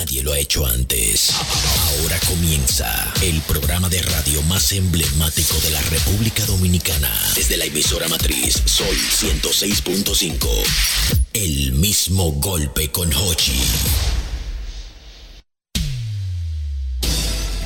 nadie 0.00 0.22
lo 0.22 0.32
ha 0.32 0.38
hecho 0.38 0.64
antes. 0.64 1.30
Ahora 1.98 2.18
comienza 2.26 3.12
el 3.20 3.38
programa 3.42 3.90
de 3.90 4.00
radio 4.00 4.40
más 4.44 4.72
emblemático 4.72 5.54
de 5.60 5.70
la 5.70 5.80
República 5.82 6.46
Dominicana. 6.46 7.10
Desde 7.34 7.58
la 7.58 7.66
emisora 7.66 8.08
matriz 8.08 8.62
Sol 8.64 8.96
106.5. 8.96 10.48
El 11.34 11.72
mismo 11.72 12.32
golpe 12.32 12.90
con 12.90 13.12
Hochi. 13.12 13.60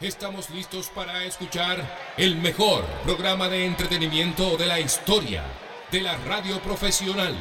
Estamos 0.00 0.48
listos 0.50 0.90
para 0.94 1.24
escuchar 1.24 1.76
el 2.16 2.36
mejor 2.36 2.84
programa 3.02 3.48
de 3.48 3.66
entretenimiento 3.66 4.56
de 4.56 4.66
la 4.66 4.78
historia 4.78 5.42
de 5.90 6.00
la 6.00 6.16
radio 6.18 6.60
profesional. 6.60 7.34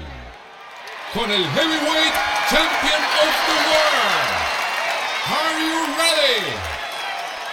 Con 1.13 1.29
el 1.29 1.45
Heavyweight 1.51 2.13
Champion 2.49 3.03
of 3.21 3.35
the 3.45 3.57
World. 3.69 4.37
Are 5.37 5.53
you 5.61 5.85
ready? 5.99 6.41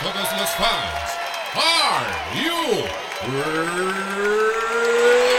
Todos 0.01 0.33
los 0.41 0.51
fans. 0.57 1.13
Are 1.55 2.09
you 2.43 2.85
ready? 3.45 5.34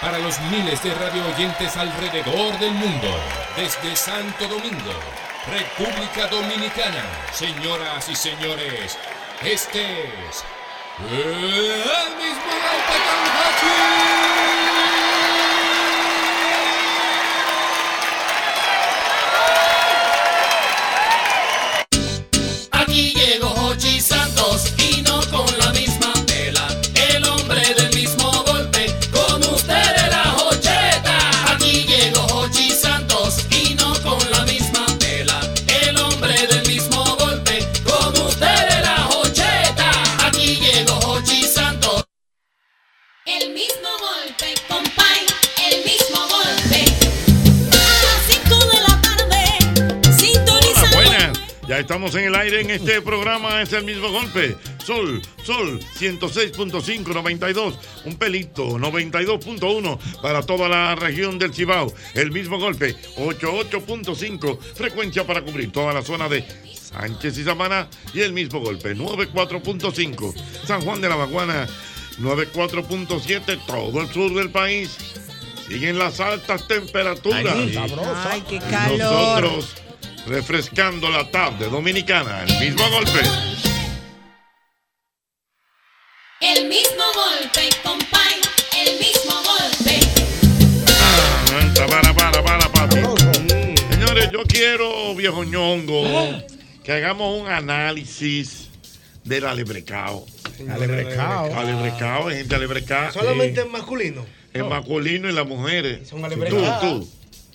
Para 0.00 0.18
los 0.18 0.38
miles 0.40 0.82
de 0.82 0.92
radio 0.94 1.26
oyentes 1.34 1.74
alrededor 1.76 2.58
del 2.58 2.72
mundo, 2.72 3.08
desde 3.56 3.96
Santo 3.96 4.46
Domingo, 4.46 4.92
República 5.46 6.26
Dominicana, 6.26 7.02
señoras 7.32 8.06
y 8.10 8.14
señores, 8.14 8.98
este 9.42 10.04
es 10.28 10.44
el 11.10 12.16
mismo 12.16 12.52
estamos 51.86 52.16
en 52.16 52.24
el 52.24 52.34
aire 52.34 52.62
en 52.62 52.70
este 52.70 53.00
programa, 53.00 53.62
es 53.62 53.72
el 53.72 53.84
mismo 53.84 54.10
golpe. 54.10 54.56
Sol, 54.84 55.22
Sol, 55.44 55.78
106.5, 55.96 57.14
92, 57.14 57.78
un 58.06 58.16
pelito, 58.16 58.70
92.1 58.76 59.96
para 60.20 60.42
toda 60.42 60.68
la 60.68 60.96
región 60.96 61.38
del 61.38 61.54
Cibao. 61.54 61.94
El 62.14 62.32
mismo 62.32 62.58
golpe, 62.58 62.96
88.5, 63.16 64.58
frecuencia 64.58 65.24
para 65.24 65.42
cubrir 65.42 65.70
toda 65.70 65.94
la 65.94 66.02
zona 66.02 66.28
de 66.28 66.44
Sánchez 66.74 67.38
y 67.38 67.44
Samaná. 67.44 67.86
Y 68.12 68.22
el 68.22 68.32
mismo 68.32 68.58
golpe, 68.58 68.96
94.5, 68.96 70.34
San 70.66 70.80
Juan 70.80 71.00
de 71.00 71.08
la 71.08 71.16
Maguana, 71.16 71.68
94.7, 72.18 73.64
todo 73.64 74.00
el 74.00 74.12
sur 74.12 74.34
del 74.34 74.50
país. 74.50 74.96
Siguen 75.68 76.00
las 76.00 76.18
altas 76.18 76.66
temperaturas. 76.66 77.54
Ay. 77.54 77.78
Ay, 78.28 78.42
qué 78.48 78.58
calor. 78.58 78.98
Nosotros 78.98 79.85
refrescando 80.26 81.08
la 81.10 81.30
tarde 81.30 81.68
dominicana, 81.68 82.44
el 82.44 82.58
mismo 82.58 82.88
golpe. 82.90 83.20
El 86.40 86.68
mismo 86.68 87.04
golpe, 87.14 87.68
compay, 87.82 88.40
el 88.76 88.98
mismo 88.98 89.32
golpe. 89.42 90.00
Aguanta, 91.48 91.86
para, 91.86 92.14
para, 92.14 92.42
para, 92.42 92.68
papi. 92.72 92.96
Señores, 93.90 94.30
yo 94.32 94.42
quiero, 94.44 95.14
viejo 95.14 95.44
ñongo, 95.44 96.04
que 96.84 96.92
hagamos 96.92 97.40
un 97.40 97.48
análisis 97.48 98.68
del 99.24 99.46
alebrecao. 99.46 100.26
Alebrecao. 100.70 101.54
Alebrecao, 101.56 102.28
gente 102.30 102.54
alebrecao. 102.54 103.12
Solamente 103.12 103.60
en 103.60 103.70
masculino. 103.70 104.26
El 104.52 104.64
masculino 104.64 105.28
y 105.28 105.32
las 105.32 105.46
mujeres. 105.46 106.08
Son 106.08 106.20
Tú, 106.20 106.26
alebrecados. 106.26 106.80
tú. 106.80 107.10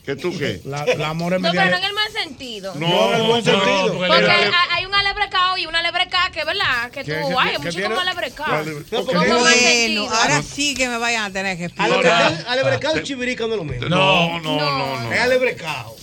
¿Qué 0.06 0.16
tú 0.16 0.36
qué? 0.38 0.62
La, 0.66 0.86
la 0.86 1.10
amor 1.10 1.34
es 1.34 1.42
No, 1.42 1.52
pero 1.52 1.70
no 1.70 1.78
en 1.78 1.84
el 1.84 1.94
mal 1.94 2.12
sentido. 2.12 2.74
No, 2.76 3.14
en 3.14 3.22
el 3.22 3.28
buen 3.28 3.46
no, 3.46 3.52
sentido. 3.52 3.98
porque 3.98 4.18
el 4.18 4.52
hay 4.72 4.86
un 4.86 4.94
alebrecao 4.96 5.58
y 5.58 5.66
una 5.68 5.80
alebreca 5.80 6.32
que, 6.34 6.44
¿verdad? 6.44 6.90
Que 6.92 7.04
tú, 7.04 7.12
ay, 7.40 7.56
un 7.58 7.70
tiene- 7.70 7.84
como 7.84 8.00
alebrecao. 8.00 8.64
No, 8.92 9.04
Bueno, 9.04 10.10
ahora 10.12 10.42
sí 10.42 10.74
que 10.74 10.88
me 10.90 10.98
vayan 10.98 11.26
a 11.26 11.32
tener 11.32 11.58
que 11.58 11.66
explicar. 11.66 11.92
Alebrecado, 11.92 12.50
alebrecado 12.50 12.98
y 13.00 13.04
chivirica 13.04 13.46
no 13.46 13.54
es 13.54 13.58
lo 13.58 13.64
mismo. 13.64 13.90
No, 13.90 14.40
no, 14.40 14.58
no, 14.58 15.02
no. 15.02 15.12
Es 15.14 15.20
alebrecado. 15.20 15.96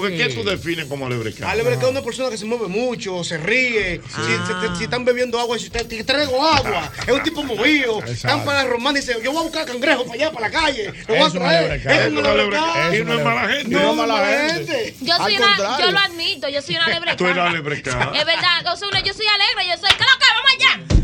Porque 0.00 0.16
¿qué 0.16 0.28
tú 0.34 0.44
defines 0.44 0.86
como 0.86 1.06
alebrecao? 1.06 1.48
Alebrecado 1.48 1.86
es 1.88 1.92
una 1.92 2.02
persona 2.02 2.30
que 2.30 2.36
se 2.38 2.44
mueve 2.44 2.68
mucho, 2.68 3.22
se 3.24 3.38
ríe. 3.38 4.00
Si, 4.06 4.22
si- 4.22 4.76
si 4.78 4.84
están 4.84 5.04
bebiendo 5.04 5.38
agua, 5.40 5.58
si 5.58 5.70
te, 5.70 5.84
te 5.84 6.04
traigo 6.04 6.44
agua. 6.44 6.90
Es 7.06 7.12
un 7.12 7.22
tipo 7.22 7.42
movido. 7.42 8.02
Están 8.04 8.44
para 8.44 8.64
la 8.64 8.70
romana 8.70 8.98
y 8.98 9.02
dicen, 9.02 9.22
yo 9.22 9.32
voy 9.32 9.40
a 9.40 9.44
buscar 9.44 9.64
cangrejo 9.66 10.02
para 10.04 10.14
allá, 10.14 10.32
para 10.32 10.48
la 10.48 10.60
calle. 10.60 10.92
Lo 11.08 11.14
voy 11.14 11.22
a 11.26 11.30
traer. 11.30 11.58
alebrecado. 11.72 12.00
Es 12.00 12.12
un 12.12 12.26
alebrecado. 12.26 12.94
Y 12.96 13.04
no 13.04 13.14
es 13.18 13.24
mala 13.24 13.48
gente. 13.48 13.68
No, 13.70 13.90
es 13.90 13.96
mala 13.96 14.26
gente. 14.50 14.94
Yo 15.00 15.16
soy 15.16 15.36
una, 15.36 15.78
yo 15.80 15.90
lo 15.92 15.98
admito, 15.98 16.48
yo 16.48 16.62
soy 16.62 16.76
una 16.76 16.84
alebrecao. 16.86 17.16
Tú 17.18 17.26
eres 17.26 17.38
alebrecao. 17.44 18.14
Es 18.14 18.24
verdad, 18.26 18.62
yo 18.64 18.76
soy, 18.76 18.90
yo 19.04 19.12
soy 19.14 19.26
alegre, 19.26 19.70
yo 19.70 19.78
soy, 19.80 19.90
¿qué 19.96 20.04
lo 20.04 20.18
que? 20.18 20.26
Vamos 20.36 20.52
allá. 20.56 20.95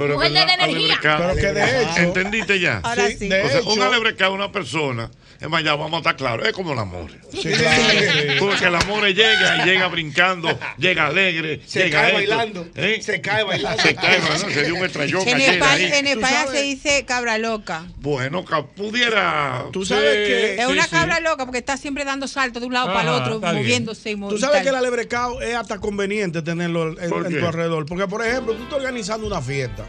Pero 0.00 0.14
Mujer 0.14 0.32
de, 0.32 0.40
energía. 0.40 0.98
Pero 1.02 1.34
que 1.36 1.52
de 1.52 1.82
hecho, 1.82 1.96
¿Entendiste 1.98 2.58
ya? 2.60 2.80
Ahora 2.82 3.06
sí, 3.08 3.16
sí. 3.18 3.28
de 3.28 3.42
O 3.42 3.48
sea, 3.48 3.60
hecho, 3.60 3.70
un 3.70 3.82
alebrecao 3.82 4.30
es 4.32 4.34
una 4.34 4.50
persona. 4.52 5.10
Es 5.40 5.48
más, 5.48 5.64
ya 5.64 5.74
vamos 5.74 5.94
a 5.94 5.96
estar 5.98 6.16
claros. 6.16 6.46
Es 6.46 6.52
como 6.52 6.74
el 6.74 6.78
amor. 6.78 7.10
sí, 7.32 7.48
claro, 7.50 7.82
sí. 7.82 8.18
Porque 8.38 8.66
el 8.66 8.74
amor 8.74 9.06
llega 9.06 9.56
y 9.56 9.68
llega 9.68 9.86
brincando, 9.88 10.58
llega 10.76 11.06
alegre, 11.06 11.62
Se 11.66 11.84
llega 11.84 11.98
cae 12.02 12.08
esto. 12.08 12.16
bailando. 12.18 12.68
¿Eh? 12.74 13.00
Se 13.02 13.20
cae 13.22 13.42
bailando. 13.44 13.82
Se 13.82 13.94
cae 13.94 14.20
bailando. 14.20 14.50
Se 14.50 14.64
dio 14.64 14.74
un 14.74 14.84
estrellón 14.84 15.26
En 15.26 15.40
España, 15.40 15.98
en 15.98 16.06
España 16.08 16.46
se 16.46 16.60
dice 16.62 17.04
cabra 17.06 17.38
loca. 17.38 17.86
Bueno, 17.96 18.44
que 18.44 18.54
pudiera. 18.76 19.64
Tú 19.72 19.86
sabes 19.86 20.10
Sí. 20.26 20.32
que- 20.32 20.60
Es 20.62 20.66
una 20.66 20.84
sí. 20.84 20.90
cabra 20.90 21.20
loca 21.20 21.46
porque 21.46 21.58
está 21.58 21.78
siempre 21.78 22.04
dando 22.04 22.28
saltos 22.28 22.60
de 22.60 22.66
un 22.66 22.74
lado 22.74 22.88
para 22.92 23.02
el 23.02 23.08
otro, 23.08 23.40
moviéndose 23.40 24.10
y 24.10 24.12
Tú 24.14 24.18
moviéndose. 24.18 24.46
sabes 24.46 24.62
que 24.62 24.68
el 24.68 24.74
alebrecao 24.76 25.40
es 25.40 25.54
hasta 25.54 25.78
conveniente 25.78 26.42
tenerlo 26.42 27.00
en, 27.00 27.08
¿Por 27.08 27.26
en 27.26 27.40
tu 27.40 27.46
alrededor. 27.46 27.86
Porque, 27.86 28.06
por 28.06 28.24
ejemplo, 28.26 28.52
tú 28.54 28.62
estás 28.64 28.76
organizando 28.78 29.26
una 29.26 29.40
fiesta. 29.40 29.86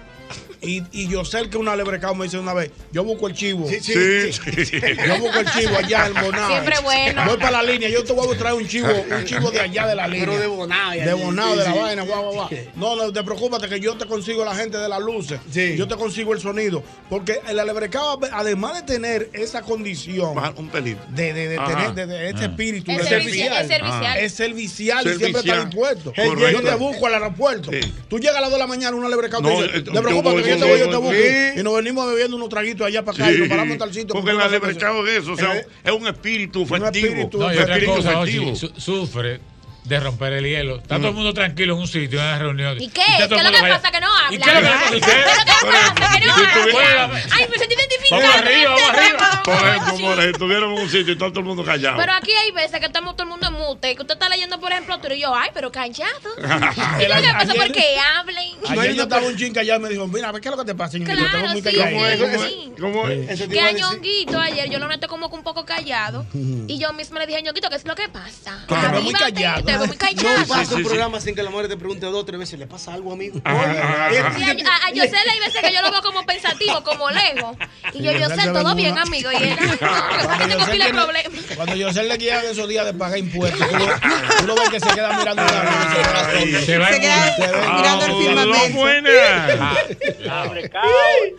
Y, 0.62 0.84
y 0.92 1.08
yo 1.08 1.26
sé 1.26 1.50
que 1.50 1.58
un 1.58 1.68
alebrecao 1.68 2.14
me 2.14 2.26
dice 2.26 2.38
una 2.38 2.54
vez, 2.54 2.72
yo 2.92 3.04
busco 3.04 3.28
el 3.28 3.34
chivo. 3.34 3.68
Sí, 3.68 3.80
sí. 3.80 3.94
Sí, 4.32 4.66
sí. 4.66 4.80
Yo 5.08 5.20
busco 5.20 5.40
el 5.40 5.50
chivo 5.52 5.76
allá 5.78 6.08
en 6.08 6.14
Bonao. 6.14 6.50
Siempre 6.50 6.76
bueno. 6.84 7.26
Voy 7.26 7.38
para 7.38 7.52
la 7.52 7.64
línea, 7.64 7.90
yo 7.90 8.04
te 8.04 8.14
voy 8.14 8.34
a 8.34 8.38
traer 8.38 8.56
un 8.56 8.68
chivo, 8.68 8.88
un 8.88 9.26
chivo 9.26 9.50
de 9.50 9.60
allá 9.60 9.88
de 9.88 9.96
la 9.96 10.08
línea. 10.08 10.26
Pero 10.28 10.40
de 10.40 10.48
Bonao, 10.48 10.94
ya, 10.94 11.06
De 11.06 11.14
Bonao, 11.14 11.52
sí, 11.54 11.58
de 11.58 11.64
la 11.64 11.74
sí. 11.74 11.80
vaina, 11.80 12.04
guau, 12.04 12.22
guau, 12.24 12.34
guau. 12.34 12.50
No, 12.76 12.96
no 12.96 13.12
te 13.12 13.24
preocupes 13.24 13.68
que 13.68 13.80
yo 13.80 13.96
te 13.98 14.06
consigo 14.06 14.46
la 14.46 14.56
gente 14.56 14.78
de 14.78 14.88
las 14.88 15.02
luces. 15.02 15.40
Sí. 15.52 15.76
Yo 15.78 15.88
te 15.88 15.96
consigo 15.96 16.34
el 16.34 16.40
sonido. 16.40 16.84
Porque 17.10 17.42
el 17.48 17.60
alebrecao, 17.60 18.20
además 18.32 18.76
de 18.76 18.82
tener 18.84 19.30
esa 19.34 19.62
condición 19.62 20.38
un 20.58 20.70
pelito. 20.70 21.02
de, 21.10 21.34
de, 21.34 21.48
de 21.50 21.58
tener 21.58 21.94
de, 21.94 22.06
de 22.06 22.30
este 22.30 22.46
espíritu, 22.46 22.92
Es 22.92 23.08
servicial. 23.08 23.62
Es 23.62 23.68
servicial. 23.68 24.04
Ah. 24.06 24.20
Es 24.20 24.34
servicial 24.34 25.08
y 25.08 25.18
siempre 25.18 25.42
está 25.42 25.66
dispuesto. 25.66 26.14
Correcto. 26.14 26.62
Yo 26.62 26.62
te 26.62 26.76
busco 26.76 27.08
al 27.08 27.16
aeropuerto. 27.16 27.72
Sí. 27.72 27.80
Tú 28.08 28.20
llegas 28.20 28.38
a 28.38 28.42
las 28.42 28.50
2 28.52 28.54
de 28.54 28.60
la 28.60 28.68
mañana, 28.68 28.96
una 28.96 29.10
lebrecao 29.10 29.42
No, 29.42 29.50
te 29.50 29.56
dice, 29.56 29.78
eh, 29.78 29.82
te 29.82 29.92
yo 29.94 30.02
preocupes 30.02 30.34
voy, 30.34 30.44
que 30.44 30.51
yo 30.52 30.58
te 30.58 30.64
voy, 30.64 30.70
voy, 30.72 30.80
yo 30.80 30.86
voy, 30.86 30.92
te 30.94 30.98
voy. 30.98 31.16
busco. 31.16 31.54
Sí. 31.56 31.60
Y 31.60 31.64
nos 31.64 31.76
venimos 31.76 32.08
bebiendo 32.12 32.36
unos 32.38 32.50
traguitos 32.50 32.88
allá 32.88 33.04
para 33.06 33.16
acá 33.18 33.32
y 33.32 33.34
Sí. 33.36 33.40
nos 33.42 33.50
paramos 33.50 33.74
en 33.74 33.80
tal 33.80 33.94
sitio. 33.94 34.08
Porque 34.16 34.30
el 34.32 34.36
una 34.36 34.46
alebrecao 34.46 35.08
es 35.08 35.24
eso, 35.24 35.34
o 35.34 35.38
sea, 35.38 35.56
Eh, 35.58 35.66
es 35.84 35.92
un 35.92 36.08
espíritu 36.08 36.62
Un 36.62 36.68
festivo. 36.68 37.08
espíritu 37.08 37.38
No, 37.40 37.54
y 37.54 37.56
un 37.58 37.62
otra 37.62 37.74
espíritu 37.76 37.96
cosa, 37.98 38.22
festivo. 38.22 38.52
Ochi, 38.52 38.56
su- 38.56 38.74
sufre 38.82 39.40
de 39.84 40.00
romper 40.00 40.34
el 40.34 40.46
hielo. 40.46 40.78
Está 40.78 40.98
todo 40.98 41.10
el 41.10 41.14
mundo 41.16 41.34
tranquilo 41.34 41.74
en 41.74 41.82
un 41.82 41.88
sitio, 41.88 42.20
en 42.20 42.26
una 42.26 42.38
reunión. 42.40 42.82
¿Y 42.82 42.90
qué? 42.90 43.02
¿Qué 43.18 43.24
es 43.24 43.30
lo 43.30 43.52
que 43.52 43.62
pasa? 43.62 43.92
Que 43.92 44.00
no 44.02 44.16
habla. 44.16 44.36
¿Y 44.36 44.40
qué 44.40 44.50
es 44.50 44.56
lo 44.56 44.62
que 44.62 44.68
pasa? 44.68 44.90
¿Qué 44.90 45.22
es 45.22 45.38
lo 45.38 45.46
que 45.46 45.52
pasa? 45.52 46.64
Que 46.64 46.72
no 46.72 46.80
habla. 46.80 47.22
Ay, 47.32 47.48
me 47.50 47.58
sentí 47.58 47.76
identificada. 47.76 48.22
Vamos 48.22 48.36
arriba, 48.36 48.70
vamos 48.72 48.82
este 48.82 49.02
arriba. 49.02 49.42
ejemplo, 49.76 50.24
estuviéramos 50.24 50.78
en 50.78 50.84
un 50.86 50.90
sitio 50.90 51.10
y 51.10 51.12
está 51.12 51.30
todo 51.30 51.40
el 51.40 51.46
mundo 51.46 51.64
callado. 51.64 51.98
Pero 51.98 52.14
aquí 52.14 52.32
hay 52.32 52.52
veces 52.52 52.80
que 52.80 52.86
estamos 52.86 53.16
todo 53.16 53.24
el 53.24 53.30
mundo 53.30 53.48
en 53.48 53.54
mute, 53.54 53.96
que 53.96 54.02
usted 54.02 54.14
está 54.14 54.30
leyendo, 54.30 54.60
por 54.60 54.72
ejemplo, 54.72 55.00
tú 55.00 55.12
y 55.14 55.20
yo, 55.22 55.34
ay, 55.36 55.50
pero 55.54 55.72
callado. 55.72 56.30
¿Y 56.38 56.98
qué 56.98 57.04
es 57.04 57.10
lo 57.10 57.22
que 57.22 57.34
pasa? 57.34 57.54
Porque 57.56 57.98
hablen. 58.18 58.58
Ayer 58.68 58.96
yo 58.96 59.04
estaba 59.04 59.26
un 59.26 59.36
chin 59.36 59.54
callado 59.54 59.80
y 59.80 59.84
me 59.84 59.90
dijo, 59.90 60.08
mira, 60.08 60.30
a 60.30 60.32
ver 60.32 60.42
qué 60.42 60.50
es 60.50 60.56
lo 60.56 60.62
que 60.62 60.72
te 60.72 60.76
pasa. 60.76 60.98
Claro, 61.00 61.22
Estamos 61.26 61.52
muy 61.54 61.62
sí, 61.62 62.72
¿Cómo 62.80 63.08
es? 63.08 63.42
Que 63.48 63.60
a 63.60 63.68
a. 63.68 63.72
Ñonguito 63.72 64.40
ayer 64.40 64.70
yo 64.70 64.80
lo 64.80 64.88
noté 64.88 65.08
como 65.08 65.30
que 65.30 65.36
un 65.36 65.44
poco 65.44 65.66
callado. 65.66 66.26
Y 66.34 66.78
yo 66.78 66.94
misma 66.94 67.20
le 67.20 67.28
dije, 67.28 67.42
Ñonguito, 67.42 67.70
¿qué 67.70 67.76
es 67.76 67.86
lo 67.86 67.96
que 67.96 68.10
pasa? 68.10 68.66
Veo 68.68 69.02
muy 69.02 69.14
callado. 69.14 69.64
Muy 69.80 69.98
callado. 69.98 70.40
No 70.40 70.48
pasa 70.48 70.76
un 70.76 70.84
programa 70.84 71.20
sin 71.20 71.36
que 71.36 71.44
la 71.44 71.50
mujer 71.50 71.68
te 71.68 71.78
pregunte 71.78 72.06
dos 72.06 72.16
o 72.16 72.26
tres 72.26 72.40
veces, 72.40 72.60
¿le 72.60 72.68
pasa 72.68 72.94
algo, 72.94 73.14
amigo? 73.14 73.36
Sí, 73.36 73.42
a, 73.46 73.52
a, 73.52 74.88
a 74.88 74.92
Yosel 74.94 75.30
hay 75.30 75.40
veces 75.40 75.62
que 75.62 75.74
yo 75.74 75.82
lo 75.82 75.92
veo 75.92 76.02
como 76.02 76.26
pensativo, 76.26 76.84
como 76.84 77.10
lejos. 77.10 77.56
Y 77.94 78.04
yo, 78.04 78.12
Yosel 78.12 78.54
todo 78.54 78.76
bien, 78.76 78.98
amigo. 78.98 79.32
Y 79.32 79.36
él, 79.36 79.56
no, 79.60 79.78
Cuando 80.26 80.46
tengo 80.48 80.60
Yosel 80.60 80.72
pila 80.72 80.86
de 80.86 80.92
tiene- 80.92 81.04
problemas. 81.06 81.42
Cuando 81.56 81.76
yo 81.76 81.94
se 81.94 82.04
le 82.04 82.18
guía 82.18 82.42
de 82.42 82.52
esos 82.52 82.68
días 82.68 82.86
de 82.86 82.94
pagar 82.94 83.18
impuestos, 83.18 83.68
tú 83.70 84.48
lo, 84.48 84.56
ves 84.56 84.70
que 84.70 84.80
se 84.80 84.90
queda 84.90 85.18
mirando 85.18 85.44
se 85.46 86.66
queda 87.00 87.32
mirando 87.78 88.04
Ah, 88.04 88.06
el 88.06 88.12
no, 88.12 88.20
firmamento. 88.20 88.78
buena. 88.78 89.10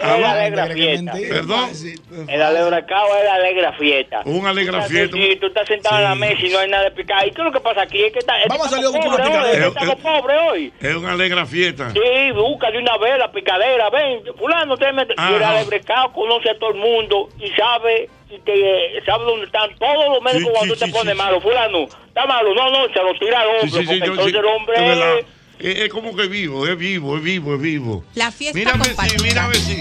Alegra 0.00 0.66
fiesta. 0.68 1.12
Perdón. 1.12 1.70
El 2.28 2.42
alebracao 2.42 3.16
es 3.18 3.24
la 3.24 3.34
alegra 3.34 3.72
fiesta. 3.74 4.20
Un 4.24 4.46
alegra 4.46 4.82
fiesta. 4.82 5.16
Si 5.16 5.36
tú 5.36 5.46
estás 5.46 5.66
sentado 5.68 5.96
en 5.96 6.02
la 6.04 6.14
mesa 6.14 6.40
y 6.46 6.50
no 6.50 6.58
hay 6.58 6.68
nada 6.70 6.84
de 6.84 6.90
picar. 6.92 7.26
¿Y 7.26 7.30
qué 7.32 7.40
es 7.40 7.44
lo 7.44 7.52
que 7.52 7.60
pasa 7.60 7.82
aquí? 7.82 8.02
Es 8.02 8.12
que 8.12 8.21
está, 8.22 8.36
es 8.38 8.42
que 8.44 8.48
Vamos 8.48 8.66
a 8.66 8.70
salir 8.70 8.86
con 8.86 8.96
una 9.06 9.16
picadera. 9.16 9.66
Estamos 9.68 9.94
pobres 9.96 10.36
hoy. 10.50 10.72
Es 10.80 10.94
una 10.96 11.12
alegra 11.12 11.46
fiesta. 11.46 11.90
Sí, 11.92 12.30
busca 12.34 12.70
de 12.70 12.78
una 12.78 12.96
vez 12.98 13.18
la 13.18 13.30
picadera. 13.30 13.90
Ven, 13.90 14.22
fulano, 14.38 14.76
te 14.76 14.92
mete. 14.92 15.14
Ajá. 15.16 15.50
alebracao 15.50 16.12
conoce 16.12 16.50
a 16.50 16.58
todo 16.58 16.70
el 16.70 16.76
mundo 16.78 17.28
y 17.38 17.48
sabe 17.50 18.08
y 18.30 18.38
te, 18.38 19.02
sabe 19.04 19.24
dónde 19.24 19.44
están 19.46 19.70
todos 19.78 20.08
los 20.14 20.22
médicos 20.22 20.48
Sí, 20.52 20.56
cuando 20.56 20.74
sí, 20.74 20.80
te 20.80 20.86
sí, 20.86 20.92
pones 20.92 21.12
sí. 21.14 21.18
malo. 21.18 21.40
Fulano, 21.40 21.82
está 22.06 22.26
malo. 22.26 22.54
No, 22.54 22.70
no, 22.70 22.92
se 22.92 23.02
lo 23.02 23.18
tira 23.18 23.40
al 23.40 23.48
Sí, 23.48 23.66
hombre. 23.66 23.70
sí, 23.70 23.78
sí, 23.78 23.84
porque 23.86 23.98
yo- 23.98 24.04
entonces 24.06 24.32
sí, 24.32 24.38
el 24.38 24.44
hombre... 24.46 25.18
es. 25.18 25.26
Es, 25.64 25.90
como 25.90 26.16
que 26.16 26.26
vivo, 26.26 26.66
es 26.66 26.76
vivo, 26.76 27.16
es 27.18 27.22
vivo, 27.22 27.54
es 27.54 27.60
vivo. 27.60 28.04
La 28.16 28.32
fiesta 28.32 28.58
Mira 28.58 28.72
a 28.72 28.76
ver 28.78 28.82
si, 28.86 28.94
compartida. 28.96 29.22
mira 29.22 29.44
a 29.44 29.46
ver 29.48 29.56
si, 29.58 29.80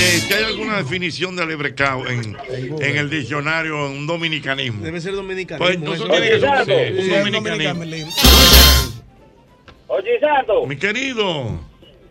eh, 0.00 0.20
si 0.20 0.32
hay 0.32 0.44
alguna 0.44 0.78
definición 0.78 1.36
de 1.36 1.42
alebrecao 1.42 2.06
en, 2.06 2.36
en 2.80 2.96
el 2.96 3.10
diccionario, 3.10 3.86
un 3.86 4.06
dominicanismo. 4.06 4.82
Debe 4.82 5.00
ser 5.00 5.14
dominicano. 5.14 5.58
Pues 5.58 5.76
entonces 5.76 6.08
tiene 6.08 6.30
que 6.30 6.40
ser 6.40 7.14
un, 7.14 7.32
dominicanismo. 7.32 8.12
Oye, 9.88 10.20
Santo, 10.20 10.66
Mi 10.66 10.76
querido, 10.76 11.58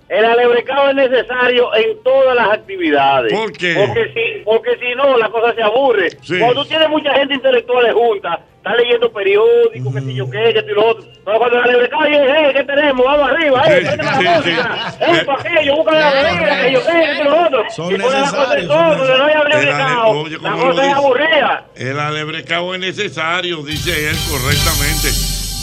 el 0.10 0.26
alebrecado 0.26 0.90
es 0.90 0.96
necesario 0.96 1.74
en 1.76 2.04
todas 2.04 2.36
las 2.36 2.50
actividades. 2.50 3.32
¿Por 3.32 3.52
qué? 3.54 3.76
Porque 3.76 4.12
si, 4.14 4.44
porque 4.44 4.72
si 4.80 4.96
no, 4.96 5.18
la 5.18 5.30
cosa 5.30 5.56
se 5.56 5.64
aburre. 5.64 6.10
Sí. 6.22 6.40
Cuando 6.40 6.64
tú 6.64 6.70
tienes 6.70 6.90
mucha 6.90 7.14
gente 7.14 7.36
intelectual 7.36 7.92
junta, 7.94 8.44
estás 8.60 8.76
leyendo 8.78 9.12
periódicos, 9.12 9.94
que 9.94 10.02
si 10.02 10.16
yo 10.16 10.30
qué, 10.30 10.54
que 10.54 10.62
si 10.62 10.68
lo 10.76 10.86
otro. 10.90 11.06
Pero 11.26 11.38
cuando 11.38 11.58
el 11.58 11.64
alebrecado 11.64 12.02
oye, 12.04 12.20
hey, 12.28 12.52
¿qué 12.54 12.64
tenemos? 12.64 13.06
Vamos 13.06 13.30
arriba, 13.32 13.64
Sí, 13.66 13.72
eh, 13.72 13.82
la 13.82 13.92
sí, 13.92 14.28
música. 14.28 14.92
sí. 14.92 15.06
Aquello, 15.30 15.76
busca 15.78 15.92
la 15.96 16.12
bebida, 16.14 16.62
que 16.62 16.72
yo 16.74 16.80
qué, 16.86 16.92
que 16.92 17.16
si 17.18 17.24
lo 17.24 17.42
otro. 17.46 17.64
Son 17.70 17.86
y 17.94 17.98
ponen 17.98 18.22
la 18.22 18.30
cosa 18.30 18.44
en 18.44 18.50
necesarios, 18.50 18.68
todo, 18.68 19.08
son 19.08 19.18
no 19.18 19.26
hay 19.26 19.32
El 19.32 19.38
ale- 19.40 19.54
alebrecado, 19.56 20.08
oye, 20.10 20.38
la 20.42 20.52
¿cómo 20.52 20.64
lo 20.66 20.72
cosa 20.72 20.86
es 20.88 20.94
aburrida. 20.94 21.66
el 21.76 22.00
alebrecao 22.00 22.74
es 22.76 22.80
necesario, 22.82 23.58
dice 23.64 24.10
él 24.10 24.16
correctamente. 24.30 25.08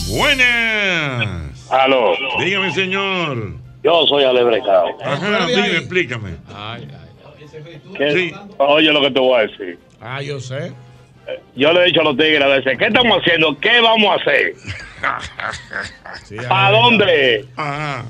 Buenas. 0.09 1.69
Aló, 1.71 2.13
Dígame, 2.39 2.73
señor. 2.73 3.53
yo 3.83 4.07
soy 4.07 4.25
alebrecado. 4.25 4.87
Ajá, 5.05 5.47
dime, 5.47 5.77
explícame. 5.79 6.31
Ay, 6.55 6.89
ay. 6.91 7.07
¿Qué- 7.97 8.13
Sí. 8.13 8.33
Oye 8.59 8.93
lo 8.93 9.01
que 9.01 9.11
te 9.11 9.21
voy 9.21 9.39
a 9.39 9.43
decir. 9.47 9.79
Ah, 10.01 10.21
yo 10.23 10.39
sé. 10.41 10.73
Yo 11.57 11.73
le 11.73 11.81
he 11.83 11.85
dicho 11.87 12.01
a 12.01 12.05
los 12.05 12.17
tigres 12.17 12.43
a 12.43 12.47
veces, 12.47 12.79
¿qué 12.79 12.87
estamos 12.87 13.19
haciendo? 13.21 13.59
¿Qué 13.59 13.81
vamos 13.81 14.11
a 14.13 14.15
hacer? 14.23 14.53
Sí, 16.25 16.37
¿Para 16.49 16.71
dónde? 16.71 17.45
Ajá. 17.57 18.05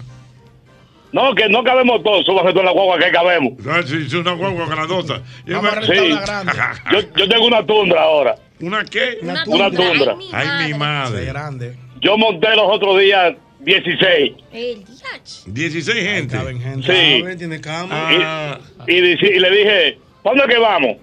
No, 1.12 1.34
que 1.34 1.48
no 1.48 1.64
cabemos 1.64 2.02
todos, 2.02 2.26
súbase 2.26 2.52
tú 2.52 2.58
en 2.60 2.66
la 2.66 2.72
guagua 2.72 2.98
que 2.98 3.10
cabemos. 3.10 3.54
Ah, 3.66 3.80
sí, 3.86 4.04
es 4.06 4.12
una 4.12 4.32
guagua 4.32 4.66
grandota. 4.66 5.22
Yo 5.46 5.62
me- 5.62 5.70
Sí. 5.82 6.10
Yo, 6.92 7.00
yo 7.16 7.28
tengo 7.28 7.46
una 7.46 7.64
tundra 7.64 8.02
ahora. 8.02 8.34
¿Una 8.60 8.84
qué? 8.84 9.18
Una 9.22 9.44
Una 9.46 9.70
tundra. 9.70 10.16
Ay, 10.32 10.64
mi 10.66 10.70
Es 10.72 10.78
madre. 10.78 11.24
grande. 11.26 11.76
Yo 12.00 12.18
monté 12.18 12.54
los 12.54 12.66
otros 12.68 12.98
días 13.00 13.34
16. 13.60 14.32
El 14.52 14.84
diach. 14.84 15.44
16 15.46 16.02
gente. 16.04 16.36
Caben 16.36 16.60
gente. 16.60 16.82
Sí. 16.86 17.22
Cabe, 17.22 17.36
tiene 17.36 17.60
cama. 17.60 17.88
Ah, 18.10 18.58
Y, 18.86 18.92
y 18.96 19.38
le 19.40 19.50
dije, 19.50 19.98
¿para 20.22 20.36
dónde 20.38 20.54
que 20.54 20.60
vamos? 20.60 20.96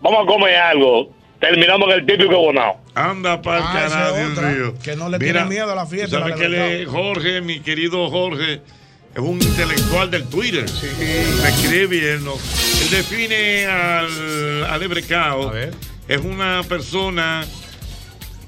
Vamos 0.00 0.22
a 0.22 0.26
comer 0.26 0.56
algo. 0.56 1.12
Terminamos 1.48 1.88
en 1.92 1.98
el 2.00 2.06
típico 2.06 2.38
bonao. 2.38 2.80
anda 2.94 3.42
para 3.42 3.58
el 3.58 3.64
Ah, 3.64 3.88
carajo, 3.88 4.78
que 4.82 4.96
no 4.96 5.08
le 5.08 5.18
tiene 5.18 5.44
miedo 5.44 5.70
a 5.70 5.74
la 5.74 5.86
fiesta, 5.86 6.18
¿Sabes 6.20 6.30
la 6.30 6.36
que 6.42 6.48
verdad. 6.48 6.68
le- 6.68 6.86
Jorge, 6.86 7.40
mi 7.40 7.60
querido 7.60 8.08
Jorge, 8.08 8.54
es 9.14 9.18
un 9.20 9.42
intelectual 9.42 10.10
del 10.10 10.24
Twitter? 10.24 10.68
Sí. 10.68 10.86
Me 11.42 11.48
escribe 11.48 11.86
bien, 11.86 12.24
¿no? 12.24 12.32
Él 12.34 12.90
define 12.90 13.66
al, 13.66 14.64
al. 14.64 14.82
A 15.48 15.50
ver. 15.52 15.74
Es 16.08 16.20
una 16.20 16.62
persona 16.68 17.44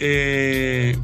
eh, 0.00 0.96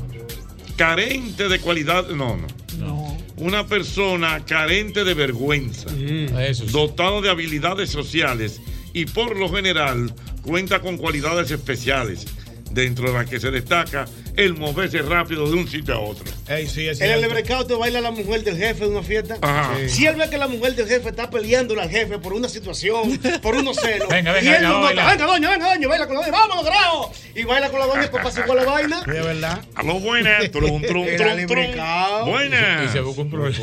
carente 0.76 1.48
de 1.48 1.58
cualidad. 1.60 2.08
No, 2.08 2.36
no. 2.36 2.46
No. 2.78 3.18
Una 3.36 3.66
persona 3.66 4.44
carente 4.46 5.04
de 5.04 5.14
vergüenza. 5.14 5.88
Eso 5.90 6.64
sí. 6.66 6.72
dotado 6.72 7.20
de 7.22 7.30
habilidades 7.30 7.90
sociales 7.90 8.60
y 8.92 9.06
por 9.06 9.36
lo 9.36 9.48
general 9.48 10.12
cuenta 10.42 10.80
con 10.80 10.96
cualidades 10.98 11.50
especiales, 11.50 12.26
dentro 12.70 13.08
de 13.10 13.18
las 13.18 13.28
que 13.28 13.38
se 13.38 13.50
destaca 13.50 14.06
el 14.34 14.54
moverse 14.54 15.02
rápido 15.02 15.46
de 15.46 15.54
un 15.56 15.68
sitio 15.68 15.94
a 15.94 16.00
otro. 16.00 16.24
Ey, 16.48 16.66
sí, 16.66 16.88
es 16.88 17.00
En 17.02 17.10
el 17.10 17.20
lebrecao 17.20 17.66
te 17.66 17.74
baila 17.74 18.00
la 18.00 18.10
mujer 18.10 18.42
del 18.44 18.56
jefe 18.56 18.84
de 18.84 18.90
una 18.90 19.02
fiesta. 19.02 19.36
Ajá. 19.42 19.74
Sí. 19.78 19.88
Si 19.90 20.06
él 20.06 20.16
ve 20.16 20.30
que 20.30 20.38
la 20.38 20.48
mujer 20.48 20.74
del 20.74 20.88
jefe 20.88 21.10
está 21.10 21.28
peleándole 21.28 21.82
al 21.82 21.90
jefe 21.90 22.18
por 22.18 22.32
una 22.32 22.48
situación, 22.48 23.18
por 23.42 23.56
unos 23.56 23.76
celos. 23.76 24.08
Venga, 24.10 24.32
venga, 24.32 24.50
y 24.50 24.54
él 24.54 24.62
venga, 24.62 25.10
venga, 25.10 25.26
doña, 25.26 25.50
venga, 25.50 25.66
doña, 25.74 25.88
baila 25.88 26.06
con 26.06 26.16
la 26.16 26.20
doña, 26.22 26.32
vámonos, 26.32 26.64
carajo. 26.64 27.12
Y 27.34 27.44
baila 27.44 27.70
con 27.70 27.80
la 27.80 27.86
doña 27.86 28.10
para 28.10 28.24
pasar 28.24 28.48
la 28.48 28.64
vaina. 28.64 29.02
Sí, 29.04 29.10
es 29.10 29.24
verdad. 29.24 29.60
A 29.74 29.82
lo 29.82 30.00
buenas, 30.00 30.50
trum, 30.50 30.82
trum, 30.82 31.06
trum, 31.16 31.46
trum. 31.46 31.64
Y 31.64 32.30
Buenas, 32.30 32.92
se 32.92 33.00
busca 33.00 33.22
un 33.22 33.30
problema. 33.30 33.58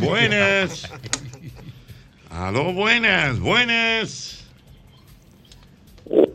buenas. 0.00 0.88
A 2.30 2.52
lo 2.52 2.72
buenas, 2.72 3.40
buenas. 3.40 4.39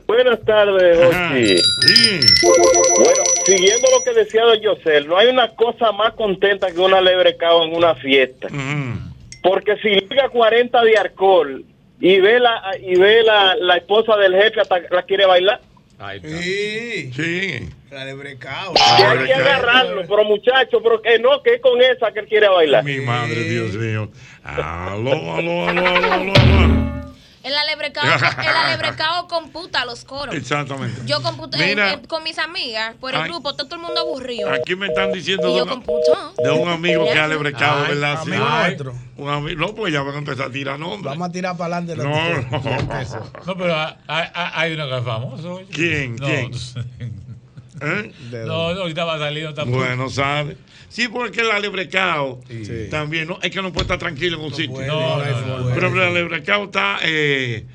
Buenas 0.08 0.40
tardes. 0.46 0.98
Ochi. 0.98 1.58
Sí. 1.58 2.20
Bueno, 2.98 3.24
siguiendo 3.46 3.88
lo 3.92 4.04
que 4.04 4.20
decía 4.20 4.44
Don 4.44 4.60
Yosel, 4.62 5.08
no 5.08 5.18
hay 5.18 5.28
una 5.28 5.50
cosa 5.56 5.92
más 5.92 6.14
contenta 6.14 6.72
que 6.72 6.80
una 6.80 7.02
lebrecao 7.02 7.66
en 7.66 7.76
una 7.76 7.96
fiesta. 7.96 8.48
Porque 9.44 9.76
si 9.78 9.90
liga 9.90 10.30
40 10.30 10.82
de 10.84 10.98
alcohol 10.98 11.64
y 12.00 12.20
ve 12.20 12.40
la 12.40 12.62
y 12.82 12.98
ve 12.98 13.24
la, 13.24 13.56
la 13.56 13.78
esposa 13.78 14.16
del 14.18 14.34
jefe 14.36 14.62
hasta 14.62 14.80
la 14.90 15.04
quiere 15.04 15.26
bailar, 15.26 15.60
Ahí 15.98 16.18
está. 16.18 16.30
Sí. 16.42 17.12
Sí. 17.14 17.70
El 17.90 17.98
alebrecao. 17.98 18.74
que 18.74 18.82
hay 18.82 19.26
que 19.28 19.34
agarrarlo, 19.34 20.02
pero 20.08 20.26
muchacho, 20.26 20.82
pero 20.84 21.02
que 21.02 21.20
no, 21.20 21.42
que 21.42 21.56
es 21.56 21.62
con 21.62 21.82
esa 21.82 22.12
que 22.12 22.20
él 22.20 22.28
quiere 22.28 22.50
bailar. 22.50 22.84
Mi 22.84 23.00
madre, 23.00 23.44
Dios 23.44 23.76
mío. 23.76 24.10
Aló, 24.44 25.12
aló, 25.12 25.36
aló, 25.36 25.70
aló, 25.70 25.88
aló, 25.88 26.34
aló. 26.36 27.05
El 27.46 27.56
alebrecao, 27.56 28.04
el 28.04 28.48
alebrecao 28.48 29.28
computa 29.28 29.86
los 29.86 30.04
coros. 30.04 30.34
Exactamente. 30.34 31.02
Yo 31.06 31.22
Mira. 31.68 31.94
en- 31.94 32.06
con 32.08 32.24
mis 32.24 32.40
amigas 32.40 32.96
por 33.00 33.14
el 33.14 33.22
Ay. 33.22 33.30
grupo, 33.30 33.52
está 33.52 33.66
todo 33.66 33.76
el 33.76 33.82
mundo 33.84 34.02
aburrido. 34.02 34.52
Aquí 34.52 34.76
me 34.76 34.88
están 34.88 35.12
diciendo 35.12 35.48
de, 35.50 35.58
yo 35.58 35.64
una- 35.64 35.74
computo. 35.74 36.34
de 36.44 36.50
un 36.52 36.68
amigo 36.70 37.06
que 37.06 37.12
es 37.12 37.20
alebrecado, 37.20 37.84
Ay, 37.84 37.90
¿verdad? 37.94 38.20
Sí. 38.24 38.32
Amigo 38.32 38.46
Ay. 38.50 38.78
Un 39.18 39.28
ami- 39.30 39.56
no, 39.56 39.76
pues 39.76 39.94
ya 39.94 40.02
van 40.02 40.16
a 40.16 40.18
empezar 40.18 40.48
a 40.48 40.52
tirar 40.52 40.80
nombres. 40.80 41.04
Vamos 41.04 41.30
a 41.30 41.32
tirar 41.32 41.56
para 41.56 41.78
adelante. 41.78 41.96
la 41.96 42.04
No, 42.04 42.42
no. 42.52 43.44
No, 43.46 43.58
pero 43.58 43.76
hay, 43.76 43.94
hay- 44.08 44.50
hay 44.54 44.74
uno 44.74 44.88
que 44.90 44.98
es 44.98 45.04
famoso. 45.06 45.62
¿Quién? 45.72 46.16
No, 46.16 46.26
¿Quién? 46.26 46.52
¿Eh? 47.82 48.12
No, 48.46 48.74
no, 48.74 48.82
ahorita 48.82 49.04
va 49.06 49.16
a 49.16 49.20
salir. 49.20 49.44
No 49.44 49.54
tampoco. 49.54 49.84
Bueno, 49.84 50.10
sabe. 50.10 50.58
Sí, 50.90 51.08
porque 51.10 51.42
el 51.42 51.52
alebrecao 51.52 52.42
Sí. 52.48 52.88
también 52.90 53.28
no, 53.28 53.38
es 53.42 53.52
que 53.52 53.62
no 53.62 53.72
puede 53.74 53.84
estar 53.84 53.98
tranquilo 54.00 54.38
en 54.38 54.44
un 54.46 54.54
sitio. 54.54 54.72
puede, 54.76 54.88
No, 54.88 55.18
no 55.18 55.42
no, 55.42 55.60
no. 55.70 55.76
Pero 55.76 55.88
el 55.90 56.00
alebrecao 56.00 56.66
está. 56.66 57.00
Eh, 57.04 57.66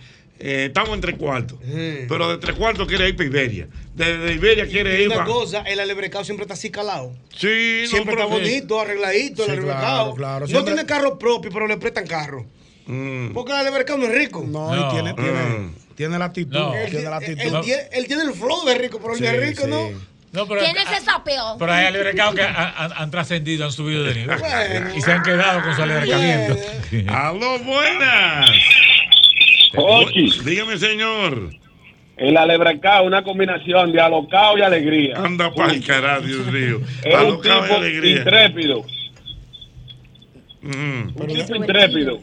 eh, 0.43 0.65
estamos 0.69 0.91
en 0.95 1.01
tres 1.03 1.17
cuartos. 1.19 1.59
Pero 2.09 2.31
de 2.31 2.39
tres 2.39 2.57
cuartos 2.57 2.89
quiere 2.89 3.09
ir 3.11 3.17
para 3.17 3.27
Iberia. 3.29 3.69
De, 3.95 4.17
de 4.17 4.33
Iberia 4.33 4.67
quiere 4.67 4.99
Y 4.99 5.03
ir 5.03 5.09
una 5.09 5.17
para. 5.17 5.27
cosa, 5.29 5.61
el 5.63 5.79
alebrecao 5.81 6.25
siempre 6.25 6.45
está 6.45 6.55
así 6.55 6.71
calado. 6.71 7.13
Sí, 7.37 7.81
no, 7.83 7.89
Siempre 7.91 8.15
pero- 8.17 8.23
está 8.23 8.35
bonito, 8.39 8.81
arregladito, 8.81 9.45
Sí, 9.45 9.51
el 9.51 9.59
claro, 9.61 9.77
alebrecao. 9.79 10.15
claro, 10.15 10.41
No 10.41 10.47
siempre- 10.47 10.73
tiene 10.75 10.87
carro 10.87 11.19
propio, 11.19 11.51
pero 11.53 11.67
le 11.67 11.77
prestan 11.77 12.07
carro. 12.07 12.47
Mm. 12.87 13.33
Porque 13.35 13.53
el 13.53 13.59
alebrecao 13.59 13.99
no 13.99 14.07
es 14.07 14.15
rico. 14.15 14.43
No, 14.49 14.75
No. 14.75 14.89
y 14.89 14.95
tiene, 14.95 15.13
tiene, 15.13 15.31
Mm. 15.59 15.75
Tiene 16.01 16.19
la 16.19 16.25
actitud. 16.25 16.53
No. 16.59 16.75
Él, 16.75 16.89
Tiene 16.91 17.05
la 17.11 17.19
él- 17.19 17.23
actitud. 17.23 17.41
él 17.43 17.53
No. 17.53 17.61
tiene, 17.61 17.83
él 17.93 18.07
tiene 18.07 18.23
el 18.23 18.33
flow 18.33 18.65
de 18.65 18.75
rico, 18.79 18.99
pero 19.03 19.15
el 19.15 19.21
de 19.21 19.33
rico 19.49 19.63
sí. 19.65 19.69
no. 19.71 19.91
No, 20.33 20.47
pero, 20.47 20.61
Tiene 20.63 20.81
ese 20.83 21.01
sapeo. 21.05 21.57
pero 21.59 21.73
hay 21.73 21.87
alebrecados 21.87 22.35
que 22.37 22.43
han, 22.43 22.55
han- 22.57 22.93
han 22.97 23.11
trascendido, 23.11 23.65
han 23.67 23.73
subido 23.73 24.05
de 24.05 24.15
nivel. 24.15 24.39
Bueno. 24.39 24.95
Y 24.97 25.01
se 25.03 25.13
han 25.13 25.23
quedado 25.23 25.61
con 25.63 25.75
su 25.75 25.83
alebrecamiento. 25.83 26.57
Aló, 27.13 27.59
buenas. 27.59 28.49
Ochi. 29.77 30.31
Dígame, 30.45 30.79
señor. 30.79 31.51
El 32.17 32.37
alebrecao, 32.37 33.05
una 33.05 33.23
combinación 33.25 33.93
de 33.93 34.01
alocao 34.01 34.57
y 34.57 34.63
alegría. 34.63 35.17
Anda 35.17 35.53
pa'l 35.53 35.85
carajo, 35.85 36.23
Dios 36.23 36.47
mío. 36.47 36.81
Es 37.03 37.13
un 37.15 37.21
Alocao 37.21 37.67
y 37.67 37.73
alegría. 37.73 38.17
intrépido. 38.19 38.85
Mm. 40.63 41.03
Un 41.17 41.27
tipo 41.27 41.55
intrépido. 41.57 42.19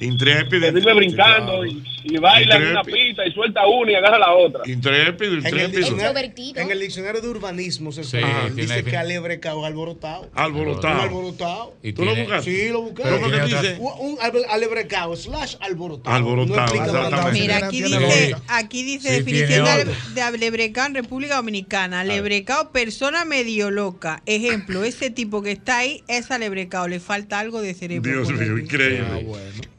Intrépido. 0.00 0.60
Que 0.60 0.70
vive 0.72 0.92
brincando 0.94 1.64
y, 1.64 1.82
y 2.08 2.18
baila 2.18 2.56
en 2.56 2.68
una 2.68 2.84
pista 2.84 3.26
y 3.26 3.32
suelta 3.32 3.66
una 3.66 3.92
y 3.92 3.94
agarra 3.96 4.18
la 4.18 4.32
otra. 4.32 4.62
Intrépido, 4.64 5.32
En 5.32 5.38
el, 5.38 5.46
intrépido. 5.46 5.80
diccionario, 5.80 6.32
en 6.56 6.70
el 6.70 6.80
diccionario 6.80 7.20
de 7.20 7.28
urbanismo 7.28 7.92
se 7.92 8.04
Sí, 8.04 8.18
dice 8.54 8.84
que 8.84 8.96
alebrecao 8.96 9.60
es 9.60 9.66
alborotado. 9.66 10.30
Alborotado. 10.34 11.02
Alborotado. 11.02 11.74
¿Y 11.82 11.92
¿Tú 11.92 12.04
lo 12.04 12.14
buscaste? 12.14 12.50
Sí, 12.50 12.68
lo 12.70 12.82
busqué. 12.82 13.02
¿Cómo 13.02 13.30
que 13.30 13.40
dice? 13.40 13.76
Un, 13.80 14.18
alebrecao 14.48 15.16
slash 15.16 15.56
alborotado. 15.60 16.16
Alborotado. 16.16 17.32
Mira, 17.32 17.66
aquí 17.66 17.82
dice, 17.82 18.36
aquí 18.48 18.82
dice 18.84 19.08
Sí, 19.08 19.14
definición 19.16 19.66
de, 20.14 20.22
alebrecao 20.22 20.86
en 20.86 20.94
República 20.94 21.36
Dominicana. 21.36 22.00
Alebrecao, 22.00 22.70
persona 22.70 23.24
medio 23.24 23.70
loca. 23.70 24.22
Ejemplo, 24.26 24.84
ese 24.84 25.10
tipo 25.10 25.42
que 25.42 25.52
está 25.52 25.78
ahí 25.78 26.02
es 26.08 26.30
alebrecao, 26.30 26.86
le 26.88 27.00
falta 27.00 27.40
algo 27.40 27.60
de 27.60 27.74
cerebro. 27.74 28.10
Dios 28.10 28.32
mío, 28.32 28.58
increíble. 28.58 29.06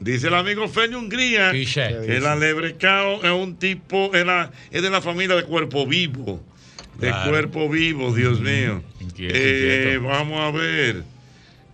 Dice 0.00 0.28
el 0.28 0.34
amigo 0.34 0.68
Feño 0.68 0.98
Hungría 0.98 1.52
que 1.52 2.17
el 2.18 2.26
alebrecao 2.26 3.22
es 3.24 3.30
un 3.30 3.56
tipo, 3.56 4.14
es, 4.14 4.24
la- 4.26 4.50
es 4.70 4.82
de 4.82 4.90
la 4.90 5.00
familia 5.00 5.34
de 5.36 5.44
cuerpo 5.44 5.86
vivo. 5.86 6.40
De 6.98 7.08
Claro. 7.08 7.30
cuerpo 7.30 7.68
vivo, 7.68 8.12
Dios 8.14 8.40
mío. 8.40 8.82
Inquieto, 9.00 9.34
Eh, 9.36 9.94
inquieto. 9.94 10.08
Vamos 10.08 10.40
a 10.40 10.50
ver. 10.50 11.04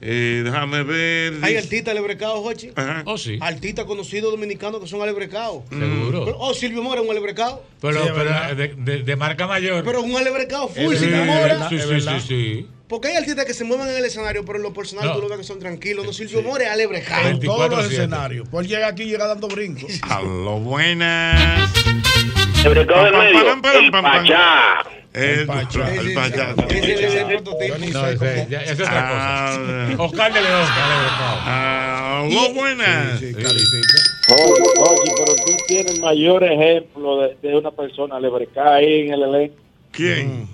Eh, 0.06 0.42
déjame 0.44 0.82
ver. 0.82 1.34
Hay 1.40 1.56
artistas 1.56 1.92
alebrecados, 1.92 2.40
Jochi. 2.40 2.72
Oh, 3.06 3.16
sí. 3.16 3.38
Artistas 3.40 3.86
conocidos 3.86 4.30
dominicanos 4.32 4.80
que 4.82 4.86
son 4.86 5.00
alebrecados. 5.00 5.62
Seguro. 5.70 6.24
Pero- 6.26 6.36
Oh, 6.38 6.52
Silvio 6.52 6.82
Mora 6.82 7.00
es 7.00 7.06
un 7.06 7.10
alebrecado. 7.10 7.64
Pero, 7.80 8.02
Sí, 8.04 8.10
pero 8.14 8.54
de, 8.54 8.68
de- 8.76 9.02
de 9.02 9.16
marca 9.16 9.46
mayor. 9.46 9.82
Pero 9.82 10.02
un 10.02 10.14
alebrecado 10.14 10.68
full, 10.68 10.94
Silvio 10.96 11.24
Mora. 11.24 11.68
Sí, 11.70 11.78
sí, 11.78 12.00
sí, 12.00 12.20
sí. 12.28 12.66
Porque 12.94 13.08
hay 13.08 13.16
artistas 13.16 13.44
que 13.44 13.54
se 13.54 13.64
mueven 13.64 13.88
en 13.88 13.96
el 13.96 14.04
escenario, 14.04 14.44
pero 14.44 14.56
en 14.58 14.62
lo 14.62 14.72
personal 14.72 15.06
No. 15.06 15.14
tú 15.16 15.22
lo 15.22 15.28
ves 15.28 15.38
que 15.38 15.42
son 15.42 15.58
tranquilos. 15.58 16.06
No, 16.06 16.12
Silvio 16.12 16.42
Mora 16.42 16.62
es 16.66 16.70
alebrecado. 16.70 17.28
En 17.28 17.40
todos 17.40 17.68
los 17.68 17.90
escenarios. 17.90 18.46
Pues 18.48 18.68
llega 18.68 18.86
aquí 18.86 19.02
y 19.02 19.06
llega 19.06 19.26
dando 19.26 19.48
brincos. 19.48 19.90
A 20.08 20.22
lo 20.22 20.60
buena. 20.60 21.66
Alebrecao 22.60 23.02
del 23.04 23.12
Pam, 23.12 23.60
medio, 23.62 23.90
pachá. 23.90 24.84
El 25.12 25.44
pachá. 25.44 25.92
El 25.92 26.14
pachá. 26.14 26.54
Es 28.62 28.80
otra 28.80 29.08
cosa. 29.08 29.58
Oscar 30.04 30.32
de 30.32 30.40
León. 30.40 30.66
Ah, 30.68 32.28
lo 32.30 32.54
buena. 32.54 33.18
Oye, 33.20 33.34
oye, 33.34 35.12
pero 35.16 35.34
tú 35.44 35.52
tienes 35.66 35.98
mayor 35.98 36.44
ejemplo 36.44 37.22
de, 37.22 37.36
de 37.42 37.56
una 37.56 37.72
persona 37.72 38.14
alebrecada 38.18 38.76
ahí 38.76 39.08
en 39.08 39.14
el 39.14 39.22
elenco. 39.24 39.56
¿Quién? 39.90 40.53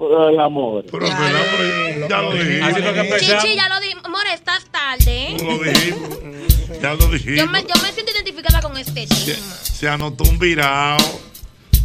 Por 0.00 0.32
el 0.32 0.40
amor. 0.40 0.82
Pero, 0.90 0.98
¿verdad? 1.00 1.42
Pero 1.58 2.08
ya 2.08 2.22
lo 2.22 2.32
dijimos. 2.32 2.70
Así 2.70 2.82
fue 2.82 2.94
que 2.94 3.00
empezamos. 3.00 3.42
Chichi, 3.42 3.54
ya 3.54 3.68
lo 3.68 3.80
di. 3.80 3.88
Amor, 4.02 4.26
estás 4.32 4.64
tarde, 4.70 5.26
¿eh? 5.26 5.36
Lo 5.44 5.58
dijimos. 5.58 6.80
Ya 6.80 6.94
lo 6.94 7.06
dijimos. 7.08 7.38
Yo 7.38 7.46
me, 7.48 7.60
yo 7.60 7.74
me 7.82 7.92
siento 7.92 8.10
identificada 8.12 8.62
con 8.62 8.78
este 8.78 9.06
Se, 9.06 9.34
tema. 9.34 9.46
se 9.56 9.88
anotó 9.90 10.24
un 10.24 10.38
virado. 10.38 11.04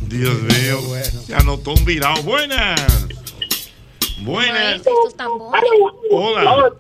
Dios 0.04 0.34
mío. 0.44 0.80
Se 1.26 1.36
anotó 1.36 1.72
un 1.72 1.84
virado. 1.84 2.24
Buenas. 2.24 3.06
Buenas. 4.22 4.82
Hola. 6.10 6.72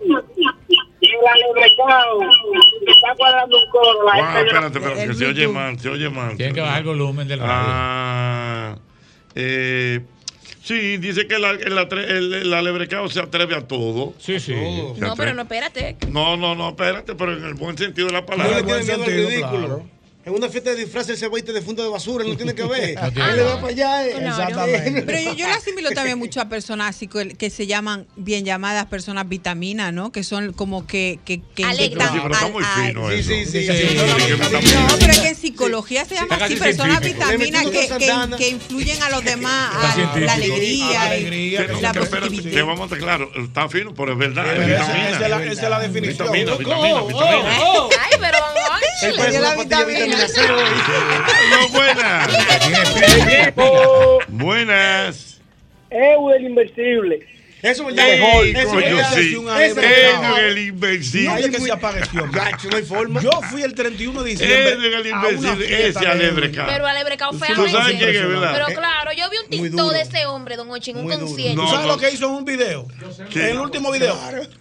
Está 2.87 3.13
cuadrando 3.17 3.57
un 3.57 3.69
coro. 3.71 4.05
la 4.05 4.13
Wow, 4.15 4.37
espérate, 4.45 4.77
espérate, 4.79 5.07
que 5.07 5.13
se 5.15 5.25
oye 5.25 5.47
mal, 5.49 5.77
se 5.79 5.89
oye 5.89 6.09
mal. 6.09 6.37
Tienen 6.37 6.55
que 6.55 6.61
bajar 6.61 6.77
el 6.79 6.85
volumen 6.85 7.27
del 7.27 7.39
radio. 7.39 7.53
Ah, 7.57 8.77
eh, 9.35 9.99
sí, 10.65 10.97
dice 10.97 11.27
que 11.27 11.35
el, 11.35 11.45
el, 11.45 11.77
atre- 11.77 12.09
el, 12.09 12.33
el 12.33 12.53
alebrecao 12.53 13.07
se 13.09 13.19
atreve 13.21 13.55
a 13.55 13.61
todo. 13.61 14.13
Sí, 14.19 14.39
sí. 14.39 14.53
No, 14.97 15.15
pero 15.15 15.33
no, 15.33 15.43
espérate. 15.43 15.95
No, 16.09 16.35
no, 16.35 16.55
no, 16.55 16.69
espérate, 16.69 17.15
pero 17.15 17.33
en 17.37 17.43
el 17.45 17.53
buen 17.53 17.77
sentido 17.77 18.07
de 18.07 18.13
la 18.13 18.21
No 18.21 18.25
palabra. 18.25 18.57
le 18.57 18.63
tiene 18.63 18.83
miedo 18.83 19.03
al 19.03 19.11
ridículo. 19.11 19.94
En 20.25 20.33
una 20.33 20.49
fiesta 20.49 20.71
de 20.71 20.77
disfraz 20.77 21.07
él 21.09 21.17
se 21.17 21.27
va 21.27 21.35
a 21.35 21.39
ir 21.39 21.45
de 21.45 21.61
fondo 21.61 21.83
de 21.83 21.89
basura, 21.89 22.25
no 22.25 22.35
tiene 22.35 22.55
que 22.55 22.63
ver. 22.67 22.95
No 22.99 23.11
tiene 23.11 23.29
él 23.29 23.35
le 23.37 23.43
va 23.43 23.55
para 23.61 23.67
allá. 23.67 24.07
eh. 24.07 24.15
Exactamente. 24.25 25.03
Pero 25.03 25.19
yo, 25.19 25.33
yo 25.35 25.47
lo 25.47 25.53
asimilo 25.53 25.91
también 25.91 26.17
mucho 26.17 26.41
a 26.41 26.45
personas 26.49 26.89
así 26.95 27.07
que, 27.07 27.49
se 27.51 27.67
llaman 27.67 28.07
bien 28.15 28.43
llamadas 28.43 28.87
personas 28.87 29.29
vitamina, 29.29 29.91
¿no? 29.91 30.11
Que 30.11 30.23
son 30.23 30.51
como 30.53 30.87
que, 30.87 31.19
que, 31.25 31.41
que 31.53 31.63
Alegran. 31.63 32.11
Sí, 32.11 32.19
pero 32.23 32.33
está 32.33 32.47
muy 32.49 32.63
fino 32.63 33.11
eso. 33.11 33.29
Sí, 33.29 33.45
sí, 33.45 33.67
sí. 33.67 33.95
No, 34.89 34.97
pero 34.99 35.11
es 35.11 35.19
que 35.19 35.27
en 35.29 35.35
psicología 35.35 36.05
se 36.05 36.15
llama 36.15 36.27
Está 36.33 36.45
así, 36.45 36.55
personas 36.55 37.01
vitaminas 37.01 37.63
que, 37.67 37.87
que, 37.87 38.35
que 38.37 38.49
influyen 38.49 39.01
a 39.03 39.09
los 39.11 39.23
demás, 39.23 39.75
a 39.75 39.95
la 40.19 40.33
alegría, 40.33 40.89
A 41.01 41.03
la 41.05 41.11
alegría, 41.11 41.67
positividad. 41.93 42.51
que 42.51 42.61
vamos 42.63 42.81
a 42.81 42.83
estar 42.85 42.97
claro, 42.99 43.29
está 43.43 43.69
fino, 43.69 43.93
pero 43.93 44.13
es 44.13 44.17
verdad. 44.17 44.45
Esa- 44.57 45.13
es 45.13 45.69
la- 45.69 45.79
definición. 45.79 46.31
Vitamina, 46.31 46.55
vitamina, 46.57 46.95
oh, 47.03 47.07
vitamina. 47.07 47.57
oh. 47.61 47.89
Ay, 47.99 48.17
pero 48.19 48.37
Él 48.37 48.64
vamos. 49.01 49.17
parece 49.17 49.31
dio 49.31 49.41
la 49.41 49.55
pastilla 49.55 49.85
vitamina. 49.85 50.27
cero. 50.27 50.57
No, 51.49 51.69
buenas. 51.69 52.27
Buenas. 54.27 55.41
Eu, 55.89 56.29
el 56.31 56.45
invencible. 56.45 57.25
Eso 57.65 57.89
es 57.89 57.95
verdad. 57.95 58.41
Ey, 58.41 58.51
Eso 58.55 58.69
coño, 58.69 58.99
es 58.99 59.07
sí. 59.07 59.19
es 59.19 59.69
Él 59.69 59.73
verdad. 59.75 60.37
es 60.37 60.43
el 60.51 60.57
invencible. 60.59 61.29
Oye, 61.29 61.49
que 61.51 61.59
se 61.59 61.71
apareció. 61.71 62.27
Gacho, 62.31 62.69
no 62.69 62.77
hay 62.77 62.83
forma. 62.83 63.21
Yo 63.21 63.31
fui 63.49 63.63
el 63.63 63.73
31 63.73 64.23
de 64.23 64.29
diciembre. 64.31 64.69
es 64.69 64.75
el 64.75 65.57
fiesta 65.57 65.75
Ese 65.87 65.99
de 65.99 66.07
alebrecao. 66.07 66.67
Pero 66.67 66.85
alebrecao 66.87 67.31
Tú 67.31 67.39
feamente. 67.39 67.71
sabes 67.71 67.95
quién 67.97 68.09
es, 68.09 68.27
¿verdad? 68.27 68.51
Pero 68.53 68.79
claro, 68.79 69.11
yo 69.17 69.29
vi 69.29 69.37
un 69.37 69.49
TikTok 69.49 69.93
de 69.93 70.01
ese 70.01 70.25
hombre, 70.25 70.55
don 70.57 70.69
Ochi, 70.69 70.91
en 70.91 70.97
un 70.97 71.09
concierto. 71.09 71.55
¿Tú 71.55 71.61
No, 71.63 71.67
sabes 71.69 71.85
no. 71.87 71.91
lo 71.93 71.97
que 71.97 72.11
hizo 72.11 72.25
en 72.27 72.31
un 72.33 72.45
video? 72.45 72.87
En 73.33 73.41
el 73.41 73.59
último 73.59 73.91
video. 73.91 74.15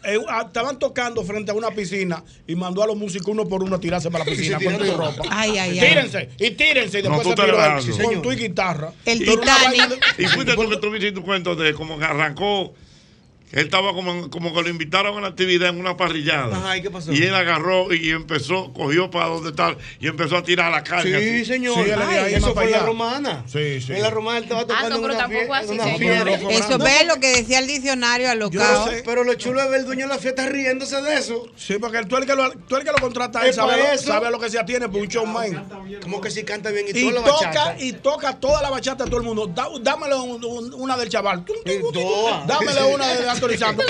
eh, 0.04 0.18
ah, 0.28 0.44
estaban 0.46 0.78
tocando 0.78 1.22
frente 1.24 1.50
a 1.50 1.54
una 1.54 1.70
piscina 1.70 2.22
y 2.46 2.54
mandó 2.54 2.82
a 2.82 2.86
los 2.86 2.96
músicos 2.96 3.28
uno 3.28 3.46
por 3.46 3.62
uno 3.62 3.76
a 3.76 3.80
tirarse 3.80 4.10
para 4.10 4.24
la 4.24 4.30
piscina 4.30 4.58
Sí, 4.58 4.64
con 4.64 4.74
tu 4.78 4.82
tirando. 4.84 5.04
ropa. 5.04 5.24
Ay, 5.30 5.58
ay, 5.58 5.78
ay. 5.78 5.88
Tírense 5.88 6.28
y 6.38 6.50
tírense 6.52 7.00
y 7.00 7.02
No, 7.02 7.08
después 7.10 7.22
tú 7.22 7.28
se 7.30 7.34
te 7.36 7.92
tiró 7.92 8.08
con 8.08 8.22
tu 8.22 8.30
guitarra. 8.30 8.92
El 9.04 9.18
Titanic. 9.18 10.04
Y 10.18 10.26
fuiste 10.26 10.54
tú 10.56 10.68
que 10.70 10.76
tuviste 10.78 11.12
tu 11.12 11.22
cuento 11.22 11.54
de 11.54 11.74
cómo 11.74 11.98
arrancó. 12.00 12.74
Él 13.54 13.66
estaba 13.66 13.92
como, 13.94 14.28
como 14.30 14.52
que 14.52 14.62
lo 14.62 14.68
invitaron 14.68 15.14
a 15.14 15.18
una 15.18 15.28
actividad 15.28 15.68
en 15.68 15.78
una 15.78 15.96
parrillada. 15.96 16.56
Ajá, 16.56 16.76
¿y 16.76 16.82
qué 16.82 16.90
pasó? 16.90 17.12
Y 17.12 17.22
él 17.22 17.34
agarró 17.34 17.92
y 17.94 18.10
empezó, 18.10 18.72
cogió 18.72 19.10
para 19.10 19.26
donde 19.28 19.50
está 19.50 19.76
y 20.00 20.08
empezó 20.08 20.36
a 20.36 20.42
tirar 20.42 20.72
la 20.72 20.82
carne. 20.82 21.04
Sí, 21.10 21.14
así. 21.14 21.44
señor. 21.44 21.74
Sí, 21.84 21.90
Ay, 21.92 22.16
ahí 22.18 22.34
eso 22.34 22.52
fue 22.52 22.64
en 22.64 22.70
la 22.72 22.76
allá. 22.78 22.86
romana. 22.86 23.44
Sí, 23.46 23.80
sí. 23.80 23.92
En 23.92 24.02
la 24.02 24.10
romana 24.10 24.38
él 24.38 24.44
estaba 24.44 24.66
tocando 24.66 24.86
Ah, 24.86 24.90
no, 24.90 25.00
pero 25.02 25.14
una 25.14 25.22
tampoco 25.22 25.54
así, 25.54 25.68
señor. 25.98 26.28
Eso 26.50 26.78
ve 26.78 27.04
lo 27.06 27.20
que 27.20 27.28
decía 27.36 27.60
el 27.60 27.66
diccionario 27.68 28.28
alocado. 28.30 28.86
no 28.86 28.90
sé. 28.90 29.02
Pero 29.04 29.22
lo 29.24 29.34
chulo 29.34 29.62
es 29.62 29.70
ver 29.70 29.80
el 29.80 29.86
dueño 29.86 30.08
de 30.08 30.14
la 30.14 30.18
fiesta 30.18 30.46
riéndose 30.48 31.00
de 31.00 31.14
eso. 31.14 31.46
Sí, 31.56 31.74
porque 31.80 32.02
tú 32.06 32.16
el 32.16 32.26
que 32.26 32.34
lo, 32.34 32.50
tú 32.50 32.76
el 32.76 32.82
que 32.84 32.90
lo 32.90 32.98
contrata, 32.98 33.46
él 33.46 33.54
sabe, 33.54 33.76
lo- 33.76 33.84
eso. 33.92 34.04
sabe 34.08 34.26
a 34.26 34.30
lo 34.30 34.40
que 34.40 34.50
se 34.50 34.58
atiene 34.58 34.88
por 34.88 35.00
un 35.00 35.06
showman. 35.08 35.68
Como 36.02 36.20
que 36.20 36.30
si 36.32 36.42
canta 36.42 36.70
bien 36.70 36.86
y, 36.92 36.98
Y 36.98 37.02
toda 37.10 37.20
la 37.20 37.24
toca, 37.26 37.46
bachata. 37.46 37.76
y 37.78 37.92
toca 37.92 38.32
toda 38.40 38.62
la 38.62 38.70
bachata 38.70 39.04
a 39.04 39.06
todo 39.06 39.18
el 39.18 39.22
mundo. 39.22 39.46
Da- 39.46 39.68
dámele 39.80 40.16
un- 40.16 40.44
un- 40.44 40.74
una 40.74 40.96
del 40.96 41.08
chaval. 41.08 41.44
Dámele 42.46 42.82
una 42.94 43.08
de 43.14 43.24
Anthony 43.44 43.58
Santos. 43.58 43.86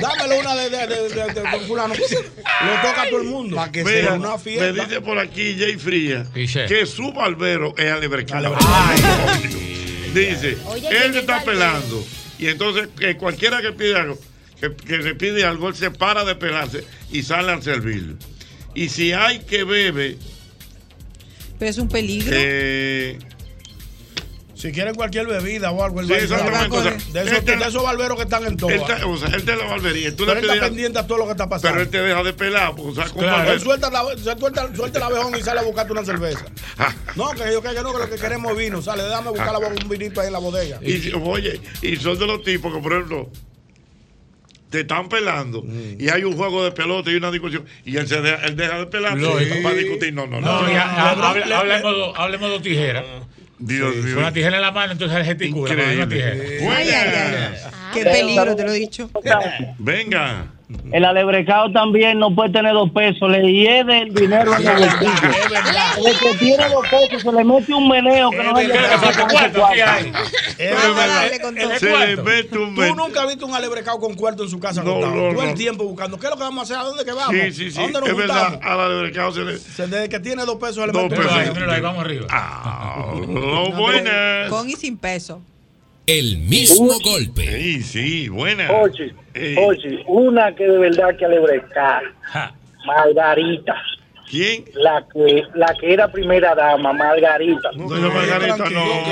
Dámele 0.00 0.40
una 0.40 0.54
de, 0.54 0.70
de, 0.70 0.86
de, 0.86 1.08
de- 1.08 1.08
de- 1.34 1.42
de 1.42 1.60
fulano. 1.66 1.94
Lo 1.94 2.72
toca 2.88 3.02
a 3.02 3.08
todo 3.08 3.20
el 3.20 3.28
mundo. 3.28 3.56
Pa' 3.56 3.70
que 3.70 3.84
Mira, 3.84 4.00
sea 4.00 4.12
una 4.14 4.38
fiesta. 4.38 4.72
me 4.72 4.84
dice 4.84 5.00
por 5.00 5.18
aquí 5.18 5.56
Jay 5.58 5.76
Fría 5.76 6.26
que 6.34 6.86
su 6.86 7.12
barbero 7.12 7.74
es 7.76 7.90
alebrecado. 7.90 8.56
Ay, 8.60 9.00
Dice, 10.14 10.56
Oye, 10.66 10.88
él 10.88 10.96
¿quién 10.98 11.12
te 11.12 11.18
es 11.18 11.24
está 11.24 11.42
pelando. 11.44 12.04
Y 12.38 12.46
entonces 12.48 12.88
que 12.98 13.16
cualquiera 13.18 13.60
que 13.60 13.72
pide 13.72 13.96
algo, 13.96 14.18
que, 14.60 14.74
que 14.74 14.96
le 14.98 15.14
pide 15.14 15.44
algo, 15.44 15.68
él 15.68 15.74
se 15.74 15.90
para 15.90 16.24
de 16.24 16.34
pelarse 16.34 16.84
y 17.12 17.22
sale 17.22 17.52
a 17.52 17.60
servirlo. 17.60 18.14
Y 18.74 18.88
si 18.88 19.12
hay 19.12 19.40
que 19.40 19.64
bebe, 19.64 20.16
Pero 21.58 21.70
es 21.70 21.78
un 21.78 21.88
peligro. 21.88 22.30
eh, 22.34 23.18
Si 24.66 24.72
quieren 24.72 24.94
cualquier 24.96 25.26
bebida 25.28 25.70
o 25.70 25.84
algo, 25.84 26.00
él 26.00 26.06
Sí, 26.08 26.12
exactamente, 26.14 26.76
o 26.76 26.82
sea, 26.82 26.90
de, 26.92 27.22
esos, 27.30 27.44
te- 27.44 27.56
de 27.56 27.64
esos 27.64 27.82
barberos 27.84 28.16
que 28.16 28.24
están 28.24 28.44
en 28.46 28.56
todo. 28.56 28.70
él 28.70 28.80
está- 28.80 29.06
o 29.06 29.16
sea, 29.16 29.28
él 29.28 29.44
te 29.44 29.54
la 29.54 29.64
barbería. 29.66 30.10
Tú 30.16 30.24
Pero 30.26 30.40
le 30.40 30.46
él 30.46 30.50
está 30.54 30.66
pendiente 30.66 30.98
a 30.98 31.06
todo 31.06 31.18
lo 31.18 31.24
que 31.26 31.30
está 31.32 31.48
pasando. 31.48 31.72
pero 31.72 31.82
él 31.84 31.88
te 31.90 32.02
deja 32.02 32.22
de 32.24 32.32
pelar. 32.32 32.74
porque, 32.74 32.90
o 32.90 32.94
sea, 32.94 33.04
con 33.12 33.22
Claro, 33.22 33.52
él 33.52 33.60
suelta, 33.60 33.90
la, 33.90 34.02
suelta, 34.36 34.74
suelta 34.74 34.98
el 34.98 35.04
abejón 35.04 35.36
y 35.38 35.42
sale 35.42 35.60
a 35.60 35.62
buscarte 35.62 35.92
una 35.92 36.04
cerveza. 36.04 36.44
No, 37.16 37.30
que 37.30 37.50
yo 37.52 37.62
que 37.62 37.68
que 37.74 37.82
no, 37.82 37.92
que 37.92 37.98
lo 37.98 38.10
que 38.10 38.16
queremos 38.16 38.50
es 38.52 38.58
vino. 38.58 38.82
Sale, 38.82 39.04
déjame 39.04 39.30
buscar 39.30 39.52
la, 39.52 39.58
un 39.58 39.88
vinito 39.88 40.20
ahí 40.20 40.26
en 40.26 40.32
la 40.32 40.38
bodega. 40.40 40.78
Y, 40.82 41.12
oye, 41.14 41.60
y 41.82 41.96
son 41.96 42.18
de 42.18 42.26
los 42.26 42.42
tipos 42.42 42.74
que, 42.74 42.80
por 42.80 42.92
ejemplo, 42.92 43.30
te 44.70 44.80
están 44.80 45.08
pelando 45.08 45.62
Mm. 45.62 46.00
y 46.00 46.08
hay 46.08 46.24
un 46.24 46.36
juego 46.36 46.64
de 46.64 46.72
pelota 46.72 47.10
y 47.10 47.14
una 47.14 47.30
discusión 47.30 47.64
y 47.84 47.96
él, 47.96 48.08
se 48.08 48.20
deja, 48.20 48.44
él 48.46 48.56
deja 48.56 48.78
de 48.80 48.86
pelar 48.86 49.16
Lógico. 49.16 49.54
para 49.62 49.76
discutir. 49.76 50.12
No, 50.12 50.26
no, 50.26 50.40
No, 50.40 50.62
no. 50.62 50.68
hable- 50.68 51.46
Le- 51.46 51.54
hablemos, 51.54 52.18
hablemos 52.18 52.50
de 52.50 52.60
tijera. 52.60 53.04
Dios 53.58 53.94
Sí, 53.94 54.00
mío. 54.02 54.14
Con 54.14 54.22
la 54.24 54.32
tijera 54.32 54.56
en 54.56 54.62
la 54.62 54.70
mano, 54.72 54.92
entonces 54.92 55.26
gesticula. 55.26 55.68
con 55.74 55.82
la 55.82 55.88
misma 55.88 56.08
tijera. 56.08 56.32
Ay, 56.76 56.88
ay, 56.90 56.90
ay. 56.92 57.54
Qué 57.94 58.02
peligro, 58.04 58.54
te 58.56 58.64
lo 58.64 58.72
he 58.72 58.78
dicho. 58.78 59.10
Venga. 59.78 60.52
El 60.90 61.04
alebrecado 61.04 61.70
también 61.70 62.18
no 62.18 62.34
puede 62.34 62.50
tener 62.50 62.72
dos 62.72 62.90
pesos, 62.90 63.30
le 63.30 63.40
hiede 63.52 64.02
el 64.02 64.12
dinero 64.14 64.52
en 64.56 64.66
el 64.66 64.74
bolsillo. 64.74 66.08
El 66.08 66.18
que 66.18 66.34
tiene 66.38 66.68
dos 66.68 66.84
pesos 66.88 67.22
se 67.22 67.32
le 67.32 67.44
mete 67.44 67.72
un 67.72 67.88
meneo 67.88 68.30
que 68.30 68.42
no. 68.42 68.58
Es 68.58 68.68
verdad. 68.68 70.00
El 70.58 71.78
Se 71.78 71.86
le 71.86 71.90
cuarto. 71.92 72.24
mete 72.24 72.58
un 72.58 72.74
Tú 72.74 72.94
nunca 72.96 73.22
has 73.22 73.28
visto 73.28 73.46
un 73.46 73.54
alebrecado 73.54 73.98
con 74.00 74.14
cuarto 74.14 74.42
en 74.42 74.48
su 74.50 74.58
casa 74.58 74.82
No, 74.82 74.94
no, 74.98 75.00
Todo 75.32 75.42
el 75.42 75.48
no. 75.50 75.54
tiempo 75.54 75.84
buscando. 75.84 76.18
¿Qué 76.18 76.26
es 76.26 76.30
lo 76.30 76.36
que 76.36 76.42
vamos 76.42 76.58
a 76.58 76.62
hacer? 76.64 76.76
¿A 76.76 76.82
dónde 76.88 77.04
que 77.04 77.12
vamos? 77.12 77.34
Sí, 77.34 77.52
sí, 77.52 77.70
sí. 77.70 77.78
¿A 77.78 77.82
dónde 77.82 78.00
nos 78.00 78.08
Es 78.08 78.16
verdad, 78.16 78.48
juntamos? 78.50 78.66
a 78.72 78.76
la 78.76 78.88
de 78.88 79.02
mercado 79.02 79.32
se 79.32 79.40
le. 79.44 79.58
Se- 79.58 79.86
Desde 79.86 80.08
que 80.08 80.20
tiene 80.20 80.44
dos 80.44 80.56
pesos 80.56 80.74
se 80.76 80.86
le 80.86 80.92
Dos 80.92 81.02
mete 81.04 81.16
pesos. 81.16 81.32
un 81.32 81.52
meneo. 81.54 81.70
ahí, 81.72 81.80
vamos 81.80 82.04
arriba. 82.04 82.26
Ah, 82.30 83.12
No, 83.28 83.70
buenas. 83.72 84.48
Con 84.50 84.68
y 84.68 84.72
sin 84.74 84.96
peso. 84.98 85.40
El 86.06 86.38
mismo 86.38 86.98
golpe. 87.02 87.42
Sí, 87.42 87.82
sí, 87.82 88.28
buenas. 88.28 88.70
Oye, 88.70 89.12
oye, 89.58 90.04
una 90.06 90.54
que 90.54 90.64
de 90.64 90.78
verdad 90.78 91.16
que 91.16 91.24
alebrecar. 91.24 92.04
Margarita. 92.86 93.74
¿Quién? 94.30 94.64
La 94.74 95.04
que, 95.12 95.42
la 95.54 95.74
que 95.80 95.92
era 95.92 96.10
primera 96.10 96.54
dama, 96.54 96.92
Margarita. 96.92 97.70
No, 97.76 97.88
no, 97.88 98.10
Margarita, 98.10 98.56
no. 98.56 98.64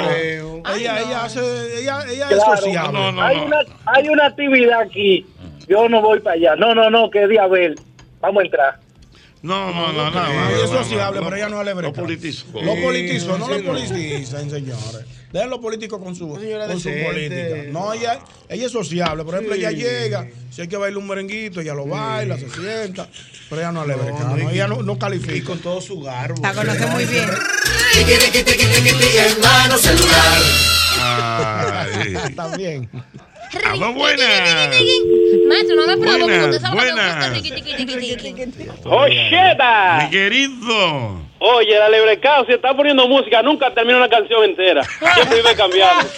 creo. 0.08 0.62
Ella, 0.76 1.00
ella 1.00 1.24
hace, 1.24 1.40
ella, 1.80 1.98
ella 2.08 2.28
Claro, 2.28 2.54
es 2.54 2.60
sociable. 2.60 2.98
hay, 3.20 3.38
Una, 3.38 3.58
hay 3.86 4.08
una 4.08 4.26
actividad 4.26 4.80
aquí. 4.80 5.26
Yo 5.68 5.88
no 5.88 6.00
voy 6.00 6.20
para 6.20 6.36
allá. 6.36 6.56
No, 6.56 6.74
no, 6.74 6.90
no, 6.90 7.10
que 7.10 7.26
de 7.26 7.38
Abel. 7.38 7.74
Vamos 8.20 8.42
a 8.42 8.44
entrar. 8.46 8.80
No, 9.44 9.72
no, 9.74 9.92
no, 9.92 10.10
no. 10.10 10.26
Ella 10.48 10.64
es 10.64 10.70
sociable, 10.70 11.20
pero 11.22 11.36
ella 11.36 11.48
no 11.50 11.60
es 11.60 11.76
Lo 11.76 11.92
politizó. 11.92 12.46
Lo 12.54 12.74
politizó, 12.80 13.36
no 13.38 13.46
Sí, 13.46 13.52
lo 13.62 13.64
politicen, 13.72 14.50
señores. 14.50 15.04
Dejen 15.32 15.50
los 15.50 15.58
políticos 15.58 16.00
con 16.02 16.16
su, 16.16 16.28
con 16.28 16.40
su 16.80 16.90
política. 17.04 17.56
No, 17.70 17.92
ella, 17.92 18.20
ella 18.48 18.66
es 18.66 18.72
sociable. 18.72 19.22
Por 19.22 19.34
ejemplo, 19.34 19.54
Sí. 19.54 19.60
ella 19.60 19.70
llega, 19.72 20.28
si 20.50 20.62
hay 20.62 20.68
que 20.68 20.78
bailar 20.78 20.96
un 20.96 21.08
merenguito, 21.08 21.60
ella 21.60 21.74
lo 21.74 21.84
baila, 21.86 22.38
se 22.38 22.48
sienta. 22.48 23.06
Pero 23.50 23.60
ella 23.60 23.72
no 23.72 23.82
es 23.84 23.90
alebrecada, 23.90 24.30
no, 24.30 24.36
no, 24.38 24.50
y- 24.50 24.54
ella 24.54 24.66
no, 24.66 24.82
no 24.82 24.98
califica. 24.98 25.34
Y 25.34 25.42
con 25.42 25.58
todo 25.58 25.80
su 25.82 26.00
garbo. 26.00 26.40
La 26.40 26.54
conoce 26.54 26.86
muy 26.86 27.04
bien. 27.04 27.28
Hermano 29.18 29.76
celular. 29.76 30.40
También. 32.36 32.88
Aló, 33.64 33.92
buenas. 33.92 34.70
Maestro, 35.48 35.76
no 35.76 35.86
me 35.86 35.96
provoque, 35.96 36.22
Buenas, 36.24 36.46
usted 36.46 36.60
sabe 36.60 36.74
lo 36.76 36.82
que 36.82 36.92
me 36.92 37.02
gusta 37.02 37.14
buenas. 37.14 37.32
riqui, 37.32 37.50
tiqui, 37.52 37.86
tiqui, 37.86 38.16
tiqui. 38.16 38.68
¡Osheta! 38.84 39.98
Mi 40.04 40.10
querido. 40.10 41.20
Oye, 41.38 41.76
el 41.76 41.82
alebrecado, 41.82 42.46
si 42.46 42.52
está 42.52 42.74
poniendo 42.76 43.06
música, 43.08 43.42
nunca 43.42 43.72
termina 43.74 43.98
una 43.98 44.08
canción 44.08 44.44
entera. 44.44 44.82
Siempre 44.84 45.36
vive 45.42 45.54
cambiando. 45.56 46.08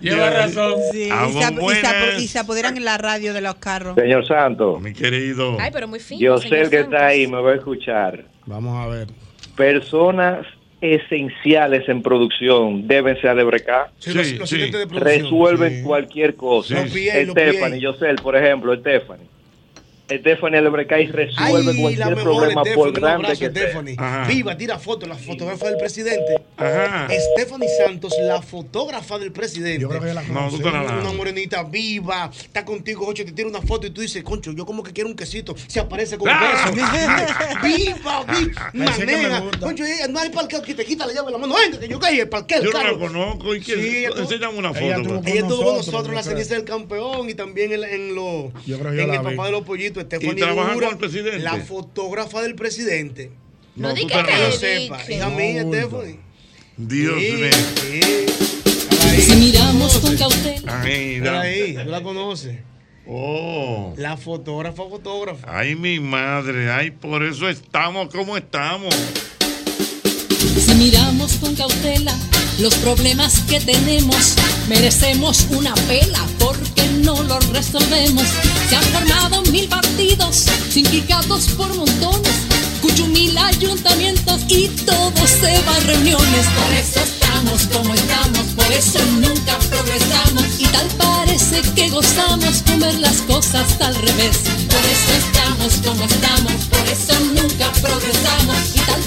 Lleva 0.00 0.30
razón. 0.30 0.74
Sí, 0.92 1.04
y, 1.08 1.32
se, 1.32 1.38
y 1.38 1.68
se 2.16 2.22
y 2.22 2.28
se 2.28 2.38
apoderan 2.38 2.76
en 2.76 2.84
la 2.84 2.98
radio 2.98 3.32
de 3.34 3.40
los 3.40 3.54
carros. 3.56 3.94
Señor 3.94 4.26
Santos, 4.26 4.80
Mi 4.80 4.92
querido. 4.92 5.56
Ay, 5.60 5.70
pero 5.72 5.86
muy 5.88 6.00
fino. 6.00 6.20
yo 6.20 6.38
sé 6.38 6.48
el 6.62 6.70
que 6.70 6.78
Santos. 6.80 6.94
está 6.94 7.06
ahí, 7.06 7.26
me 7.26 7.40
va 7.40 7.52
a 7.52 7.54
escuchar. 7.56 8.24
Vamos 8.46 8.84
a 8.84 8.88
ver. 8.88 9.08
Personas 9.56 10.46
esenciales 10.80 11.88
en 11.88 12.02
producción 12.02 12.86
deben 12.88 13.20
ser 13.20 13.30
alebrecadas. 13.30 13.90
Sí, 13.98 14.12
los- 14.14 14.26
Sí, 14.26 14.36
los 14.38 14.48
sí. 14.48 14.56
asistentes 14.56 14.80
de 14.80 14.86
producción. 14.86 15.22
Resuelven 15.24 15.76
Sí. 15.78 15.82
cualquier 15.82 16.34
cosa. 16.34 16.74
Los 16.82 16.90
PA, 16.90 17.22
los 17.26 17.34
PA. 17.34 17.40
Stephanie, 17.50 17.80
yo 17.80 17.92
sé, 17.94 18.14
por 18.22 18.36
ejemplo, 18.36 18.74
Stephanie. 18.76 19.26
Stephanie 20.18 20.58
Alebrecay 20.58 21.06
resuelve 21.06 21.70
Ay, 21.72 21.76
la 21.76 21.80
cualquier 22.04 22.14
problema 22.24 22.62
Stephanie, 22.62 22.74
por 22.74 22.92
grande 22.92 23.28
que. 23.38 23.46
Stephanie. 23.50 23.96
Viva, 24.28 24.56
tira 24.56 24.78
fotos, 24.78 25.08
la 25.08 25.14
fotógrafa 25.16 25.66
del 25.66 25.76
presidente. 25.76 26.42
Ajá. 26.56 27.08
Stephanie 27.36 27.68
Santos, 27.84 28.12
la 28.22 28.42
fotógrafa 28.42 29.18
del 29.18 29.32
presidente. 29.32 29.80
Yo 29.82 29.88
creo 29.88 30.00
que 30.02 30.12
la 30.14 30.22
No, 30.24 30.50
tú 30.50 30.60
la 30.70 30.82
das. 30.82 31.02
Una 31.04 31.12
morenita 31.12 31.62
viva, 31.62 32.30
está 32.32 32.64
contigo, 32.64 33.06
ocho, 33.06 33.24
te 33.24 33.32
tira 33.32 33.48
una 33.48 33.62
foto 33.62 33.86
y 33.86 33.90
tú 33.90 34.00
dices, 34.00 34.22
concho, 34.24 34.52
yo 34.52 34.66
como 34.66 34.82
que 34.82 34.92
quiero 34.92 35.08
un 35.08 35.16
quesito, 35.16 35.54
se 35.66 35.80
aparece 35.80 36.18
con 36.18 36.28
un 36.28 36.34
Ah. 36.34 36.70
beso. 36.72 36.74
viva, 37.62 38.24
viva, 38.24 39.40
gusta. 39.40 39.58
Concho, 39.60 39.84
no 40.10 40.18
hay 40.18 40.30
parqueo 40.30 40.62
que 40.62 40.74
te 40.74 40.84
quita 40.84 41.06
la 41.06 41.12
llave 41.12 41.26
de 41.26 41.32
la 41.32 41.38
mano. 41.38 41.54
Venga, 41.54 41.78
que 41.78 41.88
yo 41.88 41.98
caí, 41.98 42.20
el 42.20 42.28
parqueo, 42.28 42.62
Yo 42.62 42.70
no 42.72 42.82
la 42.82 42.98
conozco. 42.98 43.54
¿Y? 43.54 43.62
Sí, 43.62 44.04
Enséñame 44.16 44.58
una 44.58 44.72
foto. 44.74 45.20
pues. 45.20 45.26
Ella 45.26 45.40
estuvo 45.42 45.56
con 45.64 45.76
nosotros, 45.76 45.86
nosotros 45.86 46.08
en 46.08 46.14
la 46.14 46.22
ceniza 46.22 46.54
del 46.54 46.64
campeón 46.64 47.28
y 47.28 47.34
también 47.34 47.72
en, 47.72 47.84
en 47.84 48.14
los 48.14 48.52
Yo 48.66 48.78
creo 48.78 48.90
que 48.90 48.96
yo 48.96 49.02
en 49.02 49.08
la 49.08 49.14
el 49.16 49.20
vi. 49.20 49.26
papá 49.36 49.46
de 49.46 49.52
los 49.52 49.62
pollitos, 49.62 49.99
Stephanie 50.02 50.34
trabaja 50.34 50.76
Ura, 50.76 50.86
con 50.88 50.94
el 50.94 50.98
presidente? 50.98 51.38
la 51.40 51.56
fotógrafa 51.56 52.42
del 52.42 52.54
presidente. 52.54 53.30
No 53.76 53.90
tú 53.90 53.94
diga 53.94 54.24
te 54.24 54.32
Que 54.32 54.38
yo 54.38 54.52
sepa, 54.52 55.00
hija 55.12 55.28
No, 55.28 55.36
mía. 55.36 55.62
Stephanie. 55.62 56.20
Dios 56.76 57.14
Sí, 57.20 57.32
mío. 57.32 57.50
sí. 57.76 58.00
Ahí. 59.08 59.20
Si 59.22 59.36
miramos 59.36 59.98
con 59.98 60.16
cautela. 60.16 60.72
Da- 61.22 61.40
ahí, 61.40 61.74
tú 61.74 61.90
la 61.90 62.02
conoces. 62.02 62.56
Oh. 63.06 63.94
La 63.96 64.16
fotógrafa, 64.16 64.84
fotógrafa. 64.84 65.46
Ay, 65.58 65.74
mi 65.74 65.98
madre. 66.00 66.70
Ay, 66.70 66.90
por 66.90 67.22
eso 67.24 67.48
estamos 67.48 68.08
como 68.14 68.36
estamos. 68.36 68.94
Si 70.58 70.74
miramos 70.74 71.34
con 71.36 71.54
cautela 71.56 72.14
los 72.60 72.74
problemas 72.76 73.40
que 73.48 73.58
tenemos, 73.58 74.34
merecemos 74.68 75.46
una 75.50 75.74
pela 75.88 76.26
porque 76.38 76.86
no 77.02 77.22
los 77.22 77.46
resolvemos. 77.48 78.24
Se 78.68 78.76
han 78.76 78.84
formado 78.84 79.42
mil 79.50 79.66
partidos, 79.66 80.44
sindicatos 80.68 81.48
por 81.56 81.74
montones, 81.74 82.34
cuchumil 82.82 83.36
ayuntamientos 83.38 84.42
y 84.48 84.68
todos 84.68 85.30
se 85.30 85.58
van 85.62 85.86
reuniones. 85.86 86.46
Por 86.46 86.72
eso 86.74 87.00
estamos 87.00 87.62
como 87.72 87.94
estamos, 87.94 88.46
por 88.54 88.72
eso 88.72 88.98
nunca 89.20 89.58
progresamos 89.70 90.44
y 90.58 90.64
tal 90.64 90.88
parece 90.98 91.62
que 91.74 91.88
gozamos 91.88 92.62
con 92.66 92.80
ver 92.80 92.98
las 92.98 93.22
cosas 93.22 93.80
al 93.80 93.94
revés. 93.94 94.38
Por 94.68 94.84
eso 94.84 95.12
estamos 95.18 95.74
como 95.82 96.04
estamos, 96.04 96.64
por 96.66 96.86
eso 96.88 97.20
nunca 97.34 97.72
progresamos 97.80 98.56
y 98.74 98.80
tal 98.80 99.02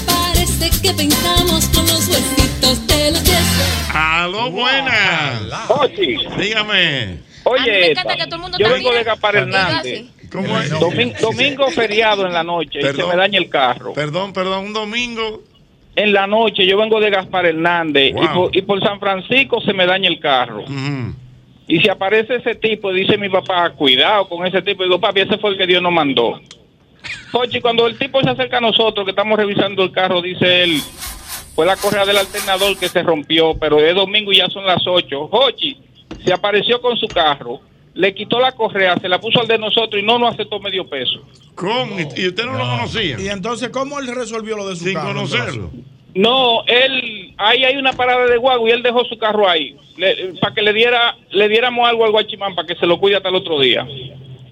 que 0.58 0.92
pensamos 0.94 1.68
con 1.68 1.82
los 1.86 2.08
huesitos 2.08 2.86
de 2.86 3.10
los 3.12 3.20
pies. 3.20 3.88
Aló, 3.92 4.50
buenas. 4.50 5.42
Ochi, 5.68 6.16
Dígame. 6.38 7.06
Mí 7.06 7.20
me 7.44 7.50
oye, 7.50 7.90
encanta 7.90 8.16
que 8.16 8.24
todo 8.24 8.36
el 8.36 8.42
mundo 8.42 8.58
yo 8.58 8.68
vengo 8.70 8.92
de. 8.92 9.04
Gaspar 9.04 9.36
Hernández. 9.36 10.04
¿Cómo 10.30 10.58
es? 10.58 10.72
Domin- 10.72 11.16
domingo 11.20 11.68
feriado 11.70 12.26
en 12.26 12.32
la 12.32 12.42
noche 12.42 12.78
y 12.78 12.82
se 12.82 12.88
Perdón. 12.92 13.10
me 13.10 13.16
daña 13.16 13.38
el 13.38 13.48
carro. 13.50 13.92
Perdón, 13.92 14.32
perdón, 14.32 14.66
un 14.66 14.72
domingo. 14.72 15.42
En 15.96 16.12
la 16.12 16.26
noche 16.26 16.66
yo 16.66 16.76
vengo 16.78 16.98
de 17.00 17.10
Gaspar 17.10 17.46
Hernández 17.46 18.10
y, 18.10 18.12
Wow. 18.14 18.32
por, 18.34 18.56
y 18.56 18.62
por 18.62 18.80
San 18.82 18.98
Francisco 18.98 19.60
se 19.60 19.72
me 19.72 19.86
daña 19.86 20.08
el 20.08 20.18
carro. 20.18 20.62
Ujú. 20.62 21.14
Y 21.68 21.78
si 21.80 21.88
aparece 21.88 22.36
ese 22.36 22.54
tipo, 22.56 22.92
dice 22.92 23.16
mi 23.16 23.28
papá, 23.28 23.70
cuidado 23.70 24.28
con 24.28 24.44
ese 24.46 24.60
tipo. 24.62 24.82
Y 24.82 24.86
digo, 24.86 25.00
papi, 25.00 25.20
ese 25.20 25.38
fue 25.38 25.50
el 25.50 25.58
que 25.58 25.66
Dios 25.66 25.82
nos 25.82 25.92
mandó. 25.92 26.40
Oye, 27.32 27.60
cuando 27.60 27.86
el 27.86 27.98
tipo 27.98 28.20
se 28.22 28.30
acerca 28.30 28.58
a 28.58 28.60
nosotros, 28.60 29.04
que 29.04 29.10
estamos 29.10 29.38
revisando 29.38 29.82
el 29.82 29.92
carro, 29.92 30.22
dice 30.22 30.62
él, 30.64 30.80
fue 31.54 31.66
la 31.66 31.76
correa 31.76 32.04
del 32.04 32.16
alternador 32.16 32.76
que 32.78 32.88
se 32.88 33.02
rompió, 33.02 33.54
pero 33.58 33.78
es 33.78 33.94
domingo 33.94 34.32
y 34.32 34.38
ya 34.38 34.48
son 34.48 34.64
las 34.64 34.86
8. 34.86 35.28
Ochi 35.30 35.76
se 36.24 36.32
apareció 36.32 36.80
con 36.80 36.96
su 36.96 37.06
carro, 37.06 37.60
le 37.94 38.14
quitó 38.14 38.40
la 38.40 38.52
correa, 38.52 38.96
se 39.00 39.08
la 39.08 39.20
puso 39.20 39.40
al 39.40 39.46
de 39.46 39.58
nosotros 39.58 40.02
y 40.02 40.04
no 40.04 40.18
nos 40.18 40.34
aceptó 40.34 40.58
medio 40.58 40.88
peso. 40.88 41.20
¿Cómo? 41.54 41.98
¿Y 41.98 42.22
y 42.22 42.28
usted 42.28 42.44
no, 42.44 42.52
lo 42.58 42.64
conocía? 42.64 43.20
Y 43.20 43.28
entonces, 43.28 43.68
¿cómo 43.68 43.98
él 44.00 44.06
resolvió 44.08 44.56
lo 44.56 44.68
de 44.68 44.76
su 44.76 44.84
Sin 44.84 44.94
carro? 44.94 45.08
conocerlo. 45.08 45.70
No, 46.14 46.64
él, 46.66 47.34
ahí 47.36 47.64
hay 47.64 47.76
una 47.76 47.92
parada 47.92 48.26
de 48.26 48.36
guagua 48.36 48.68
y 48.68 48.72
él 48.72 48.82
dejó 48.82 49.04
su 49.04 49.18
carro 49.18 49.48
ahí, 49.48 49.76
para 50.40 50.54
que 50.54 50.62
le 50.62 50.72
diera, 50.72 51.16
le 51.30 51.48
diéramos 51.48 51.88
algo 51.88 52.04
al 52.04 52.12
guachimán 52.12 52.54
para 52.54 52.68
que 52.68 52.76
se 52.76 52.86
lo 52.86 52.98
cuide 53.00 53.16
hasta 53.16 53.30
el 53.30 53.34
otro 53.34 53.58
día. 53.58 53.86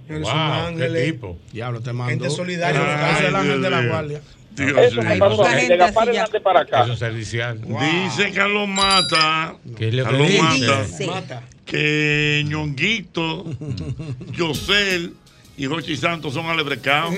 Eres 0.08 0.22
Wow, 0.22 0.30
un 0.32 0.38
ángel. 0.40 0.96
eh. 0.96 1.12
tipo. 1.12 1.38
Diablo, 1.52 1.80
te 1.80 1.92
mandó. 1.92 2.10
Gente 2.24 2.30
solidaria. 2.30 3.12
Es 3.12 3.20
el 3.24 3.62
de 3.62 3.70
la 3.70 3.80
Dios 3.80 3.92
guardia. 3.92 4.20
Dios 4.54 4.78
Eso 4.78 5.00
pasó 5.18 5.44
de 5.44 5.76
Gaspar. 5.78 6.08
Hernández 6.10 6.42
para 6.42 6.60
acá. 6.60 6.82
Eso 6.84 6.92
es 6.92 6.98
servicial. 6.98 7.60
Dice 7.62 8.32
Carlos 8.32 8.68
Mata. 8.68 9.56
¿Qué 9.78 9.88
es 9.88 9.94
lo 9.94 10.04
que 10.04 10.10
Carlos 10.10 10.28
dice? 10.28 11.06
Mata. 11.06 11.42
Que 11.64 12.42
Ñonguito, 12.46 13.46
Yosel 14.32 15.14
y 15.56 15.66
Jochi 15.66 15.96
Santos 15.96 16.34
son 16.34 16.46
alebrecados. 16.46 17.14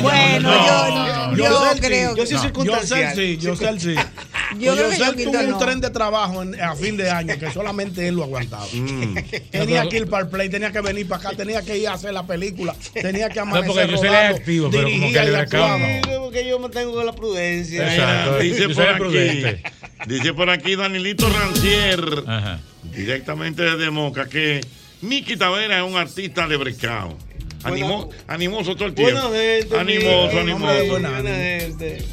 Bueno, 0.00 1.34
yo, 1.36 1.36
yo 1.36 1.72
sé, 1.74 1.80
creo 1.80 2.16
Yo 2.16 2.24
Yo 2.64 2.76
sé 2.82 3.14
sí, 3.14 3.36
yo 3.38 3.56
sé 3.56 3.78
sí. 3.80 3.94
Yo 4.58 4.74
creo 4.74 4.90
que 4.90 4.96
sé 4.96 5.04
Yoguito 5.06 5.30
tuvo 5.30 5.40
un 5.42 5.50
no. 5.50 5.58
tren 5.58 5.80
de 5.80 5.90
trabajo 5.90 6.42
en- 6.42 6.60
a 6.60 6.74
fin 6.76 6.96
de 6.96 7.10
año 7.10 7.38
que 7.38 7.50
solamente 7.50 8.06
él 8.08 8.14
lo 8.16 8.24
aguantaba. 8.24 8.66
Mm. 8.72 9.14
Tenía 9.50 9.88
que 9.88 9.96
ir 9.98 10.08
para 10.08 10.24
el 10.24 10.28
play, 10.30 10.48
tenía 10.48 10.70
que 10.72 10.80
venir 10.80 11.06
para 11.08 11.28
acá, 11.28 11.36
tenía 11.36 11.62
que 11.62 11.78
ir 11.78 11.88
a 11.88 11.94
hacer 11.94 12.12
la 12.12 12.26
película, 12.26 12.74
tenía 12.94 13.28
que 13.28 13.40
amanecer 13.40 13.66
porque 13.72 13.90
yo 13.90 13.96
soy 13.98 14.08
rodando, 14.08 14.36
activo, 14.36 14.70
pero 14.70 14.82
como 14.84 14.94
dirigía 14.96 15.46
que 15.46 15.56
le. 15.56 16.02
Sí, 16.02 16.10
Porque 16.18 16.48
yo 16.48 16.58
me 16.58 16.68
tengo 16.68 16.92
con 16.94 17.06
la 17.06 17.12
prudencia. 17.12 17.92
Exacto. 17.94 18.38
Dice 18.38 18.68
por 18.70 18.88
aquí, 18.88 18.98
prudente. 18.98 19.62
dice 20.06 20.34
por 20.34 20.50
aquí 20.50 20.76
Danilito 20.76 21.28
Rancier, 21.28 22.24
Ajá. 22.26 22.60
directamente 22.94 23.62
desde 23.62 23.90
Moca, 23.90 24.28
que 24.28 24.60
Miki 25.02 25.36
Tavera 25.36 25.78
es 25.78 25.84
un 25.84 25.96
artista 25.96 26.44
alebrecado. 26.44 27.16
Animo, 27.64 28.10
animoso 28.26 28.74
todo 28.74 28.86
el 28.86 28.94
tiempo. 28.94 29.28
Buena 29.28 29.36
gente. 29.38 29.78
Animoso, 29.78 30.38
animoso. 30.40 30.86
Buena 30.88 31.10
gente. 31.22 32.04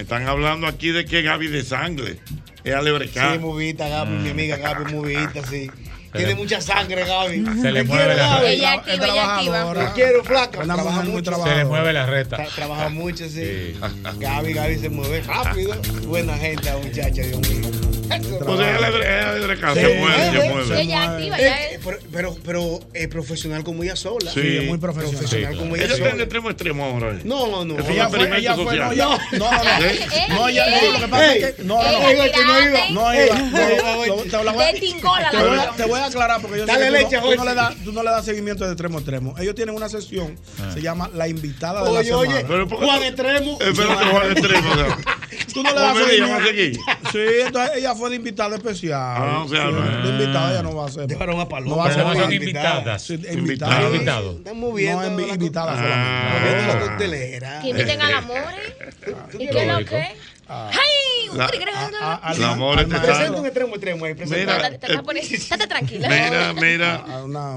Me 0.00 0.04
están 0.04 0.26
hablando 0.26 0.66
aquí 0.66 0.92
de 0.92 1.04
que 1.04 1.20
Gaby 1.20 1.48
de 1.48 1.62
sangre 1.62 2.16
es 2.64 2.74
alebrecada. 2.74 3.34
Sí, 3.34 3.38
movita, 3.38 3.86
Gaby, 3.86 4.10
mi 4.12 4.30
amiga 4.30 4.56
Gaby, 4.56 4.94
movita, 4.94 5.44
sí. 5.46 5.66
Se 6.10 6.10
Tiene 6.16 6.28
le- 6.28 6.34
mucha 6.36 6.58
sangre, 6.62 7.04
Gaby. 7.04 7.44
Se 7.60 7.70
le 7.70 7.84
mueve 7.84 8.04
quiero, 8.06 8.14
la- 8.16 8.28
Gaby. 8.38 8.46
Ella 8.46 8.72
activa, 8.72 8.94
Es 8.94 8.98
ella 8.98 9.12
trabajadora. 9.12 9.68
activa. 9.82 9.86
Te 9.88 9.92
quiero, 10.00 10.24
flaca. 10.24 10.58
Una 10.60 10.74
Trabaja 10.74 11.02
mucho. 11.02 11.44
Se 11.44 11.54
le 11.54 11.64
mueve 11.66 11.92
la 11.92 12.06
reta. 12.06 12.38
Tra- 12.38 12.48
Trabaja 12.54 12.88
mucho, 12.88 13.28
sí. 13.28 13.74
Gaby, 14.18 14.52
Gaby 14.54 14.78
se 14.78 14.88
mueve 14.88 15.20
rápido. 15.20 15.74
Buena 16.06 16.34
gente, 16.38 16.72
muchacha, 16.82 17.10
Dios 17.20 17.46
mío. 17.46 17.70
Pues 18.10 18.60
ella 20.80 21.18
Pero, 22.42 22.80
profesional 23.10 23.64
como 23.64 23.82
ella 23.82 23.96
sola. 23.96 24.30
Sí, 24.30 24.60
muy 24.66 24.78
profesional. 24.78 25.56
como 25.56 25.76
ella, 25.76 25.94
en 25.94 26.20
extremo 26.20 26.50
extremo 26.50 26.84
ahora. 26.84 27.12
Eh. 27.12 27.20
No, 27.24 27.46
no, 27.46 27.64
no. 27.64 27.74
No, 27.74 27.82
no, 27.82 27.84
no. 29.38 29.50
No. 30.28 30.48
Lo 30.48 31.00
que 31.00 31.08
pasa 31.08 31.34
es 31.34 31.54
que. 31.54 31.64
No, 31.64 31.82
no, 31.82 31.90
no. 31.90 32.90
No 32.90 33.14
iba. 33.14 33.36
Te 35.76 35.84
voy 35.84 36.00
a 36.00 36.06
aclarar 36.06 36.40
porque 36.40 36.58
yo 36.58 36.66
sé 36.66 36.72
que 36.72 37.16
tú 37.84 37.92
no 37.92 38.02
le 38.02 38.10
das 38.10 38.24
seguimiento 38.24 38.64
de 38.64 38.72
extremo 38.72 38.98
extremo. 38.98 39.34
Ellos 39.38 39.54
tienen 39.54 39.74
una 39.74 39.88
sesión, 39.88 40.36
ah. 40.60 40.70
se 40.72 40.82
llama 40.82 41.10
La 41.14 41.28
Invitada 41.28 41.84
de 41.84 41.92
la 41.92 42.00
Oye, 42.00 42.12
Juan 42.68 42.68
Juan 42.68 43.02
Extremo. 43.02 43.58
Tú 45.52 45.62
no 45.62 45.74
le 45.74 45.80
das 45.80 45.96
seguimiento. 45.96 46.50
Entonces 47.46 47.76
ella 47.76 47.94
fue 48.00 48.10
de 48.10 48.16
invitada 48.16 48.56
especial. 48.56 49.00
Ah, 49.00 49.42
o 49.44 49.48
sea, 49.48 49.66
Sí, 49.68 49.72
no. 49.72 50.02
de 50.02 50.08
invitada 50.10 50.50
ella 50.52 50.62
no 50.62 50.74
va 50.74 50.86
a 50.86 50.90
ser. 50.90 51.06
Dejaron 51.06 51.38
a 51.40 51.48
Paloma. 51.48 51.70
No 51.70 51.76
va 51.76 51.88
a 51.88 51.94
ser 51.94 52.02
son 52.02 52.32
invitada. 52.32 52.74
invitadas. 52.78 53.02
Sí, 53.02 53.14
Invitadas. 53.32 53.94
Están 53.94 54.58
moviendo. 54.58 55.02
No, 55.02 55.16
invi- 55.16 55.26
la- 55.28 55.34
invitada 55.34 55.72
Ah. 55.76 56.30
moviendo 56.40 56.56
la 56.56 56.72
solamente. 56.72 56.88
costelera. 56.88 57.60
Que 57.60 57.68
inviten 57.68 58.02
al 58.02 58.14
amor. 58.14 58.36
¿Y 59.38 59.48
qué 59.48 59.60
es 59.62 59.68
lo 59.68 59.84
que? 59.84 60.06
¡Ay! 60.48 61.28
Un 61.30 61.38
La- 61.38 62.50
amor. 62.52 62.88
Presenta 62.88 63.38
un 63.38 63.46
extremo, 63.46 63.74
extremo 63.76 64.04
ahí. 64.04 64.14
presenta. 64.14 64.54
Mira, 64.56 64.68
Estate 65.20 65.66
tranquila. 65.68 66.08
Mira, 66.08 66.52
mira. 66.54 66.94
A- 66.96 67.22
Una, 67.24 67.56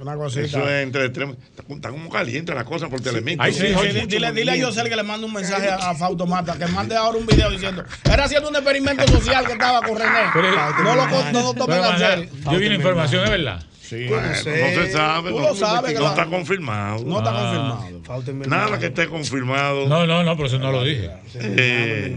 una, 0.00 0.16
una 0.16 0.26
Eso 0.26 0.40
cosita. 0.40 0.78
es 0.78 0.82
entre 0.84 1.04
extremos. 1.06 1.36
Está, 1.50 1.62
está 1.72 1.88
como 1.90 2.08
caliente 2.10 2.54
la 2.54 2.64
cosa 2.64 2.88
por 2.88 3.00
Telemicro. 3.00 3.42
Ay, 3.44 3.52
Sí, 3.52 3.66
sí, 3.68 4.06
dile, 4.06 4.32
dile 4.32 4.52
a 4.52 4.56
Yosel 4.56 4.88
que 4.88 4.96
le 4.96 5.02
mande 5.02 5.26
un 5.26 5.32
mensaje 5.32 5.68
a, 5.68 5.76
a 5.90 5.94
Fausto 5.94 6.26
Mata, 6.26 6.56
que 6.58 6.66
mande 6.66 6.96
ahora 6.96 7.18
un 7.18 7.26
video 7.26 7.50
diciendo, 7.50 7.84
era 8.04 8.24
haciendo 8.24 8.48
un 8.48 8.56
experimento 8.56 9.06
social 9.08 9.46
que 9.46 9.52
estaba 9.52 9.80
con 9.86 9.98
René. 9.98 10.20
Pero- 10.32 10.50
no 10.82 10.94
lo, 10.96 11.06
no 11.32 11.42
lo 11.42 11.54
tomen 11.54 11.80
Manuel, 11.80 12.28
serio. 12.28 12.30
Yo 12.52 12.58
vi 12.58 12.66
una 12.66 12.74
información, 12.76 13.24
es 13.24 13.30
verdad. 13.30 13.64
Sí. 13.80 14.06
Bueno, 14.08 14.26
no 14.28 14.34
se 14.34 14.92
sabe. 14.92 15.30
Tú 15.30 15.40
no, 15.40 15.48
lo 15.48 15.54
sabes 15.54 15.94
no 15.94 16.00
la- 16.04 16.08
está 16.10 16.24
confirmado. 16.26 17.04
No 17.04 17.18
está 17.18 17.30
Ah. 17.30 17.78
confirmado. 18.06 18.48
Nada 18.48 18.78
que 18.78 18.86
esté 18.86 19.08
confirmado. 19.08 19.86
No, 19.86 20.06
no, 20.06 20.24
no, 20.24 20.36
pero 20.36 20.46
eso 20.48 20.58
no 20.58 20.72
lo 20.72 20.82
dije. 20.82 21.10
Eh, 21.34 22.16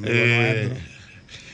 nuestro. 0.00 0.76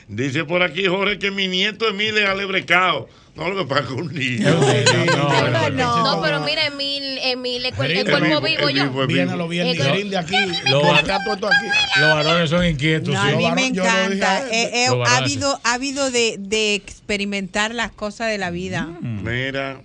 dice 0.08 0.44
por 0.44 0.62
aquí 0.62 0.86
Jorge 0.86 1.18
que 1.18 1.30
mi 1.30 1.48
nieto 1.48 1.88
Emil 1.88 2.16
es 2.18 2.28
alebrecado. 2.28 3.08
No 3.34 3.50
lo 3.50 3.56
que 3.66 3.74
paga 3.74 3.92
un 3.92 4.12
niño. 4.12 4.48
No, 4.48 4.60
no, 4.60 5.50
no, 5.50 5.70
no, 5.70 6.16
no 6.16 6.22
pero 6.22 6.40
mira, 6.40 6.66
Emil, 6.66 7.18
Emil, 7.18 7.66
el, 7.66 7.74
el 7.90 8.04
cuerpo 8.04 8.40
vivo 8.40 8.70
yo. 8.70 9.06
Viene 9.06 9.36
los 9.36 9.48
viernes 9.48 10.10
de 10.10 10.16
aquí. 10.16 10.36
Los 10.70 10.82
varones 10.82 12.50
son 12.50 12.64
inquietos. 12.64 13.14
a 13.16 13.32
mí 13.36 13.50
me 13.52 13.66
encanta. 13.66 14.46
Eh, 14.50 14.86
eh, 14.86 14.88
ha 15.64 15.72
habido 15.74 16.10
de 16.10 16.74
experimentar 16.74 17.74
las 17.74 17.90
cosas 17.90 18.28
de 18.28 18.38
la 18.38 18.50
vida. 18.50 18.88
Mira 19.00 19.80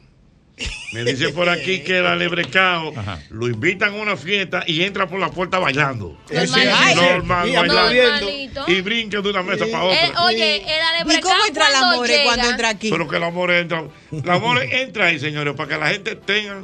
me 0.93 1.03
dice 1.03 1.29
por 1.29 1.47
aquí 1.49 1.81
que 1.81 1.99
el 1.99 2.07
alebrecado 2.07 2.91
Ajá. 2.97 3.19
lo 3.29 3.47
invitan 3.47 3.93
a 3.93 3.97
una 3.97 4.17
fiesta 4.17 4.63
y 4.67 4.83
entra 4.83 5.07
por 5.07 5.19
la 5.19 5.29
puerta 5.29 5.59
bailando. 5.59 6.17
Ay, 6.29 6.95
Normal, 6.95 7.47
sí, 7.47 7.55
bailando. 7.55 8.29
Y 8.67 8.81
brinca 8.81 9.21
de 9.21 9.29
una 9.29 9.43
mesa 9.43 9.65
para 9.71 9.85
Eh, 9.93 10.09
otra. 10.09 10.23
oye, 10.25 10.55
el 10.57 10.61
¿Y 10.67 10.95
alebrecado 10.95 11.33
cómo 11.33 11.45
entra 11.47 11.67
el 11.69 11.75
amor 11.75 12.09
cuando 12.23 12.49
entra 12.49 12.69
aquí? 12.69 12.89
Pero 12.89 13.07
que 13.07 13.17
el 13.17 13.23
amor 13.23 13.51
entra. 13.51 13.83
El 14.11 14.29
amor 14.29 14.61
entra 14.71 15.05
ahí, 15.07 15.19
señores, 15.19 15.53
para 15.55 15.69
que 15.69 15.77
la 15.77 15.89
gente 15.89 16.15
tenga. 16.15 16.61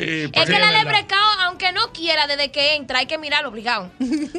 Eh, 0.00 0.30
Es 0.32 0.46
que 0.46 0.56
el 0.56 0.62
alebrecado, 0.62 1.22
aunque 1.44 1.72
no 1.72 1.92
quiera, 1.92 2.26
desde 2.26 2.50
que 2.50 2.74
entra, 2.76 2.98
hay 3.00 3.06
que 3.06 3.18
mirarlo 3.18 3.48
obligado. 3.48 3.90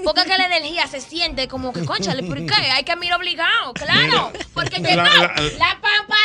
Porque 0.03 0.21
es 0.21 0.27
que 0.27 0.37
la 0.37 0.45
energía 0.45 0.87
se 0.87 1.01
siente 1.01 1.47
como 1.47 1.73
que, 1.73 1.83
conchale, 1.85 2.23
¿por 2.23 2.37
qué? 2.45 2.53
Hay 2.53 2.83
que 2.83 2.95
mirar 2.95 3.19
obligado, 3.19 3.73
claro. 3.73 4.31
Porque 4.53 4.79
La- 4.79 4.87
llegó 4.89 5.03
la- 5.03 5.11
la, 5.57 5.79
pámpara. 5.81 6.19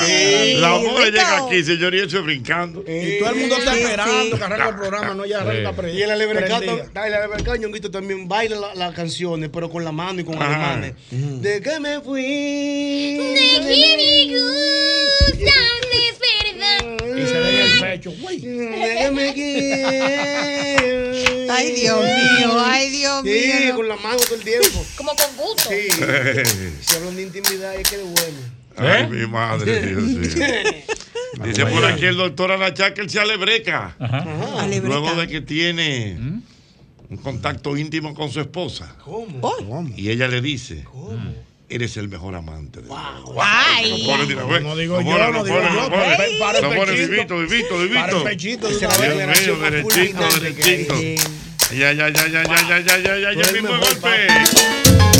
Ay, 0.00 0.54
la 0.58 0.68
amor 0.68 0.82
rico. 0.98 1.04
llega 1.04 1.46
aquí, 1.46 1.64
señor, 1.64 1.94
y 1.94 2.00
eso 2.00 2.18
es 2.18 2.24
brincando. 2.24 2.80
Y 2.86 3.18
todo 3.18 3.30
el 3.30 3.36
mundo 3.36 3.56
está 3.56 3.76
esperando 3.76 4.22
sí. 4.22 4.38
que 4.38 4.44
arranque 4.44 4.68
el 4.68 4.74
programa, 4.76 5.14
no 5.14 5.24
ya 5.26 5.40
arranca 5.40 5.72
pre- 5.72 5.92
Y 5.94 6.02
el 6.02 6.10
alebrecado, 6.10 6.62
el 6.62 7.14
alebrecado 7.14 7.56
Ñonguito 7.56 7.90
también 7.90 8.28
baila 8.28 8.56
la- 8.56 8.74
las 8.74 8.94
canciones, 8.94 9.50
pero 9.52 9.70
con 9.70 9.84
la 9.84 9.92
mano 9.92 10.20
y 10.20 10.24
con 10.24 10.34
Ajá. 10.40 10.46
alemanes. 10.72 10.94
De 11.10 11.60
que 11.60 11.80
me 11.80 12.00
fui. 12.00 12.22
De 13.18 13.60
que 13.60 13.96
me 13.96 14.34
gustan 14.34 15.44
de 15.90 16.12
verdad. 16.52 17.16
Y 17.16 17.26
se 17.26 17.40
ve 17.40 17.53
pecho. 17.94 18.12
güey. 18.20 18.40
Quiero. 18.40 19.14
Ay, 21.52 21.72
Dios 21.72 22.00
mío, 22.04 22.58
ay, 22.64 22.90
Dios 22.90 23.22
Sí, 23.24 23.52
mío. 23.64 23.74
con 23.76 23.88
la 23.88 23.96
mano 23.96 24.16
todo 24.18 24.34
el 24.36 24.42
tiempo. 24.44 24.84
Como 24.96 25.10
con 25.14 25.36
gusto. 25.36 25.68
Sí. 25.68 25.88
Si 26.80 26.96
hablan 26.96 27.16
de 27.16 27.22
intimidad, 27.22 27.74
es 27.76 27.88
que 27.88 27.96
de 27.98 28.02
bueno. 28.02 28.38
Ay, 28.76 29.06
mi 29.08 29.26
madre, 29.26 29.86
Dios 29.86 30.02
mío. 30.02 30.30
Dice 31.44 31.66
por 31.66 31.84
aquí 31.84 32.04
el 32.06 32.16
doctor 32.16 32.50
Arachá 32.52 32.94
que 32.94 33.00
él 33.02 33.10
se 33.10 33.20
alebreca. 33.20 33.96
Luego 34.82 35.14
de 35.14 35.28
que 35.28 35.40
tiene 35.40 36.16
un 37.10 37.16
contacto 37.22 37.76
íntimo 37.76 38.14
con 38.14 38.30
su 38.30 38.40
esposa. 38.40 38.96
¿Cómo? 39.04 39.88
Y 39.96 40.10
ella 40.10 40.26
le 40.28 40.40
dice: 40.40 40.84
Eres 41.68 41.96
el 41.96 42.08
mejor 42.08 42.34
amante 42.34 42.82
de. 42.82 42.88
No 42.88 44.76
digo 44.76 44.96
Lo 44.96 45.02
yo, 45.02 45.08
pone, 45.08 45.32
no 45.32 45.44
digo 45.44 45.56
pone, 45.58 45.74
yo. 45.74 45.90
pone. 45.90 46.38
Para 46.38 46.58
el 46.58 46.68
Para 47.94 48.12
el 48.18 48.22
pechito 48.24 48.68
Dios 48.68 48.90
mío, 48.90 49.56
derechito, 49.56 50.40
derechito. 50.40 50.94
Ya, 51.72 51.92
ya, 51.92 52.08
ya, 52.10 52.26
ya, 52.28 52.42
ya, 52.44 52.68
ya, 52.68 52.80
ya, 52.80 52.98
ya, 52.98 53.18
ya, 53.18 53.32
ya 53.32 53.52
mismo 53.52 53.70
golpe. 53.70 55.13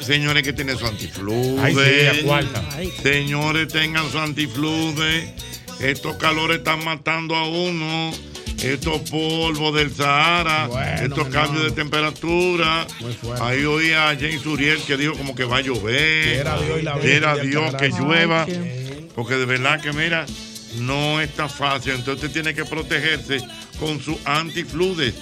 Señores, 0.00 0.42
que 0.42 0.52
tiene 0.52 0.76
su 0.76 0.86
antiflude. 0.86 1.60
Ay, 1.60 1.74
sí. 2.84 2.92
Señores, 3.02 3.68
tengan 3.68 4.10
su 4.10 4.18
antiflude. 4.18 5.34
Estos 5.80 6.16
calores 6.16 6.58
están 6.58 6.84
matando 6.84 7.36
a 7.36 7.48
uno. 7.48 8.12
Estos 8.62 9.08
polvos 9.08 9.72
del 9.74 9.94
Sahara, 9.94 10.66
Bueno, 10.66 11.02
estos 11.02 11.28
cambios 11.28 11.64
de 11.64 11.70
temperatura. 11.70 12.86
Muy. 12.98 13.16
Ahí 13.40 13.64
oí 13.64 13.92
a 13.92 14.16
James 14.18 14.44
Uriel 14.44 14.82
que 14.82 14.96
dijo 14.96 15.14
como 15.14 15.34
que 15.34 15.44
va 15.44 15.58
a 15.58 15.60
llover. 15.60 16.34
Quiera 16.34 16.60
Dios 16.60 16.82
la 16.82 16.98
Quiera 16.98 17.36
Dios 17.36 17.74
que 17.76 17.88
llueva. 17.90 18.44
Ay, 18.44 19.08
Porque 19.14 19.34
de 19.34 19.46
verdad 19.46 19.80
que 19.80 19.92
mira, 19.92 20.26
no 20.80 21.20
está 21.20 21.48
fácil. 21.48 21.92
Entonces 21.92 22.24
usted 22.24 22.32
tiene 22.32 22.52
que 22.52 22.64
protegerse 22.64 23.40
con 23.78 24.00
su 24.00 24.18
antifludes. 24.24 25.14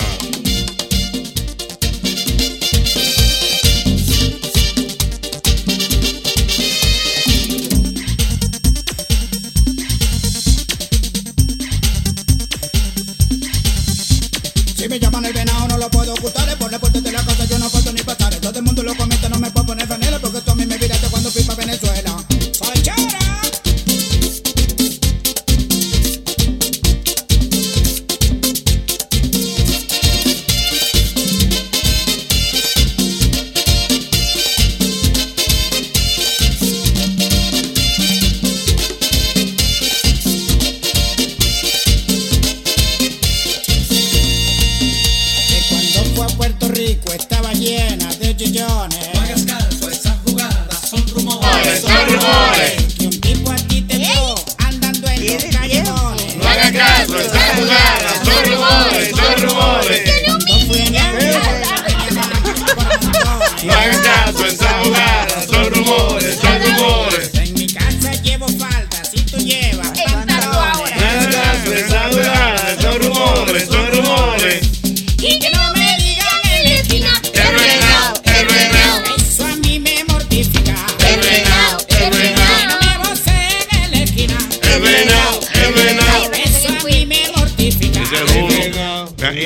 Si 14.80 14.88
me 14.88 14.98
llaman 14.98 15.26
el 15.26 15.34
venado 15.34 15.68
no 15.68 15.76
lo 15.76 15.90
puedo 15.90 16.14
ocultar. 16.14 16.56
Por 16.56 16.72
la 16.72 16.78
puerta 16.78 17.02
de 17.02 17.12
la 17.12 17.22
casa 17.22 17.44
yo 17.44 17.58
no 17.58 17.68
puedo 17.68 17.92
ni 17.92 18.00
pasar. 18.02 18.34
Todo 18.36 18.58
el 18.58 18.64
mundo 18.64 18.82
lo 18.82 18.96
comenta, 18.96 19.28
no 19.28 19.38
me 19.38 19.50
puedo 19.50 19.66
poner 19.66 19.86
franela 19.86 20.18
Porque 20.18 20.38
esto 20.38 20.52
a 20.52 20.54
mí 20.54 20.64
me 20.64 20.78
viraste 20.78 21.06
cuando 21.08 21.30
fui 21.30 21.42
para 21.42 21.66
Venezuela 21.66 22.09
caso, 57.66 57.89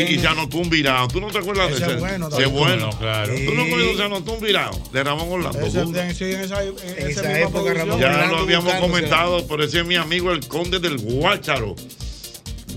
duro. 0.01 0.11
Y, 0.11 0.15
y 0.15 0.19
se 0.19 0.27
anotó 0.27 0.59
un 0.59 0.71
virado. 0.71 1.09
¿Tú 1.09 1.21
no 1.21 1.29
te 1.29 1.39
acuerdas 1.39 1.69
de 1.71 1.75
Ese 1.77 1.85
ese? 1.85 1.95
es 1.95 2.01
bueno, 2.01 2.29
Ese 2.29 2.37
es 2.37 2.43
también. 2.45 2.53
bueno. 2.53 2.87
No, 2.91 2.99
claro. 2.99 3.35
¿Tú 3.35 3.55
no 3.55 4.05
anotó 4.05 4.33
un 4.33 4.41
virado 4.41 4.81
de 4.93 5.05
Ramón 5.05 5.29
Orlando. 5.31 5.61
Ese, 5.61 6.15
sí, 6.15 6.25
en 6.33 6.41
esa, 6.41 6.63
en 6.63 6.75
esa 6.79 7.09
esa 7.09 7.23
misma 7.23 7.39
época. 7.41 7.75
Ramón 7.75 8.01
Ya 8.01 8.09
Orlando 8.11 8.37
lo 8.37 8.43
habíamos 8.43 8.65
buscándose. 8.65 8.93
comentado, 8.93 9.47
pero 9.47 9.65
ese 9.65 9.81
es 9.81 9.87
mi 9.87 9.97
amigo 9.97 10.33
el 10.33 10.47
conde 10.47 10.79
del 10.79 10.99
Guácharo. 10.99 11.75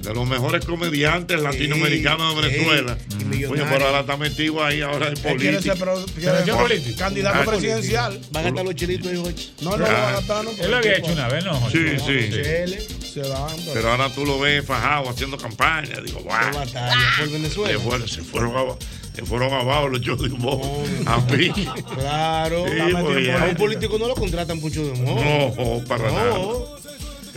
De 0.02 0.14
los 0.14 0.28
mejores 0.28 0.64
comediantes 0.64 1.42
latinoamericanos 1.42 2.36
de 2.36 2.42
Venezuela. 2.48 2.98
y 3.34 3.44
Oye, 3.46 3.64
pero 3.70 3.88
ahora 3.88 4.00
está 4.02 4.16
metido 4.16 4.64
ahí, 4.64 4.80
ahora 4.82 5.12
quiere 5.12 5.30
política. 5.58 5.76
ser 5.76 5.78
Pero 5.80 6.58
político. 6.58 6.98
candidato 7.00 7.40
Ah, 7.42 7.46
presidencial. 7.46 8.22
Van 8.32 8.46
a 8.46 8.48
estar 8.50 8.64
los 8.64 8.76
chilitos 8.76 9.12
y 9.12 9.16
ocho. 9.18 9.50
No, 9.62 9.72
no 9.72 9.78
lo 9.78 9.84
va 9.86 10.08
a 10.10 10.12
gastar, 10.14 10.46
no. 10.46 10.52
Él 10.52 10.72
lo 10.72 10.78
había 10.78 10.98
hecho 10.98 11.12
una 11.12 11.28
vez, 11.28 11.44
¿no? 11.44 11.70
Sí, 11.72 11.80
sí. 11.98 12.30
Chele, 12.32 12.88
Se 13.24 13.30
van. 13.30 13.56
Pero 13.74 13.92
ahora 13.92 14.10
tú 14.14 14.26
lo 14.26 14.40
ves 14.40 14.66
fajado 14.66 15.10
haciendo 15.10 15.38
campaña. 15.38 16.00
Digo, 16.06 16.20
guau. 16.22 16.54
batalla 16.54 16.96
por 17.18 17.26
Se 17.28 17.32
Venezuela. 17.34 17.80
fueron, 17.80 18.08
se 18.08 18.22
fueron, 18.22 18.56
a- 18.56 18.76
se 19.16 19.26
fueron 19.26 19.52
abajo 19.54 19.88
los 19.90 20.02
shows 20.02 20.22
de 20.22 20.30
humor. 20.30 20.62
A 21.06 21.26
pique. 21.26 21.68
Claro. 21.96 22.66
Sí, 22.68 23.24
ya- 23.26 23.44
A 23.44 23.46
un 23.48 23.56
político 23.56 23.98
no 23.98 24.08
lo 24.08 24.16
contratan 24.16 24.60
mucho 24.60 24.84
de 24.86 24.92
humor. 24.92 25.24
No, 25.58 25.84
para 25.88 26.12
nada. 26.12 26.30
No. 26.36 26.78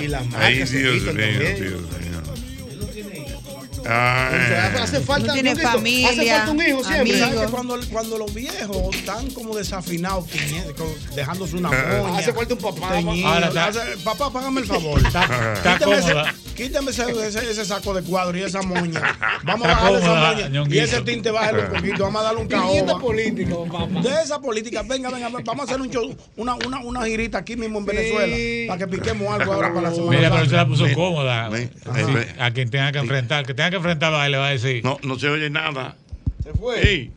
Y 0.01 0.09
las 0.09 0.23
Ay, 0.23 0.29
marcas 0.29 0.69
se 0.71 0.79
Dios 0.79 0.95
mío, 0.95 1.01
quitan 1.13 1.17
Dios 1.17 1.81
mío. 1.81 2.20
Ay. 3.89 4.79
hace 4.83 5.01
falta, 5.01 5.33
tiene 5.33 5.51
Ñonguito, 5.51 5.69
hace 5.69 5.77
familia, 5.79 6.37
falta 6.37 6.51
un 6.53 6.63
hijo 6.63 6.85
siempre. 6.85 7.01
amigos. 7.01 7.19
¿Sabes 7.21 7.41
que 7.41 7.47
cuando, 7.51 7.81
cuando 7.91 8.19
los 8.19 8.35
viejos 8.35 8.95
están 8.97 9.31
como 9.31 9.57
desafinados, 9.57 10.25
dejándose 11.15 11.57
una 11.57 11.71
Ah. 11.71 12.03
moña? 12.03 12.19
Hace 12.19 12.33
falta 12.33 12.55
un 12.55 12.61
papá. 12.61 12.93
teñido, 12.93 13.29
Ahora 13.29 13.67
hace- 13.67 13.97
papá, 14.05 14.31
págame 14.33 14.61
el 14.63 14.67
favor. 14.67 15.01
Está, 15.05 15.53
está 15.55 15.79
cómoda. 15.79 16.35
Quítame 16.63 16.91
ese, 16.91 17.03
ese- 17.27 17.51
ese 17.51 17.65
saco 17.65 17.95
de 17.95 18.03
cuadro 18.03 18.37
y 18.39 18.43
esa 18.43 18.63
moña. 18.63 19.01
Vamos 19.45 19.67
a 19.67 19.71
bajarle 19.71 19.99
esa 19.99 20.15
moña. 20.49 20.65
Y 20.69 20.79
ese 20.79 21.01
tinte, 21.03 21.31
bájale 21.31 21.65
un 21.65 21.71
poquito. 21.75 22.03
Vamos 22.05 22.21
a 22.21 22.25
darle 22.25 22.41
un 22.43 22.49
caoba. 22.49 22.73
De 24.03 24.23
esa 24.23 24.41
política, 24.41 24.83
venga, 24.83 25.11
venga, 25.11 25.29
vamos 25.45 25.61
a 25.61 25.65
hacer 25.65 25.81
un 25.81 25.91
show, 25.91 26.15
una, 26.37 26.55
una, 26.67 26.81
una 26.81 27.05
girita 27.07 27.39
aquí 27.39 27.57
mismo 27.57 27.79
en 27.79 27.87
Venezuela 27.87 28.37
para 28.69 28.79
que 28.79 28.87
piquemos 28.89 29.29
algo 29.33 29.53
ahora 29.53 29.69
para 29.75 29.89
la 29.89 29.95
semana. 29.95 30.17
Mira, 30.19 30.31
pero 30.31 30.45
se 30.47 30.57
la 30.57 30.67
puso 30.67 30.85
Me- 30.85 30.95
cómoda. 30.95 31.51
me- 31.51 31.71
Así, 31.91 32.05
me- 32.13 32.27
a 32.43 32.51
quien 32.53 32.71
tenga 32.71 32.93
que 32.93 32.99
enfrentar. 32.99 33.47
Que 33.47 33.55
tenga 33.55 33.71
que 33.71 33.77
enfrentar, 33.77 34.13
a 34.15 34.27
él 34.27 34.33
le 34.33 34.39
va 34.39 34.49
a 34.49 34.51
decir. 34.51 34.85
No, 34.85 34.99
no 35.03 35.19
se 35.19 35.29
oye 35.29 35.51
nada. 35.51 35.97
Se 36.43 36.53
fue. 36.53 36.83
Sí. 36.83 37.11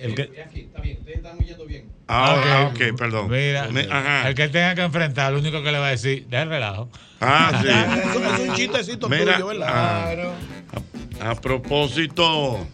El 0.00 0.14
que, 0.14 0.22
Está 0.22 0.80
bien, 0.80 0.98
ustedes 0.98 1.16
están 1.18 1.38
oyendo 1.38 1.66
bien. 1.66 1.84
Ah, 2.08 2.36
Ah, 2.44 2.70
ok, 2.70 2.74
ok, 2.90 2.98
perdón. 2.98 3.30
Mira, 3.30 3.68
Me- 3.68 3.88
ajá. 3.90 4.28
el 4.28 4.34
que 4.34 4.48
tenga 4.48 4.74
que 4.74 4.82
enfrentar, 4.82 5.32
lo 5.32 5.38
único 5.38 5.62
que 5.62 5.72
le 5.72 5.78
va 5.78 5.86
a 5.88 5.90
decir, 5.90 6.26
deja 6.28 6.42
el 6.42 6.48
relajo. 6.50 6.90
Ah, 7.20 7.60
sí. 7.62 7.68
Eso 8.10 8.34
es 8.34 8.48
un 8.48 8.54
chistecito 8.54 9.08
Mira, 9.08 9.34
tuyo, 9.34 9.46
¿verdad? 9.46 9.68
ah, 9.70 10.14
a, 11.20 11.30
a 11.30 11.34
propósito, 11.34 12.66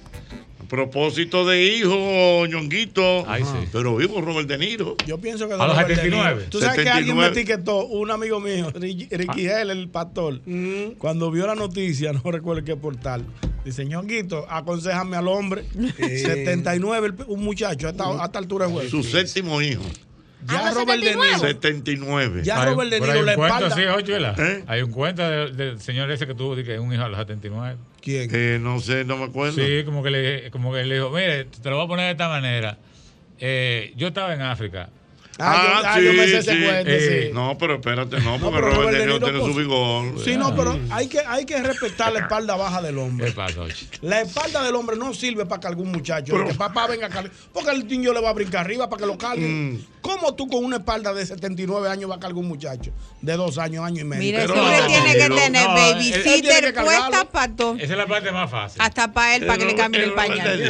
propósito 0.71 1.45
de 1.47 1.67
hijo, 1.67 2.47
ñonguito. 2.47 3.29
Ay, 3.29 3.43
sí. 3.43 3.69
Pero 3.73 3.97
vivo 3.97 4.21
Robert 4.23 4.49
De 4.49 4.57
Niro. 4.57 4.97
Yo 5.07 5.19
pienso 5.19 5.47
que 5.49 5.55
A 5.55 5.57
los 5.59 5.67
Robert 5.71 5.89
De 5.89 5.95
79. 5.97 6.35
Niro. 6.37 6.51
Tú 6.51 6.61
sabes 6.61 6.81
que 6.83 6.89
alguien 6.89 7.17
me 7.17 7.25
79. 7.25 7.41
etiquetó, 7.41 7.85
un 7.87 8.11
amigo 8.11 8.41
mío, 8.41 8.73
Ricky, 8.75 9.47
Hell, 9.47 9.71
el 9.71 9.89
pastor, 9.91 10.41
cuando 10.99 11.31
vio 11.31 11.47
la 11.47 11.55
noticia, 11.57 12.13
no 12.25 12.31
recuerdo 12.31 12.65
qué 12.65 12.77
portal, 12.77 13.25
dice, 13.65 13.85
ñonguito, 13.85 14.47
aconsejame 14.49 15.17
al 15.17 15.29
hombre, 15.29 15.65
79, 15.99 17.09
el- 17.09 17.25
un 17.27 17.43
muchacho, 17.43 17.89
a 17.89 17.91
esta, 17.91 18.05
a 18.23 18.25
esta 18.27 18.39
altura 18.39 18.67
de 18.67 18.73
juego. 18.73 18.89
Su 18.89 19.03
séptimo 19.03 19.61
hijo. 19.61 19.83
Ya 20.47 20.61
¿A 20.61 20.65
los 20.67 20.75
Robert 20.75 21.03
De 21.03 21.15
Niro, 21.17 21.39
79. 21.39 22.41
ya 22.45 22.63
Hay- 22.63 22.69
Robert 22.71 22.91
De 22.91 23.01
pero 23.01 23.13
Niro 23.13 23.19
hay 23.21 23.27
la 23.27 23.33
un 23.33 23.37
cuento 23.49 23.67
espalda. 23.67 23.93
así, 23.93 23.99
ocho, 24.03 24.13
¿verdad? 24.13 24.41
¿Eh? 24.41 24.65
Hay 24.67 24.83
un 24.83 24.91
cuento 24.91 25.23
de- 25.29 25.51
del 25.53 25.81
señor 25.81 26.11
ese 26.11 26.27
que 26.27 26.35
tuvo 26.35 26.57
que 26.57 26.79
un 26.79 26.93
hijo 26.93 27.03
a 27.03 27.09
los 27.09 27.19
79. 27.19 27.77
¿Quién? 28.01 28.31
Eh, 28.33 28.59
no 28.61 28.81
sé, 28.81 29.05
no 29.05 29.17
me 29.19 29.25
acuerdo. 29.25 29.55
Sí, 29.63 29.85
como 29.85 30.03
que, 30.03 30.11
le, 30.11 30.51
como 30.51 30.73
que 30.73 30.85
le 30.85 30.95
dijo, 30.97 31.11
mire, 31.11 31.45
te 31.45 31.69
lo 31.71 31.77
voy 31.77 31.85
a 31.85 31.89
poner 31.89 32.05
de 32.07 32.13
esta 32.13 32.29
manera. 32.29 32.79
Eh, 33.39 33.93
yo 33.97 34.09
estaba 34.09 34.33
en 34.35 34.43
África. 34.43 34.89
Ah, 35.43 35.81
yo, 35.83 35.89
ah, 35.89 36.01
yo 36.03 36.13
me 36.13 36.27
sé 36.27 36.39
ese 36.39 36.51
cuento, 36.63 36.91
Eh, 36.91 37.29
sí. 37.29 37.33
No, 37.33 37.57
pero 37.57 37.77
espérate, 37.77 38.21
no, 38.21 38.39
porque 38.39 38.57
pero 38.57 38.61
Robert 38.73 38.77
Robert 38.77 38.99
De 38.99 39.07
Niro 39.07 39.21
tiene 39.21 39.39
su 39.39 39.45
pues, 39.45 39.57
vigor. 39.57 40.19
Sí, 40.23 40.37
no, 40.37 40.55
pero 40.55 40.79
hay 40.91 41.09
que, 41.09 41.21
hay 41.21 41.47
que 41.47 41.63
respetar 41.63 42.13
la 42.13 42.21
espalda 42.21 42.57
baja 42.57 42.83
del 42.83 42.97
¿Qué 42.97 43.01
hombre. 43.01 43.33
pasa, 43.33 43.63
Ochi? 43.63 43.89
La 44.03 44.21
espalda 44.21 44.63
del 44.63 44.75
hombre 44.75 44.97
no 44.99 45.15
sirve 45.15 45.47
para 45.47 45.59
que 45.59 45.67
algún 45.69 45.91
muchacho, 45.93 46.45
que 46.47 46.53
papá 46.55 46.87
venga 46.89 47.07
a 47.07 47.09
cargar, 47.09 47.33
porque 47.55 47.71
el 47.71 47.87
niño 47.87 48.13
le 48.13 48.21
va 48.21 48.29
a 48.31 48.33
brincar 48.35 48.67
arriba 48.67 48.91
para 48.91 49.01
que 49.01 49.07
lo 49.07 49.17
carguen. 49.17 49.73
Mm. 49.77 49.79
¿Cómo 50.11 50.35
tú 50.35 50.49
con 50.49 50.65
una 50.65 50.77
espalda 50.77 51.13
de 51.15 51.25
79 51.25 51.89
años 51.89 52.09
vas 52.09 52.19
a 52.19 52.21
cargar 52.21 52.39
un 52.39 52.49
muchacho 52.49 52.91
de 53.21 53.37
dos 53.37 53.59
años, 53.59 53.85
año 53.85 54.01
y 54.01 54.05
medio? 54.05 54.23
Mira, 54.23 54.41
Pero 54.41 54.55
ese 54.55 54.63
hombre 54.63 54.81
no, 54.81 54.87
tiene 54.87 55.13
que 55.13 55.29
tener 55.43 55.67
babysitter 55.67 56.75
puesta 56.75 57.25
para 57.27 57.55
todo. 57.55 57.75
Esa 57.77 57.85
es 57.85 57.99
la 57.99 58.07
parte 58.07 58.33
más 58.33 58.51
fácil. 58.51 58.81
Hasta 58.83 59.13
para 59.13 59.37
él, 59.37 59.47
para 59.47 59.59
que 59.59 59.65
le 59.67 59.75
cambien 59.75 60.05
el 60.05 60.13
pañal. 60.15 60.61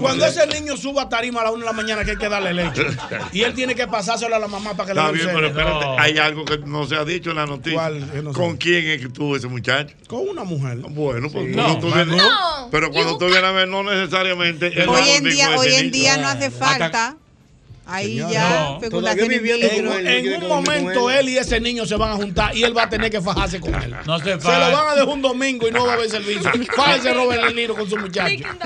Cuando 0.00 0.26
ese 0.26 0.46
niño 0.46 0.76
suba 0.76 1.02
a 1.02 1.08
tarima 1.08 1.40
a 1.40 1.44
la 1.44 1.50
1 1.52 1.60
de 1.60 1.64
la 1.66 1.72
mañana 1.72 2.04
que 2.04 2.12
hay 2.12 2.16
que 2.16 2.28
darle 2.28 2.52
leche. 2.54 2.86
y 3.32 3.42
él 3.42 3.54
tiene 3.54 3.74
que 3.74 3.86
pasárselo 3.86 4.34
a 4.34 4.38
la 4.38 4.48
mamá 4.48 4.74
para 4.74 4.88
que 4.88 4.94
le 4.94 5.00
Está 5.00 5.12
dé 5.12 5.32
pero 5.34 5.46
espérate, 5.48 5.86
hay 5.98 6.18
algo 6.18 6.44
que 6.44 6.58
no 6.58 6.86
se 6.86 6.96
ha 6.96 7.04
dicho 7.04 7.30
en 7.30 7.36
la 7.36 7.46
noticia. 7.46 7.90
¿Con 8.34 8.56
quién 8.56 8.86
es 8.86 9.00
que 9.02 9.08
tuvo 9.08 9.36
ese 9.36 9.46
muchacho? 9.48 9.94
Con 10.06 10.28
una 10.28 10.44
mujer. 10.44 10.78
Bueno, 10.78 11.28
pues 11.30 11.54
No, 11.54 11.78
tú 11.78 11.88
más 11.88 12.06
vienes- 12.06 12.16
no. 12.16 12.68
Pero 12.70 12.90
cuando 12.90 13.18
tú 13.18 13.26
vienes 13.26 13.44
a 13.44 13.52
ver, 13.52 13.68
no 13.68 13.82
necesariamente. 13.82 14.72
Hoy 14.88 15.74
en 15.74 15.90
día 15.90 16.16
no 16.16 16.28
hace 16.28 16.50
falta. 16.50 17.16
Ahí 17.90 18.16
ya, 18.16 18.50
no. 18.50 18.74
especulaciones 18.74 19.40
En, 19.40 20.06
en 20.06 20.42
un 20.42 20.48
momento 20.48 21.10
él 21.10 21.30
y 21.30 21.38
ese 21.38 21.58
niño 21.58 21.86
se 21.86 21.96
van 21.96 22.12
a 22.12 22.16
juntar 22.16 22.54
y 22.54 22.62
él 22.62 22.76
va 22.76 22.82
a 22.82 22.88
tener 22.90 23.10
que 23.10 23.22
fajarse 23.22 23.60
con 23.60 23.74
él. 23.74 23.94
No 24.06 24.18
se 24.18 24.24
Se 24.24 24.30
lo 24.36 24.72
van 24.72 24.88
a 24.88 24.94
dejar 24.94 25.08
un 25.08 25.22
domingo 25.22 25.66
y 25.66 25.70
no 25.70 25.86
va 25.86 25.92
a 25.92 25.94
haber 25.94 26.10
servicio. 26.10 26.50
Fájese 26.76 27.14
Robert 27.14 27.46
De 27.46 27.54
Niro 27.54 27.74
con 27.74 27.88
su 27.88 27.96
muchacho. 27.96 28.34
Un 28.34 28.58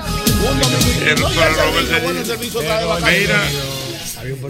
domingo. 0.59 1.21
No, 1.21 1.29
y 1.31 1.35
pero 1.35 1.47
el 1.87 2.03
Robert 2.03 2.25
servicio, 2.25 2.61
bueno. 2.61 3.07
Mira, 3.07 3.43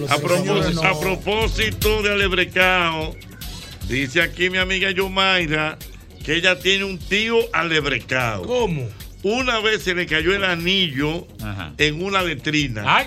a 0.10 0.18
propósito, 0.18 0.84
a 0.84 1.00
propósito 1.00 2.02
de 2.02 2.12
Alebrecao, 2.12 3.16
dice 3.88 4.22
aquí 4.24 4.50
mi 4.50 4.58
amiga 4.58 4.90
Yomaira 4.90 5.78
que 6.26 6.36
ella 6.36 6.58
tiene 6.58 6.86
un 6.86 6.98
tío 6.98 7.38
Alebrecao. 7.54 8.42
¿Cómo? 8.44 8.90
Una 9.24 9.60
vez 9.60 9.84
se 9.84 9.96
le 9.96 10.06
cayó 10.06 10.36
el 10.36 10.44
anillo 10.44 11.28
en 11.78 12.04
una 12.04 12.22
letrina. 12.22 13.06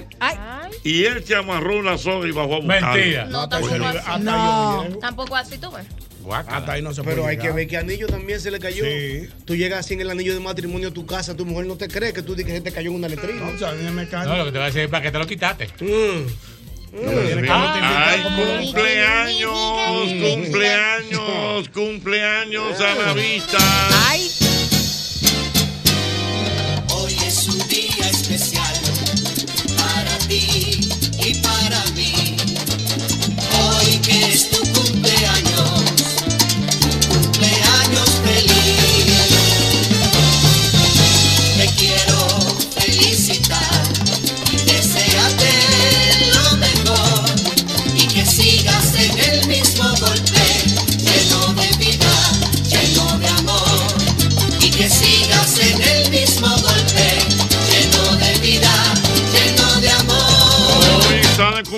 Y 0.87 1.05
él 1.05 1.25
se 1.25 1.35
amarró 1.35 1.79
una 1.79 1.99
soga 1.99 2.29
y 2.29 2.31
bajó 2.31 2.55
a 2.55 2.61
buscarlo. 2.61 2.93
Mentira. 2.93 3.25
No, 3.25 3.49
tampoco 3.49 3.85
así. 3.87 4.21
No. 4.21 4.87
Tampoco 5.01 5.37
así, 5.37 5.59
tú 5.59 5.73
ves. 5.73 5.85
Hasta 6.33 6.73
ahí 6.73 6.83
no 6.83 6.95
se 6.95 7.03
Pero 7.03 7.23
puede 7.23 7.37
hay 7.37 7.39
que 7.39 7.51
ver 7.51 7.67
que 7.67 7.77
anillo 7.77 8.07
también 8.07 8.41
se 8.41 8.53
le 8.53 8.61
cayó. 8.61 8.85
Tú 9.45 9.57
llegas 9.57 9.87
sin 9.87 10.01
el 10.01 10.11
anillo 10.11 10.33
de 10.33 10.41
matrimonio 10.41 10.89
a 10.89 10.93
tu 10.93 11.05
casa, 11.05 11.37
tu 11.37 11.45
mujer 11.45 11.67
no 11.67 11.77
te 11.77 11.89
cree 11.89 12.13
que 12.13 12.23
tú 12.23 12.37
dices 12.37 12.53
que 12.53 12.59
se 12.59 12.63
te 12.63 12.73
cayó 12.73 12.91
en 12.91 12.97
una 12.97 13.09
letrina. 13.09 13.41
No, 13.41 13.49
o 13.49 13.59
sea, 13.59 13.71
a 13.71 13.73
mí 13.73 13.91
me 13.91 14.09
cae. 14.09 14.27
No, 14.27 14.37
lo 14.37 14.45
que 14.45 14.53
te 14.53 14.59
voy 14.59 14.63
a 14.63 14.67
decir 14.67 14.83
es 14.83 14.89
para 14.89 15.03
que 15.03 15.11
te 15.11 15.19
lo 15.19 15.27
quitaste. 15.27 15.69
Ay, 17.49 18.23
cumpleaños, 18.61 19.53
cumpleaños, 20.35 21.69
cumpleaños 21.71 22.81
a 22.81 22.95
la 22.95 23.13
vista. 23.13 23.59
Ay. 24.09 24.46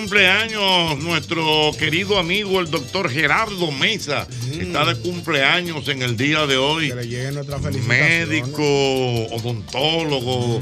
Cumpleaños 0.08 0.98
nuestro 1.00 1.70
querido 1.78 2.18
amigo 2.18 2.60
el 2.60 2.70
doctor 2.70 3.10
Gerardo 3.10 3.70
Mesa. 3.70 4.26
Está 4.58 4.86
de 4.86 4.98
cumpleaños 5.02 5.86
en 5.88 6.00
el 6.00 6.16
día 6.16 6.46
de 6.46 6.56
hoy. 6.56 6.88
Que 6.88 6.94
le 6.94 7.08
lleguen 7.08 7.34
nuestras 7.34 7.60
felicitaciones. 7.60 8.28
Médico, 8.28 8.64
odontólogo, 9.34 10.60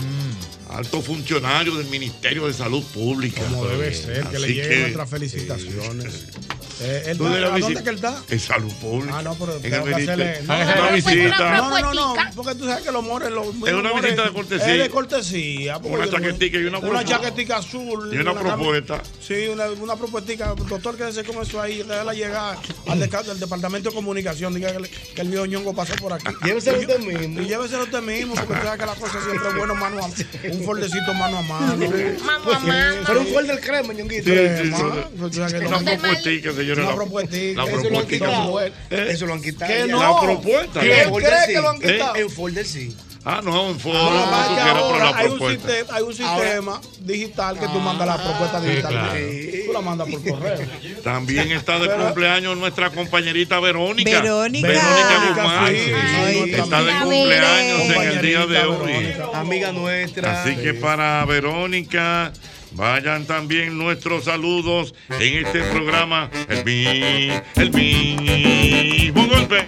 alto 0.70 1.00
funcionario 1.00 1.76
del 1.76 1.86
Ministerio 1.86 2.48
de 2.48 2.54
Salud 2.54 2.82
Pública. 2.92 3.40
Como 3.42 3.68
debe 3.68 3.94
ser, 3.94 4.24
que 4.24 4.40
le 4.40 4.46
Así 4.46 4.54
lleguen 4.54 4.80
nuestras 4.80 5.10
felicitaciones. 5.10 6.14
Eh, 6.14 6.55
él 6.80 7.16
¿Tú 7.16 7.24
está- 7.26 7.34
de 7.36 7.40
la 7.40 7.46
¿a 7.46 7.50
dónde 7.50 7.66
visita? 7.66 7.82
que 7.84 7.88
él 7.90 7.96
está? 7.96 8.22
En 8.28 8.40
salud 8.40 8.72
pública. 8.74 9.18
Ah, 9.18 9.22
no, 9.22 9.34
pero 9.34 9.56
en 9.56 9.62
tengo 9.62 9.84
que 9.84 9.94
hacerle. 9.94 10.40
No, 10.42 10.58
no, 10.58 10.64
la 10.86 10.90
visita. 10.92 11.56
No, 11.58 11.80
no, 11.80 11.94
no, 11.94 12.14
porque 12.34 12.54
tú 12.54 12.66
sabes 12.66 12.84
que 12.84 12.92
los 12.92 13.02
mores. 13.04 13.30
Los, 13.30 13.46
Es 13.66 13.72
una 13.74 13.92
visita 13.92 14.24
de 14.24 14.32
cortesía. 14.32 14.72
Es 14.74 14.78
de 14.82 14.90
cortesía. 14.90 15.76
Una 15.78 16.08
chaquetica 16.10 16.58
y 16.58 16.62
una 16.64 16.78
Una 16.78 16.80
propuesta. 16.80 17.10
chaquetica 17.10 17.56
azul. 17.58 18.10
Y 18.12 18.18
una 18.18 18.34
propuesta. 18.34 19.02
Sí, 19.26 19.48
una, 19.48 19.66
una 19.70 19.96
propuestica. 19.96 20.54
Doctor, 20.54 20.96
quédese 20.96 21.24
con 21.24 21.42
eso 21.42 21.60
ahí. 21.60 21.82
Déjala 21.82 22.12
llegar 22.14 22.56
al, 22.88 22.98
del 23.26 23.40
Departamento 23.40 23.90
de 23.90 23.94
Comunicación. 23.94 24.54
Diga 24.54 24.72
que, 24.72 24.80
le- 24.80 24.90
que 24.90 25.20
el 25.22 25.28
viejo 25.28 25.46
ñongo 25.46 25.74
pasó 25.74 25.94
por 25.96 26.12
aquí. 26.12 26.26
Lléveselo 26.44 26.78
usted 26.78 26.98
mismo. 27.00 27.40
Y 27.40 27.46
lléveselo 27.46 27.84
usted 27.84 28.02
mismo, 28.02 28.34
porque 28.34 28.54
tú 28.54 28.60
sabes 28.62 28.80
que 28.80 28.86
la 28.86 28.94
cosa 28.94 29.18
siempre 29.24 29.48
es 29.48 29.54
bueno 29.56 29.74
mano 29.74 29.98
a 30.02 30.06
Un 30.06 30.64
fordecito 30.64 31.14
mano 31.14 31.38
a 31.38 31.42
mano. 31.42 31.76
Mano 32.24 32.52
a 32.52 32.58
mano. 32.60 32.96
Pero 33.06 33.20
un 33.20 33.26
fuerte 33.28 33.52
del 33.52 33.60
crema, 33.60 33.92
ñonguito. 33.92 34.24
Sí, 34.24 34.36
sí, 34.62 34.72
sí. 34.76 35.62
Una 35.66 35.78
propuestica, 35.80 36.52
señora. 36.74 36.82
Una 36.82 36.90
la- 36.90 36.96
propuestica. 36.96 37.62
La 37.62 37.68
Eso 37.68 37.76
lo 37.76 37.76
han 37.76 37.82
propuestica. 38.06 38.26
quitado. 38.26 38.60
Eso 38.90 39.26
lo 39.26 39.32
han 39.34 39.42
quitado. 39.42 39.72
Que 39.72 39.78
ya. 39.78 39.86
no. 39.86 40.00
La 40.00 40.20
propuesta. 40.20 40.80
¿Quién 40.80 41.14
cree 41.14 41.46
que 41.54 41.60
lo 41.60 41.68
han 41.70 41.76
¿Eh? 41.76 41.92
quitado? 41.92 42.16
En 42.16 42.30
folder 42.30 42.66
sí. 42.66 42.96
Ah, 43.28 43.40
no, 43.42 43.70
en 43.70 43.80
ahora 43.96 45.10
la 45.10 45.16
hay 45.18 45.26
un, 45.26 45.50
sistema, 45.50 45.96
hay 45.96 46.02
un 46.04 46.14
sistema 46.14 46.80
digital 47.00 47.58
que 47.58 47.66
tú 47.66 47.80
mandas 47.80 48.06
la 48.06 48.22
propuesta 48.22 48.60
digital. 48.60 48.92
claro. 48.92 49.18
Tú 49.66 49.72
la 49.72 49.80
mandas 49.80 50.08
por 50.08 50.22
correo. 50.30 50.58
También 51.02 51.50
está 51.50 51.80
de 51.80 51.88
Pero- 51.88 52.04
cumpleaños 52.04 52.56
nuestra 52.56 52.90
compañerita 52.90 53.58
Verónica. 53.58 54.20
Verónica. 54.22 54.68
Verónica 54.68 55.26
Guzmán. 55.28 55.72
Sí, 55.74 55.92
Ay, 55.92 56.54
está 56.54 56.82
de 56.84 56.92
cumpleaños 57.00 57.80
en 57.80 58.02
el 58.02 58.22
día 58.22 58.46
de 58.46 58.58
hoy. 58.64 59.14
Amiga 59.34 59.72
nuestra. 59.72 60.42
Así 60.42 60.54
que 60.54 60.74
para 60.74 61.24
Verónica, 61.24 62.32
vayan 62.72 63.26
también 63.26 63.76
nuestros 63.78 64.24
saludos 64.24 64.94
en 65.20 65.46
este 65.46 65.62
programa. 65.62 66.30
El, 66.48 66.64
mi, 66.64 67.30
el 67.56 67.70
mismo 67.72 69.26
golpe. 69.26 69.64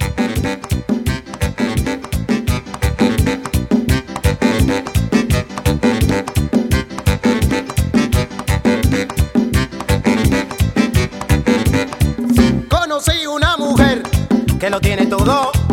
Conocí 12.68 13.26
una 13.26 13.56
mujer 13.56 14.02
que 14.58 14.70
lo 14.70 14.80
tiene 14.80 15.06
todo. 15.06 15.67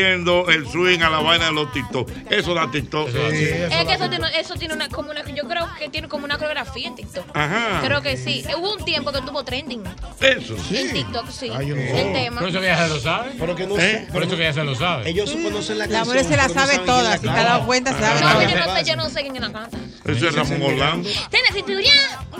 El 0.00 0.66
swing 0.70 1.00
a 1.02 1.10
la 1.10 1.18
vaina 1.20 1.46
de 1.46 1.52
los 1.52 1.72
TikTok. 1.72 2.10
Eso 2.30 2.54
da 2.54 2.70
TikTok. 2.70 3.08
Es 3.08 3.86
que 3.86 3.92
eso 3.94 4.08
tiene, 4.10 4.26
eso 4.40 4.54
tiene 4.54 4.74
una, 4.74 4.88
como 4.88 5.10
una, 5.10 5.24
yo 5.24 5.44
creo 5.48 5.68
que 5.78 5.88
tiene 5.88 6.08
como 6.08 6.24
una 6.24 6.36
coreografía 6.36 6.88
en 6.88 6.94
TikTok. 6.96 7.24
Ajá. 7.34 7.80
Creo 7.84 8.02
que 8.02 8.16
sí. 8.16 8.44
Hubo 8.58 8.74
un 8.74 8.84
tiempo 8.84 9.12
que 9.12 9.20
tuvo 9.22 9.44
trending 9.44 9.82
Eso. 10.20 10.56
en 10.70 10.92
TikTok, 10.92 11.30
sí. 11.30 11.50
Ay, 11.56 11.68
yo 11.68 11.76
no 11.76 11.82
sé. 11.82 12.00
el 12.06 12.12
tema. 12.12 12.40
Por 12.40 12.48
eso 12.50 12.60
que 12.60 12.66
ya 12.66 12.82
se 12.86 12.88
lo 12.94 13.00
sabe. 13.00 13.30
Pero 13.38 13.56
que 13.56 13.66
no 13.66 13.78
¿Eh? 13.78 14.08
Por 14.12 14.22
eso 14.22 14.36
que 14.36 14.42
ya 14.42 14.52
se 14.52 14.64
lo 14.64 14.74
sabe. 14.74 15.08
Ellos 15.10 15.30
conocen 15.30 15.78
la 15.78 15.86
La 15.86 15.92
canción. 15.98 16.16
mujer 16.16 16.30
se 16.30 16.36
la 16.36 16.48
no 16.48 16.54
sabe 16.54 16.60
saben 16.66 16.76
quién 16.76 16.86
toda. 16.86 17.02
la 17.10 17.16
Si 17.16 17.22
te 17.22 17.28
has 17.30 17.44
dado 17.44 17.66
cuenta, 17.66 17.92
se 17.92 18.00
sabe 18.00 18.20
No, 18.20 18.32
toda. 18.32 18.42
yo 18.44 18.56
no 18.66 18.76
sé, 18.76 18.84
yo 18.84 18.96
no 18.96 19.08
sé 19.10 19.20
quién 19.22 19.34
la 19.40 19.52
canta. 19.52 19.78
Eso 20.04 20.28
es 20.28 20.34
Ramón 20.34 20.62
Orlando. 20.62 21.08
Tiene 21.30 21.48
cinturón, 21.52 21.82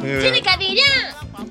Eh. 0.05 0.19
tiene 0.21 0.43
cadilla. 0.43 0.83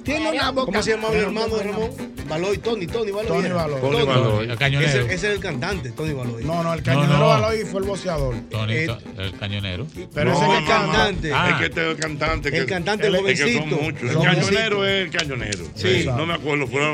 Tiene 0.04 0.32
una 0.32 0.52
boca. 0.52 0.66
¿Cómo 0.66 0.84
se 0.84 0.92
llamaba 0.92 1.14
el 1.16 1.24
hermano 1.24 1.56
de 1.58 1.64
Ramón? 1.64 2.14
Baloy, 2.28 2.58
Tony, 2.58 2.88
Tony 2.88 3.12
Baloy. 3.12 3.28
Tony. 3.28 3.50
Baloy. 3.50 3.82
Tony 3.82 4.04
Baloy. 4.06 4.50
El 4.50 4.58
cañonero. 4.58 4.90
Ese, 5.06 5.14
ese 5.14 5.26
era 5.28 5.36
el 5.36 5.42
cantante, 5.42 5.92
Tony 5.92 6.14
Baloy. 6.14 6.44
No, 6.44 6.64
no, 6.64 6.74
el 6.74 6.80
No, 6.80 6.86
cañonero 6.86 7.18
no. 7.20 7.28
Baloy 7.28 7.66
fue 7.66 7.82
el 7.82 7.88
boceador. 7.88 8.36
Tony, 8.50 8.74
Eh, 8.74 8.98
el 9.18 9.38
cañonero. 9.38 9.88
Pero 10.14 10.32
No, 10.32 10.38
ese 10.38 10.46
no, 10.46 10.54
canta. 10.54 10.76
cantante. 10.94 11.32
Ah. 11.34 11.50
Es 11.52 11.58
que 11.58 11.66
este 11.66 11.82
es 11.82 11.88
el 11.96 11.98
cantante. 12.02 12.52
Que, 12.52 12.58
El 12.58 12.66
cantante, 12.66 13.08
el 13.08 13.16
es 13.16 13.22
que 13.22 13.36
son 13.54 13.70
jovencito. 13.70 13.82
muchos. 13.84 14.02
El 14.04 14.16
Jovencito. 14.16 14.46
cañonero 14.48 14.86
es 14.88 15.04
el 15.06 15.12
cañonero. 15.12 15.64
Sí. 15.76 16.04
No 16.06 16.26
me 16.26 16.34
acuerdo. 16.34 16.68
Fueron. 16.68 16.94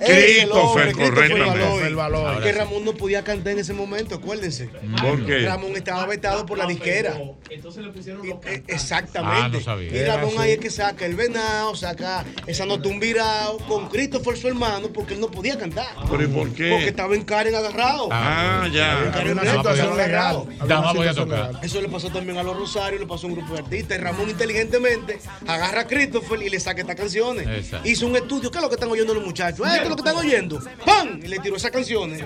Ese 0.00 0.42
el 0.42 0.52
hombre, 0.52 0.92
Christopher, 0.92 0.92
Christopher 0.92 0.94
correctamente. 0.94 1.86
El. 1.88 1.98
Es 2.38 2.44
que 2.44 2.52
Ramón 2.52 2.84
no 2.84 2.92
podía 2.94 3.24
cantar 3.24 3.52
en 3.54 3.58
ese 3.58 3.72
momento, 3.72 4.14
acuérdense. 4.14 4.68
¿Por 5.02 5.26
qué? 5.26 5.40
Ramón 5.40 5.72
estaba 5.76 6.06
vetado 6.06 6.46
por 6.46 6.56
la 6.58 6.66
disquera. 6.66 7.18
Entonces 7.50 7.84
le 7.84 7.90
pusieron 7.90 8.26
los 8.26 8.38
Eh, 8.46 8.62
Exactamente. 8.68 9.40
Ah, 9.42 9.48
no 9.48 9.60
sabía. 9.60 9.90
Y 9.92 10.04
Ramón 10.04 10.34
ahí 10.38 10.52
es 10.52 10.58
que 10.58 10.70
saca 10.70 11.04
el 11.04 11.16
venado. 11.16 11.67
Llamado, 11.68 11.74
saca 11.76 12.24
esa 12.46 12.64
nota 12.66 12.88
un 12.88 12.98
virado 13.00 13.58
con 13.68 13.88
Christopher 13.88 14.36
su 14.36 14.48
hermano 14.48 14.88
porque 14.88 15.14
él 15.14 15.20
no 15.20 15.30
podía 15.30 15.58
cantar. 15.58 15.88
¿Pero 16.10 16.22
y 16.22 16.26
por 16.26 16.50
qué? 16.52 16.70
Porque 16.70 16.88
estaba 16.88 17.14
en 17.14 17.24
Karen 17.24 17.54
agarrado. 17.54 18.08
Ah, 18.10 18.68
ya. 18.72 19.04
En 19.04 19.10
Karen 19.10 19.32
una 19.38 19.50
situación 19.52 19.96
legal. 19.96 20.44
Dama, 20.66 20.92
voy 20.92 21.06
a 21.06 21.14
tocar. 21.14 21.52
Eso 21.62 21.80
le 21.80 21.88
pasó 21.88 22.10
también 22.10 22.38
a 22.38 22.42
los 22.42 22.56
Rosarios, 22.56 23.00
le 23.00 23.06
pasó 23.06 23.26
a 23.26 23.30
un 23.30 23.36
grupo 23.36 23.52
de 23.54 23.60
artistas. 23.60 23.98
Y 23.98 24.00
Ramón 24.00 24.30
inteligentemente 24.30 25.18
agarra 25.46 25.82
a 25.82 25.86
Christopher 25.86 26.42
y 26.42 26.48
le 26.50 26.60
saca 26.60 26.80
estas 26.80 26.96
canciones. 26.96 27.46
Exacto. 27.46 27.88
Hizo 27.88 28.06
un 28.06 28.16
estudio. 28.16 28.50
¿Qué 28.50 28.58
es 28.58 28.62
lo 28.62 28.68
que 28.68 28.74
están 28.76 28.90
oyendo 28.90 29.14
los 29.14 29.24
muchachos? 29.24 29.66
Ah, 29.66 29.72
¿Esto 29.76 29.84
es 29.84 29.90
lo 29.90 29.96
que 29.96 30.08
están 30.08 30.16
oyendo? 30.16 30.60
¡Pam! 30.84 31.20
Y 31.22 31.28
le 31.28 31.38
tiró 31.38 31.56
esas 31.56 31.70
canciones. 31.70 32.22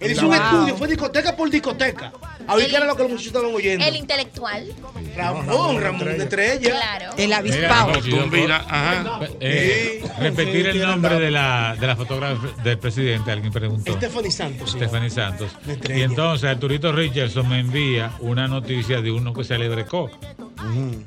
Él 0.00 0.12
hizo 0.12 0.26
un 0.28 0.34
estudio, 0.34 0.76
fue 0.76 0.88
discoteca 0.88 1.34
por 1.36 1.50
discoteca. 1.50 2.12
A 2.46 2.56
ver 2.56 2.68
qué 2.68 2.76
era 2.76 2.86
lo 2.86 2.96
que 2.96 3.02
los 3.02 3.10
muchachos 3.12 3.26
estaban 3.28 3.54
oyendo. 3.54 3.84
El 3.84 3.96
intelectual. 3.96 4.72
Ramón, 5.16 5.80
Ramón 5.80 6.04
de 6.16 6.24
Estrella. 6.24 6.70
Claro. 6.70 7.10
El 7.16 7.26
Mira, 7.26 7.38
avispado. 7.38 7.92
no, 7.92 8.00
Tumbira, 8.00 8.58
puedo- 8.64 8.67
ajá. 8.68 9.20
Eh, 9.40 10.00
Sí. 10.02 10.08
repetir 10.20 10.66
el 10.68 10.80
nombre 10.82 11.18
de 11.20 11.30
la, 11.30 11.76
de 11.78 11.86
la 11.86 11.96
fotógrafa 11.96 12.46
del 12.62 12.78
presidente, 12.78 13.30
alguien 13.30 13.52
preguntó. 13.52 13.92
Stephanie 13.94 14.30
Santos. 14.30 14.70
Stephanie 14.72 15.10
Santos. 15.10 15.50
Y 15.88 16.02
entonces 16.02 16.48
Arturito 16.50 16.92
Richardson 16.92 17.48
me 17.48 17.60
envía 17.60 18.12
una 18.20 18.48
noticia 18.48 19.00
de 19.00 19.10
uno 19.10 19.32
que 19.32 19.44
se 19.44 19.54
alebrecó. 19.54 20.10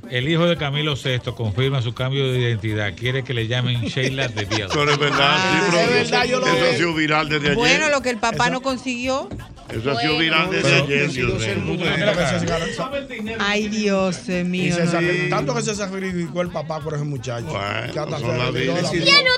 El 0.09 0.29
hijo 0.29 0.45
de 0.45 0.57
Camilo 0.57 0.95
VI 0.95 1.31
confirma 1.35 1.81
su 1.81 1.93
cambio 1.93 2.31
de 2.31 2.39
identidad. 2.39 2.93
Quiere 2.95 3.23
que 3.23 3.33
le 3.33 3.47
llamen 3.47 3.81
Sheila 3.81 4.27
de 4.27 4.45
Biel. 4.45 4.67
Pero 4.73 4.91
es 4.91 4.97
verdad, 4.99 5.37
sí, 5.37 5.65
pero 5.69 5.81
es 5.81 5.89
verdad, 6.11 6.25
yo 6.25 6.39
lo 6.39 6.47
eso 6.47 6.65
ha 6.65 6.75
sido 6.75 6.93
viral 6.93 7.29
desde 7.29 7.45
ayer. 7.47 7.55
Bueno, 7.57 7.89
lo 7.89 8.01
que 8.01 8.09
el 8.09 8.17
papá 8.17 8.49
no 8.49 8.61
consiguió. 8.61 9.29
Eso 9.69 9.91
ha 9.91 10.01
sido 10.01 10.17
viral 10.17 10.49
desde 10.51 10.69
Pero- 10.69 10.83
ayer, 10.83 11.09
Dios 11.11 11.37
mío. 11.39 13.35
Ay, 13.39 13.67
Dios 13.69 14.17
y 14.29 14.43
mío. 14.43 14.75
no. 14.83 15.29
Tanto 15.29 15.55
que 15.55 15.61
se 15.61 15.75
sacrificó 15.75 16.41
el 16.41 16.49
papá 16.49 16.79
por 16.79 16.93
ese 16.95 17.03
muchacho. 17.03 17.45
Bueno, 17.47 17.93
Ya 17.93 18.05
no 18.05 18.17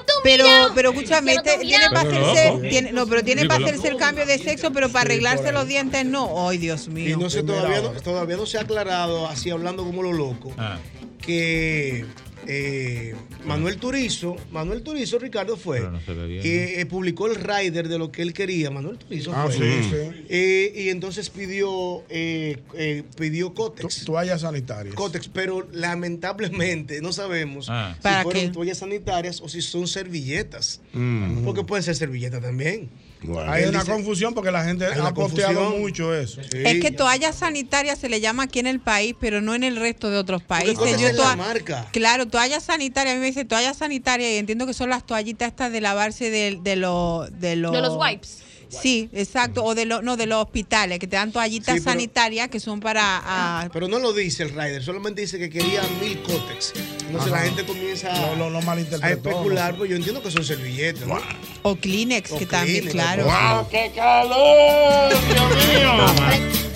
tú 0.06 0.14
Pero, 0.24 0.46
pero 0.74 0.92
escúchame, 0.92 1.34
este 1.34 1.58
tiene 1.60 1.86
para 1.92 2.10
Pero 2.10 2.32
hacerse, 2.32 2.70
tiene, 2.70 2.92
no, 2.94 3.08
pero 3.08 3.24
tiene 3.24 3.46
para 3.46 3.66
hacerse 3.66 3.88
el 3.90 3.98
cambio 3.98 4.26
de 4.26 4.38
sexo, 4.40 4.72
pero 4.72 4.90
para 4.90 5.02
arreglarse 5.06 5.52
los 5.52 5.68
dientes 5.68 6.06
no. 6.06 6.48
Ay, 6.50 6.58
Dios 6.58 6.88
Y 6.88 6.92
mío. 6.92 7.18
no 7.20 7.30
sé, 7.30 7.44
todavía 7.44 7.82
no, 7.82 7.90
todavía 7.90 8.38
no 8.38 8.46
se 8.46 8.58
ha 8.58 8.62
aclarado, 8.62 9.28
así 9.28 9.50
hablando 9.50 9.84
como 9.84 10.03
lo 10.04 10.14
loco, 10.14 10.54
Ah. 10.58 10.78
que 11.22 12.06
eh, 12.46 13.16
Manuel 13.46 13.78
Turizo, 13.78 14.36
Manuel 14.52 14.84
Turizo, 14.84 15.18
Ricardo 15.18 15.56
fue, 15.56 15.80
no 15.80 15.98
eh, 16.08 16.86
publicó 16.90 17.28
el 17.28 17.36
rider 17.36 17.88
de 17.88 17.98
lo 17.98 18.12
que 18.12 18.22
él 18.22 18.34
quería. 18.34 18.70
Manuel 18.70 18.98
Turizo 18.98 19.32
Ah, 19.34 19.46
fue. 19.48 19.54
sí. 19.56 20.26
Eh, 20.28 20.74
y 20.76 20.90
entonces 20.90 21.30
pidió, 21.30 22.04
eh, 22.10 22.58
eh, 22.76 23.04
pidió 23.18 23.54
Cotex. 23.54 24.04
Toallas 24.04 24.42
sanitarias. 24.42 24.94
Cotex, 24.94 25.30
pero 25.30 25.66
lamentablemente 25.72 27.02
no 27.02 27.14
sabemos 27.14 27.68
Ah. 27.70 27.94
si 27.96 28.02
¿Para 28.04 28.24
fueron 28.24 28.42
qué? 28.44 28.50
toallas 28.50 28.78
sanitarias 28.80 29.40
o 29.42 29.48
si 29.48 29.62
son 29.62 29.88
servilletas. 29.88 30.82
Mm. 30.92 31.46
Porque 31.46 31.64
pueden 31.64 31.84
ser 31.84 31.96
servilletas 31.96 32.42
también. 32.42 32.90
Bueno. 33.24 33.52
Hay 33.52 33.64
una 33.66 33.86
confusión 33.86 34.34
porque 34.34 34.52
la 34.52 34.64
gente 34.64 34.86
ha 34.86 35.14
posteado 35.14 35.56
confusión. 35.56 35.82
mucho 35.82 36.14
eso. 36.14 36.42
Sí. 36.44 36.58
Es 36.64 36.82
que 36.82 36.92
toalla 36.92 37.32
sanitaria 37.34 37.96
se 37.96 38.10
le 38.10 38.20
llama 38.20 38.44
aquí 38.44 38.60
en 38.60 38.68
el 38.68 38.80
país, 38.80 39.16
pero 39.20 39.42
no 39.42 39.56
en 39.56 39.64
el 39.64 39.78
resto 39.78 40.10
de 40.10 40.18
otros 40.18 40.44
países. 40.44 41.00
Yo 41.00 41.08
es 41.08 41.16
la 41.16 41.36
marca. 41.36 41.88
Claro, 41.92 42.28
toalla 42.28 42.60
sanitaria, 42.60 43.14
a 43.14 43.16
mí 43.16 43.22
me 43.22 43.28
dice 43.28 43.46
toalla 43.46 43.74
sanitaria 43.74 44.34
y 44.34 44.38
entiendo 44.38 44.66
que 44.66 44.74
son 44.74 44.90
las 44.90 45.06
toallitas 45.06 45.50
estas 45.50 45.72
de 45.72 45.82
lavarse 45.82 46.30
de, 46.30 46.60
de 46.62 46.76
los... 46.76 47.32
De 47.40 47.56
los, 47.56 47.72
De 47.72 47.82
los 47.82 47.98
wipes. 47.98 48.40
Sí, 48.82 49.10
exacto, 49.14 49.64
o 49.64 49.76
de 49.76 49.86
los 49.86 50.04
no 50.04 50.18
de 50.18 50.26
los 50.26 50.42
hospitales 50.44 51.00
que 51.00 51.08
te 51.08 51.16
dan 51.16 51.32
toallitas 51.32 51.76
Sí, 51.76 51.82
pero- 51.82 51.92
sanitarias 51.92 52.50
que 52.50 52.60
son 52.60 52.80
para 52.80 53.22
ah, 53.24 53.70
Pero 53.72 53.88
no 53.88 54.00
lo 54.00 54.14
dice 54.14 54.44
el 54.44 54.50
rider, 54.50 54.84
solamente 54.84 55.22
dice 55.22 55.38
que 55.40 55.50
quería 55.50 55.82
mil 56.02 56.22
cótex. 56.24 56.74
Entonces 57.06 57.32
Ajá. 57.32 57.42
la 57.42 57.42
gente 57.42 57.66
comienza 57.66 58.36
Lo, 58.36 58.50
lo, 58.50 58.62
lo 58.62 58.72
a 58.72 59.12
especular, 59.12 59.76
pues 59.76 59.90
yo 59.90 59.96
entiendo 59.96 60.22
que 60.22 60.32
son 60.32 60.44
servilletas. 60.44 61.08
¿no? 61.08 61.20
o 61.64 61.76
Kleenex 61.76 62.32
O 62.32 62.38
que 62.38 62.46
también, 62.46 62.88
claro. 62.88 63.26
¡Wow, 63.26 63.68
qué 63.70 63.92
calor! 63.96 65.14
¡Dios 65.28 65.50
mío! 65.68 66.64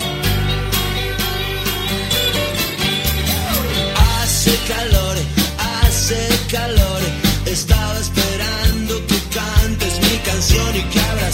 Hace 4.20 4.56
calor, 4.66 5.16
hace 5.58 6.28
calor. 6.50 6.87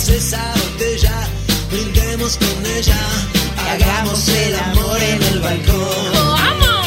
Y 0.04 0.06
que 0.06 0.36
botella. 0.60 1.28
Brindemos 1.70 2.36
con 2.36 2.66
ella, 2.66 2.98
hagamos 3.70 4.28
el 4.28 4.54
amor 4.54 5.02
en 5.02 5.22
el 5.22 5.40
balcón. 5.40 6.12
¡Vamos! 6.12 6.86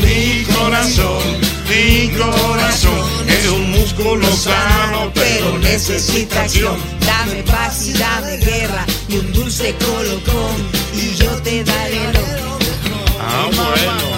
Mi 0.00 0.44
corazón, 0.44 1.40
mi 1.68 2.10
corazón 2.16 3.28
es 3.28 3.48
un 3.48 3.70
músculo 3.72 4.26
sano, 4.36 5.10
pero 5.14 5.58
necesita 5.58 6.42
acción. 6.42 6.76
Dame 7.00 7.42
paz 7.42 7.88
y 7.88 7.92
dame 7.94 8.36
guerra 8.36 8.86
Y 9.08 9.16
un 9.18 9.32
dulce 9.32 9.74
colocón, 9.74 10.54
y 10.94 11.14
yo 11.16 11.30
te 11.42 11.64
daré 11.64 12.12
lo 12.12 12.58
Ah, 13.20 13.48
bueno. 13.52 14.14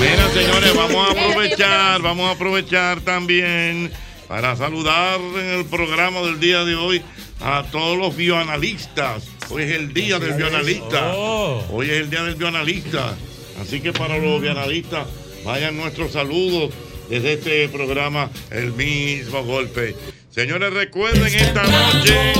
Mira, 0.00 0.30
señores, 0.32 0.74
vamos 0.74 1.08
a 1.08 1.12
aprovechar, 1.28 2.02
vamos 2.02 2.28
a 2.28 2.32
aprovechar 2.32 3.00
también 3.00 3.92
para 4.28 4.56
saludar 4.56 5.20
en 5.20 5.60
el 5.60 5.64
programa 5.66 6.22
del 6.22 6.40
día 6.40 6.64
de 6.64 6.74
hoy 6.74 7.02
a 7.40 7.64
todos 7.70 7.98
los 7.98 8.16
bioanalistas. 8.16 9.24
Hoy 9.50 9.64
es 9.64 9.72
el 9.72 9.92
día 9.92 10.18
del 10.18 10.34
bioanalista. 10.34 11.12
Oh. 11.14 11.62
Hoy 11.70 11.90
es 11.90 12.00
el 12.00 12.10
día 12.10 12.22
del 12.22 12.36
bioanalista. 12.36 13.14
Así 13.60 13.80
que 13.80 13.92
para 13.92 14.18
los 14.18 14.40
bioanalistas, 14.40 15.06
vayan 15.44 15.76
nuestros 15.76 16.12
saludos 16.12 16.72
desde 17.08 17.34
este 17.34 17.68
programa, 17.68 18.30
el 18.50 18.72
mismo 18.72 19.44
golpe. 19.44 19.94
Señores, 20.30 20.72
recuerden 20.72 21.32
esta 21.32 21.62
noche, 21.62 22.32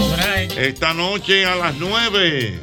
esta 0.56 0.94
noche 0.94 1.44
a 1.44 1.54
las 1.54 1.76
9. 1.76 2.60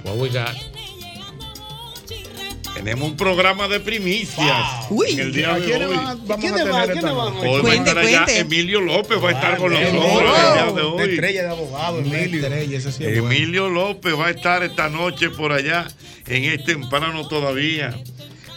Tenemos 2.84 3.10
un 3.12 3.16
programa 3.18 3.68
de 3.68 3.80
primicias 3.80 4.88
Uy. 4.90 5.12
en 5.12 5.20
el 5.20 5.34
día 5.34 5.54
¿A 5.54 5.60
de 5.60 5.66
quiénes 5.66 5.88
hoy. 5.88 5.96
van 5.96 6.08
a- 6.08 6.16
vamos 6.16 6.38
¿Quiénes 6.40 6.62
a 6.62 6.84
esta 6.86 7.14
van 7.14 7.34
noche? 7.36 7.48
Hoy 7.48 7.54
va 7.54 7.58
a 7.58 7.62
Cuente, 7.62 7.78
estar 7.90 7.98
allá 8.00 8.24
cuente. 8.26 8.40
Emilio 8.40 8.82
López, 8.82 9.24
va 9.24 9.30
a 9.30 9.32
estar 9.34 9.58
con 9.58 9.74
nosotros 9.74 9.94
el 9.94 10.02
día 10.02 10.66
de 10.66 10.74
De 10.74 10.82
hoy. 10.82 11.10
estrella 11.14 11.44
de 11.44 11.50
abogado, 11.50 12.00
Emilio. 12.00 12.42
Estrella, 12.44 12.78
ese 12.78 12.92
sí 12.92 13.04
es 13.06 13.20
bueno. 13.22 13.36
Emilio 13.36 13.70
López 13.70 14.14
va 14.20 14.28
a 14.28 14.30
estar 14.32 14.64
esta 14.64 14.90
noche 14.90 15.30
por 15.30 15.52
allá, 15.52 15.88
en 16.28 16.44
este 16.46 16.74
temprano 16.74 17.28
todavía. 17.28 17.96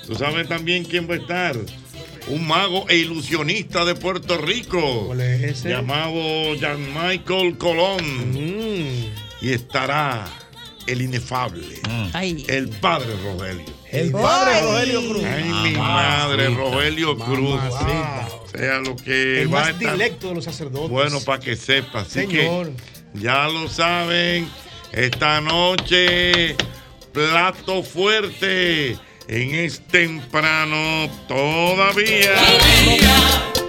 Tú 0.06 0.14
sabes 0.14 0.48
también 0.48 0.84
quién 0.84 1.08
va 1.08 1.14
a 1.14 1.18
estar. 1.18 1.56
Un 2.26 2.46
mago 2.46 2.86
e 2.88 2.96
ilusionista 2.96 3.84
de 3.84 3.94
Puerto 3.94 4.38
Rico, 4.38 5.08
¿Cuál 5.08 5.20
es 5.20 5.42
ese? 5.42 5.68
llamado 5.68 6.54
Jean 6.54 6.80
Michael 6.94 7.58
Colón. 7.58 8.02
Mm. 8.32 9.10
Y 9.42 9.52
estará 9.52 10.24
el 10.86 11.02
inefable, 11.02 11.80
Ay. 12.12 12.44
el 12.48 12.68
padre 12.68 13.14
Rogelio. 13.22 13.64
El 13.90 14.10
padre 14.12 14.54
Ay. 14.54 14.62
Rogelio 14.62 15.08
Cruz. 15.08 15.24
Ay, 15.24 15.44
mi 15.44 15.78
madre, 15.78 16.48
Rogelio 16.50 17.16
Cruz. 17.18 17.56
Mamacita. 17.56 18.28
Sea 18.52 18.78
lo 18.78 18.96
que 18.96 19.42
El 19.42 19.54
va 19.54 19.58
a 19.58 19.62
más 19.64 19.70
estar. 19.80 19.92
directo 19.94 20.28
de 20.28 20.34
los 20.36 20.44
sacerdotes. 20.44 20.90
Bueno, 20.90 21.20
para 21.20 21.40
que 21.40 21.56
sepa. 21.56 22.00
Así 22.00 22.20
Señor. 22.20 22.70
que 22.72 23.20
ya 23.20 23.48
lo 23.48 23.68
saben. 23.68 24.48
Esta 24.92 25.40
noche, 25.40 26.54
plato 27.12 27.82
fuerte. 27.82 28.96
En 29.26 29.54
es 29.54 29.80
temprano 29.88 31.08
todavía. 31.26 32.34
Es 32.34 33.63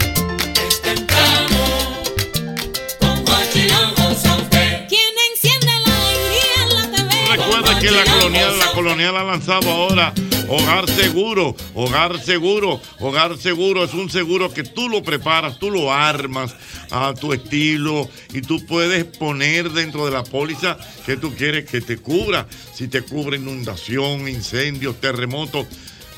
que 7.85 7.91
la 7.91 8.03
colonial, 8.03 8.59
la 8.59 8.71
colonial 8.71 9.17
ha 9.17 9.23
lanzado 9.23 9.69
ahora 9.69 10.11
Hogar 10.47 10.89
Seguro, 10.89 11.55
Hogar 11.75 12.19
Seguro, 12.19 12.81
Hogar 12.99 13.37
Seguro 13.37 13.83
es 13.83 13.93
un 13.93 14.09
seguro 14.09 14.51
que 14.51 14.63
tú 14.63 14.89
lo 14.89 15.03
preparas, 15.03 15.59
tú 15.59 15.69
lo 15.69 15.93
armas 15.93 16.55
a 16.89 17.13
tu 17.13 17.31
estilo 17.31 18.09
y 18.33 18.41
tú 18.41 18.65
puedes 18.65 19.03
poner 19.03 19.69
dentro 19.69 20.05
de 20.05 20.11
la 20.11 20.23
póliza 20.23 20.79
que 21.05 21.15
tú 21.15 21.35
quieres 21.35 21.69
que 21.69 21.79
te 21.79 21.97
cubra. 21.97 22.47
Si 22.73 22.87
te 22.87 23.03
cubre 23.03 23.37
inundación, 23.37 24.27
incendios, 24.27 24.99
terremotos, 24.99 25.67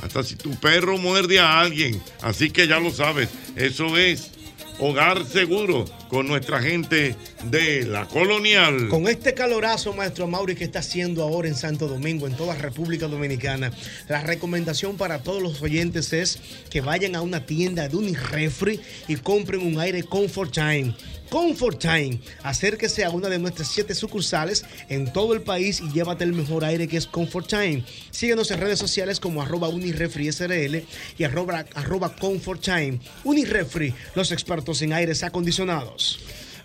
hasta 0.02 0.24
si 0.24 0.36
tu 0.38 0.52
perro 0.52 0.98
muerde 0.98 1.40
a 1.40 1.60
alguien. 1.60 2.02
Así 2.22 2.50
que 2.50 2.68
ya 2.68 2.80
lo 2.80 2.92
sabes, 2.92 3.28
eso 3.58 3.98
es 3.98 4.32
Hogar 4.80 5.26
Seguro. 5.26 5.84
Con 6.10 6.28
nuestra 6.28 6.62
gente 6.62 7.16
de 7.46 7.86
la 7.86 8.08
colonial. 8.08 8.90
Con 8.90 9.08
este 9.08 9.34
calorazo, 9.34 9.94
maestro 9.94 10.28
Mauri, 10.28 10.56
que 10.56 10.64
está 10.64 10.80
haciendo 10.80 11.24
ahora 11.24 11.48
en 11.48 11.56
Santo 11.56 11.88
Domingo, 11.88 12.28
en 12.28 12.36
toda 12.36 12.56
República 12.56 13.08
Dominicana, 13.08 13.72
la 14.08 14.22
recomendación 14.22 14.98
para 14.98 15.20
todos 15.20 15.42
los 15.42 15.62
oyentes 15.62 16.14
es 16.14 16.40
que 16.70 16.82
vayan 16.82 17.16
a 17.16 17.22
una 17.22 17.46
tienda 17.46 17.88
de 17.88 17.96
Unirefri 17.96 18.80
y 19.08 19.16
compren 19.18 19.62
un 19.62 19.80
aire 19.80 20.04
Comfort 20.04 20.52
Time. 20.52 20.94
Comfort 21.30 21.80
Time. 21.80 22.20
Acérquese 22.44 23.04
a 23.04 23.10
una 23.10 23.30
de 23.30 23.40
nuestras 23.40 23.68
siete 23.68 23.94
sucursales 23.94 24.66
en 24.90 25.12
todo 25.12 25.34
el 25.34 25.42
país 25.42 25.82
y 25.82 25.92
llévate 25.92 26.24
el 26.24 26.34
mejor 26.34 26.64
aire 26.64 26.88
que 26.88 26.98
es 26.98 27.06
Comfort 27.06 27.48
Time. 27.48 27.84
Síguenos 28.12 28.50
en 28.52 28.62
redes 28.62 28.80
sociales 28.80 29.20
como 29.20 29.42
arroba 29.42 29.68
Unirefri 29.68 30.32
SRL 30.32 30.84
y 31.18 31.24
arroba, 31.24 31.66
arroba 31.76 32.16
Comfort 32.16 32.62
Time. 32.62 33.00
Unirefri, 33.24 33.94
los 34.16 34.32
expertos 34.32 34.82
en 34.82 34.94
aires 34.94 35.24
acondicionados. 35.24 35.97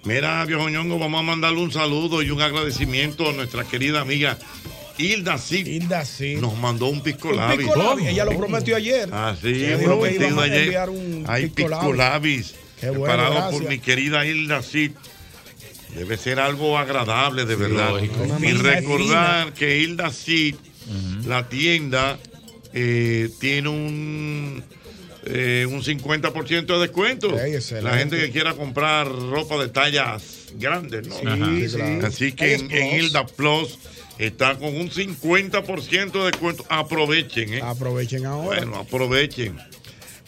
Mira, 0.04 0.44
viejo 0.44 0.68
ñongo, 0.68 0.98
vamos 0.98 1.20
a 1.20 1.22
mandarle 1.22 1.60
un 1.60 1.72
saludo 1.72 2.22
y 2.22 2.30
un 2.30 2.42
agradecimiento 2.42 3.30
a 3.30 3.32
nuestra 3.32 3.64
querida 3.64 4.00
amiga 4.00 4.36
Hilda 4.98 5.38
Cid. 5.38 5.66
Hilda 5.66 6.04
Cid. 6.04 6.38
Nos 6.38 6.56
mandó 6.58 6.86
un 6.86 7.02
pisco 7.02 7.32
labi. 7.32 7.64
pisco 7.64 7.76
labi, 7.76 8.08
ella 8.08 8.24
lo 8.24 8.36
prometió 8.36 8.76
ayer. 8.76 9.12
Así, 9.12 9.66
prometido 9.82 10.40
ayer. 10.40 10.76
Hay 11.26 11.48
pisco 11.48 11.70
pisco 11.70 11.92
labi. 11.92 12.36
labis 12.36 12.54
Qué 12.80 12.90
bueno, 12.90 13.04
preparado 13.04 13.50
por 13.52 13.68
mi 13.68 13.78
querida 13.78 14.26
Hilda 14.26 14.62
Cid. 14.62 14.92
Debe 15.94 16.16
ser 16.16 16.40
algo 16.40 16.78
agradable, 16.78 17.44
de 17.44 17.54
verdad. 17.54 17.90
lógico. 17.90 18.26
Y 18.40 18.52
recordar 18.52 19.52
que 19.52 19.78
Hilda 19.78 20.10
Cid, 20.10 20.56
la 21.26 21.48
tienda, 21.48 22.18
eh, 22.72 23.30
tiene 23.38 23.68
un, 23.68 24.64
eh, 25.24 25.66
un 25.68 25.82
50% 25.82 26.66
de 26.66 26.78
descuento. 26.78 27.34
La 27.82 27.96
gente 27.98 28.18
que 28.18 28.30
quiera 28.30 28.54
comprar 28.54 29.08
ropa 29.08 29.56
de 29.58 29.68
tallas 29.68 30.48
grandes, 30.54 31.06
¿no? 31.06 31.14
Sí, 31.16 31.26
Ajá. 31.26 31.46
sí, 31.46 31.76
claro. 31.76 32.06
Así 32.06 32.32
que 32.32 32.54
en. 32.54 33.00
Hilda 33.00 33.26
Plus 33.26 33.78
está 34.18 34.58
con 34.58 34.74
un 34.76 34.90
50% 34.90 36.12
de 36.12 36.30
descuento. 36.30 36.64
Aprovechen, 36.68 37.54
¿eh? 37.54 37.60
Aprovechen 37.62 38.26
ahora. 38.26 38.60
Bueno, 38.60 38.76
aprovechen. 38.76 39.58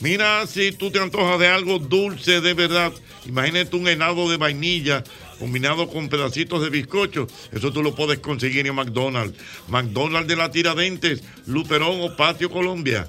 Mira, 0.00 0.46
si 0.46 0.72
tú 0.72 0.90
te 0.90 0.98
antojas 0.98 1.38
de 1.38 1.48
algo 1.48 1.78
dulce 1.78 2.40
de 2.40 2.54
verdad, 2.54 2.92
imagínate 3.26 3.76
un 3.76 3.86
helado 3.88 4.28
de 4.28 4.36
vainilla 4.36 5.04
combinado 5.38 5.88
con 5.88 6.08
pedacitos 6.08 6.62
de 6.62 6.70
bizcocho. 6.70 7.26
Eso 7.52 7.72
tú 7.72 7.82
lo 7.82 7.94
puedes 7.94 8.18
conseguir 8.18 8.66
en 8.66 8.74
McDonald's. 8.74 9.38
McDonald's 9.68 10.28
de 10.28 10.36
la 10.36 10.50
Tiradentes, 10.50 11.22
Luperón 11.46 12.00
o 12.00 12.16
Patio 12.16 12.50
Colombia. 12.50 13.08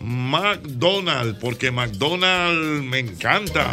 McDonald's, 0.00 1.38
porque 1.38 1.70
McDonald's 1.70 2.82
me 2.84 3.00
encanta. 3.00 3.72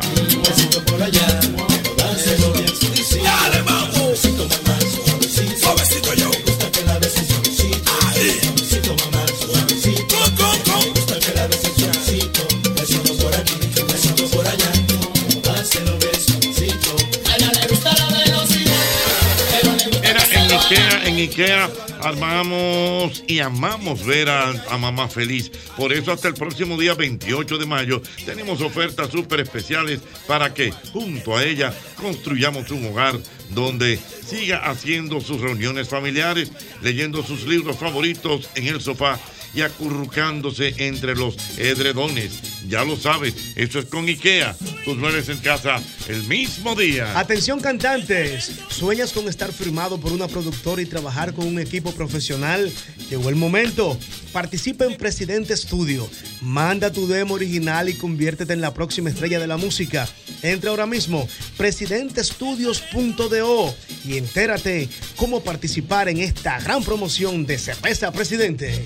En 21.07 21.15
Ikea 21.15 21.69
amamos 22.01 23.23
y 23.27 23.39
amamos 23.39 24.05
ver 24.05 24.29
a 24.29 24.77
mamá 24.77 25.07
feliz. 25.07 25.49
Por 25.77 25.93
eso 25.93 26.11
hasta 26.11 26.27
el 26.27 26.33
próximo 26.33 26.77
día 26.77 26.95
28 26.95 27.57
de 27.57 27.65
mayo 27.65 28.01
tenemos 28.25 28.59
ofertas 28.61 29.09
súper 29.11 29.39
especiales 29.39 30.01
para 30.27 30.53
que 30.53 30.71
junto 30.91 31.37
a 31.37 31.45
ella 31.45 31.73
construyamos 31.95 32.71
un 32.71 32.87
hogar 32.87 33.17
donde 33.51 33.97
siga 33.97 34.69
haciendo 34.69 35.21
sus 35.21 35.39
reuniones 35.39 35.87
familiares, 35.87 36.51
leyendo 36.81 37.23
sus 37.23 37.47
libros 37.47 37.77
favoritos 37.77 38.49
en 38.55 38.67
el 38.67 38.81
sofá 38.81 39.17
y 39.53 39.61
acurrucándose 39.61 40.75
entre 40.77 41.15
los 41.15 41.37
edredones. 41.57 42.56
Ya 42.67 42.83
lo 42.83 42.97
sabes, 42.97 43.33
eso 43.55 43.79
es 43.79 43.85
con 43.85 44.07
Ikea. 44.07 44.55
Tus 44.83 44.97
muebles 44.97 45.29
en 45.29 45.37
casa 45.37 45.81
el 46.07 46.23
mismo 46.23 46.75
día. 46.75 47.17
Atención 47.17 47.61
cantantes, 47.61 48.51
¿sueñas 48.69 49.13
con 49.13 49.29
estar 49.29 49.53
firmado 49.53 49.97
por 49.99 50.11
una 50.11 50.27
productora 50.27 50.81
y 50.81 50.85
trabajar 50.85 51.33
con 51.33 51.47
un 51.47 51.59
equipo 51.59 51.93
profesional? 51.93 52.69
Llegó 53.09 53.29
el 53.29 53.35
momento. 53.35 53.97
Participa 54.33 54.83
en 54.85 54.97
Presidente 54.97 55.55
Studio. 55.55 56.09
Manda 56.41 56.91
tu 56.91 57.07
demo 57.07 57.35
original 57.35 57.87
y 57.89 57.93
conviértete 57.93 58.53
en 58.53 58.61
la 58.61 58.73
próxima 58.73 59.09
estrella 59.09 59.39
de 59.39 59.47
la 59.47 59.57
música. 59.57 60.07
Entra 60.41 60.71
ahora 60.71 60.85
mismo 60.85 61.27
presidentestudios.do 61.55 63.75
y 64.05 64.17
entérate 64.17 64.89
cómo 65.15 65.41
participar 65.43 66.09
en 66.09 66.17
esta 66.19 66.59
gran 66.59 66.83
promoción 66.83 67.45
de 67.45 67.57
Cerveza 67.57 68.11
Presidente. 68.11 68.85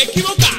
Se 0.00 0.06
ve 0.06 0.12
equivocado. 0.12 0.49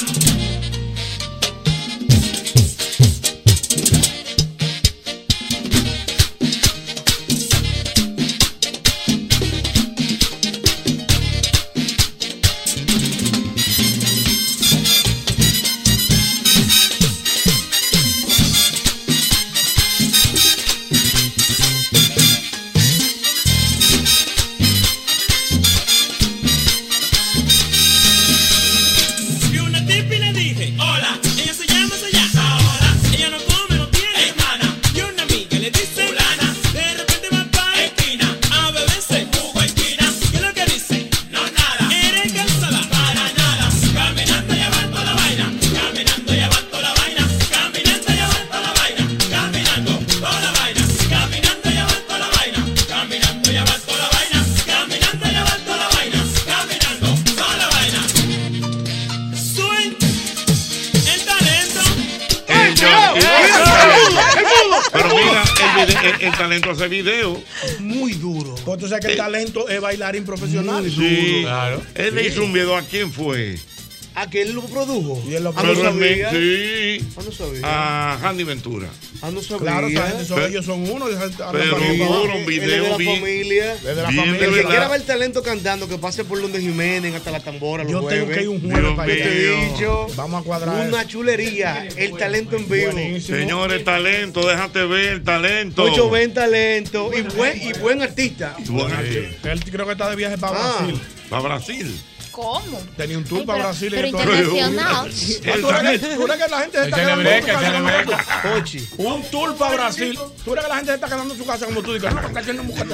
Bailarín 70.12 70.26
profesional. 70.26 70.84
Sí, 70.90 71.46
Él 71.96 72.16
le 72.16 72.28
hizo 72.28 72.44
un 72.44 72.54
video 72.54 72.76
a 72.76 72.82
quién 72.82 73.12
fue. 73.12 73.58
¿A 74.14 74.30
que 74.30 74.42
él 74.42 74.52
lo 74.52 74.62
produjo? 74.64 75.24
Y 75.30 75.36
él 75.36 75.44
lo 75.46 75.54
no 75.54 75.62
Pero 75.62 75.74
él 75.74 75.96
me- 75.96 76.20
sabía. 76.20 76.32
Sí. 76.32 77.06
Ah, 77.18 77.22
no 77.26 77.32
sabía. 77.32 77.62
A 77.64 78.30
Handy 78.30 78.44
Ventura. 78.44 78.88
Ah, 79.24 79.30
no 79.32 79.42
sabía. 79.42 79.60
Claro, 79.60 79.88
esa 79.88 80.08
gente 80.08 80.26
son, 80.26 80.36
Pero- 80.38 80.48
ellos 80.48 80.66
son 80.66 80.90
uno. 80.90 81.08
esa 81.08 81.22
gente 81.22 81.44
anda 81.44 81.52
pero 81.52 81.76
un 81.76 82.46
video 82.46 82.90
la 82.90 82.98
bien. 82.98 83.16
familia. 83.20 83.74
Es 83.74 83.84
de 83.84 83.96
la 83.96 84.10
bien 84.10 84.20
familia. 84.26 84.40
de 84.40 84.46
El 84.48 84.54
que 84.56 84.64
quiera 84.68 84.88
ver 84.88 85.02
talento 85.04 85.44
cantando, 85.44 85.88
que 85.88 85.98
pase 86.00 86.26
por 86.26 86.42
donde 86.42 86.60
Jiménez 86.60 87.14
hasta 87.14 87.30
la 87.32 87.40
tambora. 87.40 87.84
los 87.84 87.92
Yo 87.92 88.00
tengo 88.00 88.26
jueves. 88.26 88.38
que 88.38 88.44
ir 88.44 88.50
un 88.50 88.62
jueves 88.62 88.80
Dios 88.82 88.96
para 88.96 89.08
Yo 89.08 89.14
allá. 89.14 89.24
te 89.32 89.66
dicho. 89.74 90.08
Vamos 90.16 90.42
a 90.42 90.44
cuadrar 90.44 90.88
Una 90.88 91.02
eso. 91.02 91.10
chulería. 91.10 91.88
El 91.96 92.18
talento 92.18 92.56
en 92.56 92.68
vivo. 92.68 92.92
Buenísimo. 92.92 93.38
Señores, 93.38 93.84
talento, 93.84 94.48
déjate 94.48 94.86
ver 94.86 95.06
el 95.14 95.24
talento. 95.24 95.84
Ocho 95.84 96.10
ven 96.10 96.34
talento. 96.34 97.12
Y 97.16 97.22
buen, 97.36 97.62
y 97.62 97.74
buen 97.80 98.02
artista. 98.02 98.56
Tú 98.66 98.76
vas 98.78 98.92
a- 98.94 99.02
Él 99.02 99.60
creo 99.72 99.86
que 99.86 99.92
está 99.92 100.10
de 100.10 100.16
viaje 100.16 100.38
para 100.38 100.58
Ah. 100.58 100.78
Brasil. 100.80 101.02
Para 101.30 101.42
Brasil. 101.44 102.02
¿Cómo? 102.32 102.80
Tenía 102.96 103.18
un 103.18 103.26
tour 103.26 103.40
Ay, 103.42 103.46
para 103.46 103.58
pero- 103.60 103.70
Brasil. 103.70 103.88
y 103.88 103.92
pero 103.96 104.08
de 104.08 104.12
todo. 104.12 104.22
internacional. 104.22 104.86
Ah, 104.86 105.04
¿Tú 105.62 105.68
crees 105.68 106.02
que- 106.02 106.48
la 106.52 106.60
gente 106.60 106.78
se 106.78 106.84
está 106.86 106.98
quedando 106.98 107.30
en 107.30 107.42
su 107.42 107.48
casa? 107.48 107.72
Un 108.98 109.24
tour 109.32 109.56
para 109.58 109.74
Brasil. 109.76 110.20
¿Tú 110.44 110.52
crees 110.52 110.66
que 110.66 110.70
la 110.70 110.76
gente 110.78 110.92
se 110.92 110.96
está 110.96 111.08
quedando 111.08 111.34
en 111.34 111.40
su 111.40 111.46
casa 111.46 111.66
como 111.66 111.82
tú 111.82 111.94
dices? 111.94 112.14
No, 112.14 112.20
aquí 112.20 112.52
no 112.54 112.62
está 112.74 112.86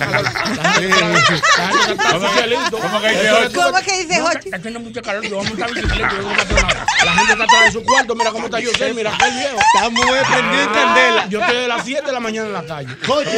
¿Cómo 2.12 2.32
que- 2.32 2.38
cielito. 2.40 2.78
cómo 2.80 3.02
que 3.02 3.10
dice 3.10 3.30
Jochi? 3.30 3.48
es- 3.48 3.54
¿Cómo 3.54 3.80
que 3.82 3.92
dice 4.04 4.20
No, 4.20 4.26
Jochi? 4.28 4.50
no 4.50 4.58
hay 4.80 4.86
mucha 4.86 5.02
calor. 5.02 5.24
Yo 5.24 5.36
voy 5.38 5.46
a 5.46 5.50
montar 5.50 5.74
bicicleta. 5.74 6.12
yo 6.18 6.24
voy 6.24 6.34
a 6.34 6.38
hacer 6.42 6.56
nada. 6.64 6.86
La 7.06 7.14
gente 7.14 7.32
está 7.34 7.44
atrás 7.44 7.66
de 7.66 7.72
su 7.72 7.84
cuarto. 7.84 8.16
Mira 8.16 8.32
cómo 8.32 8.46
está 8.46 8.60
yo. 8.60 8.72
sé, 8.78 8.94
Mira 8.94 9.14
aquel 9.16 9.34
viejo. 9.36 9.58
Estamos 9.76 10.06
prendido 10.28 10.64
en 10.64 10.70
candela. 10.74 11.28
Yo 11.30 11.40
estoy 11.42 11.58
de 11.58 11.68
las 11.68 11.86
7 11.86 12.06
de 12.06 12.12
la 12.12 12.20
mañana 12.20 12.48
en 12.48 12.54
la 12.54 12.66
calle. 12.66 12.96
Jochi. 13.06 13.30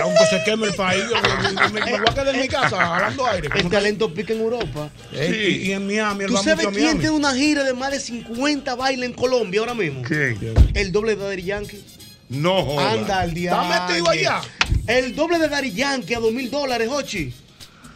Aunque 0.00 0.26
se 0.26 0.42
queme 0.44 0.66
el 0.66 0.74
país, 0.74 1.04
yo 1.08 1.16
me, 1.20 1.28
me- 1.68 1.80
me 1.84 1.92
voy 1.98 2.06
a 2.08 2.12
quedar 2.14 2.28
en 2.34 2.40
mi 2.40 2.48
casa 2.48 2.76
jalando 2.76 3.26
aire. 3.26 3.48
El 3.54 3.68
talento 3.70 4.12
pica 4.12 4.32
en 4.32 4.40
Europa. 4.40 4.88
Eh, 5.14 5.60
y, 5.62 5.68
y 5.68 5.72
en 5.72 5.86
Miami, 5.86 6.24
él 6.24 6.28
¿Tú 6.30 6.34
va 6.36 6.42
sabes 6.42 6.56
mucho 6.64 6.68
a 6.68 6.72
quién 6.72 6.84
Miami. 6.84 7.00
tiene 7.00 7.16
una 7.16 7.34
gira 7.34 7.64
de 7.64 7.74
más 7.74 7.90
de 7.90 8.00
50 8.00 8.74
bailes 8.74 9.08
en 9.10 9.14
Colombia 9.14 9.60
ahora 9.60 9.74
mismo? 9.74 10.02
¿Quién? 10.02 10.38
El 10.74 10.90
doble 10.92 11.16
de 11.16 11.22
Daddy 11.24 11.42
Yankee. 11.42 11.84
No 12.28 12.64
joda. 12.64 12.92
Anda 12.92 13.20
al 13.20 13.34
día. 13.34 13.50
¿Está 13.50 13.86
metido 13.88 14.08
allá? 14.08 14.40
El 14.86 15.14
doble 15.14 15.38
de 15.38 15.48
Daddy 15.48 15.72
Yankee 15.72 16.14
a 16.14 16.18
dos 16.20 16.32
mil 16.32 16.50
dólares, 16.50 16.88
Hochi. 16.90 17.32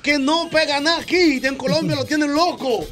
Que 0.02 0.18
no 0.18 0.48
pega 0.50 0.78
nada 0.80 1.00
aquí. 1.00 1.40
En 1.42 1.56
Colombia 1.56 1.96
lo 1.96 2.04
tienen 2.04 2.32
loco. 2.34 2.86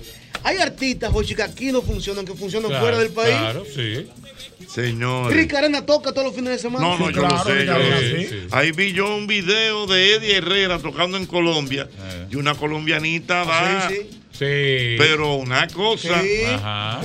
Hay 0.44 0.58
artistas, 0.58 1.10
Hochi, 1.12 1.34
que 1.34 1.42
aquí 1.42 1.72
no 1.72 1.80
funcionan, 1.80 2.24
que 2.26 2.34
funcionan 2.34 2.68
Claro, 2.68 2.84
fuera 2.84 2.98
del 2.98 3.10
país. 3.10 3.34
Claro, 3.36 3.64
sí. 3.64 4.06
Señor. 4.68 5.32
Rick 5.32 5.54
Arena 5.54 5.84
toca 5.86 6.12
todos 6.12 6.26
los 6.26 6.36
fines 6.36 6.52
de 6.52 6.58
semana. 6.58 6.86
No, 6.86 6.98
no, 6.98 7.10
yo 7.10 7.22
lo 7.22 7.44
sé. 7.44 7.64
yo 7.64 7.74
sí, 7.74 7.90
lo 7.90 7.98
sé. 7.98 8.28
sí. 8.28 8.46
Ahí 8.50 8.72
vi 8.72 8.92
yo 8.92 9.16
un 9.16 9.26
video 9.26 9.86
de 9.86 10.14
Eddie 10.14 10.36
Herrera 10.36 10.78
tocando 10.78 11.16
en 11.16 11.26
Colombia 11.26 11.88
y 12.30 12.36
una 12.36 12.54
colombianita 12.54 13.44
da. 13.44 13.88
Sí, 13.88 13.94
sí. 13.96 14.08
Sí. 14.32 14.96
Pero 14.98 15.34
una 15.36 15.66
cosa. 15.68 16.20
Sí. 16.22 16.42
Ajá. 16.46 17.00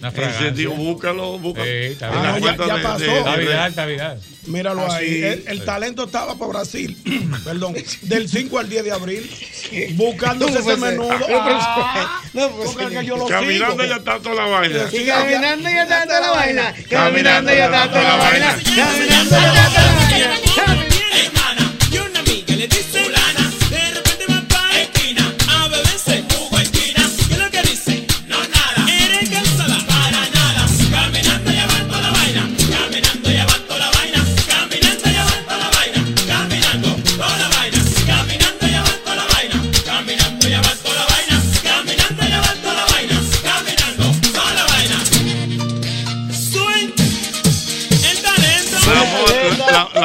Sí. 0.00 0.20
Ese 0.22 0.52
tío, 0.52 0.70
búscalo, 0.72 1.38
búscalo. 1.38 1.66
Sí, 1.66 1.72
está 1.92 2.10
bien. 2.10 2.40
cuenta 2.40 2.66
Ya- 2.66 2.76
ya 2.76 2.82
pasó. 2.82 2.98
de- 2.98 3.18
Está 3.18 3.36
Vidal, 3.36 3.70
está 3.70 3.86
Vidal. 3.86 4.20
Míralo 4.46 4.80
Ah, 4.90 4.96
ahí. 4.96 5.06
sí. 5.08 5.22
El, 5.24 5.44
el 5.48 5.64
talento 5.64 6.04
estaba 6.04 6.34
para 6.38 6.50
Brasil, 6.52 6.96
perdón, 7.44 7.74
del 8.02 8.28
5 8.28 8.58
al 8.58 8.68
10 8.68 8.84
de 8.84 8.92
abril, 8.92 9.30
buscándose 9.92 10.54
No 10.54 10.60
ese 10.60 10.76
menudo. 10.76 11.08
Puede 11.18 11.38
Ah. 11.40 12.22
No 12.32 12.48
puede 12.50 12.72
porque 12.72 13.04
yo 13.06 13.16
lo 13.16 13.26
Caminando 13.26 13.82
sigo. 13.82 13.84
ya 13.86 13.96
está 13.96 14.18
toda 14.20 14.34
la 14.36 14.44
vaina. 14.46 14.84
Y 14.92 15.04
caminando 15.06 15.68
ya 15.68 15.82
está 15.82 16.04
toda 16.06 16.20
la 16.20 16.30
vaina. 16.30 16.74
Caminando 16.88 17.52
ya 17.54 17.64
está 17.66 17.88
toda 17.90 18.02
la 18.04 18.16
vaina. 18.16 18.56
Caminando 18.76 19.06
ya 19.06 19.22
está 19.22 19.68
toda 19.68 19.82
la 19.82 19.94
vaina. 20.74 20.87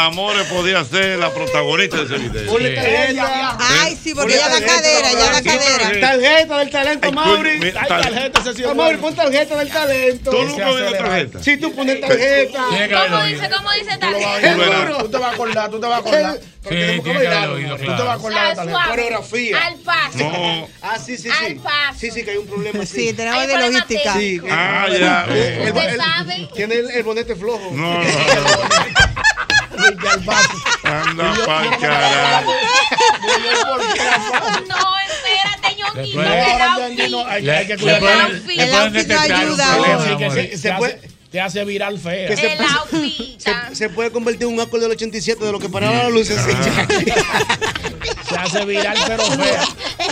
More, 0.10 0.38
la, 0.38 0.44
la 0.44 0.44
More 0.44 0.44
podía 0.46 0.84
ser 0.84 1.20
la 1.20 1.34
protagonista 1.34 1.98
de 1.98 2.04
ese 2.04 2.18
video. 2.18 2.52
Ponle 2.52 2.70
tarjeta. 2.72 3.58
Ay, 3.82 3.98
sí, 4.02 4.14
porque 4.14 4.34
ya 4.36 4.50
la 4.50 4.62
cadera, 4.66 5.12
ya 5.12 5.32
la 5.32 5.42
cadera. 5.42 6.00
Tarjeta 6.00 6.58
del 6.60 6.70
talento, 6.70 7.08
Ay, 7.08 7.14
Mauri. 7.14 7.50
coño, 7.50 7.60
mira, 7.66 7.82
Hay 7.82 7.88
tal- 7.88 8.02
tarjeta, 8.04 8.42
sí 8.44 8.50
es 8.62 8.68
Ah, 8.68 8.74
Mauri, 8.74 8.98
pon 8.98 9.16
tarjeta 9.16 9.56
del 9.58 9.70
talento. 9.72 10.32
¿Tú 10.32 10.44
nunca 10.46 10.70
oído 10.72 10.92
tarjeta? 10.92 11.44
Si 11.44 11.58
tú 11.58 11.74
pones 11.76 12.02
tarjeta. 12.02 12.64
¿Cómo 13.10 13.24
dice? 13.26 13.50
¿Cómo 13.50 13.72
dice 13.72 13.98
Tú 14.00 14.10
lo 14.10 14.20
vas 14.20 14.26
a 14.38 14.42
tal? 14.42 14.60
oír. 14.60 14.64
Seguro. 14.74 14.98
Tú 15.04 15.10
te 15.10 15.18
vas 15.18 15.30
a 15.30 15.34
acordar, 15.34 15.70
tú 15.72 15.80
te 15.80 15.88
vas 15.88 15.96
a 15.96 16.00
acordar. 16.00 16.38
Sí, 16.64 16.70
Pero 16.70 16.80
tenemos 16.80 17.04
que 17.06 17.12
tiene 17.12 17.20
que 17.20 17.28
haberlo 17.28 17.54
bailarlo. 17.54 17.56
oído, 17.56 17.76
Tú 17.76 17.84
te 17.84 17.88
vas 17.88 17.94
a 17.94 18.04
claro. 18.04 18.12
acordar 18.20 18.50
de 18.50 18.56
talento. 18.56 18.80
Coreografía. 18.90 19.66
Al 19.68 19.76
paso. 19.80 20.18
No. 20.18 20.70
Ah, 20.82 20.98
sí, 21.06 21.18
sí, 21.18 21.30
Al 21.30 21.48
sí. 21.48 21.54
paso. 21.56 22.00
Sí, 22.00 22.12
sí, 22.12 22.24
que 22.24 22.32
hay 22.32 22.38
un 22.38 22.48
problema. 22.48 22.86
Sí, 22.86 23.08
Sí, 23.10 23.14
tenemos 23.14 23.48
de 23.48 23.58
logística. 23.58 24.14
sí. 24.14 24.40
Ah, 24.50 24.88
ya. 24.90 25.26
El- 25.30 25.68
Usted 25.74 25.90
el- 25.90 25.98
sabe. 25.98 26.50
Tiene 26.56 26.76
el, 26.76 26.90
el 26.92 27.04
bonete 27.04 27.36
flojo. 27.36 27.70
No, 27.74 28.00
Anda 30.84 31.34
carajo. 31.80 32.54
No, 34.68 35.00
espérate, 35.08 35.76
ñonguito. 35.78 36.22
Que 36.22 36.28
Ahora 36.28 36.68
no, 37.10 37.26
hay, 37.28 37.50
hay 37.50 37.68
que 37.68 37.78
cuidar. 37.78 38.02
El 38.02 38.74
outfit 38.76 39.08
no 39.08 39.20
ayuda 39.20 39.78
te 41.32 41.42
hace 41.42 41.66
viral 41.66 41.98
fea. 41.98 42.28
Que 42.28 42.38
se- 42.38 42.54
El 42.54 42.62
outfit. 42.62 43.40
Se, 43.40 43.76
se 43.76 43.90
puede 43.90 44.12
convertir 44.12 44.44
en 44.48 44.54
un 44.54 44.60
acorde 44.60 44.84
del 44.84 44.92
87 44.92 45.44
de 45.44 45.52
lo 45.52 45.58
que 45.60 45.68
paraba 45.68 46.04
la 46.04 46.10
lucecilla. 46.10 46.88
Se 48.30 48.38
hace 48.38 48.66
viral, 48.66 48.98
pero 49.08 49.24
fea. 49.24 49.64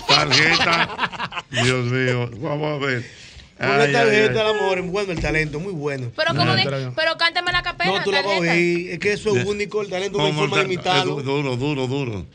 Tarjeta. 0.08 1.44
Dios 1.52 1.86
mío. 1.86 2.30
Vamos 2.38 2.82
a 2.82 2.86
ver. 2.86 3.21
Una 3.62 3.84
Ay, 3.84 3.92
tarjeta 3.92 4.30
ay. 4.32 4.36
del 4.36 4.48
amor, 4.60 4.82
bueno 4.84 5.12
el 5.12 5.22
talento, 5.22 5.60
muy 5.60 5.74
bueno. 5.74 6.08
Pero 6.16 6.30
como 6.30 6.46
No, 6.46 6.56
di- 6.56 6.64
pero- 6.96 7.18
cántame 7.18 7.52
la 7.52 7.62
capela. 7.62 7.98
No, 8.00 8.04
tú 8.04 8.12
la 8.12 8.22
vas 8.24 8.26
a 8.32 8.36
tarjeta. 8.38 8.54
oír. 8.56 8.90
Es 8.92 9.00
que 9.00 9.14
eso 9.14 9.36
es 9.38 9.46
único, 9.46 9.82
el 9.82 9.90
talento 9.90 10.18
no 10.18 10.26
hay 10.26 10.34
forma 10.34 10.58
de 10.58 10.64
imitarlo. 10.66 11.22
duro, 11.22 11.56
duro, 11.58 11.88
duro. 11.88 12.26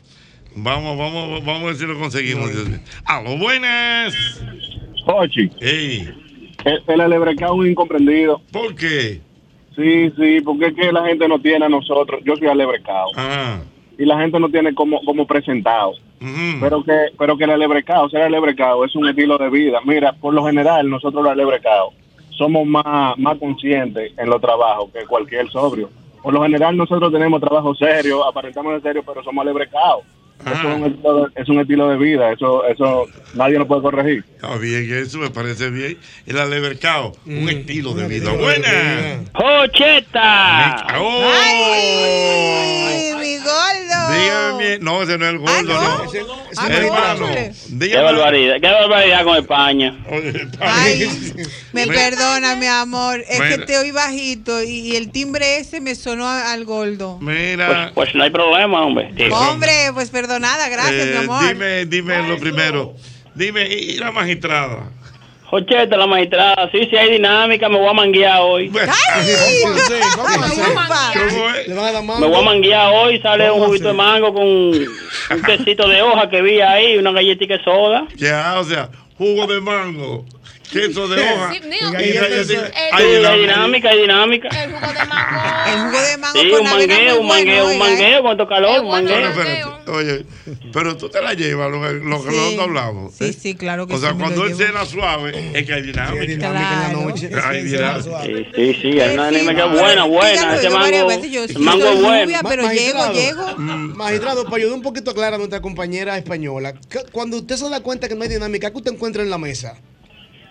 Vamos, 0.55 0.97
vamos, 0.97 1.43
vamos 1.45 1.63
a 1.63 1.65
ver 1.65 1.75
si 1.75 1.85
lo 1.85 1.99
conseguimos. 1.99 2.49
A 3.05 3.21
lo 3.21 3.37
buenas. 3.37 4.13
Jochi, 5.05 5.49
Ey, 5.61 6.09
el, 6.65 6.83
el 6.87 7.01
alebrecado 7.01 7.53
es 7.55 7.59
un 7.59 7.67
incomprendido. 7.67 8.41
¿por 8.51 8.73
qué? 8.75 9.21
Sí, 9.75 10.09
sí, 10.17 10.41
porque 10.43 10.67
es 10.67 10.73
que 10.75 10.91
la 10.91 11.05
gente 11.05 11.27
no 11.27 11.39
tiene 11.39 11.65
a 11.65 11.69
nosotros. 11.69 12.21
Yo 12.25 12.35
soy 12.37 12.47
alebrecado. 12.47 13.07
Ah. 13.15 13.59
Y 13.97 14.05
la 14.05 14.19
gente 14.19 14.39
no 14.39 14.49
tiene 14.49 14.73
como, 14.73 15.01
como 15.03 15.25
presentado. 15.25 15.93
Pero 16.59 16.83
que, 16.83 17.11
pero 17.17 17.37
que 17.37 17.43
el 17.43 17.51
alebrecado, 17.51 18.09
ser 18.09 18.21
alebrecado 18.23 18.85
es 18.85 18.95
un 18.95 19.07
estilo 19.07 19.37
de 19.37 19.49
vida. 19.49 19.79
Mira, 19.85 20.13
por 20.13 20.33
lo 20.33 20.45
general, 20.45 20.89
nosotros 20.89 21.23
los 21.23 21.31
alebrecados 21.31 21.93
somos 22.29 22.65
más, 22.65 23.17
más 23.17 23.37
conscientes 23.37 24.13
en 24.17 24.29
los 24.29 24.41
trabajos 24.41 24.91
que 24.91 25.05
cualquier 25.05 25.49
sobrio. 25.49 25.89
Por 26.21 26.33
lo 26.33 26.43
general, 26.43 26.75
nosotros 26.75 27.11
tenemos 27.11 27.39
trabajo 27.39 27.73
serio, 27.75 28.25
aparentamos 28.25 28.73
de 28.73 28.81
serio, 28.81 29.03
pero 29.05 29.23
somos 29.23 29.41
alebrecados. 29.41 30.03
Eso 30.45 30.53
es 30.55 30.75
un, 30.77 30.85
estilo 30.85 31.25
de, 31.25 31.41
es 31.41 31.49
un 31.49 31.59
estilo 31.59 31.89
de 31.89 31.97
vida, 31.97 32.31
eso 32.31 32.65
eso 32.67 33.05
nadie 33.33 33.57
lo 33.59 33.67
puede 33.67 33.81
corregir. 33.81 34.23
Está 34.35 34.55
bien, 34.57 34.93
eso 34.93 35.17
me 35.17 35.29
parece 35.29 35.69
bien. 35.69 35.97
El 36.25 36.37
alebercao, 36.39 37.11
Mm. 37.25 37.43
un 37.43 37.49
estilo 37.49 37.93
de 37.93 38.07
vida. 38.07 38.31
Buena. 38.31 39.23
¡Jocheta! 39.33 40.85
¡Oh! 40.99 41.31
¡Ay, 41.33 43.13
mi 43.19 43.37
gordo! 43.37 44.13
Dígame, 44.13 44.79
no, 44.79 45.01
ese 45.03 45.17
no 45.17 45.25
es 45.25 45.31
el 45.33 45.37
gordo, 45.39 45.53
Ah, 45.57 45.61
¿no? 45.63 45.97
no. 45.97 46.03
Ese- 46.05 46.19
ese 46.19 46.27
Ah, 46.59 46.67
Hermano. 46.69 47.27
¡Qué 47.79 47.97
barbaridad! 47.97 48.55
¡Qué 48.61 48.67
barbaridad 48.71 49.23
con 49.23 49.37
España! 49.37 49.97
Ay, 50.59 51.07
me 51.73 51.85
perdona, 51.87 52.55
mi 52.55 52.65
amor. 52.67 53.23
Es 53.27 53.39
que 53.41 53.57
te 53.65 53.77
oí 53.77 53.91
bajito 53.91 54.63
y, 54.63 54.69
y 54.91 54.95
el 54.95 55.11
timbre 55.11 55.57
ese 55.57 55.81
me 55.81 55.93
sonó 55.95 56.25
a- 56.27 56.51
al 56.53 56.65
gordo. 56.65 57.19
Pues, 57.21 57.35
Mira, 57.51 57.91
pues 57.93 58.15
no 58.15 58.23
hay 58.23 58.29
problema, 58.31 58.85
hombre. 58.85 59.11
Sí. 59.15 59.23
Hombre, 59.31 59.91
pues 59.93 60.09
perdonada, 60.27 60.69
gracias, 60.69 61.07
eh, 61.07 61.11
mi 61.11 61.17
amor. 61.17 61.47
dime, 61.47 61.85
dime 61.85 62.27
lo 62.27 62.37
primero. 62.37 62.93
Dime, 63.33 63.67
¿y 63.67 63.97
la 63.97 64.11
magistrada? 64.11 64.91
Jocheta, 65.45 65.95
la 65.95 66.07
magistrada, 66.07 66.69
sí, 66.71 66.87
sí 66.89 66.97
hay 66.97 67.11
dinámica, 67.11 67.69
me 67.69 67.77
voy 67.77 67.87
a 67.87 67.93
manguear 67.93 68.41
hoy. 68.41 68.67
Bueno, 68.67 68.91
¡Ay! 69.13 69.27
¿Cómo 69.63 69.75
así? 69.75 69.93
¿Cómo 70.15 70.27
así? 70.27 70.59
Ufa. 70.59 71.13
¿Cómo 71.13 71.49
es? 71.51 71.67
Le 71.67 71.73
van 71.73 71.85
a 71.85 71.91
dar 71.93 72.03
Me 72.03 72.27
voy 72.27 72.35
a 72.35 72.41
manguear 72.41 72.93
hoy, 72.93 73.21
sale 73.21 73.45
un 73.45 73.51
¿Cómo 73.51 73.65
juguito 73.67 73.87
de 73.87 73.93
mango 73.93 74.33
con 74.33 74.43
un 74.45 75.41
quesito 75.45 75.87
de 75.87 76.01
hoja 76.01 76.29
que 76.29 76.41
vi 76.41 76.59
ahí, 76.59 76.97
una 76.97 77.11
galletita 77.13 77.57
de 77.57 77.63
soda. 77.63 78.05
Ya, 78.17 78.59
o 78.59 78.65
sea, 78.65 78.89
jugo 79.17 79.47
de 79.47 79.61
mango, 79.61 80.25
queso 80.71 81.07
de 81.07 81.21
hoja. 81.21 81.53
Sí, 81.53 81.59
Sí, 81.63 82.55
hay 82.91 83.39
dinámica. 83.41 83.89
hay 83.89 84.01
dinámica. 84.01 84.49
El 84.49 84.71
jugo 84.71 84.87
de 84.91 85.05
mango. 85.07 85.67
El 85.67 85.79
jugo 85.81 86.01
de 86.01 86.17
mango 86.17 86.39
Sí, 86.39 86.49
con 86.51 86.61
un 86.61 86.69
mangueo, 86.69 87.19
un 87.21 87.27
bueno, 87.27 87.45
mangueo, 87.45 87.67
un 87.69 87.77
mangueo 87.79 88.31
esto 88.31 88.47
calor, 88.47 88.81
un 88.81 88.87
bueno, 88.87 89.09
mangueo. 89.09 89.29
Espérate, 89.29 89.91
oye, 89.91 90.25
pero 90.73 90.97
tú 90.97 91.09
te 91.09 91.21
la 91.21 91.33
llevas, 91.33 91.71
lo, 91.71 91.77
lo 91.93 92.23
que 92.23 92.29
Sí. 92.31 92.35
nosotros 92.37 92.59
hablamos. 92.59 93.13
Sí, 93.15 93.33
sí, 93.33 93.55
claro 93.55 93.87
que 93.87 93.93
O 93.93 93.97
sea, 93.97 94.11
sí 94.11 94.17
cuando 94.19 94.45
él 94.45 94.55
cena 94.55 94.85
suave, 94.85 95.51
es 95.53 95.65
que 95.65 95.73
hay 95.73 95.81
dinámica. 95.81 96.21
Hay 96.21 96.27
dinámica 96.27 96.73
en 96.73 96.81
la 96.97 97.03
noche. 97.05 97.29
Hay 97.43 97.63
dinámica. 97.63 98.21
Sí, 98.23 98.45
sí, 98.55 98.73
sí, 98.81 98.99
hay 98.99 99.13
una 99.13 99.29
Sí, 99.29 99.35
dinámica 99.35 99.65
buena, 99.65 100.03
buena. 100.05 100.55
Ese 100.55 100.69
mango, 100.69 101.11
sí 101.11 101.35
el 101.53 101.59
mango 101.59 101.85
es 101.87 102.01
bueno. 102.01 102.39
pero 102.47 102.71
llego, 102.71 103.13
llego. 103.13 103.57
Mm. 103.57 103.95
Magistrado, 103.95 104.43
para 104.45 104.57
ayudar 104.57 104.75
un 104.75 104.81
poquito 104.81 105.09
a 105.09 105.13
aclarar 105.13 105.33
a 105.35 105.37
nuestra 105.37 105.61
compañera 105.61 106.17
española, 106.17 106.73
cuando 107.11 107.37
usted 107.37 107.55
se 107.55 107.69
da 107.69 107.79
cuenta 107.81 108.07
que 108.07 108.15
no 108.15 108.23
hay 108.23 108.29
dinámica, 108.29 108.71
¿qué 108.71 108.77
usted 108.77 108.91
encuentra 108.93 109.23
en 109.23 109.29
la 109.29 109.37
mesa? 109.37 109.75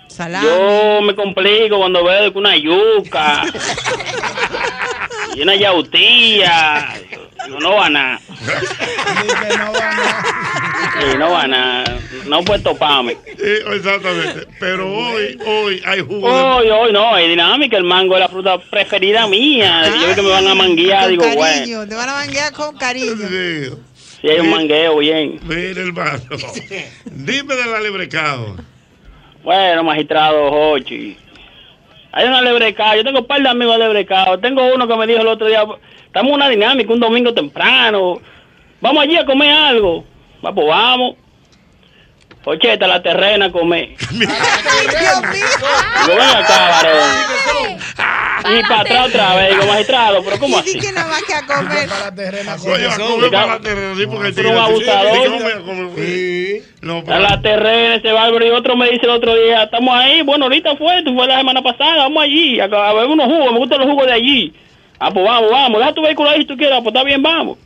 Salami. 0.09 0.47
Yo 0.47 1.03
me 1.03 1.15
complico 1.15 1.79
cuando 1.79 2.05
veo 2.05 2.33
que 2.33 2.39
una 2.39 2.57
yuca 2.57 3.43
y 5.35 5.43
una 5.43 5.55
yautía. 5.55 6.95
Digo, 7.47 7.61
no 7.61 7.77
va 7.77 7.87
a. 7.87 8.21
Dice 9.23 9.59
no 9.59 9.73
va 9.73 9.91
a 9.91 9.95
nada. 9.95 10.25
Sí, 11.01 11.19
no 11.19 11.31
va 11.31 11.43
a 11.43 11.47
nada. 11.47 11.99
no 12.27 12.43
puede 12.43 12.61
toparme. 12.63 13.17
Exactamente. 13.39 14.47
Pero 14.59 14.93
hoy, 14.93 15.39
hoy 15.47 15.83
hay 15.85 16.01
jugo 16.01 16.27
de 16.27 16.35
Hoy, 16.35 16.71
hoy 16.71 16.93
no, 16.93 17.17
es 17.17 17.29
dinámica. 17.29 17.77
El 17.77 17.85
mango 17.85 18.15
es 18.15 18.21
la 18.21 18.29
fruta 18.29 18.59
preferida 18.59 19.27
mía. 19.27 19.89
Yo 19.89 20.07
veo 20.07 20.15
que 20.15 20.23
me 20.23 20.31
van 20.31 20.49
a 20.49 20.55
manguear, 20.55 21.03
Con 21.03 21.11
digo, 21.11 21.23
bueno. 21.25 21.41
cariño, 21.41 21.87
te 21.87 21.95
van 21.95 22.09
a 22.09 22.13
manguear 22.15 22.53
con 22.53 22.77
cariño. 22.77 23.15
Si 24.21 24.29
hay 24.29 24.41
un 24.41 24.51
mangueo, 24.51 24.97
bien. 24.99 25.39
Mira, 25.45 25.83
hermano. 25.83 26.23
Dime 27.05 27.55
del 27.55 27.75
alebrecado. 27.75 28.57
Bueno, 29.47 29.85
magistrado 29.85 30.51
Jochi. 30.51 31.17
Hay 32.11 32.27
una 32.27 32.43
lebrecado. 32.43 32.97
Yo 32.97 33.05
tengo 33.05 33.21
un 33.21 33.27
par 33.27 33.41
de 33.41 33.49
amigos 33.49 33.79
lebrecados. 33.79 34.41
Tengo 34.41 34.75
uno 34.75 34.89
que 34.89 34.97
me 34.97 35.07
dijo 35.07 35.21
el 35.21 35.29
otro 35.29 35.47
día, 35.47 35.65
estamos 36.05 36.31
en 36.31 36.35
una 36.35 36.49
dinámica, 36.49 36.93
un 36.93 36.99
domingo 36.99 37.33
temprano. 37.33 38.21
Vamos 38.81 39.05
allí 39.05 39.17
a 39.17 39.25
comer 39.25 39.53
algo. 39.53 40.05
Pues 40.41 40.67
vamos. 40.67 41.15
Jocheta, 42.47 42.87
la 42.87 43.03
terrena 43.03 43.47
acá, 43.47 43.57
varón. 46.71 47.79
Y 48.57 48.63
para 48.63 48.81
atrás 48.83 49.09
otra 49.09 49.35
vez. 49.35 49.49
Digo, 49.51 49.67
magistrado, 49.67 50.23
pero 50.23 50.39
¿cómo 50.39 50.59
así? 50.59 50.79
que 50.79 50.93
nada 50.93 51.09
más 51.09 51.25
que 51.25 51.35
a 51.35 51.45
comer. 51.45 51.89
Oye, 52.73 52.87
a 52.87 52.97
comer 52.99 53.31
para 53.33 53.47
la 53.47 53.59
terrena, 53.59 53.97
sí, 53.97 54.07
porque 54.07 54.31
tigre 54.33 54.53
un 54.53 54.59
abusador. 54.59 55.13
"Sí, 55.13 55.19
¿cómo 55.25 55.41
voy 55.41 55.53
a 55.53 55.59
comer?" 55.59 56.63
No, 56.83 57.03
A 57.13 57.19
la 57.19 57.43
terrena, 57.43 57.97
ese 57.97 58.13
bárbaro. 58.13 58.47
Y 58.47 58.51
otro 58.51 58.77
me 58.77 58.91
dice 58.91 59.07
el 59.07 59.11
otro 59.11 59.35
día, 59.35 59.65
estamos 59.65 59.93
ahí. 59.97 60.23
Bueno, 60.23 60.45
ahorita 60.45 60.77
fue, 60.77 61.03
tú 61.03 61.17
fue 61.17 61.27
la 61.27 61.39
semana 61.39 61.63
pasada. 61.63 61.97
Vamos 62.05 62.23
allí 62.23 62.61
a, 62.61 62.69
beber 62.69 63.07
unos 63.07 63.27
jugos. 63.27 63.53
Me 63.55 63.59
gustan 63.59 63.81
los 63.81 63.89
jugos 63.89 64.07
de 64.07 64.13
allí. 64.13 64.55
Ah, 65.01 65.11
pues 65.11 65.25
vamos, 65.25 65.51
vamos. 65.51 65.81
Deja 65.81 65.93
tu 65.93 66.03
vehículo 66.03 66.31
ahí 66.31 66.43
si 66.43 66.47
tú 66.47 66.57
quieres. 66.57 66.79
Pues 66.79 66.95
está 66.95 67.03
bien, 67.03 67.21
vamos. 67.25 67.59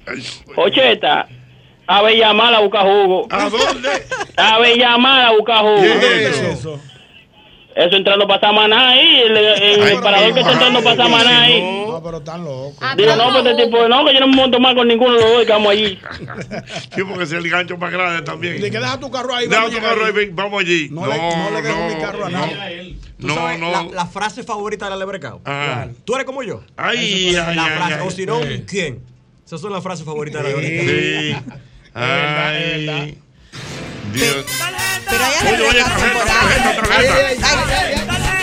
Ocheta. 0.56 1.28
A 1.92 2.02
Bellamar 2.02 2.54
a 2.54 2.60
buscar 2.60 2.82
jugo. 2.86 3.26
¿A 3.30 3.48
dónde? 3.50 3.88
A 4.36 4.58
Bellamar 4.60 5.22
a 5.26 5.32
buscar 5.32 5.58
jugo. 5.62 5.82
eso? 5.82 6.78
Eso 7.74 7.96
entrando 7.96 8.26
para 8.28 8.40
Samaná 8.40 8.90
ahí. 8.90 9.22
El, 9.26 9.36
el, 9.36 9.82
el 9.88 10.00
parador 10.00 10.34
que 10.34 10.40
está 10.40 10.52
entrando 10.52 10.82
para 10.82 10.96
Samaná 10.96 11.42
ahí. 11.42 11.84
No, 11.88 12.00
pero 12.02 12.18
están 12.18 12.44
locos. 12.44 12.74
Digo, 12.96 13.16
no, 13.16 13.30
pues 13.32 13.46
este 13.46 13.64
tipo, 13.64 13.88
no, 13.88 14.04
que 14.04 14.14
yo 14.14 14.20
no 14.20 14.26
me 14.28 14.36
monto 14.36 14.60
más 14.60 14.74
con 14.74 14.86
ninguno 14.88 15.14
de 15.14 15.20
los 15.20 15.32
dos 15.32 15.44
que 15.46 15.52
vamos 15.52 15.72
allí. 15.72 15.98
Sí, 16.94 17.02
porque 17.08 17.24
es 17.24 17.32
el 17.32 17.48
gancho 17.48 17.76
más 17.76 17.90
grande 17.92 18.22
también. 18.22 18.60
De 18.60 18.70
que 18.70 18.78
deja 18.78 18.98
tu 19.00 19.10
carro 19.10 19.34
ahí. 19.34 19.46
Deja 19.48 19.62
vamos 19.62 19.76
tu 19.76 19.82
carro 19.82 20.04
ahí, 20.04 20.12
ahí. 20.16 20.30
vamos 20.32 20.60
allí. 20.60 20.88
No 20.90 21.06
le- 21.06 21.16
no 21.18 21.50
le 21.50 21.62
dejo 21.62 21.88
mi 21.88 21.94
carro 22.00 22.26
a 22.26 22.30
nadie. 22.30 22.96
Tú 23.18 23.26
No, 23.26 23.34
sabes, 23.34 23.58
no. 23.58 23.70
La, 23.72 23.82
la 23.84 24.06
frase 24.06 24.42
favorita 24.44 24.84
de 24.86 24.90
la 24.92 24.96
lebrecao. 24.96 25.40
Ajá. 25.44 25.88
Tú 26.04 26.14
eres 26.14 26.24
como 26.26 26.42
yo. 26.42 26.62
Ay, 26.76 27.30
es 27.30 27.38
ay, 27.38 27.56
la 27.56 27.64
ay, 27.64 27.70
frase. 27.76 27.94
ay. 27.94 28.06
o 28.06 28.10
si 28.10 28.26
no. 28.26 28.40
¿quién? 28.66 29.00
Esas 29.46 29.60
son 29.60 29.72
las 29.72 29.82
frases 29.82 30.04
favoritas 30.04 30.42
de 30.44 30.52
la 30.52 30.56
lebrecao. 30.60 31.44
Sí. 31.44 31.52
Ay. 31.94 33.18
Dios. 34.12 34.44
Pero 35.08 35.24
alebrecados 35.24 36.24
tarjeta, 36.26 36.70
temporales. 36.70 37.40
tarjeta, 37.40 38.06
tarjeta. 38.06 38.39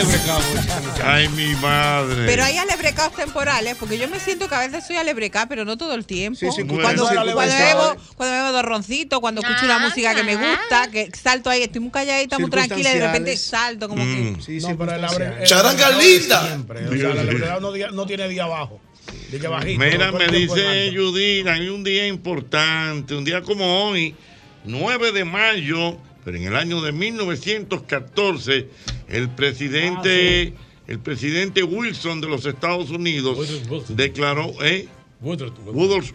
Alebrecado. 0.00 0.40
Ay, 1.04 1.28
mi 1.30 1.54
madre. 1.56 2.26
Pero 2.26 2.44
hay 2.44 2.58
alebrecados 2.58 3.14
temporales, 3.14 3.76
porque 3.78 3.98
yo 3.98 4.08
me 4.08 4.18
siento 4.20 4.48
que 4.48 4.54
a 4.54 4.60
veces 4.60 4.86
soy 4.86 4.96
alebrecada, 4.96 5.46
pero 5.48 5.64
no 5.64 5.76
todo 5.76 5.94
el 5.94 6.04
tiempo. 6.06 6.38
Sí, 6.38 6.46
sí, 6.54 6.62
cuando, 6.64 6.82
cuando, 6.82 7.08
sí, 7.08 7.14
pues, 7.34 7.58
bebo, 7.58 7.96
cuando 8.16 8.36
bebo 8.36 8.52
dos 8.52 8.62
roncitos, 8.64 9.20
cuando 9.20 9.40
escucho 9.40 9.64
una 9.64 9.78
música 9.78 10.14
que 10.14 10.22
me 10.22 10.36
gusta, 10.36 10.90
que 10.90 11.10
salto 11.14 11.50
ahí, 11.50 11.62
estoy 11.62 11.80
muy 11.80 11.90
calladita, 11.90 12.38
muy 12.38 12.50
tranquila 12.50 12.92
y 12.92 12.98
de 12.98 13.06
repente 13.06 13.36
salto 13.36 13.88
como 13.88 14.02
que... 14.02 14.10
Mm. 14.10 14.40
Sí, 14.40 14.60
sí, 14.60 14.66
No, 14.66 14.76
pero 14.76 14.92
el 14.94 15.04
abre- 15.04 15.44
Charanga 15.44 15.90
linda. 15.90 16.46
siempre. 16.46 16.86
O 16.86 16.92
sea, 16.96 17.10
el 17.10 17.18
abrecado 17.18 17.72
no, 17.92 18.06
tiene 18.06 18.28
día 18.28 18.44
abajo. 18.44 18.80
Bajito. 19.48 19.84
Mira, 19.84 20.12
me 20.12 20.26
dice. 20.28 20.92
Judith, 20.94 21.46
hay 21.46 21.68
un 21.68 21.84
día 21.84 22.06
importante, 22.06 23.14
un 23.14 23.24
día 23.24 23.42
como 23.42 23.88
hoy, 23.88 24.14
9 24.64 25.12
de 25.12 25.24
mayo, 25.24 25.98
pero 26.26 26.38
en 26.38 26.42
el 26.42 26.56
año 26.56 26.82
de 26.82 26.90
1914, 26.90 28.68
el 29.08 29.28
presidente, 29.30 30.54
el 30.88 30.98
presidente 30.98 31.62
Wilson 31.62 32.20
de 32.20 32.26
los 32.26 32.44
Estados 32.46 32.90
Unidos 32.90 33.38
declaró, 33.90 34.52
¿eh? 34.64 34.88
Woodrow 35.22 35.52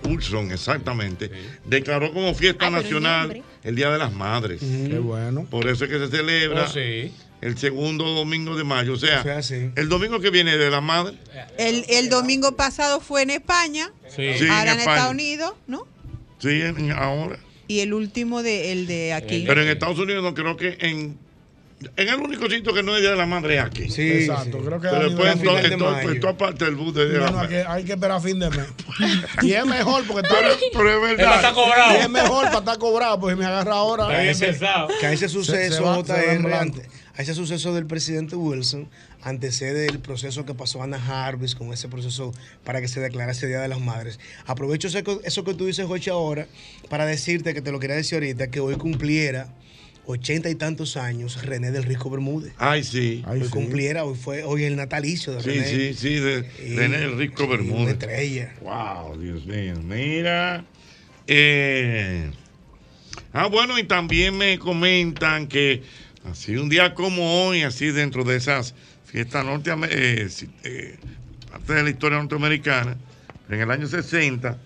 Wilson, 0.03 0.51
exactamente, 0.51 1.31
declaró 1.65 2.11
como 2.13 2.33
fiesta 2.35 2.65
Ay, 2.67 2.73
nacional 2.73 3.41
el 3.63 3.75
Día 3.77 3.89
de 3.89 3.97
las 3.97 4.11
Madres. 4.13 4.59
Qué 4.59 4.99
bueno. 4.99 5.45
Por 5.49 5.67
eso 5.69 5.85
es 5.85 5.89
que 5.89 5.97
se 5.97 6.09
celebra 6.09 6.65
Oh, 6.65 6.67
sí. 6.67 7.11
el 7.39 7.57
segundo 7.57 8.03
domingo 8.13 8.57
de 8.57 8.65
mayo. 8.65 8.93
O 8.93 8.97
sea, 8.97 9.21
O 9.21 9.23
sea, 9.23 9.41
sí. 9.41 9.71
el 9.77 9.87
domingo 9.87 10.19
que 10.19 10.29
viene 10.29 10.57
de 10.57 10.69
las 10.69 10.83
Madres. 10.83 11.15
El, 11.57 11.85
el 11.87 12.09
domingo 12.09 12.57
pasado 12.57 12.99
fue 12.99 13.21
en 13.23 13.29
España, 13.29 13.91
Sí. 14.13 14.33
Sí, 14.37 14.45
ahora 14.49 14.73
en, 14.73 14.79
España. 14.79 14.95
Estados 14.97 15.11
Unidos, 15.13 15.53
¿no? 15.67 15.87
Sí, 16.39 16.61
en- 16.61 16.91
ahora. 16.91 17.39
Y 17.71 17.79
el 17.79 17.93
último 17.93 18.43
de 18.43 18.71
el 18.71 18.87
de 18.87 19.13
aquí. 19.13 19.43
Pero 19.47 19.61
en 19.61 19.69
Estados 19.69 19.97
Unidos 19.99 20.23
no 20.23 20.33
creo 20.33 20.57
que 20.57 20.77
en, 20.81 21.17
en 21.95 22.09
el 22.09 22.15
único 22.15 22.49
sitio 22.49 22.73
que 22.73 22.83
no 22.83 22.93
es 22.95 23.01
Día 23.01 23.11
de 23.11 23.15
la 23.15 23.25
Madre 23.25 23.55
es 23.57 23.61
aquí. 23.63 23.89
Sí, 23.89 24.09
Exacto, 24.11 24.59
sí. 24.59 24.65
creo 24.67 24.81
que 24.81 24.87
Pero 24.89 25.03
después 25.09 25.35
nivel- 25.37 25.71
en 25.71 25.79
de 25.79 26.11
en 26.13 26.19
toda 26.19 26.37
parte 26.37 26.65
del 26.65 26.75
bus 26.75 26.93
de 26.93 27.05
Día 27.09 27.19
de 27.19 27.25
la 27.25 27.31
Madre. 27.31 27.49
que, 27.49 27.63
hay 27.67 27.83
que 27.85 27.93
esperar 27.93 28.17
a 28.17 28.21
fin 28.21 28.37
de 28.39 28.49
mes. 28.49 28.65
Y 29.41 29.53
es 29.53 29.65
mejor 29.65 30.03
porque 30.05 30.27
está, 30.27 30.37
Pero, 30.39 30.55
pero 30.73 31.07
es 31.11 31.17
verdad. 31.17 31.53
cobrado. 31.53 31.93
y 31.93 32.01
es 32.01 32.09
mejor 32.09 32.45
para 32.47 32.59
estar 32.59 32.77
cobrado, 32.77 33.19
pues 33.19 33.37
me 33.37 33.45
agarra 33.45 33.73
ahora. 33.73 34.03
Está 34.05 34.21
bien 34.21 34.37
pensado. 34.39 34.87
Que 34.99 35.05
a 35.07 35.11
ese 35.13 35.27
se 35.27 35.33
suceso, 35.33 35.83
va- 35.83 36.03
se 36.05 36.11
va 36.13 36.19
en 36.23 36.41
JR, 36.43 36.47
blanco. 36.47 36.81
A 37.17 37.21
ese 37.21 37.33
suceso 37.33 37.73
del 37.73 37.85
presidente 37.85 38.35
Wilson, 38.35 38.87
antecede 39.21 39.87
el 39.87 39.99
proceso 39.99 40.45
que 40.45 40.53
pasó 40.53 40.81
Ana 40.81 40.99
Jarvis 40.99 41.55
con 41.55 41.73
ese 41.73 41.87
proceso 41.89 42.33
para 42.63 42.81
que 42.81 42.87
se 42.87 42.99
declarase 42.99 43.47
Día 43.47 43.59
de 43.61 43.67
las 43.67 43.79
Madres. 43.81 44.19
Aprovecho 44.45 44.87
eso 44.87 45.03
que, 45.03 45.19
eso 45.25 45.43
que 45.43 45.53
tú 45.53 45.65
dices, 45.65 45.85
Joche, 45.85 46.11
ahora, 46.11 46.47
para 46.89 47.05
decirte 47.05 47.53
que 47.53 47.61
te 47.61 47.71
lo 47.71 47.79
quería 47.79 47.95
decir 47.95 48.15
ahorita, 48.15 48.49
que 48.49 48.59
hoy 48.59 48.75
cumpliera 48.75 49.53
ochenta 50.07 50.49
y 50.49 50.55
tantos 50.55 50.97
años 50.97 51.45
René 51.45 51.69
del 51.71 51.83
Rico 51.83 52.09
Bermúdez. 52.09 52.53
Ay, 52.57 52.83
sí. 52.83 53.23
Ay, 53.27 53.39
hoy 53.41 53.45
sí. 53.45 53.51
cumpliera, 53.51 54.03
hoy 54.03 54.17
fue 54.17 54.43
hoy 54.43 54.63
el 54.63 54.75
natalicio 54.75 55.33
de 55.33 55.43
Sí, 55.43 55.49
René. 55.49 55.67
sí, 55.67 55.93
sí, 55.93 56.15
de 56.15 56.49
Y- 56.65 56.75
René 56.75 57.03
el 57.03 57.17
Rico 57.17 57.43
y 57.43 57.45
Una 57.45 57.55
Bermúdez. 57.57 57.93
estrella. 57.93 58.53
Wow, 58.61 59.17
Dios 59.19 59.45
mío. 59.45 59.75
Mira. 59.83 60.65
eh, 61.27 62.31
ah, 63.31 63.45
bueno, 63.47 63.77
y 63.77 63.83
también 63.83 64.35
me 64.37 64.57
comentan 64.57 65.47
que 65.47 65.83
así 66.25 66.55
un 66.55 66.69
día 66.69 66.93
como 66.93 67.45
hoy, 67.45 67.63
así 67.63 67.91
dentro 67.91 68.23
de 68.23 68.37
esas 68.37 68.75
fiestas 69.05 69.45
norteamericanas, 69.45 70.45
parte 71.49 71.73
de 71.73 71.83
la 71.83 71.89
historia 71.89 72.17
norteamericana, 72.19 72.97
en 73.49 73.59
el 73.59 73.71
año 73.71 73.87
60 73.87 74.57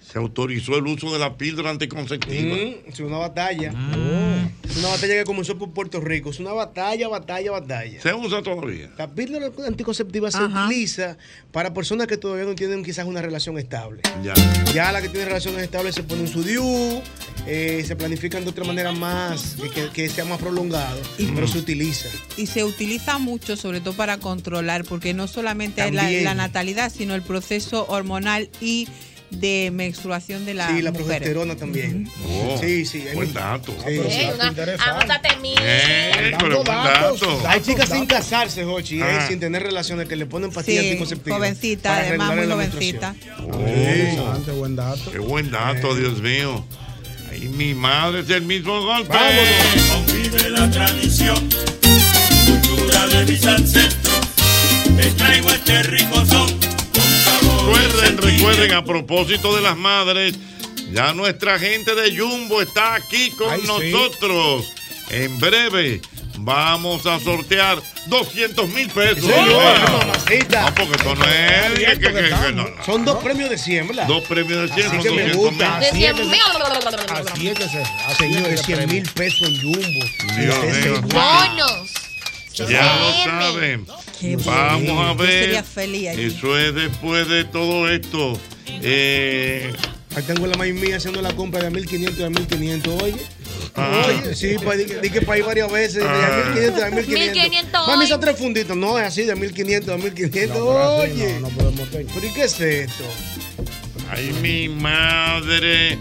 se 0.00 0.18
autorizó 0.18 0.76
el 0.76 0.86
uso 0.86 1.12
de 1.12 1.18
la 1.18 1.36
píldora 1.36 1.70
anticonceptiva. 1.70 2.56
Mm, 2.56 2.88
es 2.88 3.00
una 3.00 3.18
batalla. 3.18 3.72
Mm. 3.72 4.23
Es 4.68 4.76
una 4.78 4.88
batalla 4.88 5.14
que 5.14 5.24
comenzó 5.24 5.56
por 5.58 5.70
Puerto 5.72 6.00
Rico. 6.00 6.30
Es 6.30 6.40
una 6.40 6.52
batalla, 6.52 7.08
batalla, 7.08 7.50
batalla. 7.52 8.00
Se 8.00 8.12
usa 8.14 8.42
todavía. 8.42 8.90
La 8.98 9.08
píldora 9.12 9.50
anticonceptiva 9.66 10.30
se 10.30 10.42
utiliza 10.42 11.16
para 11.52 11.72
personas 11.74 12.06
que 12.06 12.16
todavía 12.16 12.44
no 12.44 12.54
tienen 12.54 12.82
quizás 12.82 13.06
una 13.06 13.22
relación 13.22 13.58
estable. 13.58 14.00
Ya. 14.22 14.34
Ya 14.72 14.90
la 14.90 15.00
que 15.02 15.08
tiene 15.08 15.26
relaciones 15.26 15.62
estables 15.62 15.94
se 15.94 16.02
ponen 16.02 16.26
su 16.26 16.42
DIU, 16.42 17.00
eh, 17.46 17.84
se 17.86 17.94
planifican 17.94 18.42
de 18.44 18.50
otra 18.50 18.64
manera 18.64 18.90
más, 18.92 19.56
que, 19.62 19.70
que- 19.70 19.90
que 19.90 20.08
sea 20.08 20.24
más 20.24 20.38
prolongado, 20.40 20.98
pero 21.34 21.46
se 21.46 21.58
utiliza. 21.58 22.08
Y 22.36 22.46
se 22.46 22.64
utiliza 22.64 23.18
mucho, 23.18 23.56
sobre 23.56 23.80
todo 23.80 23.94
para 23.94 24.18
controlar, 24.18 24.84
porque 24.84 25.14
no 25.14 25.28
solamente 25.28 25.86
es 25.86 25.92
la, 25.92 26.02
También. 26.02 26.24
la 26.24 26.34
natalidad, 26.34 26.90
sino 26.92 27.14
el 27.14 27.22
proceso 27.22 27.86
hormonal 27.88 28.48
y 28.60 28.88
de 29.40 29.70
menstruación 29.72 30.44
de 30.44 30.54
la 30.54 30.68
sí, 30.68 30.82
la 30.82 30.90
mujer. 30.90 31.06
progesterona 31.06 31.56
también. 31.56 32.08
Oh, 32.28 32.58
Sí, 32.60 32.84
sí. 32.86 33.04
hay 33.08 33.14
Buen 33.14 33.32
dato. 33.32 33.72
Sí, 33.86 33.92
Eh, 33.94 34.32
sí. 34.34 34.42
Anótate. 34.78 35.28
Eh, 35.62 36.32
dato. 36.64 37.42
Hay 37.48 37.60
chicas 37.62 37.88
sin 37.88 38.06
casarse, 38.06 38.64
Jochi, 38.64 39.00
eh, 39.00 39.04
Ah. 39.04 39.26
sin 39.28 39.40
tener 39.40 39.62
relaciones 39.62 40.08
que 40.08 40.16
le 40.16 40.26
ponen 40.26 40.50
pastillas 40.50 40.82
Sí, 40.82 40.88
anticonceptivas. 40.90 41.38
jovencita, 41.38 41.96
además 41.98 42.36
muy 42.36 42.46
jovencita. 42.46 43.14
Oh, 43.40 43.58
Interesante, 43.60 44.50
buen 44.52 44.76
dato. 44.76 45.10
qué 45.12 45.18
buen 45.18 45.50
dato, 45.50 45.94
Dios 45.94 46.20
mío. 46.20 46.64
Ay, 47.30 47.48
mi 47.48 47.74
madre 47.74 48.20
es 48.20 48.30
el 48.30 48.42
mismo 48.42 48.80
golpe. 48.82 49.16
Convive 49.92 50.50
la 50.50 50.70
tradición, 50.70 51.48
cultura 52.46 53.06
de 53.08 53.24
mis 53.32 53.44
ancestros. 53.46 54.20
Les 54.96 55.16
traigo 55.16 55.50
este 55.50 55.82
rico 55.84 56.24
son, 56.26 56.48
Recuerden, 57.66 58.18
recuerden, 58.18 58.72
a 58.74 58.84
propósito 58.84 59.54
de 59.56 59.62
las 59.62 59.76
madres, 59.76 60.34
ya 60.92 61.14
nuestra 61.14 61.58
gente 61.58 61.94
de 61.94 62.16
Jumbo 62.16 62.60
está 62.60 62.94
aquí 62.94 63.30
con 63.30 63.50
Ay, 63.52 63.60
sí. 63.62 63.66
nosotros. 63.66 64.70
En 65.10 65.38
breve 65.38 66.00
vamos 66.38 67.06
a 67.06 67.18
sortear 67.20 67.78
200 68.06 68.68
mil 68.68 68.88
pesos. 68.90 69.24
Sí, 69.24 69.30
bueno, 69.32 69.98
mamacita. 69.98 70.62
No, 70.62 70.74
porque 70.74 70.92
esto 70.96 71.14
no 71.14 71.24
es. 71.24 71.72
que- 71.72 71.84
que- 71.98 72.12
que- 72.12 72.12
que 72.22 72.52
no, 72.52 72.68
no. 72.68 72.84
Son 72.84 73.04
dos 73.04 73.22
premios 73.22 73.48
de 73.50 73.56
100, 73.58 73.88
¿verdad? 73.88 74.06
Dos 74.08 74.24
premios 74.24 74.62
de 74.68 74.74
100 74.74 74.86
Así 74.88 74.98
que 74.98 75.10
me 75.10 75.22
200 75.28 75.36
gusta. 75.36 75.78
mil. 75.78 75.84
Así 75.88 76.04
es 76.04 76.14
que 76.14 76.24
se- 76.24 77.12
Así 77.14 77.48
es 77.48 77.58
que 77.58 77.68
se. 77.68 77.78
así 77.82 78.16
Señores, 78.18 78.52
es 78.54 78.60
que 78.60 78.66
100 78.76 78.78
se 78.80 78.86
mil 78.94 79.10
pesos 79.12 79.48
en 79.48 79.60
Jumbo. 79.62 80.04
Dios 80.36 80.64
mío. 80.64 81.83
Ya 82.54 82.96
lo 82.98 83.12
saben. 83.30 83.86
Qué 84.20 84.36
Vamos 84.36 84.82
bueno. 84.84 85.02
a 85.02 85.12
Yo 85.12 85.16
ver. 85.16 85.44
sería 85.44 85.62
feliz 85.64 86.08
allí. 86.08 86.24
Eso 86.26 86.58
es 86.58 86.74
después 86.74 87.28
de 87.28 87.44
todo 87.44 87.88
esto. 87.90 88.38
Eh, 88.66 89.72
Ahí 90.16 90.22
tengo 90.22 90.46
la 90.46 90.56
maíz 90.56 90.74
mía 90.74 90.96
haciendo 90.98 91.20
la 91.20 91.32
compra 91.34 91.64
de 91.64 91.70
1500 91.70 92.24
a 92.24 92.30
1500, 92.30 93.02
oye. 93.02 93.16
Ah. 93.74 94.06
Oye, 94.06 94.34
sí, 94.36 94.54
pa- 94.64 94.76
di, 94.76 94.84
di 94.84 95.10
que 95.10 95.20
para 95.22 95.38
ir 95.38 95.44
varias 95.44 95.72
veces, 95.72 95.96
de 96.04 96.08
Ah. 96.08 96.44
1500 96.54 96.82
a 96.84 96.90
1500. 96.90 97.34
1500 97.34 97.86
Mami, 97.88 98.04
esas 98.04 98.20
tres 98.20 98.38
funditas, 98.38 98.76
no 98.76 98.96
es 98.96 99.04
así, 99.06 99.22
de 99.24 99.34
1500 99.34 99.92
a 99.92 99.96
1500, 99.98 100.56
No, 100.58 100.78
así 100.78 101.10
oye. 101.12 101.32
no, 101.34 101.40
no 101.40 101.48
podemos 101.48 101.90
tener. 101.90 102.06
¿Pero 102.14 102.26
y 102.26 102.30
qué 102.30 102.44
es 102.44 102.60
esto? 102.60 103.04
ay, 104.12 104.32
mi 104.40 104.68
madre. 104.68 105.98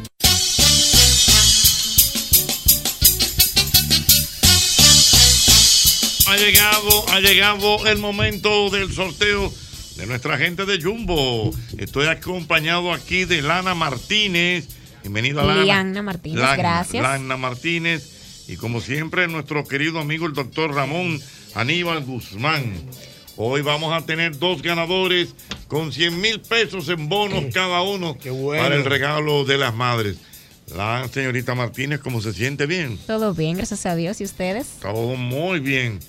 Ha 6.34 6.38
llegado, 6.38 7.10
ha 7.10 7.20
llegado 7.20 7.86
el 7.86 8.00
momento 8.00 8.72
del 8.72 8.92
sorteo 8.92 9.54
de 9.98 10.08
nuestra 10.08 10.36
gente 10.40 10.66
de 10.66 10.82
Jumbo. 10.82 11.54
Estoy 11.78 12.08
acompañado 12.08 12.92
aquí 12.92 13.26
de 13.26 13.44
Lana 13.44 13.76
Martínez. 13.76 14.68
Bienvenida, 15.04 15.44
Lana. 15.44 15.64
Liana 15.64 16.02
Martínez, 16.02 16.40
Lana, 16.40 16.56
gracias. 16.56 17.04
Lana 17.04 17.38
Martínez. 17.38 18.46
Y 18.48 18.56
como 18.56 18.82
siempre, 18.82 19.28
nuestro 19.28 19.64
querido 19.68 20.00
amigo 20.00 20.26
el 20.26 20.34
doctor 20.34 20.74
Ramón 20.74 21.22
Aníbal 21.54 22.04
Guzmán. 22.04 22.82
Hoy 23.38 23.62
vamos 23.62 23.94
a 23.94 24.04
tener 24.04 24.40
dos 24.40 24.64
ganadores 24.64 25.36
con 25.68 25.94
100 25.94 26.20
mil 26.20 26.42
pesos 26.42 26.90
en 26.90 27.10
bonos 27.10 27.44
cada 27.54 27.84
uno 27.84 28.18
bueno. 28.26 28.64
para 28.64 28.74
el 28.74 28.86
regalo 28.86 29.46
de 29.46 29.60
las 29.60 29.76
madres. 29.76 30.18
La 30.76 31.08
señorita 31.10 31.54
Martínez, 31.54 32.00
¿cómo 32.00 32.22
se 32.22 32.34
siente 32.34 32.66
bien? 32.66 32.98
Todo 33.06 33.36
bien, 33.36 33.58
gracias 33.58 33.86
a 33.86 33.96
Dios. 33.96 34.20
¿Y 34.20 34.24
ustedes? 34.24 34.80
Todo 34.82 35.16
muy 35.16 35.60
bien 35.60 36.00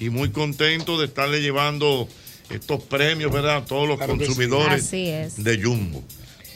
y 0.00 0.10
muy 0.10 0.30
contento 0.30 0.98
de 0.98 1.06
estarle 1.06 1.40
llevando 1.40 2.08
estos 2.50 2.82
premios, 2.84 3.32
¿verdad? 3.32 3.56
A 3.58 3.64
todos 3.64 3.86
los 3.88 3.96
Claro 3.98 4.14
que 4.14 4.20
sí. 4.20 4.26
consumidores 4.26 4.90
de 4.90 5.60
Jumbo. 5.62 6.02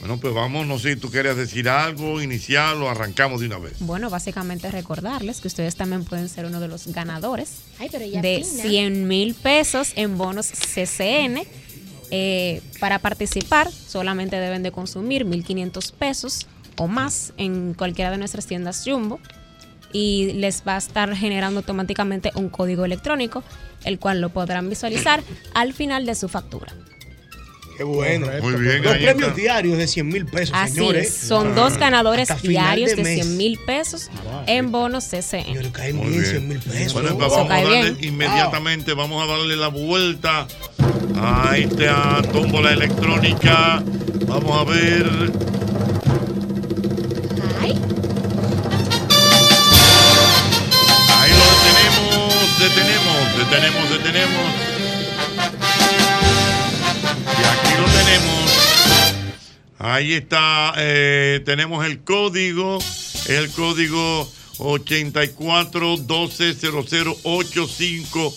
Bueno, 0.00 0.18
pues 0.18 0.34
vamos, 0.34 0.66
no 0.66 0.80
sé 0.80 0.94
si 0.94 1.00
tú 1.00 1.10
quieres 1.12 1.36
decir 1.36 1.68
algo, 1.68 2.20
iniciarlo, 2.20 2.90
arrancamos 2.90 3.40
de 3.40 3.46
una 3.46 3.58
vez. 3.58 3.74
Bueno, 3.78 4.10
básicamente 4.10 4.68
recordarles 4.70 5.40
que 5.40 5.46
ustedes 5.46 5.76
también 5.76 6.04
pueden 6.04 6.28
ser 6.28 6.44
uno 6.44 6.58
de 6.58 6.66
los 6.66 6.88
ganadores 6.88 7.58
Ay, 7.78 7.88
pero 7.92 8.04
ella 8.04 8.20
de 8.20 8.42
fina. 8.44 8.62
100 8.64 9.06
mil 9.06 9.34
pesos 9.34 9.92
en 9.94 10.18
bonos 10.18 10.48
CCN. 10.50 11.46
Eh, 12.14 12.60
para 12.80 12.98
participar 12.98 13.70
solamente 13.70 14.36
deben 14.36 14.62
de 14.62 14.70
consumir 14.72 15.24
1.500 15.24 15.92
pesos 15.92 16.46
o 16.76 16.86
más 16.88 17.32
en 17.38 17.72
cualquiera 17.74 18.10
de 18.10 18.18
nuestras 18.18 18.46
tiendas 18.46 18.82
Jumbo 18.84 19.18
y 19.92 20.32
les 20.34 20.62
va 20.66 20.74
a 20.76 20.78
estar 20.78 21.14
generando 21.16 21.60
automáticamente 21.60 22.30
un 22.34 22.48
código 22.48 22.84
electrónico, 22.84 23.42
el 23.84 23.98
cual 23.98 24.20
lo 24.20 24.30
podrán 24.30 24.68
visualizar 24.68 25.22
al 25.54 25.72
final 25.72 26.06
de 26.06 26.14
su 26.14 26.28
factura. 26.28 26.72
Qué 27.76 27.84
bueno. 27.84 28.26
Muy 28.42 28.54
bien, 28.60 28.82
Dos 28.82 28.92
premios 28.96 29.28
está. 29.28 29.34
diarios 29.34 29.78
de 29.78 29.88
100 29.88 30.08
mil 30.08 30.26
pesos, 30.26 30.54
Así 30.54 30.74
señores. 30.74 31.08
es, 31.08 31.14
son 31.26 31.54
dos 31.54 31.78
ganadores 31.78 32.28
diarios 32.42 32.90
de 32.90 32.96
de, 32.96 33.02
mes. 33.02 33.24
100 33.24 33.36
mil 33.38 33.58
pesos 33.66 34.10
en 34.46 34.70
bonos 34.70 35.04
CCN. 35.04 35.44
Señores, 35.44 35.72
caen 35.72 35.96
Muy 35.96 36.08
bien 36.08 36.20
bien. 36.20 36.30
100 36.32 36.48
mil 36.48 36.58
pesos. 36.60 36.92
Bueno, 36.92 37.16
pues 37.16 37.30
vamos 37.30 37.50
a 37.50 37.54
darle 37.54 37.92
bien. 37.92 37.96
inmediatamente, 38.12 38.92
vamos 38.92 39.22
a 39.22 39.26
darle 39.26 39.56
la 39.56 39.68
vuelta 39.68 40.46
a 41.16 41.56
esta 41.56 42.20
tómbola 42.30 42.72
electrónica. 42.72 43.82
Vamos 44.26 44.58
a 44.58 44.64
ver. 44.70 45.32
Detenemos, 52.62 53.36
detenemos, 53.38 53.90
detenemos. 53.90 54.54
Y 57.26 57.44
aquí 57.44 57.72
lo 57.80 57.86
tenemos. 57.86 58.42
Ahí 59.78 60.12
está, 60.12 60.74
eh, 60.76 61.40
tenemos 61.44 61.84
el 61.84 62.00
código, 62.04 62.78
el 63.26 63.50
código 63.50 64.30
84 64.58 65.96
12 65.96 66.54
0085 66.54 68.34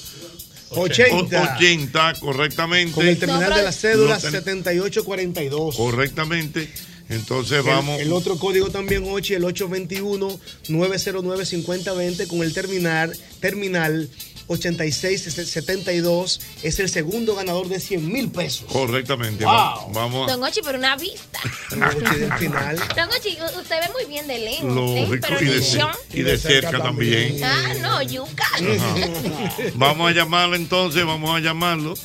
80. 0.71 1.55
80, 1.55 2.13
correctamente. 2.19 2.91
Con 2.93 3.07
el 3.07 3.17
terminal 3.19 3.53
de 3.53 3.61
la 3.63 3.71
cédula 3.71 4.15
Lo 4.15 4.21
ten- 4.21 4.31
7842. 4.31 5.75
Correctamente. 5.75 6.69
Entonces 7.09 7.63
vamos. 7.63 7.99
El, 7.99 8.11
otro 8.13 8.37
código 8.37 8.69
también, 8.69 9.03
Ochi, 9.07 9.33
el 9.35 9.43
821-909-5020 9.43 12.27
con 12.27 12.41
el 12.43 12.53
terminal, 12.53 13.15
terminal 13.39 14.09
8672. 14.47 16.39
Es 16.63 16.79
el 16.79 16.89
segundo 16.89 17.35
ganador 17.35 17.67
de 17.67 17.79
100 17.79 18.11
mil 18.11 18.29
pesos. 18.29 18.65
Correctamente. 18.71 19.43
Wow. 19.43 19.53
va- 19.53 19.85
Vamos. 19.93 20.31
Don 20.31 20.43
Ochi, 20.43 20.61
pero 20.63 20.77
una 20.77 20.95
vista. 20.95 21.39
Ochi, 21.71 22.19
del 22.19 22.33
final. 22.33 22.77
Don 22.95 23.09
Ochi, 23.09 23.37
usted 23.59 23.75
ve 23.81 23.89
muy 23.93 24.05
bien 24.05 24.27
de 24.27 24.37
lejos. 24.39 24.63
¿eh? 24.63 24.67
Lógico, 25.07 25.27
Pero 25.27 25.41
y 25.41 25.45
de, 25.45 25.87
y 26.13 26.21
de 26.23 26.37
cerca 26.37 26.81
también. 26.81 27.43
Ah, 27.43 27.73
no, 27.81 28.01
yuca. 28.03 28.45
Vamos 29.75 30.09
a 30.09 30.13
llamarlo 30.13 30.55
entonces, 30.55 31.05
vamos 31.05 31.35
a 31.35 31.39
llamarlo. 31.39 31.95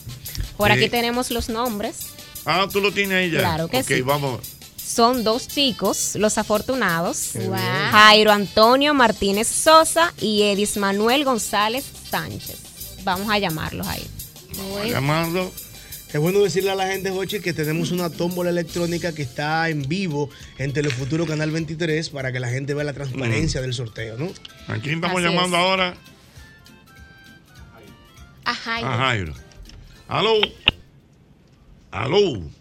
Por 0.57 0.73
aquí 0.73 0.85
Eh, 0.85 0.91
tenemos 0.91 1.31
los 1.31 1.49
nombres. 1.49 1.97
Ah, 2.45 2.67
tú 2.73 2.81
lo 2.81 2.93
tienes 2.93 3.17
ahí 3.19 3.31
ya. 3.31 3.41
Claro 3.41 3.69
que 3.69 3.79
Ok, 3.81 3.87
sí. 3.87 4.01
vamos. 4.03 4.41
Son 4.93 5.23
dos 5.23 5.47
chicos, 5.47 6.17
los 6.17 6.37
afortunados. 6.37 7.35
Jairo 7.93 8.33
Antonio 8.33 8.93
Martínez 8.93 9.47
Sosa 9.47 10.13
y 10.21 10.43
Edis 10.43 10.77
Manuel 10.79 11.25
González 11.25 11.85
Sánchez. 12.11 12.59
Vamos 13.05 13.31
a 13.31 13.39
llamarlos 13.39 13.87
ahí. 13.87 14.05
a 14.83 14.87
llamarlo. 14.87 15.53
Es 16.13 16.19
bueno 16.19 16.41
decirle 16.41 16.73
a 16.73 16.75
la 16.75 16.89
gente, 16.89 17.11
Jochi, 17.13 17.39
que 17.39 17.53
tenemos 17.53 17.93
una 17.93 18.11
tómbola 18.11 18.51
electrónica 18.51 19.13
que 19.15 19.23
está 19.23 19.69
en 19.69 19.83
vivo 19.83 20.29
en 20.59 20.73
Telefuturo 20.73 21.25
Canal 21.25 21.53
23 21.53 22.11
para 22.11 22.33
que 22.33 22.41
la 22.41 22.49
gente 22.49 22.75
vea 22.75 22.83
la 22.83 22.93
transparencia 22.93 23.61
del 23.61 23.75
sorteo, 23.75 24.17
¿no? 24.19 24.27
¿A 24.67 24.79
quién 24.79 24.97
estamos 24.97 25.23
Así 25.23 25.33
llamando 25.33 25.57
es. 25.57 25.63
ahora? 25.63 25.97
Ajá. 28.45 28.77
A 28.79 28.97
Jairo. 28.99 29.35
Aló. 30.09 30.35
Aló. 31.93 32.60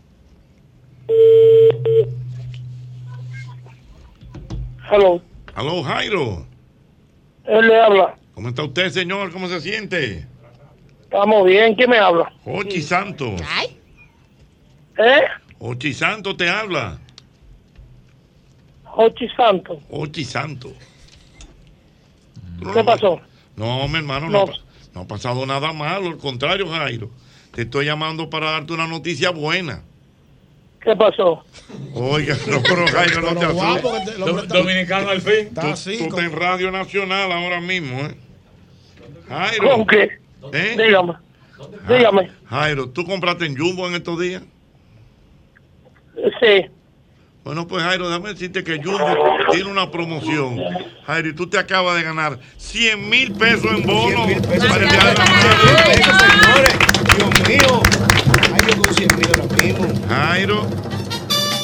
Hello. 4.91 5.21
Aló, 5.55 5.83
Jairo. 5.83 6.45
Él 7.45 7.67
le 7.67 7.79
habla. 7.81 8.15
¿Cómo 8.33 8.49
está 8.49 8.63
usted, 8.63 8.89
señor? 8.89 9.31
¿Cómo 9.31 9.47
se 9.47 9.59
siente? 9.61 10.25
Estamos 11.03 11.45
bien. 11.45 11.75
¿Quién 11.75 11.89
me 11.89 11.97
habla? 11.97 12.31
Ochi 12.45 12.81
Santos. 12.81 13.41
¿Eh? 14.97 15.21
Ochi 15.59 15.93
Santos 15.93 16.37
te 16.37 16.49
habla. 16.49 16.99
Ochi 18.95 19.27
Santo. 19.35 19.79
Ochi 19.89 20.23
Santos. 20.23 20.73
¿Qué 22.73 22.83
pasó? 22.83 23.19
No, 23.55 23.87
mi 23.87 23.97
hermano, 23.97 24.29
no, 24.29 24.45
No. 24.45 24.53
no 24.93 25.01
ha 25.01 25.07
pasado 25.07 25.45
nada 25.45 25.71
malo. 25.73 26.07
Al 26.07 26.17
contrario, 26.17 26.67
Jairo. 26.69 27.09
Te 27.53 27.63
estoy 27.63 27.85
llamando 27.85 28.29
para 28.29 28.51
darte 28.51 28.73
una 28.73 28.87
noticia 28.87 29.31
buena. 29.31 29.83
¿Qué 30.81 30.95
pasó? 30.95 31.43
Oiga, 31.93 32.35
no, 32.47 32.61
pero 32.63 32.87
Jairo, 32.87 33.21
no 33.21 33.35
te 33.39 33.45
asustes. 33.45 34.15
que 34.15 34.29
está- 34.41 34.57
Dominicano 34.57 35.09
al 35.09 35.21
fin. 35.21 35.33
Está 35.47 35.61
Tú, 35.61 35.67
así, 35.67 35.97
tú 35.97 36.05
como- 36.05 36.17
estás 36.19 36.33
en 36.33 36.39
Radio 36.39 36.71
Nacional 36.71 37.31
ahora 37.31 37.59
mismo, 37.59 37.99
¿eh? 37.99 38.15
Jairo. 39.27 39.69
¿Con 39.71 39.85
qué? 39.87 40.09
¿Eh? 40.53 40.75
Dígame. 40.77 41.13
Dígame. 41.87 42.31
Jairo, 42.45 42.89
¿tú 42.89 43.05
compraste 43.05 43.45
en 43.45 43.57
Jumbo 43.57 43.87
en 43.87 43.95
estos 43.95 44.19
días? 44.19 44.41
Sí. 46.39 46.65
Bueno, 47.43 47.67
pues 47.67 47.83
Jairo, 47.83 48.07
déjame 48.09 48.29
decirte 48.29 48.63
que 48.63 48.81
Jumbo 48.81 49.05
tiene 49.51 49.69
una 49.69 49.89
promoción. 49.91 50.59
Jairo, 51.05 51.29
y 51.29 51.33
tú 51.33 51.47
te 51.49 51.57
acabas 51.57 51.95
de 51.97 52.03
ganar 52.03 52.39
100 52.57 53.09
mil 53.09 53.31
pesos 53.33 53.65
en 53.71 53.83
bono. 53.85 54.23
para 54.23 54.83
el 54.83 54.89
Día 54.89 55.03
de 55.03 55.13
la 55.13 55.25
Madre. 55.25 56.71
Dios 57.17 57.47
mío. 57.49 57.81
Ay, 58.53 58.61
yo 58.67 58.81
con 58.81 58.93
100 58.95 59.09
mil 59.17 59.27
Jairo. 60.07 60.67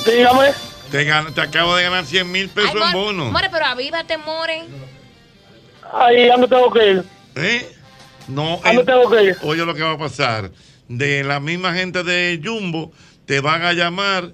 Dígame. 0.05 0.51
Te, 0.91 1.41
acabas 1.41 1.77
de 1.77 1.83
ganar 1.83 2.05
100 2.05 2.31
mil 2.31 2.49
pesos 2.49 2.71
Ay, 2.75 2.81
en 2.87 2.93
bono. 2.93 3.31
more, 3.31 3.49
pero 3.51 3.65
avívate, 3.65 4.17
more. 4.17 4.63
Ahí, 5.93 6.27
¿dónde 6.27 6.47
tengo 6.47 6.71
que 6.71 6.91
ir? 6.91 7.03
¿Eh? 7.35 7.69
No, 8.27 8.59
¿A 8.63 8.67
dónde 8.73 8.81
en- 8.81 8.85
tengo 8.85 9.09
que 9.09 9.23
ir? 9.23 9.37
oye 9.43 9.65
lo 9.65 9.73
que 9.73 9.81
va 9.81 9.93
a 9.93 9.97
pasar. 9.97 10.51
De 10.87 11.23
la 11.23 11.39
misma 11.39 11.73
gente 11.73 12.03
de 12.03 12.39
Jumbo, 12.43 12.91
te 13.25 13.39
van 13.39 13.63
a 13.63 13.73
llamar. 13.73 14.31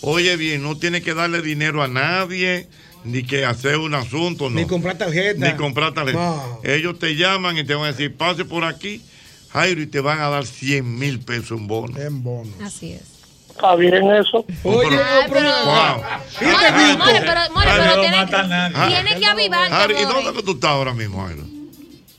Oye 0.00 0.36
bien, 0.36 0.62
no 0.62 0.76
tienes 0.76 1.02
que 1.02 1.14
darle 1.14 1.40
dinero 1.42 1.82
a 1.82 1.88
nadie, 1.88 2.68
ni 3.04 3.22
que 3.22 3.44
hacer 3.44 3.76
un 3.78 3.94
asunto, 3.94 4.50
no. 4.50 4.56
Ni 4.56 4.66
comprar 4.66 4.98
tarjeta. 4.98 5.46
Ni 5.52 5.56
comprar 5.56 5.94
tarjeta. 5.94 6.18
No. 6.18 6.60
Ellos 6.64 6.98
te 6.98 7.14
llaman 7.14 7.56
y 7.56 7.64
te 7.64 7.74
van 7.74 7.84
a 7.84 7.92
decir, 7.92 8.16
pase 8.16 8.44
por 8.44 8.64
aquí, 8.64 9.00
Jairo, 9.52 9.80
y 9.82 9.86
te 9.86 10.00
van 10.00 10.20
a 10.20 10.28
dar 10.28 10.46
100 10.46 10.98
mil 10.98 11.20
pesos 11.20 11.52
en 11.58 11.66
bono. 11.66 11.98
En 12.00 12.22
bono. 12.22 12.50
Así 12.64 12.92
es. 12.92 13.02
Está 13.50 13.74
bien 13.76 14.10
eso. 14.12 14.44
Oye, 14.64 14.88
Ay, 14.98 15.28
pero- 15.30 15.50
Wow. 15.64 15.74
More, 16.40 16.96
more, 16.96 17.20
pero, 17.20 17.54
more, 17.54 17.66
Jairo, 17.68 17.84
pero 17.84 17.96
no 17.96 18.00
tiene, 18.88 19.18
que 19.20 19.26
avivarte, 19.26 19.74
Jairo, 19.74 19.92
¿y 20.00 20.02
more. 20.04 20.14
dónde 20.14 20.32
que 20.40 20.42
tú 20.42 20.52
estás 20.52 20.70
ahora 20.70 20.94
mismo, 20.94 21.24
Jairo? 21.26 21.42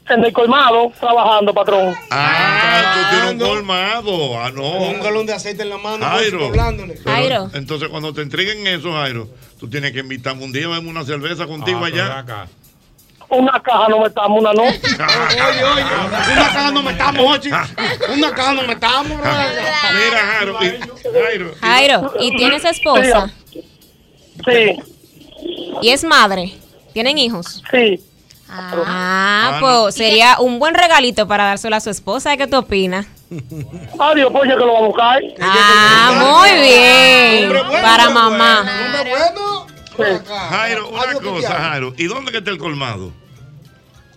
En 0.10 0.24
el 0.26 0.34
colmado, 0.34 0.92
trabajando, 1.00 1.54
patrón. 1.54 1.96
Ah, 2.12 2.94
tú 2.94 3.16
tienes 3.16 3.32
un 3.42 3.50
colmado. 3.56 4.38
Ah, 4.40 4.52
no. 4.54 4.90
Un 4.90 5.02
galón 5.02 5.26
de 5.26 5.34
aceite 5.34 5.64
en 5.64 5.70
la 5.70 5.78
mano, 5.78 6.06
Jairo. 6.06 6.46
hablándole. 6.48 7.00
Pero, 7.04 7.50
Entonces, 7.54 7.88
cuando 7.90 8.14
te 8.14 8.22
entreguen 8.22 8.68
eso, 8.68 8.92
Jairo, 8.92 9.30
tú 9.60 9.70
tienes 9.70 9.94
que 9.94 10.00
invitarme 10.00 10.44
un 10.44 10.52
día 10.52 10.68
una 10.68 11.06
cerveza 11.06 11.48
contigo 11.48 11.80
Ah, 11.82 11.88
pero 11.90 12.04
allá. 12.04 12.20
acá. 12.20 12.48
Una 13.36 13.60
caja 13.62 13.88
no 13.90 14.00
metamos, 14.00 14.40
una 14.42 14.54
no. 14.54 14.64
Oye, 14.64 14.74
oye, 15.64 15.84
una 16.34 16.46
caja 16.54 16.72
no 16.72 16.84
metamos, 16.84 17.26
oye. 17.38 17.52
Una 18.14 18.32
caja 18.32 18.54
no 18.54 18.62
metamos, 18.64 19.18
bro. 19.18 19.32
Mira, 19.32 20.20
Jairo, 20.34 20.58
y- 20.64 21.20
Jairo. 21.22 21.52
Jairo, 21.60 22.14
¿y 22.20 22.36
tienes 22.38 22.64
esposa? 22.66 23.32
Sí. 24.46 24.78
¿Y 25.82 25.90
es 25.90 26.04
madre? 26.04 26.54
¿Tienen 26.94 27.18
hijos? 27.18 27.64
Sí. 27.72 28.00
Ah, 28.50 28.72
Ah, 28.86 29.58
pues 29.60 29.96
sería 29.96 30.38
un 30.40 30.60
buen 30.60 30.76
regalito 30.76 31.28
para 31.28 31.46
dárselo 31.46 31.76
a 31.76 31.80
su 31.80 31.90
esposa. 31.90 32.38
¿Qué 32.38 32.46
tú 32.46 32.58
opinas? 32.58 33.08
Adiós, 34.00 34.30
pues 34.32 34.48
ya 34.48 34.56
que 34.56 34.60
lo 34.64 34.74
vamos 34.74 34.84
a 34.84 34.88
buscar. 34.88 35.22
Ah, 35.42 36.14
muy 36.20 36.62
bien. 36.62 37.46
Hombre 37.46 37.64
bueno, 37.64 37.82
Para 37.82 38.08
hombre 38.10 38.22
mamá. 38.22 38.66
Jairo, 40.50 40.90
una 40.90 41.14
cosa, 41.20 41.54
Jairo. 41.70 41.94
¿Y 41.98 42.06
dónde 42.06 42.32
que 42.32 42.38
está 42.40 42.52
el 42.52 42.58
colmado? 42.58 43.12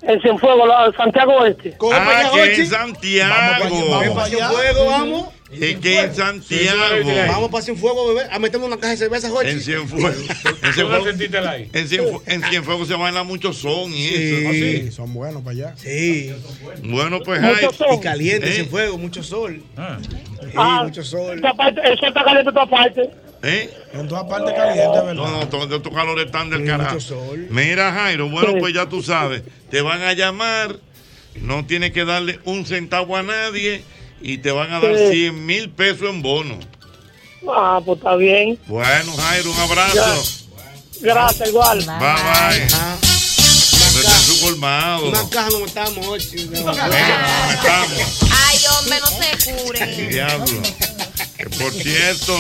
En 0.03 0.20
Cienfuegos, 0.20 0.68
Santiago 0.97 1.32
Oeste. 1.38 1.76
Ah, 1.92 2.30
que 2.34 2.55
en 2.61 2.66
Santiago. 2.66 3.88
Vamos 3.90 4.14
para 4.14 4.26
Cienfuegos, 4.28 4.86
vamos. 4.86 5.28
Es 5.53 5.76
que 5.76 6.01
en 6.01 6.14
Santiago. 6.14 6.78
Vamos 7.28 7.51
para 7.51 7.64
Cienfuegos, 7.64 8.14
bebé, 8.14 8.28
a 8.30 8.38
meternos 8.38 8.66
una 8.68 8.76
caja 8.76 8.90
de 8.90 8.97
cerveza, 8.99 9.30
Jochi. 9.30 9.49
En 9.51 9.61
Cienfuegos. 9.61 10.16
En 10.62 10.72
Cienfuegos, 10.74 11.09
en 11.09 11.88
Cienfuegos, 11.88 12.22
en 12.26 12.42
Cienfuegos 12.44 12.88
se 12.88 12.94
baila 12.94 13.22
mucho 13.22 13.53
son 13.53 13.92
y 13.92 14.07
eso. 14.09 14.49
Ah, 14.49 14.53
sí, 14.53 14.92
son 14.92 15.14
buenos 15.14 15.42
para 15.42 15.53
allá. 15.53 15.74
Sí. 15.76 16.32
Bueno, 16.82 17.20
pues 17.24 17.40
sol. 17.76 17.86
Y 17.97 18.01
caliente, 18.01 18.49
¿Eh? 18.49 18.53
Cienfuegos, 18.53 18.99
mucho 18.99 19.22
sol. 19.22 19.62
Sí, 19.76 20.53
Ah, 20.57 20.82
mucho 20.84 21.03
sol. 21.05 21.40
parte- 21.57 21.80
Eso 21.92 22.07
está 22.07 22.24
caliente 22.24 22.49
en 22.51 22.55
todas 22.55 22.68
partes. 22.68 23.09
¿Eh? 23.49 23.70
En 23.92 24.09
todas 24.09 24.24
partes 24.24 24.53
caliente, 24.55 24.99
¿verdad? 24.99 25.14
No, 25.14 25.28
no, 25.30 25.49
todos 25.49 25.70
estos 25.70 25.92
calores 25.94 26.26
están 26.26 26.51
del 26.51 26.66
carajo. 26.66 26.99
Mira, 27.51 27.92
Jairo, 27.92 28.28
bueno, 28.28 28.55
pues 28.59 28.74
ya 28.74 28.88
tú 28.88 29.01
sabes. 29.03 29.42
Te 29.70 29.80
van 29.82 30.03
a 30.03 30.14
llamar, 30.14 30.76
no 31.36 31.64
tienes 31.64 31.92
que 31.92 32.05
darle 32.05 32.40
un 32.44 32.66
centavo 32.66 33.16
a 33.16 33.22
nadie 33.22 33.84
y 34.20 34.38
te 34.38 34.51
van 34.51 34.72
a 34.72 34.80
dar 34.80 34.97
Sí. 34.97 35.11
100 35.12 35.47
mil 35.47 35.70
pesos 35.70 36.11
en 36.11 36.22
bono. 36.22 36.59
Ah, 37.49 37.80
pues 37.84 37.99
está 37.99 38.16
bien. 38.16 38.59
Bueno, 38.66 39.14
Jairo, 39.16 39.53
un 39.53 39.61
abrazo. 39.61 40.24
Gracias, 41.01 41.49
igual. 41.49 41.78
Bye, 41.78 41.99
bye. 41.99 42.66
Desde 43.94 44.18
su 44.34 44.40
colmado. 44.44 45.09
Una 45.09 45.28
caja 45.30 45.49
no 45.51 45.64
estamos. 45.64 46.28
Ay, 46.32 48.59
hombre, 48.78 48.99
no 49.01 49.07
se 49.38 49.53
cure. 49.55 49.86
Diablo. 50.09 50.62
Que 51.36 51.44
por 51.51 51.72
cierto, 51.72 52.34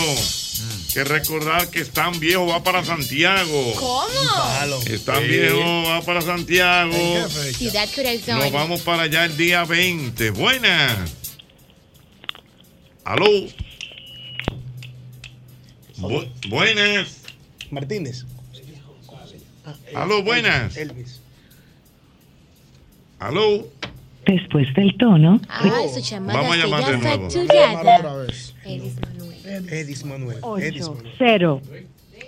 que 0.96 1.04
recordar 1.04 1.68
que 1.68 1.80
están 1.80 2.18
viejos 2.18 2.50
va 2.50 2.62
para 2.62 2.82
Santiago. 2.82 3.74
¿Cómo? 3.78 4.80
Están 4.86 5.20
Sí. 5.24 5.28
viejos 5.28 5.60
va 5.86 6.00
para 6.00 6.22
Santiago. 6.22 7.28
Ciudad 7.52 7.86
Corazón. 7.94 8.38
Nos 8.38 8.50
vamos 8.50 8.80
para 8.80 9.02
allá 9.02 9.26
el 9.26 9.36
día 9.36 9.66
20. 9.66 10.30
Buenas. 10.30 11.12
Aló. 13.04 13.26
Bu- 15.98 16.30
buenas. 16.48 17.18
Martínez. 17.70 18.24
Aló, 19.94 20.22
buenas. 20.22 20.78
Elvis. 20.78 21.20
Aló. 23.18 23.68
Después 24.24 24.72
del 24.74 24.96
tono, 24.96 25.42
Ay, 25.48 25.70
su 25.94 26.00
llamada 26.00 26.40
Vamos 26.40 26.56
a 26.56 26.56
llamar 26.56 26.84
de 26.86 26.96
nuevo. 26.98 27.28
Edis 29.46 30.04
Manuel. 30.04 30.40
Edis 30.60 30.88
Manuel. 30.88 31.12
0. 31.18 31.62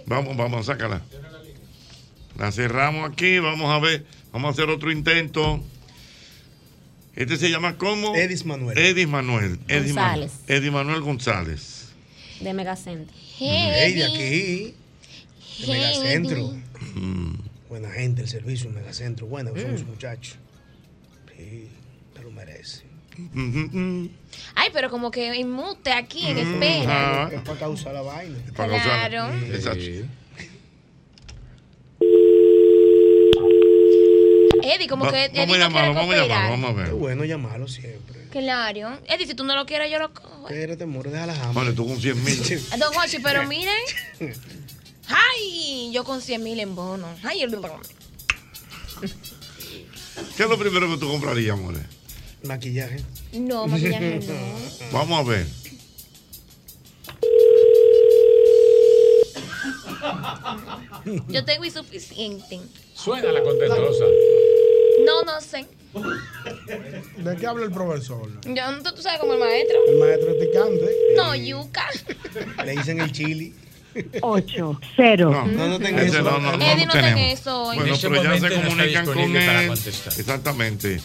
Vamos, 0.07 0.37
vamos, 0.37 0.67
sácala. 0.67 1.03
La 2.39 2.53
cerramos 2.53 3.11
aquí. 3.11 3.39
Vamos 3.39 3.71
a 3.71 3.79
ver. 3.79 4.07
Vamos 4.33 4.49
a 4.49 4.53
hacer 4.53 4.71
otro 4.71 4.91
intento. 4.93 5.63
Este 7.17 7.37
se 7.37 7.51
llama 7.51 7.77
¿cómo? 7.77 8.15
Edis 8.15 8.45
Manuel. 8.45 8.79
Edis 8.79 9.09
Manuel. 9.09 9.59
Edis 9.67 9.93
Manuel. 9.95 10.21
González. 10.29 10.33
Edis 10.47 10.73
Manuel 10.73 11.01
González. 11.01 11.89
De 12.41 12.55
Megacentro. 12.55 13.17
Ey, 13.41 13.95
de 13.95 14.05
aquí. 14.05 14.17
De 14.17 14.75
Hey, 15.59 15.67
Megacentro. 15.69 16.55
Mm. 16.95 17.35
Buena 17.69 17.91
gente, 17.91 18.23
el 18.23 18.29
servicio 18.29 18.69
en 18.69 18.77
Megacentro. 18.77 19.27
Buena, 19.27 19.51
somos 19.51 19.85
muchachos. 19.85 20.37
Sí, 21.37 21.69
te 22.15 22.23
lo 22.23 22.31
merece. 22.31 22.83
Ay, 24.55 24.69
pero 24.73 24.91
como 24.91 25.11
que 25.11 25.35
inmute 25.37 25.93
aquí 25.93 26.27
en 26.27 26.37
Mm, 26.37 26.39
espera. 26.55 27.25
ah. 27.25 27.31
Es 27.33 27.41
para 27.43 27.59
causar 27.59 27.95
la 27.95 28.03
vaina. 28.03 28.39
Para 28.57 28.71
causar- 28.79 29.11
Claro. 29.11 29.35
Exacto. 29.55 29.85
Eddie, 34.63 34.87
como 34.89 35.05
Va- 35.07 35.13
que 35.13 35.29
vamos 35.29 35.33
Eddie 35.35 35.43
a 35.43 35.47
no 35.47 35.47
quiere 35.47 35.59
llamarlo, 35.59 35.95
vamos 35.95 36.15
a 36.15 36.19
llamarlo, 36.27 36.51
vamos 36.51 36.71
a 36.71 36.73
ver. 36.75 36.87
Es 36.89 36.93
bueno 36.93 37.25
llamarlo 37.25 37.69
siempre. 37.69 38.19
Claro. 38.31 38.99
Eddie, 39.09 39.27
si 39.27 39.35
tú 39.35 39.45
no 39.45 39.55
lo 39.57 39.65
quieres, 39.67 39.91
yo 39.91 39.99
lo 39.99 40.13
cojo. 40.13 40.49
Espérate, 40.49 40.85
amor, 40.85 41.09
deja 41.11 41.27
la 41.27 41.35
jamba. 41.35 41.63
Vale, 41.63 41.73
tú 41.75 41.87
con 41.87 41.99
100 42.01 42.23
mil. 42.23 42.37
Don 42.79 42.95
Hochi, 42.97 43.19
pero 43.23 43.43
miren. 43.49 43.75
Ay, 45.09 45.91
yo 45.93 46.05
con 46.05 46.21
100 46.21 46.43
mil 46.43 46.61
en 46.61 46.75
bono. 46.75 47.07
Ay, 47.23 47.43
el... 47.43 47.51
¿Qué 50.37 50.43
es 50.43 50.49
lo 50.49 50.59
primero 50.59 50.89
que 50.91 50.99
tú 50.99 51.09
comprarías, 51.09 51.57
amores? 51.59 51.83
Maquillaje. 52.45 53.01
No, 53.33 53.67
maquillaje 53.69 54.21
no. 54.27 54.35
Vamos 54.93 55.21
a 55.21 55.31
ver. 55.31 55.47
Yo 61.29 61.45
tengo 61.45 61.65
insuficiente. 61.65 62.61
Suena 62.95 63.33
la 63.33 63.43
contentosa. 63.43 64.05
No, 65.05 65.23
no 65.23 65.41
sé. 65.41 65.67
¿De 67.17 67.37
qué 67.37 67.47
habla 67.47 67.65
el 67.65 67.73
profesor? 67.73 68.29
Yo 68.45 68.71
no, 68.73 68.95
tú 68.95 69.03
sabes 69.03 69.21
como 69.21 69.35
el 69.35 69.41
maestro. 69.41 69.79
El 69.89 69.99
maestro 69.99 70.31
es 70.33 70.39
ticante. 70.41 70.97
No, 71.17 71.35
yuca. 71.35 71.87
Le 72.65 72.73
dicen 72.73 73.01
el 73.01 73.13
chili. 73.13 73.55
8. 74.21 74.81
0. 74.97 75.31
No, 75.31 75.47
No, 75.47 75.69
no 75.69 75.79
tengo 75.81 75.99
eso. 75.99 76.23
no, 76.23 76.39
no, 76.39 76.57
no, 76.57 76.65
Eddie, 76.65 76.87
no 76.87 76.93
eso 76.95 77.63
hoy. 77.65 77.77
Bueno, 77.79 77.97
pero 78.01 78.23
ya 78.23 78.39
se 78.49 78.55
comunican 78.63 79.05
con 79.07 79.19
él. 79.19 79.69
contestar. 79.69 80.13
Exactamente. 80.21 81.01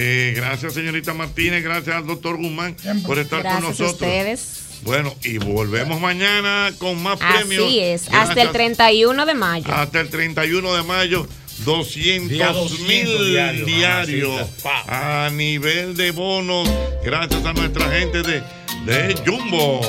Eh, 0.00 0.32
gracias, 0.36 0.74
señorita 0.74 1.12
Martínez. 1.12 1.64
Gracias 1.64 1.96
al 1.96 2.06
doctor 2.06 2.36
Guzmán 2.36 2.76
por 3.04 3.18
estar 3.18 3.42
con 3.42 3.50
Gracias 3.50 3.64
a 3.64 3.68
nosotros. 3.68 3.92
ustedes. 3.94 4.64
Bueno, 4.82 5.12
y 5.24 5.38
volvemos 5.38 6.00
mañana 6.00 6.70
con 6.78 7.02
más 7.02 7.18
premios. 7.18 7.64
Así 7.66 7.80
es, 7.80 8.04
Gracias. 8.04 8.28
hasta 8.28 8.42
el 8.42 8.52
31 8.52 9.26
de 9.26 9.34
mayo. 9.34 9.74
Hasta 9.74 10.00
el 10.00 10.08
31 10.08 10.76
de 10.76 10.82
mayo, 10.84 11.26
200 11.64 12.28
Día 12.30 12.52
mil 12.86 13.06
200 13.06 13.66
diarios, 13.66 14.40
a 14.86 15.30
nivel 15.32 15.96
de 15.96 16.12
bonos, 16.12 16.70
gracias 17.04 17.44
a 17.44 17.52
nuestra 17.54 17.90
gente 17.90 18.22
de, 18.22 18.40
de 18.86 19.16
Jumbo. 19.26 19.80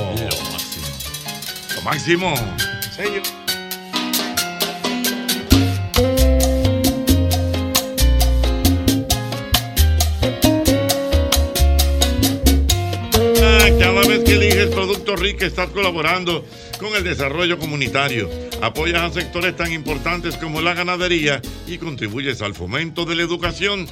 Lo 1.75 1.81
máximo. 1.83 2.33
Señor. 2.95 3.21
Ah, 3.27 3.48
que 14.29 14.35
eliges 14.35 14.67
Producto 14.67 15.15
Rica 15.15 15.47
estás 15.47 15.69
colaborando 15.69 16.45
con 16.77 16.95
el 16.95 17.03
desarrollo 17.03 17.57
comunitario, 17.57 18.29
apoyas 18.61 19.01
a 19.01 19.09
sectores 19.11 19.55
tan 19.55 19.73
importantes 19.73 20.37
como 20.37 20.61
la 20.61 20.75
ganadería 20.75 21.41
y 21.65 21.79
contribuyes 21.79 22.43
al 22.43 22.53
fomento 22.53 23.05
de 23.05 23.15
la 23.15 23.23
educación. 23.23 23.87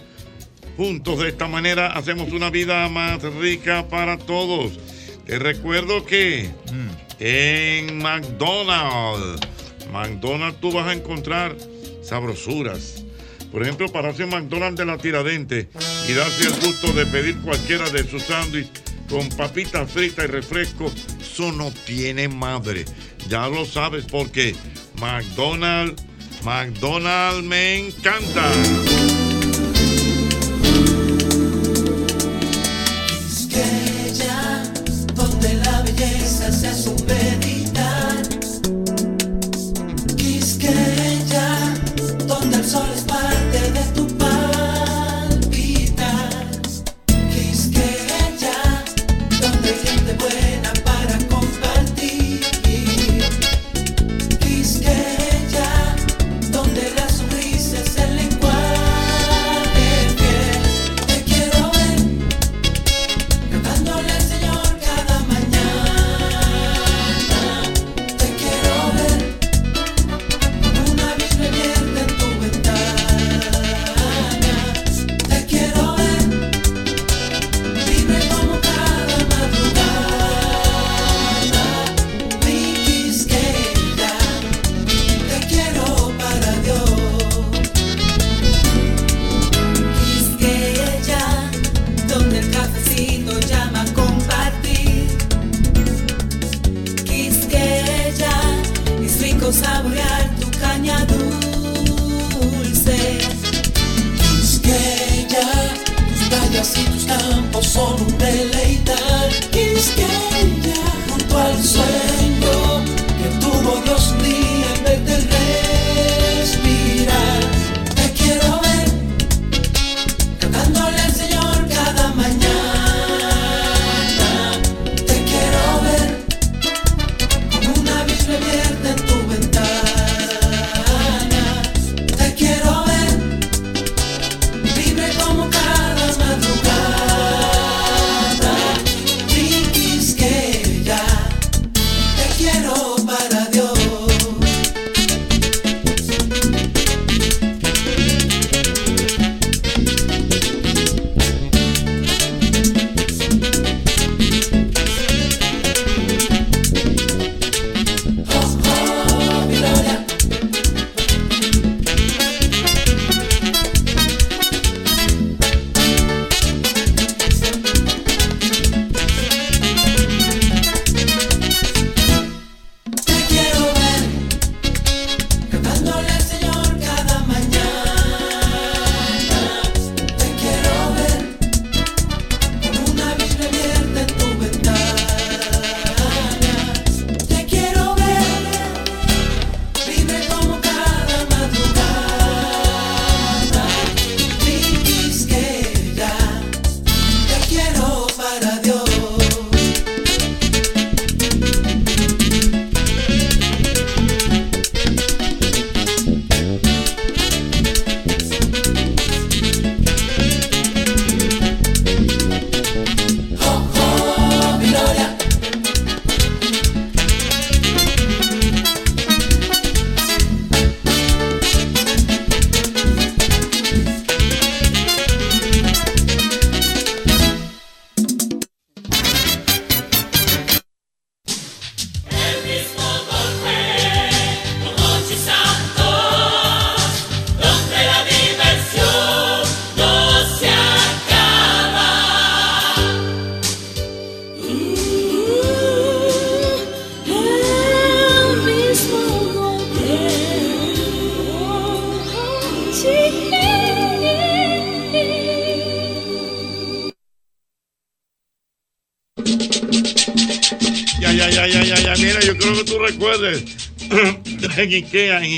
Juntos 0.75 1.17
de 1.17 1.29
esta 1.29 1.47
manera 1.47 1.87
hacemos 1.87 2.31
una 2.33 2.51
vida 2.51 2.87
más 2.87 3.23
rica 3.23 3.87
para 3.87 4.19
todos. 4.19 4.77
Te 5.25 5.39
recuerdo 5.39 6.05
que 6.05 6.51
en 7.17 7.97
McDonald's, 7.97 9.41
McDonald's 9.91 10.61
tú 10.61 10.71
vas 10.71 10.87
a 10.87 10.93
encontrar 10.93 11.57
sabrosuras. 12.03 13.03
Por 13.51 13.63
ejemplo, 13.63 13.91
pararse 13.91 14.21
en 14.21 14.29
McDonald's 14.29 14.77
de 14.77 14.85
la 14.85 14.99
Tiradente 14.99 15.67
y 16.07 16.13
darse 16.13 16.43
el 16.43 16.53
gusto 16.63 16.93
de 16.93 17.07
pedir 17.07 17.37
cualquiera 17.37 17.89
de 17.89 18.03
sus 18.03 18.21
sándwiches 18.21 18.86
con 19.09 19.29
papitas 19.29 19.91
fritas 19.91 20.25
y 20.25 20.27
refresco 20.27 20.91
eso 21.37 21.51
no 21.51 21.71
tiene 21.85 22.27
madre. 22.27 22.83
Ya 23.29 23.47
lo 23.47 23.63
sabes 23.65 24.05
porque 24.05 24.55
McDonald's, 24.99 26.03
McDonald's 26.43 27.43
me 27.43 27.77
encanta. 27.77 28.51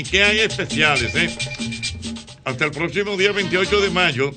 En 0.00 0.06
IKEA 0.06 0.28
hay 0.28 0.40
especiales, 0.40 1.14
¿eh? 1.14 1.28
Hasta 2.44 2.64
el 2.64 2.70
próximo 2.70 3.18
día 3.18 3.32
28 3.32 3.82
de 3.82 3.90
mayo. 3.90 4.32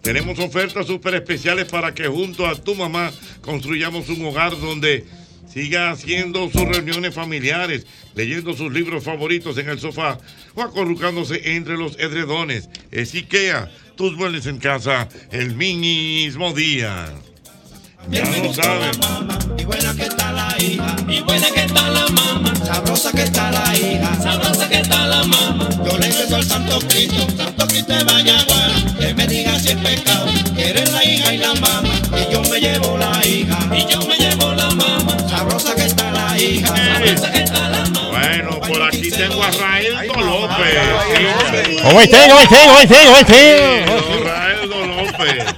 Tenemos 0.00 0.38
ofertas 0.38 0.86
súper 0.86 1.16
especiales 1.16 1.66
para 1.66 1.92
que 1.92 2.08
junto 2.08 2.46
a 2.46 2.54
tu 2.54 2.74
mamá 2.74 3.12
construyamos 3.42 4.08
un 4.08 4.24
hogar 4.24 4.58
donde 4.58 5.04
siga 5.52 5.90
haciendo 5.90 6.50
sus 6.50 6.62
reuniones 6.62 7.12
familiares, 7.12 7.86
leyendo 8.14 8.54
sus 8.54 8.72
libros 8.72 9.04
favoritos 9.04 9.58
en 9.58 9.68
el 9.68 9.78
sofá 9.78 10.18
o 10.54 10.62
acurrucándose 10.62 11.54
entre 11.54 11.76
los 11.76 11.98
edredones. 11.98 12.70
Es 12.90 13.12
IKEA, 13.14 13.70
tus 13.96 14.16
muebles 14.16 14.46
en 14.46 14.56
casa 14.56 15.10
el 15.30 15.54
mismo 15.56 16.54
día. 16.54 17.12
Ya 18.08 18.24
lo 18.24 18.54
saben. 18.54 18.92
Y 19.58 19.64
buena 19.64 19.94
que 19.94 20.04
está 20.04 20.32
la 20.32 20.56
hija, 20.58 20.96
y 21.06 21.20
buena 21.20 21.50
que 21.50 21.60
está 21.60 21.90
la 21.90 22.06
mamá, 22.08 22.29
sabrosa 22.80 23.12
que 23.12 23.22
está 23.22 23.50
la 23.50 23.76
hija, 23.76 24.16
sabrosa 24.22 24.68
que 24.68 24.76
está 24.76 25.06
la 25.06 25.22
mamá. 25.24 25.68
Yo 25.84 25.98
le 25.98 26.06
rezo 26.06 26.36
al 26.36 26.44
Santo 26.44 26.78
Cristo, 26.88 27.26
Santo 27.36 27.66
Cristo 27.66 27.92
de 27.92 28.04
Vallaguana, 28.04 28.96
que 28.98 29.14
me 29.14 29.26
diga 29.26 29.58
si 29.58 29.68
es 29.68 29.76
pecado, 29.76 30.26
que 30.56 30.70
eres 30.70 30.90
la 30.90 31.04
hija 31.04 31.34
y 31.34 31.38
la 31.38 31.54
mamá, 31.54 31.92
y 32.16 32.32
yo 32.32 32.42
me 32.42 32.58
llevo 32.58 32.96
la 32.96 33.26
hija, 33.26 33.58
y 33.74 33.86
yo 33.86 34.00
me 34.06 34.16
llevo 34.16 34.52
la 34.54 34.70
mamá, 34.70 35.16
sabrosa 35.28 35.74
que 35.74 35.84
está 35.84 36.10
la 36.10 36.38
hija, 36.38 36.68
sabrosa 36.68 37.30
que 37.30 37.42
está 37.42 37.68
la 37.68 37.84
mamá. 37.90 38.18
Bueno, 38.18 38.60
por 38.60 38.82
aquí 38.82 39.10
tengo 39.10 39.42
a 39.42 39.50
Raeldo 39.50 40.14
López. 40.14 41.82
¿Cómo 41.82 42.00
están? 42.00 42.30
¿Cómo 42.30 42.40
están? 42.40 42.68
¿Cómo 42.68 42.78
están? 42.78 43.06
¿Cómo 43.06 44.24
Raeldo 44.24 44.86
López. 44.86 45.49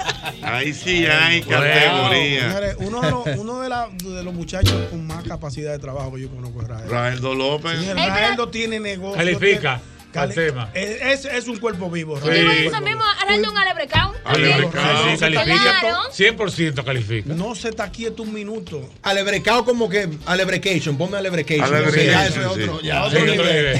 Ahí 0.43 0.72
sí 0.74 1.07
hay 1.07 1.40
categoría. 1.43 2.43
Señores, 2.49 2.76
uno, 2.80 3.01
de 3.01 3.11
los, 3.11 3.26
uno 3.38 3.61
de, 3.61 3.68
la- 3.68 3.88
de 3.88 4.22
los 4.22 4.34
muchachos 4.34 4.74
con 4.90 5.07
más 5.07 5.22
capacidad 5.24 5.72
de 5.72 5.78
trabajo 5.78 6.12
que 6.14 6.22
yo 6.22 6.28
conozco 6.30 6.62
es 6.62 6.68
Rael. 6.68 6.88
Raeldo 6.90 7.34
López. 7.34 7.95
Raeldo 7.95 8.49
tiene 8.49 8.80
negocio. 8.80 9.16
Califica 9.16 9.81
tiene- 9.81 9.93
al 10.20 10.34
tema. 10.34 10.70
Es, 10.74 11.24
es, 11.24 11.24
es 11.24 11.48
un 11.48 11.59
cuerpo 11.59 11.90
vivo. 11.90 12.18
¿Tú 12.18 12.28
te 12.28 12.40
imaginas 12.40 12.82
mismo 12.82 13.02
arreglando 13.20 13.51
un 13.51 13.59
alebrecao? 13.59 14.12
Alebrecao, 14.24 15.10
Sí, 15.12 15.18
califica. 15.18 15.78
Claro. 15.80 15.98
100% 16.12 16.84
califica. 16.84 17.34
No 17.34 17.55
se 17.55 17.68
está 17.70 17.90
quieto 17.90 18.22
un 18.22 18.32
minuto. 18.32 18.89
Alebrecao 19.02 19.64
como 19.64 19.89
que 19.89 20.09
Alebrecation, 20.26 20.97
ponme 20.97 21.16
Alebrecation. 21.16 21.66
Alebrecation, 21.66 22.05
Sí, 22.05 22.10
ya 22.10 22.26
eso 22.26 22.40
es 22.40 22.55
sí. 22.55 22.62
otro, 22.62 22.80
Sí, 22.80 22.86
ya 22.86 23.05
otro 23.05 23.20
otro 23.22 23.44
nivel. 23.44 23.78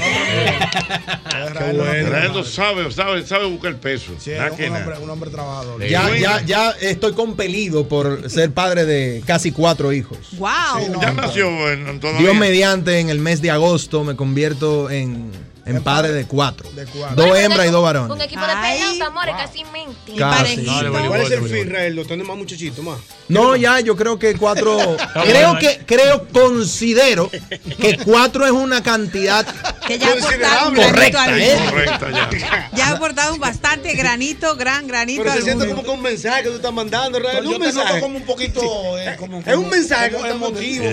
bueno. 1.77 2.43
Sabe, 2.43 2.91
sabe, 2.91 3.25
sabe 3.25 3.45
buscar 3.45 3.71
el 3.71 3.77
peso. 3.77 4.13
Que 4.23 4.37
un, 4.69 4.75
hombre, 4.75 4.97
un 4.99 5.09
hombre 5.09 5.29
trabajador. 5.29 5.83
Ya, 5.85 6.15
ya, 6.17 6.41
ya 6.41 6.71
estoy 6.81 7.13
compelido 7.13 7.87
por 7.87 8.29
ser 8.29 8.51
padre 8.51 8.85
de 8.85 9.23
casi 9.25 9.51
cuatro 9.51 9.93
hijos. 9.93 10.17
¡Wow! 10.33 11.01
Ya 11.01 11.11
nació 11.13 11.71
en. 11.71 11.99
Dios 11.99 12.35
mediante, 12.35 12.99
en 12.99 13.09
el 13.09 13.19
mes 13.19 13.41
de 13.41 13.51
agosto 13.51 14.03
me 14.03 14.15
convierto 14.15 14.89
en, 14.89 15.31
en 15.65 15.83
padre 15.83 16.11
de 16.13 16.25
cuatro. 16.25 16.69
cuatro. 16.93 17.15
Dos 17.15 17.37
hembras 17.37 17.67
y 17.67 17.69
dos 17.69 17.79
Un 17.79 17.83
varones. 17.83 18.25
equipo 18.25 18.41
de 18.41 18.53
peleas, 18.53 19.01
amores, 19.01 19.35
casi 19.37 19.63
mente. 19.65 20.13
Casi. 20.17 20.65
¿Cuál 20.65 21.21
es 21.21 21.31
el 21.31 21.49
fin, 21.49 21.69
Raeldo? 21.71 22.05
¿Tener 22.05 22.25
más 22.25 22.37
muchachitos 22.37 22.83
más? 22.83 22.99
No, 23.29 23.55
ya, 23.55 23.79
yo 23.79 23.95
creo 23.95 24.19
que 24.19 24.35
cuatro. 24.35 24.77
creo 25.23 25.57
que, 25.59 25.81
creo, 25.85 26.27
considero 26.33 27.29
que 27.29 27.97
cuatro 28.03 28.45
es 28.45 28.51
una 28.51 28.83
cantidad 28.83 29.45
Que 29.87 29.99
ya 29.99 30.13
aportaron 30.13 30.77
un 30.77 30.83
correcta, 30.83 31.37
¿eh? 31.37 31.57
Correcta, 31.69 32.11
ya. 32.11 32.69
Ya 32.73 32.87
ha 32.87 32.91
aportado 32.91 33.33
un 33.33 33.39
bastante 33.41 33.93
granito, 33.95 34.55
gran 34.55 34.87
granito. 34.87 35.23
Pero 35.23 35.35
se 35.35 35.41
siente 35.41 35.67
como 35.67 35.83
que 35.83 35.89
un 35.89 36.01
mensaje 36.01 36.43
que 36.43 36.49
tú 36.49 36.55
estás 36.55 36.71
mandando, 36.73 37.19
Raeldo. 37.19 37.49
Un 37.51 37.59
mensaje. 37.59 37.99
como 37.99 38.17
un 38.17 38.23
poquito. 38.23 38.61
eh, 38.97 39.15
como, 39.17 39.39
Es 39.45 39.55
un 39.55 39.69
mensaje 39.69 40.15
emotivo. 40.29 40.85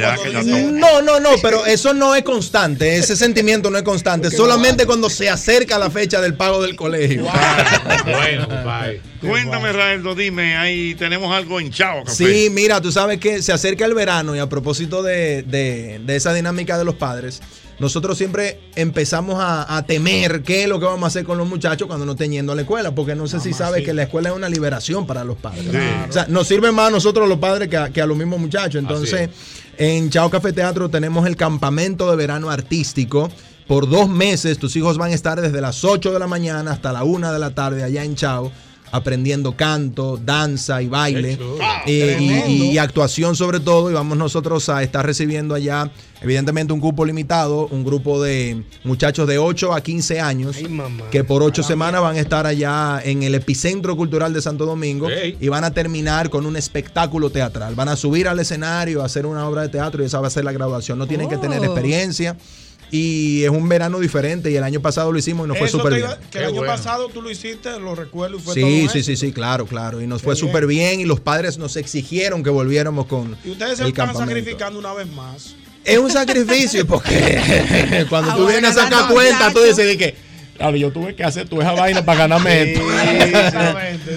No, 0.73 1.03
no, 1.03 1.21
no, 1.21 1.31
pero 1.41 1.65
eso 1.67 1.95
no 1.95 2.15
es 2.17 2.25
constante. 2.25 2.97
Ese 2.97 3.17
sentimiento 3.17 3.71
no 3.71 3.79
es 3.79 3.85
constante. 3.85 4.31
Solamente 4.31 4.60
cuando 4.87 5.11
se 5.11 5.29
acerca 5.29 5.79
la 5.79 5.91
fecha 5.91 6.21
del 6.21 6.35
pago 6.35 6.63
del 6.63 6.77
colegio. 6.77 7.25
Bueno, 8.05 8.49
compadre. 8.49 9.01
Cuéntame, 9.21 9.73
Raeldo, 9.73 10.15
dime, 10.15 10.57
ahí 10.57 10.95
tenemos 10.95 11.35
algo 11.35 11.61
hinchado, 11.61 12.05
café. 12.05 12.25
Sí, 12.45 12.49
mira, 12.51 12.81
tú 12.81 12.91
sabes 12.91 13.19
que 13.21 13.43
se 13.43 13.53
acerca 13.53 13.85
el 13.85 13.95
verano 13.95 14.35
y 14.35 14.39
a 14.39 14.49
propósito 14.49 15.03
de, 15.03 15.43
de- 15.43 16.01
de 16.05 16.17
esa 16.17 16.33
dinámica 16.33 16.79
de 16.79 16.85
los 16.85 16.95
padres, 16.95 17.43
nosotros 17.79 18.17
siempre 18.17 18.61
empezamos 18.77 19.37
a, 19.39 19.77
a 19.77 19.85
temer 19.87 20.43
qué 20.43 20.63
es 20.65 20.69
lo 20.69 20.79
que 20.81 20.87
vamos 20.87 21.05
a 21.05 21.07
hacer 21.09 21.25
con 21.25 21.39
los 21.39 21.49
muchachos 21.49 21.87
cuando 21.87 22.05
no 22.07 22.13
estén 22.13 22.33
yendo 22.33 22.53
a 22.53 22.55
la 22.55 22.63
escuela, 22.63 22.95
porque 22.95 23.15
no 23.15 23.27
sé 23.27 23.41
si 23.41 23.53
sabes 23.53 23.85
que 23.85 23.93
la 23.95 24.03
escuela 24.05 24.31
es 24.31 24.35
una 24.37 24.49
liberación 24.49 25.07
para 25.07 25.25
los 25.25 25.37
padres. 25.37 25.67
O 26.09 26.13
sea, 26.13 26.27
nos 26.29 26.47
sirve 26.49 26.73
más 26.73 26.89
a 26.89 26.91
nosotros 26.91 27.29
los 27.29 27.39
padres 27.39 27.69
que 27.69 27.77
a, 27.77 27.91
que 27.91 28.01
a 28.03 28.07
los 28.07 28.17
mismos 28.17 28.39
muchachos. 28.41 28.81
Entonces, 28.81 29.29
en 29.79 30.11
Chao 30.11 30.29
Café 30.31 30.53
Teatro 30.53 30.89
tenemos 30.91 31.27
el 31.27 31.37
campamento 31.37 32.11
de 32.11 32.17
verano 32.17 32.51
artístico. 32.51 33.31
Por 33.71 33.89
dos 33.89 34.09
meses 34.09 34.59
tus 34.59 34.75
hijos 34.75 34.99
van 34.99 35.13
a 35.13 35.15
estar 35.15 35.41
desde 35.41 35.61
las 35.61 35.85
8 35.85 36.11
de 36.11 36.19
la 36.19 36.27
mañana 36.27 36.73
hasta 36.73 36.93
la 36.93 37.05
1 37.05 37.33
de 37.33 37.39
la 37.39 37.55
tarde 37.55 37.85
allá 37.85 38.03
en 38.03 38.17
Chao 38.17 38.51
aprendiendo 38.91 39.57
canto, 39.57 40.17
danza 40.17 40.83
y 40.83 40.89
baile. 40.89 41.39
Eh, 41.87 42.17
y, 42.49 42.63
y 42.73 42.79
actuación 42.79 43.37
sobre 43.37 43.61
todo 43.61 43.89
y 43.89 43.95
vamos 43.95 44.19
nosotros 44.19 44.69
a 44.69 44.83
estar 44.83 45.07
recibiendo 45.07 45.55
allá 45.55 45.89
evidentemente 46.21 46.73
un 46.73 46.81
cupo 46.81 47.05
limitado, 47.05 47.69
un 47.69 47.85
grupo 47.85 48.21
de 48.21 48.65
muchachos 48.85 49.27
de 49.29 49.39
8 49.39 49.73
a 49.73 49.81
15 49.81 50.21
años 50.21 50.57
que 51.11 51.25
por 51.25 51.43
8 51.43 51.63
semanas 51.63 52.03
van 52.03 52.17
a 52.17 52.21
estar 52.21 52.47
allá 52.47 53.01
en 53.05 53.23
el 53.23 53.35
epicentro 53.35 53.97
cultural 53.97 54.33
de 54.33 54.43
Santo 54.43 54.67
Domingo 54.67 55.09
y 55.41 55.49
van 55.49 55.65
a 55.65 55.71
terminar 55.71 56.29
con 56.29 56.45
un 56.45 56.57
espectáculo 56.57 57.31
teatral, 57.31 57.75
van 57.75 57.89
a 57.89 57.97
subir 57.97 58.29
al 58.29 58.39
escenario 58.41 59.01
a 59.03 59.07
hacer 59.07 59.27
una 59.27 59.49
obra 59.49 59.63
de 59.63 59.69
teatro 59.69 60.03
y 60.03 60.07
esa 60.07 60.21
va 60.21 60.27
a 60.27 60.31
ser 60.31 60.45
la 60.45 60.53
graduación, 60.53 60.99
no 60.99 61.07
tienen 61.07 61.29
que 61.29 61.39
tener 61.39 61.65
experiencia 61.65 62.37
y 62.91 63.45
es 63.45 63.51
un 63.51 63.69
verano 63.69 63.99
diferente 64.01 64.51
y 64.51 64.57
el 64.57 64.65
año 64.65 64.81
pasado 64.81 65.13
lo 65.13 65.19
hicimos 65.19 65.45
y 65.47 65.49
nos 65.49 65.59
fue 65.59 65.69
súper 65.69 65.95
bien. 65.95 66.07
Que 66.31 66.39
el 66.39 66.45
año 66.47 66.63
pasado 66.65 67.09
tú 67.09 67.23
lo 67.23 67.31
hiciste, 67.31 67.79
lo 67.79 67.95
recuerdo 67.95 68.37
y 68.39 68.41
fue 68.41 68.55
Sí, 68.55 68.61
todo 68.61 68.71
sí, 68.71 68.85
éxito. 68.85 69.05
sí, 69.05 69.17
sí, 69.17 69.33
claro, 69.33 69.67
claro. 69.67 70.01
Y 70.01 70.07
nos 70.07 70.21
Qué 70.21 70.27
fue 70.27 70.37
súper 70.37 70.67
bien 70.67 71.01
y 71.01 71.05
los 71.05 71.21
padres 71.21 71.59
nos 71.59 71.77
exigieron 71.77 72.43
que 72.43 72.51
volviéramos 72.51 73.07
con 73.07 73.37
Y 73.45 73.51
ustedes 73.51 73.79
se 73.79 73.85
el 73.85 73.91
están 73.91 74.07
campamento. 74.09 74.35
sacrificando 74.37 74.79
una 74.79 74.93
vez 74.95 75.07
más. 75.09 75.55
Es 75.85 75.99
un 75.99 76.11
sacrificio 76.11 76.87
porque 76.87 78.05
cuando 78.11 78.33
tú 78.35 78.41
Ahora 78.43 78.53
vienes 78.53 78.71
a 78.73 78.75
sacar 78.75 78.91
ganando, 78.93 79.15
cuenta, 79.15 79.53
tú 79.53 79.61
dices 79.63 79.87
de 79.87 79.97
que, 79.97 80.15
claro, 80.61 80.77
yo 80.77 80.93
tuve 80.93 81.15
que 81.15 81.25
hacer 81.25 81.49
toda 81.49 81.63
esa 81.65 81.73
vaina 81.73 82.05
para 82.05 82.19
ganarme 82.21 82.63
esto. 82.73 82.81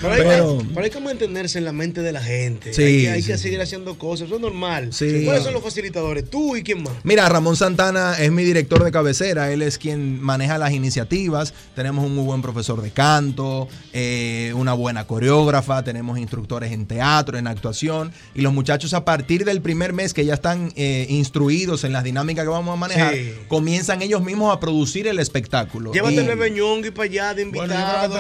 Pero 0.02 0.12
hay, 0.12 0.22
Pero- 0.22 0.58
que, 0.60 0.66
pero 0.74 0.84
hay 0.86 0.90
que 0.92 1.00
mantenerse 1.00 1.58
en 1.60 1.66
la 1.66 1.72
mente 1.72 2.02
de 2.02 2.12
la 2.12 2.22
gente. 2.22 2.74
Sí, 2.74 2.82
hay 2.84 3.02
que, 3.04 3.10
hay 3.12 3.22
sí. 3.22 3.28
que 3.32 3.38
seguir 3.38 3.62
haciendo 3.62 3.98
cosas. 3.98 4.28
Eso 4.28 4.36
es 4.36 4.42
normal. 4.42 4.92
Sí. 4.92 5.24
¿Cuáles 5.26 5.44
son 5.44 5.54
los 5.54 5.64
facilitadores? 5.64 6.30
¿Tú 6.30 6.56
y 6.56 6.64
quién 6.64 6.84
más? 6.84 6.94
Mira, 7.04 7.28
Ramón 7.30 7.56
Santana 7.56 8.16
es 8.20 8.32
mi 8.32 8.44
director 8.44 8.84
de 8.84 8.92
cabecera, 8.92 9.52
él 9.52 9.62
es 9.62 9.78
quien 9.78 10.22
maneja 10.22 10.58
las 10.58 10.72
iniciativas, 10.72 11.54
tenemos 11.76 12.06
un 12.06 12.16
muy 12.16 12.26
buen 12.26 12.42
profesor 12.42 12.82
de 12.82 12.92
canto, 12.92 13.68
eh, 13.94 14.52
una 14.56 14.74
buena 14.74 15.06
coreógrafa, 15.06 15.84
tenemos 15.84 16.18
instructores 16.20 16.72
en 16.72 16.86
teatro, 16.86 17.38
en 17.38 17.48
actuación, 17.48 18.12
y 18.36 18.42
los 18.42 18.54
muchachos 18.54 18.94
a 18.94 19.06
partir 19.06 19.46
del 19.46 19.62
primer 19.62 19.94
mes 19.94 20.14
que 20.14 20.26
ya 20.26 20.34
están 20.36 20.74
eh, 20.76 21.06
instruidos 21.10 21.84
en 21.84 21.94
las 21.94 22.04
dinámicas 22.04 22.44
que 22.44 22.50
vamos 22.50 22.74
a 22.74 22.78
manejar, 22.78 23.14
Sí. 23.14 23.32
comienzan 23.48 24.02
ellos 24.02 24.24
mismos 24.24 24.54
a 24.56 24.60
producir 24.60 25.08
el 25.08 25.20
espectáculo. 25.20 25.92
Llévate 25.94 26.22
Y- 26.34 26.40
el 26.40 26.40
bebé 26.40 26.52
ñongo 26.52 26.88
y 26.88 26.92
para 26.92 27.04
allá 27.06 27.34
de 27.34 27.46
Bueno, 27.46 27.74
invitado. 27.74 28.16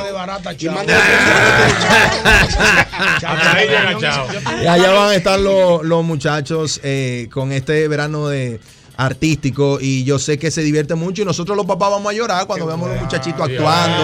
Hasta 3.25 3.51
ahí 3.55 3.67
llega, 3.67 3.97
chao. 3.99 4.27
Y 4.61 4.67
allá 4.67 4.91
van 4.91 5.09
a 5.09 5.15
estar 5.15 5.39
los, 5.39 5.83
los 5.83 6.03
muchachos 6.03 6.79
eh, 6.83 7.27
con 7.31 7.51
este 7.51 7.87
verano 7.87 8.27
de 8.27 8.59
artístico 8.97 9.79
y 9.81 10.03
yo 10.03 10.19
sé 10.19 10.37
que 10.37 10.51
se 10.51 10.61
divierte 10.61 10.95
mucho 10.95 11.21
y 11.21 11.25
nosotros 11.25 11.57
los 11.57 11.65
papás 11.65 11.91
vamos 11.91 12.11
a 12.11 12.15
llorar 12.15 12.45
cuando 12.45 12.65
vemos 12.65 12.89
a 12.89 12.93
los 12.93 13.03
muchachitos 13.03 13.41
actuando 13.41 14.03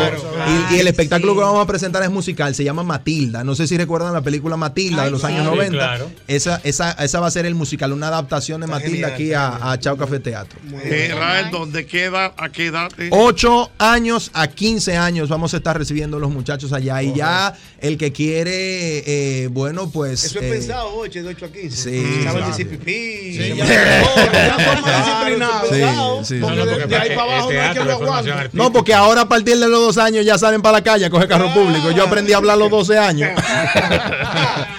y, 0.71 0.75
y 0.75 0.79
el 0.79 0.87
espectáculo 0.87 1.35
que 1.35 1.41
vamos 1.41 1.63
a 1.63 1.67
presentar 1.67 2.01
es 2.03 2.09
musical, 2.09 2.55
se 2.55 2.63
llama 2.63 2.83
Matilda, 2.83 3.43
no 3.43 3.55
sé 3.55 3.67
si 3.67 3.77
recuerdan 3.77 4.13
la 4.13 4.21
película 4.21 4.57
Matilda 4.57 5.05
de 5.05 5.11
los 5.11 5.23
años 5.23 5.41
sí, 5.41 5.55
90, 5.55 5.77
claro. 5.77 6.11
esa, 6.27 6.61
esa, 6.63 6.91
esa 6.93 7.19
va 7.19 7.27
a 7.27 7.31
ser 7.31 7.45
el 7.45 7.55
musical, 7.55 7.93
una 7.93 8.07
adaptación 8.07 8.61
de 8.61 8.67
Matilda 8.67 9.09
aquí 9.09 9.33
a, 9.33 9.71
a 9.71 9.79
Chao 9.79 9.97
Café 9.97 10.19
Teatro. 10.19 10.59
Eh, 10.83 11.13
Raeldo, 11.15 11.65
¿de 11.65 11.85
qué 11.85 12.05
edad 12.05 12.33
a 12.37 12.49
qué 12.49 12.67
edad? 12.67 12.91
eh? 12.97 13.09
8 13.11 13.71
años 13.77 14.31
a 14.33 14.47
15 14.47 14.97
años 14.97 15.29
vamos 15.29 15.53
a 15.53 15.57
estar 15.57 15.77
recibiendo 15.77 16.19
los 16.19 16.31
muchachos 16.31 16.73
allá 16.73 17.01
y 17.03 17.13
ya 17.13 17.55
el 17.79 17.97
que 17.97 18.11
quiere, 18.11 19.03
eh, 19.05 19.47
bueno, 19.47 19.89
pues... 19.89 20.23
Eso 20.23 20.39
es 20.39 20.45
eh, 20.45 20.49
pensado, 20.49 20.95
8, 20.95 21.23
de 21.23 21.29
8 21.29 21.45
a 21.45 21.49
15. 21.49 21.69
Sí, 21.69 23.33
sí. 23.33 23.53
disciplinado. 24.83 26.23
Sí, 26.23 26.35
sí. 26.35 26.39
Porque 26.41 26.55
No, 26.57 26.65
porque 26.65 26.85
de 26.87 26.95
ahí 26.95 27.09
el 27.09 27.15
para 27.15 27.33
abajo 27.33 27.51
no 27.51 27.59
hay 27.59 27.65
teatro 27.65 27.81
que 27.83 27.87
lo 27.87 27.91
es 27.91 27.97
formación 27.97 28.09
aguante. 28.09 28.31
artística. 28.31 28.63
No, 28.63 28.73
porque 28.73 28.93
ahora 28.93 29.21
a 29.21 29.29
partir 29.29 29.57
de 29.57 29.67
los 29.67 29.79
dos 29.81 29.97
años 29.97 30.25
ya 30.25 30.37
salen 30.37 30.61
para 30.61 30.77
la 30.79 30.83
calle 30.83 31.05
a 31.05 31.09
coger 31.09 31.27
carro 31.27 31.53
público. 31.53 31.91
Yo 31.91 32.03
aprendí 32.03 32.33
a 32.33 32.37
hablar 32.37 32.55
a 32.55 32.59
los 32.59 32.69
12 32.69 32.97
años. 32.97 33.29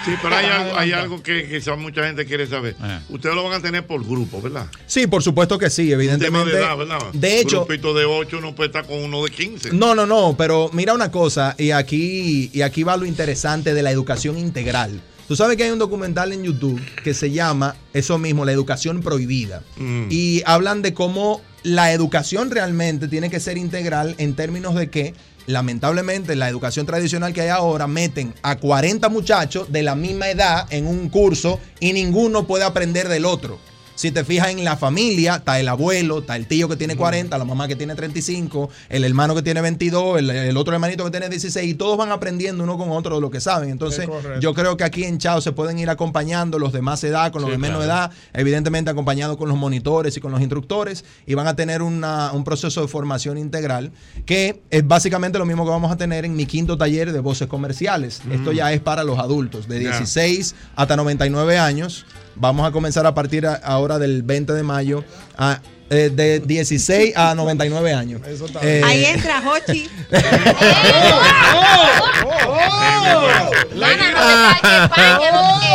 Sí, 0.04 0.12
pero 0.22 0.34
hay 0.34 0.46
algo, 0.46 0.78
hay 0.78 0.92
algo 0.92 1.22
que 1.22 1.46
quizás 1.46 1.76
mucha 1.78 2.04
gente 2.06 2.24
quiere 2.24 2.46
saber. 2.46 2.74
Ustedes 3.10 3.34
lo 3.34 3.44
van 3.44 3.52
a 3.52 3.60
tener 3.60 3.86
por 3.86 4.02
grupo, 4.04 4.40
¿verdad? 4.40 4.66
Sí, 4.86 5.06
por 5.06 5.22
supuesto 5.22 5.58
que 5.58 5.68
sí, 5.68 5.82
Un 5.82 5.88
tema 5.90 6.02
evidentemente. 6.02 6.52
de 6.52 6.58
edad, 6.62 6.76
¿verdad? 6.76 6.98
De 7.12 7.40
hecho, 7.40 7.60
Un 7.60 7.66
grupito 7.66 7.92
de 7.94 8.06
8 8.06 8.40
no 8.40 8.54
puede 8.54 8.68
estar 8.68 8.86
con 8.86 8.98
uno 9.04 9.22
de 9.22 9.30
15. 9.30 9.70
no, 9.72 9.94
no, 9.94 10.06
no, 10.06 10.34
pero 10.38 10.70
mira 10.72 10.94
una 10.94 11.10
cosa, 11.10 11.54
y 11.58 11.70
aquí, 11.72 12.50
y 12.52 12.62
aquí 12.62 12.82
va 12.82 12.96
lo 12.96 13.04
interesante 13.04 13.74
de 13.74 13.82
la 13.82 13.90
educación 13.90 14.38
integral. 14.38 15.00
Tú 15.30 15.36
sabes 15.36 15.56
que 15.56 15.62
hay 15.62 15.70
un 15.70 15.78
documental 15.78 16.32
en 16.32 16.42
YouTube 16.42 16.84
que 17.04 17.14
se 17.14 17.30
llama 17.30 17.76
eso 17.92 18.18
mismo, 18.18 18.44
la 18.44 18.50
educación 18.50 19.00
prohibida. 19.00 19.62
Mm. 19.76 20.08
Y 20.10 20.42
hablan 20.44 20.82
de 20.82 20.92
cómo 20.92 21.40
la 21.62 21.92
educación 21.92 22.50
realmente 22.50 23.06
tiene 23.06 23.30
que 23.30 23.38
ser 23.38 23.56
integral 23.56 24.16
en 24.18 24.34
términos 24.34 24.74
de 24.74 24.90
que, 24.90 25.14
lamentablemente, 25.46 26.34
la 26.34 26.48
educación 26.48 26.84
tradicional 26.84 27.32
que 27.32 27.42
hay 27.42 27.48
ahora 27.48 27.86
meten 27.86 28.34
a 28.42 28.56
40 28.56 29.08
muchachos 29.08 29.70
de 29.70 29.84
la 29.84 29.94
misma 29.94 30.30
edad 30.30 30.66
en 30.70 30.88
un 30.88 31.08
curso 31.08 31.60
y 31.78 31.92
ninguno 31.92 32.48
puede 32.48 32.64
aprender 32.64 33.08
del 33.08 33.24
otro. 33.24 33.60
Si 34.00 34.10
te 34.12 34.24
fijas 34.24 34.48
en 34.48 34.64
la 34.64 34.78
familia, 34.78 35.34
está 35.36 35.60
el 35.60 35.68
abuelo, 35.68 36.20
está 36.20 36.34
el 36.34 36.46
tío 36.46 36.70
que 36.70 36.76
tiene 36.76 36.96
40, 36.96 37.36
la 37.36 37.44
mamá 37.44 37.68
que 37.68 37.76
tiene 37.76 37.94
35, 37.94 38.70
el 38.88 39.04
hermano 39.04 39.34
que 39.34 39.42
tiene 39.42 39.60
22, 39.60 40.20
el, 40.20 40.30
el 40.30 40.56
otro 40.56 40.72
hermanito 40.72 41.04
que 41.04 41.10
tiene 41.10 41.28
16, 41.28 41.68
y 41.70 41.74
todos 41.74 41.98
van 41.98 42.10
aprendiendo 42.10 42.64
uno 42.64 42.78
con 42.78 42.88
otro 42.92 43.16
de 43.16 43.20
lo 43.20 43.30
que 43.30 43.42
saben. 43.42 43.68
Entonces, 43.68 44.08
yo 44.40 44.54
creo 44.54 44.78
que 44.78 44.84
aquí 44.84 45.04
en 45.04 45.18
Chao 45.18 45.42
se 45.42 45.52
pueden 45.52 45.78
ir 45.78 45.90
acompañando 45.90 46.58
los 46.58 46.72
de 46.72 46.80
más 46.80 47.04
edad 47.04 47.30
con 47.30 47.42
los 47.42 47.50
Sí, 47.50 47.52
de 47.52 47.58
menos 47.58 47.84
claro. 47.84 47.92
edad, 48.10 48.16
evidentemente 48.32 48.90
acompañados 48.90 49.36
con 49.36 49.50
los 49.50 49.58
monitores 49.58 50.16
y 50.16 50.20
con 50.22 50.32
los 50.32 50.40
instructores, 50.40 51.04
y 51.26 51.34
van 51.34 51.46
a 51.46 51.54
tener 51.54 51.82
una- 51.82 52.32
un 52.32 52.42
proceso 52.42 52.80
de 52.80 52.88
formación 52.88 53.36
integral 53.36 53.92
que 54.24 54.62
es 54.70 54.86
básicamente 54.88 55.38
lo 55.38 55.44
mismo 55.44 55.64
que 55.66 55.72
vamos 55.72 55.92
a 55.92 55.98
tener 55.98 56.24
en 56.24 56.34
mi 56.36 56.46
quinto 56.46 56.78
taller 56.78 57.12
de 57.12 57.20
voces 57.20 57.48
comerciales. 57.48 58.22
Esto 58.32 58.52
ya 58.52 58.72
es 58.72 58.80
para 58.80 59.04
los 59.04 59.18
adultos, 59.18 59.68
de 59.68 59.82
Ya. 59.82 59.90
16 59.90 60.54
hasta 60.74 60.96
99 60.96 61.58
años. 61.58 62.06
Vamos 62.40 62.66
a 62.66 62.72
comenzar 62.72 63.06
a 63.06 63.14
partir 63.14 63.46
a- 63.46 63.54
ahora 63.56 63.98
del 63.98 64.22
20 64.22 64.52
de 64.54 64.62
mayo 64.62 65.04
a 65.36 65.60
eh, 65.90 66.08
de 66.12 66.38
16 66.40 67.16
a 67.16 67.34
99 67.34 67.92
años. 67.92 68.20
Eh, 68.62 68.80
Ahí 68.84 69.04
entra 69.06 69.42
Hochi. 69.44 69.88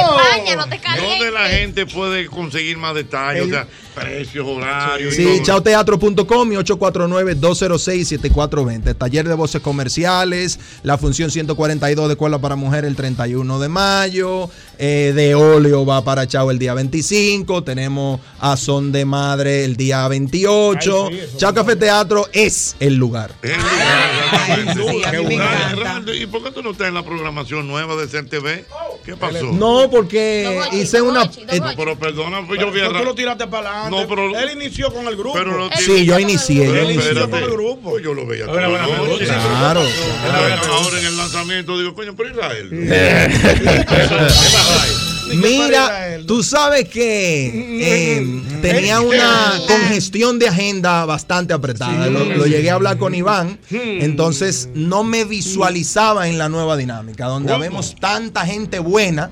España 0.06 0.56
no 0.56 0.68
te 0.70 0.80
¿Dónde 1.02 1.32
la 1.32 1.48
gente 1.50 1.86
puede 1.86 2.28
conseguir 2.28 2.78
más 2.78 2.96
detalles? 2.96 3.44
O 3.44 3.50
sea, 3.50 3.68
precios, 3.96 4.46
horarios. 4.46 5.18
y 5.18 5.38
Sí, 5.38 5.42
chaoteatro.com 5.44 6.52
y 6.52 6.56
849-206-7420. 6.58 8.98
Taller 8.98 9.28
de 9.28 9.34
voces 9.34 9.62
comerciales, 9.62 10.60
la 10.84 10.98
función 10.98 11.32
142 11.32 12.08
de 12.08 12.14
Escuela 12.14 12.40
para 12.40 12.56
Mujer 12.56 12.86
el 12.86 12.96
31 12.96 13.60
de 13.60 13.70
mayo, 13.70 14.50
eh, 14.78 15.14
de 15.16 15.36
óleo 15.36 15.86
va 15.86 16.04
para 16.04 16.28
Chao 16.28 16.52
el 16.52 16.60
día 16.60 16.74
25, 16.74 17.64
tenemos 17.64 18.20
a 18.40 18.58
Son 18.58 18.92
de 18.92 19.06
Madre 19.06 19.64
el 19.64 19.76
día 19.78 20.08
28. 20.08 21.08
Ay, 21.08 21.22
sí, 21.32 21.38
Chao 21.38 21.54
Café 21.54 21.76
Teatro 21.76 22.28
es 22.34 22.76
el 22.80 22.96
lugar. 22.96 23.32
Qué 23.42 25.20
bueno. 25.20 25.46
Raldo, 25.78 26.14
¿Y 26.14 26.26
por 26.26 26.44
qué 26.44 26.52
tú 26.52 26.62
no 26.62 26.72
estás 26.72 26.88
en 26.88 26.94
la 26.94 27.04
programación 27.04 27.68
nueva 27.68 27.96
de 27.96 28.08
CERTV? 28.08 28.66
¿Qué 29.06 29.16
pasó? 29.16 29.52
No, 29.54 29.88
porque 29.92 30.60
hice 30.72 31.02
una... 31.02 31.24
eh, 31.24 31.60
No, 31.60 31.68
pero 31.78 31.96
perdona, 31.98 32.46
pues 32.48 32.60
yo 32.60 32.72
vi 32.72 32.82
a 32.82 32.88
tú 32.88 33.04
lo 33.04 33.14
tiraste 33.14 33.46
para 33.48 33.84
adelante. 33.84 34.02
No, 34.02 34.08
pero- 34.08 34.40
él 34.40 34.50
inició 34.54 34.92
con 34.92 35.08
el 35.08 35.16
grupo. 35.16 35.34
Pero 35.38 35.58
no 35.58 35.70
Sí, 35.78 36.06
yo 36.06 36.18
inicié, 36.20 36.66
yo 36.66 36.72
Pero 36.74 36.90
inicié. 36.92 37.12
espérate, 37.12 37.46
pues 37.84 38.04
yo 38.04 38.14
lo 38.14 38.26
veía 38.26 38.46
la 38.48 38.54
buena 38.54 38.88
noche. 38.88 39.26
pregunta. 39.26 39.60
Claro. 39.60 39.82
Ahora, 39.82 40.62
ahora 40.68 41.00
en 41.00 41.06
el 41.06 41.18
lanzamiento 41.18 41.78
digo, 41.80 41.94
coño, 41.94 42.16
pero 42.16 42.30
Israel. 42.30 42.70
Mira, 45.34 46.20
tú 46.28 46.44
sabes 46.44 46.88
que 46.90 47.48
eh, 47.82 48.42
tenía 48.62 49.02
una 49.02 49.54
congestión 49.68 50.40
de 50.40 50.48
agenda 50.48 51.06
bastante 51.06 51.54
apretada. 51.54 52.08
Lo, 52.08 52.26
lo 52.26 52.46
llegué 52.46 52.70
a 52.70 52.76
hablar 52.76 52.98
con 52.98 53.16
Iván. 53.16 53.60
Entonces 53.72 54.70
no 54.74 55.04
me 55.04 55.26
visualizaba 55.26 56.28
en 56.28 56.38
la 56.38 56.50
nueva 56.50 56.78
dinámica, 56.78 57.26
donde 57.26 57.52
¿Cómo? 57.52 57.64
habemos 57.64 57.96
tanta 57.96 58.46
gente 58.46 58.80
buena. 58.80 59.30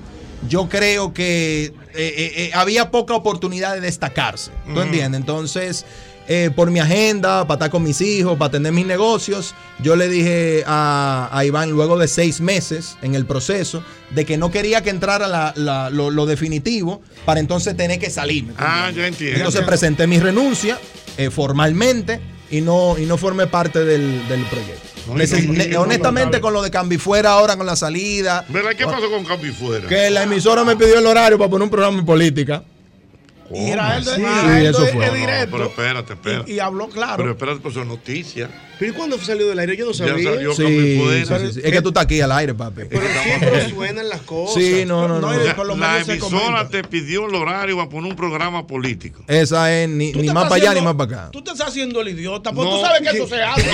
Yo 0.48 0.68
creo 0.68 1.14
que 1.14 1.64
eh, 1.64 1.72
eh, 1.94 2.32
eh, 2.36 2.50
había 2.54 2.90
poca 2.90 3.14
oportunidad 3.14 3.74
de 3.74 3.80
destacarse. 3.80 4.50
¿Tú 4.72 4.80
entiendes? 4.80 5.20
Entonces, 5.20 5.86
eh, 6.28 6.50
por 6.54 6.70
mi 6.70 6.80
agenda, 6.80 7.46
para 7.46 7.56
estar 7.56 7.70
con 7.70 7.82
mis 7.82 8.00
hijos, 8.00 8.38
para 8.38 8.48
atender 8.48 8.72
mis 8.72 8.86
negocios, 8.86 9.54
yo 9.80 9.94
le 9.96 10.08
dije 10.08 10.64
a, 10.66 11.28
a 11.32 11.44
Iván, 11.44 11.70
luego 11.70 11.98
de 11.98 12.08
seis 12.08 12.40
meses 12.40 12.96
en 13.02 13.14
el 13.14 13.26
proceso, 13.26 13.82
de 14.10 14.24
que 14.24 14.36
no 14.38 14.50
quería 14.50 14.82
que 14.82 14.90
entrara 14.90 15.28
la- 15.28 15.52
la- 15.56 15.90
lo, 15.90 16.10
lo 16.10 16.24
definitivo 16.26 17.02
para 17.24 17.40
entonces 17.40 17.76
tener 17.76 17.98
que 17.98 18.10
salir. 18.10 18.46
Ah, 18.58 18.90
ya 18.94 19.06
entiendo. 19.06 19.36
Entonces 19.38 19.62
presenté 19.62 20.06
mi 20.06 20.18
renuncia 20.18 20.78
eh, 21.18 21.30
formalmente 21.30 22.20
y 22.50 22.60
no, 22.60 22.96
y 22.98 23.06
no 23.06 23.16
formé 23.16 23.46
parte 23.46 23.84
del, 23.84 24.26
del 24.28 24.44
proyecto. 24.46 24.88
No, 25.06 25.14
Neces- 25.16 25.44
y 25.44 25.46
no- 25.48 25.52
ne- 25.52 25.64
y 25.66 25.68
no- 25.68 25.82
honestamente, 25.82 26.40
con 26.40 26.52
lo 26.54 26.62
de 26.62 26.70
Cambifuera 26.70 27.32
ahora, 27.32 27.56
con 27.56 27.66
la 27.66 27.76
salida, 27.76 28.44
¿Verdad? 28.48 28.70
¿Qué 28.76 28.84
pasó 28.86 29.10
con 29.10 29.24
Cambifuera? 29.24 29.86
que 29.88 30.10
la 30.10 30.22
emisora 30.22 30.64
me 30.64 30.76
pidió 30.76 30.98
el 30.98 31.06
horario 31.06 31.36
para 31.36 31.50
poner 31.50 31.64
un 31.64 31.70
programa 31.70 31.98
de 31.98 32.02
política. 32.04 32.62
Y 33.50 33.68
Israel, 33.70 34.04
Sí, 34.04 34.10
Israel 34.20 34.66
eso 34.66 34.84
es- 34.86 34.92
fue. 34.92 35.04
es 35.04 35.12
No, 35.12 35.18
directo. 35.18 35.50
Pero 35.56 35.64
espérate, 35.68 36.12
espérate. 36.14 36.50
Y, 36.50 36.54
y 36.54 36.58
habló 36.60 36.88
claro. 36.88 37.16
Pero 37.18 37.30
espérate, 37.32 37.60
pues 37.60 37.74
son 37.74 37.88
noticias. 37.88 38.50
¿Pero 38.78 38.90
y 38.90 38.94
cuándo 38.94 39.16
salió 39.20 39.46
del 39.48 39.58
aire? 39.60 39.76
Yo 39.76 39.86
no 39.86 39.92
Ya 39.92 40.08
sabía. 40.08 40.30
salió 40.32 40.52
Sí, 40.52 40.64
sí, 40.66 41.24
sí, 41.26 41.52
sí. 41.54 41.60
Es 41.62 41.70
que 41.72 41.80
tú 41.80 41.88
estás 41.90 42.04
aquí 42.04 42.20
al 42.20 42.32
aire, 42.32 42.54
papi. 42.54 42.82
Siempre 42.90 43.70
suenan 43.70 44.08
las 44.08 44.22
cosas. 44.22 44.60
Sí, 44.62 44.84
no, 44.84 45.06
no, 45.06 45.20
no. 45.20 45.28
O 45.28 45.32
sea, 45.32 45.54
la 45.76 46.00
emisora 46.00 46.68
te 46.68 46.82
pidió 46.82 47.26
el 47.28 47.34
horario 47.36 47.76
para 47.76 47.88
poner 47.88 48.10
un 48.10 48.16
programa 48.16 48.66
político. 48.66 49.22
Esa 49.28 49.72
es 49.72 49.88
ni, 49.88 50.12
ni 50.12 50.28
más 50.30 50.44
para 50.48 50.56
allá 50.56 50.74
ni 50.74 50.80
más 50.80 50.94
para 50.94 51.20
acá. 51.22 51.30
Tú 51.30 51.42
te 51.42 51.52
estás 51.52 51.68
haciendo 51.68 52.00
el 52.00 52.08
idiota, 52.08 52.52
pues 52.52 52.68
No, 52.68 52.76
tú 52.80 52.84
sabes 52.84 53.08
que 53.08 53.16
eso 53.16 53.28
se 53.28 53.42
hace. 53.42 53.70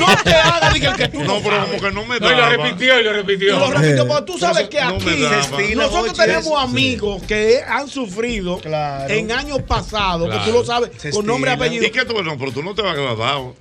No, 0.00 0.06
te 0.24 0.32
hagas 0.34 0.74
diga 0.74 0.90
el 0.90 0.96
que 0.96 1.08
tú 1.08 1.18
no, 1.20 1.24
No, 1.38 1.40
pero 1.42 1.64
como 1.66 1.80
que 1.80 1.90
no 1.92 2.04
me 2.06 2.18
No, 2.18 2.32
y 2.32 2.34
lo 2.34 2.48
repitió, 2.50 3.00
y 3.00 3.04
lo 3.04 3.12
repitió. 3.12 3.56
Y 3.56 3.58
lo 3.58 3.70
repitió, 3.70 4.08
pero 4.08 4.24
tú 4.24 4.38
sabes 4.38 4.68
que 4.68 4.80
no 4.80 4.98
me 4.98 5.26
aquí 5.26 5.74
nosotros 5.76 6.16
tenemos 6.16 6.60
amigos 6.62 7.22
que 7.22 7.60
han 7.66 7.88
sufrido 7.88 8.60
en 9.08 9.32
años 9.32 9.62
pasados, 9.62 10.30
que 10.30 10.38
tú 10.44 10.52
lo 10.52 10.64
sabes, 10.64 10.90
con 11.12 11.26
nombre 11.26 11.50
y 11.50 11.54
apellido. 11.54 11.84
¿Y 11.84 11.90
qué 11.90 12.04
tú? 12.04 12.22
No, 12.22 12.38
pero 12.38 12.52
tú 12.52 12.62
no 12.62 12.74
te 12.74 12.82
vas 12.82 12.92
a 12.92 12.96
quedar 12.96 13.16
dado. 13.16 13.54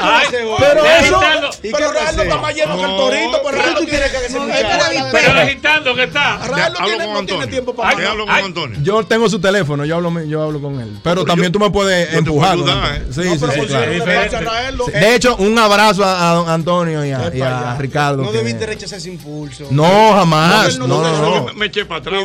Ay, 0.00 0.26
pero 0.58 0.84
eso, 0.84 2.22
está 2.22 2.36
más 2.36 2.54
lleno 2.54 2.76
que 2.76 2.84
el 2.84 2.96
torito, 2.96 3.40
pero 3.44 3.62
pero 3.62 3.74
tú 3.78 3.84
tiene 3.84 4.04
que 4.06 5.12
Pero 5.12 5.40
agitando 5.40 5.94
que 5.94 6.04
está. 6.04 6.38
Rael 6.38 6.72
no 6.72 6.78
Hablo 6.78 7.26
tiene, 7.26 7.46
tiempo 7.46 7.74
para 7.74 7.98
Ay, 7.98 8.04
hablo 8.04 8.26
con 8.26 8.34
Antonio. 8.34 8.78
Yo 8.82 9.04
tengo 9.04 9.28
su 9.28 9.40
teléfono, 9.40 9.84
yo 9.84 9.96
hablo, 9.96 10.22
yo 10.24 10.42
hablo 10.42 10.60
con 10.60 10.80
él. 10.80 10.98
Pero 11.02 11.24
también 11.24 11.52
tú 11.52 11.58
me 11.58 11.70
puedes 11.70 12.12
empujar. 12.14 12.52
ayudar. 12.52 12.96
¿eh? 12.96 13.04
Sí, 13.10 13.20
No, 13.20 13.34
sí, 13.34 13.60
sí, 13.60 13.66
claro. 13.66 14.86
De 14.86 15.14
hecho, 15.14 15.36
un 15.36 15.58
abrazo 15.58 16.04
a, 16.04 16.30
a 16.30 16.34
don 16.34 16.48
Antonio 16.48 17.04
y 17.04 17.12
a, 17.12 17.30
y 17.34 17.40
a 17.40 17.76
Ricardo. 17.78 18.22
No 18.22 18.32
debiste 18.32 18.66
rechazar 18.66 18.98
ese 18.98 19.10
impulso. 19.10 19.66
No, 19.70 20.12
jamás. 20.14 20.78
No, 20.78 20.86
no, 20.86 21.02
no. 21.02 21.54
Me 21.54 21.66
eché 21.66 21.84
para 21.84 22.00
atrás. 22.00 22.22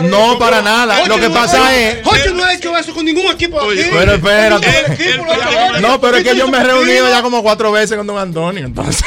No, 0.00 0.38
para 0.38 0.62
nada. 0.62 1.06
Lo 1.06 1.18
que 1.18 1.30
pasa 1.30 1.74
es. 1.76 1.93
Jorge 2.02 2.32
no 2.32 2.44
ha 2.44 2.54
hecho 2.54 2.76
eso 2.76 2.94
con 2.94 3.04
ningún 3.04 3.26
equipo 3.26 3.60
aquí. 3.60 3.80
Pero 3.90 4.12
espérate. 4.14 4.68
No, 5.80 6.00
pero 6.00 6.16
es 6.16 6.24
que 6.24 6.36
yo 6.36 6.48
me 6.48 6.58
he 6.58 6.64
reunido 6.64 7.08
ya 7.08 7.22
como 7.22 7.42
cuatro 7.42 7.72
veces 7.72 7.96
con 7.96 8.06
don 8.06 8.18
Antonio. 8.18 8.64
Entonces, 8.64 9.04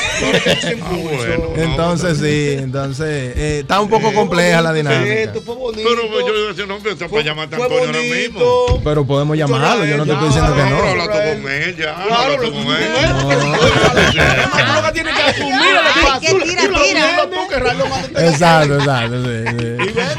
bueno. 0.82 1.54
entonces 1.56 2.18
sí. 2.18 2.58
Entonces, 2.60 3.34
eh, 3.36 3.60
está 3.62 3.80
un 3.82 3.90
poco 3.90 4.14
compleja 4.14 4.62
la 4.62 4.74
dinámica. 4.74 5.32
Pero 5.34 6.28
yo 6.28 6.48
decía, 6.50 6.66
no, 6.66 6.78
pero 6.80 6.94
está 6.94 7.08
para 7.08 7.24
llamarte 7.24 7.56
a 7.56 7.60
Antonio 7.60 7.86
ahora 7.86 8.00
mismo. 8.00 8.82
Pero 8.84 9.06
podemos 9.06 9.38
llamarlo. 9.38 9.86
Yo 9.86 9.98
no 9.98 10.06
te 10.06 10.12
estoy 10.12 10.28
diciendo 10.28 10.56
que 10.56 10.64
no. 10.64 10.78
habla 10.78 11.04
tú 11.06 11.42
con 11.42 11.52
él 11.52 11.76
ya. 11.78 11.96
Claro, 11.96 12.34
Habla 12.34 12.38
con 12.38 12.56
él. 12.56 12.88
Lo 14.76 14.84
que 14.84 14.92
tienes 14.94 15.16
que 15.16 15.22
asumir 15.22 15.68
que 16.20 16.68
tira. 16.68 17.18
Exacto, 18.18 18.76
exacto. 18.76 19.18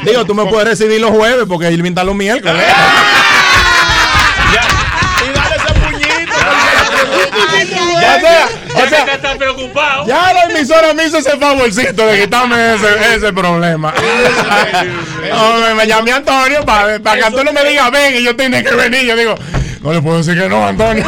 Digo, 0.05 0.25
tú 0.25 0.35
me 0.35 0.47
puedes 0.47 0.69
recibir 0.69 1.01
los 1.01 1.11
jueves 1.11 1.45
porque 1.49 1.71
Irving 1.71 1.91
está 1.91 2.05
los 2.05 2.15
miércoles. 2.15 2.58
Y 5.25 5.33
dale 5.33 5.57
ese 5.57 5.75
puñito. 5.81 6.37
Ya 8.01 8.21
sea, 8.21 8.49
Ya 8.75 8.85
o 8.85 8.89
sea, 8.89 9.05
que 9.05 9.13
está 9.13 9.35
preocupado. 9.37 10.07
ya 10.07 10.33
la 10.33 10.43
emisora 10.45 10.95
me 10.95 11.05
hizo 11.07 11.19
ese 11.19 11.37
favorcito 11.37 12.07
de 12.07 12.21
quitarme 12.23 12.75
ese, 12.75 13.17
ese 13.17 13.33
problema. 13.33 13.93
Hombre, 15.33 15.75
me 15.75 15.87
llamé 15.87 16.13
Antonio 16.13 16.65
para, 16.65 16.99
para 17.01 17.19
que 17.19 17.25
Antonio 17.27 17.53
me 17.53 17.65
diga 17.65 17.91
ven 17.91 18.17
y 18.17 18.23
yo 18.25 18.35
tenía 18.37 18.63
que 18.63 18.75
venir. 18.75 19.03
Yo 19.03 19.17
digo, 19.17 19.35
no 19.83 19.93
le 19.93 20.01
puedo 20.01 20.19
decir 20.19 20.41
que 20.41 20.49
no, 20.49 20.67
Antonio. 20.67 21.05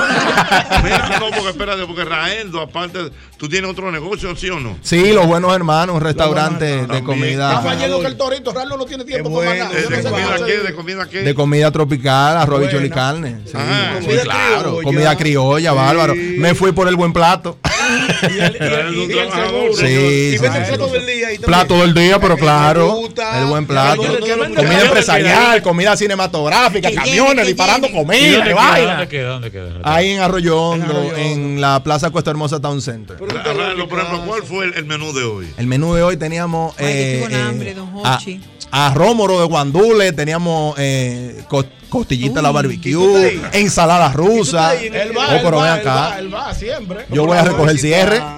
Mira, 0.83 1.19
no, 1.21 1.31
porque 1.31 1.51
espérate, 1.51 1.87
porque 1.87 2.05
Raeldo, 2.05 2.61
aparte, 2.63 3.11
tú 3.41 3.49
tienes 3.49 3.71
otro 3.71 3.91
negocio, 3.91 4.37
¿sí 4.37 4.51
o 4.51 4.61
no? 4.61 4.77
Sí, 4.83 5.15
los 5.15 5.27
buenos 5.27 5.55
hermanos, 5.55 5.97
un 5.97 6.03
restaurante 6.03 6.67
de 6.67 6.81
Está 6.83 7.01
comida. 7.03 7.63
más 7.63 7.79
lleno 7.79 7.99
que 8.01 8.07
el 8.09 8.17
torito. 8.19 8.53
Rael 8.53 8.69
no 8.69 8.85
tiene 8.85 9.03
tiempo 9.07 9.35
para 9.35 9.55
nada. 9.55 9.71
¿De, 9.71 10.03
comida 10.03 10.37
qué. 10.45 10.59
¿De 10.59 10.75
comida 10.75 11.09
qué? 11.09 11.19
De 11.23 11.35
comida 11.35 11.71
tropical, 11.71 12.37
arroz, 12.37 12.61
bichuelo 12.61 12.85
y 12.85 12.91
carne. 12.91 13.39
Sí, 13.47 13.53
Ah, 13.55 13.95
sí, 13.99 14.05
comida 14.05 14.23
claro. 14.25 14.61
criolla. 14.61 14.83
Comida 14.83 15.17
criolla, 15.17 15.73
bárbaro. 15.73 16.15
Me 16.15 16.55
fui 16.55 16.73
por 16.73 16.87
el 16.87 16.97
buen 16.97 17.15
plato. 17.15 17.59
Y 18.23 18.39
el 18.39 18.53
sí. 19.73 20.39
plato 20.39 20.89
del 20.89 21.07
día. 21.07 21.29
Plato 21.45 21.75
del 21.81 21.95
día, 21.95 22.21
pero 22.21 22.37
claro. 22.37 23.01
El 23.35 23.47
buen 23.47 23.67
plato. 23.67 24.03
Comida 24.03 24.83
empresarial, 24.83 25.63
comida 25.63 25.97
cinematográfica, 25.97 26.91
camiones 26.93 27.47
disparando 27.47 27.89
¿Y 27.89 27.93
comida, 27.93 28.37
dónde 28.39 28.55
queda? 28.55 28.87
¿Dónde 28.87 29.09
queda? 29.09 29.29
¿Dónde 29.31 29.51
queda? 29.51 29.71
Ahí 29.83 30.11
en 30.11 30.21
Arroyo 30.21 30.61
Hondo, 30.61 31.13
en 31.17 31.61
la 31.61 31.83
Plaza 31.83 32.11
Cuesta 32.11 32.31
Hermosa 32.31 32.61
Town 32.61 32.81
Center. 32.81 33.17
Raeldo, 33.33 33.89
por 33.89 33.99
ejemplo, 34.01 34.25
¿cuál 34.27 34.43
fue 34.43 34.65
el, 34.67 34.75
el 34.75 34.85
menú 34.85 35.13
de 35.13 35.23
hoy? 35.25 35.53
El 35.57 35.67
menú 35.67 35.95
de 35.95 36.03
hoy 36.03 36.17
teníamos 36.17 36.75
Ay, 36.79 36.87
eh, 36.87 37.29
eh, 37.31 37.37
hambre, 37.37 37.75
don 37.75 37.89
a- 38.05 38.17
Hochi. 38.17 38.41
arroz 38.71 39.15
moro 39.15 39.41
de 39.41 39.47
guandule, 39.47 40.13
teníamos 40.13 40.75
eh, 40.79 41.43
cos- 41.49 41.67
costillita 41.89 42.41
a 42.41 42.43
la 42.43 42.49
¿tú 42.51 42.55
barbecue, 42.55 43.41
ensalada 43.53 44.13
rusa. 44.13 44.75
el- 44.75 44.95
Él 44.95 45.17
va, 45.17 45.37
Oh, 45.37 45.41
pero 45.43 45.57
va, 45.59 45.65
ven 45.65 45.73
él 45.75 45.81
acá. 45.81 45.95
va, 45.95 46.19
él 46.19 46.35
va 46.35 46.55
siempre. 46.55 47.07
Yo 47.11 47.27
voy 47.27 47.37
a 47.39 47.43
recoger 47.45 47.79
cierre. 47.79 48.23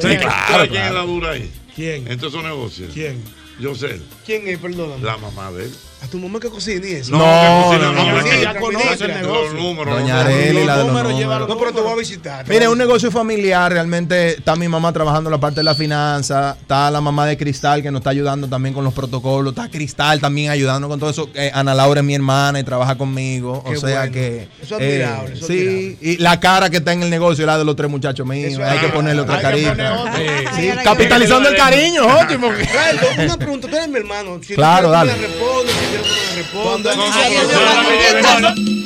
Sí, 0.00 0.08
Sí, 0.08 0.16
claro, 0.16 0.32
¿Sabes 0.48 0.68
quién 0.70 0.82
es 0.82 0.90
claro. 0.90 0.94
la 0.94 1.02
dura 1.02 1.30
ahí? 1.32 1.50
¿Quién? 1.74 2.06
En 2.10 2.18
todos 2.18 2.32
esos 2.34 2.44
negocios. 2.44 2.90
¿Quién? 2.92 3.22
Yo 3.60 3.74
sé. 3.74 4.00
¿Quién 4.24 4.48
es? 4.48 4.58
Perdóname. 4.58 5.02
La 5.04 5.16
mamá 5.18 5.50
de 5.52 5.64
él. 5.64 5.74
A 6.02 6.06
tu 6.06 6.18
mamá 6.18 6.38
que 6.38 6.50
cocina 6.50 6.86
y 6.86 6.92
eso. 6.92 7.12
No, 7.12 7.18
que 7.18 7.78
cocina, 7.78 7.92
no, 7.92 8.20
no, 8.20 8.42
Ya 8.42 8.60
conoce 8.60 9.04
el 9.06 9.10
Los 9.10 9.20
negocio. 9.22 9.54
números. 9.54 9.98
Doña. 10.00 10.20
Areli, 10.20 10.64
la 10.64 10.76
de 10.76 10.82
los 10.84 10.92
números, 10.92 11.12
lleva 11.14 11.38
números. 11.38 11.48
No, 11.48 11.58
pero 11.58 11.72
te 11.72 11.80
voy 11.80 11.92
a 11.92 11.96
visitar. 11.96 12.46
Mire, 12.48 12.68
un 12.68 12.76
negocio 12.76 13.10
familiar, 13.10 13.72
realmente 13.72 14.32
está 14.36 14.54
mi 14.54 14.68
mamá 14.68 14.92
trabajando 14.92 15.30
la 15.30 15.38
parte 15.38 15.60
de 15.60 15.64
la 15.64 15.74
finanza, 15.74 16.56
está 16.60 16.90
la 16.90 17.00
mamá 17.00 17.26
de 17.26 17.38
Cristal 17.38 17.82
que 17.82 17.90
nos 17.90 18.00
está 18.00 18.10
ayudando 18.10 18.48
también 18.48 18.74
con 18.74 18.84
los 18.84 18.92
protocolos, 18.92 19.54
está 19.56 19.70
Cristal 19.70 20.20
también 20.20 20.50
ayudando 20.50 20.88
con 20.90 21.00
todo 21.00 21.08
eso, 21.08 21.30
Eh, 21.34 21.50
Ana 21.54 21.74
Laura 21.74 22.00
es 22.00 22.06
mi 22.06 22.14
hermana 22.14 22.60
y 22.60 22.64
trabaja 22.64 22.96
conmigo, 22.98 23.62
o 23.64 23.70
Qué 23.70 23.78
sea 23.78 24.00
bueno. 24.00 24.12
que... 24.12 24.48
Eso 24.62 24.78
es 24.78 24.82
admirable, 24.82 25.32
eso 25.34 25.40
es 25.42 25.46
sí, 25.46 25.54
admirable. 25.68 25.96
y 26.02 26.16
la 26.18 26.40
cara 26.40 26.68
que 26.70 26.76
está 26.78 26.92
en 26.92 27.02
el 27.02 27.08
negocio 27.10 27.44
es 27.44 27.46
la 27.46 27.56
de 27.56 27.64
los 27.64 27.76
tres 27.76 27.88
muchachos 27.90 28.26
míos, 28.26 28.58
hay 28.60 28.78
que 28.78 28.88
ponerle 28.88 29.22
otra 29.22 29.40
carita. 29.40 29.74
capitalizando 30.84 31.48
el 31.48 31.56
cariño, 31.56 32.02
Jochi, 32.08 32.34
una 32.34 33.36
pregunta. 33.38 33.68
Tú 33.68 33.74
eres 33.76 33.88
mi 33.88 33.96
hermano. 33.96 34.13
Si 34.42 34.54
Claro, 34.54 34.90
dale. 34.90 35.12
me 35.14 35.26
respondes. 35.26 35.74
Si 35.74 35.86
quiero 35.86 36.04
que 36.04 36.10
me 36.10 36.36
responda. 36.42 36.94
No, 36.96 38.40
no, 38.40 38.83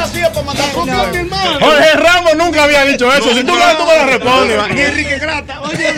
así 0.00 0.20
es 0.20 0.28
para 0.28 0.42
mandar 0.42 0.72
copia 0.72 1.00
a 1.02 1.06
mi 1.08 1.16
hermano. 1.18 1.58
Jorge 1.60 1.92
Ramos 1.94 2.36
nunca 2.36 2.64
había 2.64 2.84
dicho 2.84 3.12
eso. 3.12 3.34
Si 3.34 3.44
tú 3.44 3.54
no, 3.54 3.76
tú 3.76 3.84
me 3.86 3.96
lo 3.98 4.06
respondes. 4.06 4.68
Ni. 4.74 4.80
Enrique 4.80 5.18
Grata. 5.18 5.60
Oye, 5.62 5.92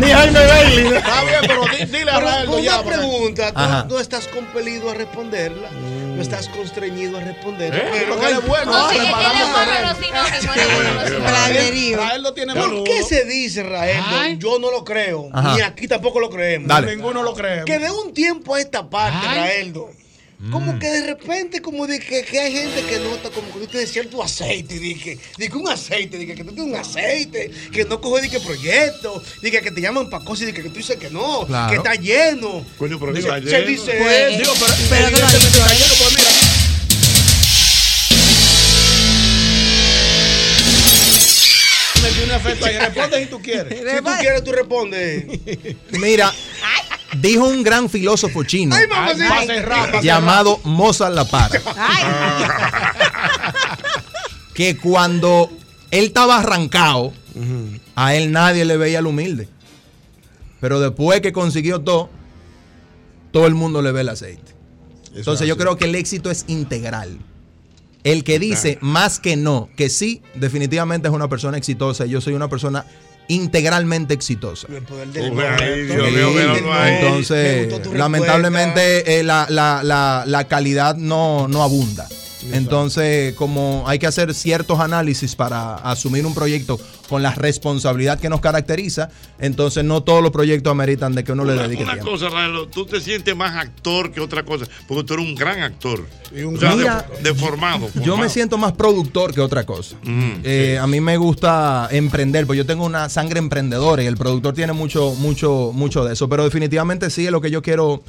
Ni 0.00 0.06
Jaime 0.12 0.46
Bailey. 0.46 0.86
Está 0.96 1.22
bien, 1.22 1.40
pero 1.46 1.64
di- 1.64 1.84
dile 1.98 2.10
a 2.10 2.44
ya. 2.60 2.80
una 2.80 2.82
pregunta, 2.82 3.84
tú 3.88 3.94
no 3.94 4.00
estás 4.00 4.26
compelido 4.28 4.90
a 4.90 4.94
responderla, 4.94 5.70
no 5.70 6.22
estás 6.22 6.48
constreñido 6.48 7.18
a 7.18 7.20
responderla. 7.20 7.78
¿Eh? 7.78 7.90
Pero 7.92 8.14
él 8.28 8.38
es 8.38 8.46
bueno, 8.46 8.72
No, 8.72 8.88
Raeldo 11.96 12.34
tiene 12.34 12.54
¿Por 12.54 12.84
qué 12.84 13.02
se 13.02 13.24
dice, 13.24 13.62
Raeldo? 13.62 14.38
Yo 14.38 14.58
no 14.58 14.70
lo 14.70 14.84
creo, 14.84 15.28
ni 15.54 15.60
aquí 15.60 15.88
tampoco 15.88 16.20
lo 16.20 16.30
creemos. 16.30 16.68
Dale. 16.68 16.94
Ninguno 16.94 17.22
lo 17.22 17.34
Que 17.64 17.78
de 17.78 17.90
un 17.90 18.12
tiempo 18.14 18.54
a 18.54 18.60
esta 18.60 18.88
parte, 18.88 19.26
Ay. 19.26 19.38
Raeldo, 19.38 19.90
como 20.50 20.78
que 20.78 20.86
de 20.90 21.06
repente, 21.06 21.62
como 21.62 21.86
de 21.86 21.98
que, 22.00 22.22
que 22.22 22.38
hay 22.38 22.52
gente 22.52 22.82
que 22.82 22.98
nota 22.98 23.30
como 23.30 23.50
que 23.52 23.60
tú 23.60 23.66
tienes 23.66 23.90
cierto 23.90 24.22
aceite, 24.22 24.78
dije, 24.78 25.18
dije 25.38 25.56
un 25.56 25.68
aceite, 25.68 26.18
dije 26.18 26.34
que 26.34 26.44
tú 26.44 26.52
tienes 26.52 26.72
un 26.74 26.78
aceite, 26.78 27.50
que 27.72 27.84
no 27.86 27.98
coge 28.00 28.22
de 28.22 28.28
que 28.30 28.40
proyecto, 28.40 29.22
dije 29.40 29.62
que 29.62 29.70
te 29.70 29.80
llaman 29.80 30.10
para 30.10 30.22
cosas 30.24 30.42
y 30.42 30.46
dije 30.46 30.62
que 30.64 30.68
tú 30.68 30.76
dices 30.76 30.96
que 30.96 31.08
no, 31.08 31.46
Claro. 31.46 31.70
que 31.70 31.76
está 31.76 31.94
lleno. 31.94 32.64
Coño, 32.76 32.98
pero 32.98 33.12
Dice- 33.14 33.28
está 33.28 33.40
se 33.40 33.56
lleno. 33.58 33.66
dice 33.68 33.92
Pues, 33.98 34.38
digo, 34.38 34.52
pero, 34.60 34.72
Pero 34.90 35.06
evidentemente 35.06 35.38
dicho 35.46 35.58
está 35.64 35.74
lleno, 35.74 35.94
pues 35.98 36.10
mira. 36.18 36.30
Metí 42.02 42.22
un 42.22 42.30
efecto 42.32 42.66
ahí. 42.66 42.78
Responde 42.78 43.20
si 43.20 43.26
tú 43.26 43.40
quieres. 43.40 43.78
Si 43.78 43.96
tú 44.02 44.10
quieres, 44.20 44.44
tú 44.44 44.52
respondes. 44.52 45.24
Mira, 45.92 46.32
dijo 47.20 47.44
un 47.44 47.62
gran 47.62 47.88
filósofo 47.88 48.44
chino 48.44 48.74
Ay, 48.74 48.86
mamá, 48.88 49.40
Ay, 49.40 50.02
llamado 50.02 50.60
Mozart 50.64 51.14
La 51.14 51.24
Para 51.24 51.60
que 54.54 54.76
cuando 54.76 55.50
él 55.90 56.04
estaba 56.06 56.38
arrancado, 56.38 57.12
a 57.96 58.14
él 58.14 58.32
nadie 58.32 58.64
le 58.64 58.76
veía 58.76 59.00
el 59.00 59.06
humilde. 59.06 59.48
Pero 60.60 60.80
después 60.80 61.20
que 61.20 61.32
consiguió 61.32 61.80
todo, 61.80 62.08
todo 63.32 63.46
el 63.46 63.54
mundo 63.54 63.82
le 63.82 63.92
ve 63.92 64.02
el 64.02 64.08
aceite. 64.08 64.54
Entonces 65.14 65.46
yo 65.46 65.56
creo 65.56 65.76
que 65.76 65.84
el 65.84 65.94
éxito 65.94 66.30
es 66.30 66.44
integral. 66.48 67.18
El 68.04 68.22
que 68.22 68.38
dice 68.38 68.78
más 68.80 69.18
que 69.18 69.36
no, 69.36 69.68
que 69.76 69.88
sí, 69.88 70.22
definitivamente 70.34 71.08
es 71.08 71.14
una 71.14 71.28
persona 71.28 71.56
exitosa. 71.56 72.06
y 72.06 72.10
Yo 72.10 72.20
soy 72.20 72.34
una 72.34 72.48
persona 72.48 72.84
integralmente 73.28 74.14
exitosa. 74.14 74.66
El 74.70 74.82
poder 74.82 75.08
del 75.08 75.32
Uy. 75.32 75.36
Dios 75.86 76.62
Entonces, 76.88 77.68
lamentablemente 77.92 79.18
eh, 79.20 79.22
la, 79.22 79.46
la- 79.48 79.82
la- 79.82 80.24
la 80.26 80.44
calidad 80.48 80.96
no, 80.96 81.48
no 81.48 81.62
abunda. 81.62 82.08
Entonces, 82.52 83.34
como 83.34 83.84
hay 83.86 83.98
que 83.98 84.06
hacer 84.06 84.34
ciertos 84.34 84.80
análisis 84.80 85.34
para 85.36 85.76
asumir 85.76 86.26
un 86.26 86.34
proyecto 86.34 86.78
con 87.08 87.22
la 87.22 87.32
responsabilidad 87.34 88.18
que 88.18 88.28
nos 88.28 88.40
caracteriza, 88.40 89.10
entonces 89.38 89.84
no 89.84 90.02
todos 90.02 90.22
los 90.22 90.30
proyectos 90.32 90.70
ameritan 90.70 91.14
de 91.14 91.22
que 91.24 91.32
uno 91.32 91.44
le 91.44 91.52
Una, 91.54 91.62
dedique 91.64 91.82
una 91.82 91.92
tiempo. 91.94 92.10
cosa, 92.12 92.28
Raelo, 92.30 92.66
tú 92.68 92.86
te 92.86 93.00
sientes 93.00 93.36
más 93.36 93.54
actor 93.56 94.10
que 94.12 94.20
otra 94.20 94.42
cosa, 94.42 94.66
porque 94.88 95.04
tú 95.04 95.14
eres 95.14 95.26
un 95.26 95.34
gran 95.34 95.60
actor. 95.62 96.06
Y 96.34 96.42
un 96.42 96.56
O 96.56 96.60
sea, 96.60 96.74
Mira, 96.74 97.06
de- 97.22 97.30
deformado. 97.32 97.88
Yo 98.02 98.16
me 98.16 98.28
siento 98.28 98.56
más 98.58 98.72
productor 98.72 99.32
que 99.34 99.40
otra 99.40 99.64
cosa. 99.64 99.96
Mm, 100.02 100.32
Eh, 100.44 100.78
A 100.80 100.86
mí 100.86 101.00
me 101.00 101.16
gusta 101.16 101.88
emprender, 101.90 102.46
pues 102.46 102.56
yo 102.56 102.66
tengo 102.66 102.84
una 102.84 103.08
sangre 103.08 103.38
emprendedora 103.38 104.02
y 104.02 104.06
el 104.06 104.16
productor 104.16 104.54
tiene 104.54 104.72
mucho, 104.72 105.14
mucho, 105.14 105.70
mucho 105.72 106.04
de 106.04 106.14
eso. 106.14 106.28
Pero 106.28 106.44
definitivamente 106.44 107.10
sí 107.10 107.26
es 107.26 107.32
lo 107.32 107.40
que 107.40 107.50
yo 107.50 107.62
quiero. 107.62 108.02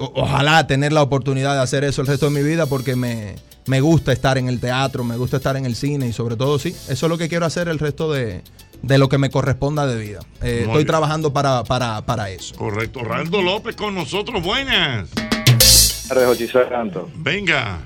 o- 0.00 0.12
ojalá 0.14 0.64
tener 0.68 0.92
la 0.92 1.02
oportunidad 1.02 1.54
de 1.56 1.60
hacer 1.60 1.82
eso 1.82 2.00
el 2.02 2.06
resto 2.06 2.26
de 2.26 2.32
mi 2.40 2.48
vida 2.48 2.66
porque 2.66 2.94
me, 2.94 3.34
me 3.68 3.80
gusta 3.80 4.12
estar 4.12 4.38
en 4.38 4.48
el 4.48 4.60
teatro, 4.60 5.04
me 5.04 5.16
gusta 5.16 5.36
estar 5.36 5.56
en 5.56 5.66
el 5.66 5.76
cine 5.76 6.08
y 6.08 6.12
sobre 6.12 6.36
todo 6.36 6.58
sí, 6.58 6.70
eso 6.70 7.06
es 7.06 7.10
lo 7.10 7.18
que 7.18 7.28
quiero 7.28 7.46
hacer 7.46 7.68
el 7.68 7.78
resto 7.78 8.10
de, 8.12 8.42
de 8.82 8.98
lo 8.98 9.08
que 9.08 9.18
me 9.18 9.30
corresponda 9.30 9.86
de 9.86 10.00
vida. 10.00 10.20
Eh, 10.42 10.60
estoy 10.60 10.76
bien. 10.78 10.86
trabajando 10.86 11.32
para, 11.32 11.64
para, 11.64 12.02
para 12.02 12.30
eso. 12.30 12.56
Correcto. 12.56 13.00
Raeldo 13.04 13.42
López 13.42 13.76
con 13.76 13.94
nosotros, 13.94 14.42
buenas. 14.42 15.10
Santo. 16.68 17.10
Venga. 17.16 17.80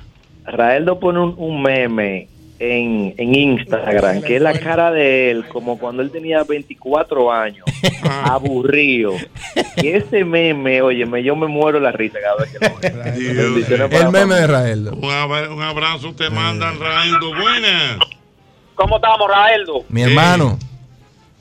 Raeldo 0.45 0.99
pone 1.01 1.21
un, 1.21 1.35
un 1.37 1.63
meme 1.63 2.29
en, 2.63 3.13
en 3.19 3.35
Instagram, 3.35 4.23
que 4.23 4.37
es 4.37 4.43
la 4.43 4.57
cara 4.57 4.93
de 4.93 5.33
él, 5.33 5.45
como 5.49 5.79
cuando 5.79 6.01
él 6.01 6.13
tenía 6.13 6.45
24 6.45 7.33
años, 7.33 7.67
aburrido. 8.25 9.15
Y 9.79 9.89
ese 9.89 10.25
meme, 10.25 10.81
oye, 10.81 11.05
yo 11.25 11.35
me 11.35 11.49
muero 11.49 11.81
la 11.81 11.91
risa 11.91 12.21
cada 12.23 12.37
vez 12.37 12.53
que 12.53 13.77
lo 13.77 13.89
veo. 13.89 14.01
El 14.01 14.13
meme 14.13 14.37
de 14.37 14.47
Raeldo. 14.47 14.93
Un 14.93 15.63
abrazo 15.63 16.15
te 16.15 16.31
mandan, 16.31 16.79
Raeldo. 16.79 17.35
Buenas. 17.35 17.99
¿Cómo 18.77 18.97
estamos, 18.97 19.29
Raeldo? 19.29 19.85
Mi 19.89 20.03
hermano. 20.03 20.57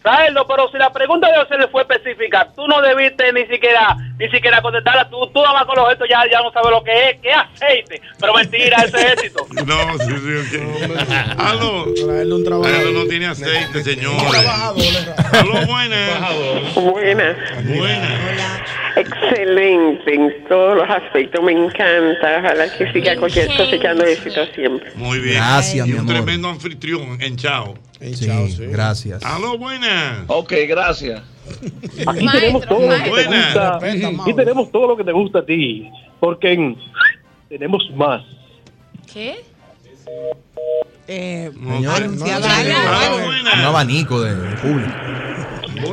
Raeldo, 0.03 0.47
pero 0.47 0.71
si 0.71 0.79
la 0.79 0.91
pregunta 0.91 1.27
de 1.27 1.47
se 1.47 1.57
le 1.59 1.67
fue 1.67 1.83
específica, 1.83 2.49
tú 2.55 2.67
no 2.67 2.81
debiste 2.81 3.31
ni 3.33 3.45
siquiera 3.45 3.95
ni 4.21 4.29
siquiera 4.29 4.61
contestarla. 4.61 5.09
Tú, 5.09 5.27
tú 5.33 5.41
nada 5.41 5.53
más 5.53 5.65
con 5.65 5.75
los 5.75 5.89
gestos 5.89 6.07
ya, 6.09 6.21
ya 6.31 6.41
no 6.41 6.51
sabes 6.51 6.69
lo 6.71 6.83
que 6.83 7.09
es. 7.09 7.17
¿Qué 7.21 7.31
aceite? 7.31 8.01
Pero 8.19 8.33
mentira, 8.35 8.77
ese 8.85 8.97
es 8.97 9.13
éxito. 9.13 9.47
No, 9.65 9.97
sí, 9.99 10.05
sí, 10.07 10.57
ok. 10.57 11.37
Aló. 11.37 11.85
Raeldo 12.07 12.35
un 12.35 12.43
trabajador. 12.43 12.81
Raeldo 12.81 12.99
no 13.03 13.07
tiene 13.07 13.27
aceite, 13.27 13.83
señores. 13.83 14.45
Aló, 15.33 15.65
buenas. 15.65 16.75
Buenas. 16.75 17.37
Buenas. 17.65 18.61
Excelente 18.95 20.13
en 20.13 20.47
todos 20.47 20.77
los 20.77 20.89
aspectos. 20.89 21.43
Me 21.43 21.53
encanta. 21.53 22.39
Ojalá 22.39 22.77
que 22.77 22.91
siga 22.91 23.15
cosechando 23.15 24.03
éxito 24.05 24.45
siempre. 24.53 24.91
Muy 24.95 25.19
bien. 25.19 25.35
Gracias, 25.37 25.87
y 25.87 25.89
mi 25.89 25.95
un 25.95 26.01
amor. 26.01 26.15
tremendo 26.15 26.49
anfitrión 26.49 27.21
en 27.21 27.35
Chao. 27.37 27.75
Sí, 28.01 28.27
gracias. 28.67 29.23
Aló, 29.23 29.57
buenas. 29.57 30.23
Ok, 30.27 30.53
gracias. 30.67 31.21
Aquí 32.07 32.27
tenemos 32.31 32.65
todo 32.67 32.81
lo 32.81 33.03
que 33.03 33.09
te 33.11 33.25
gusta. 33.25 33.77
Aquí 34.21 34.33
tenemos 34.35 34.71
todo 34.71 34.87
lo 34.87 34.97
que 34.97 35.03
te 35.03 35.11
gusta 35.11 35.39
a 35.39 35.45
ti. 35.45 35.89
Porque 36.19 36.53
en- 36.53 36.77
tenemos 37.49 37.83
más. 37.95 38.21
¿Qué? 39.11 39.43
Eh, 41.07 41.51
no. 41.55 41.77
Un 41.77 43.65
abanico 43.65 44.21
de, 44.21 44.35
de 44.35 44.55
público. 44.57 44.93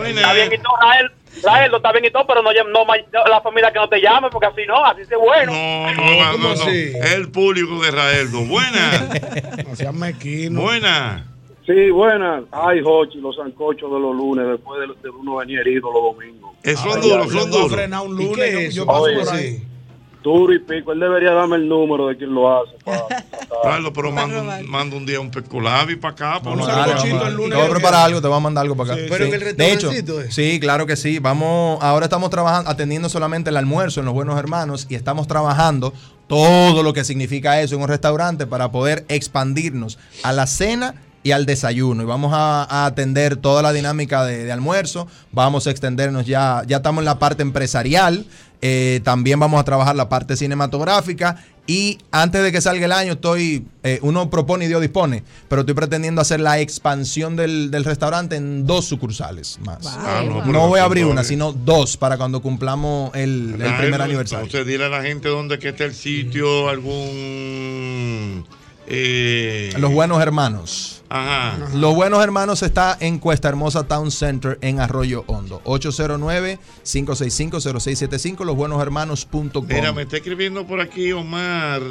Está 0.07 0.33
bien 0.35 0.53
y 0.53 0.57
todo, 0.59 0.77
Rael. 0.81 1.11
Raeldo, 1.43 1.77
está 1.77 1.93
bien 1.93 2.05
y 2.05 2.11
todo, 2.11 2.27
pero 2.27 2.43
no, 2.43 2.51
no, 2.53 2.85
la 3.29 3.41
familia 3.41 3.71
que 3.73 3.79
no 3.79 3.89
te 3.89 4.01
llame, 4.01 4.29
porque 4.29 4.47
así 4.49 4.63
no, 4.67 4.85
así 4.85 5.05
se 5.05 5.15
bueno. 5.15 5.53
No, 5.53 5.93
no, 5.95 6.03
no, 6.33 6.39
no, 6.39 6.55
no. 6.57 6.71
El 6.71 7.31
público 7.31 7.81
de 7.83 7.91
Raeldo. 7.93 8.45
Buenas. 8.47 9.09
No 9.69 9.77
seas 9.77 9.95
mequino. 9.95 10.63
Buenas. 10.63 11.23
Sí, 11.69 11.91
buenas. 11.91 12.45
Ay, 12.51 12.81
Jochi, 12.83 13.19
los 13.21 13.37
sancochos 13.37 13.93
de 13.93 14.01
los 14.01 14.17
lunes, 14.17 14.47
después 14.49 14.81
de, 14.81 14.87
de 15.03 15.11
uno 15.11 15.37
venir 15.37 15.59
herido 15.61 15.91
los 15.93 16.15
domingos. 16.15 16.53
Eh, 16.63 16.75
son 16.75 17.01
duros, 17.01 17.31
son 17.31 17.51
duros. 17.51 17.71
frenar 17.71 18.07
un 18.07 18.19
¿Y 18.21 18.25
lunes. 18.25 18.37
qué 18.39 18.53
yo- 18.53 18.59
es 18.61 18.75
yo, 18.75 18.87
paso 18.87 19.03
Oye, 19.03 19.17
por 19.19 19.27
sí. 19.27 19.35
ahí. 19.37 19.63
Duro 20.23 20.53
y 20.55 20.59
pico. 20.61 20.93
Él 20.93 20.99
debería 21.01 21.33
darme 21.33 21.57
el 21.57 21.69
número 21.69 22.09
de 22.09 22.17
quien 22.17 22.35
lo 22.35 22.51
hace. 22.59 22.73
Carlos, 23.63 23.93
pero 23.95 24.11
manda, 24.11 24.41
un- 24.61 24.69
manda 24.71 24.97
un 24.97 25.05
día 25.07 25.21
un 25.21 25.31
pescolabi 25.31 25.97
para 25.97 26.13
acá. 26.15 26.41
para 26.43 26.57
Un 26.57 26.63
sancochito 26.65 27.27
el 27.27 27.35
lunes 27.35 27.51
Te 27.51 27.57
voy 27.57 27.67
a 27.67 27.71
preparar 27.71 28.07
algo, 28.07 28.21
te 28.23 28.29
voy 28.29 28.37
a 28.37 28.41
mandar 28.41 28.63
algo 28.63 28.75
para 28.77 28.95
acá. 28.95 29.03
Sí, 29.03 29.09
Pero 29.11 29.25
en 29.27 29.35
el 29.35 29.57
De 29.57 29.73
hecho, 29.73 29.93
¿eh? 29.93 30.05
sí, 30.31 30.59
claro 30.61 30.87
que 30.87 30.97
sí. 30.97 31.19
Vamos, 31.19 31.79
ahora 31.83 32.07
estamos 32.07 32.31
trabajando, 32.31 32.71
atendiendo 32.71 33.09
solamente 33.11 33.51
el 33.51 33.57
almuerzo 33.59 34.01
en 34.01 34.07
los 34.07 34.15
buenos 34.15 34.39
hermanos 34.39 34.87
y 34.89 34.95
estamos 34.97 35.29
trabajando 35.29 35.93
todo 36.27 36.83
lo 36.83 36.93
que 36.95 37.05
significa 37.05 37.61
eso 37.61 37.77
en 37.77 37.83
un 37.83 37.89
restaurante 37.89 38.47
para 38.47 38.71
poder 38.73 39.05
expandirnos 39.09 39.99
a 40.23 40.33
la 40.33 40.47
cena 40.47 40.95
y 41.29 41.33
al 41.33 41.47
desayuno. 41.47 42.03
Y 42.03 42.07
vamos 42.07 42.33
a, 42.35 42.65
a 42.65 42.87
atender 42.87 43.37
toda 43.37 43.63
la 43.63 43.73
dinámica 43.73 44.25
de, 44.25 44.45
de 44.45 44.53
almuerzo. 44.53 45.07
Vamos 45.33 45.67
a 45.67 45.71
extendernos 45.71 46.27
ya, 46.27 46.63
ya 46.67 46.79
estamos 46.79 47.03
en 47.03 47.07
la 47.07 47.19
parte 47.19 47.43
empresarial. 47.43 48.25
eh, 48.61 49.01
también 49.05 49.39
vamos 49.39 49.61
a 49.61 49.65
trabajar 49.65 49.95
la 49.97 50.09
parte 50.09 50.37
cinematográfica. 50.37 51.37
Y 51.71 51.99
antes 52.11 52.43
de 52.43 52.51
que 52.51 52.63
salga 52.63 52.87
el 52.87 52.93
año, 52.93 53.13
estoy. 53.13 53.67
eh, 53.83 53.99
uno 54.01 54.31
propone 54.31 54.65
y 54.65 54.69
Dios 54.69 54.81
dispone. 54.81 55.23
Pero 55.49 55.61
estoy 55.61 55.75
pretendiendo 55.75 56.23
hacer 56.23 56.41
la 56.41 56.59
expansión 56.61 57.37
del, 57.37 57.71
del 57.71 57.85
restaurante 57.85 58.37
en 58.37 58.67
dos 58.67 58.87
sucursales 58.87 59.59
más. 59.65 59.81
Ah, 59.87 60.23
no, 60.47 60.67
voy 60.69 60.81
a 60.81 60.85
abrir 60.85 61.05
una, 61.05 61.25
sino 61.25 61.53
dos 61.53 61.99
para 61.99 62.17
cuando 62.17 62.41
cumplamos 62.41 63.15
el, 63.15 63.55
primer 63.79 64.01
aniversario. 64.01 64.47
Entonces, 64.47 64.67
dile 64.67 64.87
a 64.87 64.89
la 64.89 65.03
gente 65.03 65.29
dónde 65.29 65.59
que 65.59 65.69
está 65.69 65.85
el 65.85 65.95
sitio, 65.95 66.71
algún. 66.71 68.47
Eh, 68.91 69.75
Los 69.79 69.93
buenos 69.93 70.23
hermanos. 70.23 71.03
Ajá. 71.11 71.59
Los 71.75 71.95
buenos 71.95 72.23
hermanos 72.25 72.63
está 72.63 72.97
en 73.01 73.19
Cuesta 73.19 73.49
Hermosa 73.49 73.87
Town 73.87 74.11
Center 74.11 74.57
en 74.63 74.81
Arroyo 74.81 75.25
Hondo. 75.27 75.61
809-565-0675, 75.65 78.45
losbuenoshermanos.com. 78.45 79.67
Mira, 79.67 79.93
me 79.93 80.03
está 80.03 80.17
escribiendo 80.17 80.67
por 80.67 80.81
aquí 80.81 81.13
Omar 81.13 81.83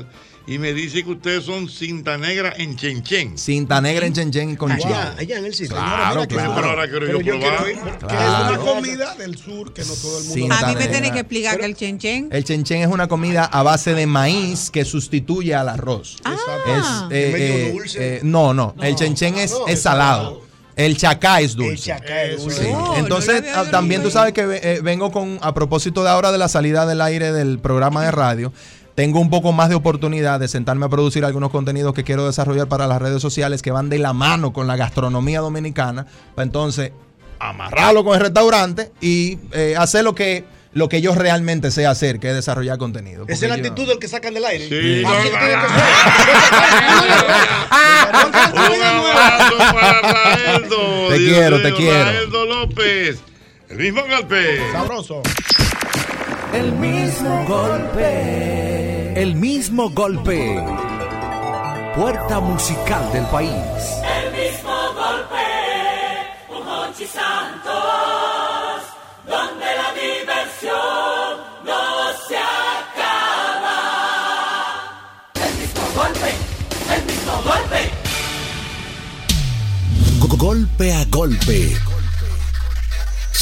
y 0.48 0.60
me 0.60 0.74
dice 0.74 1.04
que 1.04 1.12
ustedes 1.12 1.44
son 1.44 1.68
cinta 1.70 2.18
negra 2.18 2.54
en 2.58 2.78
Chenchen. 2.78 3.38
Cinta 3.38 3.82
negra 3.82 4.06
en 4.06 4.14
Chenchen 4.14 4.56
con 4.56 4.72
Allá, 4.72 4.88
chao. 4.88 5.14
allá 5.20 5.38
en 5.40 5.46
el 5.46 5.54
sitio. 5.54 5.76
Claro, 5.76 6.26
claro. 6.26 6.54
Pero 6.56 6.70
ahora 6.70 6.88
quiero 6.88 7.06
Pero 7.06 7.22
yo 7.22 7.38
probar. 7.38 7.64
quiero 7.66 7.78
es 7.78 8.50
una 8.50 8.58
comida 8.58 9.16
del 9.16 9.38
sur 9.38 9.74
que 9.74 9.84
no 9.84 9.94
todo 9.94 10.18
el 10.20 10.24
mundo 10.24 10.34
Cinta 10.34 10.60
A 10.60 10.68
mí 10.70 10.76
me 10.76 10.88
tiene 10.88 11.12
que 11.12 11.20
explicar 11.20 11.60
que 11.60 11.66
el 11.66 11.76
chenchen. 11.76 12.30
El 12.32 12.46
chenchen 12.46 12.82
es 12.82 12.88
una 12.88 13.08
comida 13.10 13.44
a 13.44 13.62
base 13.62 13.94
de 13.94 14.08
maíz 14.08 14.72
que 14.72 14.86
sustituye 14.86 15.54
al 15.54 15.68
arroz. 15.68 16.18
Ah. 16.24 17.10
Es, 17.12 17.18
eh, 17.18 17.32
Medio 17.34 17.54
eh, 17.56 17.72
dulce. 17.74 18.16
eh, 18.16 18.20
no, 18.24 18.54
no, 18.54 18.74
el 18.82 18.96
chenchen 18.96 19.38
es, 19.38 19.52
no, 19.52 19.68
es 19.68 19.82
salado. 19.82 20.48
El 20.78 20.96
chacá 20.96 21.42
es 21.42 21.56
dulce. 21.56 21.72
El 21.74 21.80
chacá 22.00 22.24
es 22.24 22.40
dulce. 22.42 22.64
Sí. 22.66 22.70
Oh, 22.72 22.94
Entonces, 22.98 23.42
no 23.42 23.62
ah, 23.62 23.66
también 23.72 24.04
tú 24.04 24.12
sabes 24.12 24.32
que 24.32 24.44
eh, 24.62 24.80
vengo 24.84 25.12
con, 25.12 25.40
a 25.42 25.52
propósito 25.56 26.04
de 26.04 26.10
ahora 26.12 26.32
de 26.32 26.38
la 26.38 26.48
salida 26.48 26.86
del 26.86 27.02
aire 27.02 27.32
del 27.32 27.58
programa 27.58 28.04
de 28.06 28.12
radio, 28.12 28.54
tengo 28.98 29.20
un 29.20 29.30
poco 29.30 29.52
más 29.52 29.70
de 29.70 29.76
oportunidad 29.76 30.40
de 30.40 30.48
sentarme 30.48 30.88
a 30.88 30.90
producir 30.90 31.24
algunos 31.24 31.52
contenidos 31.52 31.94
que 31.94 32.04
quiero 32.04 32.26
desarrollar 32.26 32.68
para 32.68 32.88
las 32.88 33.00
redes 33.00 33.22
sociales 33.22 33.62
que 33.62 33.70
van 33.70 33.90
de 33.90 34.00
la 34.00 34.12
mano 34.12 34.54
con 34.54 34.66
la 34.66 34.76
gastronomía 34.76 35.40
dominicana. 35.40 36.08
Para 36.34 36.48
entonces, 36.48 36.94
amarrarlo 37.38 38.04
con 38.04 38.16
el 38.16 38.22
restaurante 38.22 38.92
y 39.00 39.38
eh, 39.52 39.76
hacer 39.78 40.04
lo 40.04 40.16
que, 40.16 40.46
lo 40.74 40.90
que 40.90 41.00
yo 41.02 41.14
realmente 41.14 41.70
sé 41.70 41.86
hacer, 41.86 42.20
que 42.20 42.30
es 42.30 42.34
desarrollar 42.36 42.80
contenido. 42.80 43.26
Esa 43.28 43.46
es 43.46 43.52
la 43.52 43.58
yo- 43.58 43.66
actitud 43.68 43.88
del 43.88 44.00
que 44.00 44.08
sacan 44.08 44.34
del 44.34 44.46
aire. 44.46 44.68
Sí, 44.68 45.04
no. 45.04 45.12
Un 48.74 48.82
abrazo 48.82 49.58
para 49.76 50.02
Raeldo. 50.02 51.08
Te 51.10 51.20
Dios 51.20 51.34
quiero, 51.38 51.62
te 51.62 51.74
quiero. 51.74 52.04
Raeldo 52.04 52.46
López. 52.48 53.20
El 53.70 53.78
mismo 53.78 54.02
golpe. 54.08 54.60
Sabroso. 54.72 55.22
El 56.54 56.72
mismo 56.74 57.46
golpe. 57.48 59.22
El 59.22 59.36
mismo 59.36 59.90
golpe. 59.90 60.64
Puerta 61.96 62.40
musical 62.40 63.12
del 63.12 63.26
país. 63.26 63.52
El 64.20 64.32
mismo 64.32 64.76
golpe, 64.94 65.46
un 66.50 66.68
Hochi 66.68 67.06
Santos, 67.06 67.74
donde 69.26 69.66
la 69.66 69.90
diversión 69.94 71.30
no 71.66 71.84
se 72.28 72.38
acaba. 72.38 73.80
El 75.36 75.54
mismo 75.60 75.84
golpe, 75.96 76.30
el 76.96 77.02
mismo 77.06 77.34
golpe. 77.44 77.82
Go- 80.20 80.38
Golpe 80.38 80.94
a 80.94 81.04
golpe. 81.10 81.76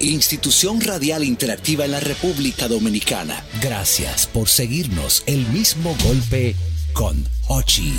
Institución 0.00 0.80
Radial 0.80 1.24
Interactiva 1.24 1.84
en 1.84 1.92
la 1.92 2.00
República 2.00 2.68
Dominicana. 2.68 3.44
Gracias 3.62 4.26
por 4.26 4.48
seguirnos. 4.48 5.22
El 5.26 5.46
Mismo 5.48 5.96
Golpe 6.04 6.54
con 6.92 7.24
Hochi. 7.48 7.94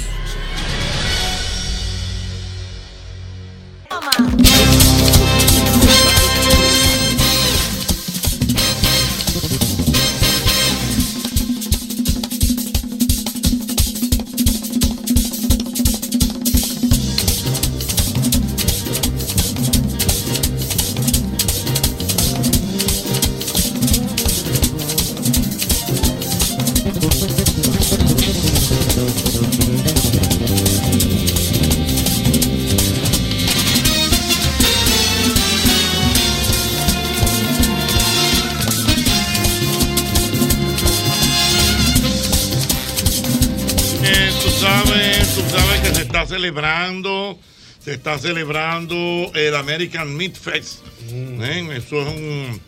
Se 47.90 47.95
está 47.95 48.20
celebrando 48.20 49.32
el 49.34 49.56
American 49.56 50.16
Meat 50.16 50.36
Fest. 50.36 50.82
¿eh? 51.11 51.68
Eso 51.76 52.02
es 52.02 52.07
un, 52.07 52.61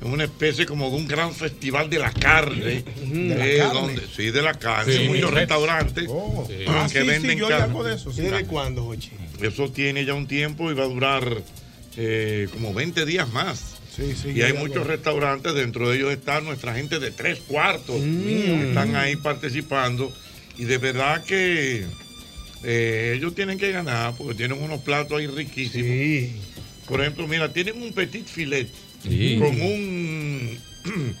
es 0.00 0.06
una 0.06 0.24
especie 0.24 0.66
como 0.66 0.90
de 0.90 0.96
un 0.96 1.06
gran 1.06 1.32
festival 1.32 1.88
de 1.88 1.98
la 2.00 2.10
carne. 2.12 2.82
¿De 3.04 3.28
la 3.36 3.64
carne? 3.64 3.80
donde- 3.80 4.02
sí, 4.16 4.30
de 4.30 4.42
la 4.42 4.54
carne. 4.54 4.92
Sí. 4.92 5.04
Muchos 5.08 5.30
restaurantes 5.32 6.06
Oh. 6.08 6.48
Ah, 6.66 6.88
que 6.92 6.98
sí, 6.98 7.04
sí, 7.04 7.06
venden 7.10 7.38
yo 7.38 7.46
oí 7.46 7.50
carne. 7.52 7.64
algo 7.66 7.84
de 7.84 7.94
eso, 7.94 8.12
sí. 8.12 8.22
¿Desde 8.22 8.44
cuándo, 8.46 8.82
Jochi? 8.84 9.10
Eso 9.40 9.70
tiene 9.70 10.04
ya 10.04 10.14
un 10.14 10.26
tiempo 10.26 10.68
y 10.70 10.74
va 10.74 10.82
a 10.84 10.88
durar 10.88 11.42
eh, 11.96 12.48
como 12.52 12.74
20 12.74 13.04
días 13.06 13.28
más. 13.32 13.76
Sí, 13.94 14.14
sí, 14.20 14.30
y 14.34 14.42
hay 14.42 14.50
algo 14.52 14.66
muchos 14.66 14.84
restaurantes, 14.86 15.54
dentro 15.54 15.88
de 15.90 15.96
ellos 15.98 16.12
está 16.12 16.40
nuestra 16.40 16.74
gente 16.74 16.98
de 16.98 17.10
tres 17.12 17.38
cuartos, 17.46 18.00
Mm. 18.00 18.24
que 18.24 18.68
están 18.68 18.96
ahí 18.96 19.14
participando. 19.16 20.12
Y 20.58 20.64
de 20.64 20.78
verdad 20.78 21.22
que 21.24 21.84
eh, 22.64 23.14
ellos 23.16 23.34
tienen 23.34 23.58
que 23.58 23.70
ganar 23.72 24.14
porque 24.16 24.34
tienen 24.34 24.62
unos 24.62 24.80
platos 24.80 25.18
ahí 25.18 25.26
riquísimos. 25.26 26.30
Por 26.86 27.00
ejemplo, 27.00 27.26
mira, 27.28 27.52
tienen 27.52 27.80
un 27.82 27.92
petit 27.92 28.26
filet 28.26 28.68
Sí. 29.02 29.36
con 29.38 29.60
un 29.62 30.58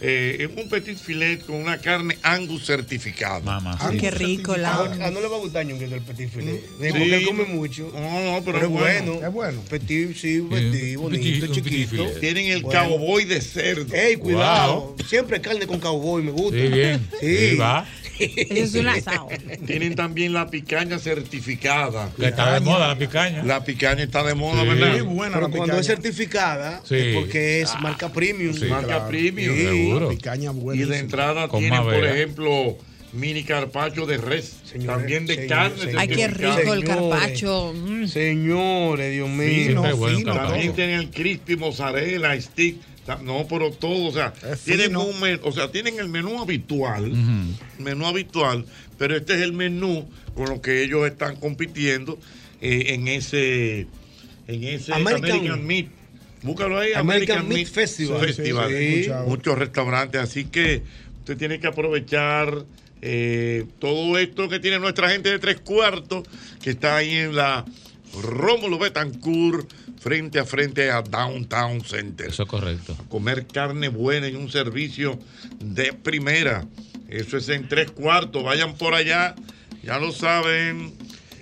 eh, 0.00 0.48
un 0.56 0.68
petit 0.68 0.96
filet 0.96 1.44
con 1.44 1.56
una 1.56 1.76
carne 1.78 2.16
Angus 2.22 2.64
certificada. 2.64 3.40
Mamá. 3.40 3.76
Ah, 3.80 3.90
qué 3.98 4.10
rico 4.10 4.56
la. 4.56 4.74
Ah, 5.00 5.10
no 5.10 5.20
le 5.20 5.26
va 5.26 5.36
a 5.36 5.40
gustar 5.40 5.66
ñonguito 5.66 5.94
el 5.94 6.02
petit 6.02 6.30
filet. 6.30 6.60
Sí. 6.80 6.88
Porque 6.90 7.24
come 7.26 7.44
mucho. 7.46 7.90
No, 7.92 8.00
no, 8.00 8.44
pero, 8.44 8.58
Pero 8.60 8.66
es 8.66 8.68
bueno. 8.68 9.14
Es 9.26 9.32
bueno. 9.32 9.60
Petit, 9.68 10.16
sí, 10.16 10.40
petit, 10.48 10.96
bonito, 10.96 11.46
petit 11.48 11.52
chiquito. 11.52 12.06
Tienen 12.20 12.46
el 12.46 12.62
Bueno. 12.62 12.88
cowboy 12.88 13.24
de 13.24 13.40
cerdo. 13.40 13.92
Ey, 13.94 14.16
cuidado. 14.16 14.96
Siempre 15.06 15.40
carne 15.40 15.66
con 15.66 15.80
cowboy, 15.80 16.22
me 16.22 16.30
gusta. 16.30 16.58
Sí, 16.58 16.68
bien. 16.68 17.06
Sí. 17.20 17.36
Sí, 17.50 17.56
va. 17.56 17.86
Es 18.18 18.74
un 18.74 18.88
asado. 18.88 19.28
Tienen 19.66 19.94
también 19.94 20.32
la 20.32 20.48
picaña 20.48 20.98
certificada. 20.98 22.10
Que 22.18 22.26
está 22.26 22.52
de 22.54 22.60
moda 22.60 22.88
la 22.88 22.98
picaña. 22.98 23.42
La 23.44 23.64
picaña 23.64 24.02
está 24.02 24.22
de 24.24 24.34
moda, 24.34 24.62
Sí. 24.62 24.68
¿verdad? 24.68 25.04
Muy 25.04 25.14
buena 25.14 25.34
Pero 25.36 25.48
la 25.48 25.56
cuando 25.56 25.64
picaña. 25.76 25.80
es 25.80 25.86
certificada, 25.86 26.80
Sí. 26.84 26.94
es 26.96 27.16
porque 27.16 27.60
es 27.62 27.70
Ah. 27.74 27.78
marca 27.80 28.12
premium. 28.12 28.54
Sí, 28.54 28.64
marca 28.66 29.06
premium. 29.08 29.54
Sí. 29.56 29.62
Seguro. 29.64 30.08
Picaña 30.10 30.52
Y 30.74 30.78
de 30.78 30.98
entrada 30.98 31.48
Con 31.48 31.60
tienen, 31.60 31.82
por 31.82 31.94
ejemplo, 32.04 32.78
mini 33.12 33.42
carpacho 33.44 34.06
de 34.06 34.18
res. 34.18 34.56
también 34.86 35.26
de 35.26 35.34
señor, 35.34 35.48
carne. 35.48 35.78
señor. 35.78 35.94
Ay, 35.98 36.08
qué 36.08 36.28
rico 36.28 36.74
el 36.74 36.84
carpacho. 36.84 37.72
Mm. 37.74 38.06
Señores, 38.06 39.12
Dios 39.12 39.28
mío. 39.28 39.66
Fino, 39.68 39.96
bueno, 39.96 40.18
fino. 40.18 40.34
También 40.34 40.74
tienen 40.74 41.00
el 41.00 41.10
crispy 41.10 41.56
mozzarella, 41.56 42.40
stick. 42.40 42.76
No, 43.22 43.46
pero 43.48 43.70
todo, 43.70 44.08
o 44.08 44.12
sea, 44.12 44.34
Es 44.52 44.60
tienen 44.64 44.88
fino. 44.88 45.04
un 45.06 45.18
men- 45.18 45.40
o 45.42 45.50
sea, 45.50 45.70
tienen 45.72 45.98
el 45.98 46.10
menú 46.10 46.42
habitual, 46.42 47.10
menú 47.78 48.06
habitual, 48.06 48.66
pero 48.98 49.16
este 49.16 49.34
es 49.36 49.40
el 49.40 49.54
menú 49.54 50.06
con 50.34 50.50
lo 50.50 50.60
que 50.60 50.82
ellos 50.82 51.06
están 51.06 51.36
compitiendo 51.36 52.18
eh, 52.60 52.86
en 52.88 53.08
ese 53.08 53.86
en 54.46 54.64
ese 54.64 54.92
American- 54.92 55.24
American, 55.30 55.66
Meat. 55.66 55.86
Búscalo 56.42 56.78
ahí, 56.78 56.92
American 56.92 57.38
American, 57.38 57.48
Meat 57.48 57.58
Meat, 57.60 57.68
Festival. 57.68 58.20
Festival. 58.20 58.68
Sí, 58.70 58.76
sí, 58.76 59.04
sí. 59.04 59.10
Muchos 59.26 59.56
restaurantes, 59.58 60.20
así 60.20 60.44
que 60.44 60.82
usted 61.20 61.36
tiene 61.38 61.58
que 61.60 61.66
aprovechar 61.66 62.66
eh, 63.02 63.66
todo 63.78 64.18
esto 64.18 64.48
que 64.48 64.58
tiene 64.58 64.78
nuestra 64.78 65.10
gente 65.10 65.30
de 65.30 65.38
tres 65.38 65.60
cuartos, 65.60 66.24
que 66.62 66.70
está 66.70 66.96
ahí 66.96 67.14
en 67.14 67.36
la 67.36 67.64
Rómulo 68.22 68.78
Betancourt, 68.78 69.70
frente 70.00 70.38
a 70.38 70.44
frente 70.44 70.90
a 70.90 71.02
Downtown 71.02 71.84
Center. 71.84 72.28
Eso 72.28 72.44
es 72.44 72.48
correcto. 72.48 72.96
Comer 73.08 73.46
carne 73.46 73.88
buena 73.88 74.28
y 74.28 74.34
un 74.34 74.50
servicio 74.50 75.18
de 75.58 75.92
primera. 75.92 76.66
Eso 77.08 77.36
es 77.36 77.48
en 77.48 77.68
tres 77.68 77.90
cuartos. 77.90 78.42
Vayan 78.44 78.76
por 78.76 78.94
allá, 78.94 79.34
ya 79.82 79.98
lo 79.98 80.12
saben. 80.12 80.92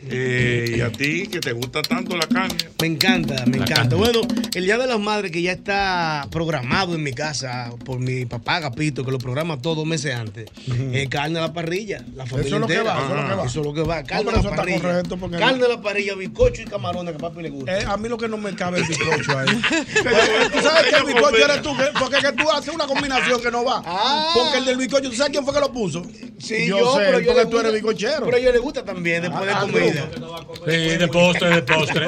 Eh, 0.09 0.75
y 0.77 0.81
a 0.81 0.91
ti 0.91 1.27
que 1.27 1.41
te 1.41 1.53
gusta 1.53 1.83
tanto 1.83 2.17
la 2.17 2.27
carne. 2.27 2.57
Me 2.81 2.87
encanta, 2.87 3.35
me 3.47 3.59
La 3.59 3.65
encanta. 3.65 3.75
carne. 3.75 3.95
Bueno, 3.97 4.21
el 4.55 4.65
Día 4.65 4.79
de 4.79 4.87
las 4.87 5.01
Madres 5.01 5.31
que 5.33 5.43
ya 5.43 5.53
está 5.53 6.27
programado 6.31 6.95
en 6.95 7.03
mi 7.03 7.13
casa 7.13 7.71
por 7.85 7.99
mi 7.99 8.25
papá 8.27 8.61
Gapito, 8.61 9.05
que 9.05 9.11
lo 9.11 9.19
programa 9.19 9.59
todos 9.61 9.85
meses 9.87 10.15
antes. 10.15 10.47
Eh, 10.93 11.09
carne 11.11 11.39
a 11.39 11.43
la 11.43 11.53
parrilla, 11.53 12.05
la 12.15 12.27
familia 12.27 12.55
es 12.57 12.61
lo 12.61 12.67
que 12.67 12.75
entera. 12.75 12.95
va, 12.95 13.01
eso 13.05 13.11
es 13.11 13.17
lo 13.17 13.25
que 13.27 13.35
va. 13.35 13.45
Eso 13.47 13.61
es 13.61 13.67
lo 13.67 13.75
que 13.75 13.83
va. 13.83 14.03
Carne 14.05 14.25
No, 14.25 14.31
a 14.31 14.43
la 14.43 14.51
parrilla. 14.57 15.03
porque 15.19 15.37
carne 15.39 15.65
a 15.65 15.69
la 15.69 15.81
parrilla, 15.83 16.15
bizcocho 16.15 16.63
y 16.63 16.65
camarones 16.67 17.13
que 17.17 17.25
a 17.25 17.29
papi 17.29 17.43
le 17.43 17.51
gusta. 17.51 17.79
Eh, 17.79 17.85
a 17.87 17.97
mí 17.97 18.09
lo 18.09 18.17
que 18.19 18.29
no 18.29 18.37
me 18.39 18.55
cabe 18.55 18.81
es 18.81 18.89
el 18.89 18.97
bizcocho 18.97 19.39
ahí. 19.39 19.47
tú 20.53 20.61
sabes 20.63 20.87
que 20.91 20.97
el 20.97 21.05
bizcocho 21.05 21.45
eres 21.45 21.63
tú, 21.63 21.77
que- 21.77 21.99
porque 21.99 22.17
es 22.19 22.25
que 22.25 22.33
tú 22.33 22.51
haces 22.51 22.75
una 22.75 22.87
combinación 22.87 23.41
que 23.41 23.51
no 23.51 23.65
va. 23.65 23.83
Porque 24.35 24.59
el 24.59 24.65
del 24.65 24.77
bizcocho, 24.77 25.11
¿tú 25.11 25.17
sabes 25.17 25.33
quién 25.33 25.45
fue 25.45 25.55
que 25.55 25.61
lo 25.61 25.73
puso? 25.73 26.03
Sí, 26.39 26.67
yo, 26.69 26.79
yo, 26.79 26.93
sé, 26.97 26.99
pero 27.07 27.19
yo 27.21 27.27
porque 27.29 27.45
le 27.45 27.51
tú 27.51 27.59
eres 27.61 27.73
bizcochero. 27.73 28.25
Pero 28.25 28.37
a 28.37 28.41
ellos 28.41 28.53
les 28.53 28.63
gusta 28.63 28.85
también 28.85 29.23
después 29.23 29.43
Ah, 29.43 29.65
de 29.65 29.73
comida. 30.01 30.53
Sí, 30.67 30.97
de 30.97 31.09
postre, 31.09 31.49
de 31.51 31.63
postre. 31.75 32.07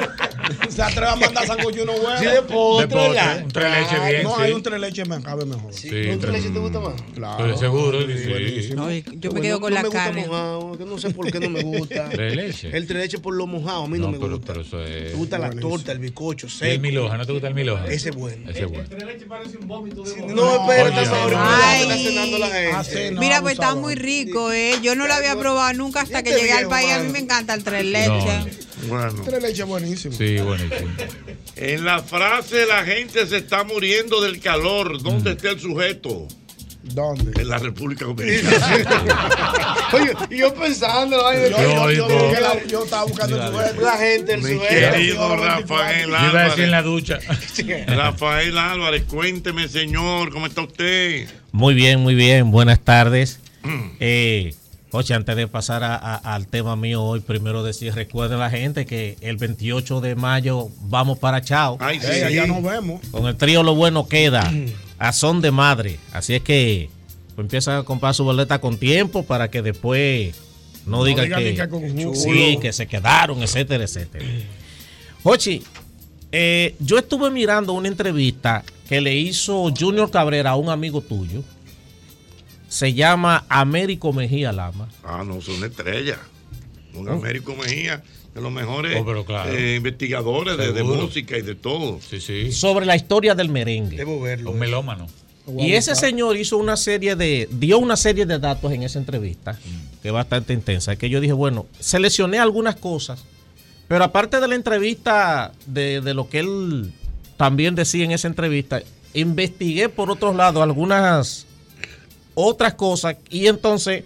Se 0.69 0.81
atreve 0.81 1.07
a 1.11 1.15
mandar 1.15 1.45
sancocho 1.47 1.83
uno 1.83 1.93
bueno. 1.93 2.19
Sí, 2.19 2.25
de 2.25 2.41
postre, 2.41 2.87
De 2.87 2.95
postre, 2.95 3.43
un 3.43 3.51
tres 3.51 3.71
leche 3.71 4.09
bien, 4.09 4.23
No, 4.23 4.35
sí. 4.35 4.41
hay 4.41 4.51
un 4.53 4.63
tres 4.63 4.79
leche 4.79 5.05
me 5.05 5.21
cabe 5.21 5.45
mejor. 5.45 5.73
Sí, 5.73 5.89
¿Un 6.09 6.19
tres 6.19 6.33
leche 6.33 6.49
te 6.49 6.59
gusta 6.59 6.79
más? 6.79 6.93
Claro. 7.15 7.37
Pero 7.43 7.57
seguro, 7.57 7.99
sí. 8.01 8.69
No, 8.75 8.91
yo 8.91 9.31
me 9.31 9.41
quedo 9.41 9.59
con 9.59 9.69
no 9.71 9.75
la 9.75 9.81
me 9.83 9.87
gusta 9.89 10.03
carne. 10.05 10.25
mojado, 10.27 10.77
que 10.77 10.85
no 10.85 10.97
sé 10.97 11.09
por 11.11 11.31
qué 11.31 11.39
no 11.39 11.49
me 11.49 11.63
gusta. 11.63 12.09
Tres 12.09 12.35
leche. 12.35 12.69
El 12.75 12.87
tres 12.87 13.01
leche 13.01 13.19
por 13.19 13.33
lo 13.35 13.45
mojado, 13.47 13.83
a 13.83 13.87
mí 13.87 13.97
no, 13.97 14.05
No, 14.05 14.11
me 14.11 14.19
pero, 14.19 14.31
gusta. 14.37 14.53
pero 14.53 14.61
eso 14.61 14.83
es. 14.83 15.11
Me 15.11 15.17
gusta 15.17 15.37
la 15.37 15.49
torta, 15.51 15.91
el 15.91 15.99
bizcocho, 15.99 16.47
¿Y 16.47 16.49
el 16.49 16.55
seco. 16.55 16.81
miloja? 16.81 17.17
¿No 17.17 17.25
te 17.25 17.31
gusta 17.31 17.47
el 17.47 17.53
miloja? 17.55 17.85
Ese 17.87 18.09
es 18.09 18.15
bueno. 18.15 18.49
Ese 18.49 18.63
es 18.63 18.67
bueno. 18.67 18.87
No, 18.89 20.71
espérate, 20.71 20.99
Oye, 20.99 21.05
Saúl, 21.05 21.31
no. 21.31 21.39
que 21.39 21.81
está 21.81 21.97
cenando 21.97 22.37
la 22.37 22.47
gente. 22.47 22.71
Ah, 22.73 23.11
no, 23.11 23.19
Mira, 23.19 23.41
pues 23.41 23.53
está 23.53 23.75
muy 23.75 23.95
rico, 23.95 24.51
¿eh? 24.51 24.73
Yo 24.81 24.95
no 24.95 25.07
lo 25.07 25.13
había 25.13 25.35
probado 25.35 25.73
nunca 25.73 26.01
hasta 26.01 26.23
que 26.23 26.29
Este 26.31 26.41
llegué 26.41 26.53
al 26.53 26.67
país. 26.67 26.91
A 26.91 26.99
mí 26.99 27.11
me 27.11 27.19
encanta 27.19 27.53
el 27.53 27.63
tres 27.69 27.85
leches. 27.85 28.67
Bueno. 28.87 29.21
Tres 29.25 29.41
leche 29.41 29.63
buenísimo. 29.63 30.15
Sí, 30.15 30.37
buenísimo. 30.37 30.89
En 31.55 31.85
la 31.85 32.01
frase 32.01 32.65
la 32.65 32.83
gente 32.83 33.25
se 33.27 33.37
está 33.37 33.63
muriendo 33.63 34.21
del 34.21 34.39
calor. 34.39 35.01
¿Dónde 35.01 35.31
está 35.31 35.49
el 35.51 35.59
sujeto? 35.59 36.27
¿Dónde? 36.81 37.39
En 37.41 37.49
la 37.49 37.57
República 37.57 38.05
Dominicana. 38.05 39.75
Oye, 39.93 40.11
y 40.29 40.37
yo 40.37 40.53
pensando, 40.53 41.27
ay, 41.27 41.49
Yo, 41.51 41.57
yo, 41.57 41.61
yo, 41.61 41.91
yo, 41.91 42.07
yo, 42.07 42.33
yo, 42.33 42.39
la- 42.39 42.63
yo 42.65 42.83
estaba 42.85 43.03
buscando 43.03 43.35
el 43.35 43.51
sujeto. 43.51 43.81
la 43.81 43.97
gente, 43.97 44.33
el 44.35 44.41
Mi 44.41 44.53
sujeto. 44.53 44.91
querido 44.93 45.35
Rafael 45.35 46.09
Yo 46.09 46.29
iba 46.29 46.41
a 46.41 46.43
decir 46.45 46.63
en 46.63 46.71
la 46.71 46.77
Álvarez. 46.79 46.83
ducha. 47.05 47.19
Rafael 47.87 48.57
Álvarez, 48.57 49.03
cuénteme, 49.03 49.67
señor, 49.67 50.31
¿cómo 50.31 50.47
está 50.47 50.61
usted? 50.61 51.27
Muy 51.51 51.73
bien, 51.73 51.99
muy 51.99 52.15
bien. 52.15 52.49
Buenas 52.49 52.79
tardes. 52.79 53.39
Mm. 53.63 53.89
Eh, 53.99 54.55
Oye, 54.91 55.13
antes 55.13 55.35
de 55.35 55.47
pasar 55.47 55.83
a- 55.83 55.95
a- 55.95 56.15
al 56.33 56.47
tema 56.47 56.75
mío 56.75 57.03
hoy, 57.03 57.19
primero 57.19 57.63
decir, 57.63 57.93
recuerden 57.93 58.39
la 58.39 58.49
gente 58.49 58.85
que 58.87 59.17
el 59.21 59.37
28 59.37 60.01
de 60.01 60.15
mayo 60.15 60.69
vamos 60.81 61.19
para 61.19 61.41
Chao. 61.41 61.77
Ay, 61.79 61.99
sí. 61.99 62.07
Allá 62.07 62.47
nos 62.47 62.63
vemos. 62.63 62.99
Con 63.11 63.27
el 63.27 63.35
trío 63.35 63.61
Lo 63.61 63.75
Bueno 63.75 64.07
Queda, 64.07 64.51
a 64.97 65.13
son 65.13 65.41
de 65.41 65.51
madre. 65.51 65.99
Así 66.11 66.33
es 66.33 66.41
que 66.41 66.89
pues, 67.35 67.45
empiezan 67.45 67.77
a 67.77 67.83
comprar 67.83 68.15
su 68.15 68.23
boleta 68.23 68.59
con 68.59 68.77
tiempo 68.77 69.23
para 69.23 69.49
que 69.51 69.61
después 69.61 70.35
no, 70.87 70.97
No 70.97 71.03
digan 71.03 71.25
digan 71.25 71.39
que, 71.43 71.49
sí, 72.15 72.57
que 72.59 72.73
se 72.73 72.87
quedaron, 72.87 73.43
etcétera, 73.43 73.83
etcétera. 73.83 74.25
Jochi, 75.23 75.61
eh, 76.31 76.75
yo 76.79 76.97
estuve 76.97 77.29
mirando 77.29 77.73
una 77.73 77.87
entrevista 77.89 78.63
que 78.87 79.01
le 79.01 79.15
hizo 79.15 79.71
Junior 79.77 80.09
Cabrera 80.09 80.51
a 80.51 80.55
un 80.55 80.69
amigo 80.69 81.01
tuyo. 81.01 81.43
Se 82.69 82.93
llama 82.93 83.45
Américo 83.49 84.13
Mejía 84.13 84.51
Lama. 84.53 84.87
Ah, 85.03 85.23
no, 85.25 85.41
son 85.41 85.63
estrellas. 85.63 86.19
Un 86.93 87.09
Américo 87.09 87.55
Mejía, 87.55 88.03
de 88.33 88.41
los 88.41 88.51
mejores 88.51 88.97
Oh, 88.99 89.05
pero 89.05 89.25
claro. 89.25 89.51
eh, 89.51 89.75
investigadores 89.75 90.57
de, 90.57 90.83
música 90.83 91.37
y 91.37 91.41
de 91.41 91.55
todo. 91.55 91.99
Sí, 92.07 92.21
sí. 92.21 92.51
Sobre 92.51 92.85
la 92.85 92.95
historia 92.95 93.35
del 93.35 93.49
merengue. 93.49 93.97
Debo 93.97 94.21
verlo. 94.21 94.51
Un 94.51 94.59
melómano. 94.59 95.07
Y 95.57 95.73
ese 95.73 95.95
señor 95.95 96.37
hizo 96.37 96.57
una 96.57 96.77
serie 96.77 97.15
de, 97.15 97.49
dio 97.51 97.79
una 97.79 97.97
serie 97.97 98.27
de 98.27 98.37
datos 98.37 98.71
en 98.71 98.83
esa 98.83 98.99
entrevista, 98.99 99.57
que 100.01 100.09
es 100.09 100.13
bastante 100.13 100.53
intensa, 100.53 100.95
que 100.95 101.09
yo 101.09 101.19
dije, 101.19 101.33
bueno, 101.33 101.65
seleccioné 101.79 102.37
algunas 102.37 102.75
cosas, 102.75 103.23
pero 103.87 104.03
aparte 104.03 104.39
de 104.39 104.47
la 104.47 104.53
entrevista, 104.53 105.51
de, 105.65 106.01
de 106.01 106.13
lo 106.13 106.29
que 106.29 106.39
él 106.39 106.93
también 107.35 107.73
decía 107.73 108.05
en 108.05 108.11
esa 108.11 108.27
entrevista, 108.27 108.83
investigué 109.15 109.89
por 109.89 110.11
otros 110.11 110.35
lados 110.35 110.61
algunas 110.61 111.47
otras 112.41 112.73
cosas 112.75 113.17
y 113.29 113.47
entonces 113.47 114.03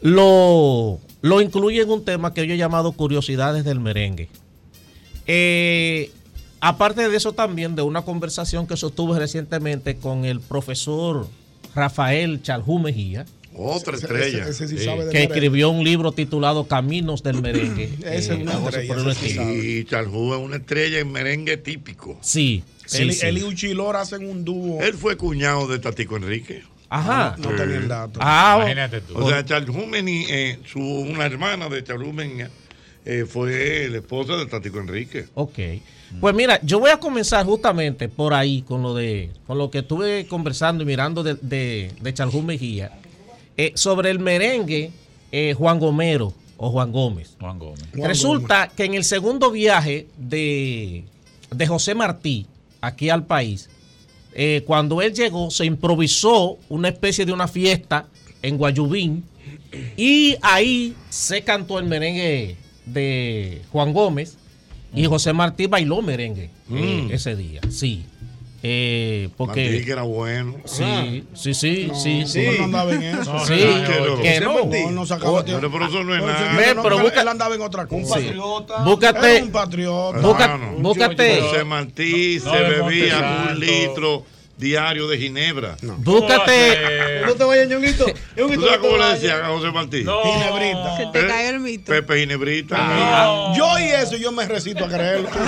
lo, 0.00 0.98
lo 1.22 1.40
incluye 1.40 1.80
en 1.82 1.90
un 1.90 2.04
tema 2.04 2.34
que 2.34 2.46
yo 2.46 2.54
he 2.54 2.56
llamado 2.58 2.92
curiosidades 2.92 3.64
del 3.64 3.80
merengue. 3.80 4.28
Eh, 5.26 6.10
aparte 6.60 7.08
de 7.08 7.16
eso 7.16 7.32
también 7.32 7.74
de 7.76 7.82
una 7.82 8.02
conversación 8.02 8.66
que 8.66 8.76
sostuve 8.76 9.18
recientemente 9.18 9.96
con 9.96 10.24
el 10.24 10.40
profesor 10.40 11.26
Rafael 11.74 12.42
Chaljú 12.42 12.78
Mejía, 12.78 13.24
Otra 13.56 13.96
estrella. 13.96 14.42
ese- 14.42 14.50
ese 14.50 14.68
sí 14.68 14.78
Sí. 14.78 14.84
sabe 14.84 15.04
de 15.06 15.10
que 15.10 15.18
merengue. 15.18 15.34
escribió 15.34 15.70
un 15.70 15.84
libro 15.84 16.12
titulado 16.12 16.66
Caminos 16.66 17.22
del 17.22 17.40
Merengue. 17.40 17.84
Ese 18.04 18.34
es 18.34 18.40
una 18.42 18.52
algo 18.56 18.68
así 18.68 18.78
estrella, 18.80 19.14
sí. 19.14 19.78
Y 19.80 19.84
Charjú 19.84 20.34
es 20.34 20.40
una 20.40 20.56
estrella 20.56 20.98
en 20.98 21.12
merengue 21.12 21.56
típico. 21.56 22.18
Sí, 22.20 22.64
sí, 22.84 23.02
él, 23.02 23.12
sí. 23.14 23.26
él 23.26 23.38
y 23.38 23.42
Uchilor 23.44 23.96
hacen 23.96 24.28
un 24.28 24.44
dúo. 24.44 24.80
Él 24.82 24.94
fue 24.94 25.16
cuñado 25.16 25.66
de 25.68 25.78
Tatico 25.78 26.16
Enrique. 26.16 26.64
Ajá. 26.88 27.36
No 27.38 27.50
tenía 27.50 27.76
el 27.76 27.88
dato. 27.88 28.20
Ah, 28.22 28.56
Imagínate 28.60 29.00
tú. 29.00 29.18
O 29.18 29.28
sea, 29.28 29.44
Charjú 29.44 29.86
Meni, 29.86 30.24
eh, 30.28 30.58
su, 30.66 30.80
una 30.80 31.26
hermana 31.26 31.68
de 31.68 31.82
Charjú 31.82 32.12
Menia, 32.12 32.50
eh, 33.04 33.24
fue 33.28 33.88
la 33.90 33.98
esposa 33.98 34.36
de 34.36 34.46
Tatico 34.46 34.78
Enrique. 34.78 35.26
Ok. 35.34 35.58
Pues 36.20 36.34
mira, 36.34 36.60
yo 36.62 36.78
voy 36.78 36.90
a 36.90 36.98
comenzar 36.98 37.44
justamente 37.44 38.08
por 38.08 38.34
ahí 38.34 38.62
con 38.62 38.82
lo 38.82 38.94
de 38.94 39.30
con 39.46 39.58
lo 39.58 39.70
que 39.70 39.78
estuve 39.78 40.26
conversando 40.26 40.84
y 40.84 40.86
mirando 40.86 41.22
de, 41.24 41.34
de, 41.34 41.90
de 42.00 42.14
Charjú 42.14 42.40
Mejía 42.42 42.92
eh, 43.56 43.72
sobre 43.74 44.10
el 44.10 44.20
merengue 44.20 44.92
eh, 45.32 45.54
Juan 45.54 45.80
Gomero 45.80 46.32
o 46.56 46.70
Juan 46.70 46.92
Gómez. 46.92 47.36
Juan 47.40 47.58
Gómez. 47.58 47.84
Juan 47.96 48.08
Resulta 48.08 48.68
que 48.68 48.84
en 48.84 48.94
el 48.94 49.02
segundo 49.04 49.50
viaje 49.50 50.06
de, 50.16 51.04
de 51.50 51.66
José 51.66 51.96
Martí 51.96 52.46
aquí 52.80 53.10
al 53.10 53.24
país, 53.24 53.68
eh, 54.34 54.62
cuando 54.66 55.00
él 55.00 55.12
llegó, 55.14 55.50
se 55.50 55.64
improvisó 55.64 56.58
una 56.68 56.88
especie 56.88 57.24
de 57.24 57.32
una 57.32 57.48
fiesta 57.48 58.06
en 58.42 58.58
Guayubín 58.58 59.24
y 59.96 60.36
ahí 60.42 60.94
se 61.08 61.42
cantó 61.42 61.78
el 61.78 61.86
merengue 61.86 62.56
de 62.86 63.62
Juan 63.72 63.92
Gómez 63.92 64.36
y 64.94 65.06
José 65.06 65.32
Martí 65.32 65.66
bailó 65.66 66.02
merengue 66.02 66.44
eh, 66.70 67.02
Mm. 67.08 67.10
ese 67.12 67.34
día, 67.36 67.60
sí. 67.68 68.04
Eh, 68.66 69.28
Martí, 69.36 69.52
que 69.52 69.60
porque 69.76 69.92
era 69.92 70.02
bueno. 70.02 70.56
sí, 70.64 71.22
sí, 71.34 71.52
sí, 71.52 71.84
No, 71.88 71.94
sí, 71.94 72.20
no, 72.20 72.26
sí. 72.28 72.46
no 72.58 72.64
andaba 72.64 72.92
en 72.94 73.02
eso. 73.02 73.30
No, 73.34 73.44
Sí, 73.44 73.52
no, 73.52 73.86
que 73.86 74.00
no. 74.00 74.20
que 74.22 74.40
no. 74.40 75.04
Sacaba 75.06 75.40
Oh. 75.40 75.44
Pero 75.44 75.70
por 75.70 75.82
eso 75.82 76.02
no 76.02 76.14
es 76.14 76.22
nada. 76.22 76.72
No, 76.74 76.82
pero 76.82 76.96
él- 76.96 77.02
busca- 77.02 77.20
él 77.20 77.28
andaba 77.28 77.54
en 77.54 77.60
otra 77.60 77.86
cosa. 77.86 78.18
Sí. 78.18 78.28
Era 78.28 78.42
Búscate, 78.84 79.42
un 79.42 79.50
patriota. 79.52 80.18
búscate, 80.78 81.64
Martí 81.66 82.40
No, 82.42 82.52
se 82.52 82.60
bebía 82.62 83.48
un 83.52 83.60
litro 83.60 84.24
diario 84.56 85.08
de 85.08 85.18
ginebra. 85.18 85.76
búscate, 85.98 87.22
No 87.26 87.34
te 87.34 87.44
vayas, 87.44 87.68
Ñonguito. 87.68 88.04
¿Tú 88.06 88.12
sabes 88.36 88.58
no 88.58 88.66
te 88.66 88.78
cómo 88.78 88.96
le 88.98 89.04
decían 89.06 89.42
a 89.42 89.48
José 89.48 89.70
Martí? 89.72 90.04
No. 90.04 90.22
Ginebrita. 90.22 90.96
Se 90.96 91.06
te 91.06 91.20
¿Eh? 91.20 91.28
cayó 91.28 91.48
el 91.50 91.60
mito. 91.60 91.84
Pepe 91.92 92.20
Ginebrita. 92.20 92.76
Ah, 92.78 93.52
Yo 93.56 93.78
y 93.80 93.84
eso 93.84 94.16
yo 94.16 94.30
me 94.32 94.46
recito 94.46 94.84
a 94.84 94.88
creerlo. 94.88 95.28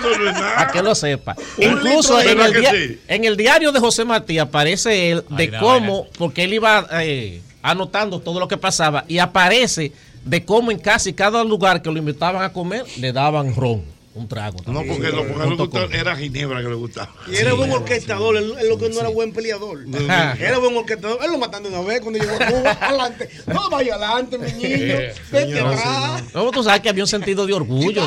No 0.00 0.46
a 0.56 0.68
que 0.72 0.82
lo 0.82 0.94
sepa. 0.94 1.36
Un 1.58 1.64
Incluso 1.72 2.18
en 2.20 2.26
¿Verdad 2.38 2.46
el, 2.46 2.52
que 2.54 2.60
dia- 2.60 2.70
sí? 2.72 3.00
en 3.08 3.24
el 3.24 3.36
diario 3.36 3.72
de 3.72 3.80
José 3.80 4.04
Martí 4.04 4.38
aparece 4.38 5.10
él 5.10 5.24
de 5.30 5.44
Ay, 5.44 5.50
no, 5.50 5.60
cómo, 5.60 6.06
porque 6.16 6.44
él 6.44 6.54
iba 6.54 6.86
eh, 7.02 7.40
anotando 7.62 8.20
todo 8.20 8.40
lo 8.40 8.48
que 8.48 8.56
pasaba 8.56 9.04
y 9.08 9.18
aparece 9.18 9.92
de 10.24 10.44
cómo 10.44 10.70
en 10.70 10.78
casi 10.78 11.12
cada 11.12 11.42
lugar 11.44 11.82
que 11.82 11.90
lo 11.90 11.98
invitaban 11.98 12.42
a 12.42 12.52
comer 12.52 12.84
le 12.98 13.12
daban 13.12 13.54
ron. 13.54 13.82
Un 14.12 14.26
trago. 14.26 14.58
No, 14.66 14.82
porque 14.84 15.08
lo 15.08 15.90
era 15.92 16.16
Ginebra 16.16 16.62
que 16.62 16.68
le 16.68 16.74
gustaba. 16.74 17.12
Y 17.30 17.36
era 17.36 17.54
buen 17.54 17.70
orquestador, 17.70 18.36
él, 18.36 18.54
él 18.60 18.68
lo 18.68 18.76
que 18.76 18.88
no 18.88 18.98
era 19.00 19.08
buen 19.08 19.32
peleador. 19.32 19.84
Era 20.40 20.58
buen 20.58 20.76
orquestador. 20.76 21.18
Él 21.24 21.30
lo 21.30 21.38
mataron 21.38 21.70
de 21.70 21.78
una 21.78 21.86
vez 21.86 22.00
cuando 22.00 22.18
llegó 22.18 22.34
a 22.34 22.46
Cuba. 22.46 22.70
Adelante. 22.80 23.30
No 23.46 23.70
vaya 23.70 23.94
adelante, 23.94 24.38
mi 24.38 24.52
niño. 24.52 24.94
Vete 25.30 25.60
atrás. 25.60 26.24
No, 26.34 26.50
tú 26.50 26.62
sabes 26.62 26.80
que 26.80 26.88
había 26.88 27.04
un 27.04 27.08
sentido 27.08 27.46
de 27.46 27.52
orgullo, 27.52 28.06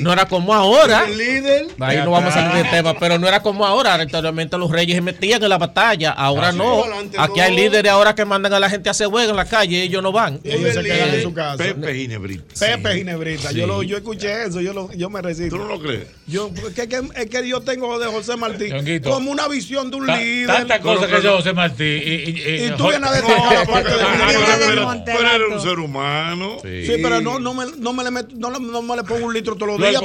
no 0.00 0.12
era 0.12 0.26
como 0.28 0.54
ahora. 0.54 1.04
El 1.08 1.16
líder. 1.18 1.66
Ahí 1.80 1.98
no 1.98 2.10
vamos 2.12 2.30
a 2.30 2.40
salir 2.40 2.62
del 2.62 2.70
tema, 2.70 2.94
pero 2.98 3.18
no 3.18 3.26
era 3.26 3.40
como 3.42 3.64
ahora. 3.66 3.94
Anteriormente 3.94 4.56
los 4.58 4.70
reyes 4.70 4.94
se 4.94 5.00
metían 5.02 5.42
en 5.42 5.48
la 5.48 5.58
batalla, 5.58 6.10
ahora 6.12 6.48
Ah, 6.48 6.52
sí. 6.52 6.58
no. 6.58 6.84
Adelante, 6.84 7.16
Aquí 7.18 7.40
hay 7.40 7.56
líderes 7.56 7.90
ahora 7.90 8.14
que 8.14 8.24
mandan 8.24 8.52
a 8.52 8.60
la 8.60 8.68
gente 8.70 8.88
a 8.88 8.92
hacer 8.92 9.08
juego 9.08 9.30
en 9.30 9.36
la 9.36 9.44
calle 9.46 9.78
y 9.78 9.80
ellos 9.82 10.02
no 10.02 10.12
van. 10.12 10.40
Ellos 10.44 10.74
se 10.74 10.82
quedan 10.82 11.14
en 11.14 11.22
su 11.22 11.32
casa. 11.34 11.56
Pepe 11.56 11.94
Ginebrita. 11.94 12.54
Pepe 12.58 12.94
Ginebrita. 12.96 13.48
Sí. 13.50 13.56
Yo, 13.56 13.66
lo, 13.66 13.82
yo 13.82 13.96
escuché 13.96 14.43
eso, 14.44 14.60
yo, 14.60 14.72
lo, 14.72 14.92
yo 14.92 15.10
me 15.10 15.20
resisto. 15.22 15.56
¿Tú 15.56 15.62
no 15.62 15.68
lo 15.68 15.80
crees? 15.80 16.06
Yo, 16.26 16.50
es, 16.56 16.74
que, 16.88 17.00
es 17.16 17.26
que 17.30 17.48
yo 17.48 17.60
tengo 17.62 17.98
de 17.98 18.06
José 18.06 18.36
Martí 18.36 18.70
como 19.02 19.30
una 19.30 19.48
visión 19.48 19.90
de 19.90 19.96
un 19.96 20.06
Ta- 20.06 20.16
líder. 20.16 20.46
Tantas 20.46 20.80
cosas 20.80 21.06
que 21.10 21.22
yo 21.22 21.36
José 21.36 21.52
Martí. 21.52 21.84
Y, 21.84 22.30
y, 22.30 22.64
Y 22.66 22.70
tú 22.76 22.88
vienes 22.88 23.10
a 23.10 23.12
decir 23.14 23.28
No, 23.36 23.52
la 23.52 23.64
porque- 23.64 23.72
parte 23.72 23.90
de 23.90 23.96
líder. 23.96 25.04
pero- 25.04 25.30
era 25.34 25.46
un 25.54 25.60
ser 25.60 25.78
humano. 25.78 26.56
Sí, 26.62 26.92
pero 27.02 27.20
no, 27.20 27.38
no, 27.38 27.54
me, 27.54 27.64
no, 27.78 27.92
me 27.92 28.04
le 28.04 28.10
meto- 28.10 28.34
no, 28.36 28.50
no 28.50 28.82
me 28.82 28.96
le 28.96 29.04
pongo 29.04 29.26
un 29.26 29.34
litro 29.34 29.54
todos 29.56 29.78
los 29.78 29.80
Lo 29.80 29.86
días. 29.88 30.02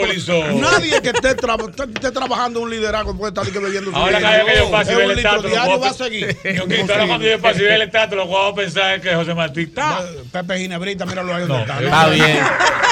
Nadie 0.56 1.02
que 1.02 1.10
esté, 1.10 1.36
tra- 1.38 1.58
esté- 1.74 2.12
trabajando 2.12 2.60
un 2.62 2.70
liderazgo 2.70 3.16
puede 3.18 3.30
estar 3.32 3.46
aquí 3.48 3.58
bebiendo 3.58 3.92
su 3.92 3.96
Ahora 3.98 4.20
cada 4.20 4.44
vez 4.44 4.54
que 4.54 4.60
yo 4.60 4.66
Es 4.80 4.88
un 4.90 5.02
el 5.02 5.16
litro 5.16 5.32
estatus, 5.32 5.52
diario 5.52 5.72
lo 5.74 5.80
va 5.80 5.88
a 5.90 5.94
puedo- 5.94 6.06
seguir. 6.06 6.38
Ahora 6.90 7.08
cuando 7.08 7.26
yo 7.26 7.38
veo 7.40 7.74
el 7.76 7.82
estatus, 7.82 8.16
lo 8.18 8.24
que 8.24 8.30
voy 8.30 8.52
a 8.52 8.56
pensar 8.56 8.94
es 8.96 9.02
que 9.02 9.16
José 9.16 9.34
Martí 9.34 9.62
está. 9.62 10.00
Pepe 10.32 10.58
Ginebrita, 10.60 11.06
míralo 11.06 11.34
ahí 11.36 11.46
donde 11.48 11.62
está. 11.62 11.84
está 11.84 12.08
bien. 12.10 12.40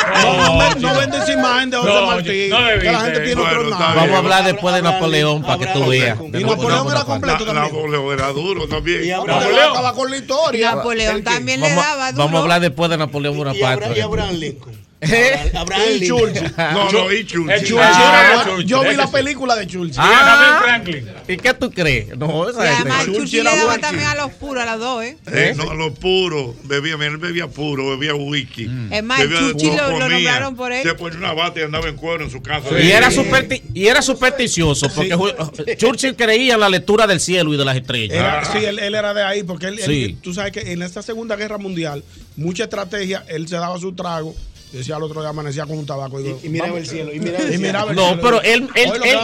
No, 0.07 0.33
no, 0.33 0.37
No, 0.57 0.69
no, 0.69 0.75
no 0.93 0.99
vende 0.99 1.25
imagen 1.37 1.69
de 1.69 1.77
José 1.77 1.93
No, 1.93 2.05
Martí. 2.07 2.47
no 2.49 2.57
debiste. 2.61 2.85
que 2.85 2.91
la 2.91 2.99
gente 3.01 3.19
tiene 3.21 3.41
otro 3.41 3.53
Bueno, 3.55 3.69
está 3.71 3.79
nombre. 3.85 3.99
Vamos 4.01 4.15
a 4.15 4.17
hablar 4.17 4.43
después 4.45 4.75
de 4.75 4.81
Napoleón 4.81 5.41
para 5.43 5.57
que 5.59 5.67
tú 5.67 5.87
veas. 5.87 6.17
Y 6.33 6.43
Napoleón 6.43 6.87
era 6.91 7.03
completo 7.03 7.45
también. 7.45 7.63
Napoleón 7.65 8.13
era 8.13 8.27
duro 8.31 8.67
también. 8.67 9.03
Y 9.03 9.07
Pero 9.07 9.23
te 9.23 9.51
va 9.51 9.63
a 9.65 9.69
acabar 9.71 9.93
con 9.93 10.09
la 10.11 10.17
historia. 10.17 10.75
Napoleón 10.75 11.23
también 11.23 11.59
le 11.61 11.69
Vamos, 11.69 11.83
daba 11.85 12.11
duro. 12.11 12.23
vamos 12.25 12.39
a 12.39 12.41
hablar 12.43 12.61
después 12.61 12.89
de 12.89 12.97
Napoleón 12.97 13.37
Bonaparte. 13.37 13.85
Abra- 13.85 13.97
y 13.97 14.01
Abraham 14.01 14.35
Lincoln. 14.35 14.86
¿Eh? 14.99 15.51
Abraham 15.53 15.83
Y 15.95 15.99
Lincoln. 15.99 16.33
Churchill. 16.33 16.53
No, 16.57 16.91
no, 16.91 17.11
y 17.13 17.23
Churchill. 17.25 17.51
El 17.51 17.59
Churchill 17.59 17.77
Ah, 17.79 18.41
Churchill, 18.45 18.65
Yo 18.67 18.81
vi 18.81 18.95
la 18.95 19.05
sí. 19.05 19.11
película 19.13 19.55
de 19.55 19.67
Churchill. 19.67 19.95
Ah, 19.99 20.59
Franklin. 20.63 21.07
¿Y 21.27 21.37
qué 21.37 21.53
tú 21.53 21.69
crees? 21.71 22.17
No, 22.17 22.49
esa 22.49 22.65
Y 22.65 22.67
además 22.67 23.05
Churchill 23.05 23.43
le 23.43 23.55
daba 23.55 23.77
también 23.77 24.07
a 24.07 24.15
los 24.15 24.31
puros, 24.31 24.63
a 24.63 24.65
las 24.65 24.79
dos, 24.79 25.03
¿eh? 25.03 25.17
Eh, 25.31 25.53
no, 25.55 25.73
lo 25.75 25.93
puro, 25.93 26.55
bebía, 26.63 26.97
mira, 26.97 27.11
él 27.11 27.17
bebía 27.17 27.47
puro, 27.47 27.91
bebía 27.91 28.15
whisky. 28.15 28.67
Mm. 28.67 28.93
Es 28.93 29.03
más, 29.03 29.19
bebía 29.19 29.39
Churchill 29.39 29.75
lo- 29.75 29.99
nombraron 29.99 30.55
por 30.55 30.71
él. 30.71 30.81
Se 30.83 30.95
ponía 30.95 31.19
una 31.19 31.33
bata 31.33 31.59
y 31.59 31.63
andaba 31.63 31.87
en 31.89 31.95
cuero 31.95 32.23
en 32.23 32.31
su 32.31 32.41
casa. 32.41 32.67
Y 32.79 32.89
era, 32.89 33.11
superti- 33.11 33.61
y 33.75 33.85
era 33.87 34.01
supersticioso 34.01 34.89
porque 34.89 35.15
Ju- 35.15 35.77
Churchill 35.77 36.15
creía 36.15 36.55
en 36.55 36.59
la 36.59 36.69
lectura 36.69 37.05
del 37.05 37.19
cielo 37.19 37.53
y 37.53 37.57
de 37.57 37.65
las 37.65 37.75
estrellas. 37.77 38.17
Era- 38.17 38.45
sí, 38.51 38.65
él, 38.65 38.79
él 38.79 38.95
era 38.95 39.13
de 39.13 39.21
ahí, 39.23 39.43
porque 39.43 39.67
él, 39.67 39.77
él- 39.79 39.85
Sí. 39.85 40.17
tú 40.23 40.33
sabes 40.33 40.51
que 40.51 40.71
en 40.71 40.81
esta 40.81 41.03
Segunda 41.03 41.35
Guerra 41.35 41.59
Mundial, 41.59 42.03
mucha 42.35 42.63
estrategia, 42.63 43.23
él 43.27 43.47
se 43.47 43.57
daba 43.57 43.79
su 43.79 43.93
trago, 43.93 44.35
decía 44.71 44.95
al 44.95 45.03
otro 45.03 45.21
día 45.21 45.29
amanecía 45.29 45.65
con 45.65 45.77
un 45.77 45.85
tabaco. 45.85 46.19
Y, 46.19 46.23
digo, 46.23 46.39
Y 46.43 46.49
miraba 46.49 46.71
vamos- 46.71 46.83
el 46.83 46.87
cielo. 46.89 47.13
Y 47.13 47.19
miraba 47.19 47.37
el 47.43 47.45
y 47.45 47.47
cielo. 47.57 47.61
miraba 47.67 47.89
el 47.91 47.95
No, 47.95 48.05
cielo. 48.07 48.21
pero 48.21 48.41
él, 48.41 48.69
él, 48.75 48.91
él, 48.95 49.01
él 49.03 49.19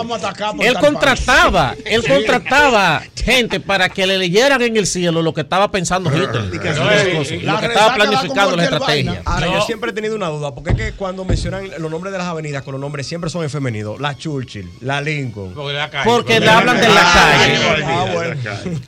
país. 0.57 0.73
contrataba, 0.79 1.75
él 1.85 2.03
contrataba 2.07 3.03
gente 3.23 3.59
para 3.59 3.89
que 3.89 4.05
le 4.05 4.17
leyeran 4.17 4.61
en 4.61 4.75
el 4.77 4.85
cielo 4.87 5.21
lo 5.21 5.33
que 5.33 5.41
estaba 5.41 5.71
pensando 5.71 6.09
Hitler, 6.09 6.29
La 7.43 7.53
lo 7.53 7.59
que 7.59 7.65
estaba 7.67 7.95
planificando 7.95 8.55
la 8.55 8.63
estrategia. 8.63 9.11
vaina. 9.11 9.21
Ahora, 9.25 9.45
No. 9.47 9.53
yo 9.53 9.61
siempre 9.65 9.91
he 9.91 9.93
tenido 9.93 10.15
una 10.15 10.27
duda, 10.27 10.53
porque 10.53 10.71
es 10.71 10.75
que 10.75 10.91
cuando 10.93 11.23
mencionan 11.25 11.69
los 11.79 11.89
nombres 11.91 12.11
de 12.11 12.17
las 12.17 12.27
avenidas 12.27 12.63
con 12.63 12.73
los 12.73 12.81
nombres 12.81 13.07
siempre 13.07 13.29
son 13.29 13.43
en 13.43 13.49
femenino. 13.49 13.97
La 13.97 14.17
Churchill, 14.17 14.69
la 14.81 15.01
Lincoln. 15.01 15.53
Porque, 15.53 15.73
la 15.73 15.89
calle, 15.89 16.03
Porque 16.09 16.39
le 16.39 16.45
la- 16.45 16.57
hablan 16.57 16.77
de 16.81 16.87
la 16.89 17.01
calle. 17.13 17.83
Ah, 17.85 18.05
bueno. 18.13 18.35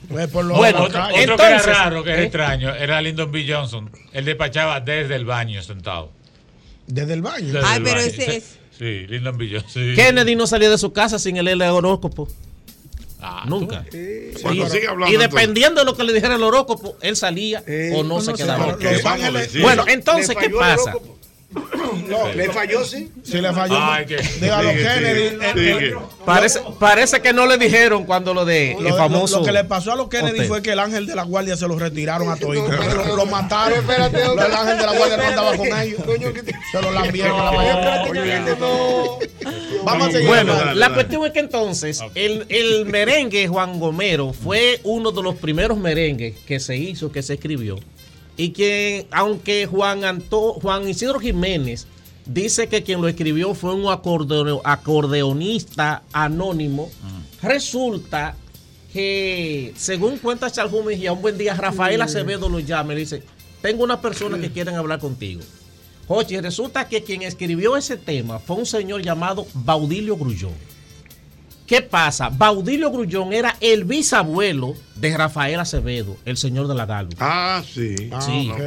Pues 0.08 0.28
por 0.28 0.44
lo 0.44 0.56
Bueno, 0.56 0.82
Otro, 0.84 1.06
que 1.08 1.22
era 1.22 1.58
raro, 1.58 2.02
que 2.04 2.12
es 2.12 2.18
¿eh? 2.18 2.22
extraño, 2.24 2.74
era 2.74 3.00
Lyndon 3.00 3.30
B. 3.30 3.44
Johnson. 3.48 3.90
Él 4.12 4.24
despachaba 4.24 4.80
desde 4.80 5.14
el 5.16 5.24
baño 5.24 5.62
sentado. 5.62 6.12
Desde 6.86 7.14
el 7.14 7.22
baño. 7.22 7.52
Desde 7.52 7.66
Ay, 7.66 7.76
el 7.78 7.82
pero 7.84 7.96
baño. 7.96 8.06
ese 8.08 8.24
Sí, 8.26 8.30
es- 8.36 8.58
Sí, 8.78 9.06
B. 9.38 9.48
Johnson. 9.50 9.70
sí. 9.82 9.92
Kennedy 9.96 10.36
no 10.36 10.46
salía 10.46 10.68
de 10.68 10.76
su 10.76 10.92
casa 10.92 11.18
sin 11.18 11.36
el 11.38 11.48
horóscopo. 11.62 12.28
Ah, 13.20 13.44
Nunca. 13.48 13.84
Bueno, 14.42 14.66
Y- 14.66 14.70
sigue 14.70 14.86
hablando, 14.86 15.10
y 15.10 15.14
entonces. 15.14 15.18
dependiendo 15.18 15.80
de 15.80 15.84
lo 15.86 15.96
que 15.96 16.04
le 16.04 16.12
dijera 16.12 16.34
el 16.34 16.42
horóscopo, 16.42 16.96
él 17.00 17.16
salía 17.16 17.64
o 17.94 18.04
no, 18.04 18.20
se 18.20 18.30
no 18.32 18.36
sé, 18.36 18.42
quedaba. 18.42 18.76
Los 18.78 19.04
Ángeles. 19.06 19.62
Bueno, 19.62 19.84
entonces, 19.88 20.36
¿qué 20.38 20.50
pasa? 20.50 20.92
No, 22.08 22.32
le 22.32 22.50
falló, 22.52 22.84
sí. 22.84 23.10
Si 23.24 23.40
le 23.40 23.52
falló. 23.52 23.76
Ay, 23.80 24.06
que- 24.06 24.16
Dígalo, 24.40 24.70
Sigue, 24.70 24.82
Kennedy. 24.82 25.28
sigue, 25.28 25.28
el- 25.28 25.42
el- 25.42 25.80
sigue. 25.80 25.96
Parece, 26.24 26.60
parece 26.78 27.20
que 27.20 27.32
no 27.32 27.46
le 27.46 27.56
dijeron 27.58 28.04
cuando 28.04 28.34
lo 28.34 28.44
de 28.44 28.72
el 28.72 28.84
Lo, 28.84 28.96
famoso. 28.96 29.38
lo 29.40 29.44
que 29.44 29.52
le 29.52 29.64
pasó 29.64 29.92
a 29.92 29.96
los 29.96 30.08
Kennedy 30.08 30.34
hotel. 30.38 30.46
fue 30.48 30.62
que 30.62 30.72
el 30.72 30.78
ángel 30.78 31.06
de 31.06 31.14
la 31.14 31.22
guardia 31.24 31.56
se 31.56 31.66
lo 31.66 31.78
retiraron 31.78 32.28
a 32.30 32.36
todos. 32.36 32.54
lo, 32.56 33.16
lo 33.16 33.26
mataron. 33.26 33.78
Espérate, 33.78 34.22
el 34.22 34.38
ángel 34.38 34.78
de 34.78 34.86
la 34.86 34.92
guardia 34.96 35.16
no 35.16 35.22
andaba 35.24 35.56
con 35.56 35.66
ellos. 35.80 36.02
Coño, 36.04 36.32
que 36.32 36.42
te- 36.42 36.54
Se 36.70 36.82
lo 36.82 36.90
lambieron 36.92 37.36
espérate, 37.36 38.60
no. 38.60 39.18
Vamos 39.84 40.08
a 40.08 40.12
seguir. 40.12 40.28
Bueno, 40.28 40.54
Dale, 40.54 40.74
la 40.74 40.80
dale. 40.88 40.94
cuestión 40.94 41.26
es 41.26 41.32
que 41.32 41.38
entonces 41.40 42.00
el, 42.14 42.46
el 42.48 42.86
merengue 42.86 43.46
Juan 43.48 43.78
Gomero 43.78 44.32
fue 44.32 44.80
uno 44.84 45.12
de 45.12 45.22
los 45.22 45.36
primeros 45.36 45.78
merengues 45.78 46.34
que 46.46 46.60
se 46.60 46.76
hizo, 46.76 47.10
que 47.12 47.22
se 47.22 47.34
escribió. 47.34 47.76
Y 48.36 48.50
que, 48.50 49.06
aunque 49.10 49.66
Juan, 49.66 50.04
Anto, 50.04 50.54
Juan 50.54 50.88
Isidro 50.88 51.18
Jiménez 51.18 51.86
dice 52.26 52.68
que 52.68 52.82
quien 52.82 53.00
lo 53.00 53.08
escribió 53.08 53.54
fue 53.54 53.74
un 53.74 53.84
acordeo- 53.84 54.60
acordeonista 54.64 56.02
anónimo, 56.12 56.90
resulta 57.42 58.36
que, 58.92 59.72
según 59.76 60.18
cuenta 60.18 60.50
Charles 60.50 60.84
Mejía, 60.84 61.12
un 61.12 61.22
buen 61.22 61.38
día 61.38 61.54
Rafael 61.54 62.00
Acevedo 62.02 62.48
lo 62.48 62.60
llama 62.60 62.92
y 62.92 62.96
le 62.96 63.00
dice: 63.00 63.22
Tengo 63.62 63.84
una 63.84 64.00
persona 64.00 64.38
que 64.38 64.50
quieren 64.50 64.74
hablar 64.74 64.98
contigo. 64.98 65.40
Oye, 66.08 66.40
resulta 66.40 66.88
que 66.88 67.02
quien 67.02 67.22
escribió 67.22 67.76
ese 67.76 67.96
tema 67.96 68.38
fue 68.38 68.56
un 68.56 68.66
señor 68.66 69.02
llamado 69.02 69.46
Baudilio 69.54 70.16
Grullón. 70.16 70.52
¿Qué 71.66 71.82
pasa? 71.82 72.28
Baudilio 72.28 72.90
Grullón 72.90 73.32
era 73.32 73.56
el 73.60 73.84
bisabuelo 73.84 74.74
de 74.94 75.16
Rafael 75.16 75.58
Acevedo, 75.58 76.16
el 76.24 76.36
señor 76.36 76.68
de 76.68 76.74
la 76.74 76.86
Galo. 76.86 77.10
Ah, 77.18 77.62
sí. 77.66 77.96
Sí. 78.20 78.50
ok. 78.50 78.60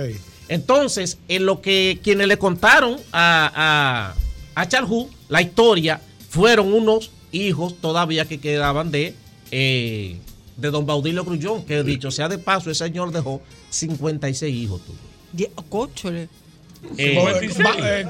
Entonces, 0.49 1.17
en 1.27 1.45
lo 1.45 1.61
que 1.61 1.99
quienes 2.03 2.27
le 2.27 2.37
contaron 2.37 2.97
a, 3.11 4.13
a, 4.55 4.61
a 4.61 4.67
Charjú 4.67 5.09
la 5.29 5.41
historia 5.41 6.01
fueron 6.29 6.73
unos 6.73 7.11
hijos 7.31 7.79
todavía 7.79 8.25
que 8.25 8.39
quedaban 8.39 8.91
de, 8.91 9.13
eh, 9.51 10.17
de 10.57 10.71
don 10.71 10.85
Baudilio 10.85 11.23
Grullón, 11.23 11.63
que 11.63 11.83
dicho 11.83 12.11
sea 12.11 12.27
de 12.27 12.37
paso, 12.37 12.69
ese 12.71 12.85
señor 12.85 13.11
dejó 13.11 13.41
56 13.69 14.55
hijos. 14.55 14.81
Cóchole. 15.69 16.29
Eh, 16.97 17.17
eh, 17.17 18.07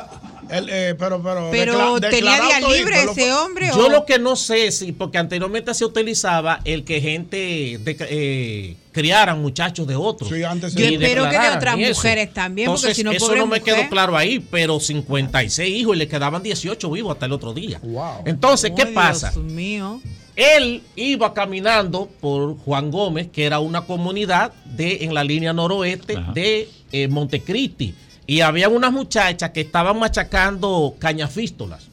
eh, 0.51 0.95
pero, 0.97 1.21
pero, 1.21 1.49
Pero 1.51 1.97
decla- 1.97 2.09
tenía 2.09 2.31
declarado 2.33 2.67
día 2.69 2.77
libre 2.77 3.03
ese 3.03 3.31
hombre. 3.33 3.67
Yo 3.73 3.85
o- 3.85 3.89
lo 3.89 4.05
que 4.05 4.19
no 4.19 4.35
sé, 4.35 4.71
si, 4.71 4.91
porque 4.91 5.17
anteriormente 5.17 5.73
se 5.73 5.85
utilizaba 5.85 6.59
el 6.65 6.83
que 6.83 6.99
gente 7.01 7.37
de- 7.79 7.97
eh, 8.09 8.75
criaran 8.91 9.41
muchachos 9.41 9.85
de 9.87 9.95
otros. 9.95 10.29
Sí, 10.29 10.43
antes 10.43 10.73
Yo 10.75 10.85
espero 10.85 11.29
que 11.29 11.37
de 11.39 11.49
otras 11.49 11.77
mujeres 11.77 12.33
también, 12.33 12.67
porque 12.67 12.79
Entonces, 12.87 12.97
si 12.97 13.03
no, 13.03 13.11
eso 13.11 13.27
no 13.35 13.45
me 13.47 13.59
mujer. 13.59 13.63
quedó 13.75 13.89
claro 13.89 14.17
ahí, 14.17 14.39
pero 14.39 14.79
56 14.79 15.75
hijos 15.75 15.95
y 15.95 15.99
le 15.99 16.07
quedaban 16.07 16.41
18 16.43 16.89
vivos 16.91 17.13
hasta 17.13 17.25
el 17.27 17.31
otro 17.31 17.53
día. 17.53 17.79
Wow. 17.83 18.23
Entonces, 18.25 18.71
¿qué 18.75 18.83
Ay, 18.83 18.93
pasa? 18.93 19.31
Dios 19.31 19.43
mío. 19.45 20.01
Él 20.35 20.83
iba 20.95 21.33
caminando 21.33 22.09
por 22.21 22.57
Juan 22.59 22.91
Gómez, 22.91 23.27
que 23.31 23.43
era 23.45 23.59
una 23.59 23.81
comunidad 23.81 24.53
de 24.63 25.03
en 25.03 25.13
la 25.13 25.23
línea 25.23 25.51
noroeste 25.51 26.15
Ajá. 26.15 26.31
de 26.31 26.69
eh, 26.91 27.07
Montecristi. 27.09 27.93
Y 28.29 28.41
había 28.41 28.69
unas 28.69 28.91
muchachas 28.91 29.49
que 29.49 29.61
estaban 29.61 29.97
machacando 29.97 30.95
cañafístolas. 30.99 31.87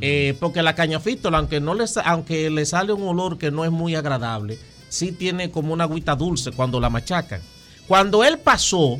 Eh, 0.00 0.36
porque 0.38 0.62
la 0.62 0.74
cañafístola, 0.74 1.38
aunque 1.38 1.60
no 1.60 1.74
le, 1.74 1.86
sa- 1.88 2.02
aunque 2.02 2.48
le 2.50 2.64
sale 2.64 2.92
un 2.92 3.02
olor 3.06 3.38
que 3.38 3.50
no 3.50 3.64
es 3.64 3.70
muy 3.72 3.94
agradable, 3.96 4.56
sí 4.88 5.10
tiene 5.10 5.50
como 5.50 5.72
una 5.72 5.84
agüita 5.84 6.14
dulce 6.14 6.52
cuando 6.52 6.78
la 6.78 6.90
machacan. 6.90 7.40
Cuando 7.88 8.22
él 8.22 8.38
pasó, 8.38 8.98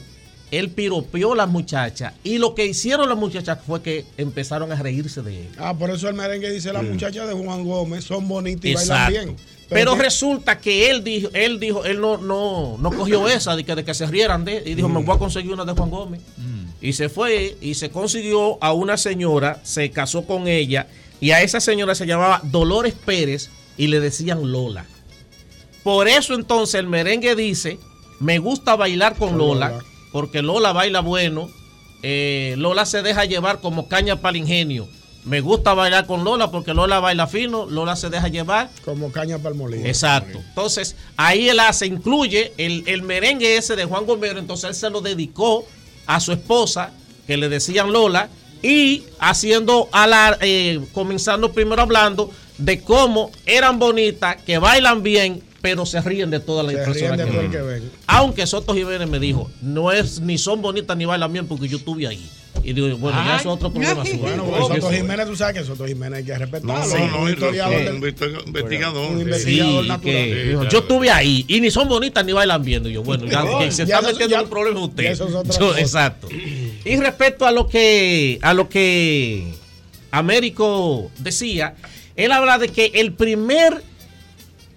él 0.50 0.70
piropeó 0.70 1.32
a 1.32 1.36
las 1.36 1.48
muchachas 1.48 2.12
y 2.24 2.38
lo 2.38 2.54
que 2.56 2.66
hicieron 2.66 3.08
las 3.08 3.18
muchachas 3.18 3.58
fue 3.66 3.80
que 3.82 4.04
empezaron 4.16 4.70
a 4.72 4.76
reírse 4.76 5.22
de 5.22 5.42
él. 5.42 5.48
Ah, 5.58 5.74
por 5.74 5.90
eso 5.90 6.08
el 6.08 6.14
merengue 6.14 6.50
dice: 6.52 6.72
las 6.72 6.82
muchachas 6.84 7.26
de 7.28 7.34
Juan 7.34 7.64
Gómez 7.64 8.04
son 8.04 8.26
bonitas 8.28 8.64
y 8.64 8.70
Exacto. 8.72 8.94
bailan 9.14 9.24
bien. 9.26 9.36
Pero 9.68 9.94
resulta 9.96 10.58
que 10.58 10.90
él 10.90 11.02
dijo, 11.02 11.30
él 11.32 11.58
dijo, 11.58 11.84
él 11.84 12.00
no, 12.00 12.18
no, 12.18 12.76
no 12.78 12.92
cogió 12.92 13.26
esa 13.28 13.56
de 13.56 13.64
que, 13.64 13.74
de 13.74 13.84
que 13.84 13.94
se 13.94 14.06
rieran 14.06 14.44
de, 14.44 14.62
y 14.64 14.74
dijo, 14.74 14.88
me 14.88 15.02
voy 15.02 15.16
a 15.16 15.18
conseguir 15.18 15.52
una 15.52 15.64
de 15.64 15.72
Juan 15.72 15.90
Gómez. 15.90 16.20
Y 16.84 16.92
se 16.92 17.08
fue 17.08 17.56
y 17.62 17.76
se 17.76 17.88
consiguió 17.88 18.62
a 18.62 18.74
una 18.74 18.98
señora, 18.98 19.58
se 19.64 19.90
casó 19.90 20.26
con 20.26 20.48
ella, 20.48 20.86
y 21.18 21.30
a 21.30 21.40
esa 21.40 21.58
señora 21.58 21.94
se 21.94 22.04
llamaba 22.04 22.42
Dolores 22.44 22.92
Pérez 22.92 23.48
y 23.78 23.86
le 23.86 24.00
decían 24.00 24.52
Lola. 24.52 24.84
Por 25.82 26.08
eso 26.08 26.34
entonces 26.34 26.74
el 26.74 26.86
merengue 26.86 27.34
dice, 27.36 27.78
me 28.20 28.38
gusta 28.38 28.76
bailar 28.76 29.16
con 29.16 29.38
Lola, 29.38 29.82
porque 30.12 30.42
Lola 30.42 30.74
baila 30.74 31.00
bueno, 31.00 31.48
eh, 32.02 32.54
Lola 32.58 32.84
se 32.84 33.00
deja 33.00 33.24
llevar 33.24 33.62
como 33.62 33.88
caña 33.88 34.20
para 34.20 34.36
el 34.36 34.42
ingenio. 34.42 34.86
Me 35.24 35.40
gusta 35.40 35.72
bailar 35.72 36.06
con 36.06 36.22
Lola 36.22 36.50
porque 36.50 36.74
Lola 36.74 37.00
baila 37.00 37.26
fino, 37.26 37.64
Lola 37.64 37.96
se 37.96 38.10
deja 38.10 38.28
llevar. 38.28 38.68
Como 38.84 39.10
caña 39.10 39.38
palmolina. 39.38 39.88
Exacto. 39.88 40.38
Entonces, 40.50 40.96
ahí 41.16 41.48
él 41.48 41.60
hace, 41.60 41.86
incluye 41.86 42.52
el, 42.58 42.84
el 42.86 43.00
merengue 43.00 43.56
ese 43.56 43.74
de 43.74 43.86
Juan 43.86 44.04
Gomero, 44.04 44.38
entonces 44.38 44.68
él 44.68 44.74
se 44.74 44.90
lo 44.90 45.00
dedicó 45.00 45.66
a 46.06 46.20
su 46.20 46.32
esposa, 46.32 46.92
que 47.26 47.36
le 47.36 47.48
decían 47.48 47.92
Lola, 47.92 48.28
y 48.62 49.04
haciendo, 49.18 49.88
alar- 49.92 50.38
eh, 50.40 50.80
comenzando 50.92 51.52
primero 51.52 51.82
hablando 51.82 52.30
de 52.58 52.80
cómo 52.80 53.30
eran 53.46 53.78
bonitas, 53.78 54.36
que 54.42 54.58
bailan 54.58 55.02
bien, 55.02 55.42
pero 55.60 55.84
se 55.86 56.00
ríen 56.00 56.30
de 56.30 56.40
todas 56.40 56.64
las 56.64 56.74
ven. 57.42 57.50
que 57.50 57.60
ven. 57.62 57.90
Aunque 58.06 58.46
Soto 58.46 58.74
Jiménez 58.74 59.08
me 59.08 59.18
dijo, 59.18 59.50
no 59.60 59.90
es 59.92 60.20
ni 60.20 60.38
son 60.38 60.60
bonitas 60.62 60.96
ni 60.96 61.04
bailan 61.04 61.32
bien 61.32 61.46
porque 61.46 61.68
yo 61.68 61.78
estuve 61.78 62.06
ahí. 62.06 62.30
Y 62.62 62.72
digo, 62.72 62.96
bueno, 62.96 63.18
ya 63.24 63.34
Ay. 63.34 63.40
eso 63.40 63.48
es 63.50 63.56
otro 63.56 63.70
problema. 63.72 64.04
suyo. 64.04 64.18
Bueno, 64.18 64.68
Soto 64.68 64.90
Jiménez, 64.90 65.26
tú 65.26 65.36
sabes 65.36 65.58
que 65.60 65.64
Soto 65.66 65.86
Jiménez 65.86 66.18
hay 66.18 66.24
que 66.24 66.38
respetarlo. 66.38 66.74
No, 66.74 66.86
no, 66.98 67.08
no, 67.08 67.22
un 67.22 67.30
historiador 67.30 67.76
del- 67.84 67.94
investiga- 67.96 68.38
investigador. 68.46 69.10
Un 69.10 69.16
sí. 69.16 69.22
investigador 69.22 69.82
Sí, 69.82 69.88
natural. 69.88 70.14
que 70.14 70.24
Sí, 70.34 70.40
dijo, 70.48 70.60
claro. 70.60 70.70
yo 70.70 70.78
estuve 70.78 71.10
ahí 71.10 71.44
y 71.48 71.60
ni 71.60 71.70
son 71.70 71.88
bonitas 71.88 72.24
ni 72.24 72.32
bailan 72.32 72.62
bien. 72.64 72.86
Y 72.86 72.92
yo, 72.92 73.02
bueno, 73.02 73.26
ya, 73.26 73.42
que 73.58 73.70
se 73.72 73.84
ya 73.86 73.96
está 73.96 73.98
eso- 73.98 74.06
metiendo 74.12 74.28
ya- 74.30 74.38
en 74.38 74.44
un 74.44 74.50
problema 74.50 74.80
usted. 74.80 75.02
ya 75.02 75.10
eso 75.10 75.42
es 75.42 75.58
Yo- 75.58 75.76
exacto. 75.76 76.28
Y 76.84 76.96
respecto 76.96 77.44
a 77.46 77.50
lo 77.50 77.66
que 77.68 78.38
a 78.40 78.54
lo 78.54 78.68
que 78.68 79.52
Américo 80.10 81.10
decía, 81.18 81.74
él 82.16 82.30
habla 82.32 82.58
de 82.58 82.68
que 82.68 82.92
el 82.94 83.12
primer 83.12 83.82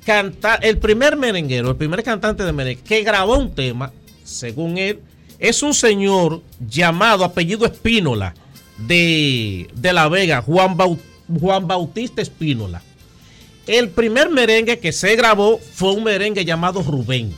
canta, 0.06 0.56
el 0.56 0.78
primer 0.78 1.16
merenguero, 1.16 1.70
el 1.70 1.76
primer 1.76 2.04
cantante 2.04 2.44
de 2.44 2.52
merengue 2.54 2.82
que 2.84 3.04
grabó 3.04 3.38
un 3.38 3.54
tema, 3.54 3.92
según 4.24 4.78
él, 4.78 5.00
es 5.40 5.62
un 5.64 5.74
señor 5.74 6.42
llamado 6.68 7.24
apellido 7.24 7.66
Espínola 7.66 8.34
de, 8.88 9.68
de 9.76 9.94
La 9.94 10.08
Vega, 10.10 10.42
Juan, 10.42 10.76
Bau- 10.78 11.00
Juan 11.40 11.68
Bautista 11.68 12.22
Espínola. 12.22 12.82
El 13.66 13.90
primer 13.90 14.30
merengue 14.30 14.80
que 14.80 14.92
se 14.94 15.16
grabó 15.16 15.58
fue 15.60 15.92
un 15.94 16.04
merengue 16.04 16.46
llamado 16.46 16.82
Rubén. 16.82 17.34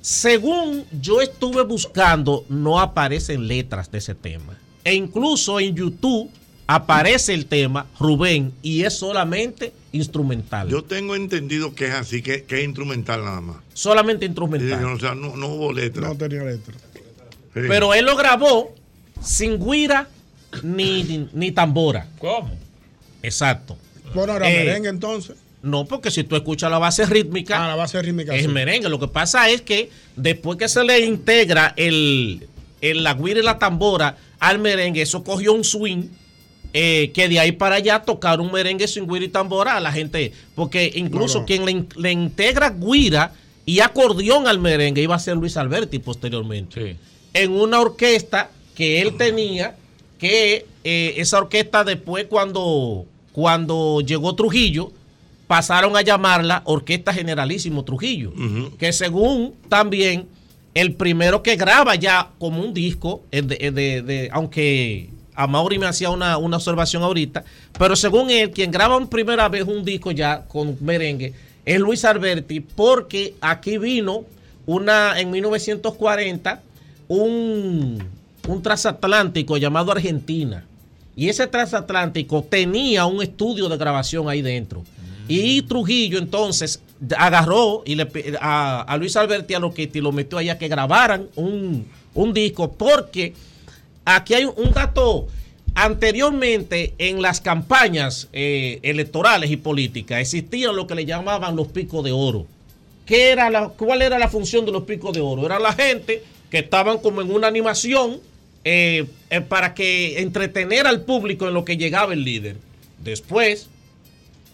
Según 0.00 0.84
yo 1.00 1.20
estuve 1.20 1.62
buscando, 1.62 2.44
no 2.48 2.80
aparecen 2.80 3.46
letras 3.46 3.90
de 3.90 3.98
ese 3.98 4.14
tema. 4.14 4.58
E 4.84 4.94
incluso 4.94 5.60
en 5.60 5.76
YouTube 5.76 6.28
aparece 6.66 7.34
el 7.34 7.46
tema 7.46 7.86
Rubén 8.00 8.52
y 8.62 8.82
es 8.82 8.94
solamente 8.94 9.72
instrumental. 9.92 10.68
Yo 10.68 10.82
tengo 10.82 11.14
entendido 11.14 11.74
que 11.74 11.86
es 11.86 11.92
así, 11.94 12.20
que, 12.20 12.42
que 12.44 12.58
es 12.58 12.64
instrumental 12.64 13.24
nada 13.24 13.40
más. 13.40 13.56
solamente 13.74 14.26
instrumental. 14.26 14.84
O 14.86 14.98
sea, 14.98 15.14
no, 15.14 15.36
no 15.36 15.46
hubo 15.48 15.72
letra. 15.72 16.08
No 16.08 16.16
tenía 16.16 16.42
letra. 16.42 16.74
Pero 17.54 17.94
él 17.94 18.04
lo 18.06 18.16
grabó 18.16 18.74
sin 19.22 19.58
guira 19.64 20.08
ni, 20.62 21.02
ni, 21.04 21.28
ni 21.32 21.52
tambora. 21.52 22.06
¿Cómo? 22.18 22.50
Exacto. 23.22 23.76
Bueno, 24.14 24.34
era 24.36 24.50
Eh, 24.50 24.64
merengue 24.64 24.88
entonces. 24.88 25.36
No, 25.62 25.84
porque 25.84 26.10
si 26.10 26.24
tú 26.24 26.34
escuchas 26.34 26.70
la 26.70 26.78
base 26.78 27.06
rítmica, 27.06 27.64
Ah, 27.64 27.68
la 27.68 27.76
base 27.76 28.00
rítmica. 28.02 28.34
es 28.34 28.42
sí. 28.42 28.48
merengue. 28.48 28.88
Lo 28.88 28.98
que 28.98 29.08
pasa 29.08 29.48
es 29.48 29.62
que 29.62 29.90
después 30.16 30.58
que 30.58 30.68
se 30.68 30.82
le 30.82 31.00
integra 31.00 31.72
el, 31.76 32.48
el- 32.80 33.04
la 33.04 33.14
guira 33.14 33.40
y 33.40 33.42
la 33.44 33.58
tambora 33.58 34.16
al 34.40 34.58
merengue, 34.58 35.02
eso 35.02 35.22
cogió 35.22 35.52
un 35.52 35.64
swing. 35.64 36.04
eh, 36.74 37.10
que 37.12 37.28
de 37.28 37.38
ahí 37.38 37.52
para 37.52 37.74
allá 37.76 38.00
tocar 38.00 38.40
un 38.40 38.50
merengue 38.50 38.88
sin 38.88 39.06
guira 39.06 39.26
y 39.26 39.28
tambora 39.28 39.76
a 39.76 39.80
la 39.80 39.92
gente. 39.92 40.32
Porque 40.54 40.90
incluso 40.94 41.34
No, 41.34 41.40
no. 41.42 41.46
quien 41.46 41.66
le, 41.66 41.84
le 41.98 42.12
integra 42.12 42.70
guira 42.70 43.34
y 43.66 43.80
acordeón 43.80 44.46
al 44.48 44.58
merengue 44.58 45.02
iba 45.02 45.14
a 45.14 45.18
ser 45.18 45.36
Luis 45.36 45.58
Alberti 45.58 45.98
posteriormente. 45.98 46.96
En 47.34 47.52
una 47.52 47.80
orquesta 47.80 48.50
que 48.74 49.00
él 49.02 49.16
tenía, 49.16 49.76
que 50.18 50.66
eh, 50.84 51.14
esa 51.16 51.38
orquesta 51.38 51.84
después 51.84 52.26
cuando, 52.26 53.04
cuando 53.32 54.00
llegó 54.00 54.34
Trujillo, 54.34 54.92
pasaron 55.46 55.96
a 55.96 56.02
llamarla 56.02 56.62
Orquesta 56.64 57.12
Generalísimo 57.12 57.84
Trujillo, 57.84 58.32
que 58.78 58.92
según 58.92 59.54
también 59.68 60.26
el 60.74 60.94
primero 60.94 61.42
que 61.42 61.56
graba 61.56 61.94
ya 61.96 62.30
como 62.38 62.62
un 62.62 62.72
disco, 62.72 63.22
de- 63.30 64.28
aunque 64.32 65.10
a 65.34 65.46
Mauri 65.46 65.78
me 65.78 65.86
hacía 65.86 66.08
una, 66.10 66.38
una 66.38 66.56
observación 66.56 67.02
ahorita, 67.02 67.44
pero 67.78 67.96
según 67.96 68.30
él, 68.30 68.50
quien 68.50 68.70
graba 68.70 68.96
en 68.96 69.06
primera 69.08 69.48
vez 69.48 69.64
un 69.64 69.84
disco 69.84 70.10
ya 70.10 70.44
con 70.46 70.76
merengue 70.80 71.32
es 71.64 71.78
Luis 71.80 72.04
Alberti, 72.04 72.60
porque 72.60 73.34
aquí 73.40 73.76
vino 73.78 74.24
una 74.66 75.18
en 75.20 75.30
1940 75.30 76.62
un, 77.12 78.02
un 78.48 78.62
transatlántico 78.62 79.56
llamado 79.56 79.92
Argentina. 79.92 80.64
Y 81.14 81.28
ese 81.28 81.46
transatlántico 81.46 82.42
tenía 82.42 83.04
un 83.04 83.22
estudio 83.22 83.68
de 83.68 83.76
grabación 83.76 84.28
ahí 84.28 84.40
dentro. 84.40 84.82
Y 85.28 85.62
Trujillo 85.62 86.18
entonces 86.18 86.80
agarró 87.16 87.82
y 87.84 87.94
le, 87.94 88.08
a, 88.40 88.82
a 88.82 88.96
Luis 88.96 89.16
Alberti 89.16 89.54
a 89.54 89.58
lo 89.58 89.72
que 89.72 89.90
lo 89.94 90.12
metió 90.12 90.38
allá 90.38 90.58
que 90.58 90.68
grabaran 90.68 91.28
un, 91.36 91.86
un 92.14 92.32
disco 92.32 92.72
porque 92.72 93.34
aquí 94.04 94.34
hay 94.34 94.44
un 94.44 94.72
dato 94.72 95.28
anteriormente 95.74 96.94
en 96.98 97.22
las 97.22 97.40
campañas 97.40 98.28
eh, 98.32 98.78
electorales 98.82 99.50
y 99.50 99.56
políticas 99.56 100.20
existían 100.20 100.76
lo 100.76 100.86
que 100.86 100.94
le 100.94 101.04
llamaban 101.04 101.56
los 101.56 101.68
picos 101.68 102.04
de 102.04 102.12
oro. 102.12 102.46
¿Qué 103.06 103.30
era 103.30 103.50
la, 103.50 103.68
¿Cuál 103.68 104.02
era 104.02 104.18
la 104.18 104.28
función 104.28 104.64
de 104.64 104.72
los 104.72 104.84
picos 104.84 105.12
de 105.12 105.20
oro? 105.20 105.44
Era 105.46 105.58
la 105.58 105.72
gente 105.72 106.22
que 106.52 106.58
estaban 106.58 106.98
como 106.98 107.22
en 107.22 107.32
una 107.32 107.46
animación 107.46 108.20
eh, 108.62 109.06
eh, 109.30 109.40
para 109.40 109.72
que 109.72 110.20
entretener 110.20 110.86
al 110.86 111.00
público 111.00 111.48
en 111.48 111.54
lo 111.54 111.64
que 111.64 111.78
llegaba 111.78 112.12
el 112.12 112.24
líder. 112.24 112.56
Después 113.02 113.68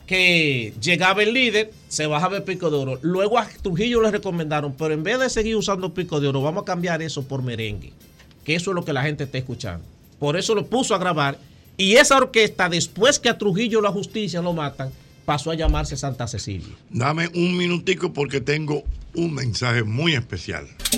que 0.07 0.73
llegaba 0.81 1.25
el 1.25 1.35
líder, 1.35 1.73
se 1.89 2.07
bajaba 2.07 2.37
el 2.37 2.45
pico 2.45 2.71
de 2.71 2.77
oro. 2.77 2.99
Luego 3.03 3.37
a 3.37 3.49
Trujillo 3.49 4.01
le 4.01 4.13
recomendaron, 4.13 4.75
pero 4.75 4.95
en 4.95 5.03
vez 5.03 5.19
de 5.19 5.29
seguir 5.29 5.57
usando 5.57 5.93
pico 5.93 6.21
de 6.21 6.29
oro, 6.29 6.41
vamos 6.41 6.63
a 6.63 6.67
cambiar 6.67 7.03
eso 7.03 7.25
por 7.25 7.43
merengue, 7.43 7.93
que 8.45 8.55
eso 8.55 8.71
es 8.71 8.77
lo 8.77 8.85
que 8.85 8.93
la 8.93 9.03
gente 9.03 9.25
está 9.25 9.39
escuchando. 9.39 9.85
Por 10.21 10.37
eso 10.37 10.55
lo 10.55 10.67
puso 10.67 10.95
a 10.95 10.99
grabar. 10.99 11.37
Y 11.77 11.95
esa 11.95 12.17
orquesta, 12.17 12.69
después 12.69 13.19
que 13.19 13.29
a 13.29 13.37
Trujillo 13.37 13.81
la 13.81 13.91
justicia 13.91 14.41
lo 14.41 14.53
matan, 14.53 14.93
pasó 15.29 15.51
a 15.51 15.55
llamarse 15.55 15.95
Santa 15.95 16.27
Cecilia. 16.27 16.75
Dame 16.89 17.29
un 17.35 17.55
minutico 17.55 18.15
porque 18.15 18.41
tengo 18.41 18.85
un 19.13 19.35
mensaje 19.35 19.83
muy 19.83 20.15
especial. 20.15 20.67
¿Qué 20.91 20.97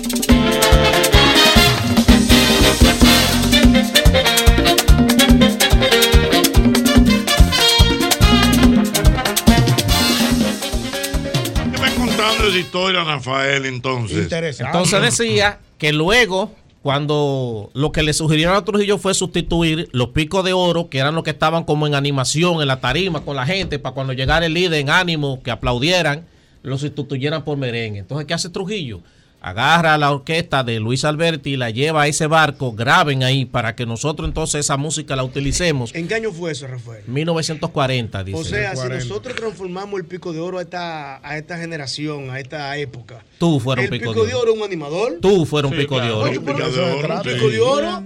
me 11.81 11.93
contando 11.95 12.47
esa 12.47 12.57
historia, 12.57 13.03
Rafael, 13.03 13.65
entonces? 13.65 14.31
Entonces 14.31 15.01
decía 15.01 15.59
que 15.77 15.91
luego, 15.91 16.55
cuando 16.81 17.69
lo 17.73 17.91
que 17.91 18.01
le 18.01 18.13
sugirieron 18.13 18.55
a 18.55 18.65
Trujillo 18.65 18.97
fue 18.97 19.13
sustituir 19.13 19.87
los 19.91 20.09
picos 20.09 20.43
de 20.43 20.53
oro, 20.53 20.89
que 20.89 20.97
eran 20.97 21.13
los 21.13 21.23
que 21.23 21.29
estaban 21.29 21.63
como 21.63 21.85
en 21.85 21.93
animación, 21.93 22.61
en 22.61 22.67
la 22.67 22.79
tarima 22.79 23.21
con 23.23 23.35
la 23.35 23.45
gente, 23.45 23.77
para 23.77 23.93
cuando 23.93 24.13
llegara 24.13 24.47
el 24.47 24.53
líder 24.53 24.79
en 24.79 24.89
ánimo, 24.89 25.41
que 25.43 25.51
aplaudieran, 25.51 26.25
lo 26.63 26.77
sustituyeran 26.77 27.43
por 27.43 27.57
merengue. 27.57 27.99
Entonces, 27.99 28.25
¿qué 28.25 28.33
hace 28.33 28.49
Trujillo? 28.49 29.01
Agarra 29.43 29.95
a 29.95 29.97
la 29.97 30.11
orquesta 30.11 30.63
de 30.63 30.79
Luis 30.79 31.03
Alberti 31.03 31.53
y 31.53 31.57
la 31.57 31.71
lleva 31.71 32.03
a 32.03 32.07
ese 32.07 32.27
barco, 32.27 32.73
graben 32.73 33.23
ahí 33.23 33.45
para 33.45 33.75
que 33.75 33.87
nosotros 33.87 34.27
entonces 34.27 34.59
esa 34.59 34.77
música 34.77 35.15
la 35.15 35.23
utilicemos. 35.23 35.95
¿En 35.95 36.07
qué 36.07 36.13
año 36.13 36.31
fue 36.31 36.51
eso, 36.51 36.67
Rafael? 36.67 37.03
1940, 37.07 38.23
dice. 38.23 38.37
O 38.39 38.43
sea, 38.43 38.75
si 38.75 38.87
nosotros 38.87 39.35
transformamos 39.35 39.99
el 39.99 40.05
pico 40.05 40.31
de 40.31 40.39
oro 40.39 40.59
a 40.59 40.61
esta, 40.61 41.27
a 41.27 41.37
esta 41.39 41.57
generación, 41.57 42.29
a 42.29 42.39
esta 42.39 42.77
época. 42.77 43.23
Tú 43.39 43.59
fuera 43.59 43.81
un 43.81 43.85
el 43.85 43.89
pico 43.99 44.11
pico, 44.11 44.23
de 44.25 44.29
de 44.29 44.33
oro. 44.35 44.43
oro 44.43 44.51
es 44.53 44.57
un 44.59 44.63
animador. 44.63 45.17
Tú 45.21 45.45
fuera 45.47 45.67
un 45.67 45.73
Sí, 45.73 45.79
pico 45.81 45.99
de 45.99 46.11
oro. 46.11 46.29
Oye, 46.29 46.35
eso 46.35 46.71
se 46.71 47.01
trata, 47.01 47.23
pico 47.23 47.49
de 47.49 47.59
oro. 47.59 48.03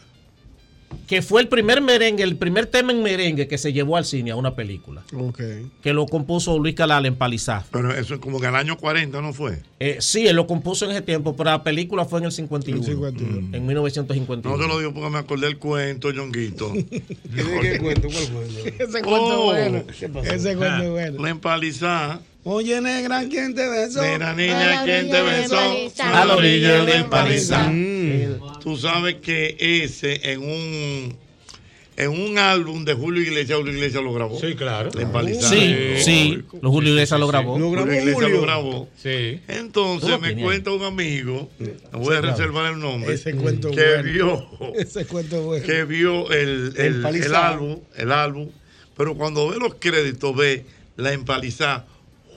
que 1.07 1.21
fue 1.23 1.41
el 1.43 1.49
primer 1.49 1.81
merengue, 1.81 2.23
el 2.23 2.37
primer 2.37 2.67
tema 2.67 2.93
en 2.93 3.03
merengue 3.03 3.47
que 3.49 3.59
se 3.59 3.73
llevó 3.73 3.97
al 3.97 4.05
cine 4.05 4.31
a 4.31 4.37
una 4.37 4.55
película, 4.55 5.03
Ok. 5.15 5.41
que 5.83 5.93
lo 5.93 6.07
compuso 6.07 6.59
Luis 6.59 6.75
Calal 6.75 7.07
en 7.07 7.15
Palizá. 7.15 7.65
Pero 7.71 7.95
eso 7.95 8.15
es 8.15 8.21
como 8.21 8.41
que 8.41 8.47
al 8.47 8.57
año 8.57 8.77
40, 8.77 9.21
¿no 9.21 9.33
fue? 9.33 9.63
Eh, 9.81 9.99
sí, 10.01 10.27
él 10.27 10.37
lo 10.37 10.47
compuso 10.47 10.85
en 10.85 10.93
ese 10.93 11.03
tiempo, 11.03 11.35
pero 11.37 11.51
la 11.51 11.63
película 11.63 12.05
fue 12.05 12.21
en 12.21 12.27
el 12.27 12.33
51. 12.33 13.09
En 13.53 13.67
1951. 13.67 14.57
No 14.57 14.63
te 14.63 14.69
lo 14.69 14.79
digo 14.79 14.95
porque 14.95 15.11
me 15.11 15.19
acordé 15.19 15.47
del 15.47 15.59
cuento, 15.59 16.11
Yonguito. 16.11 16.73
¿Qué 16.91 17.79
cuento? 17.81 18.09
¿Cuál 18.09 18.29
cuento? 18.29 18.59
Ese 18.85 19.03
cuento 19.03 19.33
es 19.33 19.45
bueno. 19.45 19.85
¿Qué 19.99 20.09
pasó? 20.09 20.33
Ese 20.33 20.57
cuento 20.57 20.83
es 20.85 20.91
bueno. 20.91 21.23
La 21.23 21.31
empalizada. 21.31 22.21
Oye, 22.51 22.81
negra, 22.81 23.27
¿quién 23.29 23.55
te 23.55 23.69
besó? 23.69 24.01
Mira, 24.01 24.33
niña, 24.33 24.83
¿quién 24.83 25.11
te 25.11 25.21
besó? 25.21 25.59
A 26.03 26.25
la 26.25 26.35
orilla 26.35 26.83
de 26.83 26.95
empalizada. 26.95 27.71
Tú 28.63 28.75
sabes 28.79 29.17
que 29.17 29.55
ese 29.59 30.33
en 30.33 30.41
un 30.41 31.17
en 31.99 32.09
un 32.09 32.39
álbum 32.39 32.87
de 32.87 32.95
Julio 32.95 33.21
Iglesias, 33.21 33.59
Julio 33.59 33.75
Iglesias 33.75 34.03
lo 34.03 34.15
grabó. 34.15 34.41
Sí, 34.41 34.55
claro. 34.55 34.89
La 34.95 35.03
empalizada. 35.03 35.51
Sí, 35.51 35.97
sí, 35.99 36.43
los 36.63 36.73
Julio 36.73 36.93
Iglesias 36.93 37.21
lo 37.21 37.27
grabó. 37.27 37.53
Julio 37.59 37.83
Iglesias 37.83 38.31
lo 38.31 38.41
grabó. 38.41 38.89
Sí. 38.97 39.41
Entonces 39.47 40.19
me 40.19 40.35
cuenta 40.41 40.71
un 40.71 40.85
amigo, 40.85 41.51
me 41.59 41.99
voy 41.99 42.17
a 42.17 42.23
reservar 42.23 42.73
el 42.73 42.81
nombre, 42.81 43.13
Ese 43.13 43.35
cuento 43.35 43.71
que 43.73 43.85
bueno. 43.85 44.11
vio 44.11 44.75
Ese 44.75 45.05
cuento 45.05 45.43
bueno. 45.43 45.67
que 45.67 45.85
vio 45.85 46.31
el, 46.31 46.73
el, 46.79 47.05
el 47.05 47.35
álbum, 47.35 47.81
el 47.95 48.11
álbum, 48.11 48.49
pero 48.97 49.17
cuando 49.17 49.49
ve 49.51 49.59
los 49.59 49.75
créditos 49.75 50.35
ve 50.35 50.65
la 50.97 51.13
empalizada 51.13 51.87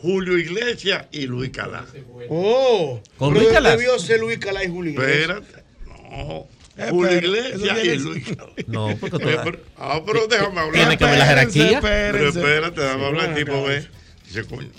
Julio 0.02 0.38
Iglesias 0.38 1.06
y 1.12 1.28
Luis 1.28 1.52
Calá. 1.52 1.86
Oh, 2.30 3.02
¿Con 3.18 3.34
Luis 3.34 3.48
Calá? 3.50 3.72
debió 3.76 3.98
ser 4.00 4.20
Luis 4.20 4.38
Calá 4.40 4.64
y 4.64 4.68
Julio 4.70 4.94
Iglesias. 4.94 5.22
Espérate, 5.42 5.64
no. 6.10 6.48
Eh, 6.78 6.88
Julio 6.90 7.18
Iglesias 7.18 7.78
y 7.84 7.98
Luis 8.00 8.26
Calá. 8.36 8.52
No, 8.68 8.96
porque 9.00 9.20
tú- 9.20 9.30
Eh, 9.30 9.38
pero- 9.44 9.60
Ah, 9.78 10.02
pero 10.06 10.28
déjame 10.28 10.60
hablar. 10.60 10.74
Tiene 10.74 10.98
que 10.98 11.06
ver 11.06 11.18
la 11.20 11.26
jerarquía. 11.26 11.80
Pero 11.82 12.30
espérate, 12.30 12.82
déjame 12.82 13.00
Sí, 13.02 13.06
hablar. 13.06 13.30
El 13.30 13.36
tipo 13.46 13.64
ve. 13.64 13.88
Dice, 14.28 14.44
coño, 14.46 14.70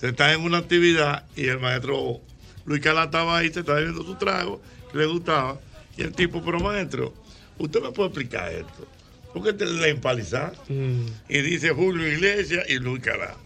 se 0.00 0.08
está 0.08 0.32
en 0.32 0.40
una 0.42 0.58
actividad 0.58 1.24
y 1.36 1.46
el 1.46 1.58
maestro 1.60 2.20
Luis 2.66 2.80
Calá 2.82 3.04
estaba 3.04 3.38
ahí, 3.38 3.50
se 3.52 3.60
estaba 3.60 3.78
bebiendo 3.78 4.02
su 4.04 4.16
trago, 4.16 4.60
que 4.92 4.98
le 4.98 5.06
gustaba. 5.06 5.58
Y 5.96 6.02
el 6.02 6.12
tipo, 6.12 6.44
pero 6.44 6.58
maestro, 6.60 7.14
¿usted 7.58 7.80
me 7.80 7.92
puede 7.92 8.08
explicar 8.08 8.52
esto? 8.52 8.86
Porque 9.32 9.52
te 9.52 9.64
la 9.66 9.88
empalizada. 9.88 10.52
Mm. 10.68 11.06
Y 11.28 11.38
dice 11.42 11.70
Julio 11.70 12.06
Iglesias 12.10 12.64
y 12.68 12.74
Luis 12.78 13.02
Calá. 13.02 13.36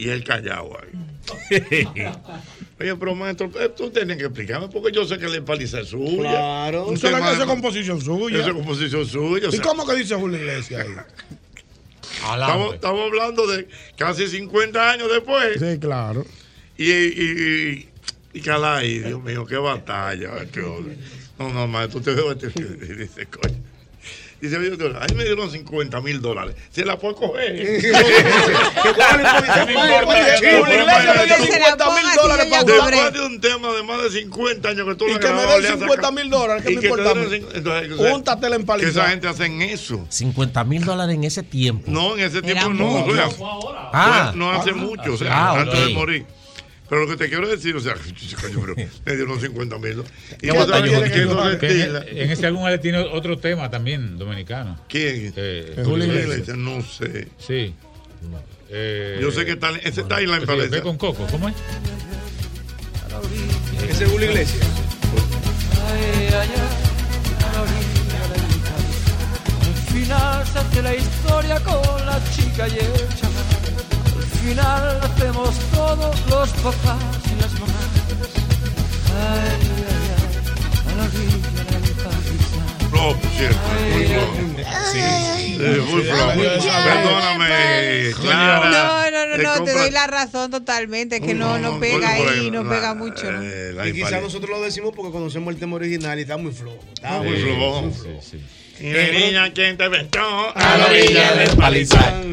Y 0.00 0.08
él 0.08 0.24
callado 0.24 0.78
ahí. 0.80 1.56
Oye, 2.80 2.96
pero 2.96 3.14
maestro, 3.14 3.50
eh, 3.60 3.70
tú 3.76 3.90
tienes 3.90 4.16
que 4.16 4.24
explicarme 4.24 4.68
porque 4.68 4.90
yo 4.90 5.04
sé 5.04 5.18
que 5.18 5.28
la 5.28 5.36
empaliza 5.36 5.80
es 5.80 5.88
suya. 5.88 6.30
Claro. 6.30 6.92
Eso 6.92 7.06
es 7.06 7.12
la- 7.12 7.32
es 7.32 7.44
composición 7.44 8.00
suya. 8.00 8.38
Eso 8.38 8.48
es 8.48 8.54
composición 8.54 9.06
suya. 9.06 9.48
o 9.48 9.50
¿Y 9.50 9.56
sea, 9.56 9.62
cómo 9.62 9.86
que 9.86 9.96
dice 9.96 10.14
Julio 10.14 10.38
Iglesias 10.38 10.86
ahí? 10.86 10.94
Estamos, 12.32 12.74
estamos 12.74 13.00
hablando 13.06 13.46
de 13.46 13.66
casi 13.96 14.26
50 14.26 14.90
años 14.90 15.10
después. 15.10 15.58
Sí, 15.58 15.78
claro. 15.78 16.24
Y, 16.76 16.90
y, 16.90 17.88
y, 18.32 18.38
y 18.38 18.40
Calay, 18.40 18.98
Dios 19.00 19.22
mío, 19.22 19.46
qué 19.46 19.56
batalla. 19.56 20.46
qué 20.52 20.60
no, 21.38 21.48
no, 21.50 21.66
maestro, 21.66 22.00
usted 22.00 22.18
este. 22.44 22.60
y 22.60 22.96
Dice, 22.98 23.26
coño. 23.26 23.59
Dice, 24.40 24.56
oye, 24.56 24.70
doctor, 24.70 24.98
ahí 25.00 25.14
me 25.14 25.24
dieron 25.24 25.50
50 25.50 26.00
mil 26.00 26.22
dólares. 26.22 26.56
Se 26.70 26.84
la 26.84 26.98
puede 26.98 27.14
coger. 27.14 27.56
¿Qué 27.56 27.92
cuál 28.96 29.20
es 29.20 29.32
el 29.34 29.46
No 29.46 29.66
me 29.66 29.72
importa, 29.72 30.06
Julio 30.06 30.34
chico, 30.36 30.72
Iglesias 30.72 31.16
le 31.16 31.26
dio 31.26 31.36
maestro. 31.36 31.52
50 31.52 31.90
mil 31.90 32.14
dólares 32.16 32.46
para 32.50 32.64
Después 32.64 33.12
de 33.12 33.20
un 33.26 33.40
tema 33.40 33.72
de 33.72 33.82
más 33.82 34.02
de 34.02 34.10
50 34.10 34.68
años 34.68 34.88
que 34.88 34.94
tú 34.94 35.08
Y 35.08 35.12
lo 35.12 35.20
que 35.20 35.28
me 35.28 35.42
den 35.42 35.48
le 35.62 35.68
has 35.68 35.74
50 35.74 35.94
sacado- 35.94 36.12
mil 36.12 36.30
dólares, 36.30 36.64
¿qué 36.64 36.72
y 36.72 36.76
me 36.76 36.82
importa 36.82 37.10
a 37.10 37.14
mí? 37.14 37.26
sea, 37.98 38.14
Úntatela 38.14 38.56
en 38.56 38.66
Que 38.66 38.86
esa 38.86 39.08
gente 39.08 39.28
hacen 39.28 39.62
eso. 39.62 40.06
50 40.08 40.64
mil 40.64 40.84
dólares 40.84 41.14
en 41.14 41.24
ese 41.24 41.42
tiempo. 41.42 41.90
No, 41.90 42.16
en 42.16 42.20
ese 42.24 42.40
tiempo 42.40 42.70
no. 42.70 43.04
Ah. 43.92 44.32
no 44.34 44.52
hace 44.52 44.72
mucho, 44.72 45.14
o 45.14 45.18
sea, 45.18 45.28
ah, 45.50 45.60
antes 45.60 45.86
de 45.86 45.88
morir. 45.94 46.26
Pero 46.90 47.02
lo 47.02 47.08
que 47.08 47.16
te 47.16 47.28
quiero 47.28 47.46
decir, 47.48 47.76
o 47.76 47.80
sea, 47.80 47.94
coño, 48.40 48.60
pero 48.60 48.74
me 49.06 49.16
dieron 49.16 49.40
50 49.40 49.78
mil. 49.78 50.02
Y 50.42 50.48
¿Qué 50.48 50.48
tú 50.48 50.54
sabes 50.54 50.68
batalla 50.68 51.58
que 51.60 51.82
en, 51.84 52.18
en 52.18 52.30
ese 52.32 52.46
álbum 52.48 52.66
él 52.66 52.80
tiene 52.80 52.98
otro 52.98 53.38
tema 53.38 53.70
también 53.70 54.18
dominicano. 54.18 54.76
¿Quién? 54.88 55.32
Eh, 55.36 55.80
Julio 55.84 56.06
Iglesias, 56.06 56.56
no 56.56 56.82
sé. 56.82 57.28
Sí. 57.38 57.74
Eh, 58.70 59.18
Yo 59.22 59.30
sé 59.30 59.44
que 59.46 59.52
está, 59.52 59.70
ese 59.70 60.00
está 60.00 60.20
en 60.20 60.30
la 60.32 60.40
ve 60.40 60.82
con 60.82 60.98
Coco, 60.98 61.26
¿cómo 61.30 61.48
es? 61.48 61.54
Ese 63.88 64.04
es 64.04 64.10
Julio 64.10 64.28
Iglesias. 64.28 64.66
Ay, 65.86 66.28
ay, 66.28 66.32
ay, 66.34 66.50
a 67.38 67.52
la 67.52 67.62
orilla 67.62 68.22
del 68.32 68.62
Cádiz. 68.62 69.68
Al 69.68 69.92
final 69.94 70.46
se 70.46 70.58
hace 70.58 70.82
la 70.82 70.94
historia 70.96 71.60
con 71.60 72.06
la 72.06 72.20
chica 72.32 72.68
y 72.68 72.72
el 72.72 73.08
chaval. 73.16 73.59
Al 74.40 74.46
final 74.46 75.00
hacemos 75.02 75.54
todos 75.70 76.20
los 76.30 76.50
papás 76.50 76.96
y 77.30 77.40
las 77.42 77.52
mamás. 77.60 77.90
Ay, 79.12 79.58
ay, 79.60 79.84
ay, 80.16 80.92
a 80.92 80.96
la 80.96 81.02
orilla 81.04 81.50
del 81.50 81.96
Cádiz. 81.96 82.40
Flop, 82.90 83.16
cierto. 83.36 83.58
Muy 83.92 84.04
flop. 84.06 84.30
Sí, 84.92 85.58
muy 85.58 86.00
flop. 86.04 86.36
Perdóname, 86.84 88.10
Clara. 88.18 88.70
No, 88.70 89.10
no, 89.10 89.26
no, 89.28 89.36
Te 89.36 89.42
no, 89.42 89.64
te 89.64 89.72
doy 89.74 89.90
la 89.90 90.06
razón 90.06 90.50
totalmente, 90.50 91.16
es 91.16 91.22
que 91.22 91.34
no, 91.34 91.58
no 91.58 91.72
no, 91.72 91.78
pega 91.80 92.08
ahí, 92.08 92.50
no 92.50 92.66
pega 92.66 92.94
mucho. 92.94 93.30
¿no? 93.30 93.42
eh, 93.42 93.74
Y 93.88 93.92
quizás 93.92 94.22
nosotros 94.22 94.50
lo 94.50 94.62
decimos 94.62 94.92
porque 94.96 95.12
conocemos 95.12 95.52
el 95.52 95.60
tema 95.60 95.76
original 95.76 96.18
y 96.18 96.22
está 96.22 96.38
muy 96.38 96.52
flojo. 96.52 96.78
Está 96.94 97.20
Sí, 97.22 97.28
muy 97.28 97.36
flojo. 97.36 97.90
Y 98.80 98.92
la 98.92 99.10
niña, 99.10 99.52
¿quién 99.52 99.76
te 99.76 99.84
aventó? 99.84 100.20
A 100.54 100.78
la 100.78 100.86
orilla 100.86 101.34
del 101.34 101.56
palizar. 101.56 102.24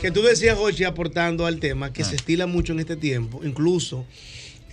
Que 0.00 0.10
tú 0.12 0.22
decías, 0.22 0.56
Jochi, 0.56 0.84
aportando 0.84 1.46
al 1.46 1.58
tema, 1.58 1.92
que 1.92 2.04
se 2.04 2.14
estila 2.14 2.46
mucho 2.46 2.72
en 2.72 2.80
este 2.80 2.96
tiempo, 2.96 3.40
incluso, 3.44 4.06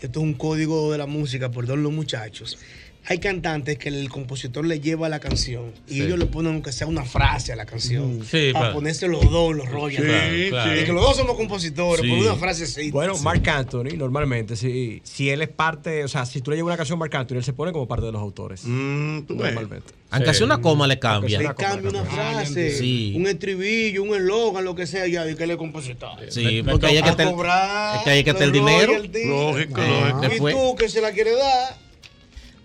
esto 0.01 0.19
es 0.19 0.23
un 0.23 0.33
código 0.33 0.91
de 0.91 0.97
la 0.97 1.07
música 1.07 1.49
por 1.49 1.65
todos 1.65 1.79
los 1.79 1.91
muchachos. 1.91 2.59
Hay 3.05 3.17
cantantes 3.17 3.79
que 3.79 3.89
el 3.89 4.07
compositor 4.09 4.65
le 4.67 4.79
lleva 4.81 5.09
la 5.09 5.19
canción 5.19 5.71
y 5.87 5.95
Sí. 5.95 6.01
ellos 6.03 6.19
le 6.19 6.27
ponen 6.27 6.53
aunque 6.53 6.71
sea 6.71 6.85
una 6.85 7.03
frase 7.05 7.51
a 7.51 7.55
la 7.55 7.65
canción. 7.65 8.19
Sí, 8.23 8.49
para 8.53 8.65
claro. 8.65 8.73
ponerse 8.75 9.07
los 9.07 9.31
dos, 9.31 9.55
los 9.55 9.67
rollos. 9.67 10.01
Sí, 10.03 10.49
claro. 10.49 10.79
Y 10.79 10.83
que 10.85 10.93
los 10.93 11.01
dos 11.01 11.17
somos 11.17 11.35
compositores, 11.35 12.01
Sí. 12.05 12.09
por 12.11 12.19
una 12.19 12.35
frase 12.35 12.65
así. 12.65 12.91
Bueno, 12.91 13.15
Sí. 13.15 13.23
Mark 13.23 13.49
Anthony, 13.49 13.95
normalmente, 13.97 14.55
si, 14.55 15.01
si 15.03 15.29
él 15.31 15.41
es 15.41 15.49
parte, 15.49 16.03
o 16.03 16.07
sea, 16.07 16.25
si 16.27 16.41
tú 16.41 16.51
le 16.51 16.57
llevas 16.57 16.67
una 16.69 16.77
canción 16.77 16.97
a 16.97 16.99
Mark 16.99 17.15
Anthony, 17.15 17.37
él 17.37 17.43
se 17.43 17.53
pone 17.53 17.71
como 17.71 17.87
parte 17.87 18.05
de 18.05 18.11
los 18.11 18.21
autores. 18.21 18.61
Mm, 18.65 19.21
normalmente. 19.27 19.93
Aunque 20.11 20.33
sea 20.33 20.45
una 20.45 20.61
coma 20.61 20.85
le 20.85 20.99
cambia. 20.99 21.39
Le 21.39 21.55
cambia 21.55 21.89
una 21.89 22.03
frase, 22.03 22.77
Sí. 22.77 23.13
un 23.15 23.25
estribillo, 23.27 24.03
un 24.03 24.13
eslogan, 24.15 24.63
lo 24.65 24.75
que 24.75 24.85
sea, 24.85 25.07
ya, 25.07 25.27
y 25.29 25.35
que 25.35 25.47
le 25.47 25.57
compositor. 25.57 26.11
Sí, 26.29 26.61
porque 26.63 26.87
es 26.97 27.01
que 27.03 27.09
que 27.15 28.23
que 28.23 28.43
el 28.43 28.49
los 28.49 28.51
dinero. 28.53 28.93
Lógico, 28.93 29.81
lógico. 29.81 30.21
después- 30.21 30.53
Y 30.55 30.57
tú 30.57 30.75
que 30.75 30.89
se 30.89 31.01
la 31.01 31.11
quieres 31.11 31.37
dar. 31.37 31.88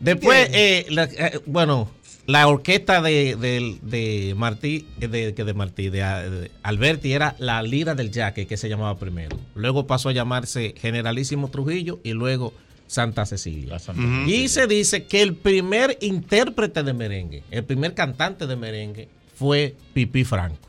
Después, 0.05 0.49
eh, 0.53 0.87
la- 0.91 1.05
eh, 1.05 1.41
bueno, 1.47 1.89
la 2.27 2.47
orquesta 2.47 3.03
de, 3.03 3.37
de, 3.37 3.79
de 3.83 4.35
Martí, 4.37 4.87
eh, 5.01 5.09
de, 5.09 5.35
que 5.35 5.45
de 5.45 5.55
Martí, 5.55 5.89
de, 5.89 5.99
de 6.01 6.51
Alberti 6.63 7.13
era 7.13 7.35
la 7.39 7.63
lira 7.63 7.95
del 7.95 8.11
yaque, 8.11 8.47
que 8.47 8.57
se 8.57 8.69
llamaba 8.69 8.99
primero. 8.99 9.37
Luego 9.55 9.87
pasó 9.87 10.09
a 10.09 10.13
llamarse 10.13 10.75
Generalísimo 10.79 11.49
Trujillo 11.51 12.01
y 12.05 12.13
luego 12.13 12.53
Santa 12.87 13.25
Cecilia. 13.27 13.79
Santa 13.79 14.03
Y 14.31 14.49
se 14.49 14.67
dice 14.67 15.05
que 15.05 15.23
el 15.23 15.35
primer 15.35 15.99
intérprete 16.01 16.83
de 16.83 16.93
merengue, 16.93 17.43
el 17.51 17.65
primer 17.65 17.95
cantante 17.95 18.47
de 18.47 18.57
merengue 18.57 19.09
fue 19.35 19.75
Pipí 19.95 20.25
Franco. 20.25 20.69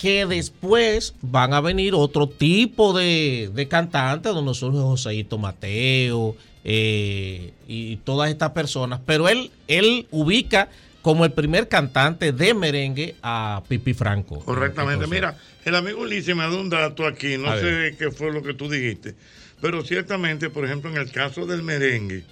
que 0.00 0.26
después 0.26 1.14
van 1.22 1.54
a 1.54 1.60
venir 1.60 1.94
otro 1.94 2.28
tipo 2.28 2.92
de, 2.92 3.50
de 3.54 3.66
cantantes, 3.68 4.32
donde 4.34 4.54
surge 4.54 4.78
Joseito 4.78 5.38
Mateo 5.38 6.36
eh, 6.68 7.52
y 7.68 7.96
todas 7.98 8.28
estas 8.28 8.50
personas, 8.50 9.00
pero 9.06 9.28
él, 9.28 9.52
él 9.68 10.08
ubica 10.10 10.68
como 11.00 11.24
el 11.24 11.30
primer 11.30 11.68
cantante 11.68 12.32
de 12.32 12.54
merengue 12.54 13.14
a 13.22 13.62
Pipi 13.68 13.94
Franco. 13.94 14.40
Correctamente. 14.40 15.06
Mira, 15.06 15.38
el 15.64 15.76
amigo 15.76 16.00
Ulises 16.02 16.34
me 16.34 16.42
ha 16.42 16.46
dado 16.46 16.60
un 16.60 16.68
dato 16.68 17.06
aquí, 17.06 17.38
no 17.38 17.48
A 17.50 17.56
sé 17.56 17.62
ver. 17.66 17.96
qué 17.96 18.10
fue 18.10 18.32
lo 18.32 18.42
que 18.42 18.52
tú 18.54 18.68
dijiste, 18.68 19.14
pero 19.60 19.84
ciertamente, 19.84 20.50
por 20.50 20.64
ejemplo, 20.64 20.90
en 20.90 20.96
el 20.96 21.12
caso 21.12 21.46
del 21.46 21.62
merengue, 21.62 22.24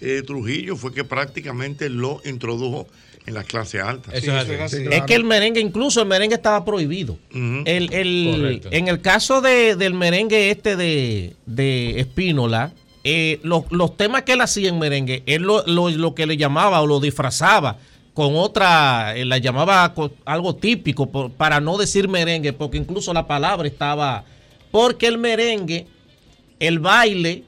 eh, 0.00 0.22
Trujillo 0.26 0.74
fue 0.74 0.92
que 0.92 1.04
prácticamente 1.04 1.88
lo 1.88 2.20
introdujo 2.24 2.88
en 3.24 3.34
la 3.34 3.44
clase 3.44 3.80
alta. 3.80 4.10
es 4.12 4.24
que 5.06 5.14
el 5.14 5.22
merengue, 5.22 5.60
incluso 5.60 6.02
el 6.02 6.08
merengue 6.08 6.34
estaba 6.34 6.64
prohibido. 6.64 7.18
El- 7.32 7.88
en 8.72 8.88
el 8.88 9.00
caso 9.00 9.40
de- 9.40 9.76
del 9.76 9.94
merengue 9.94 10.50
este 10.50 10.74
de, 10.74 11.34
de 11.46 12.00
Espínola, 12.00 12.72
eh, 13.08 13.38
los, 13.44 13.64
los 13.70 13.96
temas 13.96 14.22
que 14.22 14.32
él 14.32 14.40
hacía 14.40 14.68
en 14.68 14.78
merengue, 14.80 15.22
él 15.26 15.42
lo, 15.42 15.64
lo- 15.66 15.90
lo 15.90 16.14
que 16.16 16.26
le 16.26 16.36
llamaba 16.36 16.80
o 16.80 16.86
lo 16.88 16.98
disfrazaba 16.98 17.76
con 18.14 18.34
otra, 18.34 19.14
eh, 19.16 19.24
la 19.24 19.38
llamaba 19.38 19.94
algo 20.24 20.56
típico, 20.56 21.06
por- 21.10 21.30
para 21.30 21.60
no 21.60 21.76
decir 21.76 22.08
merengue, 22.08 22.52
porque 22.52 22.78
incluso 22.78 23.12
la 23.12 23.26
palabra 23.26 23.68
estaba, 23.68 24.24
porque 24.70 25.06
el 25.06 25.18
merengue, 25.18 25.86
el 26.58 26.78
baile 26.80 27.44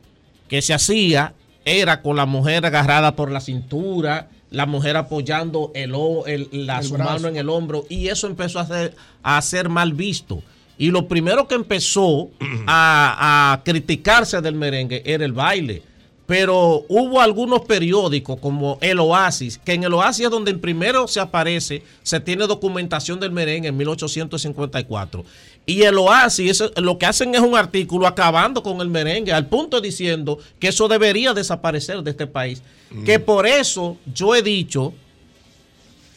que 0.49 0.63
se 0.63 0.75
hacía 0.75 1.33
era 1.65 2.03
con 2.03 2.17
la 2.17 2.27
mujer 2.27 2.65
agarrada 2.65 3.17
por 3.17 3.31
la 3.33 3.41
cintura, 3.41 4.29
la 4.51 4.65
mujer 4.67 4.97
apoyando 4.97 5.73
el, 5.75 5.93
el- 6.27 6.67
la, 6.67 6.79
El 6.79 6.85
su 6.85 6.95
brazo. 6.95 7.11
mano 7.13 7.29
en 7.29 7.37
el 7.37 7.49
hombro, 7.49 7.85
y 7.89 8.09
eso 8.09 8.27
empezó 8.27 8.61
a 8.61 8.67
ser, 8.67 8.95
a 9.23 9.41
ser 9.43 9.69
mal 9.69 9.93
visto. 9.93 10.43
Y 10.79 10.91
lo 10.91 11.09
primero 11.09 11.47
que 11.47 11.57
empezó 11.57 12.31
a, 12.67 13.53
a 13.53 13.65
criticarse 13.65 14.41
del 14.41 14.55
merengue 14.55 15.03
era 15.05 15.25
el 15.25 15.33
baile. 15.33 15.83
Pero 16.29 16.85
hubo 16.89 17.23
algunos 17.23 17.63
periódicos 17.63 18.39
como 18.39 18.77
El 18.83 18.99
Oasis, 18.99 19.57
que 19.57 19.73
en 19.73 19.85
El 19.85 19.95
Oasis 19.95 20.27
es 20.27 20.31
donde 20.31 20.53
primero 20.55 21.09
se 21.09 21.21
aparece, 21.21 21.83
se 22.03 22.21
tiene 22.21 22.47
documentación 22.47 23.19
del 23.19 23.33
merengue 23.33 23.69
en 23.69 23.77
1854. 23.79 25.25
Y 25.65 25.85
El 25.85 25.97
Oasis 25.97 26.65
lo 26.77 26.99
que 26.99 27.07
hacen 27.07 27.35
es 27.35 27.41
un 27.41 27.57
artículo 27.57 28.07
acabando 28.07 28.63
con 28.63 28.83
el 28.83 28.89
merengue, 28.89 29.33
al 29.33 29.47
punto 29.49 29.81
diciendo 29.81 30.39
que 30.59 30.69
eso 30.69 30.87
debería 30.87 31.33
desaparecer 31.33 32.03
de 32.03 32.11
este 32.11 32.27
país. 32.27 32.63
Que 33.07 33.19
por 33.19 33.47
eso 33.47 33.97
yo 34.15 34.35
he 34.35 34.43
dicho, 34.43 34.93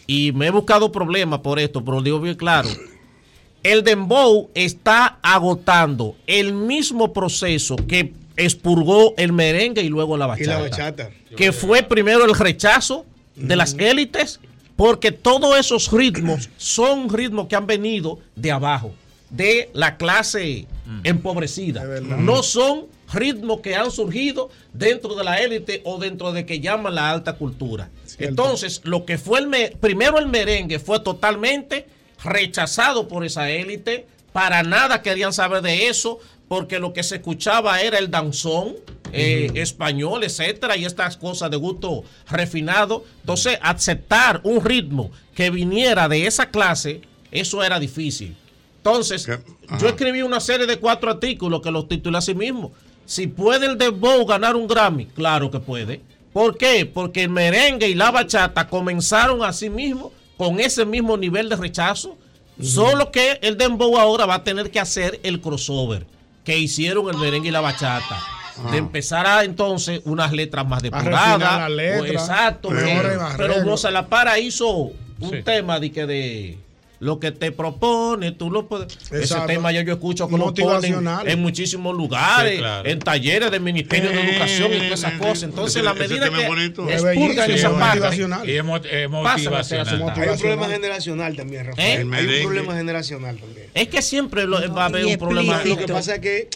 y 0.07 0.33
me 0.33 0.47
he 0.47 0.51
buscado 0.51 0.91
problemas 0.91 1.39
por 1.39 1.57
esto, 1.57 1.83
pero 1.85 1.97
lo 1.97 2.03
digo 2.03 2.19
bien 2.19 2.35
claro, 2.35 2.67
el 3.63 3.83
dembow 3.83 4.49
está 4.55 5.19
agotando 5.21 6.15
el 6.27 6.53
mismo 6.53 7.13
proceso 7.13 7.75
que 7.75 8.13
expurgó 8.37 9.13
el 9.17 9.33
merengue 9.33 9.81
y 9.83 9.89
luego 9.89 10.17
la 10.17 10.25
Y 10.25 10.29
bachata. 10.29 10.51
la 10.51 10.59
bachata. 10.61 11.09
Que 11.37 11.51
fue 11.51 11.83
primero 11.83 12.25
el 12.25 12.33
rechazo 12.33 13.05
de 13.35 13.55
las 13.55 13.75
élites, 13.77 14.39
porque 14.75 15.11
todos 15.11 15.57
esos 15.59 15.91
ritmos 15.91 16.49
son 16.57 17.09
ritmos 17.09 17.47
que 17.47 17.55
han 17.55 17.67
venido 17.67 18.19
de 18.35 18.51
abajo, 18.51 18.93
de 19.29 19.69
la 19.73 19.97
clase 19.97 20.65
empobrecida. 21.03 21.83
No 22.01 22.43
son 22.43 22.85
ritmos 23.13 23.59
que 23.61 23.75
han 23.75 23.91
surgido 23.91 24.49
dentro 24.73 25.15
de 25.15 25.23
la 25.23 25.37
élite 25.41 25.81
o 25.85 25.97
dentro 25.99 26.31
de 26.31 26.45
que 26.45 26.59
llaman 26.59 26.95
la 26.95 27.11
alta 27.11 27.33
cultura. 27.33 27.89
Entonces, 28.19 28.81
lo 28.83 29.05
que 29.05 29.17
fue 29.17 29.39
el 29.39 29.47
me- 29.47 29.69
primero 29.79 30.17
el 30.19 30.27
merengue 30.27 30.79
fue 30.79 30.99
totalmente 30.99 31.87
rechazado 32.23 33.07
por 33.07 33.25
esa 33.25 33.49
élite. 33.49 34.07
Para 34.33 34.63
nada 34.63 35.01
querían 35.01 35.33
saber 35.33 35.61
de 35.61 35.87
eso, 35.87 36.19
porque 36.47 36.79
lo 36.79 36.93
que 36.93 37.03
se 37.03 37.15
escuchaba 37.15 37.81
era 37.81 37.97
el 37.97 38.09
danzón 38.11 38.75
eh, 39.13 39.51
español, 39.55 40.23
etcétera, 40.23 40.77
y 40.77 40.85
estas 40.85 41.17
cosas 41.17 41.51
de 41.51 41.57
gusto 41.57 42.03
refinado. 42.29 43.03
Entonces, 43.21 43.57
aceptar 43.61 44.41
un 44.43 44.63
ritmo 44.63 45.11
que 45.35 45.49
viniera 45.49 46.07
de 46.07 46.27
esa 46.27 46.49
clase, 46.49 47.01
eso 47.31 47.63
era 47.63 47.79
difícil. 47.79 48.35
Entonces, 48.77 49.27
yo 49.79 49.87
escribí 49.87 50.21
una 50.21 50.39
serie 50.39 50.65
de 50.65 50.79
cuatro 50.79 51.11
artículos 51.11 51.61
que 51.61 51.71
los 51.71 51.87
titulé 51.87 52.17
así 52.17 52.33
mismo. 52.33 52.71
Si 53.05 53.27
puede 53.27 53.65
el 53.65 53.77
dembow 53.77 54.25
ganar 54.25 54.55
un 54.55 54.67
Grammy, 54.67 55.05
claro 55.07 55.51
que 55.51 55.59
puede. 55.59 56.01
¿Por 56.33 56.57
qué? 56.57 56.85
Porque 56.85 57.23
el 57.23 57.29
merengue 57.29 57.89
y 57.89 57.93
la 57.93 58.09
bachata 58.09 58.67
comenzaron 58.67 59.43
así 59.43 59.69
mismo, 59.69 60.13
con 60.41 60.59
ese 60.59 60.85
mismo 60.87 61.17
nivel 61.17 61.49
de 61.49 61.55
rechazo. 61.55 62.17
Solo 62.59 63.11
que 63.11 63.37
el 63.43 63.59
dembow 63.59 63.95
ahora 63.99 64.25
va 64.25 64.35
a 64.35 64.43
tener 64.43 64.71
que 64.71 64.79
hacer 64.79 65.19
el 65.21 65.39
crossover 65.39 66.07
que 66.43 66.57
hicieron 66.57 67.07
el 67.09 67.17
merengue 67.17 67.49
y 67.49 67.51
la 67.51 67.61
bachata. 67.61 68.17
De 68.71 68.77
empezar 68.77 69.27
a 69.27 69.43
entonces 69.43 70.01
unas 70.03 70.31
letras 70.31 70.67
más 70.67 70.81
depuradas. 70.81 71.39
la 71.39 71.69
letra, 71.69 72.01
o 72.01 72.05
exacto. 72.05 72.71
arreglos. 72.71 73.33
pero 73.37 73.63
Rosa 73.63 73.91
La 73.91 74.07
Para 74.07 74.39
hizo 74.39 74.91
un 75.19 75.43
tema 75.45 75.79
de 75.79 75.91
que 75.91 76.07
de 76.07 76.57
lo 77.01 77.19
que 77.19 77.31
te 77.31 77.51
propone, 77.51 78.31
tú 78.31 78.51
lo 78.51 78.67
puedes. 78.67 78.95
Ese 79.11 79.35
tema 79.47 79.71
ya 79.71 79.81
yo 79.81 79.91
escucho 79.93 80.27
que 80.29 80.37
lo 80.37 80.53
ponen 80.53 81.03
en 81.25 81.41
muchísimos 81.41 81.95
lugares, 81.97 82.53
Sí, 82.53 82.57
claro. 82.59 82.87
en 82.87 82.99
talleres 82.99 83.49
del 83.51 83.61
Ministerio 83.61 84.11
de 84.11 84.21
Educación 84.21 84.71
y 84.71 84.77
todas 84.77 84.99
esas 84.99 85.13
cosas. 85.13 85.43
Entonces, 85.43 85.83
la 85.83 85.95
medida 85.95 86.29
que 86.29 86.45
expurgan 86.45 87.51
esa 87.51 87.67
es 87.69 87.73
parte. 87.73 88.17
Y 88.45 88.51
es 88.51 88.63
motivacional. 89.09 89.87
Hay 90.15 90.29
un 90.29 90.37
problema 90.39 90.67
generacional 90.69 91.35
también, 91.35 91.65
Rafael. 91.65 91.87
¿Eh? 91.99 92.01
El 92.01 92.13
Hay 92.13 92.25
un 92.37 92.43
problema 92.43 92.75
generacional 92.75 93.37
también. 93.37 93.67
Es 93.73 93.87
que 93.87 94.01
siempre 94.01 94.45
lo- 94.45 94.59
va 94.73 94.83
a 94.83 94.85
haber 94.85 95.05
un 95.05 95.17
problema. 95.17 95.61
Lo 95.63 95.77
que 95.77 95.87
pasa 95.87 96.15
es 96.15 96.21
que 96.21 96.49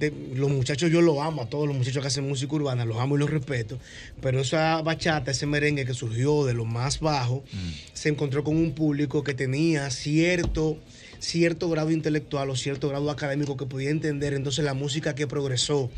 de- 0.00 0.12
los 0.34 0.50
muchachos 0.50 0.90
yo 0.90 1.00
los 1.00 1.18
amo, 1.18 1.42
a 1.42 1.46
todos 1.46 1.68
los 1.68 1.76
muchachos 1.76 2.02
que 2.02 2.08
hacen 2.08 2.28
música 2.28 2.52
urbana, 2.56 2.84
los 2.84 2.98
amo 2.98 3.16
y 3.16 3.20
los 3.20 3.30
respeto, 3.30 3.78
pero 4.20 4.40
esa 4.40 4.82
bachata, 4.82 5.30
ese 5.30 5.46
merengue 5.46 5.86
que 5.86 5.94
surgió 5.94 6.44
de 6.44 6.54
lo 6.54 6.64
más 6.64 6.98
bajo, 6.98 7.44
se 7.92 8.08
encontró 8.08 8.42
con 8.42 8.56
un 8.56 8.72
público 8.72 9.22
que 9.22 9.32
tenía 9.34 9.90
cierto 9.92 10.78
cierto 11.18 11.68
grado 11.70 11.92
intelectual 11.92 12.50
o 12.50 12.56
cierto 12.56 12.88
grado 12.88 13.08
académico 13.08 13.56
que 13.56 13.64
podía 13.64 13.90
entender 13.90 14.34
entonces 14.34 14.64
la 14.64 14.74
música 14.74 15.14
que 15.14 15.28
progresó. 15.28 15.88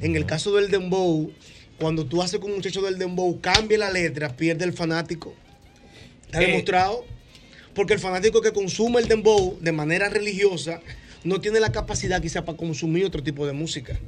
En 0.00 0.16
el 0.16 0.24
caso 0.24 0.54
del 0.56 0.70
dembow, 0.70 1.30
cuando 1.78 2.06
tú 2.06 2.22
haces 2.22 2.40
con 2.40 2.50
un 2.50 2.56
muchacho 2.56 2.80
del 2.80 2.98
dembow, 2.98 3.38
cambia 3.42 3.76
la 3.76 3.90
letra, 3.90 4.34
pierde 4.34 4.64
el 4.64 4.72
fanático. 4.72 5.34
Está 6.24 6.42
Eh, 6.42 6.46
demostrado. 6.46 7.04
Porque 7.74 7.92
el 7.94 8.00
fanático 8.00 8.40
que 8.40 8.52
consume 8.52 9.00
el 9.00 9.08
dembow 9.08 9.58
de 9.60 9.72
manera 9.72 10.08
religiosa 10.08 10.80
no 11.24 11.40
tiene 11.40 11.60
la 11.60 11.70
capacidad 11.72 12.20
quizá 12.22 12.44
para 12.44 12.56
consumir 12.56 13.04
otro 13.04 13.22
tipo 13.22 13.46
de 13.46 13.52
música. 13.52 13.98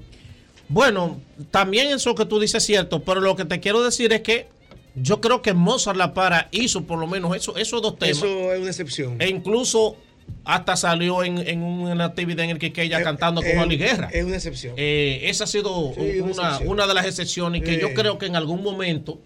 Bueno, 0.68 1.20
también 1.50 1.88
eso 1.88 2.14
que 2.14 2.24
tú 2.24 2.40
dices 2.40 2.62
es 2.62 2.66
cierto, 2.66 3.04
pero 3.04 3.20
lo 3.20 3.36
que 3.36 3.44
te 3.44 3.60
quiero 3.60 3.82
decir 3.84 4.12
es 4.14 4.22
que 4.22 4.46
yo 4.94 5.20
creo 5.20 5.42
que 5.42 5.54
Mozart 5.54 5.96
La 5.96 6.14
Para 6.14 6.48
hizo 6.52 6.84
por 6.84 6.98
lo 6.98 7.06
menos 7.06 7.34
eso, 7.36 7.56
esos 7.56 7.82
dos 7.82 7.98
temas. 7.98 8.18
Eso 8.18 8.52
es 8.52 8.60
una 8.60 8.70
excepción. 8.70 9.16
E 9.20 9.28
incluso 9.28 9.96
hasta 10.44 10.76
salió 10.76 11.22
en, 11.22 11.38
en 11.38 11.62
una 11.62 12.04
actividad 12.06 12.44
en 12.44 12.50
el 12.50 12.58
que 12.58 12.72
ella 12.82 13.02
cantando 13.02 13.42
con 13.42 13.52
Juan 13.52 13.66
Luis 13.68 13.78
Guerra. 13.78 14.08
Es 14.12 14.24
una 14.24 14.36
excepción. 14.36 14.74
Eh, 14.76 15.20
esa 15.24 15.44
ha 15.44 15.46
sido 15.46 15.92
Sí, 15.94 16.20
una 16.20 16.58
una, 16.60 16.86
de 16.86 16.94
las 16.94 17.06
excepciones 17.06 17.62
que 17.62 17.78
yo 17.78 17.92
creo 17.94 18.18
que 18.18 18.26
en 18.26 18.36
algún 18.36 18.62
momento 18.62 19.18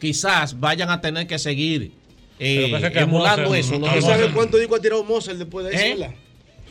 quizás 0.00 0.60
vayan 0.60 0.90
a 0.90 1.00
tener 1.00 1.26
que 1.26 1.38
seguir 1.38 1.92
eh, 2.38 2.70
que 2.92 2.98
emulando 3.00 3.50
Mozart- 3.50 3.58
eso. 3.58 3.78
¿no? 3.78 3.92
¿Tú 3.92 4.02
sabes 4.02 4.30
cuánto 4.32 4.58
disco 4.58 4.76
ha 4.76 4.80
tirado 4.80 5.02
Mozart 5.02 5.38
después 5.38 5.66
de 5.66 5.74
eso? 5.74 6.04
¿Eh? 6.04 6.16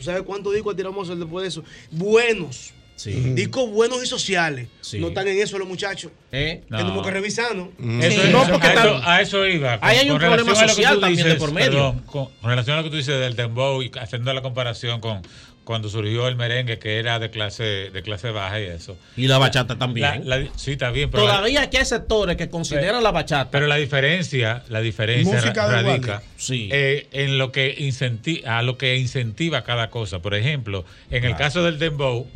sabes 0.00 0.22
cuánto 0.22 0.52
disco 0.52 0.70
ha 0.70 0.76
tirado 0.76 0.94
Mozart 0.94 1.18
después 1.18 1.42
de 1.42 1.48
eso? 1.48 1.64
Buenos. 1.90 2.72
Sí. 2.96 3.12
Discos 3.34 3.70
buenos 3.70 4.02
y 4.02 4.06
sociales. 4.06 4.68
Sí. 4.80 4.98
No 4.98 5.08
están 5.08 5.28
en 5.28 5.38
eso 5.38 5.58
los 5.58 5.68
muchachos. 5.68 6.10
¿Eh? 6.32 6.62
Tenemos 6.68 7.04
que 7.04 7.10
revisarnos. 7.12 7.68
Eso, 8.00 8.24
No, 8.30 8.44
porque 8.48 8.66
a, 8.66 8.72
eso, 8.72 9.00
a 9.04 9.20
eso 9.20 9.46
iba. 9.46 9.78
Ahí 9.82 9.98
hay 9.98 10.10
un 10.10 10.18
problema 10.18 10.54
social 10.54 10.98
también 11.00 11.28
de 11.28 11.34
por 11.36 11.52
medio. 11.52 11.70
perdón, 11.70 11.98
con, 12.06 12.26
con 12.40 12.50
relación 12.50 12.74
a 12.74 12.78
lo 12.80 12.84
que 12.84 12.90
tú 12.90 12.96
dices 12.96 13.20
del 13.20 13.36
dembow 13.36 13.82
y 13.82 13.90
haciendo 14.00 14.32
la 14.32 14.42
comparación 14.42 15.00
con 15.00 15.22
cuando 15.64 15.88
surgió 15.88 16.28
el 16.28 16.36
merengue 16.36 16.78
que 16.78 17.00
era 17.00 17.18
de 17.18 17.28
clase 17.28 17.64
de 17.90 18.02
clase 18.02 18.30
baja 18.30 18.60
y 18.60 18.64
eso. 18.66 18.96
Y 19.16 19.26
la 19.26 19.36
bachata 19.38 19.76
también. 19.76 20.22
La- 20.28 20.38
la- 20.38 20.48
sí, 20.56 20.72
está 20.72 20.90
bien, 20.92 21.10
pero 21.10 21.24
Todavía 21.24 21.62
aquí 21.62 21.76
hay 21.78 21.84
sectores 21.84 22.36
que 22.36 22.48
consideran 22.48 23.02
la 23.02 23.10
bachata. 23.10 23.50
pero 23.50 23.66
la 23.66 23.74
diferencia, 23.74 24.62
la 24.68 24.80
diferencia 24.80 25.40
ra- 25.40 25.82
radica. 25.82 26.22
Sí. 26.36 26.68
eh, 26.72 27.08
en 27.12 27.36
lo 27.38 27.50
que 27.50 27.74
incentiva, 27.78 28.58
a 28.58 28.62
lo 28.62 28.78
que 28.78 28.96
incentiva 28.96 29.64
cada 29.64 29.90
cosa. 29.90 30.20
Por 30.20 30.34
ejemplo, 30.36 30.84
en 31.10 31.24
el 31.24 31.34
caso 31.36 31.64
del 31.64 31.80
dembow, 31.80 32.28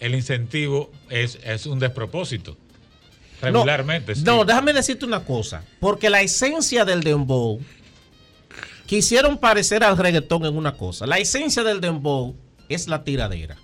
el 0.00 0.14
incentivo 0.14 0.90
es, 1.10 1.38
es 1.44 1.66
un 1.66 1.78
despropósito. 1.78 2.56
Regularmente. 3.40 4.14
sí. 4.14 4.22
No, 4.24 4.44
déjame 4.44 4.72
decirte 4.72 5.04
una 5.04 5.24
cosa. 5.24 5.62
Porque 5.80 6.10
la 6.10 6.20
esencia 6.22 6.84
del 6.84 7.02
dembow 7.02 7.60
quisieron 8.86 9.38
parecer 9.38 9.84
al 9.84 9.96
reggaetón 9.96 10.44
en 10.44 10.56
una 10.56 10.72
cosa. 10.72 11.06
La 11.06 11.18
esencia 11.18 11.62
del 11.62 11.80
dembow 11.80 12.34
es 12.68 12.88
la 12.88 13.04
tiradera. 13.04 13.56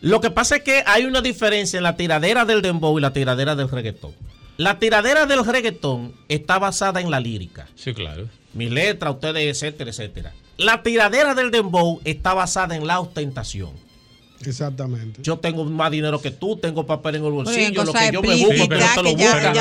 Lo 0.00 0.20
que 0.20 0.30
pasa 0.30 0.56
es 0.56 0.62
que 0.62 0.82
hay 0.86 1.04
una 1.06 1.22
diferencia 1.22 1.78
en 1.78 1.82
la 1.82 1.96
tiradera 1.96 2.44
del 2.44 2.60
dembow 2.60 2.98
y 2.98 3.00
la 3.00 3.12
tiradera 3.12 3.56
del 3.56 3.70
reggaetón. 3.70 4.12
La 4.58 4.78
tiradera 4.78 5.26
del 5.26 5.44
reggaetón 5.44 6.14
está 6.28 6.58
basada 6.58 7.00
en 7.00 7.10
la 7.10 7.20
lírica. 7.20 7.68
Sí, 7.74 7.94
claro. 7.94 8.28
Mi 8.52 8.68
letra, 8.68 9.10
ustedes, 9.10 9.44
etcétera, 9.62 9.90
etcétera. 9.90 10.32
la 10.58 10.82
tiradera 10.82 11.34
del 11.34 11.50
dembow 11.50 12.00
está 12.04 12.34
basada 12.34 12.76
en 12.76 12.86
la 12.86 13.00
ostentación. 13.00 13.72
Exactamente. 14.50 15.20
Yo 15.22 15.38
tengo 15.38 15.64
más 15.64 15.90
dinero 15.90 16.20
que 16.20 16.30
tú, 16.30 16.56
tengo 16.56 16.86
papel 16.86 17.16
en 17.16 17.24
el 17.24 17.30
bolsillo, 17.32 17.84
lo 17.84 17.92
que 17.92 18.12
yo 18.12 18.22
me 18.22 18.28
busco, 18.46 18.68
que 18.68 18.74
no 18.76 18.86
te 18.94 19.02
lo 19.02 19.10
buscas. 19.34 19.54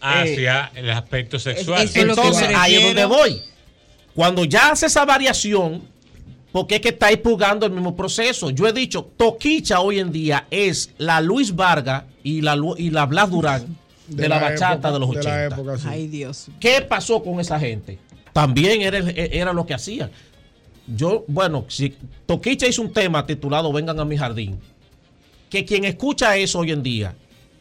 hacia 0.00 0.70
el 0.74 0.90
aspecto 0.90 1.38
sexual. 1.38 1.80
Entonces, 2.10 2.48
ahí 2.56 2.74
es 2.74 2.82
donde 2.86 3.04
voy. 3.04 3.42
Cuando 4.14 4.44
ya 4.44 4.70
hace 4.70 4.86
esa 4.86 5.04
variación, 5.04 5.82
porque 6.52 6.76
es 6.76 6.80
que 6.80 6.90
estáis 6.90 7.18
pugando 7.18 7.66
el 7.66 7.72
mismo 7.72 7.96
proceso. 7.96 8.50
Yo 8.50 8.66
he 8.68 8.72
dicho, 8.72 9.10
Toquicha 9.16 9.80
hoy 9.80 9.98
en 9.98 10.12
día 10.12 10.46
es 10.50 10.90
la 10.98 11.20
Luis 11.20 11.54
Vargas 11.54 12.04
y 12.22 12.40
la, 12.42 12.54
Lu- 12.54 12.76
y 12.78 12.90
la 12.90 13.06
Blas 13.06 13.28
Durán 13.28 13.76
de, 14.06 14.28
la, 14.28 14.38
bachata 14.38 14.74
época- 14.74 14.92
de 14.92 14.98
los 15.00 15.10
de 15.10 15.18
80. 15.18 15.36
la 15.36 15.44
época, 15.46 15.78
sí. 15.78 15.84
Ay, 15.88 16.06
Dios. 16.06 16.46
¿Qué 16.60 16.80
pasó 16.82 17.22
con 17.24 17.40
esa 17.40 17.58
gente? 17.58 17.98
También 18.32 18.82
era, 18.82 18.98
era 18.98 19.52
lo 19.52 19.66
que 19.66 19.74
hacían. 19.74 20.10
Yo, 20.86 21.24
bueno, 21.28 21.64
si 21.68 21.94
Toquicha 22.26 22.66
hizo 22.66 22.82
un 22.82 22.92
tema 22.92 23.26
titulado 23.26 23.72
Vengan 23.72 23.98
a 24.00 24.04
mi 24.04 24.16
jardín, 24.16 24.58
que 25.50 25.64
quien 25.64 25.84
escucha 25.84 26.36
eso 26.36 26.58
hoy 26.58 26.72
en 26.72 26.82
día 26.82 27.14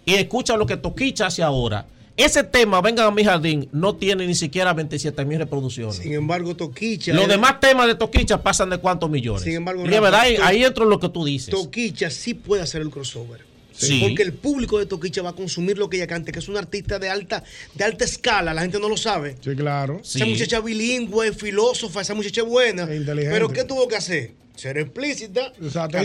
y 0.06 0.14
escucha 0.16 0.58
lo 0.58 0.66
que 0.66 0.76
Toquicha 0.78 1.28
hace 1.28 1.42
ahora, 1.44 1.86
ese 2.18 2.44
tema 2.44 2.82
Vengan 2.82 3.08
a 3.08 3.12
mi 3.12 3.24
jardín 3.24 3.70
no 3.72 3.96
tiene 3.96 4.28
ni 4.28 4.36
siquiera 4.36 4.74
27 4.74 5.24
mil 5.26 5.40
reproducciones. 5.40 5.96
Sin 5.96 6.14
embargo, 6.14 6.56
Toquicha. 6.56 7.14
Los 7.14 7.24
es- 7.24 7.30
demás 7.30 7.60
temas 7.60 7.88
de 7.88 7.96
Toquicha 7.96 8.42
pasan 8.44 8.70
de 8.70 8.78
cuántos 8.78 9.10
millones. 9.10 9.44
Sin 9.44 9.54
embargo, 9.54 9.84
Rafa, 9.86 10.00
verdad, 10.02 10.20
ahí, 10.22 10.36
ahí 10.42 10.64
entro 10.64 10.84
en 10.84 10.90
lo 10.90 11.00
que 11.00 11.10
tú 11.10 11.24
dices. 11.24 11.50
Toquicha 11.54 12.10
sí 12.10 12.34
puede 12.34 12.62
hacer 12.62 12.82
el 12.82 12.90
crossover. 12.90 13.53
Sí. 13.76 14.00
Porque 14.02 14.24
el 14.24 14.34
público 14.34 14.80
de 14.80 14.86
Toquicha 14.86 15.22
va 15.22 15.32
a 15.32 15.34
consumir 15.36 15.78
lo 15.78 15.90
que 15.90 15.98
ella 15.98 16.08
cante, 16.08 16.32
que 16.32 16.40
es 16.40 16.48
una 16.48 16.60
artista 16.60 17.00
de 17.00 17.10
alta, 17.10 17.44
de 17.74 17.84
alta 17.84 18.06
escala, 18.06 18.54
la 18.54 18.62
gente 18.62 18.80
no 18.80 18.90
lo 18.90 18.98
sabe. 18.98 19.36
Sí, 19.44 19.56
claro. 19.56 20.00
Esa 20.04 20.26
muchacha 20.26 20.60
bilingüe, 20.60 21.32
filósofa, 21.34 22.02
esa 22.02 22.14
muchacha 22.14 22.42
es 22.42 22.48
buena. 22.48 22.84
inteligente. 22.84 23.30
Pero 23.32 23.50
¿qué 23.50 23.64
tuvo 23.64 23.88
que 23.88 23.96
hacer? 23.96 24.32
Ser 24.56 24.78
explícita, 24.78 25.52
Exacto. 25.60 25.98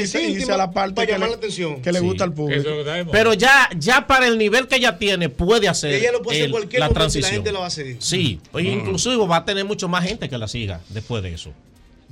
hice 0.00 0.22
íntimas 0.22 0.56
la 0.56 0.70
parte 0.72 0.94
para 0.94 1.06
que 1.06 1.12
llamar 1.12 1.28
le- 1.28 1.34
la 1.34 1.38
atención. 1.38 1.82
que 1.82 1.92
le 1.92 1.98
Sí. 1.98 2.04
gusta 2.04 2.24
al 2.24 2.32
público. 2.32 2.70
Pero 3.12 3.34
ya, 3.34 3.68
ya 3.78 4.06
para 4.06 4.26
el 4.26 4.38
nivel 4.38 4.66
que 4.68 4.76
ella 4.76 4.96
tiene, 4.96 5.28
puede 5.28 5.68
hacer 5.68 5.92
Ella 5.92 6.10
lo 6.12 6.22
puede 6.22 6.38
hacer 6.38 6.50
cualquier 6.50 6.80
la 6.80 6.86
y 6.86 6.88
la 6.88 6.94
transición. 6.94 7.30
gente 7.32 7.52
la 7.52 7.58
va 7.60 7.66
a 7.66 7.70
seguir. 7.70 7.96
Sí, 8.00 8.40
pues 8.50 8.64
Ah. 8.66 8.70
inclusive 8.70 9.26
va 9.26 9.36
a 9.36 9.44
tener 9.44 9.66
mucho 9.66 9.86
más 9.88 10.02
gente 10.02 10.30
que 10.30 10.38
la 10.38 10.48
siga 10.48 10.80
después 10.88 11.22
de 11.22 11.34
eso. 11.34 11.52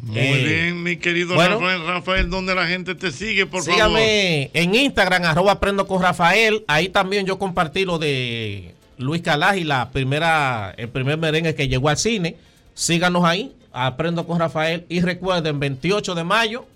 Muy 0.02 0.18
Eh, 0.18 0.44
bien, 0.44 0.82
mi 0.82 0.96
querido 0.96 1.34
bueno. 1.36 1.60
Rafael. 1.60 1.86
Rafael, 1.86 2.28
¿dónde 2.28 2.56
la 2.56 2.66
gente 2.66 2.96
te 2.96 3.12
sigue, 3.12 3.46
por 3.46 3.62
favor? 3.62 3.74
Sígame 3.74 4.50
en 4.52 4.74
Instagram, 4.74 5.24
arroba 5.24 5.52
aprendo 5.52 5.86
con 5.86 6.02
Rafael. 6.02 6.64
Ahí 6.66 6.88
también 6.88 7.24
yo 7.24 7.38
compartí 7.38 7.84
lo 7.84 8.00
de 8.00 8.74
Luis 8.98 9.22
Calaj 9.22 9.56
y 9.58 9.64
la 9.64 9.90
primera, 9.92 10.74
el 10.76 10.88
primer 10.88 11.18
merengue 11.18 11.54
que 11.54 11.68
llegó 11.68 11.88
al 11.88 11.98
cine. 11.98 12.34
Síganos 12.74 13.24
ahí, 13.24 13.52
aprendo 13.72 14.26
con 14.26 14.40
Rafael. 14.40 14.84
Y 14.88 15.00
recuerden, 15.02 15.60
28 15.60 16.16
de 16.16 16.24
mayo, 16.24 16.66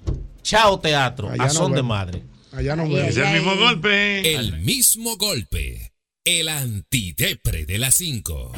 Chao 0.43 0.79
Teatro, 0.79 1.29
Allá 1.29 1.43
a 1.43 1.47
nos 1.47 1.55
son 1.55 1.73
de 1.73 1.83
madre. 1.83 2.23
Allá 2.53 2.77
nos 2.77 2.89
Es 2.91 3.17
el 3.17 3.33
mismo 3.33 3.57
golpe. 3.57 4.35
El 4.37 4.61
mismo 4.61 5.17
golpe. 5.17 5.91
El 6.25 6.49
antidepre 6.49 7.67
de 7.67 7.79
las 7.79 7.97
5. 7.97 8.53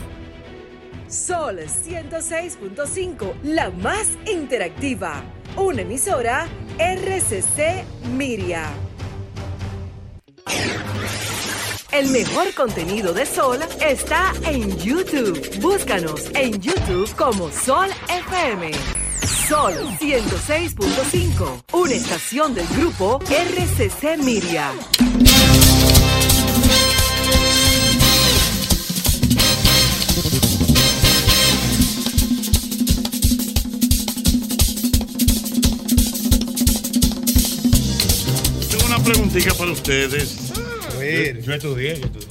Sol 1.08 1.58
106.5, 1.58 3.34
la 3.42 3.70
más 3.70 4.08
interactiva. 4.30 5.22
Una 5.56 5.80
emisora 5.80 6.46
RCC 6.78 7.84
Miria. 8.12 8.68
El 11.92 12.10
mejor 12.10 12.52
contenido 12.54 13.14
de 13.14 13.24
Sol 13.24 13.58
está 13.80 14.34
en 14.44 14.76
YouTube. 14.76 15.60
Búscanos 15.60 16.26
en 16.34 16.60
YouTube 16.60 17.10
como 17.16 17.50
Sol 17.50 17.88
FM. 18.08 18.70
Sol 19.48 19.72
106.5, 19.98 21.64
una 21.72 21.94
estación 21.94 22.54
del 22.54 22.66
grupo 22.68 23.18
RCC 23.30 24.18
Miria. 24.18 24.72
Preguntita 39.12 39.54
para 39.54 39.70
ustedes. 39.72 40.52
ver. 40.98 41.42
Yo 41.42 41.54
estudié, 41.54 41.98
yo 42.00 42.06
estudié. 42.06 42.28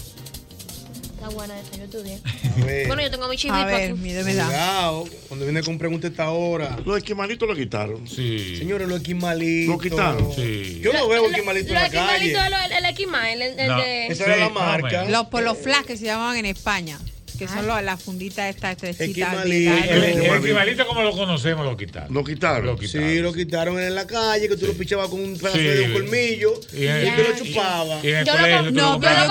Está 1.16 1.30
buena 1.30 1.60
esa, 1.60 1.76
yo 1.78 1.84
estudié. 1.86 2.20
ver. 2.66 2.88
Bueno, 2.88 3.02
yo 3.02 3.12
tengo 3.12 3.28
mi 3.28 3.36
chivito 3.38 3.56
A 3.58 3.66
ver, 3.66 3.92
aquí. 3.92 4.02
Cuidado, 4.24 5.06
cuando 5.28 5.46
viene 5.46 5.62
con 5.64 5.78
pregunta 5.78 6.08
esta 6.08 6.30
hora. 6.30 6.78
Los 6.86 6.98
esquimalitos 6.98 7.48
lo 7.48 7.56
quitaron. 7.56 8.08
Sí. 8.08 8.56
Señores, 8.58 8.88
los 8.88 8.98
esquimalitos. 9.02 9.76
Lo 9.76 9.80
quitaron. 9.82 10.34
Sí. 10.34 10.80
Yo 10.84 10.94
no 10.94 11.08
veo 11.08 11.26
esquimalitos 11.28 11.70
en 11.70 11.74
Los 11.76 11.84
la 11.84 11.90
calle. 11.90 12.26
esquimalitos, 12.32 12.50
lo- 12.50 12.66
el, 12.78 12.84
el 12.86 12.92
equima, 12.92 13.32
el, 13.34 13.42
el 13.42 13.68
No. 13.68 13.78
de... 13.82 14.08
Esa 14.08 14.24
era 14.26 14.34
Sí, 14.36 14.40
la 14.42 14.50
marca. 14.50 15.06
Los 15.06 15.28
polos 15.28 15.58
flash 15.58 15.86
que 15.86 15.98
se 15.98 16.06
llamaban 16.06 16.38
en 16.38 16.46
España. 16.46 17.00
Que 17.38 17.48
son 17.48 17.68
los- 17.68 17.84
las 17.84 18.02
funditas 18.02 18.50
estas 18.54 18.72
estrecitas. 18.72 19.08
Esquimalito. 19.34 19.72
de 19.72 19.90
El, 19.90 20.02
largo. 20.02 20.36
el 20.36 20.44
equivalente 20.44 20.86
como 20.86 21.02
lo 21.04 21.12
conocemos 21.12 21.66
lo 21.66 21.78
quitaron. 21.78 22.14
Lo 22.14 22.24
quitaron. 22.24 22.66
Lo 22.66 22.78
quitaron. 22.78 23.10
Sí, 23.10 23.20
lo 23.20 23.34
quitaron 23.34 23.80
en 23.80 23.94
la 23.96 24.08
calle, 24.08 24.48
que 24.50 24.58
tú 24.58 24.66
lo 24.68 24.74
pichabas 24.74 25.10
con 25.10 25.20
un 25.22 25.38
pedazo 25.38 25.58
Sí. 25.58 25.64
de 25.64 25.82
un 25.84 25.94
colmillo 25.94 26.54
Y 26.74 26.86
tú 27.16 27.24
lo 27.24 27.38
chupabas. 27.46 28.04
Y 28.04 28.08
Yo 28.08 28.20
lo 28.24 28.72
No, 28.72 28.94
lo 28.94 29.00
pero 29.00 29.14
yo, 29.16 29.28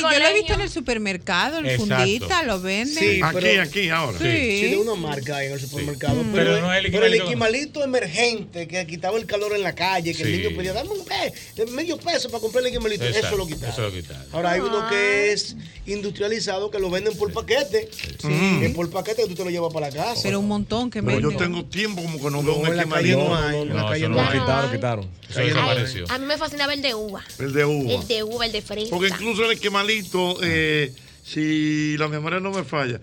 lo 0.00 0.12
yo 0.12 0.18
lo 0.18 0.26
he 0.26 0.34
visto 0.34 0.52
en 0.54 0.60
el 0.60 0.70
supermercado, 0.70 1.58
el 1.58 1.66
Exacto. 1.66 1.94
fundita, 1.96 2.42
lo 2.42 2.60
venden. 2.60 2.94
Sí, 2.98 3.20
Aquí, 3.22 3.38
pero- 3.40 3.62
aquí, 3.62 3.88
ahora. 3.90 4.18
Sí. 4.18 4.24
Sí, 4.60 4.66
de 4.70 4.76
una 4.78 4.94
marca 4.94 5.36
ahí 5.36 5.46
en 5.46 5.52
el 5.54 5.60
supermercado. 5.60 6.14
Pero, 6.32 6.32
Pero 6.32 6.60
no 6.60 6.72
es 6.74 6.84
el 6.84 6.90
pero 6.92 7.06
el 7.06 7.14
equimalito. 7.14 7.82
emergente 7.84 8.66
que 8.68 8.86
quitaba 8.86 9.16
el 9.18 9.26
calor 9.26 9.54
en 9.54 9.62
la 9.62 9.74
calle, 9.74 10.14
que 10.14 10.22
el 10.22 10.32
niño 10.32 10.56
pedía, 10.56 10.72
dame 10.72 10.90
un 10.90 11.04
de 11.04 11.66
medio 11.66 11.96
peso 11.98 12.28
para 12.28 12.40
comprar 12.40 12.62
el 12.64 12.70
equimalito. 12.70 13.04
Eso 13.04 13.36
lo 13.36 13.46
quitaron. 13.46 13.70
Eso 13.72 13.82
lo 13.82 13.92
quitaron. 13.92 14.24
Ahora 14.32 14.52
hay 14.52 14.60
uno 14.60 14.88
que 14.88 15.32
es 15.32 15.56
industrializado 15.86 16.70
que 16.70 16.78
lo 16.78 16.90
venden 16.90 17.16
por 17.16 17.32
paquete. 17.32 17.43
Que 17.46 18.72
por 18.74 18.90
paquete 18.90 19.22
que 19.22 19.28
tú 19.28 19.34
te 19.34 19.44
lo 19.44 19.50
llevas 19.50 19.72
para 19.72 19.88
la 19.90 19.94
casa. 19.94 20.20
Pero 20.22 20.40
un 20.40 20.48
montón 20.48 20.90
que 20.90 21.02
Pero 21.02 21.16
venden. 21.16 21.30
yo 21.32 21.36
tengo 21.36 21.64
tiempo 21.66 22.02
como 22.02 22.18
que 22.18 22.24
no 22.24 22.30
No, 22.30 22.42
veo 22.42 22.54
un 22.56 22.66
esquimalito. 22.78 23.18
no 23.18 23.50
No, 23.50 23.64
no 23.64 24.08
no. 24.08 24.30
Quitaron, 24.72 25.08
desapareció. 25.34 26.04
A 26.10 26.18
mí 26.18 26.26
me 26.26 26.36
fascinaba 26.38 26.72
el 26.74 26.82
de 26.82 26.94
uva. 26.94 27.22
El 27.38 27.52
de 27.52 27.64
uva. 27.64 27.92
El 27.94 28.06
de 28.08 28.22
uva, 28.22 28.46
el 28.46 28.52
de 28.52 28.62
fresa. 28.62 28.90
Porque 28.90 29.08
incluso 29.08 29.44
el 29.44 29.52
esquimalito, 29.52 30.38
eh, 30.42 30.92
si 31.24 31.96
la 31.98 32.08
memoria 32.08 32.40
no 32.40 32.50
me 32.50 32.64
falla, 32.64 33.00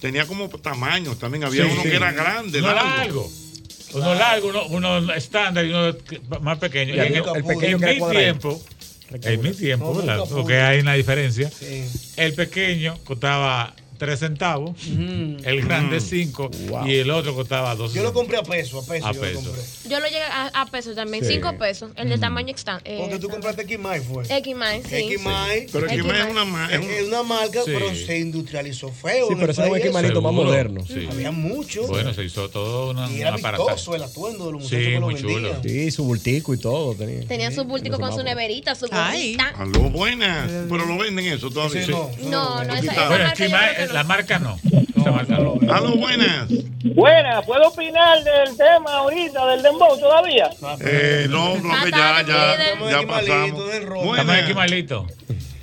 tenía 0.00 0.26
como 0.26 0.48
tamaños 0.48 1.18
también. 1.18 1.44
Había 1.44 1.64
Sí, 1.64 1.70
uno 1.72 1.82
sí. 1.82 1.88
que 1.90 1.96
era 1.96 2.12
grande, 2.12 2.58
Uno 2.60 2.72
largo. 2.74 2.90
largo. 2.96 3.30
Uno 3.94 4.14
largo, 4.14 4.48
uno, 4.48 4.66
uno 4.98 5.14
estándar 5.14 5.64
y 5.64 5.68
uno 5.70 5.94
más 6.40 6.58
pequeño. 6.58 6.94
Y 6.94 6.96
Y 6.96 7.00
en 7.00 7.06
el- 7.06 7.14
el, 7.14 7.36
el 7.36 7.44
pequeño 7.44 7.76
en 7.76 7.80
que 7.82 7.94
mi 8.00 8.10
tiempo, 8.10 8.62
en 9.22 9.40
mi 9.42 9.52
tiempo, 9.52 9.92
No, 9.94 9.94
¿verdad? 10.00 10.24
Porque 10.28 10.56
hay 10.60 10.80
una 10.80 10.94
diferencia. 10.94 11.48
Sí. 11.50 11.84
El 12.16 12.34
pequeño 12.34 12.98
costaba 13.04 13.74
3 14.04 14.18
centavos, 14.18 14.76
el 14.86 15.62
grande 15.62 16.00
5 16.00 16.50
y 16.86 16.94
el 16.96 17.10
otro 17.10 17.34
costaba 17.34 17.74
2 17.74 17.92
Yo 17.94 18.02
lo 18.02 18.12
compré 18.12 18.36
a 18.38 18.42
peso, 18.42 18.78
a 18.80 18.86
peso. 18.86 19.06
A 19.06 19.12
yo 19.12 19.20
peso. 19.20 19.40
Lo 19.40 19.46
compré. 19.46 19.62
Yo 19.88 20.00
lo 20.00 20.06
llegué 20.06 20.22
a, 20.22 20.46
a 20.62 20.66
pesos 20.66 20.94
también, 20.94 21.24
Sí. 21.24 21.34
5 21.34 21.58
pesos. 21.58 21.90
El 21.96 22.08
de 22.08 22.18
tamaño 22.18 22.48
extra. 22.50 22.80
Eh, 22.84 22.98
Porque 23.00 23.18
tú 23.18 23.28
compraste 23.28 23.64
Xmai 23.66 24.00
fue. 24.00 24.24
X-Mai, 24.28 24.82
sí. 24.82 25.16
Xmai. 25.18 25.66
Pero 25.72 25.86
Xmai 25.88 26.20
es 26.20 26.26
una 26.30 26.66
es 26.68 26.72
Es 26.74 26.78
un- 26.84 26.90
es 26.90 27.02
una 27.08 27.22
marca, 27.22 27.60
Sí. 27.64 27.70
pero 27.72 27.94
se 27.94 28.18
industrializó 28.18 28.90
feo. 28.90 29.28
Sí, 29.28 29.34
pero 29.38 29.52
ese 29.52 29.62
es 29.64 29.70
un 29.70 29.76
esquimalito 29.76 30.20
más 30.22 30.32
moderno. 30.32 30.84
sí. 30.86 31.08
Había 31.10 31.30
mucho. 31.30 31.86
Bueno, 31.86 32.12
se 32.14 32.24
hizo 32.24 32.48
todo 32.50 32.90
una, 32.90 33.10
y 33.10 33.20
era 33.20 33.32
vistoso 33.36 33.94
el 33.94 34.02
atuendo 34.02 34.46
de 34.46 34.52
los 34.52 34.62
muchachos 34.62 34.84
Sí, 34.84 34.90
que 34.92 35.00
lo 35.00 35.06
muy 35.06 35.14
vendían. 35.14 35.40
chulo. 35.40 35.56
Sí, 35.62 35.90
su 35.90 36.04
bultico 36.04 36.54
y 36.54 36.58
todo 36.58 36.94
tenía. 36.94 37.26
Tenía 37.26 37.50
su 37.50 37.64
bultico 37.64 37.98
con 37.98 38.12
su 38.14 38.22
neverita, 38.22 38.74
su 38.74 38.86
Ay. 38.90 39.36
gorrita. 39.36 39.54
Aló, 39.58 39.90
buenas. 39.90 40.50
Pero 40.68 40.86
lo 40.86 40.98
venden 40.98 41.26
eso 41.26 41.50
todavía. 41.50 41.86
No. 41.86 42.10
No, 42.24 42.64
no, 42.64 42.74
esa, 42.74 42.92
marca 44.02 44.38
no. 44.38 44.58
la 44.96 45.12
marca 45.12 45.38
no. 45.38 45.54
Marca 45.56 45.66
no. 45.66 45.72
Aló, 45.74 45.96
buenas. 45.96 46.48
Buena, 46.94 47.42
¿puedo 47.42 47.68
opinar 47.68 48.22
del 48.24 48.56
tema 48.56 48.92
ahorita 48.98 49.46
del 49.46 49.62
dembow 49.62 49.98
todavía? 49.98 50.50
Eh, 50.80 51.26
no, 51.30 51.56
no, 51.56 51.84
que 51.84 51.90
ya, 51.90 52.22
ya, 52.26 52.56
ya 52.90 52.98
de 53.00 53.06
pasamos. 53.06 53.74
Estamos 53.74 54.04
Buenas. 54.04 54.42
aquí 54.42 54.54
malito. 54.54 55.06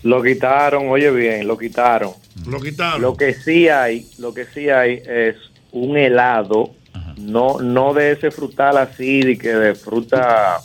Lo 0.04 0.24
quitaron, 0.24 0.90
oye 0.90 1.12
bien, 1.12 1.48
lo 1.48 1.58
quitaron. 1.58 2.14
Lo 2.48 2.60
quitaron. 2.60 3.02
Lo 3.02 3.16
que 3.16 3.34
sí 3.34 3.70
hay, 3.70 4.08
lo 4.18 4.34
que 4.34 4.46
sí 4.46 4.70
hay 4.70 5.02
es 5.06 5.36
un 5.72 5.98
helado, 5.98 6.72
no, 7.18 7.60
no 7.60 7.94
de 7.94 8.14
ese 8.14 8.32
frutal 8.32 8.78
así, 8.78 9.22
de 9.22 9.38
que 9.38 9.50
de 9.50 9.76
fruta 9.76 10.60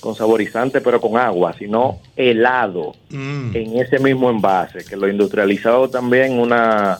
con 0.00 0.14
saborizante, 0.14 0.80
pero 0.80 1.00
con 1.00 1.16
agua, 1.16 1.54
sino 1.58 2.00
helado 2.16 2.94
Mm. 3.10 3.56
en 3.56 3.78
ese 3.80 3.98
mismo 3.98 4.30
envase, 4.30 4.84
que 4.84 4.96
lo 4.96 5.08
industrializado 5.08 5.88
también 5.90 6.38
una 6.38 6.98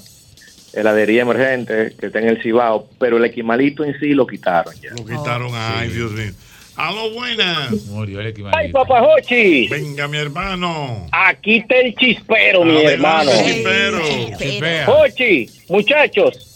heladería 0.72 1.22
emergente 1.22 1.94
que 1.98 2.06
está 2.06 2.18
en 2.18 2.28
el 2.28 2.42
Cibao, 2.42 2.88
pero 2.98 3.16
el 3.16 3.24
equimalito 3.24 3.84
en 3.84 3.98
sí 3.98 4.08
lo 4.14 4.26
quitaron 4.26 4.74
ya. 4.80 4.90
Lo 4.90 5.04
quitaron. 5.04 5.50
Ay, 5.54 5.88
Dios 5.90 6.12
mío. 6.12 6.32
Aló, 6.76 7.10
buenas. 7.10 7.72
Murió 7.86 8.20
el 8.20 8.26
Ay, 8.26 8.30
equivalente. 8.32 8.72
papajochi, 8.72 9.66
Venga, 9.68 10.06
mi 10.06 10.18
hermano. 10.18 11.06
aquí 11.10 11.56
está 11.56 11.76
el 11.76 11.92
chispero, 11.96 12.64
mi 12.64 12.76
Adelante, 12.76 12.92
hermano. 12.94 13.30
chispero. 13.44 13.98
Chipea. 14.38 14.86
Jochi, 14.86 15.50
muchachos, 15.68 16.47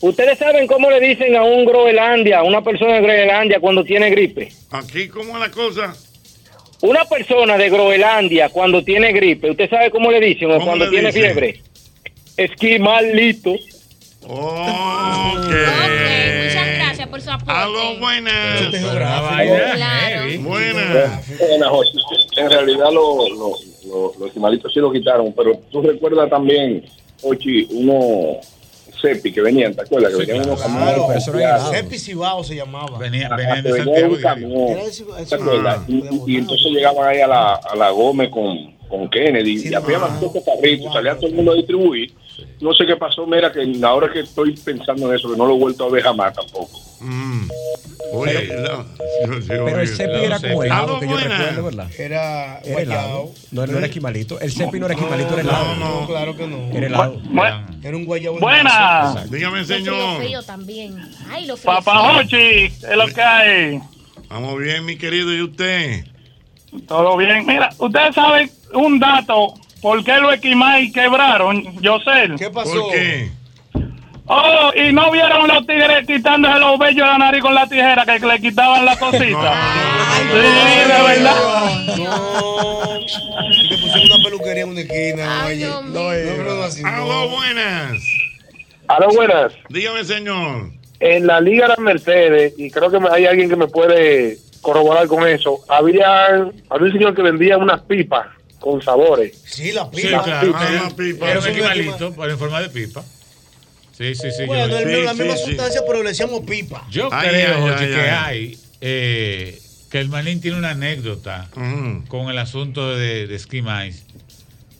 ¿Ustedes 0.00 0.38
saben 0.38 0.66
cómo 0.68 0.90
le 0.90 1.00
dicen 1.00 1.34
a 1.36 1.42
un 1.42 1.64
Groenlandia, 1.64 2.38
a 2.38 2.42
una 2.44 2.62
persona 2.62 2.94
de 2.94 3.00
Groenlandia 3.00 3.58
cuando 3.60 3.82
tiene 3.84 4.10
gripe? 4.10 4.48
Aquí, 4.70 5.08
¿cómo 5.08 5.34
es 5.34 5.40
la 5.40 5.50
cosa? 5.50 5.94
Una 6.82 7.04
persona 7.04 7.56
de 7.58 7.68
Groenlandia 7.68 8.48
cuando 8.50 8.84
tiene 8.84 9.12
gripe, 9.12 9.50
¿usted 9.50 9.68
sabe 9.68 9.90
cómo 9.90 10.12
le 10.12 10.20
dicen? 10.20 10.50
O 10.50 10.54
¿Cómo 10.54 10.66
cuando 10.66 10.84
le 10.84 10.90
tiene 10.92 11.08
dicen? 11.08 11.22
fiebre. 11.32 11.62
Esquimalito. 12.36 13.50
Ok. 14.30 15.44
Muchas 15.44 16.66
gracias 16.76 17.08
por 17.08 17.20
su 17.20 17.30
aporte. 17.30 17.52
Aló, 17.52 17.96
buenas. 17.98 18.60
Claro. 18.70 20.40
Buenas. 20.42 21.38
Buenas, 21.38 21.68
José. 21.68 21.90
En 22.36 22.50
realidad 22.50 22.92
lo- 22.92 23.28
lo- 23.28 23.56
lo- 23.88 24.12
los 24.18 24.30
animalitos 24.30 24.72
sí 24.72 24.78
lo 24.80 24.92
quitaron, 24.92 25.32
pero 25.32 25.56
tú 25.72 25.82
recuerdas 25.82 26.30
también, 26.30 26.84
Ochi, 27.22 27.66
uno 27.70 28.36
Cepi 29.00 29.32
que 29.32 29.40
venían, 29.40 29.74
¿te 29.74 29.82
acuerdas? 29.82 30.12
Que 30.12 30.18
venían 30.26 30.46
unos 30.46 30.60
camiones 30.62 30.94
Claro, 30.94 31.12
especiales. 31.12 31.62
Cepi 31.70 31.98
Cibao 31.98 32.44
se 32.44 32.56
llamaba. 32.56 32.98
Venía, 32.98 33.26
Ajá, 33.26 33.36
que 33.62 33.72
venía 33.72 33.98
en 33.98 34.10
un 34.10 34.20
camión. 34.20 34.52
Era 34.68 34.82
ese- 34.82 35.04
ese- 35.18 35.24
¿te 35.26 35.34
acuerdas? 35.42 35.80
Y, 35.88 36.04
y 36.32 36.36
entonces 36.36 36.66
llegaban 36.72 37.06
ahí 37.08 37.20
a 37.20 37.26
la, 37.26 37.54
a 37.54 37.76
la 37.76 37.90
Gómez 37.90 38.28
con, 38.30 38.76
con 38.88 39.08
Kennedy 39.10 39.68
y 39.68 39.74
había 39.74 39.98
más 39.98 40.18
pocos 40.20 40.42
carritos, 40.44 40.92
salía 40.92 41.14
todo 41.16 41.26
el 41.28 41.34
mundo 41.34 41.52
a 41.52 41.54
distribuir. 41.54 42.12
No 42.60 42.72
sé 42.74 42.86
qué 42.86 42.96
pasó, 42.96 43.26
mira, 43.26 43.52
que 43.52 43.60
ahora 43.84 44.12
que 44.12 44.20
estoy 44.20 44.52
pensando 44.56 45.08
en 45.10 45.16
eso, 45.16 45.30
que 45.30 45.36
no 45.36 45.46
lo 45.46 45.54
he 45.54 45.58
vuelto 45.58 45.84
a 45.86 45.90
ver 45.90 46.02
jamás 46.02 46.32
tampoco. 46.34 46.78
Mm. 47.00 47.48
Oye, 48.12 48.46
la- 48.46 48.84
sí, 48.84 49.42
sí, 49.42 49.48
Pero 49.48 49.80
el 49.80 49.88
cepi 49.88 50.24
era 50.24 50.40
como 50.40 50.62
helado, 50.64 50.98
que 51.00 51.08
yo 51.08 51.16
recuerdo, 51.16 51.64
¿verdad? 51.64 51.90
Era 51.98 52.58
Era 52.60 52.80
helado. 52.80 53.30
No, 53.50 53.66
no 53.66 53.76
era 53.78 53.86
esquimalito. 53.86 54.40
El 54.40 54.50
cepi 54.52 54.78
no 54.80 54.86
era 54.86 54.94
esquimalito, 54.94 55.32
era 55.34 55.42
helado. 55.42 55.74
No, 55.76 56.06
claro 56.06 56.36
que 56.36 56.46
no. 56.46 56.56
Era 56.76 56.86
helado. 56.86 57.20
Era 57.82 57.96
un 57.96 58.04
guayabo. 58.06 58.38
Buenas. 58.38 59.30
Dígame, 59.30 59.58
Yo 59.60 59.64
frío, 59.66 59.76
señor. 59.78 60.22
frío 60.22 60.42
también. 60.42 60.96
Ay, 61.30 61.46
lo 61.46 61.56
frío. 61.56 61.74
Papajochi, 61.74 62.36
es 62.64 62.96
lo 62.96 63.06
que 63.08 63.20
hay. 63.22 63.80
Vamos 64.28 64.58
bien, 64.58 64.84
mi 64.84 64.96
querido, 64.96 65.32
¿y 65.34 65.42
usted? 65.42 66.04
Todo 66.86 67.16
bien. 67.16 67.46
Mira, 67.46 67.70
ustedes 67.78 68.14
saben 68.14 68.50
un 68.74 68.98
dato. 68.98 69.54
¿Por 69.80 70.04
qué 70.04 70.16
los 70.18 70.34
esquimales 70.34 70.92
quebraron, 70.92 71.64
José? 71.84 72.30
¿Qué 72.36 72.50
¿Por 72.50 72.64
qué? 72.92 73.30
Oh, 74.30 74.70
y 74.74 74.92
no 74.92 75.10
vieron 75.10 75.48
los 75.48 75.66
tigres 75.66 76.06
quitándose 76.06 76.58
los 76.58 76.78
vellos 76.78 76.96
de 76.96 77.12
la 77.12 77.18
nariz 77.18 77.40
con 77.40 77.54
la 77.54 77.66
tijera 77.66 78.04
que 78.04 78.26
le 78.26 78.40
quitaban 78.40 78.84
la 78.84 78.98
cosita. 78.98 79.54
sí, 80.18 80.26
de 80.28 81.02
verdad. 81.06 81.80
Y 83.50 83.68
te 83.68 83.78
pusieron 83.78 84.12
una 84.12 84.24
peluquería 84.24 84.62
en 84.64 84.68
una 84.68 84.80
esquina. 84.80 85.46
oye. 85.46 85.66
No, 85.66 86.44
no, 86.44 86.56
no, 86.56 86.62
así, 86.62 86.82
no. 86.82 86.88
Aló, 86.88 87.28
buenas. 87.30 88.02
Aló, 88.88 89.08
buenas. 89.14 89.54
Dígame, 89.70 90.04
señor. 90.04 90.72
En 91.00 91.26
la 91.26 91.40
Liga 91.40 91.62
de 91.62 91.68
las 91.68 91.78
Mercedes, 91.78 92.52
y 92.58 92.70
creo 92.70 92.90
que 92.90 92.98
hay 93.10 93.24
alguien 93.24 93.48
que 93.48 93.56
me 93.56 93.68
puede 93.68 94.36
corroborar 94.60 95.06
con 95.06 95.26
eso, 95.26 95.60
había, 95.68 96.34
había 96.34 96.52
un 96.68 96.92
señor 96.92 97.14
que 97.14 97.22
vendía 97.22 97.56
unas 97.56 97.80
pipas 97.82 98.26
con 98.60 98.82
sabores. 98.82 99.38
Sí, 99.44 99.72
la 99.72 99.88
Sí, 99.94 100.02
pipa. 100.06 100.22
claro. 100.24 100.52
Ah, 100.56 100.68
Era, 100.70 100.80
una 100.86 100.96
pipa. 100.96 101.30
era 101.30 101.40
un 101.40 101.46
esquimalito, 101.46 102.14
pero 102.16 102.32
en 102.32 102.38
forma 102.38 102.60
de 102.60 102.68
pipa. 102.70 103.04
Sí, 103.96 104.14
sí, 104.14 104.28
sí. 104.36 104.44
Bueno, 104.46 104.68
yo, 104.68 104.78
el- 104.78 105.04
la 105.04 105.12
sí, 105.14 105.18
misma 105.22 105.36
sí. 105.36 105.44
sustancia, 105.44 105.82
pero 105.86 106.02
le 106.02 106.10
decíamos 106.10 106.40
pipa. 106.46 106.86
yo 106.90 107.08
Ay, 107.12 107.28
creo, 107.30 107.66
ay, 107.76 107.86
que 107.88 107.94
ay. 107.94 108.10
hay 108.10 108.58
eh, 108.80 109.60
que 109.90 109.98
el 110.00 110.08
manín 110.08 110.40
tiene 110.40 110.56
una 110.56 110.70
anécdota 110.70 111.48
con 112.08 112.28
el 112.30 112.38
asunto 112.38 112.94
de, 112.96 113.26
de 113.26 113.38
Ski 113.38 113.62
Mice. 113.62 114.02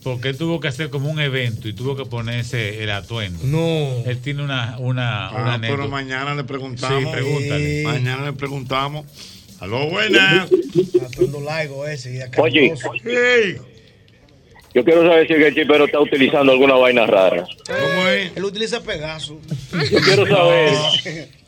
Porque 0.03 0.29
él 0.29 0.37
tuvo 0.37 0.61
que 0.61 0.69
hacer 0.69 0.89
como 0.89 1.09
un 1.09 1.19
evento 1.19 1.67
y 1.67 1.73
tuvo 1.73 1.97
que 1.97 2.05
ponerse 2.05 2.81
el 2.81 2.89
atuendo. 2.89 3.39
No. 3.43 4.09
Él 4.09 4.17
tiene 4.19 4.41
una, 4.43 4.77
una, 4.79 5.29
una 5.31 5.51
Ah, 5.51 5.53
anécdota. 5.55 5.77
pero 5.81 5.89
mañana 5.89 6.35
le 6.35 6.45
preguntamos. 6.45 7.03
Sí, 7.03 7.09
pregúntale. 7.11 7.83
Mañana 7.83 8.25
le 8.27 8.33
preguntamos. 8.33 9.05
Aló, 9.59 9.89
buenas. 9.89 10.49
Atuendo 11.05 11.41
largo 11.41 11.85
ese. 11.85 12.15
Y 12.15 12.39
Oye. 12.39 12.73
Hey, 13.03 13.57
Yo 14.73 14.83
quiero 14.83 15.01
saber 15.07 15.27
si 15.27 15.33
el 15.33 15.53
chipero 15.55 15.85
está 15.85 15.99
utilizando 15.99 16.51
alguna 16.51 16.75
vaina 16.75 17.05
rara. 17.07 17.45
¿cómo 17.65 18.07
es? 18.07 18.31
Él 18.35 18.43
utiliza 18.45 18.81
Pegaso. 18.81 19.39
Yo 19.91 19.99
quiero 20.01 20.27
saber 20.27 20.73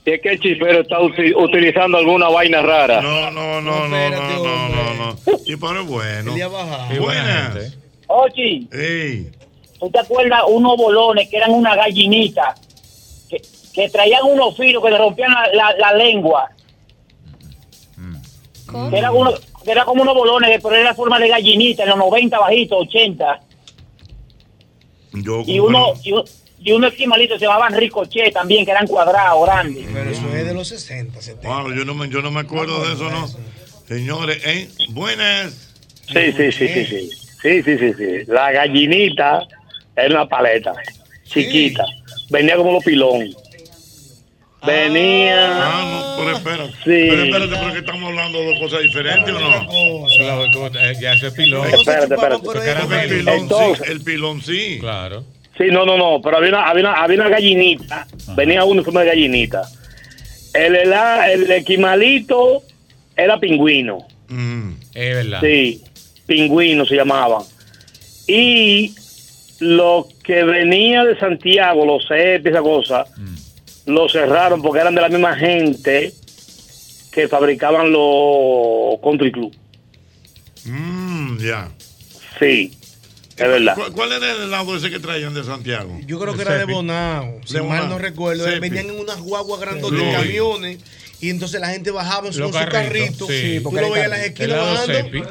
si 0.04 0.12
es 0.12 0.22
que 0.22 0.30
el 0.30 0.40
chipero 0.40 0.82
está 0.82 1.00
uti- 1.00 1.34
utilizando 1.36 1.98
alguna 2.00 2.30
vaina 2.30 2.62
rara. 2.64 3.00
No, 3.02 3.30
no, 3.30 3.62
no, 3.62 3.88
no, 3.88 4.10
no, 4.10 4.20
no, 4.20 4.70
no, 4.70 4.94
no. 4.96 5.18
Y 5.46 5.56
pero 5.56 5.82
es 5.82 5.88
bueno. 5.88 6.34
Buenas. 7.00 7.78
Ochi, 8.08 8.68
Ey, 8.74 9.30
¿tú 9.80 9.90
te 9.92 10.00
acuerdas 10.00 10.42
unos 10.48 10.76
bolones 10.78 11.30
que 11.30 11.38
eran 11.38 11.52
una 11.52 11.76
gallinita? 11.76 12.56
Que, 13.30 13.40
que 13.74 13.90
traían 13.90 14.24
unos 14.26 14.58
filos 14.58 14.84
que 14.84 14.90
le 14.90 14.98
rompían 14.98 15.32
la, 15.32 15.48
la- 15.54 15.76
la 15.78 15.94
lengua. 15.94 16.50
Que 18.90 18.98
eran 18.98 19.14
uno, 19.16 19.32
que 19.34 19.40
era 19.66 19.86
como 19.86 20.02
unos 20.02 20.16
bolones, 20.16 20.60
pero 20.62 20.76
era 20.76 20.94
forma 20.96 21.20
de 21.20 21.28
gallinita, 21.30 21.84
en 21.84 21.90
los 21.90 21.98
90 21.98 22.40
bajitos, 22.40 22.80
80. 22.88 23.40
yo 25.14 25.44
Y 25.46 25.60
uno, 25.60 25.94
y, 26.04 26.12
un- 26.14 26.24
y 26.64 26.72
unos 26.72 26.92
esquimalitos 26.92 27.40
se 27.40 27.46
llamaban 27.46 27.74
ricochet 27.74 28.34
también, 28.34 28.66
que 28.66 28.72
eran 28.72 28.88
cuadrados, 28.88 29.44
grandes. 29.46 29.86
Pero 29.92 30.10
eso 30.10 30.36
es 30.36 30.46
de 30.46 30.54
los 30.54 30.68
60, 30.68 31.22
70. 31.22 31.48
Wow, 31.48 31.74
yo 31.74 31.86
no 31.86 31.94
me, 31.94 32.10
yo 32.10 32.22
no 32.22 32.32
me 32.32 32.40
acuerdo 32.42 32.86
de 32.88 32.94
eso, 32.94 33.10
¿no? 33.10 33.28
Señores, 33.88 34.42
¿eh? 34.46 34.70
Buenas. 34.90 35.70
Sí, 36.12 36.32
sí, 36.36 36.52
sí, 36.52 36.68
sí, 36.68 36.86
sí. 36.86 37.10
Sí, 37.42 37.64
sí, 37.64 37.78
sí, 37.78 37.94
sí. 37.98 38.26
La 38.28 38.52
gallinita 38.52 39.42
era 39.96 40.10
una 40.22 40.28
paleta, 40.30 40.74
chiquita. 41.26 41.84
Venía 42.30 42.56
como 42.56 42.72
los 42.74 42.84
pilón. 42.84 43.36
Venía. 44.66 45.58
Ah, 45.58 46.16
no, 46.18 46.24
pero 46.24 46.38
espérate. 46.38 46.72
Sí. 46.84 47.08
Pero 47.10 47.24
espérate, 47.24 47.56
porque 47.64 47.78
estamos 47.80 48.10
hablando 48.10 48.38
de 48.40 48.46
dos 48.46 48.60
cosas 48.60 48.82
diferentes, 48.82 49.34
¿o 49.34 49.40
no? 49.40 50.08
Ya 51.02 51.14
ese 51.14 51.32
pilón. 51.32 51.68
Espérate, 51.74 52.14
espérate. 52.14 53.04
El 53.04 53.10
pilón, 53.10 53.34
sí. 53.38 53.42
Entonces- 53.42 53.90
El 53.90 54.02
pilón, 54.02 54.42
sí. 54.42 54.78
Claro. 54.80 55.24
Sí, 55.58 55.66
no, 55.72 55.86
no, 55.86 55.98
no, 55.98 56.22
pero 56.22 56.38
había 56.38 56.50
una, 56.50 56.70
había 56.70 56.84
una, 56.90 56.94
había 57.04 57.18
una 57.22 57.30
gallinita. 57.30 58.08
Venía 58.36 58.64
uno 58.64 58.84
forma 58.84 59.02
de 59.02 59.08
gallinita. 59.08 59.64
El, 60.54 60.76
hela- 60.76 61.32
el 61.32 61.50
esquimalito 61.52 62.62
era 63.16 63.40
pingüino. 63.40 64.00
Mm. 64.28 64.72
Es 64.94 65.16
verdad. 65.16 65.42
Sí, 65.42 65.82
pingüino 66.26 66.86
se 66.86 66.96
llamaban. 66.96 67.42
Y 68.28 68.94
lo 69.60 70.08
que 70.24 70.44
venía 70.44 71.04
de 71.04 71.18
Santiago, 71.20 71.86
los 71.86 72.08
CEP 72.08 72.46
y 72.46 72.50
esa 72.50 72.62
cosa, 72.62 73.06
lo 73.86 74.08
cerraron 74.10 74.62
porque 74.62 74.80
eran 74.82 74.96
de 74.96 75.02
la 75.02 75.10
misma 75.10 75.36
gente 75.36 76.14
que 77.12 77.28
fabricaban 77.28 77.92
los 77.92 79.00
country 79.04 79.32
club. 79.32 79.54
Mm, 80.66 81.38
ya. 81.40 81.70
Sí, 82.40 82.72
es 83.38 83.48
verdad. 83.48 83.76
¿Cuál, 83.76 83.92
cuál 83.94 84.12
era 84.14 84.32
el 84.32 84.44
helado 84.44 84.76
ese 84.76 84.90
que 84.90 85.00
traían 85.00 85.34
de 85.34 85.44
Santiago? 85.44 85.98
Yo 86.06 86.20
creo 86.20 86.36
que 86.36 86.42
era 86.44 86.58
de 86.58 86.66
Bonao, 86.72 87.40
si 87.46 87.56
De 87.56 87.62
mal 87.64 87.90
no 87.90 87.98
recuerdo. 87.98 88.46
Cepi. 88.46 88.60
Venían 88.60 88.90
en 88.90 89.00
unas 89.00 89.20
guaguas 89.22 89.60
grandotas 89.62 90.00
Sí. 90.00 90.06
de 90.06 90.12
camiones 90.14 90.78
y 91.22 91.30
entonces 91.30 91.62
la 91.62 91.70
gente 91.70 91.92
bajaba 91.92 92.28
en 92.28 92.34
su, 92.34 92.50
carrito. 92.52 93.28
sí, 93.28 93.58
Tú 93.58 93.64
porque 93.64 93.82
lo 93.82 93.96
era 93.96 93.96
veías 93.96 94.06
en 94.06 94.10
las 94.12 94.20
esquinas 94.22 94.58
bajando. 94.58 94.94
Cepi. 94.94 95.24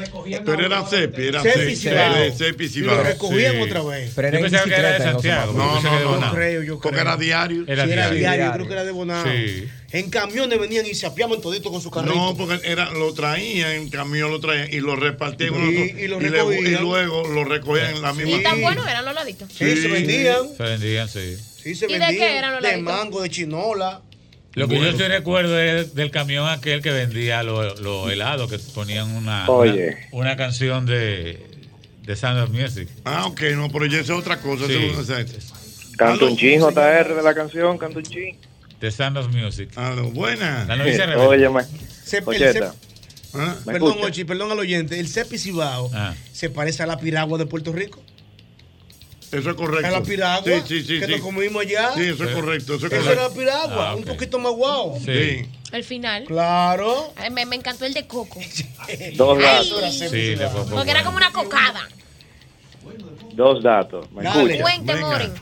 Pero 0.47 0.67
era 0.67 0.87
Cepi, 0.87 1.23
era 1.27 1.43
Cepi 1.43 1.59
Cepi. 1.61 1.77
Cibao. 1.77 2.15
Cepi, 2.37 2.69
Cepi 2.69 2.79
Y 2.79 2.83
lo 2.83 3.03
recogían 3.03 3.61
otra 3.61 3.83
vez. 3.83 4.13
Pero 4.15 4.29
era 4.29 4.41
pensaba 4.41 4.65
que 4.65 4.75
era 4.75 4.93
de 4.93 4.99
Santiago. 4.99 5.53
No, 5.53 5.81
no, 5.83 5.99
de 5.99 6.05
no. 6.05 6.21
Yo 6.21 6.31
creo, 6.33 6.81
Porque 6.81 7.01
era 7.01 7.17
diario. 7.17 7.65
Era 7.67 7.87
diario. 7.87 8.47
yo 8.47 8.53
creo 8.53 8.67
que 8.67 8.73
era 8.73 8.85
de 8.85 8.93
Bonao. 8.93 9.25
Sí. 9.25 9.69
En 9.93 10.09
camiones 10.09 10.61
venían 10.61 10.87
y 10.87 10.95
se 10.95 11.07
apiaban 11.07 11.41
todito 11.41 11.73
con 11.73 11.83
su 11.83 11.91
carrito. 11.91 12.15
No, 12.15 12.37
porque 12.37 12.61
era, 12.63 12.91
lo 12.93 13.13
traían, 13.13 13.73
en 13.73 13.91
camión 13.91 14.31
lo 14.31 14.39
traían 14.39 14.69
y 14.73 14.79
lo 14.79 14.95
repartían. 14.95 15.53
Y- 15.55 16.03
y 16.05 16.07
lo 16.07 16.21
recogían. 16.21 16.67
y 16.67 16.77
luego 16.77 17.27
lo 17.27 17.43
recogían 17.45 17.97
en 17.97 18.03
la 18.03 18.13
misma. 18.13 18.37
¿Y 18.39 18.43
tan 18.45 18.61
buenos 18.61 18.87
eran 18.87 19.05
los 19.05 19.15
laditos? 19.15 19.49
Sí, 19.53 19.77
se 19.83 19.89
vendían. 19.89 20.57
Se 20.57 20.63
vendían, 20.63 21.09
sí. 21.09 21.37
Sí, 21.61 21.75
se 21.75 21.87
¿Y 21.87 21.93
de 21.95 21.99
vendían. 21.99 22.15
qué 22.15 22.39
eran 22.39 22.53
los 22.53 22.63
De 22.63 22.69
laditos? 22.71 22.95
mango, 22.95 23.23
de 23.23 23.31
chinola. 23.31 24.01
Lo 24.55 24.67
que 24.69 24.77
Bueno. 24.77 24.91
yo 24.93 24.99
sí 24.99 25.05
recuerdo 25.05 25.59
es 25.61 25.95
del 25.95 26.11
camión 26.11 26.49
aquel 26.49 26.83
que 26.83 26.91
vendía 26.91 27.43
los 27.43 28.11
helados, 28.11 28.51
que 28.51 28.59
ponían 28.75 29.11
una, 29.13 29.49
Oye. 29.49 29.97
una, 30.11 30.23
una 30.23 30.37
canción 30.37 30.87
de, 30.87 31.39
de 32.03 32.17
Sound 32.17 32.41
of 32.41 32.51
Music. 32.51 32.89
Ah, 33.05 33.27
ok, 33.27 33.41
no, 33.55 33.71
pero 33.71 33.87
ya 33.87 34.01
esa 34.01 34.13
es 34.15 34.19
otra 34.19 34.41
cosa. 34.41 34.67
Sí. 34.67 34.91
Canto 35.97 36.27
un 36.27 36.37
chin, 36.37 36.61
JR 36.61 37.15
de 37.15 37.23
la 37.23 37.35
canción, 37.35 37.79
canto 37.79 37.99
un 37.99 38.05
chin. 38.05 38.37
The 38.81 38.91
Sound 38.91 39.19
of 39.19 39.29
Music. 39.33 39.71
Aló, 39.77 40.11
buena. 40.11 40.65
La 40.67 40.77
novicia 40.77 41.07
rebelde. 41.07 41.27
Óyeme, 41.27 41.61
Se- 42.03 42.23
¿Ah? 43.33 43.55
¿me 43.65 43.73
Perdón, 43.75 43.91
escucha? 43.91 44.07
Ochi, 44.09 44.25
perdón 44.25 44.51
al 44.51 44.59
oyente. 44.59 44.99
El 44.99 45.07
Cepi 45.07 45.39
Cibao 45.39 45.89
Ah. 45.95 46.15
se 46.33 46.51
parece 46.51 46.83
a 46.83 46.87
la 46.87 46.99
piragua 46.99 47.39
de 47.39 47.47
Puerto 47.47 47.73
Rico. 47.73 48.03
Eso 49.33 49.51
es 49.51 49.57
correcto. 49.57 49.87
A 49.87 49.91
la 49.91 50.03
piragua 50.03 50.43
Sí, 50.45 50.63
sí, 50.67 50.83
sí. 50.83 50.99
que 51.01 51.07
sí. 51.07 51.13
nos 51.13 51.21
comimos 51.21 51.63
allá. 51.63 51.93
Sí, 51.95 52.03
eso 52.03 52.25
es 52.25 52.31
correcto. 52.35 52.75
Eso 52.75 52.87
es 52.89 52.93
Eso 52.93 53.13
era 53.13 53.23
la 53.29 53.31
piragua, 53.35 53.91
Ah, 53.91 53.95
un 53.95 54.03
poquito 54.05 54.39
más 54.39 54.53
guau. 54.53 54.99
Sí. 55.05 55.47
El 55.73 55.85
final. 55.85 56.25
Claro. 56.25 57.13
Ay, 57.17 57.31
me, 57.31 57.47
me 57.47 57.55
encantó 57.57 57.85
el 57.87 57.95
de 57.95 58.07
coco. 58.09 58.41
Dos 59.15 59.39
datos, 59.39 59.95
Sí, 59.95 60.35
porque 60.71 60.91
era 60.91 61.05
como 61.05 61.17
una 61.17 61.31
cocada. 61.33 61.89
dos 63.35 63.63
datos. 63.63 64.11
¿Me? 64.13 64.25
Cuente. 64.61 64.95
Moren. 64.97 65.33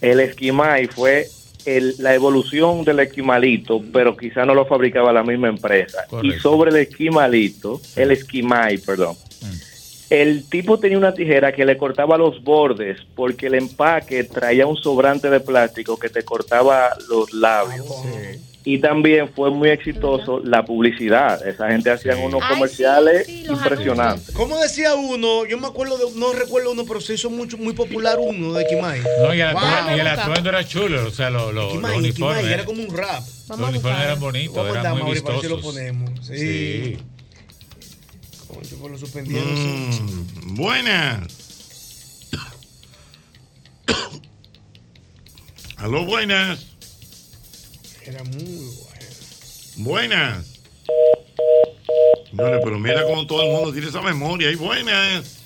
El 0.00 0.18
esquimay 0.20 0.88
fue 0.88 1.28
el- 1.64 1.94
la 1.98 2.12
evolución 2.14 2.84
del 2.84 2.98
esquimalito, 3.00 3.80
pero 3.92 4.16
quizá 4.16 4.44
no 4.44 4.52
lo 4.54 4.66
fabricaba 4.66 5.12
la 5.12 5.22
misma 5.22 5.48
empresa. 5.48 6.04
Correcto. 6.08 6.36
Y 6.36 6.40
sobre 6.40 6.70
el 6.72 6.76
esquimalito, 6.78 7.80
el 7.94 8.10
esquimay, 8.10 8.78
perdón. 8.78 9.16
El 10.12 10.44
tipo 10.48 10.78
tenía 10.78 10.98
una 10.98 11.14
tijera 11.14 11.52
que 11.52 11.64
le 11.64 11.78
cortaba 11.78 12.18
los 12.18 12.42
bordes 12.44 12.98
porque 13.14 13.46
el 13.46 13.54
empaque 13.54 14.24
traía 14.24 14.66
un 14.66 14.76
sobrante 14.76 15.30
de 15.30 15.40
plástico 15.40 15.98
que 15.98 16.10
te 16.10 16.22
cortaba 16.22 16.90
los 17.08 17.32
labios. 17.32 17.86
Y 18.64 18.78
también 18.78 19.28
fue 19.34 19.50
muy 19.50 19.70
exitoso 19.70 20.40
la 20.44 20.64
publicidad. 20.64 21.44
Esa 21.48 21.68
gente 21.70 21.90
hacían 21.90 22.18
unos 22.18 22.44
comerciales 22.44 23.26
impresionantes. 23.28 24.32
¿Cómo 24.34 24.56
decía 24.58 24.94
uno? 24.94 25.46
Yo 25.46 25.58
me 25.58 25.66
acuerdo 25.66 25.96
de, 25.96 26.04
no 26.20 26.32
recuerdo 26.32 26.70
uno, 26.72 26.84
pero 26.86 27.00
se 27.00 27.14
hizo 27.14 27.28
mucho, 27.30 27.56
muy 27.58 27.72
popular 27.72 28.18
uno 28.20 28.52
de 28.52 28.66
Kimai. 28.66 29.00
No, 29.22 29.34
y 29.34 29.40
el, 29.40 29.52
Wow. 29.52 29.62
atuendo, 29.64 29.96
y 29.96 30.00
el 30.00 30.06
atuendo 30.06 30.48
era 30.50 30.64
chulo, 30.64 31.06
o 31.06 31.10
sea, 31.10 31.30
lo- 31.30 31.50
lo- 31.52 31.74
los 31.74 31.96
uniformes. 31.96 32.14
Kimai, 32.42 32.52
era 32.52 32.64
como 32.64 32.82
un 32.82 32.94
rap. 32.96 33.22
Los 33.48 33.58
uniformes 33.68 34.00
eran 34.04 34.20
bonitos, 34.20 34.68
eran 34.68 34.92
muy 34.92 35.02
Mauri, 35.02 35.20
para 35.22 35.34
ver 35.36 35.42
si 35.42 35.48
lo 35.48 35.56
vistosos. 35.56 35.74
ponemos. 35.74 36.10
Sí. 36.26 36.98
Sí. 38.64 38.76
Concho, 38.76 38.76
pues 38.80 38.92
lo 38.92 38.98
suspendieron. 38.98 39.56
sí. 39.56 40.02
Mm, 40.02 40.54
buenas. 40.56 42.28
Aló, 45.76 46.04
buenas. 46.04 46.66
Era 48.04 48.22
muy 48.24 48.44
bueno. 48.44 48.72
Buenas. 49.76 50.46
Señores, 52.30 52.60
pero 52.64 52.78
mira 52.78 53.04
cómo 53.04 53.26
todo 53.26 53.42
el 53.42 53.52
mundo 53.52 53.72
tiene 53.72 53.88
esa 53.88 54.00
memoria. 54.00 54.50
Y 54.50 54.54
buenas. 54.56 55.38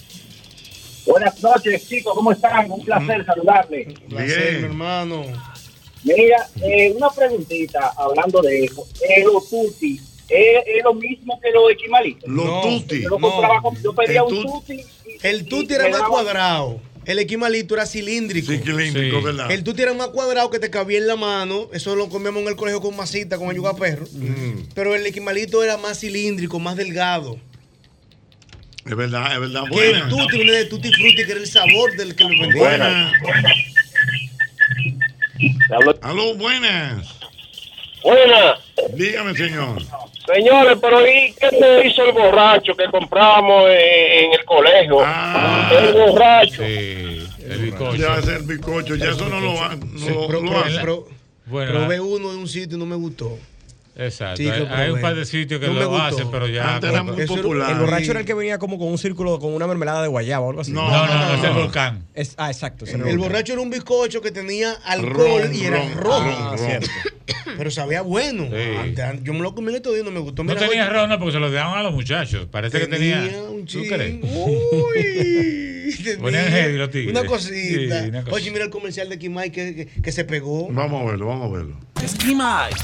Buenas 1.07 1.41
noches, 1.43 1.89
chicos, 1.89 2.15
¿cómo 2.15 2.33
están? 2.33 2.71
Un 2.71 2.85
placer 2.85 3.25
saludarles. 3.25 3.99
Placer, 4.09 4.59
mi 4.59 4.65
hermano. 4.65 5.25
Mira, 6.03 6.49
eh, 6.63 6.93
una 6.97 7.11
preguntita 7.11 7.93
hablando 7.97 8.41
de 8.43 8.65
eso. 8.65 8.87
Los 9.25 9.49
tutti, 9.49 10.01
¿es, 10.29 10.63
es 10.67 10.85
lo 10.85 10.95
mismo 10.95 11.41
que 11.41 11.51
los 11.51 11.71
equimalitos? 11.73 12.29
Los 12.29 12.63
tutti. 12.63 13.03
Yo, 13.03 13.09
lo 13.11 13.19
compraba 13.19 13.63
con- 13.63 13.83
yo 13.83 13.93
pedía 13.95 14.23
un 14.25 14.43
tutti. 14.43 14.81
El 15.23 15.47
tutti 15.47 15.73
y 15.73 15.77
era 15.77 15.89
más 15.89 16.03
cuadrado. 16.03 16.81
El 17.05 17.21
equimalito 17.21 17.75
era 17.75 17.87
cilíndrico. 17.87 18.51
Sí, 18.51 18.59
cilíndrico, 18.59 19.23
¿verdad? 19.23 19.51
El 19.53 19.63
tutti 19.63 19.83
era 19.83 19.95
más 19.95 20.09
cuadrado 20.09 20.51
que 20.51 20.59
te 20.59 20.71
cabía 20.71 20.99
en 20.99 21.07
la 21.07 21.15
mano. 21.15 21.69
Eso 21.73 21.95
lo 21.95 22.09
comíamos 22.09 22.43
en 22.43 22.49
el 22.49 22.57
colegio 22.57 22.81
con 22.81 22.97
masita, 22.97 23.39
con 23.39 23.49
ayuda 23.49 23.77
perro. 23.77 24.07
Mm. 24.11 24.71
Pero 24.75 24.95
el 24.95 25.07
equimalito 25.07 25.63
era 25.63 25.77
más 25.77 26.01
cilíndrico, 26.01 26.59
más 26.59 26.75
delgado. 26.77 27.39
Es 28.85 28.97
verdad, 28.97 29.33
es 29.35 29.41
verdad. 29.41 29.63
Que 29.71 29.91
el 29.91 30.09
tutti 30.09 30.37
viene 30.37 30.53
de 30.53 30.65
tutti 30.65 30.93
frutti, 30.93 31.25
que 31.25 31.31
era 31.31 31.41
el 31.41 31.47
sabor 31.47 31.97
del 31.97 32.15
que 32.17 32.25
lo 32.25 32.31
vendía. 32.31 32.61
Buenas. 32.61 33.13
Aló, 36.03 36.35
buenas. 36.37 37.07
Buenas. 38.07 38.61
Dígame, 38.95 39.35
señor. 39.35 39.83
Señores, 40.33 40.79
pero 40.81 41.05
¿y 41.07 41.33
qué 41.41 41.49
te 41.51 41.87
hizo 41.89 42.05
el 42.05 42.13
borracho 42.13 42.73
que 42.77 42.85
compramos 42.87 43.65
en, 43.69 44.25
en 44.27 44.33
el 44.33 44.45
colegio? 44.45 44.99
Ah. 45.05 45.69
el 45.73 45.93
borracho. 45.93 46.63
el 46.63 47.59
bizcocho. 47.63 47.97
Ya 47.97 48.19
es 48.19 48.29
el 48.29 48.43
bizcocho, 48.43 48.95
ya 48.95 49.07
eso 49.11 49.29
no 49.29 49.41
lo 49.41 49.55
va. 49.55 49.75
No 49.75 49.99
Sí, 49.99 50.09
lo- 50.15 50.27
pro- 50.29 50.41
lo 50.41 50.51
pro- 50.53 50.61
hace. 50.61 50.79
pro- 50.81 51.09
Bueno, 51.47 51.73
probé 51.73 52.01
uno 52.01 52.31
de 52.31 52.37
un 52.37 52.47
sitio 52.49 52.77
y 52.77 52.81
no 52.81 52.87
me 52.87 52.95
gustó. 52.97 53.37
Exacto. 53.99 54.37
Sí, 54.37 54.49
hay, 54.49 54.67
hay 54.71 54.91
un 54.91 55.01
par 55.01 55.15
de 55.15 55.25
sitios 55.25 55.59
que 55.61 55.67
No 55.69 55.73
lo 55.75 55.89
gustó. 55.89 56.03
hacen, 56.05 56.31
pero 56.31 56.47
ya. 56.49 56.75
Antes 56.75 56.91
era 56.91 57.03
muy 57.03 57.21
Eso 57.21 57.37
popular. 57.37 57.71
El 57.73 57.79
borracho 57.79 58.11
era 58.11 58.21
el 58.21 58.27
que 58.27 58.35
venía 58.35 58.59
como 58.59 58.79
con 58.79 58.89
un 58.89 58.99
círculo, 58.99 59.39
con 59.39 59.55
una 59.55 59.67
mermelada 59.67 60.03
de 60.03 60.09
guayaba 60.09 60.45
o 60.47 60.51
algo 60.51 60.61
así. 60.61 60.73
No, 60.73 60.89
no, 60.91 61.07
no, 61.07 61.35
es 61.35 61.45
el 61.45 61.53
volcán. 61.55 62.05
Es- 62.15 62.35
ah, 62.37 62.51
exacto. 62.51 62.85
El 62.85 62.99
volcán. 62.99 63.19
borracho 63.19 63.53
era 63.55 63.63
un 63.63 63.71
bizcocho 63.71 64.21
que 64.21 64.31
tenía 64.31 64.73
alcohol 64.85 65.43
Ron, 65.45 65.55
y 65.55 65.65
era 65.65 65.79
ron, 65.79 65.95
rojo. 65.99 66.49
ron, 66.51 66.59
cierto. 66.59 66.89
Pero 67.57 67.71
sabía 67.71 68.03
bueno. 68.03 68.45
Antes- 68.45 69.05
an- 69.05 69.25
yo 69.25 69.33
me 69.33 69.41
lo 69.41 69.55
comí 69.55 69.71
en 69.71 69.77
estos 69.77 69.95
días 69.95 70.03
y 70.05 70.07
no 70.07 70.13
me 70.13 70.21
gustó. 70.21 70.45
No 70.45 70.53
Mira, 70.55 70.67
tenía 70.69 70.89
ron, 70.91 71.09
no, 71.09 71.19
porque 71.19 71.33
se 71.33 71.39
lo 71.41 71.51
daban 71.51 71.79
a 71.79 71.83
los 71.83 71.93
muchachos. 71.95 72.47
Parece 72.51 72.79
que 72.81 72.87
tenía. 72.89 73.23
un 73.51 73.65
¿Tú 73.65 73.81
crees? 73.89 74.17
Uy, 74.23 75.73
Ponían 76.21 76.45
tenía 76.45 76.59
heavy 76.63 76.79
los 76.79 76.91
tigres. 76.91 77.11
Una 77.11 77.21
Sí, 77.23 77.27
cosita. 77.27 78.03
una 78.09 78.23
cosa. 78.25 78.37
Oye, 78.37 78.51
mira 78.51 78.65
el 78.65 78.71
comercial 78.71 79.09
de 79.09 79.19
Kimai 79.19 79.51
que, 79.53 79.75
que, 79.75 79.87
que 80.03 80.13
se 80.13 80.25
pegó. 80.25 80.69
Vamos 80.71 81.03
a 81.03 81.05
verlo, 81.11 81.27
vamos 81.27 81.51
a 81.51 81.57
verlo. 81.57 81.77
Esquimais. 82.03 82.75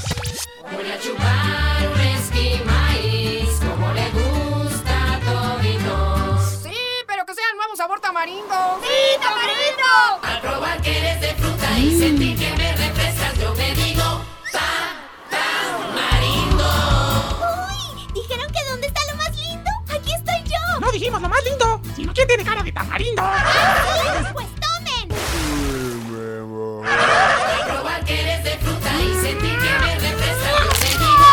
Voy 0.71 0.89
a 0.91 0.99
chupar 0.99 1.91
un 1.93 1.99
esquimais, 2.01 3.49
como 3.69 3.93
le 3.93 4.09
gusta 4.11 5.13
a 5.15 5.19
toditos. 5.19 6.59
Sí, 6.63 6.75
pero 7.07 7.25
que 7.25 7.33
sea 7.35 7.43
el 7.51 7.57
nuevo 7.57 7.75
sabor 7.75 7.99
tamarindo. 7.99 8.79
¡Sí, 8.81 9.19
tamarindo! 9.21 10.23
Al 10.23 10.41
probar 10.41 10.81
que 10.81 10.97
eres 10.97 11.21
de 11.21 11.33
fruta 11.35 11.77
y 11.79 11.97
sentir 11.99 12.37
que 12.37 12.49
me 12.57 12.71
refrescas, 12.75 13.39
yo 13.39 13.53
me 13.55 13.73
digo, 13.75 14.25
ta, 14.51 14.95
tamarindo. 15.29 16.63
¿Dijeron 18.13 18.47
que 18.51 18.69
dónde 18.69 18.87
está 18.87 19.01
lo 19.11 19.17
más 19.17 19.37
lindo? 19.37 19.69
Aquí 19.89 20.11
estoy 20.13 20.43
yo. 20.49 20.79
No 20.79 20.91
dijimos 20.91 21.21
lo 21.21 21.29
más 21.29 21.43
lindo, 21.43 21.72
que 22.23 22.27
tiene 22.27 22.43
cara 22.43 22.63
de 22.63 22.71
tamarindo. 22.71 23.21
pues 24.33 24.47
tomen. 24.55 25.17
Al 26.85 27.67
probar 27.67 28.05
que 28.05 28.21
eres 28.21 28.43
de 28.43 28.51
fruta 28.57 28.91
y 29.01 29.13
sentir 29.25 29.57
que 29.57 29.79
me 29.79 29.95
refrescas, 29.99 30.53
yo 30.59 30.65
me 30.81 30.89
digo, 30.99 31.25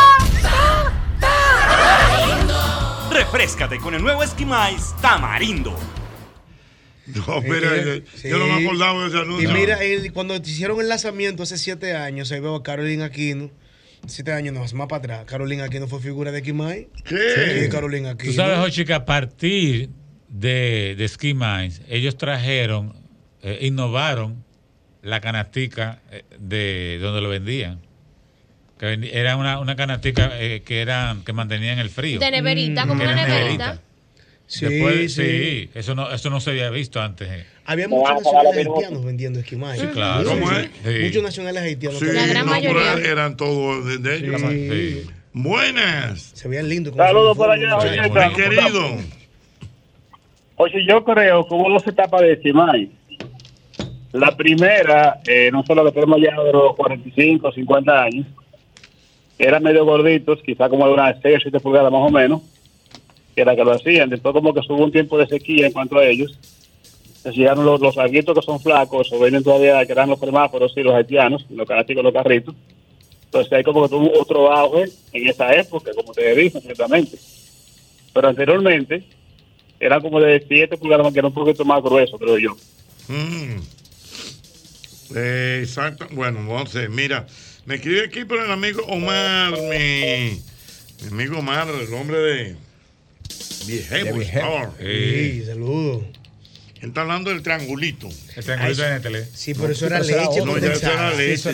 ta, 0.43 0.93
tamarindo. 1.21 3.11
Refrescate 3.13 3.79
con 3.79 3.95
el 3.95 4.03
nuevo 4.03 4.23
Esquimais 4.23 4.95
Tamarindo. 5.01 5.77
No, 7.07 7.39
Eh, 7.43 8.03
yo- 8.23 8.29
yo 8.31 8.39
no 8.39 8.47
me 8.47 8.59
sí. 8.61 8.67
acordaba 8.67 9.01
de 9.03 9.09
ese 9.09 9.17
Y 9.17 9.21
anuncio. 9.21 9.51
mira, 9.53 9.83
el- 9.83 10.13
cuando 10.13 10.37
hicieron 10.37 10.81
el 10.81 10.89
lanzamiento 10.89 11.43
hace 11.43 11.59
siete 11.59 11.97
años, 11.97 12.31
ahí 12.31 12.39
veo 12.41 12.55
a 12.57 12.63
Carolina 12.63 13.07
Aquino. 13.07 13.51
Siete 14.07 14.33
años, 14.33 14.55
no, 14.55 14.61
más 14.61 14.89
para 14.89 14.97
atrás. 14.97 15.25
Carolina 15.27 15.65
Aquino 15.65 15.87
fue 15.89 16.01
figura 16.01 16.31
de 16.33 16.41
Kimai. 16.43 16.89
¿Qué? 17.05 17.63
Sí, 17.65 17.69
Carolina 17.69 18.11
Aquino. 18.11 18.33
Tú 18.33 18.37
sabes, 18.37 18.59
Jochi, 18.59 18.85
que 18.85 18.95
a 18.95 19.05
partir 19.05 19.91
de, 20.31 20.95
de 20.97 21.09
Ski 21.09 21.35
Mines, 21.35 21.83
ellos 21.89 22.17
trajeron, 22.17 22.95
eh, 23.43 23.59
innovaron 23.63 24.43
la 25.03 25.21
canastica 25.21 26.01
eh, 26.11 26.25
de 26.39 26.99
donde 27.01 27.21
lo 27.21 27.29
vendían. 27.29 27.81
Que 28.79 29.11
era 29.13 29.37
una, 29.37 29.59
una 29.59 29.77
canastica 29.77 30.31
eh, 30.41 30.63
que 30.65 30.81
eran 30.81 31.23
que 31.23 31.33
mantenían 31.35 31.79
el 31.79 31.91
frío. 31.91 32.19
De 32.19 32.31
neverita, 32.31 32.87
como 32.87 32.99
Que 32.99 33.07
una 33.09 33.23
era 33.23 33.29
neverita. 33.29 33.81
Sí, 34.47 34.65
Después, 34.67 35.13
sí. 35.15 35.23
sí, 35.23 35.71
eso 35.75 35.95
no, 35.95 36.11
eso 36.11 36.29
no 36.31 36.41
se 36.41 36.51
había 36.51 36.71
visto 36.71 37.01
antes. 37.01 37.29
eh. 37.31 37.45
Había 37.67 37.87
muchos 37.87 38.15
nacionales 38.15 38.67
la 38.67 38.73
haitianos 38.73 39.05
vendiendo 39.05 39.39
esquimai. 39.39 39.79
Sí, 39.79 39.87
claro. 39.93 40.19
Muchos, 40.19 40.33
¿Cómo 40.33 40.51
es? 40.53 40.71
Sí. 40.85 41.05
Muchos 41.05 41.23
nacionales 41.23 41.63
haitianos. 41.63 41.99
Sí, 42.01 42.07
que- 42.07 42.35
no, 42.35 42.51
pero 42.61 42.99
eran 42.99 43.37
todos 43.37 43.87
de, 43.87 43.99
de 43.99 44.17
ellos. 44.17 44.41
Sí. 44.41 45.07
Buenas. 45.33 46.33
Se 46.35 46.49
veían 46.49 46.69
lindos. 46.69 46.97
Saludos 46.97 47.37
por 47.37 47.51
allá, 47.51 47.77
Mi 47.79 48.35
querido. 48.35 48.97
Oye, 50.63 50.85
yo 50.87 51.03
creo 51.03 51.49
que 51.49 51.55
hubo 51.55 51.71
dos 51.71 51.87
etapas 51.87 52.21
de 52.21 52.37
Simay. 52.43 52.91
La 54.13 54.37
primera, 54.37 55.19
eh, 55.27 55.49
nosotros 55.51 55.87
que 55.87 55.93
tenemos 55.93 56.21
ya 56.21 56.39
de 56.39 56.53
los 56.53 56.77
45, 56.77 57.51
50 57.51 58.03
años, 58.03 58.27
eran 59.39 59.63
medio 59.63 59.87
gorditos, 59.87 60.43
quizá 60.43 60.69
como 60.69 60.87
de 60.87 60.93
unas 60.93 61.17
6 61.23 61.39
o 61.39 61.41
7 61.45 61.61
pulgadas 61.61 61.91
más 61.91 62.03
o 62.03 62.11
menos, 62.11 62.43
que 63.35 63.41
era 63.41 63.57
que 63.57 63.65
lo 63.65 63.73
hacían. 63.73 64.11
Después 64.11 64.35
como 64.35 64.53
que 64.53 64.61
hubo 64.69 64.85
un 64.85 64.93
tiempo 64.93 65.17
de 65.17 65.29
sequía 65.29 65.67
en 65.67 65.73
cuanto 65.73 65.97
a 65.97 66.05
ellos. 66.05 66.39
Entonces 67.07 67.37
llegaron 67.37 67.65
los, 67.65 67.81
los 67.81 67.97
alguitos 67.97 68.35
que 68.35 68.45
son 68.45 68.61
flacos, 68.61 69.11
o 69.15 69.19
vienen 69.19 69.43
todavía, 69.43 69.87
que 69.87 69.93
eran 69.93 70.11
los 70.11 70.21
semáforos, 70.21 70.75
sí, 70.75 70.83
los 70.83 70.93
haitianos, 70.95 71.47
los 71.49 71.67
canasticos, 71.67 72.05
los 72.05 72.13
carritos. 72.13 72.55
Entonces 73.25 73.51
ahí 73.51 73.65
como 73.65 73.85
que 73.85 73.89
tuvo 73.89 74.13
otro 74.21 74.53
auge 74.53 74.91
en 75.15 75.27
esa 75.27 75.55
época, 75.55 75.91
como 75.97 76.13
te 76.13 76.35
dije, 76.35 76.61
ciertamente. 76.61 77.17
Pero 78.13 78.29
anteriormente 78.29 79.05
era 79.81 80.01
como 80.01 80.21
de 80.21 80.45
7 80.47 80.77
pulgadas, 80.77 81.13
que 81.13 81.19
era 81.19 81.29
un 81.29 81.35
poquito 81.35 81.65
más 81.65 81.83
grueso, 81.83 82.19
creo 82.19 82.39
yo. 82.39 82.57
Mm. 83.09 83.57
Eh, 85.17 85.61
exacto. 85.65 86.07
Bueno, 86.13 86.41
entonces, 86.41 86.89
mira, 86.91 87.27
me 87.65 87.77
escribe 87.77 88.05
aquí 88.05 88.25
por 88.25 88.41
el 88.41 88.51
amigo 88.51 88.83
Omar, 88.85 89.53
mi, 89.53 90.41
mi 91.03 91.09
amigo 91.11 91.39
Omar, 91.39 91.69
el 91.69 91.93
hombre 91.95 92.19
de 92.19 92.57
Viejevo. 93.67 94.21
Store. 94.21 94.71
Sí, 94.79 95.45
saludo. 95.47 96.05
Él 96.81 96.89
está 96.89 97.03
hablando 97.03 97.29
del 97.31 97.43
triangulito. 97.43 98.09
El 98.37 98.43
triangulito 98.45 98.83
de 98.83 98.91
Nestlé. 98.91 99.29
Sí, 99.35 99.53
pero 99.55 99.73
eso 99.73 99.87
era 99.87 99.99
leche 100.01 100.15
No, 100.17 100.27
ya 100.27 100.39
eso 100.39 100.47
condensada. 100.47 100.95
era 100.95 101.11
leche. 101.17 101.33
Eso 101.35 101.49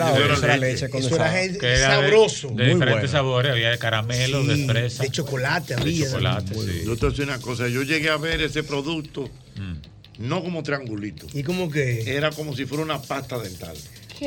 era 0.45 0.57
leche. 0.57 0.85
Eso 0.85 1.15
era 1.15 1.31
de- 1.31 1.77
sabroso. 1.79 2.47
De, 2.47 2.53
Muy 2.53 2.63
diferentes 2.65 2.87
bueno. 2.93 3.07
sabores, 3.09 3.51
había 3.51 3.69
de 3.71 3.77
caramelo, 3.77 4.43
de 4.45 4.65
fresa. 4.65 5.03
de 5.03 5.09
chocolate 5.11 5.75
De 5.75 5.81
había. 5.81 6.05
chocolate, 6.09 6.53
sí. 6.53 6.81
Yo 6.85 6.95
te 6.95 7.01
voy 7.01 7.07
a 7.07 7.09
decir 7.09 7.23
una 7.25 7.39
cosa, 7.39 7.67
yo 7.67 7.83
llegué 7.83 8.09
a 8.09 8.17
ver 8.17 8.41
ese 8.41 8.63
producto 8.63 9.29
Mm. 9.57 10.27
no 10.27 10.41
como 10.43 10.63
triangulito. 10.63 11.27
¿Y 11.33 11.43
cómo 11.43 11.69
que? 11.69 12.15
Era 12.15 12.31
como 12.31 12.55
si 12.55 12.65
fuera 12.65 12.83
una 12.83 13.01
pasta 13.01 13.37
dental. 13.37 13.75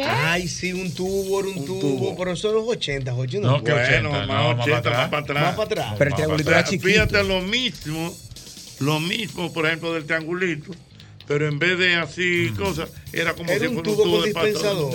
Ay, 0.07 0.47
sí, 0.49 0.73
un 0.73 0.93
tubo, 0.95 1.41
era 1.41 1.49
un, 1.49 1.65
tubo, 1.65 1.81
tubo. 1.81 2.17
pero 2.17 2.37
son 2.37 2.55
los 2.55 2.65
80, 2.69 3.13
80 3.15 3.49
No, 3.49 3.65
que 3.65 3.73
80, 3.73 4.09
más 4.09 4.27
no, 4.27 4.33
más 4.33 4.67
80, 4.69 4.83
para 4.83 4.97
más 4.97 5.07
atrás. 5.07 5.09
para 5.09 5.23
atrás. 5.23 5.43
Más 5.45 5.55
para 5.55 5.65
atrás. 5.67 5.95
Pero 5.99 6.05
el 6.05 6.11
Más 6.11 6.17
triangulito 6.19 6.51
era 6.51 6.65
chiquito. 6.65 6.87
Fíjate 6.89 7.25
lo 7.25 7.41
mismo, 7.41 8.17
lo 8.81 9.01
mismo, 9.01 9.53
por 9.53 9.67
ejemplo, 9.67 9.93
del 9.95 10.05
triangulito, 10.05 10.71
pero 11.31 11.47
en 11.47 11.61
vez 11.61 11.79
de 11.79 11.95
así 11.95 12.51
cosas, 12.59 12.89
era 13.13 13.35
como 13.35 13.53
Era 13.53 13.61
si 13.61 13.67
un 13.69 13.75
fuera 13.75 13.85
tubo 13.89 14.03
un 14.03 14.09
tubo 14.09 14.17
con 14.17 14.23
de 14.23 14.27
dispensador. 14.31 14.95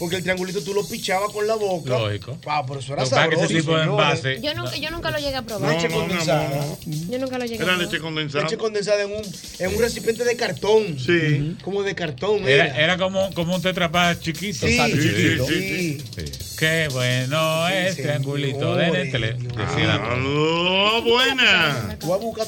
porque 0.00 0.16
el 0.16 0.22
triangulito 0.22 0.60
tú 0.64 0.74
lo 0.74 0.84
pichabas 0.88 1.30
con 1.30 1.46
la 1.46 1.54
boca. 1.54 1.90
Lógico. 1.90 2.36
Ah, 2.46 2.64
pero 2.66 2.80
eso 2.80 2.94
era 2.94 3.06
sabroso. 3.06 3.44
ese 3.44 3.54
tipo 3.60 3.76
de 3.76 3.84
envase- 3.84 4.40
Yo 4.42 4.54
nunca, 4.54 4.76
yo 4.76 4.90
nunca 4.90 5.12
lo 5.12 5.18
llegué 5.18 5.36
a 5.36 5.42
probar. 5.42 5.72
Leche 5.76 5.88
condensada. 5.88 6.66
Yo 6.84 7.18
nunca 7.20 7.38
lo 7.38 7.44
llegué 7.44 7.58
a 7.60 7.62
Era 7.62 7.66
probar. 7.74 7.78
leche 7.78 8.00
condensada. 8.00 8.44
Leche 8.44 8.56
condensada 8.56 9.02
en 9.04 9.12
un, 9.12 9.22
en 9.60 9.74
un 9.76 9.80
recipiente 9.80 10.24
de 10.24 10.34
cartón. 10.34 10.98
Sí. 10.98 11.56
Como 11.62 11.84
de 11.84 11.94
cartón. 11.94 12.40
Era, 12.48 12.64
Era, 12.66 12.80
era 12.84 12.98
como, 12.98 13.32
como 13.34 13.54
un 13.54 13.62
tetrapack 13.62 14.18
chiquito. 14.18 14.66
Sí, 14.66 14.76
¿sabes? 14.76 14.94
chiquito. 15.00 15.46
sí, 15.46 15.98
sí. 16.16 16.51
Qué 16.62 16.86
bueno 16.92 17.66
es 17.70 17.96
triangulito 17.96 18.76
de 18.76 18.88
Nestlé. 18.92 19.32
Decía 19.32 19.84
la- 19.88 20.12
¡Aló, 20.12 21.02
buena! 21.02 21.96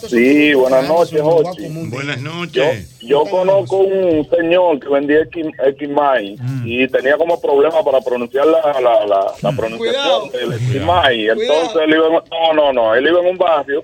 Sí, 0.08 0.54
buenas 0.54 0.86
noches, 0.86 1.20
Jochi. 1.20 1.66
Buenas 1.88 2.20
noches. 2.20 2.96
Yo 3.00 3.24
conozco 3.24 3.78
un 3.78 4.24
señor 4.30 4.78
que 4.78 4.88
vendía 4.88 5.22
X, 5.22 5.46
Xmai 5.80 6.36
y 6.64 6.86
tenía 6.86 7.16
como 7.16 7.40
problema 7.40 7.82
para 7.82 8.00
pronunciar 8.02 8.46
la, 8.46 8.80
la, 8.80 9.04
la, 9.04 9.32
la 9.42 9.50
pronunciación 9.56 10.30
del 10.30 10.60
Xmai. 10.60 11.30
Entonces 11.30 11.76
él 11.84 11.94
iba 11.94 12.06
en, 12.06 12.12
no, 12.12 12.52
no, 12.54 12.72
no, 12.72 12.94
él 12.94 13.08
iba 13.08 13.18
en 13.20 13.26
un 13.26 13.36
barrio 13.36 13.82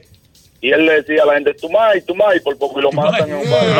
y 0.62 0.70
él 0.73 0.85
le 0.85 1.03
decía 1.03 1.23
a 1.23 1.27
la 1.27 1.35
gente, 1.35 1.55
Tumay, 1.55 2.03
Tumay, 2.03 2.41
por 2.41 2.59
poco 2.59 2.81
y 2.81 2.82
lo 2.82 2.93
matan 2.93 3.31
en 3.31 3.37
un 3.37 3.51
barrio. 3.51 3.74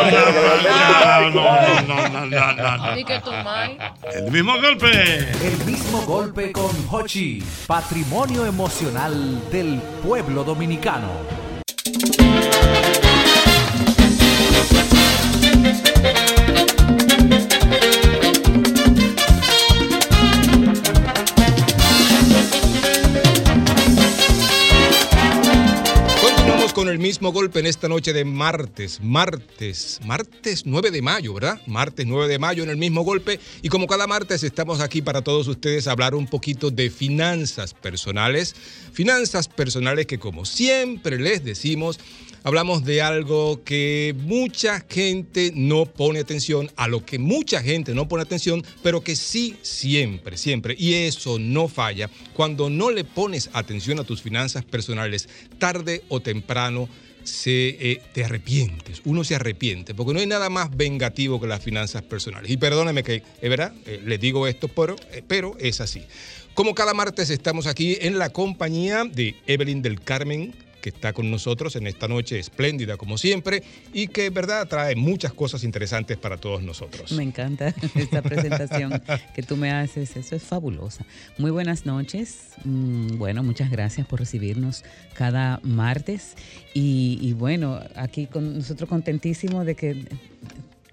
No, 1.31 1.49
no, 1.81 2.09
no, 2.09 2.25
no, 2.25 2.77
no. 2.77 2.95
El 4.13 4.31
mismo 4.31 4.53
golpe. 4.59 4.89
El 5.43 5.65
mismo 5.65 6.01
golpe 6.01 6.51
con 6.51 6.71
Hochi, 6.89 7.43
patrimonio 7.67 8.45
emocional 8.47 9.51
del 9.51 9.79
pueblo 10.03 10.43
dominicano. 10.43 11.09
Con 26.73 26.87
el 26.87 26.99
mismo 26.99 27.33
golpe 27.33 27.59
en 27.59 27.65
esta 27.65 27.89
noche 27.89 28.13
de 28.13 28.23
martes, 28.23 29.01
martes, 29.01 29.99
martes 30.05 30.65
9 30.65 30.89
de 30.89 31.01
mayo, 31.01 31.33
¿verdad? 31.33 31.59
Martes 31.67 32.05
9 32.07 32.29
de 32.29 32.39
mayo 32.39 32.63
en 32.63 32.69
el 32.69 32.77
mismo 32.77 33.01
golpe 33.01 33.41
y 33.61 33.67
como 33.67 33.87
cada 33.87 34.07
martes 34.07 34.41
estamos 34.43 34.79
aquí 34.79 35.01
para 35.01 35.21
todos 35.21 35.49
ustedes 35.49 35.87
hablar 35.87 36.15
un 36.15 36.27
poquito 36.27 36.71
de 36.71 36.89
finanzas 36.89 37.73
personales, 37.73 38.55
finanzas 38.93 39.49
personales 39.49 40.05
que 40.05 40.17
como 40.17 40.45
siempre 40.45 41.19
les 41.19 41.43
decimos, 41.43 41.99
hablamos 42.43 42.83
de 42.83 43.01
algo 43.01 43.63
que 43.63 44.15
mucha 44.17 44.83
gente 44.89 45.51
no 45.55 45.85
pone 45.85 46.19
atención, 46.19 46.71
a 46.75 46.87
lo 46.87 47.05
que 47.05 47.19
mucha 47.19 47.61
gente 47.61 47.93
no 47.93 48.07
pone 48.07 48.23
atención, 48.23 48.63
pero 48.83 49.01
que 49.01 49.15
sí 49.15 49.55
siempre, 49.61 50.37
siempre, 50.37 50.75
y 50.77 50.93
eso 50.93 51.39
no 51.39 51.67
falla, 51.67 52.09
cuando 52.33 52.69
no 52.69 52.91
le 52.91 53.03
pones 53.03 53.49
atención 53.53 53.99
a 53.99 54.03
tus 54.03 54.21
finanzas 54.21 54.65
personales, 54.65 55.29
tarde 55.59 56.03
o 56.09 56.19
temprano 56.19 56.89
se, 57.23 57.69
eh, 57.79 58.01
te 58.13 58.23
arrepientes, 58.23 59.01
uno 59.05 59.23
se 59.23 59.35
arrepiente, 59.35 59.93
porque 59.93 60.13
no 60.13 60.19
hay 60.19 60.27
nada 60.27 60.49
más 60.49 60.75
vengativo 60.75 61.39
que 61.39 61.47
las 61.47 61.63
finanzas 61.63 62.01
personales. 62.01 62.49
Y 62.49 62.57
perdóneme 62.57 63.03
que, 63.03 63.23
es 63.41 63.49
verdad, 63.49 63.73
eh, 63.85 64.01
les 64.05 64.19
digo 64.19 64.47
esto, 64.47 64.67
pero, 64.67 64.95
eh, 65.11 65.23
pero 65.27 65.55
es 65.59 65.81
así. 65.81 66.03
Como 66.53 66.75
cada 66.75 66.93
martes 66.93 67.29
estamos 67.29 67.67
aquí 67.67 67.97
en 68.01 68.17
la 68.17 68.29
compañía 68.29 69.03
de 69.05 69.35
Evelyn 69.47 69.81
del 69.81 70.01
Carmen, 70.01 70.53
que 70.81 70.89
está 70.89 71.13
con 71.13 71.31
nosotros 71.31 71.75
en 71.75 71.87
esta 71.87 72.07
noche 72.07 72.39
espléndida 72.39 72.97
como 72.97 73.17
siempre 73.17 73.63
y 73.93 74.07
que, 74.07 74.29
verdad, 74.29 74.67
trae 74.67 74.95
muchas 74.95 75.33
cosas 75.33 75.63
interesantes 75.63 76.17
para 76.17 76.37
todos 76.37 76.63
nosotros. 76.63 77.11
Me 77.11 77.23
encanta 77.23 77.73
esta 77.95 78.21
presentación 78.21 79.01
que 79.33 79.43
tú 79.43 79.55
me 79.55 79.71
haces, 79.71 80.15
eso 80.17 80.35
es 80.35 80.43
fabulosa. 80.43 81.05
Muy 81.37 81.51
buenas 81.51 81.85
noches, 81.85 82.51
Mm, 82.63 83.17
bueno, 83.17 83.43
muchas 83.43 83.71
gracias 83.71 84.05
por 84.05 84.19
recibirnos 84.19 84.83
cada 85.13 85.59
martes 85.63 86.35
y, 86.73 87.17
y 87.21 87.33
bueno, 87.33 87.79
aquí 87.95 88.27
con 88.27 88.57
nosotros 88.57 88.87
contentísimos 88.89 89.65
de 89.65 89.75
que, 89.75 90.05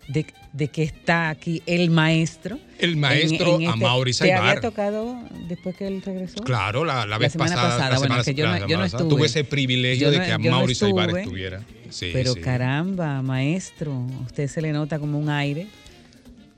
de, 0.09 0.27
de 0.53 0.69
que 0.69 0.83
está 0.83 1.29
aquí 1.29 1.63
el 1.67 1.91
maestro. 1.91 2.59
El 2.79 2.97
maestro 2.97 3.57
Amaury 3.69 4.13
¿Te 4.13 4.25
había 4.25 4.37
Saibar. 4.39 4.61
tocado 4.61 5.17
después 5.49 5.77
que 5.77 5.87
él 5.87 6.03
regresó? 6.05 6.43
Claro, 6.43 6.85
la, 6.85 7.07
la 7.07 7.19
vez 7.19 7.33
semana 7.33 7.55
pasada. 7.55 7.71
pasada, 7.75 7.91
la 7.91 7.99
bueno, 7.99 8.15
semana- 8.15 8.25
que 8.25 8.35
yo 8.35 8.47
la 8.47 8.59
no- 8.61 8.67
yo 8.69 8.85
estuve. 8.85 9.09
Tuve 9.09 9.27
ese 9.27 9.45
privilegio 9.45 10.11
de 10.11 10.21
que 10.21 10.29
yo 10.29 10.39
no 10.39 10.57
Amaury 10.57 10.75
Saibar 10.75 11.17
estuviera. 11.17 11.61
Sí, 11.91 12.11
Pero 12.13 12.35
sí. 12.35 12.41
caramba, 12.41 13.23
maestro, 13.23 13.93
a 13.93 14.25
usted 14.27 14.49
se 14.49 14.61
le 14.63 14.73
nota 14.73 14.99
como 14.99 15.19
un 15.19 15.31
aire. 15.31 15.67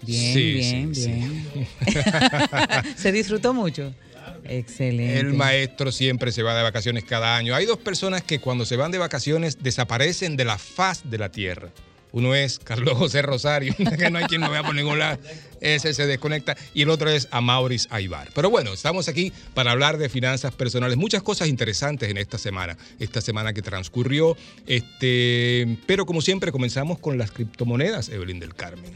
Bien, 0.03 0.33
Sí, 0.35 0.53
bien, 0.53 0.93
bien. 0.93 1.47
se 2.97 3.13
disfrutó 3.13 3.53
mucho. 3.53 3.93
Excelente. 4.45 5.19
El 5.19 5.35
maestro 5.35 5.93
siempre 5.93 6.33
se 6.33 6.43
va 6.43 6.55
de 6.57 6.63
vacaciones 6.63 7.05
cada 7.05 7.37
año. 7.37 7.55
Hay 7.55 7.67
dos 7.67 7.79
personas 7.79 8.23
que 8.23 8.39
cuando 8.39 8.65
se 8.65 8.77
van 8.77 8.91
de 8.91 8.99
vacaciones 8.99 9.59
desaparecen 9.63 10.37
de 10.37 10.45
la 10.47 10.57
faz 10.59 11.03
de 11.11 11.19
la 11.19 11.31
tierra. 11.31 11.69
Uno 12.13 12.35
es 12.35 12.59
Carlos 12.59 12.97
José 12.97 13.23
Rosario, 13.23 13.75
que 13.99 14.11
no 14.11 14.19
hay 14.19 14.25
quien 14.25 14.41
lo 14.41 14.51
vea 14.51 14.63
por 14.63 14.75
ningún 14.75 14.99
lado. 14.99 15.19
Ese 15.61 15.93
se 15.95 16.07
desconecta. 16.07 16.57
Y 16.75 16.83
el 16.83 16.91
otro 16.91 17.11
es 17.11 17.29
Amauris 17.31 17.87
Aibar. 17.91 18.29
Pero 18.35 18.51
bueno, 18.51 18.73
estamos 18.73 19.09
aquí 19.09 19.33
para 19.55 19.73
hablar 19.73 19.99
de 19.99 20.09
finanzas 20.09 20.55
personales. 20.55 20.97
Muchas 20.97 21.23
cosas 21.23 21.49
interesantes 21.49 22.09
en 22.11 22.17
esta 22.17 22.39
semana. 22.39 22.77
Esta 22.99 23.21
semana 23.21 23.53
que 23.53 23.63
transcurrió. 23.63 24.37
Este, 24.67 25.79
pero 25.87 26.07
como 26.07 26.23
siempre, 26.23 26.53
comenzamos 26.53 26.99
con 26.99 27.19
las 27.19 27.31
criptomonedas, 27.31 28.09
Evelyn 28.09 28.41
del 28.41 28.55
Carmen. 28.55 28.93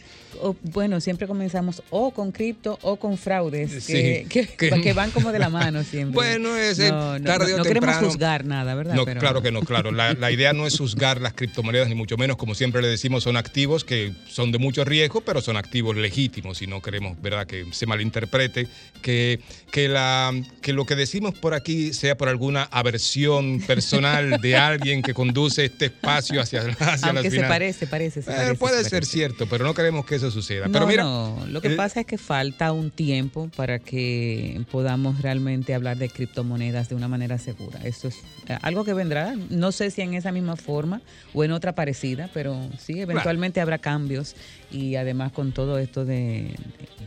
O, 0.47 0.55
bueno, 0.62 1.01
siempre 1.01 1.27
comenzamos 1.27 1.83
o 1.89 2.11
con 2.11 2.31
cripto 2.31 2.79
o 2.83 2.97
con 2.97 3.16
fraudes, 3.16 3.71
que, 3.73 3.81
Sí, 3.81 4.29
que- 4.29 4.47
que- 4.47 4.81
que 4.83 4.93
van 4.93 5.11
como 5.11 5.33
de 5.33 5.39
la 5.39 5.49
mano 5.49 5.83
siempre. 5.85 6.12
Bueno, 6.15 6.55
ese 6.57 6.91
no, 6.91 7.19
no, 7.19 7.25
tarde 7.25 7.49
no- 7.51 7.55
o 7.55 7.59
no 7.59 7.65
queremos 7.65 7.97
juzgar 7.97 8.45
nada, 8.45 8.75
¿verdad? 8.75 8.95
No, 8.95 9.05
Pero- 9.07 9.21
claro 9.21 9.41
que 9.41 9.51
no, 9.51 9.61
claro. 9.62 9.91
La, 9.91 10.12
la 10.12 10.31
idea 10.31 10.53
no 10.53 10.66
es 10.66 10.77
juzgar 10.79 11.21
las 11.21 11.33
criptomonedas, 11.33 11.89
ni 11.89 11.95
mucho 11.95 12.19
menos, 12.19 12.37
como 12.37 12.55
siempre 12.55 12.83
le 12.83 12.89
decimos, 12.89 13.23
son 13.23 13.39
activos 13.39 13.85
que 13.85 14.12
son 14.29 14.53
de 14.53 14.59
mucho 14.59 14.85
riesgo, 14.85 15.23
pero 15.23 15.41
son 15.41 15.57
activos 15.57 15.97
legítimos 15.97 16.61
y 16.61 16.66
no 16.66 16.83
queremos, 16.83 17.21
¿verdad?, 17.23 17.47
que 17.47 17.65
se 17.73 17.87
malinterprete, 17.87 18.66
que, 19.01 19.41
que, 19.73 19.89
la, 19.89 20.31
que 20.61 20.73
lo 20.75 20.85
que 20.85 20.95
decimos 20.95 21.33
por 21.35 21.55
aquí 21.55 21.95
sea 21.95 22.16
por 22.19 22.29
alguna 22.29 22.65
aversión 22.71 23.61
personal 23.66 24.41
de 24.43 24.57
alguien 24.57 25.01
que 25.03 25.15
conduce 25.15 25.65
este 25.65 25.87
espacio 25.87 26.41
hacia, 26.41 26.61
hacia 26.61 27.09
Aunque 27.09 27.31
las 27.31 27.33
se 27.33 27.41
parece, 27.49 27.87
parece, 27.87 28.23
se 28.23 28.31
Eh, 28.31 28.35
parece, 28.35 28.55
puede 28.57 28.77
se 28.79 28.83
ser 28.85 28.91
parece. 29.01 29.12
cierto, 29.12 29.47
pero 29.49 29.65
no 29.65 29.73
queremos 29.75 30.05
que 30.05 30.16
eso 30.16 30.31
suceda. 30.35 30.66
No, 30.66 30.73
pero 30.73 30.86
mira, 30.86 31.02
no, 31.05 31.47
lo 31.48 31.62
que 31.62 31.69
el- 31.69 31.77
pasa 31.77 32.01
es 32.01 32.06
que 32.06 32.19
falta 32.19 32.73
un 32.73 32.90
tiempo 32.90 33.48
para 33.56 33.78
que 33.78 34.61
podamos 34.70 35.23
realmente 35.23 35.73
hablar 35.74 35.97
de 35.97 36.11
criptomonedas 36.11 36.90
de 36.90 36.94
una 36.94 37.09
manera 37.09 37.39
segura. 37.39 37.81
Eso 37.85 38.09
es 38.09 38.16
eh, 38.48 38.59
algo 38.61 38.85
que 38.85 38.93
vendrá, 38.93 39.35
no 39.48 39.73
sé 39.73 39.90
si 39.90 40.02
en 40.02 40.12
esa 40.12 40.32
misma 40.32 40.56
forma 40.56 41.01
o 41.32 41.43
en 41.44 41.52
otra 41.52 41.74
parecida, 41.74 42.28
pero 42.35 42.59
sí, 42.78 43.01
eventualmente 43.01 43.61
habrá 43.62 43.78
cambios 43.78 44.35
y 44.70 44.97
además 44.97 45.32
con 45.32 45.52
todo 45.52 45.78
esto 45.78 46.05
de... 46.05 46.55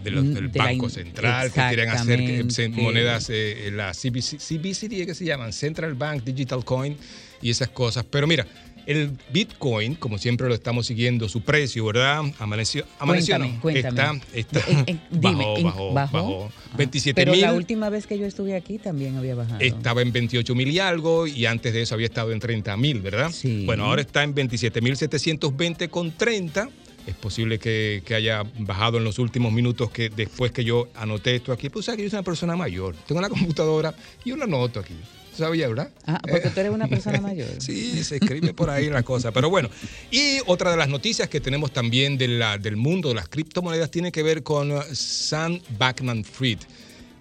de 0.03 0.11
los- 0.11 0.33
del 0.33 0.51
de 0.51 0.57
Banco 0.59 0.89
Central, 0.89 1.51
que 1.51 1.61
quieren 1.67 1.89
hacer 1.89 2.17
que- 2.19 2.69
monedas, 2.69 3.29
eh, 3.29 3.69
la 3.73 3.93
CBC, 3.93 4.37
CBCD, 4.39 5.05
¿qué 5.05 5.13
se 5.13 5.25
llaman? 5.25 5.53
Central 5.53 5.93
Bank 5.93 6.23
Digital 6.23 6.63
Coin 6.65 6.95
y 7.41 7.49
esas 7.51 7.67
cosas. 7.69 8.05
Pero 8.09 8.25
mira, 8.25 8.47
el 8.87 9.11
Bitcoin, 9.31 9.95
como 9.95 10.17
siempre 10.17 10.47
lo 10.47 10.55
estamos 10.55 10.87
siguiendo, 10.87 11.27
su 11.29 11.41
precio, 11.41 11.85
¿verdad? 11.85 12.23
Amaneció, 12.39 12.85
amaneció 12.99 13.35
Cuéntame, 13.37 13.59
cuéntame. 13.91 14.21
está, 14.33 14.59
está 14.59 14.71
En- 14.71 14.83
en- 14.87 15.01
dime, 15.11 15.35
bajó, 15.35 15.57
en- 15.57 15.63
bajó, 15.63 15.93
¿bajó? 15.93 16.13
bajó. 16.17 16.51
Ah, 16.71 16.75
27 16.77 17.21
Pero 17.21 17.31
mil. 17.33 17.41
la 17.41 17.53
última 17.53 17.89
vez 17.89 18.07
que 18.07 18.17
yo 18.17 18.25
estuve 18.25 18.55
aquí 18.55 18.77
también 18.77 19.15
había 19.17 19.35
bajado. 19.35 19.59
Estaba 19.59 20.01
en 20.01 20.11
28 20.11 20.55
mil 20.55 20.69
y 20.71 20.79
algo 20.79 21.27
y 21.27 21.45
antes 21.45 21.73
de 21.73 21.81
eso 21.81 21.95
había 21.95 22.07
estado 22.07 22.31
en 22.31 22.39
30 22.39 22.75
mil, 22.77 23.01
¿verdad? 23.01 23.31
Sí. 23.31 23.63
Bueno, 23.65 23.85
ahora 23.85 24.01
está 24.01 24.23
en 24.23 24.33
27 24.33 24.81
mil 24.81 24.95
720 24.95 25.89
con 25.89 26.11
30. 26.11 26.69
Es 27.05 27.15
posible 27.15 27.57
que, 27.57 28.03
que 28.05 28.15
haya 28.15 28.43
bajado 28.59 28.97
en 28.97 29.05
los 29.05 29.17
últimos 29.17 29.53
minutos 29.53 29.89
que 29.91 30.09
después 30.09 30.51
que 30.51 30.65
yo 30.65 30.89
anoté 30.93 31.35
esto 31.35 31.53
aquí. 31.53 31.69
Pues 31.69 31.85
sabes 31.85 31.97
que 31.97 32.03
yo 32.03 32.09
soy 32.09 32.17
una 32.17 32.23
persona 32.25 32.55
mayor. 32.57 32.95
Tengo 33.07 33.19
una 33.19 33.29
computadora 33.29 33.93
y 34.25 34.29
yo 34.31 34.35
lo 34.35 34.43
anoto 34.43 34.81
aquí. 34.81 34.93
¿Sabía, 35.37 35.67
verdad? 35.67 35.89
Ah, 36.05 36.19
porque 36.27 36.49
tú 36.49 36.59
eres 36.59 36.71
una 36.71 36.87
persona 36.87 37.21
mayor. 37.21 37.47
Sí, 37.59 38.03
se 38.03 38.15
escribe 38.17 38.53
por 38.53 38.69
ahí 38.69 38.89
la 38.89 39.03
cosa. 39.03 39.31
Pero 39.31 39.49
bueno, 39.49 39.69
y 40.11 40.39
otra 40.47 40.71
de 40.71 40.77
las 40.77 40.89
noticias 40.89 41.29
que 41.29 41.39
tenemos 41.39 41.71
también 41.71 42.17
de 42.17 42.27
la- 42.27 42.57
del 42.57 42.75
mundo 42.77 43.09
de 43.09 43.15
las 43.15 43.29
criptomonedas 43.29 43.91
tiene 43.91 44.11
que 44.11 44.23
ver 44.23 44.43
con 44.43 44.71
uh, 44.71 44.81
Sam 44.93 45.59
Backman 45.77 46.23
Fried 46.23 46.59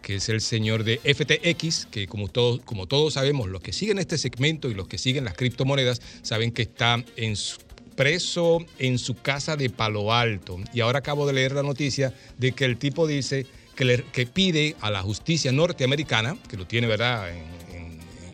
que 0.03 0.15
es 0.17 0.29
el 0.29 0.41
señor 0.41 0.85
de 0.85 0.99
FTX, 1.03 1.87
que 1.91 2.07
como 2.07 2.29
todos, 2.29 2.61
como 2.65 2.87
todos 2.87 3.15
sabemos, 3.15 3.49
los 3.49 3.61
que 3.61 3.73
siguen 3.73 3.99
este 3.99 4.17
segmento 4.19 4.71
y 4.71 4.75
los 4.75 4.87
que 4.87 4.99
siguen 4.99 5.25
las 5.25 5.35
criptomonedas 5.35 6.01
saben 6.23 6.53
que 6.53 6.63
está 6.63 7.03
en 7.17 7.35
su- 7.35 7.59
preso 7.97 8.65
en 8.79 8.99
su 8.99 9.17
casa 9.17 9.57
de 9.57 9.69
Palo 9.69 10.13
Alto. 10.15 10.59
Y 10.73 10.79
ahora 10.81 11.01
acabo 11.01 11.27
de 11.27 11.33
leer 11.33 11.53
la 11.53 11.65
noticia 11.65 12.15
de 12.39 12.53
que 12.53 12.65
el 12.67 12.77
tipo 12.77 13.09
dice 13.09 13.47
que, 13.75 13.85
le- 13.85 14.05
que 14.13 14.27
pide 14.27 14.77
a 14.81 14.91
la 14.93 15.03
justicia 15.03 15.51
norteamericana, 15.51 16.37
que 16.49 16.57
lo 16.57 16.69
tiene, 16.69 16.87
¿verdad?, 16.87 17.29
en, 17.35 17.43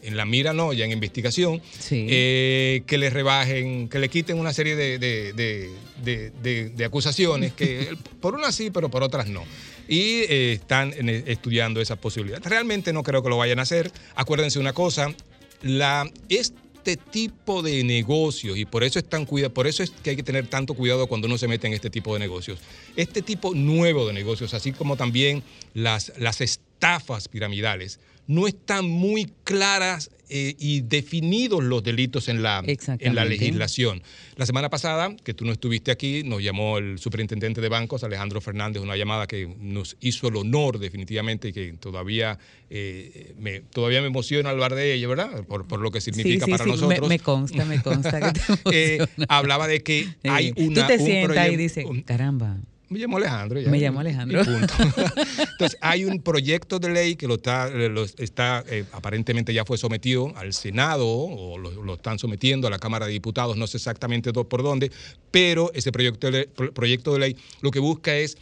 en- 0.03 0.16
la 0.16 0.24
mira 0.24 0.53
no, 0.53 0.73
ya 0.73 0.85
en 0.85 0.93
investigación, 0.93 1.62
eh, 2.11 2.83
que 2.87 2.99
le 2.99 3.11
rebajen, 3.11 3.89
que 3.89 3.99
le 3.99 4.09
quiten 4.09 4.39
una 4.39 4.53
serie 4.53 4.77
de, 4.77 4.99
de- 4.99 5.33
de- 6.74 6.85
acusaciones, 6.85 7.53
que 7.53 7.97
por 8.20 8.35
unas 8.35 8.55
sí, 8.55 8.70
pero 8.70 8.89
por 8.91 9.03
otras 9.03 9.29
no. 9.29 9.45
Y 9.89 10.23
eh, 10.29 10.53
están 10.53 10.93
en- 10.97 11.09
estudiando 11.09 11.81
esa 11.81 11.97
posibilidad. 11.97 12.41
Realmente 12.45 12.93
no 12.93 13.03
creo 13.03 13.23
que 13.23 13.29
lo 13.29 13.37
vayan 13.37 13.59
a 13.59 13.62
hacer. 13.62 13.91
Acuérdense 14.15 14.59
una 14.59 14.73
cosa, 14.73 15.15
la, 15.62 16.09
este 16.29 16.97
tipo 16.97 17.62
de 17.62 17.85
negocios, 17.85 18.57
y 18.59 18.65
por 18.65 18.83
eso, 18.85 18.99
es 18.99 19.05
tan 19.09 19.24
cuida, 19.24 19.49
por 19.51 19.66
eso 19.66 19.83
es 19.83 19.91
que 19.91 20.11
hay 20.11 20.16
que 20.16 20.23
tener 20.24 20.47
tanto 20.49 20.74
cuidado 20.74 21.07
cuando 21.07 21.27
uno 21.29 21.39
se 21.39 21.47
mete 21.49 21.66
en 21.69 21.73
este 21.74 21.91
tipo 21.91 22.12
de 22.15 22.20
negocios. 22.20 22.59
Este 22.97 23.23
tipo 23.23 23.55
nuevo 23.55 24.07
de 24.07 24.12
negocios, 24.12 24.53
así 24.55 24.73
como 24.73 24.97
también 24.97 25.43
las, 25.74 26.12
las 26.19 26.41
estafas 26.41 27.29
piramidales, 27.29 28.01
no 28.27 28.47
están 28.47 28.89
muy 28.89 29.32
claras 29.44 30.11
eh, 30.35 30.57
y 30.59 30.81
definidos 30.81 31.62
los 31.62 31.82
delitos 31.82 32.28
en 32.28 32.43
la, 32.43 32.62
en 32.66 33.15
la 33.15 33.27
legislación. 33.27 34.03
La 34.36 34.47
semana 34.47 34.70
pasada, 34.70 35.15
que 35.23 35.35
tú 35.35 35.44
no 35.44 35.53
estuviste 35.53 35.90
aquí, 35.90 36.23
nos 36.24 36.43
llamó 36.43 36.78
el 36.78 36.99
superintendente 36.99 37.61
de 37.61 37.69
bancos, 37.69 38.03
Alejandro 38.03 38.40
Fernández, 38.40 38.82
una 38.82 38.97
llamada 38.97 39.27
que 39.27 39.47
nos 39.61 39.99
hizo 40.01 40.28
el 40.28 40.36
honor 40.36 40.78
definitivamente 40.78 41.49
y 41.49 41.53
que 41.53 41.74
todavía, 41.74 42.39
eh, 42.70 43.35
me, 43.39 43.61
todavía 43.61 44.01
me 44.01 44.07
emociona 44.07 44.49
hablar 44.49 44.74
de 44.74 44.94
ella, 44.94 45.07
¿verdad? 45.07 45.44
Por, 45.44 45.69
por 45.69 45.81
lo 45.81 45.90
que 45.90 46.01
significa 46.01 46.47
sí, 46.47 46.51
para 46.51 46.65
sí, 46.65 46.70
nosotros. 46.70 47.11
Me, 47.11 47.19
consta, 47.19 47.66
me 47.66 47.82
consta 47.82 48.32
que 48.32 48.40
te 48.40 48.53
Eh, 48.73 49.07
hablaba 49.28 49.69
de 49.69 49.82
que 49.82 50.09
hay 50.24 50.55
una, 50.57 50.81
Tú 50.81 50.86
te 50.86 50.99
un 50.99 51.05
sientas 51.05 51.49
y 51.51 51.57
dices, 51.57 51.85
caramba. 52.07 52.57
Me 52.93 52.98
llamo 52.98 53.16
Alejandro. 53.16 53.60
ya. 53.60 53.70
Me 53.70 53.78
llamo 53.81 54.01
Alejandro. 54.01 54.44
Punto. 54.44 54.74
Entonces, 55.52 55.78
hay 55.81 56.05
un 56.05 56.20
proyecto 56.23 56.78
de 56.78 56.90
ley 56.90 57.16
que 57.16 57.27
lo 57.27 57.35
está, 57.35 57.69
lo 57.70 58.05
está 58.05 58.64
eh, 58.69 58.85
aparentemente 58.93 59.52
ya 59.55 59.64
fue 59.64 59.78
sometido 59.78 60.32
al 60.36 60.52
Senado 60.52 61.06
o 61.09 61.59
lo, 61.59 61.70
lo 61.82 61.94
están 61.94 62.19
sometiendo 62.19 62.66
a 62.66 62.70
la 62.70 62.78
Cámara 62.78 63.06
de 63.06 63.12
Diputados, 63.12 63.56
no 63.56 63.66
sé 63.66 63.78
exactamente 63.78 64.32
por 64.32 64.62
dónde, 64.62 64.90
pero 65.31 65.73
ese 65.74 65.90
proyecto 65.93 66.31
de, 66.31 66.47
proyecto 66.74 67.12
de 67.14 67.19
ley 67.19 67.36
lo 67.60 67.70
que 67.70 67.78
busca 67.78 68.16
es, 68.16 68.36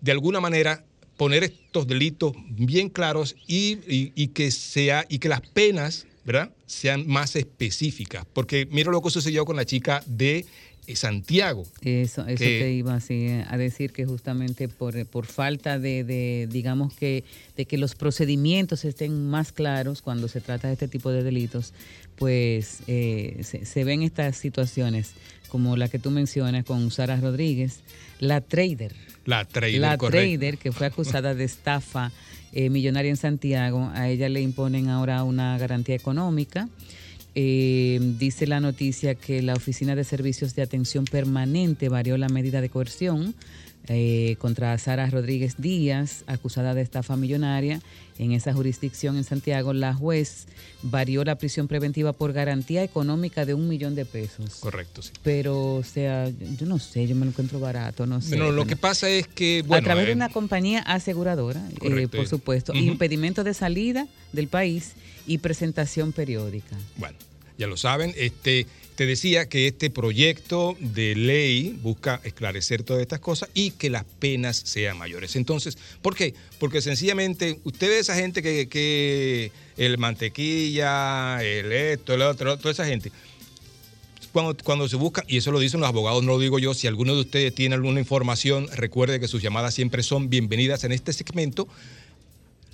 de 0.00 0.12
alguna 0.12 0.40
manera, 0.40 0.84
poner 1.16 1.44
estos 1.44 1.86
delitos 1.86 2.32
bien 2.50 2.88
claros 2.88 3.36
y, 3.46 3.78
y- 3.86 4.12
y 4.16 4.28
que, 4.28 4.50
sea, 4.50 5.04
y 5.08 5.18
que 5.18 5.28
las 5.28 5.40
penas 5.42 6.06
¿verdad? 6.24 6.50
sean 6.66 7.06
más 7.06 7.36
específicas. 7.36 8.24
Porque 8.32 8.66
mira 8.70 8.90
lo 8.90 9.00
que 9.02 9.10
sucedió 9.10 9.44
con 9.44 9.56
la 9.56 9.64
chica 9.64 10.02
de 10.06 10.44
Santiago. 10.94 11.64
Eso, 11.82 12.26
eso 12.26 12.38
que- 12.38 12.58
te 12.60 12.72
iba 12.72 12.94
así 12.94 13.28
a 13.48 13.56
decir 13.56 13.92
que 13.92 14.04
justamente 14.06 14.68
por, 14.68 15.04
por 15.06 15.26
falta 15.26 15.78
de, 15.78 16.04
de, 16.04 16.48
digamos 16.50 16.94
que, 16.94 17.24
de 17.56 17.64
que 17.66 17.78
los 17.78 17.94
procedimientos 17.94 18.84
estén 18.84 19.28
más 19.28 19.52
claros 19.52 20.02
cuando 20.02 20.28
se 20.28 20.40
trata 20.40 20.68
de 20.68 20.74
este 20.74 20.88
tipo 20.88 21.10
de 21.10 21.22
delitos, 21.22 21.72
pues 22.16 22.78
eh, 22.86 23.40
se, 23.42 23.64
se 23.64 23.84
ven 23.84 24.02
estas 24.02 24.36
situaciones 24.36 25.12
como 25.48 25.76
la 25.76 25.88
que 25.88 25.98
tú 26.00 26.10
mencionas 26.10 26.64
con 26.64 26.90
Sara 26.90 27.16
Rodríguez, 27.16 27.80
la 28.18 28.40
trader. 28.40 28.92
La 29.24 29.44
trader, 29.44 29.80
la 29.80 29.96
correcto. 29.96 30.38
trader 30.38 30.58
que 30.58 30.72
fue 30.72 30.86
acusada 30.86 31.34
de 31.34 31.44
estafa 31.44 32.10
eh, 32.52 32.70
millonaria 32.70 33.10
en 33.10 33.16
Santiago, 33.16 33.90
a 33.94 34.08
ella 34.08 34.28
le 34.28 34.40
imponen 34.42 34.88
ahora 34.88 35.22
una 35.24 35.56
garantía 35.58 35.94
económica. 35.94 36.68
Eh, 37.34 37.98
dice 38.18 38.46
la 38.46 38.60
noticia 38.60 39.14
que 39.16 39.42
la 39.42 39.54
Oficina 39.54 39.96
de 39.96 40.04
Servicios 40.04 40.54
de 40.54 40.62
Atención 40.62 41.04
Permanente 41.04 41.88
varió 41.88 42.16
la 42.16 42.28
medida 42.28 42.60
de 42.60 42.68
coerción 42.68 43.34
eh, 43.88 44.36
contra 44.38 44.78
Sara 44.78 45.10
Rodríguez 45.10 45.56
Díaz, 45.58 46.22
acusada 46.26 46.72
de 46.74 46.80
estafa 46.80 47.16
millonaria 47.16 47.80
en 48.18 48.32
esa 48.32 48.54
jurisdicción 48.54 49.16
en 49.18 49.24
Santiago. 49.24 49.74
La 49.74 49.92
juez 49.92 50.46
varió 50.82 51.22
la 51.24 51.34
prisión 51.36 51.68
preventiva 51.68 52.12
por 52.14 52.32
garantía 52.32 52.82
económica 52.82 53.44
de 53.44 53.52
un 53.52 53.68
millón 53.68 53.94
de 53.94 54.06
pesos. 54.06 54.54
Correcto, 54.60 55.02
sí. 55.02 55.10
Pero, 55.22 55.74
o 55.74 55.82
sea, 55.82 56.30
yo 56.58 56.64
no 56.66 56.78
sé, 56.78 57.06
yo 57.06 57.14
me 57.14 57.26
lo 57.26 57.32
encuentro 57.32 57.60
barato, 57.60 58.06
no 58.06 58.22
sé. 58.22 58.28
Bueno, 58.30 58.44
lo 58.46 58.52
Bueno. 58.58 58.66
que 58.68 58.76
pasa 58.76 59.08
es 59.10 59.26
que, 59.26 59.62
bueno, 59.66 59.82
a 59.82 59.84
través 59.84 60.06
de 60.06 60.12
eh, 60.12 60.14
una 60.14 60.30
compañía 60.30 60.78
aseguradora, 60.80 61.60
eh, 61.82 62.08
por 62.08 62.26
supuesto, 62.26 62.72
Ujú. 62.72 62.80
impedimento 62.80 63.44
de 63.44 63.52
salida 63.52 64.06
del 64.32 64.46
país 64.48 64.92
y 65.26 65.38
presentación 65.38 66.12
periódica. 66.12 66.76
Bueno, 66.96 67.16
ya 67.58 67.66
lo 67.66 67.76
saben. 67.76 68.12
Este, 68.16 68.66
te 68.96 69.06
decía 69.06 69.48
que 69.48 69.66
este 69.66 69.90
proyecto 69.90 70.76
de 70.78 71.16
ley 71.16 71.78
busca 71.82 72.20
esclarecer 72.24 72.82
todas 72.82 73.02
estas 73.02 73.20
cosas 73.20 73.48
y 73.54 73.72
que 73.72 73.90
las 73.90 74.04
penas 74.04 74.56
sean 74.56 74.98
mayores. 74.98 75.36
Entonces, 75.36 75.78
¿por 76.00 76.14
qué? 76.14 76.34
Porque 76.58 76.80
sencillamente, 76.80 77.58
ustedes, 77.64 78.02
esa 78.02 78.14
gente 78.14 78.42
que, 78.42 78.68
que 78.68 79.50
el 79.76 79.98
mantequilla, 79.98 81.42
el 81.42 81.72
esto, 81.72 82.14
el 82.14 82.22
otro, 82.22 82.56
toda 82.56 82.72
esa 82.72 82.86
gente, 82.86 83.10
cuando, 84.32 84.56
cuando 84.64 84.88
se 84.88 84.96
busca, 84.96 85.24
y 85.28 85.36
eso 85.36 85.52
lo 85.52 85.60
dicen 85.60 85.80
los 85.80 85.88
abogados, 85.88 86.22
no 86.24 86.32
lo 86.32 86.38
digo 86.38 86.58
yo, 86.58 86.74
si 86.74 86.86
alguno 86.86 87.14
de 87.14 87.20
ustedes 87.20 87.54
tiene 87.54 87.76
alguna 87.76 88.00
información, 88.00 88.68
recuerde 88.74 89.20
que 89.20 89.28
sus 89.28 89.42
llamadas 89.42 89.74
siempre 89.74 90.02
son 90.02 90.28
bienvenidas 90.28 90.84
en 90.84 90.92
este 90.92 91.12
segmento. 91.12 91.68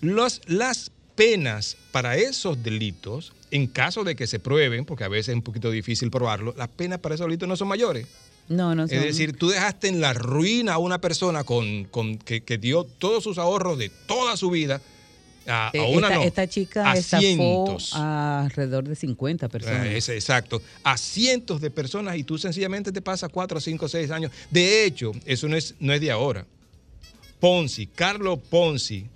Los, 0.01 0.41
las 0.47 0.91
penas 1.21 1.77
para 1.93 2.17
esos 2.17 2.63
delitos, 2.63 3.33
en 3.51 3.67
caso 3.67 4.05
de 4.05 4.17
que 4.17 4.27
se 4.27 4.39
prueben, 4.39 4.87
porque 4.87 5.05
a 5.05 5.09
veces 5.09 5.29
es 5.29 5.35
un 5.35 5.43
poquito 5.43 5.71
difícil 5.71 6.11
probarlo, 6.11 6.55
las 6.57 6.69
penas 6.69 6.99
para 7.01 7.15
esos 7.15 7.27
delitos 7.27 7.47
no 7.47 7.57
son 7.57 7.69
mayores. 7.69 8.07
No, 8.49 8.75
no 8.75 8.85
Es 8.85 8.91
son- 8.91 9.03
decir, 9.03 9.37
tú 9.37 9.51
dejaste 9.51 9.89
en 9.89 10.01
la 10.01 10.15
ruina 10.15 10.73
a 10.75 10.79
una 10.79 10.99
persona 10.99 11.45
con, 11.45 11.85
con- 11.85 12.17
que, 12.17 12.41
que 12.43 12.57
dio 12.57 12.85
todos 12.85 13.23
sus 13.23 13.37
ahorros 13.37 13.77
de 13.79 13.91
toda 14.07 14.37
su 14.39 14.49
vida. 14.49 14.81
A, 15.47 15.69
a 15.69 15.71
Eh, 15.75 15.81
una 15.95 16.07
esta, 16.09 16.15
no, 16.19 16.23
esta 16.23 16.47
chica 16.49 16.91
a 16.91 16.97
cientos. 16.97 17.91
a 17.95 18.41
alrededor 18.45 18.89
de 18.89 18.95
50 18.97 19.49
personas. 19.51 19.87
Eh, 19.89 19.99
ese- 19.99 20.15
exacto. 20.15 20.63
A 20.85 20.97
cientos 20.97 21.61
de 21.61 21.71
personas 21.71 22.17
y 22.17 22.25
tú 22.25 22.39
sencillamente 22.39 22.93
te 22.93 23.03
pasas 23.03 23.29
4, 23.31 23.61
5, 23.61 23.89
6 23.89 24.11
años. 24.11 24.33
De 24.51 24.85
hecho, 24.87 25.13
eso 25.27 25.49
no 25.49 25.57
es, 25.57 25.75
no 25.81 25.93
es 25.93 26.01
de 26.01 26.11
ahora. 26.11 26.47
Ponzi, 27.41 27.87
Carlos 27.87 28.39
Ponzi, 28.51 29.07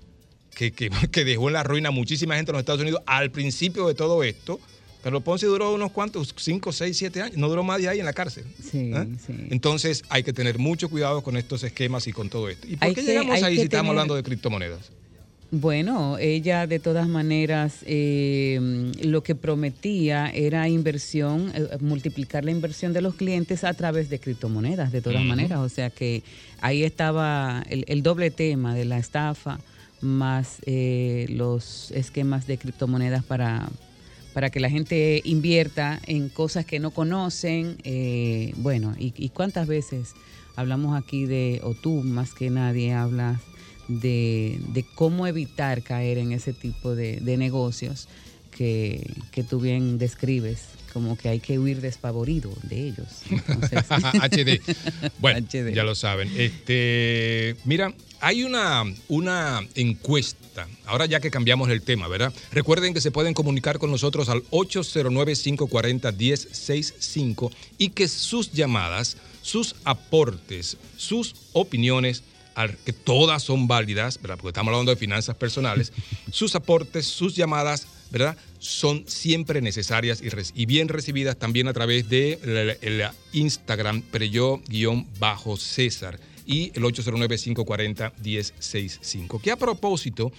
que, 0.54 0.72
que- 0.72 0.90
que 1.12 1.24
dejó 1.24 1.48
en 1.48 1.54
la 1.54 1.62
ruina 1.62 1.88
a 1.88 1.92
muchísima 1.92 2.36
gente 2.36 2.50
en 2.50 2.54
los 2.54 2.60
Estados 2.60 2.80
Unidos 2.82 3.00
al 3.06 3.30
principio 3.30 3.86
de 3.88 3.94
todo 3.94 4.22
esto. 4.22 4.60
Carlos 5.02 5.22
Ponzi 5.22 5.44
duró 5.44 5.74
unos 5.74 5.92
cuantos, 5.92 6.34
5, 6.34 6.72
6, 6.72 6.96
7 6.96 7.20
años. 7.20 7.36
No 7.36 7.48
duró 7.50 7.62
más 7.62 7.78
de 7.78 7.88
ahí 7.90 7.98
en 7.98 8.06
la 8.06 8.14
cárcel. 8.14 8.44
Sí, 8.62 8.90
¿Eh? 8.94 9.06
sí. 9.26 9.34
Entonces 9.50 10.02
hay 10.08 10.22
que 10.22 10.32
tener 10.32 10.58
mucho 10.58 10.88
cuidado 10.88 11.20
con 11.22 11.36
estos 11.36 11.62
esquemas 11.62 12.06
y 12.06 12.12
con 12.12 12.30
todo 12.30 12.48
esto. 12.48 12.66
¿Y 12.66 12.76
por 12.76 12.88
Hay 12.88 12.94
qué 12.94 13.02
que- 13.02 13.06
llegamos 13.08 13.42
ahí 13.42 13.56
si 13.56 13.62
estamos 13.64 13.90
hablando 13.90 14.14
de 14.14 14.22
criptomonedas? 14.22 14.90
Bueno, 15.50 16.18
ella 16.18 16.66
de 16.66 16.80
todas 16.80 17.06
maneras 17.06 17.76
eh, 17.86 18.58
lo 19.02 19.22
que 19.22 19.34
prometía 19.36 20.28
era 20.30 20.68
inversión, 20.68 21.52
eh, 21.54 21.68
multiplicar 21.80 22.44
la 22.44 22.50
inversión 22.50 22.92
de 22.92 23.00
los 23.02 23.14
clientes 23.14 23.62
a 23.62 23.72
través 23.74 24.08
de 24.10 24.18
criptomonedas, 24.18 24.90
de 24.90 25.00
todas 25.00 25.22
maneras. 25.22 25.60
O 25.60 25.68
sea 25.68 25.90
que 25.90 26.22
ahí 26.60 26.82
estaba 26.82 27.62
el, 27.68 27.84
el 27.88 28.02
doble 28.02 28.30
tema 28.32 28.74
de 28.74 28.84
la 28.84 28.98
estafa 28.98 29.60
más 30.00 30.58
eh, 30.66 31.26
los 31.30 31.90
esquemas 31.92 32.46
de 32.46 32.58
criptomonedas 32.58 33.24
para, 33.24 33.68
para 34.32 34.50
que 34.50 34.60
la 34.60 34.70
gente 34.70 35.22
invierta 35.24 36.00
en 36.06 36.28
cosas 36.28 36.64
que 36.66 36.80
no 36.80 36.90
conocen. 36.90 37.76
eh, 37.84 38.52
bueno, 38.56 38.94
y, 38.98 39.14
y 39.16 39.30
cuántas 39.30 39.66
veces 39.66 40.14
hablamos 40.56 40.96
aquí 40.96 41.26
de, 41.26 41.60
o 41.62 41.74
tú 41.74 42.02
más 42.02 42.34
que 42.34 42.50
nadie 42.50 42.92
hablas 42.92 43.40
de, 43.88 44.60
de 44.72 44.84
cómo 44.94 45.26
evitar 45.26 45.82
caer 45.82 46.18
en 46.18 46.32
ese 46.32 46.52
tipo 46.52 46.94
de, 46.94 47.20
de 47.20 47.36
negocios 47.36 48.08
que, 48.56 49.10
que 49.32 49.42
tú 49.42 49.58
bien 49.60 49.98
describes, 49.98 50.60
como 50.92 51.16
que 51.18 51.28
hay 51.28 51.40
que 51.40 51.58
huir 51.58 51.80
despavorido 51.80 52.52
de 52.62 52.86
ellos. 52.88 53.08
Entonces- 53.28 53.82
HD. 53.90 54.60
Bueno, 55.18 55.44
ya 55.50 55.82
lo 55.82 55.94
saben. 55.94 56.30
Este, 56.36 57.56
mira, 57.64 57.92
hay 58.20 58.44
una, 58.44 58.84
una 59.08 59.60
encuesta. 59.74 60.68
Ahora 60.86 61.06
ya 61.06 61.18
que 61.20 61.30
cambiamos 61.32 61.68
el 61.68 61.82
tema, 61.82 62.06
¿verdad? 62.08 62.32
Recuerden 62.52 62.94
que 62.94 63.00
se 63.00 63.10
pueden 63.10 63.34
comunicar 63.34 63.78
con 63.80 63.90
nosotros 63.90 64.28
al 64.28 64.44
809-540-1065 64.50 67.50
y 67.78 67.88
que 67.90 68.08
sus 68.08 68.52
llamadas, 68.52 69.16
sus 69.42 69.74
aportes, 69.84 70.76
sus 70.96 71.34
opiniones, 71.52 72.22
que 72.84 72.92
todas 72.92 73.42
son 73.42 73.66
válidas, 73.66 74.20
¿verdad? 74.22 74.36
Porque 74.36 74.50
estamos 74.50 74.70
hablando 74.72 74.92
de 74.92 74.96
finanzas 74.96 75.34
personales, 75.36 75.92
sus 76.30 76.54
aportes, 76.54 77.04
sus 77.06 77.34
llamadas, 77.34 77.88
¿verdad? 78.10 78.36
Son 78.58 79.04
siempre 79.06 79.60
necesarias 79.60 80.22
y, 80.54 80.66
bien 80.66 80.88
recibidas 80.88 81.36
también 81.36 81.68
a 81.68 81.72
través 81.72 82.08
de 82.08 82.40
la, 82.44 82.76
la 82.90 83.14
Instagram 83.32 84.02
Preyo-César 84.02 86.18
y 86.46 86.72
el 86.74 86.82
809-540-1065. 86.82 89.40
Que 89.40 89.50
a 89.50 89.56
propósito, 89.56 90.30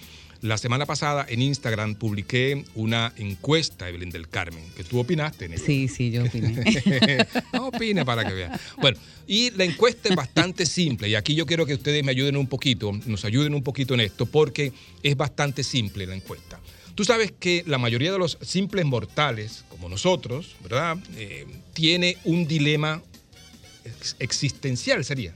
la 0.42 0.58
semana 0.58 0.84
pasada 0.86 1.26
en 1.28 1.42
Instagram 1.42 1.94
publiqué 1.94 2.64
una 2.74 3.12
encuesta, 3.16 3.88
Evelyn 3.88 4.10
del 4.10 4.28
Carmen, 4.28 4.64
que 4.76 4.84
tú 4.84 5.00
opinaste 5.00 5.46
en 5.46 5.54
ella. 5.54 5.62
Sí, 5.64 5.88
sí, 5.88 6.10
yo 6.10 6.24
opiné. 6.24 6.54
no 7.52 7.68
opine 7.68 8.04
para 8.04 8.24
que 8.24 8.34
vean. 8.34 8.52
Bueno, 8.80 8.98
y 9.26 9.50
la 9.52 9.64
encuesta 9.64 10.08
es 10.08 10.16
bastante 10.16 10.66
simple 10.66 11.08
y 11.08 11.14
aquí 11.14 11.34
yo 11.34 11.46
quiero 11.46 11.66
que 11.66 11.74
ustedes 11.74 12.04
me 12.04 12.10
ayuden 12.10 12.36
un 12.36 12.46
poquito, 12.46 12.92
nos 13.06 13.24
ayuden 13.24 13.54
un 13.54 13.62
poquito 13.62 13.94
en 13.94 14.00
esto 14.00 14.26
porque 14.26 14.72
es 15.02 15.16
bastante 15.16 15.64
simple 15.64 16.06
la 16.06 16.14
encuesta. 16.14 16.60
Tú 16.96 17.04
sabes 17.04 17.32
que 17.38 17.62
la 17.66 17.78
mayoría 17.78 18.10
de 18.10 18.18
los 18.18 18.38
simples 18.42 18.84
mortales, 18.84 19.64
como 19.68 19.88
nosotros, 19.88 20.56
¿verdad? 20.62 20.96
Eh, 21.16 21.46
tiene 21.74 22.16
un 22.24 22.48
dilema 22.48 23.00
ex- 23.84 24.16
existencial, 24.18 25.04
sería. 25.04 25.32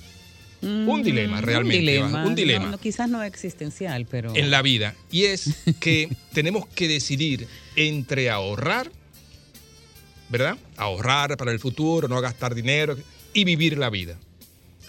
Un 0.62 1.02
dilema, 1.02 1.40
realmente. 1.40 1.78
Mm, 1.78 1.80
Un 1.80 1.86
dilema. 1.86 2.08
Iván, 2.10 2.26
un 2.26 2.34
dilema. 2.34 2.64
No, 2.66 2.70
no, 2.72 2.78
quizás 2.78 3.08
no 3.08 3.22
existencial, 3.22 4.06
pero. 4.10 4.34
en 4.34 4.50
la 4.50 4.60
vida 4.60 4.94
y 5.10 5.24
es 5.26 5.54
que 5.80 6.08
tenemos 6.34 6.66
que 6.66 6.86
decidir 6.88 7.46
entre 7.76 8.28
ahorrar, 8.30 8.90
¿verdad? 10.28 10.58
Ahorrar 10.76 11.36
para 11.36 11.52
el 11.52 11.58
futuro, 11.60 12.08
no 12.08 12.20
gastar 12.20 12.54
dinero 12.54 12.96
y 13.32 13.44
vivir 13.44 13.78
la 13.78 13.90
vida. 13.90 14.18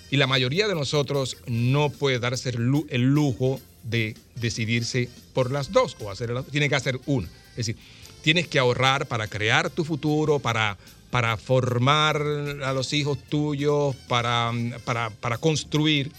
Y 0.10 0.18
la 0.18 0.28
mayoría 0.28 0.68
de 0.68 0.76
nosotros 0.76 1.38
no 1.48 1.90
puede 1.90 2.20
darse 2.20 2.50
el 2.50 3.02
lujo 3.14 3.62
de 3.84 4.16
decidirse 4.36 5.10
por 5.34 5.52
las 5.52 5.72
dos 5.72 5.96
o 6.00 6.12
hacer 6.12 6.30
las 6.32 6.46
tiene 6.46 6.70
que 6.70 6.76
hacer 6.76 7.00
una. 7.06 7.28
Es 7.52 7.58
decir, 7.68 7.78
tienes 8.22 8.48
que 8.48 8.60
ahorrar 8.60 9.08
para 9.08 9.28
crear 9.28 9.70
tu 9.70 9.84
futuro, 9.84 10.40
para, 10.40 10.78
para 11.10 11.38
formar 11.38 12.18
a 12.64 12.74
los 12.74 12.94
hijos 12.94 13.18
tuyos, 13.30 13.96
para, 14.08 14.52
para, 14.86 15.10
para 15.10 15.38
construir 15.38 16.12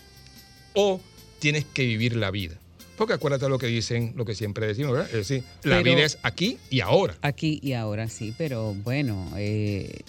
o 0.75 1.01
tienes 1.39 1.65
que 1.65 1.85
vivir 1.87 2.17
la 2.17 2.31
vida. 2.31 2.57
Porque 2.97 3.15
acuérdate 3.15 3.49
lo 3.49 3.59
que 3.59 3.67
dicen, 3.67 4.13
lo 4.17 4.25
que 4.25 4.35
siempre 4.35 4.67
decimos, 4.67 4.93
¿verdad? 4.93 5.09
Es 5.09 5.29
decir, 5.29 5.45
la 5.63 5.79
Pero- 5.79 5.95
vida 5.97 6.05
es 6.05 6.19
aquí 6.23 6.59
y 6.71 6.81
ahora. 6.81 7.17
Aquí 7.23 7.59
y 7.63 7.73
ahora 7.73 8.09
sí, 8.09 8.35
pero 8.37 8.75
bueno, 8.75 9.31
eh, 9.37 10.01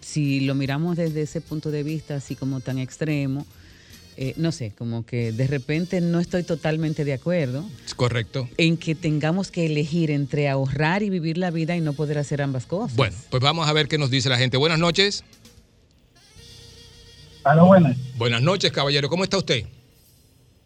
si 0.00 0.40
lo 0.40 0.54
miramos 0.54 0.96
desde 0.96 1.22
ese 1.22 1.40
punto 1.40 1.70
de 1.70 1.82
vista, 1.82 2.16
así 2.16 2.36
como 2.36 2.60
tan 2.60 2.78
extremo, 2.78 3.46
eh, 4.20 4.34
no 4.36 4.50
sé, 4.50 4.72
como 4.76 5.06
que 5.06 5.30
de 5.30 5.46
repente 5.46 6.00
no 6.00 6.18
estoy 6.18 6.42
totalmente 6.42 7.04
de 7.04 7.12
acuerdo 7.12 7.64
Es 7.86 7.94
correcto. 7.94 8.48
en 8.56 8.76
que 8.76 8.96
tengamos 8.96 9.52
que 9.52 9.64
elegir 9.66 10.10
entre 10.10 10.48
ahorrar 10.48 11.04
y 11.04 11.08
vivir 11.10 11.38
la 11.38 11.52
vida 11.52 11.76
y 11.76 11.80
no 11.80 11.92
poder 11.92 12.18
hacer 12.18 12.42
ambas 12.42 12.66
cosas. 12.66 12.96
Bueno, 12.96 13.14
pues 13.30 13.40
vamos 13.40 13.68
a 13.68 13.72
ver 13.72 13.86
qué 13.86 13.96
nos 13.96 14.10
dice 14.10 14.28
la 14.28 14.36
gente. 14.36 14.56
Buenas 14.56 14.80
noches. 14.80 15.22
Hola, 17.44 17.62
buenas. 17.62 17.96
Buenas 18.16 18.42
noches, 18.42 18.72
caballero. 18.72 19.08
¿Cómo 19.08 19.22
está 19.24 19.38
usted? 19.38 19.64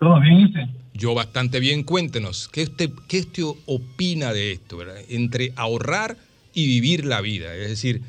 ¿Todo 0.01 0.19
bien, 0.21 0.41
¿y 0.41 0.45
usted? 0.47 0.63
Yo 0.95 1.15
bastante 1.15 1.61
bien. 1.61 1.83
Cuéntenos, 1.85 2.49
¿qué 2.49 2.63
usted, 2.63 2.91
qué 3.07 3.21
usted 3.21 3.43
opina 3.67 4.33
de 4.33 4.53
esto, 4.53 4.79
verdad? 4.79 4.97
Entre 5.09 5.53
ahorrar 5.57 6.17
y 6.55 6.67
vivir 6.67 7.05
la 7.05 7.21
vida. 7.21 7.55
Es 7.55 7.69
decir, 7.69 8.01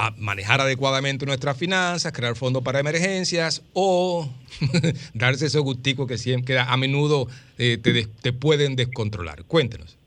a 0.00 0.14
manejar 0.16 0.62
adecuadamente 0.62 1.26
nuestras 1.26 1.58
finanzas, 1.58 2.10
crear 2.12 2.34
fondos 2.34 2.62
para 2.62 2.80
emergencias 2.80 3.62
o 3.74 4.26
darse 5.14 5.46
esos 5.46 5.62
gusticos 5.62 6.08
que 6.08 6.16
siempre 6.16 6.54
que 6.54 6.58
a 6.58 6.76
menudo 6.78 7.26
eh, 7.58 7.76
te, 7.76 8.32
pueden 8.32 8.76
descontrolar. 8.76 9.44
Cuéntenos. 9.44 9.98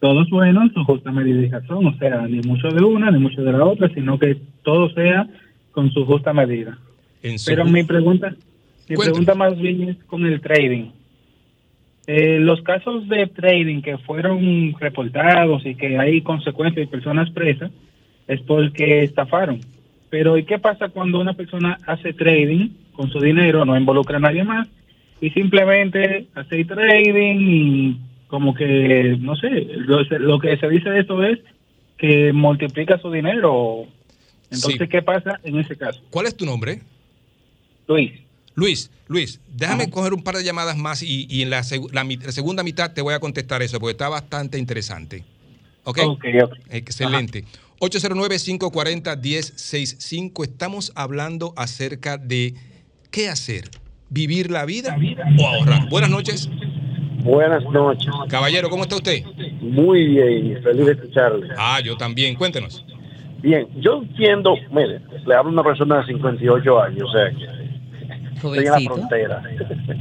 Todo 0.00 0.22
es 0.22 0.30
bueno 0.30 0.62
en 0.62 0.74
su 0.74 0.82
justa 0.84 1.12
razón, 1.12 1.86
o 1.86 1.96
sea, 1.98 2.26
ni 2.26 2.40
mucho 2.40 2.68
de 2.70 2.82
una, 2.82 3.10
ni 3.12 3.20
mucho 3.20 3.42
de 3.42 3.52
la 3.52 3.64
otra, 3.64 3.88
sino 3.94 4.18
que 4.18 4.36
todo 4.64 4.90
sea 4.94 5.28
con 5.70 5.92
su 5.92 6.04
justa 6.06 6.32
medida. 6.32 6.76
En 7.22 7.38
su 7.38 7.50
Pero 7.50 7.66
mi 7.66 7.84
pregunta, 7.84 8.34
mi 8.88 8.96
pregunta 8.96 9.34
más 9.36 9.56
bien 9.56 9.90
es 9.90 9.96
con 10.06 10.26
el 10.26 10.40
trading. 10.40 10.90
Eh, 12.08 12.40
los 12.40 12.62
casos 12.62 13.08
de 13.08 13.28
trading 13.28 13.82
que 13.82 13.98
fueron 13.98 14.74
reportados 14.80 15.64
y 15.64 15.76
que 15.76 15.98
hay 15.98 16.20
consecuencias 16.22 16.88
y 16.88 16.90
personas 16.90 17.30
presas 17.30 17.70
es 18.28 18.40
porque 18.42 19.02
estafaron. 19.02 19.60
Pero 20.10 20.36
¿y 20.38 20.44
qué 20.44 20.58
pasa 20.58 20.88
cuando 20.88 21.20
una 21.20 21.34
persona 21.34 21.78
hace 21.86 22.12
trading 22.12 22.70
con 22.92 23.10
su 23.10 23.20
dinero, 23.20 23.64
no 23.64 23.76
involucra 23.76 24.16
a 24.16 24.20
nadie 24.20 24.44
más 24.44 24.68
y 25.20 25.30
simplemente 25.30 26.26
hace 26.34 26.64
trading 26.64 27.36
y 27.40 28.00
como 28.28 28.54
que, 28.54 29.16
no 29.20 29.36
sé, 29.36 29.48
lo, 29.50 30.02
lo 30.02 30.38
que 30.38 30.56
se 30.56 30.68
dice 30.68 30.90
de 30.90 31.00
eso 31.00 31.22
es 31.24 31.38
que 31.98 32.32
multiplica 32.32 32.98
su 32.98 33.10
dinero. 33.10 33.84
Entonces, 34.50 34.80
Sí. 34.80 34.88
¿qué 34.88 35.02
pasa 35.02 35.38
en 35.44 35.58
ese 35.60 35.76
caso? 35.76 36.00
¿Cuál 36.10 36.26
es 36.26 36.36
tu 36.36 36.44
nombre? 36.46 36.80
Luis. 37.86 38.12
Luis, 38.54 38.90
Luis, 39.08 39.40
déjame 39.56 39.90
coger 39.90 40.12
un 40.12 40.22
par 40.22 40.36
de 40.36 40.44
llamadas 40.44 40.76
más 40.76 41.02
y, 41.02 41.26
y 41.30 41.42
en 41.42 41.50
la, 41.50 41.60
seg- 41.60 41.90
la 41.92 42.04
mi- 42.04 42.16
la 42.16 42.32
segunda 42.32 42.62
mitad 42.62 42.92
te 42.92 43.00
voy 43.00 43.14
a 43.14 43.20
contestar 43.20 43.62
eso 43.62 43.78
porque 43.78 43.92
está 43.92 44.08
bastante 44.08 44.58
interesante. 44.58 45.24
¿Ok? 45.84 45.98
Ok, 46.04 46.24
ok. 46.44 46.52
Excelente. 46.70 47.44
809-540-1065. 47.80 50.44
Estamos 50.44 50.92
hablando 50.94 51.52
acerca 51.56 52.16
de 52.18 52.54
qué 53.10 53.28
hacer. 53.28 53.64
¿Vivir 54.10 54.50
la 54.50 54.64
vida 54.66 54.96
o 55.38 55.46
ahorrar? 55.46 55.88
Buenas 55.88 56.10
noches. 56.10 56.50
Buenas 57.22 57.62
noches. 57.64 58.10
Caballero, 58.28 58.68
¿cómo 58.70 58.82
está 58.82 58.96
usted? 58.96 59.22
Muy 59.60 60.08
bien, 60.08 60.60
feliz 60.62 60.86
de 60.86 60.92
escucharle. 60.92 61.48
Ah, 61.56 61.80
yo 61.82 61.96
también. 61.96 62.34
Cuéntenos. 62.34 62.84
Bien, 63.42 63.66
yo 63.80 64.02
entiendo, 64.02 64.54
mire, 64.70 65.00
le 65.26 65.34
hablo 65.34 65.50
a 65.50 65.52
una 65.52 65.62
persona 65.62 65.98
de 66.00 66.06
58 66.06 66.82
años, 66.82 67.08
o 67.08 67.12
sea, 67.12 67.28
estoy 67.28 68.58
en 68.58 68.64
la 68.64 68.70
Jovencito. 68.72 68.94
frontera. 68.94 69.42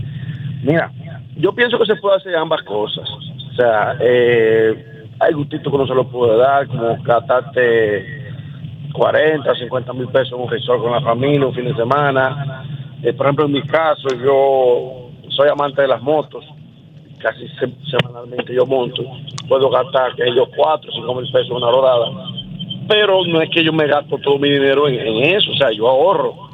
Mira, 0.64 0.92
yo 1.38 1.54
pienso 1.56 1.78
que 1.80 1.86
se 1.86 1.96
puede 1.98 2.18
hacer 2.18 2.36
ambas 2.36 2.62
cosas. 2.64 3.08
O 3.10 3.54
sea, 3.56 3.96
eh, 4.02 4.86
hay 5.20 5.34
gustitos 5.34 5.70
que 5.72 5.76
uno 5.76 5.88
se 5.88 5.94
lo 5.96 6.06
puede 6.08 6.38
dar, 6.38 6.68
como 6.68 6.96
gastarte 7.04 8.28
40, 8.94 9.56
50 9.56 9.94
mil 9.94 10.08
pesos 10.08 10.34
en 10.34 10.42
un 10.44 10.50
resort 10.50 10.82
con 10.82 10.92
la 10.92 11.02
familia 11.02 11.48
un 11.48 11.54
fin 11.54 11.66
de 11.66 11.76
semana. 11.76 12.66
Eh, 13.04 13.14
por 13.14 13.26
ejemplo, 13.28 13.46
en 13.46 13.52
mi 13.54 13.62
caso, 13.64 14.08
yo 14.24 15.10
soy 15.30 15.50
amante 15.50 15.82
de 15.82 15.88
las 15.88 16.02
motos. 16.02 16.44
Casi 17.20 17.48
se- 17.50 17.74
semanalmente 17.90 18.54
yo 18.54 18.66
monto. 18.66 19.04
Puedo 19.48 19.70
gastar 19.70 20.14
yo 20.36 20.46
4, 20.56 20.92
5 20.92 21.16
mil 21.16 21.32
pesos 21.32 21.50
en 21.50 21.58
una 21.58 21.72
rodada. 21.72 22.08
Pero 22.88 23.26
no 23.26 23.42
es 23.42 23.50
que 23.50 23.64
yo 23.64 23.72
me 23.74 23.88
gasto 23.88 24.18
todo 24.20 24.40
mi 24.40 24.50
dinero 24.50 24.88
en, 24.88 24.96
en 24.96 25.36
eso. 25.36 25.52
O 25.52 25.56
sea, 25.56 25.72
yo 25.72 25.88
ahorro. 25.88 26.50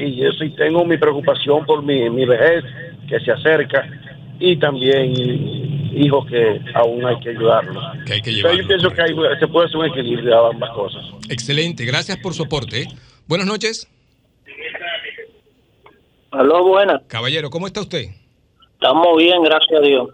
Y 0.00 0.16
yo 0.16 0.32
sí 0.32 0.50
tengo 0.50 0.84
mi 0.84 0.96
preocupación 0.96 1.64
por 1.64 1.82
mi, 1.82 2.08
mi 2.10 2.24
vejez 2.24 2.64
que 3.08 3.20
se 3.20 3.30
acerca. 3.30 3.86
Y 4.38 4.56
también 4.58 5.12
hijos 5.96 6.26
que 6.26 6.60
aún 6.74 7.04
hay 7.04 7.18
que 7.20 7.30
ayudarlos. 7.30 7.82
Que 8.06 8.14
hay 8.14 8.20
yo 8.36 8.68
pienso 8.68 8.90
que 8.90 9.02
hay, 9.02 9.14
se 9.40 9.48
puede 9.48 9.66
hacer 9.66 9.76
un 9.78 9.86
equilibrio 9.86 10.30
de 10.30 10.48
ambas 10.54 10.70
cosas. 10.70 11.02
Excelente. 11.28 11.84
Gracias 11.84 12.18
por 12.18 12.34
su 12.34 12.44
aporte. 12.44 12.86
Buenas 13.26 13.46
noches. 13.46 13.88
Aló, 16.30 16.64
buenas. 16.64 17.02
Caballero, 17.08 17.48
¿cómo 17.48 17.66
está 17.66 17.80
usted? 17.80 18.10
Estamos 18.74 19.16
bien, 19.16 19.42
gracias 19.42 19.80
a 19.80 19.82
Dios. 19.82 20.10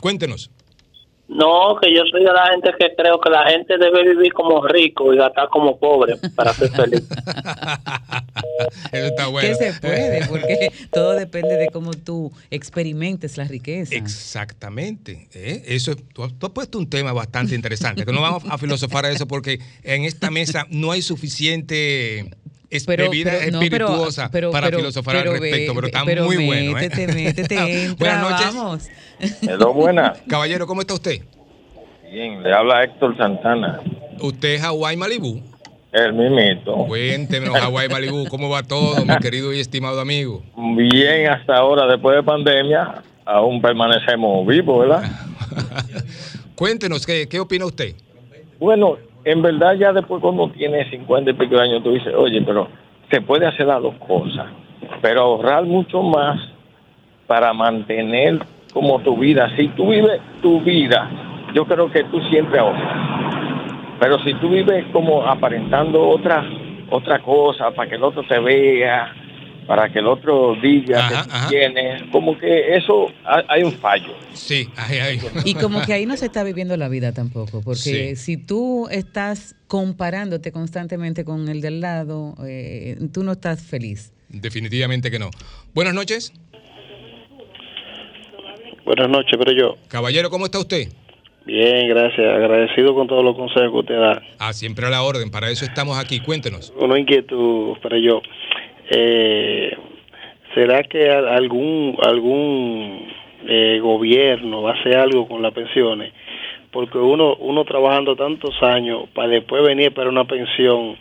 Cuéntenos. 0.00 0.50
No, 1.28 1.76
que 1.80 1.94
yo 1.94 2.02
soy 2.10 2.24
de 2.24 2.32
la 2.32 2.46
gente 2.52 2.70
que 2.78 2.94
creo 2.96 3.20
que 3.20 3.28
la 3.28 3.50
gente 3.50 3.76
debe 3.76 4.02
vivir 4.14 4.32
como 4.32 4.66
rico 4.66 5.12
y 5.12 5.18
gastar 5.18 5.48
como 5.50 5.78
pobre 5.78 6.16
para 6.34 6.54
ser 6.54 6.70
feliz. 6.70 7.02
Eso 8.92 9.06
está 9.06 9.26
bueno. 9.28 9.48
Que 9.48 9.54
se 9.54 9.80
puede, 9.80 10.26
porque 10.26 10.72
todo 10.90 11.12
depende 11.12 11.56
de 11.56 11.68
cómo 11.68 11.92
tú 11.92 12.32
experimentes 12.50 13.36
la 13.36 13.44
riqueza. 13.44 13.94
Exactamente. 13.94 15.28
¿eh? 15.34 15.62
Eso, 15.66 15.94
tú, 15.96 16.24
has- 16.24 16.32
tú 16.38 16.46
has 16.46 16.52
puesto 16.52 16.78
un 16.78 16.88
tema 16.88 17.12
bastante 17.12 17.54
interesante, 17.54 18.04
que 18.04 18.12
no 18.12 18.20
vamos 18.22 18.44
a 18.48 18.56
filosofar 18.58 19.04
a 19.04 19.10
eso 19.10 19.26
porque 19.28 19.60
en 19.82 20.04
esta 20.04 20.30
mesa 20.30 20.66
no 20.70 20.92
hay 20.92 21.02
suficiente 21.02 22.30
es- 22.70 22.84
Pero- 22.84 23.04
bebida 23.04 23.30
pero- 23.32 23.50
no, 23.52 23.60
pero- 23.60 23.86
espirituosa 23.86 24.28
pero- 24.30 24.50
para 24.50 24.66
pero- 24.66 24.78
filosofar 24.78 25.16
pero 25.16 25.32
al 25.32 25.40
respecto, 25.40 25.74
pero 25.74 25.86
está 25.86 26.04
pero 26.04 26.24
muy 26.24 26.46
bueno. 26.46 26.70
¿eh? 26.78 26.82
métete, 26.82 27.06
métete, 27.12 27.54
entra, 27.84 27.96
Buenas 27.98 28.30
noches. 28.30 28.54
vamos. 28.54 28.88
Hello, 29.42 29.72
buenas. 29.72 30.18
Caballero, 30.28 30.66
¿cómo 30.66 30.80
está 30.82 30.94
usted? 30.94 31.22
Bien, 32.10 32.42
le 32.42 32.52
habla 32.52 32.84
Héctor 32.84 33.16
Santana. 33.16 33.80
¿Usted 34.20 34.54
es 34.54 34.62
Hawaii 34.62 34.96
Malibu? 34.96 35.40
El 35.92 36.12
mismito. 36.12 36.74
Cuéntenos, 36.86 37.54
Hawaii 37.56 37.88
Malibu, 37.88 38.26
¿cómo 38.28 38.48
va 38.50 38.62
todo, 38.62 39.04
mi 39.04 39.16
querido 39.18 39.52
y 39.54 39.60
estimado 39.60 40.00
amigo? 40.00 40.42
Bien, 40.76 41.28
hasta 41.28 41.56
ahora, 41.56 41.86
después 41.86 42.14
de 42.16 42.22
pandemia, 42.22 43.02
aún 43.24 43.60
permanecemos 43.62 44.46
vivos, 44.46 44.80
¿verdad? 44.86 45.02
Cuéntenos, 46.54 47.06
¿qué, 47.06 47.26
qué 47.28 47.40
opina 47.40 47.64
usted? 47.66 47.94
Bueno, 48.58 48.98
en 49.24 49.42
verdad 49.42 49.74
ya 49.74 49.92
después 49.92 50.20
cuando 50.22 50.48
tienes 50.50 50.90
50 50.90 51.30
y 51.30 51.34
pico 51.34 51.56
de 51.56 51.62
años, 51.62 51.82
tú 51.82 51.92
dices, 51.92 52.14
oye, 52.14 52.42
pero 52.42 52.68
se 53.10 53.20
puede 53.20 53.46
hacer 53.46 53.66
las 53.66 53.82
dos 53.82 53.94
cosas, 53.96 54.46
pero 55.00 55.22
ahorrar 55.22 55.64
mucho 55.64 56.02
más 56.02 56.40
para 57.26 57.52
mantener 57.52 58.38
como 58.72 58.98
tu 59.00 59.16
vida. 59.16 59.50
Si 59.56 59.68
tú 59.68 59.90
vives 59.90 60.20
tu 60.40 60.60
vida, 60.60 61.10
yo 61.54 61.64
creo 61.64 61.90
que 61.90 62.04
tú 62.04 62.20
siempre 62.30 62.58
ahorras. 62.58 63.96
Pero 64.00 64.18
si 64.20 64.34
tú 64.34 64.50
vives 64.50 64.84
como 64.92 65.22
aparentando 65.26 66.08
otra 66.08 66.44
otra 66.90 67.18
cosa 67.18 67.70
para 67.70 67.88
que 67.88 67.96
el 67.96 68.02
otro 68.02 68.22
te 68.22 68.38
vea, 68.38 69.12
para 69.68 69.92
que 69.92 70.00
el 70.00 70.06
otro 70.08 70.56
diga 70.60 71.08
que 71.08 71.30
tú 71.30 71.36
tienes, 71.50 72.02
como 72.10 72.36
que 72.38 72.74
eso 72.74 73.06
ha- 73.24 73.44
hay 73.48 73.62
un 73.62 73.72
fallo. 73.72 74.14
Sí, 74.32 74.66
ay, 74.76 74.98
ay. 74.98 75.20
Y 75.44 75.54
como 75.54 75.80
que 75.82 75.92
ahí 75.92 76.06
no 76.06 76.16
se 76.16 76.26
está 76.26 76.42
viviendo 76.42 76.76
la 76.76 76.88
vida 76.88 77.12
tampoco, 77.12 77.60
porque 77.62 77.76
Sí. 77.78 78.16
si 78.16 78.36
tú 78.38 78.88
estás 78.90 79.54
comparándote 79.68 80.50
constantemente 80.50 81.24
con 81.24 81.48
el 81.48 81.60
del 81.60 81.80
lado, 81.82 82.34
eh, 82.46 82.96
tú 83.12 83.22
no 83.22 83.32
estás 83.32 83.62
feliz. 83.62 84.12
Definitivamente 84.30 85.10
que 85.10 85.18
no. 85.18 85.30
Buenas 85.74 85.92
noches. 85.94 86.32
Buenas 88.84 89.08
noches, 89.10 89.32
pero 89.38 89.52
yo. 89.52 89.76
Caballero, 89.88 90.30
¿cómo 90.30 90.46
está 90.46 90.58
usted? 90.58 90.88
Bien, 91.44 91.88
gracias. 91.88 92.26
Agradecido 92.26 92.94
con 92.94 93.06
todos 93.06 93.24
los 93.24 93.34
consejos 93.36 93.70
que 93.72 93.78
usted 93.78 93.98
da. 93.98 94.22
Ah, 94.38 94.52
siempre 94.52 94.86
a 94.86 94.90
la 94.90 95.02
orden. 95.02 95.30
Para 95.30 95.50
eso 95.50 95.64
estamos 95.64 95.98
aquí. 95.98 96.20
Cuéntenos. 96.20 96.72
Una 96.78 96.98
inquietud 96.98 97.76
para 97.82 97.98
yo. 97.98 98.20
Eh, 98.90 99.76
¿Será 100.54 100.82
que 100.84 101.10
al- 101.10 101.28
algún 101.28 101.96
algún 102.02 103.06
eh, 103.46 103.78
gobierno 103.80 104.62
va 104.62 104.72
a 104.72 104.80
hacer 104.80 104.96
algo 104.96 105.28
con 105.28 105.42
las 105.42 105.52
pensiones? 105.52 106.12
Porque 106.70 106.98
uno 106.98 107.36
uno 107.36 107.64
trabajando 107.64 108.16
tantos 108.16 108.60
años 108.62 109.04
para 109.14 109.28
después 109.28 109.62
venir 109.62 109.92
para 109.92 110.08
una 110.08 110.24
pensión, 110.24 110.96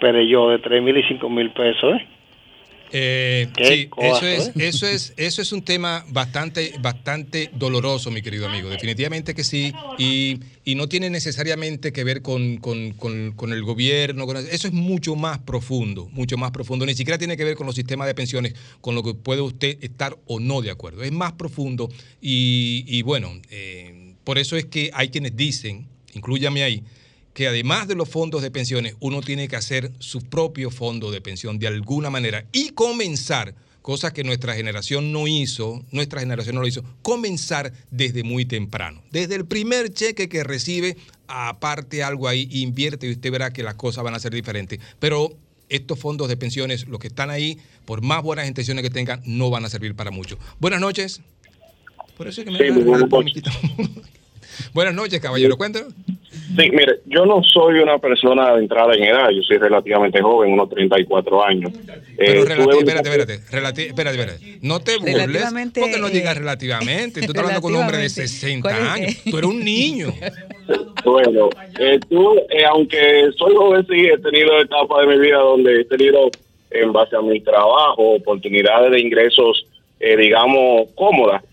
pero 0.00 0.20
yo 0.22 0.50
de 0.50 0.58
tres 0.58 0.82
mil 0.82 0.96
y 0.96 1.02
cinco 1.04 1.28
mil 1.28 1.50
pesos, 1.50 1.94
¿eh? 1.96 2.06
Eh, 2.98 3.48
sí, 3.58 3.88
eso 4.00 4.26
es, 4.26 4.48
¿eh? 4.48 4.52
eso 4.56 4.86
es, 4.86 5.12
eso 5.18 5.42
es 5.42 5.52
un 5.52 5.62
tema 5.62 6.02
bastante, 6.08 6.72
bastante 6.80 7.50
doloroso, 7.52 8.10
mi 8.10 8.22
querido 8.22 8.46
amigo. 8.46 8.70
Definitivamente 8.70 9.34
que 9.34 9.44
sí. 9.44 9.74
Y, 9.98 10.40
y 10.64 10.74
no 10.76 10.88
tiene 10.88 11.10
necesariamente 11.10 11.92
que 11.92 12.04
ver 12.04 12.22
con, 12.22 12.56
con- 12.56 12.92
con- 12.92 13.32
con 13.32 13.52
el 13.52 13.62
gobierno. 13.62 14.24
eso 14.50 14.68
es 14.68 14.72
mucho 14.72 15.14
más 15.14 15.38
profundo, 15.40 16.08
mucho 16.12 16.38
más 16.38 16.52
profundo. 16.52 16.86
Ni 16.86 16.94
siquiera 16.94 17.18
tiene 17.18 17.36
que 17.36 17.44
ver 17.44 17.54
con 17.56 17.66
los 17.66 17.74
sistemas 17.74 18.06
de 18.06 18.14
pensiones, 18.14 18.54
con 18.80 18.94
lo 18.94 19.02
que 19.02 19.12
puede 19.12 19.42
usted 19.42 19.76
estar 19.82 20.16
o 20.26 20.40
no 20.40 20.62
de 20.62 20.70
acuerdo. 20.70 21.02
Es 21.02 21.12
más 21.12 21.32
profundo. 21.32 21.90
Y, 22.22 22.84
y 22.86 23.02
bueno, 23.02 23.30
eh, 23.50 24.14
por 24.24 24.38
eso 24.38 24.56
es 24.56 24.64
que 24.64 24.90
hay 24.94 25.10
quienes 25.10 25.36
dicen, 25.36 25.86
inclúyame 26.14 26.62
ahí, 26.62 26.82
que 27.36 27.46
además 27.46 27.86
de 27.86 27.94
los 27.94 28.08
fondos 28.08 28.40
de 28.40 28.50
pensiones, 28.50 28.96
uno 28.98 29.20
tiene 29.20 29.46
que 29.46 29.56
hacer 29.56 29.92
su 29.98 30.22
propio 30.22 30.70
fondo 30.70 31.10
de 31.10 31.20
pensión 31.20 31.58
de 31.58 31.66
alguna 31.66 32.08
manera 32.08 32.46
y 32.50 32.70
comenzar, 32.70 33.54
cosa 33.82 34.10
que 34.14 34.24
nuestra 34.24 34.54
generación 34.54 35.12
no 35.12 35.26
hizo, 35.26 35.84
nuestra 35.90 36.20
generación 36.20 36.54
no 36.54 36.62
lo 36.62 36.66
hizo, 36.66 36.82
comenzar 37.02 37.74
desde 37.90 38.22
muy 38.22 38.46
temprano. 38.46 39.02
Desde 39.10 39.34
el 39.34 39.44
primer 39.44 39.92
cheque 39.92 40.30
que 40.30 40.44
recibe, 40.44 40.96
aparte 41.28 42.02
algo 42.02 42.26
ahí, 42.26 42.48
invierte 42.50 43.06
y 43.06 43.12
usted 43.12 43.30
verá 43.30 43.52
que 43.52 43.62
las 43.62 43.74
cosas 43.74 44.02
van 44.02 44.14
a 44.14 44.18
ser 44.18 44.32
diferentes. 44.32 44.80
Pero 44.98 45.36
estos 45.68 45.98
fondos 45.98 46.28
de 46.28 46.38
pensiones, 46.38 46.88
los 46.88 46.98
que 46.98 47.08
están 47.08 47.28
ahí, 47.28 47.58
por 47.84 48.00
más 48.00 48.22
buenas 48.22 48.48
intenciones 48.48 48.82
que 48.82 48.88
tengan, 48.88 49.20
no 49.26 49.50
van 49.50 49.66
a 49.66 49.68
servir 49.68 49.94
para 49.94 50.10
mucho. 50.10 50.38
Buenas 50.58 50.80
noches. 50.80 51.20
Por 52.16 52.28
eso 52.28 52.40
es 52.40 52.46
que 52.46 52.50
me 52.50 52.58
Sí, 52.60 52.70
buenas 52.70 53.10
Buenas 54.72 54.94
noches, 54.94 55.20
caballero. 55.20 55.58
Cuéntanos. 55.58 55.92
Sí, 56.54 56.70
mire, 56.70 57.00
yo 57.06 57.26
no 57.26 57.42
soy 57.42 57.80
una 57.80 57.98
persona 57.98 58.54
de 58.54 58.60
entrada 58.60 58.94
en 58.94 59.02
edad, 59.04 59.30
yo 59.30 59.42
soy 59.42 59.58
relativamente 59.58 60.22
joven, 60.22 60.52
unos 60.52 60.68
34 60.70 61.44
años. 61.44 61.72
Pero 62.16 62.42
Eh, 62.42 62.46
relati- 62.46 62.78
espérate, 62.78 63.08
espérate, 63.08 63.40
relati- 63.50 63.86
espérate, 63.88 64.20
espérate. 64.20 64.58
No 64.62 64.80
te 64.80 64.96
burles. 64.98 65.44
Porque 65.74 65.98
no 65.98 66.08
digas 66.08 66.36
relativamente. 66.36 67.20
Tú 67.22 67.26
estás 67.32 67.38
hablando 67.42 67.60
con 67.62 67.74
un 67.74 67.80
hombre 67.80 67.96
de 67.96 68.02
relativamente. 68.08 68.28
60 68.28 68.68
¿Cuál 68.68 68.82
es? 68.82 68.88
años. 68.88 69.24
Tú 69.30 69.38
eres 69.38 69.50
un 69.50 69.64
niño. 69.64 70.12
Bueno, 71.04 71.48
eh, 71.78 72.00
tú, 72.10 72.36
eh, 72.50 72.64
aunque 72.68 73.28
soy 73.36 73.54
joven, 73.54 73.86
sí, 73.88 74.06
he 74.06 74.18
tenido 74.18 74.60
etapas 74.60 75.06
de 75.06 75.14
mi 75.14 75.20
vida 75.24 75.38
donde 75.38 75.80
he 75.80 75.84
tenido, 75.84 76.28
en 76.72 76.92
base 76.92 77.14
a 77.14 77.20
mi 77.22 77.40
trabajo, 77.40 78.14
oportunidades 78.16 78.90
de 78.90 79.00
ingresos, 79.00 79.64
eh, 80.00 80.16
digamos, 80.16 80.88
cómodas. 80.96 81.44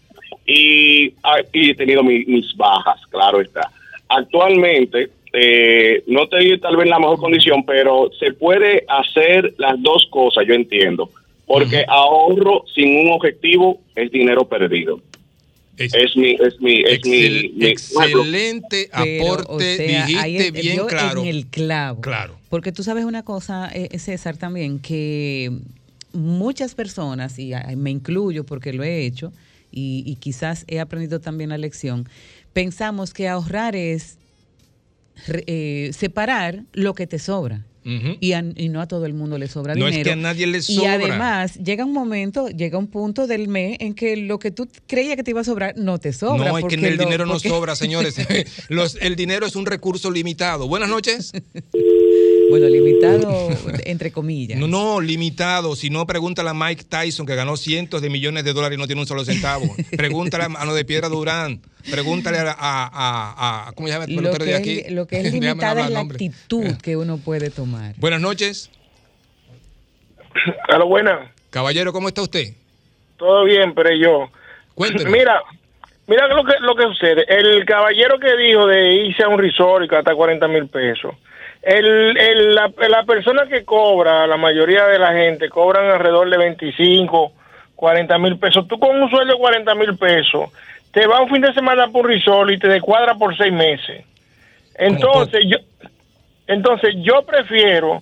Y, 0.47 1.13
ah, 1.23 1.37
y 1.53 1.69
he 1.69 1.75
tenido 1.75 2.01
mi- 2.03 2.25
mis 2.25 2.55
bajas, 2.57 2.99
claro 3.11 3.39
está. 3.41 3.69
Actualmente, 4.17 5.09
eh, 5.33 6.03
no 6.07 6.23
estoy 6.23 6.59
tal 6.59 6.75
vez 6.77 6.83
en 6.85 6.89
la 6.91 6.99
mejor 6.99 7.19
condición, 7.19 7.65
pero 7.65 8.09
se 8.19 8.33
puede 8.33 8.85
hacer 8.87 9.53
las 9.57 9.81
dos 9.81 10.07
cosas, 10.11 10.45
yo 10.47 10.53
entiendo. 10.53 11.09
Porque 11.45 11.83
ahorro 11.87 12.63
sin 12.73 13.05
un 13.07 13.11
objetivo 13.13 13.81
es 13.95 14.11
dinero 14.11 14.47
perdido. 14.47 14.99
Es, 15.77 16.15
mi, 16.15 16.33
es 16.33 16.61
mi, 16.61 16.81
es 16.81 17.03
mi, 17.03 17.23
Excel- 17.23 17.53
mi- 17.55 17.65
excelente 17.65 18.89
Pero, 18.95 19.23
aporte. 19.33 19.51
o 19.51 19.59
sea, 19.59 20.05
dijiste 20.05 20.51
bien 20.51 20.85
claro. 20.87 21.21
En 21.21 21.27
el 21.27 21.47
clavo. 21.47 21.99
Claro. 22.01 22.35
Porque 22.49 22.71
tú 22.71 22.83
sabes 22.83 23.05
una 23.05 23.23
cosa, 23.25 23.69
eh, 23.73 23.97
César, 23.97 24.37
también, 24.37 24.79
que 24.79 25.51
muchas 26.13 26.75
personas, 26.75 27.39
y 27.39 27.53
me 27.75 27.89
incluyo 27.89 28.43
porque 28.45 28.71
lo 28.71 28.83
he 28.83 29.03
hecho, 29.05 29.33
y, 29.71 30.03
y 30.05 30.15
quizás 30.17 30.63
he 30.67 30.79
aprendido 30.79 31.19
también 31.19 31.49
la 31.49 31.57
lección, 31.57 32.07
pensamos 32.53 33.13
que 33.13 33.27
ahorrar 33.27 33.75
es 33.75 34.17
eh, 35.27 35.91
separar 35.97 36.63
lo 36.73 36.93
que 36.93 37.07
te 37.07 37.19
sobra. 37.19 37.65
Y, 37.85 38.31
a- 38.31 38.45
y 38.55 38.69
no 38.69 38.79
a 38.79 38.87
todo 38.87 39.05
el 39.05 39.13
mundo 39.13 39.37
le 39.37 39.49
sobra 39.49 39.75
No 39.75 39.89
es 39.89 39.91
dinero. 39.91 40.07
que 40.07 40.13
a 40.13 40.15
nadie 40.15 40.47
le 40.47 40.59
Y 40.59 40.61
sobra. 40.61 40.93
además 40.93 41.55
llega 41.55 41.83
un 41.83 41.91
momento, 41.91 42.47
llega 42.47 42.77
un 42.77 42.87
punto 42.87 43.27
del 43.27 43.49
mes 43.49 43.75
en 43.81 43.93
que 43.93 44.15
lo 44.15 44.39
que 44.39 44.51
tú 44.51 44.69
creías 44.87 45.17
que 45.17 45.23
te 45.23 45.31
iba 45.31 45.41
a 45.41 45.43
sobrar 45.43 45.75
no 45.77 45.97
te 45.99 46.13
sobra. 46.13 46.47
No, 46.49 46.57
es 46.57 46.63
que 46.63 46.75
el 46.75 46.95
lo- 46.95 47.03
dinero 47.03 47.25
no 47.25 47.37
sobra, 47.39 47.75
señores. 47.75 48.15
Los- 48.69 48.95
el 49.01 49.17
dinero 49.17 49.45
es 49.45 49.57
un 49.57 49.65
recurso 49.65 50.11
limitado. 50.11 50.69
Buenas 50.69 50.87
noches. 50.87 51.33
Bueno, 52.59 52.67
limitado 52.67 53.49
entre 53.85 54.11
comillas. 54.11 54.59
No, 54.59 54.67
no, 54.67 55.01
limitado. 55.01 55.75
Si 55.75 55.89
no, 55.89 56.05
pregúntale 56.05 56.49
a 56.49 56.53
Mike 56.53 56.83
Tyson, 56.83 57.25
que 57.25 57.33
ganó 57.35 57.57
cientos 57.57 58.01
de 58.03 58.09
millones 58.11 58.43
de 58.43 58.53
dólares 58.53 58.77
y 58.77 58.79
no 58.81 58.85
tiene 58.85 59.01
un 59.01 59.07
solo 59.07 59.25
centavo. 59.25 59.65
Pregúntale 59.97 60.43
a 60.55 60.65
lo 60.65 60.75
de 60.75 60.85
Piedra 60.85 61.09
Durán. 61.09 61.61
Pregúntale 61.89 62.37
a, 62.37 62.51
a, 62.51 62.53
a- 62.57 63.67
a- 63.67 63.71
¿cómo 63.73 63.87
se 63.87 63.93
llama 63.93 64.05
el 64.05 64.11
Lo 64.15 64.17
pelotero 64.21 64.45
que, 64.45 64.51
de 64.51 64.55
aquí? 64.55 64.79
es, 64.85 64.91
lo 64.91 65.07
que 65.07 65.19
es 65.21 65.33
limitada 65.33 65.81
es 65.85 65.89
la 65.89 65.99
nombre. 65.99 66.15
actitud 66.15 66.77
que 66.81 66.95
uno 66.95 67.17
puede 67.17 67.49
tomar. 67.49 67.95
Buenas 67.97 68.21
noches. 68.21 68.69
A 70.69 70.77
lo 70.77 70.87
buena. 70.87 71.31
Caballero, 71.49 71.91
¿cómo 71.93 72.07
está 72.07 72.21
usted? 72.21 72.53
Todo 73.17 73.45
bien, 73.45 73.73
pero 73.73 73.89
yo. 73.95 74.29
Cuéntenos. 74.75 75.11
Mira, 75.11 75.41
mira 76.07 76.27
lo 76.27 76.43
que, 76.43 76.53
lo 76.61 76.75
que 76.75 76.83
sucede. 76.83 77.25
El 77.27 77.63
caballero 77.65 78.19
que 78.19 78.35
dijo 78.37 78.65
de 78.67 78.93
irse 79.07 79.23
a 79.23 79.27
un 79.29 79.39
resort 79.39 79.85
y 79.85 79.87
gastar 79.87 80.15
40 80.15 80.47
mil 80.47 80.67
pesos. 80.67 81.13
El, 81.63 82.17
el- 82.17 82.55
la, 82.55 82.71
la 82.89 83.03
persona 83.03 83.47
que 83.47 83.63
cobra, 83.63 84.27
la 84.27 84.37
mayoría 84.37 84.85
de 84.87 84.99
la 84.99 85.13
gente, 85.13 85.47
cobran 85.49 85.89
alrededor 85.89 86.29
de 86.29 86.37
25, 86.37 87.31
40 87.75 88.17
mil 88.19 88.37
pesos. 88.37 88.67
Tú 88.67 88.77
con 88.79 89.01
un 89.01 89.09
sueldo 89.09 89.33
de 89.33 89.39
40 89.39 89.75
mil 89.75 89.97
pesos, 89.97 90.49
te 90.91 91.07
vas 91.07 91.21
un 91.21 91.29
fin 91.29 91.41
de 91.41 91.53
semana 91.53 91.87
por 91.87 92.05
resort 92.05 92.51
y 92.51 92.59
te 92.59 92.67
descuadra 92.67 93.15
por 93.15 93.35
seis 93.37 93.51
meses. 93.53 94.03
Entonces, 94.75 95.45
yo, 95.47 95.57
entonces 96.47 96.95
yo 96.97 97.23
prefiero 97.25 98.01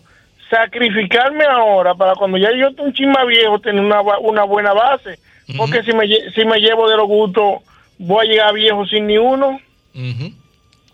sacrificarme 0.50 1.46
ahora 1.46 1.94
para 1.96 2.14
cuando 2.16 2.38
ya 2.38 2.50
yo 2.52 2.68
esté 2.70 2.82
un 2.82 2.94
chin 2.94 3.10
más 3.12 3.26
viejo 3.28 3.60
tener 3.60 3.84
una, 3.84 4.02
una 4.02 4.44
buena 4.44 4.74
base. 4.74 5.18
Porque 5.58 5.84
si, 5.84 5.94
me, 5.94 6.08
si 6.32 6.46
me 6.46 6.60
llevo 6.60 6.90
de 6.90 6.96
los 6.98 7.08
gustos, 7.08 7.62
voy 7.98 8.26
a 8.26 8.30
llegar 8.30 8.54
viejo 8.54 8.86
sin 8.86 9.08
ni 9.08 9.18
uno. 9.18 9.60
Ujú. 9.94 10.32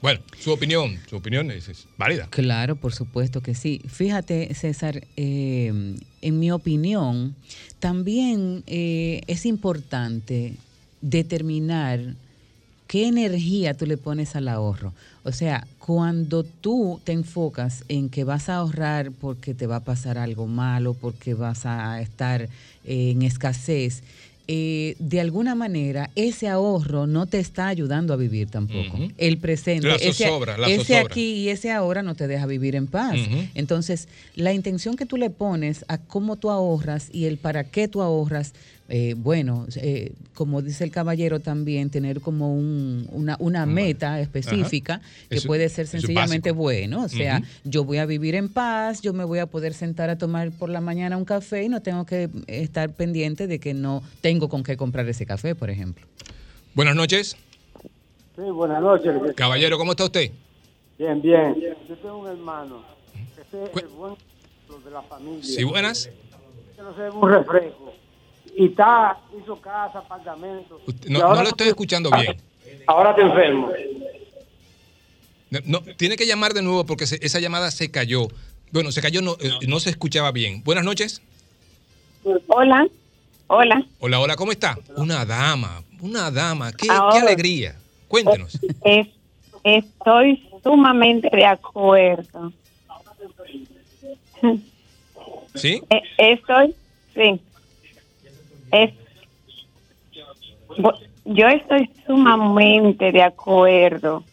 Bueno, 0.02 0.22
su 0.40 0.52
opinión, 0.52 1.00
su 1.10 1.16
opinión 1.16 1.50
es, 1.50 1.88
válida. 1.98 2.28
Claro, 2.30 2.76
por 2.76 2.94
supuesto 2.94 3.42
que 3.42 3.56
sí. 3.56 3.82
Fíjate, 3.88 4.54
César, 4.54 5.04
eh, 5.16 5.96
en 6.22 6.40
mi 6.40 6.52
opinión, 6.52 7.36
también 7.80 8.64
eh, 8.68 9.22
es 9.28 9.46
importante 9.46 10.54
determinar 11.02 12.16
qué 12.88 13.08
energía 13.08 13.76
tú 13.76 13.86
le 13.86 13.98
pones 13.98 14.36
al 14.36 14.48
ahorro. 14.48 14.94
O 15.24 15.32
sea, 15.32 15.68
cuando 15.80 16.44
tú 16.44 17.02
te 17.04 17.12
enfocas 17.12 17.84
en 17.90 18.10
que 18.10 18.24
vas 18.24 18.50
a 18.50 18.58
ahorrar 18.58 19.12
porque 19.12 19.54
te 19.54 19.68
va 19.68 19.78
a 19.78 19.84
pasar 19.84 20.18
algo 20.18 20.48
malo, 20.48 20.94
porque 20.94 21.34
vas 21.34 21.66
a 21.66 22.02
estar 22.02 22.44
eh, 22.44 22.50
en 23.12 23.22
escasez, 23.24 24.04
eh, 24.50 24.96
de 25.00 25.20
alguna 25.20 25.56
manera 25.56 26.10
ese 26.16 26.48
ahorro 26.48 27.06
no 27.06 27.26
te 27.26 27.38
está 27.40 27.68
ayudando 27.68 28.14
a 28.14 28.16
vivir 28.16 28.50
tampoco. 28.50 28.98
El 29.18 29.40
presente, 29.40 29.88
La 29.88 29.96
ese, 29.96 30.30
la 30.58 30.68
ese 30.70 30.98
aquí 30.98 31.34
y 31.34 31.50
ese 31.50 31.72
ahora 31.72 32.02
no 32.02 32.16
te 32.16 32.28
deja 32.28 32.46
vivir 32.46 32.76
en 32.76 32.88
paz. 32.88 33.18
Entonces, 33.56 34.08
la 34.36 34.54
intención 34.54 34.96
que 34.96 35.06
tú 35.06 35.18
le 35.18 35.30
pones 35.30 35.84
a 35.90 35.98
cómo 35.98 36.38
tú 36.38 36.50
ahorras 36.50 37.10
y 37.12 37.26
el 37.26 37.38
para 37.38 37.66
qué 37.66 37.88
tú 37.90 38.02
ahorras, 38.02 38.54
eh, 38.90 39.16
bueno, 39.18 39.66
eh, 39.76 40.14
como 40.34 40.62
dice 40.62 40.84
el 40.84 40.92
caballero 40.92 41.40
también, 41.40 41.90
tener 41.90 42.22
como 42.22 42.54
un- 42.54 43.08
una, 43.12 43.36
una 43.40 43.66
meta 43.66 44.20
específica 44.22 45.02
que 45.30 45.38
Eso- 45.38 45.48
puede 45.48 45.68
ser 45.70 45.88
sencillamente 45.88 46.52
bueno. 46.52 47.04
O 47.04 47.10
sea, 47.10 47.42
yo 47.64 47.84
voy 47.84 47.98
a 47.98 48.06
vivir 48.06 48.36
en 48.36 48.50
paz, 48.50 49.02
yo 49.02 49.14
me 49.14 49.24
voy 49.24 49.40
a 49.40 49.46
poder 49.48 49.74
sentar 49.74 50.10
a 50.10 50.18
tomar 50.18 50.52
por 50.52 50.70
la 50.70 50.80
mañana 50.82 51.18
un 51.18 51.26
café 51.26 51.64
y 51.64 51.70
no 51.70 51.82
tengo 51.82 52.06
que 52.06 52.30
estar 52.48 52.94
pendiente 52.94 53.48
de 53.48 53.60
que 53.60 53.74
no 53.74 54.04
tengo 54.22 54.48
con 54.50 54.64
qué 54.64 54.78
comprar 54.78 55.08
ese 55.10 55.26
café, 55.26 55.54
por 55.56 55.70
ejemplo. 55.70 56.06
Buenas 56.74 56.96
noches. 56.96 57.36
Sí, 58.36 58.42
buenas 58.54 58.82
noches. 58.82 59.14
Caballero, 59.36 59.78
¿cómo 59.78 59.92
está 59.92 60.06
usted? 60.06 60.32
Bien, 61.00 61.22
bien. 61.22 61.56
Yo 61.90 61.96
tengo 61.98 62.20
un 62.20 62.28
hermano 62.28 62.84
que 63.36 63.42
es 63.42 63.84
el 63.84 63.88
buen 63.90 64.14
de 64.84 64.92
la 64.92 65.02
familia. 65.02 65.44
Sí, 65.44 65.64
buenas. 65.64 66.10
Que 66.76 66.82
no 66.84 66.96
se 66.96 67.10
un 67.10 67.30
refresco. 67.32 67.94
Y 68.60 68.66
está, 68.66 69.20
hizo 69.40 69.56
casa, 69.62 70.00
apartamento. 70.00 70.82
No, 71.08 71.20
lo 71.36 71.42
estoy 71.44 71.68
escuchando 71.68 72.10
bien. 72.10 72.36
Ahora 72.88 73.14
te 73.16 73.22
enfermo. 73.22 73.70
No, 75.52 75.60
no, 75.66 75.82
tiene 75.96 76.16
que 76.16 76.26
llamar 76.26 76.54
de 76.56 76.64
nuevo 76.64 76.84
porque 76.84 77.06
se- 77.06 77.24
esa 77.24 77.40
llamada 77.40 77.70
se 77.70 77.92
cayó. 77.92 78.28
Bueno, 78.72 78.92
se 78.92 79.00
cayó, 79.02 79.22
no, 79.22 79.38
eh, 79.40 79.52
no 79.68 79.80
se 79.80 79.92
escuchaba 79.92 80.32
bien. 80.32 80.64
Buenas 80.64 80.84
noches. 80.84 81.22
Hola, 82.48 82.88
hola. 83.46 83.86
Hola, 84.00 84.20
hola, 84.20 84.36
¿cómo 84.36 84.52
está? 84.52 84.76
Una 84.96 85.24
dama, 85.24 85.84
una 86.02 86.32
dama. 86.32 86.72
Qué, 86.74 86.90
alegría. 86.90 87.76
Cuéntenos. 88.08 88.60
Es, 88.84 89.08
Estoy 89.64 90.50
sumamente 90.64 91.30
de 91.32 91.46
acuerdo. 91.46 92.52
¿Sí? 95.56 95.82
Eh, 95.90 96.02
Estoy, 96.18 96.74
sí. 97.14 97.40
Es, 98.72 98.92
yo 101.26 101.48
estoy 101.48 101.90
sumamente 102.06 103.12
de 103.12 103.24
acuerdo. 103.24 104.24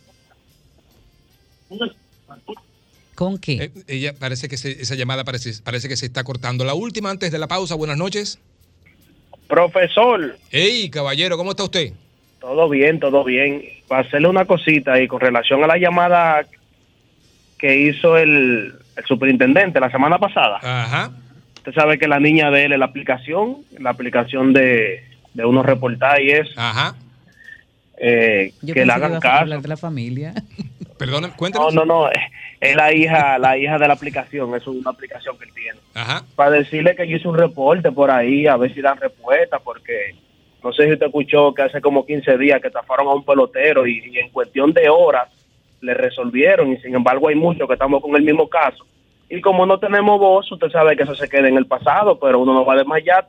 ¿Con 3.14 3.38
qué? 3.38 3.52
Eh, 3.64 3.70
ella 3.86 4.12
parece 4.18 4.48
que 4.48 4.56
se- 4.56 4.80
esa 4.82 4.94
llamada 4.96 5.24
parece, 5.24 5.52
parece 5.62 5.88
que 5.88 5.96
se 5.96 6.06
está 6.06 6.24
cortando. 6.24 6.64
La 6.64 6.74
última 6.74 7.10
antes 7.10 7.30
de 7.30 7.38
la 7.38 7.46
pausa. 7.46 7.74
Buenas 7.76 7.96
noches. 7.96 8.38
Profesor. 9.46 10.36
Hey, 10.50 10.90
caballero, 10.90 11.36
¿cómo 11.36 11.50
está 11.52 11.64
usted? 11.64 11.92
Todo 12.40 12.68
bien, 12.68 12.98
todo 12.98 13.22
bien. 13.24 13.62
Para 13.88 14.06
hacerle 14.06 14.28
una 14.28 14.44
cosita 14.46 15.00
y 15.00 15.06
con 15.06 15.20
relación 15.20 15.62
a 15.62 15.66
la 15.68 15.78
llamada 15.78 16.44
que 17.58 17.76
hizo 17.88 18.16
el, 18.18 18.74
el 18.96 19.04
superintendente 19.06 19.78
la 19.80 19.90
semana 19.90 20.18
pasada. 20.18 20.58
Ajá. 20.62 21.12
Usted 21.64 21.80
sabe 21.80 21.98
que 21.98 22.08
la 22.08 22.20
niña 22.20 22.50
de 22.50 22.66
él 22.66 22.72
es 22.74 22.78
la 22.78 22.84
aplicación, 22.84 23.56
la 23.78 23.88
aplicación 23.88 24.52
de, 24.52 25.02
de 25.32 25.44
unos 25.46 25.64
reportajes. 25.64 26.50
Ajá. 26.56 26.94
Eh, 27.96 28.52
que 28.60 28.84
le 28.84 28.92
hagan 28.92 29.18
caso. 29.18 29.40
hablar 29.40 29.62
de 29.62 29.68
la 29.68 29.78
familia. 29.78 30.34
Perdón, 30.98 31.32
No, 31.54 31.70
no, 31.70 31.84
no. 31.86 32.10
Es 32.10 32.20
es 32.60 32.76
la 32.76 32.92
hija, 32.92 33.38
la 33.38 33.56
hija 33.56 33.78
de 33.78 33.88
la 33.88 33.94
aplicación. 33.94 34.54
Es 34.54 34.66
una 34.66 34.90
aplicación 34.90 35.38
que 35.38 35.44
él 35.44 35.52
tiene. 35.54 35.78
Ajá. 35.94 36.24
Para 36.36 36.50
decirle 36.50 36.94
que 36.94 37.08
yo 37.08 37.16
hice 37.16 37.28
un 37.28 37.38
reporte 37.38 37.90
por 37.92 38.10
ahí, 38.10 38.46
a 38.46 38.56
ver 38.56 38.74
si 38.74 38.80
dan 38.80 38.98
respuesta, 38.98 39.58
porque 39.58 40.14
no 40.62 40.70
sé 40.72 40.84
si 40.84 40.92
usted 40.92 41.06
escuchó 41.06 41.54
que 41.54 41.62
hace 41.62 41.80
como 41.80 42.04
15 42.04 42.36
días 42.38 42.60
que 42.60 42.68
estafaron 42.68 43.08
a 43.08 43.14
un 43.14 43.24
pelotero 43.24 43.86
y, 43.86 44.02
y 44.06 44.18
en 44.18 44.28
cuestión 44.30 44.72
de 44.74 44.88
horas 44.88 45.28
le 45.80 45.94
resolvieron. 45.94 46.72
Y 46.72 46.76
sin 46.78 46.94
embargo, 46.94 47.28
hay 47.28 47.36
muchos 47.36 47.66
que 47.66 47.72
estamos 47.72 48.02
con 48.02 48.14
el 48.16 48.22
mismo 48.22 48.48
caso. 48.48 48.84
Y 49.30 49.40
como 49.40 49.66
no 49.66 49.78
tenemos 49.78 50.18
voz, 50.20 50.50
usted 50.52 50.70
sabe 50.70 50.96
que 50.96 51.02
eso 51.04 51.14
se 51.14 51.28
queda 51.28 51.48
en 51.48 51.56
el 51.56 51.66
pasado, 51.66 52.18
pero 52.20 52.40
uno 52.40 52.54
no 52.54 52.64
va 52.64 52.76
de 52.76 52.84
más 52.84 52.98
allá 52.98 53.24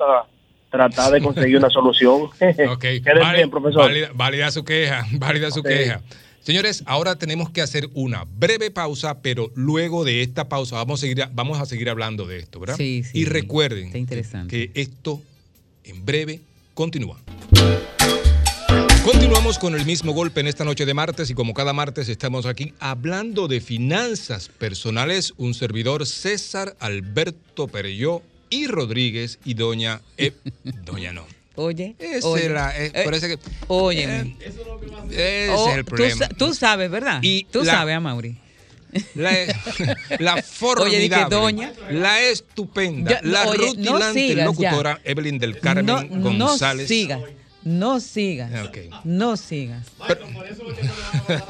tratar 0.69 1.11
de 1.11 1.22
conseguir 1.22 1.57
una 1.57 1.69
solución. 1.69 2.24
Ok. 2.69 2.80
Queden 2.82 3.19
Vale- 3.19 3.38
bien, 3.38 3.49
profesor. 3.49 3.83
Válida, 3.83 4.09
válida 4.14 4.51
su 4.51 4.64
queja, 4.65 5.06
válida 5.14 5.51
su 5.51 5.64
queja. 5.64 6.01
Señores, 6.41 6.83
ahora 6.85 7.15
tenemos 7.15 7.49
que 7.49 7.61
hacer 7.61 7.88
una 7.95 8.24
breve 8.38 8.69
pausa, 8.69 9.22
pero 9.24 9.49
luego 9.56 10.03
de 10.03 10.22
esta 10.22 10.48
pausa 10.48 10.75
vamos 10.75 10.99
a 10.99 11.01
seguir, 11.01 11.25
vamos 11.32 11.59
a 11.59 11.65
seguir 11.65 11.90
hablando 11.90 12.27
de 12.27 12.38
esto, 12.38 12.59
¿verdad? 12.59 12.75
Sí, 12.75 13.03
sí. 13.03 13.17
Y 13.19 13.25
recuerden 13.25 13.88
Está 13.88 13.98
interesante. 13.98 14.72
que 14.72 14.80
esto 14.80 15.22
en 15.85 16.06
breve 16.06 16.41
continúa. 16.75 17.17
Continuamos 19.06 19.59
con 19.59 19.75
el 19.75 19.85
mismo 19.85 20.14
golpe 20.14 20.40
en 20.40 20.48
esta 20.48 20.64
noche 20.64 20.85
de 20.85 20.93
martes 20.95 21.30
y 21.30 21.35
como 21.35 21.53
cada 21.53 21.74
martes 21.74 22.09
estamos 22.09 22.48
aquí 22.48 22.74
hablando 22.80 23.48
de 23.48 23.61
finanzas 23.61 24.50
personales, 24.50 25.34
un 25.38 25.53
servidor 25.53 26.08
César 26.08 26.75
Alberto 26.80 27.67
Perelló 27.67 28.24
y 28.50 28.66
Rodríguez 28.66 29.38
y 29.45 29.53
doña... 29.53 30.01
E- 30.17 30.34
doña 30.85 31.14
no. 31.14 31.24
Oye, 31.58 31.95
Ese 32.00 32.25
oye, 32.27 32.45
era, 32.45 32.75
eh, 32.77 32.92
eh, 32.93 33.01
parece 33.06 33.27
que- 33.30 33.40
óyeme. 33.67 34.35
Ese 34.42 34.59
Oh, 35.51 35.69
es 35.69 35.75
el 35.77 35.85
tú 35.85 35.90
problema. 35.95 36.27
Tú, 36.30 36.53
sabes, 36.53 36.90
¿verdad? 36.90 37.19
Y 37.22 37.43
tú 37.45 37.64
la- 37.64 37.72
sabes, 37.74 37.95
Amaury. 37.95 38.38
La, 39.14 39.32
la 40.19 40.34
Oye, 40.35 40.42
formidable, 40.42 41.35
doña. 41.35 41.74
la 41.92 42.22
estupenda, 42.24 43.11
Ya, 43.11 43.22
la 43.24 43.48
oye, 43.48 43.58
no 43.59 43.66
rutilante 43.98 44.27
sigas 44.27 44.45
locutora 44.45 45.00
Evelyn 45.03 45.38
del 45.38 45.59
Carmen 45.59 45.85
no, 45.85 46.32
González. 46.32 46.84
No 46.85 46.88
sigas. 46.88 47.19
No 47.66 48.00
sigas. 48.00 48.68
Ok. 48.68 48.77
No 49.03 49.35
sigas. 49.35 49.85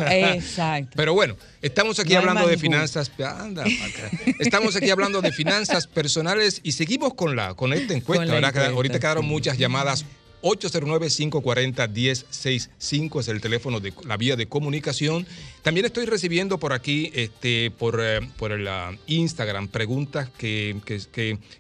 Exacto. 0.10 0.94
Pero 0.96 1.14
bueno, 1.14 1.36
estamos 1.62 2.00
aquí 2.00 2.14
No 2.14 2.20
hablando 2.20 2.48
de 2.48 2.58
finanzas. 2.58 3.12
Anda, 3.20 3.64
acá. 3.64 4.12
estamos 4.40 4.76
aquí 4.76 4.90
hablando 4.90 5.22
de 5.22 5.32
finanzas 5.32 5.88
personales 5.88 6.62
y 6.64 6.72
seguimos 6.72 7.14
con 7.16 7.36
la 7.36 7.54
con 7.54 7.74
esta 7.74 7.94
encuesta. 7.94 8.22
Con 8.24 8.28
la 8.28 8.34
¿verdad? 8.36 8.50
Queda- 8.54 8.62
encuesta, 8.64 8.76
Ahorita 8.76 9.00
quedaron 9.00 9.26
muchas 9.26 9.58
llamadas. 9.58 10.06
809-540-1065 10.46 13.20
es 13.20 13.28
el 13.28 13.42
teléfono 13.42 13.80
de 13.80 13.92
la 14.06 14.16
vía 14.18 14.36
de 14.36 14.46
comunicación. 14.48 15.26
También 15.64 15.86
estoy 15.88 16.06
recibiendo 16.06 16.60
por 16.60 16.72
aquí, 16.74 17.12
este, 17.16 17.72
por, 17.72 18.00
eh, 18.02 18.20
por 18.38 18.52
el 18.52 18.68
ah, 18.68 18.92
Instagram, 19.08 19.68
preguntas 19.70 20.30
que, 20.38 20.76
que- 20.86 21.02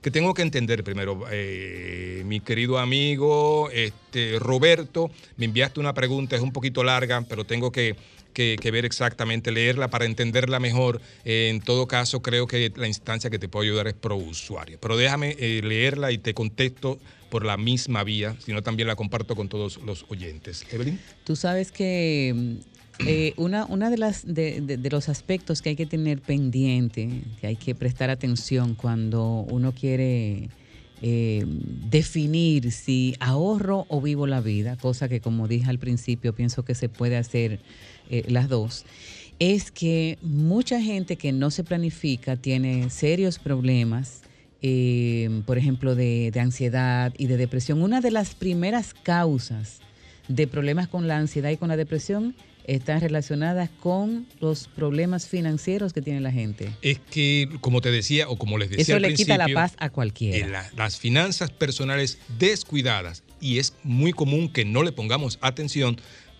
que- 0.01 0.11
tengo 0.11 0.33
que 0.35 0.41
entender 0.43 0.83
primero. 0.83 1.23
Eh, 1.31 2.21
mi 2.25 2.39
querido 2.39 2.77
amigo 2.79 3.69
este, 3.71 4.37
Roberto, 4.39 5.09
me 5.37 5.45
enviaste 5.45 5.79
una 5.79 5.93
pregunta, 5.93 6.35
es 6.35 6.41
un 6.43 6.51
poquito 6.53 6.83
larga, 6.83 7.21
pero 7.27 7.43
tengo 7.43 7.71
que, 7.71 7.95
que- 8.33 8.55
ver 8.71 8.85
exactamente, 8.85 9.51
leerla 9.51 9.87
para 9.89 10.05
entenderla 10.05 10.59
mejor. 10.59 11.01
Eh, 11.23 11.49
en 11.49 11.59
todo 11.61 11.87
caso, 11.87 12.21
creo 12.21 12.45
que 12.47 12.71
la 12.75 12.87
instancia 12.87 13.29
que 13.31 13.39
te 13.39 13.47
puedo 13.49 13.63
ayudar 13.63 13.87
es 13.87 13.95
pro 13.95 14.15
usuario. 14.15 14.77
Pero 14.79 14.95
déjame 14.95 15.33
leerla 15.63 16.11
y 16.11 16.19
te 16.19 16.35
contesto 16.35 16.99
por 17.29 17.45
la 17.45 17.57
misma 17.57 18.03
vía, 18.03 18.35
sino 18.45 18.61
también 18.61 18.87
la 18.87 18.95
comparto 18.95 19.35
con 19.35 19.49
todos 19.49 19.79
los 19.85 20.05
oyentes. 20.09 20.65
Evelyn. 20.71 20.99
Tú 21.23 21.35
sabes 21.35 21.71
que 21.71 22.33
mm, 22.35 23.05
eh, 23.07 23.33
una, 23.37 23.65
una 23.65 23.89
de 23.89 23.97
las 23.97 24.25
de, 24.25 24.61
de- 24.61 24.89
los 24.89 25.09
aspectos 25.09 25.61
que 25.61 25.69
hay 25.69 25.75
que 25.75 25.85
tener 25.85 26.21
pendiente, 26.21 27.09
que 27.41 27.47
hay 27.47 27.55
que 27.55 27.75
prestar 27.75 28.09
atención 28.09 28.75
cuando 28.75 29.45
uno 29.49 29.73
quiere 29.73 30.49
eh, 31.01 31.43
definir 31.45 32.71
si 32.71 33.15
ahorro 33.19 33.85
o 33.89 33.99
vivo 34.01 34.27
la 34.27 34.39
vida, 34.41 34.77
cosa 34.77 35.09
que 35.09 35.19
como 35.19 35.47
dije 35.47 35.69
al 35.69 35.79
principio 35.79 36.33
pienso 36.33 36.63
que 36.63 36.73
se 36.75 36.87
puede 36.87 37.17
hacer 37.17 37.59
eh, 38.09 38.23
las 38.27 38.47
dos, 38.47 38.85
es 39.39 39.71
que 39.71 40.17
mucha 40.21 40.79
gente 40.81 41.17
que 41.17 41.33
no 41.33 41.51
se 41.51 41.65
planifica 41.65 42.37
tiene 42.37 42.89
serios 42.89 43.39
problemas 43.39 44.21
eh, 44.67 45.29
por 45.45 45.59
ejemplo, 45.59 45.93
de, 45.93 46.31
de 46.33 46.39
ansiedad 46.39 47.13
y 47.19 47.27
de 47.27 47.37
depresión. 47.37 47.83
Una 47.83 48.01
de 48.01 48.09
las 48.09 48.33
primeras 48.33 48.95
causas 48.95 49.79
de 50.27 50.47
problemas 50.47 50.87
con 50.87 51.07
la 51.07 51.17
ansiedad 51.17 51.51
y 51.51 51.57
con 51.57 51.67
la 51.69 51.77
depresión 51.77 52.35
están 52.65 52.99
relacionadas 52.99 53.69
con 53.79 54.25
los 54.39 54.67
problemas 54.67 55.27
financieros 55.27 55.93
que 55.93 56.01
tiene 56.01 56.19
la 56.19 56.31
gente. 56.31 56.71
Es 56.81 56.97
que, 57.11 57.47
como 57.61 57.79
te 57.79 57.91
decía, 57.91 58.27
o 58.27 58.37
como 58.39 58.57
les 58.57 58.71
decía 58.71 58.81
Eso 58.81 58.95
al 58.95 59.03
le 59.03 59.13
quita 59.13 59.37
la 59.37 59.47
paz 59.53 59.75
a 59.77 59.91
cualquiera. 59.91 60.47
la- 60.47 60.71
las 60.75 60.97
finanzas 60.97 61.51
personales 61.51 62.17
descuidadas, 62.39 63.21
y 63.39 63.59
es 63.59 63.75
muy 63.83 64.13
común 64.13 64.49
que 64.51 64.65
no 64.65 64.81
le 64.81 64.91
pongamos 64.91 65.37
atención, 65.41 65.97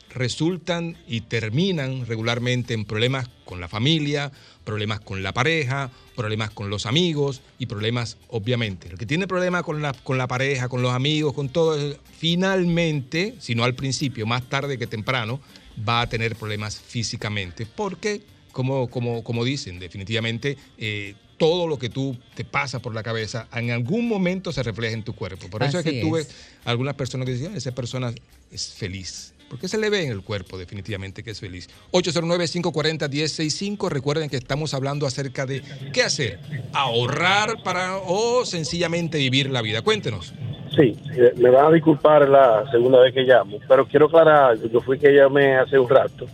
resultan 0.09 0.97
y 1.07 1.21
terminan 1.21 2.07
regularmente 2.07 2.73
en 2.73 2.85
problemas 2.85 3.27
con 3.43 3.59
la 3.61 3.67
familia, 3.67 4.31
problemas 4.65 4.99
con 4.99 5.23
la 5.23 5.31
pareja, 5.31 5.91
problemas 6.15 6.49
con 6.49 6.69
los 6.69 6.85
amigos 6.85 7.41
y 7.57 7.67
problemas, 7.67 8.17
obviamente. 8.27 8.89
El 8.89 8.97
que 8.97 9.05
tiene 9.05 9.27
problemas 9.27 9.63
con 9.63 9.81
la, 9.81 9.93
con 9.93 10.17
la 10.17 10.27
pareja, 10.27 10.67
con 10.67 10.81
los 10.81 10.91
amigos, 10.91 11.33
con 11.33 11.49
todo, 11.49 11.79
eh, 11.79 11.97
finalmente, 12.17 13.35
si 13.39 13.55
no 13.55 13.63
al 13.63 13.75
principio, 13.75 14.25
más 14.25 14.43
tarde 14.49 14.77
que 14.77 14.87
temprano, 14.87 15.39
va 15.87 16.01
a 16.01 16.09
tener 16.09 16.35
problemas 16.35 16.77
físicamente. 16.79 17.65
Porque, 17.65 18.21
como, 18.51 18.89
como, 18.89 19.23
como 19.23 19.45
dicen, 19.45 19.79
definitivamente, 19.79 20.57
eh, 20.77 21.15
todo 21.37 21.67
lo 21.67 21.77
que 21.77 21.89
tú 21.89 22.17
te 22.33 22.45
pasa 22.45 22.79
por 22.79 22.93
la 22.93 23.03
cabeza 23.03 23.47
en 23.53 23.71
algún 23.71 24.07
momento 24.07 24.51
se 24.51 24.63
refleja 24.63 24.93
en 24.93 25.03
tu 25.03 25.13
cuerpo. 25.13 25.49
Por 25.49 25.63
eso 25.63 25.79
es 25.79 25.83
que 25.83 26.01
tuve 26.01 26.21
es. 26.21 26.29
algunas 26.63 26.95
personas 26.95 27.25
que 27.25 27.33
decían, 27.33 27.55
esa 27.55 27.73
persona 27.73 28.13
es 28.51 28.73
feliz. 28.73 29.34
Porque 29.49 29.67
se 29.67 29.77
le 29.77 29.89
ve 29.89 30.03
en 30.03 30.11
el 30.11 30.21
cuerpo 30.21 30.57
definitivamente 30.57 31.23
que 31.23 31.31
es 31.31 31.39
feliz. 31.39 31.69
809-540-1065. 31.91 33.89
Recuerden 33.89 34.29
que 34.29 34.37
estamos 34.37 34.73
hablando 34.73 35.05
acerca 35.05 35.45
de 35.45 35.61
qué 35.93 36.01
hacer. 36.01 36.39
Ahorrar 36.73 37.61
para 37.63 37.97
o 37.97 38.45
sencillamente 38.45 39.17
vivir 39.17 39.49
la 39.49 39.61
vida. 39.61 39.81
Cuéntenos. 39.81 40.33
Sí, 40.75 40.95
eh, 41.15 41.33
me 41.37 41.49
van 41.49 41.67
a 41.67 41.71
disculpar 41.71 42.27
la 42.27 42.69
segunda 42.69 42.99
vez 42.99 43.13
que 43.13 43.21
llamo, 43.21 43.59
pero 43.67 43.87
quiero 43.87 44.07
aclarar. 44.07 44.57
Yo 44.69 44.81
fui 44.81 44.99
que 44.99 45.13
llamé 45.13 45.55
hace 45.55 45.79
un 45.79 45.89
rato 45.89 46.27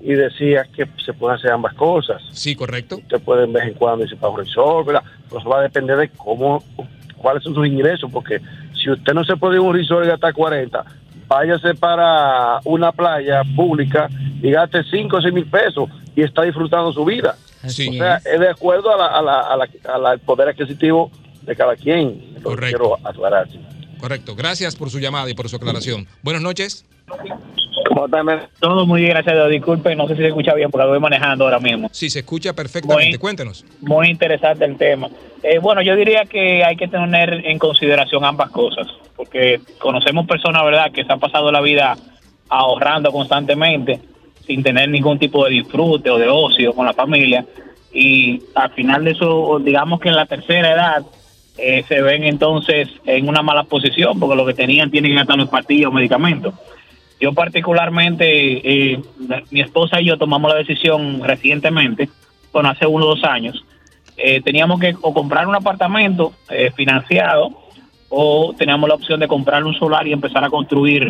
y 0.00 0.14
decía 0.14 0.66
que 0.74 0.86
se 1.04 1.12
pueden 1.12 1.36
hacer 1.36 1.50
ambas 1.50 1.74
cosas. 1.74 2.22
Sí, 2.32 2.54
correcto. 2.54 2.96
Usted 2.96 3.20
puede 3.20 3.46
de 3.46 3.52
vez 3.52 3.64
en 3.64 3.74
cuando 3.74 4.04
irse 4.04 4.16
para 4.16 4.32
un 4.32 4.38
resort, 4.38 4.86
¿verdad? 4.86 5.02
Va 5.50 5.58
a 5.58 5.62
depender 5.62 5.96
de 5.96 6.08
cómo, 6.10 6.62
cuáles 7.18 7.42
son 7.42 7.54
sus 7.54 7.66
ingresos, 7.66 8.10
porque 8.10 8.40
si 8.74 8.90
usted 8.90 9.12
no 9.12 9.24
se 9.24 9.36
puede 9.36 9.54
ir 9.54 9.58
a 9.58 9.62
un 9.62 9.74
resort 9.74 10.06
y 10.06 10.08
gastar 10.08 10.32
40, 10.32 10.84
váyase 11.28 11.74
para 11.74 12.60
una 12.64 12.92
playa 12.92 13.42
pública 13.54 14.08
y 14.42 14.50
gaste 14.50 14.82
5 14.90 15.16
o 15.16 15.20
6 15.22 15.34
mil 15.34 15.46
pesos 15.46 15.88
y 16.14 16.22
está 16.22 16.42
disfrutando 16.42 16.92
su 16.92 17.04
vida. 17.04 17.36
Sí. 17.66 17.88
O 17.88 17.92
sea, 17.94 18.16
es 18.16 18.38
de 18.40 18.48
acuerdo 18.48 18.92
a 18.94 18.96
la, 18.96 19.06
a 19.06 19.22
la- 19.22 19.40
a 19.40 19.56
la- 19.56 19.68
a 19.94 19.98
la- 19.98 20.10
al 20.10 20.20
poder 20.20 20.48
adquisitivo 20.48 21.10
de 21.42 21.56
cada 21.56 21.74
quien. 21.76 22.34
Lo 22.36 22.42
Correcto. 22.50 22.78
quiero 22.78 23.08
aclarar. 23.08 23.48
Correcto. 23.98 24.34
Gracias 24.36 24.76
por 24.76 24.90
su 24.90 24.98
llamada 25.00 25.28
y 25.30 25.34
por 25.34 25.48
su 25.48 25.56
aclaración. 25.56 26.06
Buenas 26.22 26.42
noches. 26.42 26.84
Todo 28.60 28.86
muy 28.86 29.00
bien, 29.02 29.12
gracias 29.12 29.32
a 29.34 29.38
Dios. 29.38 29.50
Disculpen, 29.50 29.96
no 29.98 30.06
sé 30.08 30.14
si 30.16 30.22
se 30.22 30.28
escucha 30.28 30.54
bien 30.54 30.70
porque 30.70 30.84
lo 30.84 30.90
voy 30.90 31.00
manejando 31.00 31.44
ahora 31.44 31.58
mismo. 31.58 31.88
Sí, 31.92 32.10
se 32.10 32.20
escucha 32.20 32.52
perfectamente. 32.54 33.10
Muy- 33.10 33.18
Cuéntenos. 33.18 33.64
Muy 33.80 34.08
interesante 34.08 34.64
el 34.64 34.76
tema. 34.76 35.08
Eh, 35.42 35.58
bueno, 35.58 35.82
yo 35.82 35.94
diría 35.96 36.24
que 36.24 36.64
hay 36.64 36.76
que 36.76 36.88
tener 36.88 37.32
en 37.46 37.58
consideración 37.58 38.24
ambas 38.24 38.50
cosas, 38.50 38.86
porque 39.16 39.60
conocemos 39.78 40.26
personas, 40.26 40.64
¿verdad?, 40.64 40.90
que 40.92 41.04
se 41.04 41.12
han 41.12 41.20
pasado 41.20 41.50
la 41.52 41.60
vida 41.60 41.96
ahorrando 42.48 43.10
constantemente 43.12 44.00
sin 44.46 44.62
tener 44.62 44.88
ningún 44.88 45.18
tipo 45.18 45.44
de 45.44 45.50
disfrute 45.50 46.08
o 46.10 46.18
de 46.18 46.28
ocio 46.28 46.72
con 46.72 46.86
la 46.86 46.92
familia. 46.92 47.44
Y 47.92 48.40
al 48.54 48.70
final 48.72 49.04
de 49.04 49.12
eso, 49.12 49.58
digamos 49.60 50.00
que 50.00 50.08
en 50.08 50.16
la 50.16 50.26
tercera 50.26 50.72
edad, 50.72 51.02
eh, 51.58 51.84
se 51.88 52.02
ven 52.02 52.22
entonces 52.24 52.88
en 53.06 53.28
una 53.28 53.42
mala 53.42 53.64
posición 53.64 54.20
porque 54.20 54.36
lo 54.36 54.44
que 54.46 54.54
tenían 54.54 54.90
tienen 54.90 55.12
que 55.12 55.16
gastar 55.16 55.38
los 55.38 55.48
pastillas 55.48 55.88
o 55.88 55.92
medicamentos. 55.92 56.54
Yo 57.20 57.32
particularmente, 57.32 58.92
eh, 58.92 59.00
mi 59.50 59.60
esposa 59.60 60.00
y 60.00 60.06
yo 60.06 60.18
tomamos 60.18 60.52
la 60.52 60.58
decisión 60.58 61.22
recientemente, 61.22 62.10
bueno, 62.52 62.68
hace 62.68 62.86
unos 62.86 63.08
dos 63.08 63.24
años, 63.24 63.64
eh, 64.16 64.40
teníamos 64.42 64.80
que 64.80 64.94
o 65.00 65.14
comprar 65.14 65.46
un 65.46 65.54
apartamento 65.54 66.32
eh, 66.50 66.70
financiado 66.74 67.50
o 68.08 68.54
teníamos 68.56 68.88
la 68.88 68.94
opción 68.94 69.20
de 69.20 69.28
comprar 69.28 69.64
un 69.64 69.74
solar 69.74 70.06
y 70.06 70.12
empezar 70.12 70.44
a 70.44 70.50
construir 70.50 71.08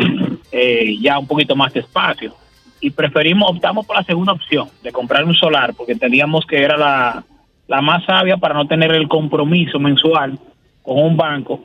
ya 1.00 1.18
un 1.18 1.26
poquito 1.26 1.54
más 1.54 1.72
de 1.74 1.80
espacio. 1.80 2.34
Y 2.80 2.90
preferimos, 2.90 3.50
optamos 3.50 3.84
por 3.84 3.96
la 3.96 4.02
segunda 4.04 4.32
opción, 4.32 4.68
de 4.82 4.92
comprar 4.92 5.24
un 5.24 5.34
solar, 5.34 5.74
porque 5.74 5.92
entendíamos 5.92 6.46
que 6.46 6.62
era 6.62 6.76
la, 6.76 7.24
la 7.68 7.80
más 7.82 8.04
sabia 8.04 8.36
para 8.38 8.54
no 8.54 8.66
tener 8.66 8.92
el 8.92 9.08
compromiso 9.08 9.78
mensual 9.78 10.38
con 10.82 10.98
un 10.98 11.16
banco. 11.16 11.60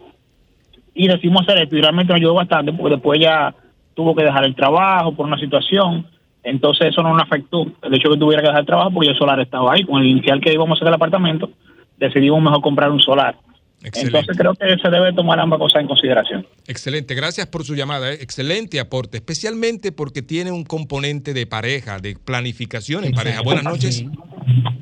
Y 0.93 1.07
decidimos 1.07 1.43
hacer 1.43 1.59
esto 1.59 1.77
y 1.77 1.81
realmente 1.81 2.11
nos 2.11 2.19
ayudó 2.19 2.33
bastante, 2.33 2.73
porque 2.73 2.95
después 2.95 3.19
ya 3.21 3.55
tuvo 4.01 4.15
que 4.15 4.23
dejar 4.23 4.43
el 4.43 4.55
trabajo 4.55 5.13
por 5.13 5.27
una 5.27 5.37
situación. 5.37 6.07
Entonces 6.43 6.87
eso 6.87 7.03
no 7.03 7.13
nos 7.13 7.21
afectó 7.21 7.67
el 7.83 7.93
hecho 7.93 8.09
de 8.09 8.15
que 8.15 8.19
tuviera 8.19 8.41
que 8.41 8.47
dejar 8.47 8.61
el 8.61 8.65
trabajo 8.65 8.91
porque 8.91 9.09
el 9.09 9.17
solar 9.17 9.39
estaba 9.39 9.73
ahí. 9.73 9.83
Con 9.83 10.01
el 10.01 10.07
inicial 10.07 10.41
que 10.41 10.51
íbamos 10.51 10.71
a 10.71 10.77
hacer 10.77 10.87
el 10.87 10.95
apartamento, 10.95 11.51
decidimos 11.97 12.41
mejor 12.41 12.61
comprar 12.61 12.89
un 12.89 12.99
solar. 12.99 13.37
Entonces 13.83 14.37
creo 14.37 14.53
que 14.53 14.77
se 14.77 14.89
debe 14.89 15.13
tomar 15.13 15.39
ambas 15.39 15.59
cosas 15.59 15.81
en 15.81 15.87
consideración. 15.87 16.47
Excelente, 16.67 17.15
gracias 17.15 17.47
por 17.47 17.63
su 17.63 17.75
llamada. 17.75 18.11
¿eh? 18.11 18.17
Excelente 18.21 18.79
aporte, 18.79 19.17
especialmente 19.17 19.91
porque 19.91 20.21
tiene 20.21 20.51
un 20.51 20.63
componente 20.63 21.33
de 21.33 21.47
pareja, 21.47 21.99
de 21.99 22.15
planificación 22.15 23.05
en 23.05 23.13
pareja. 23.13 23.41
Buenas 23.41 23.63
noches. 23.63 24.03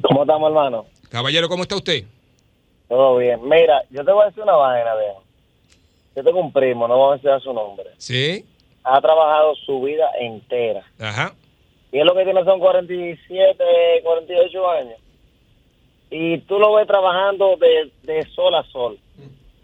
¿Cómo 0.01 0.21
estamos, 0.21 0.49
hermano? 0.49 0.85
Caballero, 1.09 1.47
¿cómo 1.47 1.63
está 1.63 1.75
usted? 1.75 2.05
Todo 2.87 3.17
bien. 3.17 3.39
Mira, 3.43 3.83
yo 3.89 4.03
te 4.03 4.11
voy 4.11 4.23
a 4.23 4.27
decir 4.27 4.43
una 4.43 4.53
vaina, 4.53 4.95
viejo. 4.95 5.23
Yo 6.15 6.23
tengo 6.23 6.39
un 6.39 6.51
primo, 6.51 6.87
no 6.87 6.95
vamos 6.95 7.11
a 7.11 7.13
mencionar 7.15 7.41
su 7.41 7.53
nombre. 7.53 7.85
Sí. 7.97 8.45
Ha 8.91 9.01
trabajado 9.01 9.55
su 9.55 9.81
vida 9.81 10.09
entera. 10.19 10.83
Ajá. 10.99 11.33
Y 11.91 11.99
es 11.99 12.05
lo 12.05 12.13
que 12.15 12.23
tiene 12.23 12.43
son 12.43 12.59
47, 12.59 13.63
48 14.03 14.69
años. 14.71 14.99
Y 16.11 16.37
tú 16.39 16.57
lo 16.59 16.73
ves 16.73 16.87
trabajando 16.87 17.55
de, 17.57 17.91
de 18.03 18.25
sol 18.31 18.53
a 18.55 18.63
sol. 18.71 18.97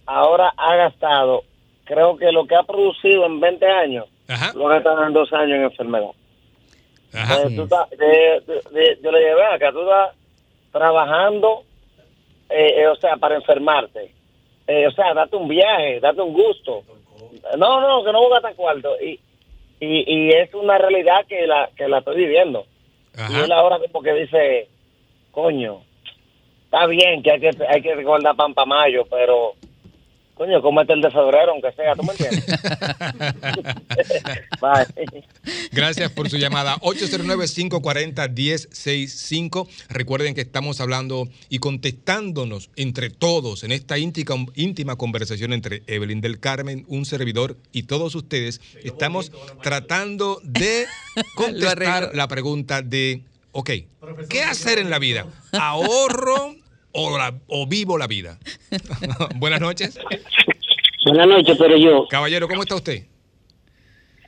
Ahora 0.05 0.53
ha 0.57 0.75
gastado, 0.75 1.43
creo 1.85 2.17
que 2.17 2.31
lo 2.31 2.45
que 2.45 2.55
ha 2.55 2.63
producido 2.63 3.25
en 3.25 3.39
20 3.39 3.65
años, 3.67 4.05
lo 4.55 4.67
ha 4.67 4.73
gastado 4.75 5.05
en 5.05 5.13
dos 5.13 5.31
años 5.33 5.57
en 5.57 5.63
enfermedad. 5.63 6.11
Eh, 7.13 7.55
tú 7.55 7.63
estás- 7.63 7.89
de- 7.91 8.41
de- 8.45 8.61
de- 8.71 8.99
yo 9.01 9.11
le 9.11 9.19
llevé 9.19 9.43
acá, 9.45 9.71
tú 9.71 9.81
estás 9.81 10.15
trabajando, 10.71 11.63
eh, 12.49 12.81
eh, 12.81 12.87
o 12.87 12.95
sea, 12.97 13.15
para 13.17 13.35
enfermarte. 13.35 14.11
Eh, 14.67 14.85
o 14.87 14.91
sea, 14.91 15.13
date 15.13 15.35
un 15.35 15.47
viaje, 15.47 15.99
date 15.99 16.21
un 16.21 16.33
gusto. 16.33 16.83
No, 17.57 17.81
no, 17.81 18.03
que 18.03 18.11
no 18.11 18.19
voy 18.19 18.31
a 18.31 18.35
gastar 18.35 18.55
cuarto. 18.55 18.95
Y, 19.01 19.19
y, 19.79 20.03
y 20.07 20.29
es 20.31 20.53
una 20.53 20.77
realidad 20.77 21.25
que 21.27 21.45
la, 21.47 21.69
que 21.75 21.87
la 21.87 21.99
estoy 21.99 22.17
viviendo. 22.17 22.65
Y 23.29 23.39
él 23.39 23.51
ahora 23.51 23.79
como 23.79 24.03
que 24.03 24.13
dice, 24.13 24.67
coño, 25.31 25.81
está 26.65 26.85
bien 26.87 27.23
que 27.23 27.31
hay 27.31 27.39
que, 27.39 27.51
hay 27.67 27.81
que 27.81 27.95
recordar 27.95 28.35
pan 28.35 28.53
para 28.53 28.65
mayo, 28.65 29.05
pero, 29.09 29.53
coño, 30.35 30.61
cómete 30.61 30.93
el 30.93 31.01
de 31.01 31.09
febrero, 31.09 31.53
aunque 31.53 31.71
sea, 31.71 31.95
¿tú 31.95 32.03
me 32.03 32.11
entiendes? 32.11 32.45
Bye. 34.61 34.85
Gracias 35.71 36.11
por 36.11 36.29
su 36.29 36.37
llamada. 36.37 36.75
809-540-1065. 36.77 39.67
Recuerden 39.89 40.35
que 40.35 40.41
estamos 40.41 40.79
hablando 40.81 41.27
y 41.49 41.57
contestándonos 41.59 42.69
entre 42.75 43.09
todos 43.09 43.63
en 43.63 43.71
esta 43.71 43.97
íntima, 43.97 44.45
íntima 44.55 44.97
conversación 44.97 45.53
entre 45.53 45.83
Evelyn 45.87 46.19
del 46.21 46.39
Carmen, 46.39 46.85
un 46.87 47.05
servidor 47.05 47.57
y 47.71 47.83
todos 47.83 48.13
ustedes. 48.15 48.59
Estamos 48.83 49.31
tratando 49.61 50.41
de 50.43 50.87
contestar 51.35 52.11
la 52.13 52.27
pregunta 52.27 52.81
de, 52.81 53.21
ok, 53.53 53.69
¿qué 54.29 54.43
hacer 54.43 54.79
en 54.79 54.89
la 54.89 54.99
vida? 54.99 55.25
¿Ahorro 55.53 56.55
o, 56.95 57.17
la- 57.17 57.33
o 57.47 57.67
vivo 57.67 57.97
la 57.97 58.07
vida? 58.07 58.39
Buenas 59.35 59.61
noches. 59.61 59.99
Buenas 61.05 61.27
noches, 61.27 61.55
pero 61.59 61.77
yo. 61.77 62.07
Caballero, 62.09 62.47
¿cómo 62.47 62.63
está 62.63 62.75
usted? 62.75 63.03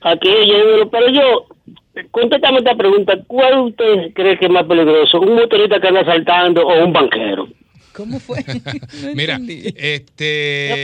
Aquí 0.02 0.28
oyéndolo, 0.30 0.90
pero 0.92 1.10
yo, 1.10 1.48
contéstame 2.12 2.60
esta 2.60 2.76
pregunta. 2.76 3.14
¿Cuál 3.26 3.60
usted 3.62 4.14
cree 4.14 4.38
que 4.38 4.46
es 4.46 4.52
más 4.52 4.66
peligroso? 4.66 5.20
¿Un 5.20 5.36
motorista 5.36 5.80
que 5.80 5.88
anda 5.88 6.06
saltando 6.06 6.68
o 6.68 6.86
un 6.86 6.94
banquero? 6.94 7.48
¿Cómo 7.94 8.20
fue? 8.20 8.46
Mira, 9.16 9.40
este, 9.76 10.84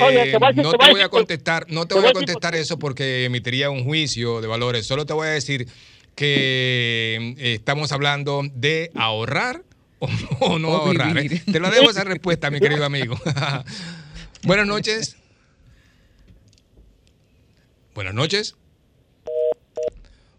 no 0.56 0.72
te 0.74 0.92
voy 0.92 1.02
a 1.02 1.10
contestar, 1.10 1.68
no 1.70 1.86
te 1.86 1.94
voy 1.94 2.08
a 2.08 2.12
contestar 2.14 2.56
eso 2.56 2.80
porque 2.80 3.26
emitiría 3.26 3.70
un 3.70 3.84
juicio 3.84 4.42
de 4.42 4.48
valores. 4.48 4.88
Solo 4.88 5.06
te 5.06 5.14
voy 5.14 5.28
a 5.28 5.32
decir 5.32 5.68
que 6.16 7.36
eh, 7.38 7.54
estamos 7.54 7.92
hablando 7.92 8.42
de 8.56 8.90
ahorrar 8.96 9.62
o, 10.40 10.46
o 10.54 10.60
no 10.60 10.70
O 10.70 10.76
ahorrar. 10.88 11.18
¿eh? 11.18 11.42
Te 11.52 11.60
lo 11.60 11.70
debo 11.70 11.90
esa 11.90 12.04
respuesta, 12.04 12.50
mi 12.52 12.60
querido 12.60 12.86
amigo. 12.86 13.16
Buenas 14.44 14.68
noches. 14.68 15.18
Buenas 17.96 18.14
noches. 18.14 18.56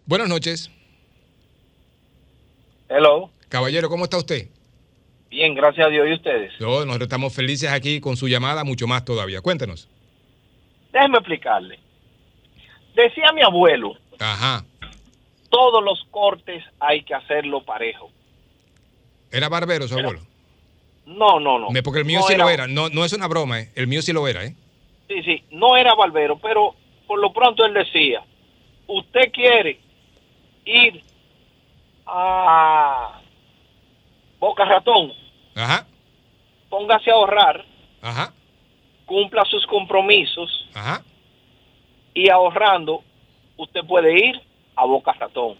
Buenas 0.06 0.28
noches. 0.28 0.70
Hello. 2.88 3.30
Caballero, 3.48 3.88
¿cómo 3.88 4.04
está 4.04 4.18
usted? 4.18 4.48
Bien, 5.30 5.54
gracias 5.54 5.86
a 5.86 5.90
Dios. 5.90 6.06
¿Y 6.08 6.14
ustedes? 6.14 6.52
Yo, 6.58 6.84
nosotros 6.84 7.06
estamos 7.06 7.32
felices 7.34 7.70
aquí 7.70 8.00
con 8.00 8.16
su 8.16 8.28
llamada, 8.28 8.64
mucho 8.64 8.86
más 8.86 9.04
todavía. 9.04 9.40
Cuéntenos. 9.40 9.88
Déjeme 10.92 11.18
explicarle. 11.18 11.78
Decía 12.94 13.32
mi 13.34 13.42
abuelo, 13.42 13.94
Ajá. 14.20 14.64
todos 15.50 15.82
los 15.82 16.04
cortes 16.12 16.62
hay 16.78 17.02
que 17.02 17.14
hacerlo 17.14 17.64
parejo. 17.64 18.10
¿Era 19.34 19.48
barbero 19.48 19.88
su 19.88 19.98
abuelo? 19.98 20.20
No, 21.06 21.40
no, 21.40 21.58
no. 21.58 21.68
Porque 21.82 21.98
el 22.00 22.04
mío 22.06 22.20
No 22.20 22.26
sí 22.26 22.36
lo 22.36 22.48
era. 22.48 22.68
No, 22.68 22.88
no 22.88 23.04
es 23.04 23.12
una 23.12 23.26
broma, 23.26 23.60
¿eh? 23.60 23.72
El 23.74 23.88
mío 23.88 24.00
sí 24.00 24.12
lo 24.12 24.26
era, 24.28 24.44
¿eh? 24.44 24.54
Sí, 25.08 25.22
sí, 25.24 25.44
no 25.50 25.76
era 25.76 25.92
barbero, 25.94 26.38
pero 26.38 26.74
por 27.06 27.18
lo 27.20 27.32
pronto 27.32 27.64
él 27.66 27.74
decía, 27.74 28.22
usted 28.86 29.32
quiere 29.32 29.78
ir 30.64 31.02
a 32.06 33.20
Boca 34.38 34.64
Ratón, 34.64 35.12
Ajá, 35.56 35.86
póngase 36.70 37.10
a 37.10 37.14
ahorrar, 37.14 37.64
ajá, 38.02 38.32
cumpla 39.04 39.44
sus 39.44 39.66
compromisos 39.66 40.68
ajá. 40.74 41.02
y 42.14 42.30
ahorrando 42.30 43.02
usted 43.56 43.80
puede 43.86 44.26
ir 44.28 44.40
a 44.76 44.86
Boca 44.86 45.12
Ratón. 45.12 45.56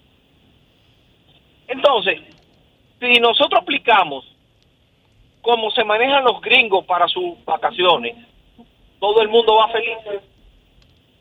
Entonces, 1.69 2.21
si 3.13 3.21
nosotros 3.21 3.61
aplicamos 3.63 4.25
cómo 5.43 5.71
se 5.71 5.85
manejan 5.85 6.25
los 6.25 6.41
gringos 6.41 6.85
para 6.87 7.07
sus 7.09 7.45
vacaciones, 7.45 8.17
todo 8.99 9.21
el 9.23 9.29
mundo 9.29 9.57
va 9.57 9.69
feliz. 9.69 10.23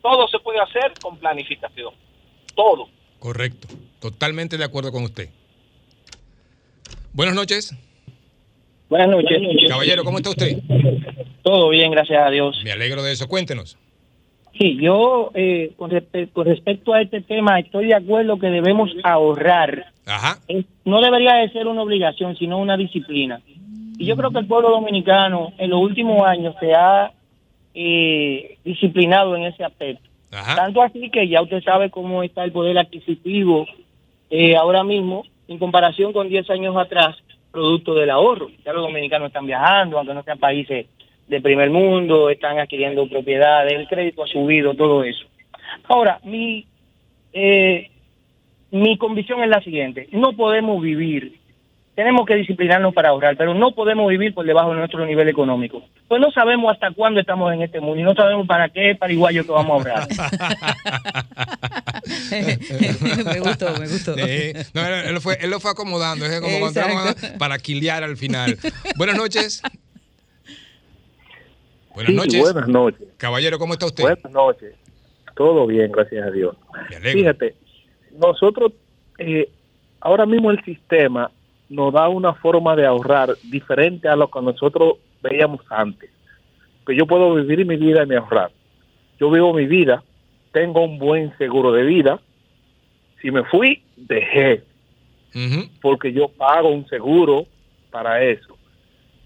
Todo 0.01 0.27
se 0.27 0.39
puede 0.39 0.59
hacer 0.59 0.93
con 1.01 1.17
planificación. 1.17 1.93
Todo. 2.55 2.87
Correcto. 3.19 3.67
Totalmente 3.99 4.57
de 4.57 4.65
acuerdo 4.65 4.91
con 4.91 5.03
usted. 5.03 5.29
Buenas 7.13 7.35
noches. 7.35 7.75
Buenas 8.89 9.09
noches. 9.09 9.41
Caballero, 9.69 10.03
¿cómo 10.03 10.17
está 10.17 10.29
usted? 10.29 10.57
Todo 11.41 11.69
bien, 11.69 11.91
gracias 11.91 12.25
a 12.25 12.29
Dios. 12.29 12.59
Me 12.63 12.71
alegro 12.71 13.03
de 13.03 13.11
eso. 13.11 13.27
Cuéntenos. 13.27 13.77
Sí, 14.57 14.77
yo 14.79 15.31
eh, 15.33 15.71
con, 15.77 15.89
respe- 15.91 16.29
con 16.31 16.45
respecto 16.45 16.93
a 16.93 17.01
este 17.01 17.21
tema 17.21 17.59
estoy 17.59 17.87
de 17.87 17.95
acuerdo 17.95 18.37
que 18.37 18.47
debemos 18.47 18.91
ahorrar. 19.03 19.85
Ajá. 20.05 20.37
Eh, 20.47 20.63
No 20.85 21.01
debería 21.01 21.35
de 21.35 21.49
ser 21.49 21.67
una 21.67 21.81
obligación, 21.81 22.35
sino 22.37 22.57
una 22.59 22.77
disciplina. 22.77 23.41
Y 23.97 24.05
yo 24.05 24.15
creo 24.15 24.31
que 24.31 24.39
el 24.39 24.47
pueblo 24.47 24.69
dominicano 24.71 25.53
en 25.57 25.69
los 25.69 25.79
últimos 25.81 26.25
años 26.27 26.55
se 26.59 26.73
ha 26.73 27.11
eh, 27.73 28.57
disciplinado 28.63 29.35
en 29.35 29.43
ese 29.43 29.63
aspecto. 29.63 30.07
Tanto 30.55 30.81
así 30.81 31.09
que 31.09 31.27
ya 31.27 31.41
usted 31.41 31.61
sabe 31.63 31.89
cómo 31.89 32.23
está 32.23 32.43
el 32.43 32.51
poder 32.51 32.77
adquisitivo 32.77 33.67
eh, 34.29 34.55
ahora 34.55 34.83
mismo 34.83 35.25
en 35.47 35.59
comparación 35.59 36.11
con 36.13 36.27
10 36.29 36.49
años 36.49 36.75
atrás, 36.75 37.15
producto 37.51 37.93
del 37.93 38.09
ahorro. 38.09 38.49
Ya 38.65 38.73
los 38.73 38.81
dominicanos 38.83 39.27
están 39.27 39.45
viajando, 39.45 39.97
aunque 39.97 40.13
no 40.13 40.23
sean 40.23 40.39
países 40.39 40.87
de 41.27 41.41
primer 41.41 41.69
mundo, 41.69 42.29
están 42.29 42.59
adquiriendo 42.59 43.07
propiedades, 43.07 43.73
el 43.73 43.87
crédito 43.87 44.23
ha 44.23 44.27
subido, 44.27 44.73
todo 44.75 45.03
eso. 45.03 45.25
Ahora, 45.85 46.19
mi, 46.23 46.65
eh, 47.31 47.89
mi 48.71 48.97
convicción 48.97 49.41
es 49.43 49.49
la 49.49 49.61
siguiente, 49.61 50.07
no 50.11 50.33
podemos 50.33 50.81
vivir, 50.81 51.39
tenemos 51.95 52.25
que 52.25 52.35
disciplinarnos 52.35 52.93
para 52.93 53.09
ahorrar, 53.09 53.37
pero 53.37 53.53
no 53.53 53.71
podemos 53.75 54.09
vivir 54.09 54.33
por 54.33 54.45
debajo 54.45 54.71
de 54.71 54.77
nuestro 54.77 55.05
nivel 55.05 55.29
económico. 55.29 55.83
Pues 56.07 56.19
no 56.19 56.31
sabemos 56.31 56.73
hasta 56.73 56.91
cuándo 56.91 57.19
estamos 57.19 57.53
en 57.53 57.61
este 57.61 57.79
mundo 57.79 57.99
y 57.99 58.03
no 58.03 58.15
sabemos 58.15 58.47
para 58.47 58.69
qué 58.69 58.95
paraguayo 58.95 59.45
que 59.45 59.51
vamos 59.51 59.85
a 59.85 59.91
ahorrar. 59.91 60.07
me 62.31 63.39
gustó, 63.39 63.79
me 63.79 63.87
gustó. 63.87 64.15
Sí. 64.15 64.53
No, 64.73 64.85
él, 64.85 65.05
él 65.05 65.13
lo 65.13 65.21
fue, 65.21 65.37
él 65.39 65.49
lo 65.49 65.59
fue 65.59 65.71
acomodando, 65.71 66.25
es 66.25 66.41
como 66.41 66.59
cuando 66.59 66.79
Exacto. 66.79 67.27
para 67.37 67.59
quiliar 67.59 68.03
al 68.03 68.17
final. 68.17 68.57
Buenas 68.97 69.15
noches. 69.15 69.61
Buenas 71.93 72.11
Sí, 72.11 72.15
noches. 72.17 72.39
buenas 72.41 72.67
noches. 72.67 73.07
Caballero, 73.17 73.59
¿cómo 73.59 73.73
está 73.73 73.85
usted? 73.85 74.03
Buenas 74.03 74.31
noches. 74.31 74.75
Todo 75.35 75.65
bien, 75.67 75.91
gracias 75.91 76.25
a 76.27 76.31
Dios. 76.31 76.55
Me. 77.01 77.11
Fíjate, 77.11 77.55
nosotros, 78.17 78.71
eh, 79.17 79.49
ahora 79.99 80.25
mismo 80.25 80.51
el 80.51 80.63
sistema 80.63 81.31
nos 81.69 81.93
da 81.93 82.07
una 82.09 82.33
forma 82.35 82.75
de 82.75 82.85
ahorrar 82.85 83.35
diferente 83.49 84.07
a 84.07 84.15
lo 84.15 84.29
que 84.29 84.41
nosotros 84.41 84.95
veíamos 85.21 85.61
antes. 85.69 86.09
Que 86.85 86.95
yo 86.95 87.07
puedo 87.07 87.33
vivir 87.35 87.65
mi 87.65 87.77
vida 87.77 88.05
y 88.07 88.13
ahorrar. 88.13 88.51
Yo 89.19 89.31
vivo 89.31 89.53
mi 89.53 89.65
vida, 89.65 90.03
tengo 90.51 90.83
un 90.83 90.99
buen 90.99 91.35
seguro 91.37 91.71
de 91.71 91.83
vida. 91.83 92.19
Si 93.21 93.31
me 93.31 93.43
fui, 93.45 93.83
dejé. 93.95 94.63
Porque 95.81 96.11
yo 96.13 96.27
pago 96.27 96.69
un 96.69 96.87
seguro 96.87 97.47
para 97.89 98.21
eso. 98.23 98.52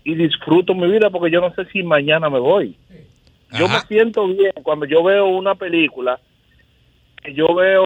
Y 0.07 0.15
disfruto 0.15 0.73
mi 0.73 0.89
vida 0.89 1.09
porque 1.09 1.29
yo 1.29 1.41
no 1.41 1.53
sé 1.53 1.65
si 1.65 1.83
mañana 1.83 2.29
me 2.29 2.39
voy. 2.39 2.77
Yo 3.51 3.67
me 3.67 3.81
siento 3.89 4.25
bien 4.25 4.53
cuando 4.63 4.85
yo 4.85 5.03
veo 5.03 5.27
una 5.27 5.53
película 5.53 6.17
que 7.21 7.33
yo 7.33 7.53
veo 7.53 7.83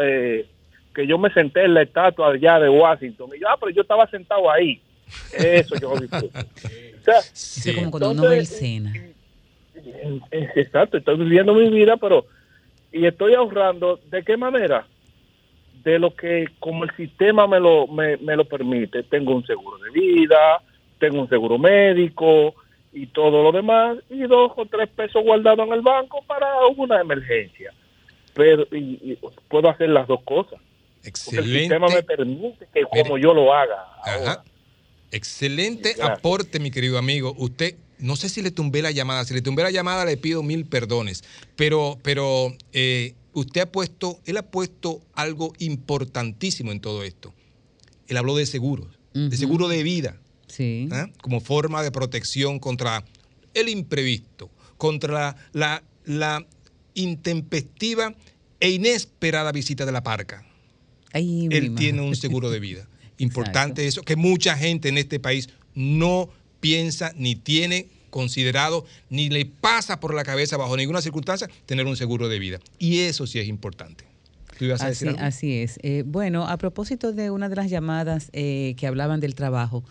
eh, 0.00 0.46
que 0.94 1.06
yo 1.06 1.18
me 1.18 1.30
senté 1.30 1.66
en 1.66 1.74
la 1.74 1.82
estatua 1.82 2.30
allá 2.32 2.58
de 2.58 2.70
Washington 2.70 3.28
y 3.36 3.40
yo, 3.40 3.50
ah, 3.50 3.58
pero 3.60 3.70
yo 3.70 3.82
estaba 3.82 4.06
sentado 4.06 4.50
ahí. 4.50 4.80
Eso 5.38 5.76
yo 5.76 5.94
disfruto. 5.98 6.30
O 7.00 7.10
sea, 7.10 7.74
como 7.74 7.90
cuando 7.90 8.10
uno 8.12 8.22
ve 8.22 8.38
el 8.38 8.46
Sena. 8.46 8.94
eh, 8.94 10.20
eh, 10.30 10.48
Exacto, 10.56 10.96
estoy 10.96 11.16
viviendo 11.18 11.52
mi 11.54 11.68
vida, 11.68 11.98
pero 11.98 12.24
y 12.92 13.04
estoy 13.04 13.34
ahorrando. 13.34 14.00
¿De 14.10 14.22
qué 14.22 14.38
manera? 14.38 14.86
De 15.84 15.98
lo 15.98 16.14
que 16.14 16.48
como 16.60 16.84
el 16.84 16.96
sistema 16.96 17.46
me 17.46 17.60
lo 17.60 17.86
me, 17.86 18.16
me 18.16 18.36
lo 18.36 18.46
permite. 18.46 19.02
Tengo 19.02 19.34
un 19.34 19.44
seguro 19.46 19.76
de 19.78 19.90
vida, 19.90 20.62
tengo 20.98 21.20
un 21.20 21.28
seguro 21.28 21.58
médico 21.58 22.54
y 22.92 23.06
todo 23.06 23.42
lo 23.42 23.52
demás 23.52 23.98
y 24.10 24.22
dos 24.22 24.52
o 24.56 24.66
tres 24.66 24.88
pesos 24.88 25.22
guardados 25.22 25.66
en 25.66 25.72
el 25.72 25.82
banco 25.82 26.22
para 26.26 26.66
una 26.76 27.00
emergencia. 27.00 27.72
Pero 28.34 28.66
y, 28.72 28.98
y 29.12 29.18
puedo 29.48 29.68
hacer 29.68 29.88
las 29.90 30.06
dos 30.06 30.22
cosas. 30.24 30.60
Porque 30.60 31.08
el 31.08 31.08
Excelente. 31.08 31.58
sistema 31.60 31.88
me 31.88 32.02
permite 32.02 32.68
que 32.72 32.82
como 32.82 33.18
yo 33.18 33.32
lo 33.34 33.52
haga. 33.52 33.86
Ajá. 34.04 34.44
Excelente 35.10 35.94
Gracias. 35.94 36.18
aporte, 36.18 36.60
mi 36.60 36.70
querido 36.70 36.98
amigo. 36.98 37.34
Usted, 37.38 37.76
no 37.98 38.16
sé 38.16 38.28
si 38.28 38.42
le 38.42 38.50
tumbé 38.50 38.82
la 38.82 38.90
llamada. 38.90 39.24
Si 39.24 39.32
le 39.32 39.42
tumbé 39.42 39.62
la 39.62 39.70
llamada, 39.70 40.04
le 40.04 40.16
pido 40.16 40.42
mil 40.42 40.66
perdones. 40.66 41.24
Pero, 41.56 41.98
pero 42.02 42.52
eh, 42.72 43.14
usted 43.32 43.62
ha 43.62 43.72
puesto, 43.72 44.18
él 44.26 44.36
ha 44.36 44.50
puesto 44.50 45.00
algo 45.14 45.52
importantísimo 45.58 46.72
en 46.72 46.80
todo 46.80 47.04
esto. 47.04 47.32
Él 48.06 48.16
habló 48.16 48.36
de 48.36 48.46
seguros, 48.46 48.98
de 49.12 49.36
seguro 49.36 49.68
de 49.68 49.82
vida. 49.82 50.16
Sí. 50.48 50.88
¿ah? 50.92 51.08
Como 51.20 51.40
forma 51.40 51.82
de 51.82 51.90
protección 51.90 52.58
contra 52.58 53.04
el 53.54 53.68
imprevisto, 53.68 54.50
contra 54.76 55.36
la, 55.52 55.82
la 56.04 56.46
intempestiva 56.94 58.14
e 58.60 58.70
inesperada 58.70 59.52
visita 59.52 59.86
de 59.86 59.92
la 59.92 60.02
parca. 60.02 60.44
Ay, 61.12 61.48
Él 61.50 61.70
madre. 61.70 61.82
tiene 61.84 62.02
un 62.02 62.16
seguro 62.16 62.50
de 62.50 62.60
vida. 62.60 62.88
Importante 63.18 63.86
eso, 63.86 64.02
que 64.02 64.16
mucha 64.16 64.56
gente 64.56 64.88
en 64.88 64.98
este 64.98 65.18
país 65.20 65.48
no 65.74 66.28
piensa 66.60 67.12
ni 67.16 67.34
tiene 67.36 67.88
considerado, 68.10 68.84
ni 69.10 69.28
le 69.28 69.44
pasa 69.46 70.00
por 70.00 70.14
la 70.14 70.24
cabeza 70.24 70.56
bajo 70.56 70.76
ninguna 70.76 71.02
circunstancia 71.02 71.48
tener 71.66 71.86
un 71.86 71.96
seguro 71.96 72.28
de 72.28 72.38
vida. 72.38 72.58
Y 72.78 73.00
eso 73.00 73.26
sí 73.26 73.38
es 73.38 73.46
importante. 73.48 74.04
¿Tú 74.58 74.64
ibas 74.64 74.80
a 74.80 74.86
Así, 74.86 75.04
decir 75.04 75.08
algo? 75.10 75.20
así 75.22 75.52
es. 75.60 75.78
Eh, 75.82 76.02
bueno, 76.06 76.46
a 76.48 76.56
propósito 76.56 77.12
de 77.12 77.30
una 77.30 77.48
de 77.48 77.56
las 77.56 77.70
llamadas 77.70 78.30
eh, 78.32 78.74
que 78.76 78.86
hablaban 78.86 79.20
del 79.20 79.34
trabajo, 79.34 79.84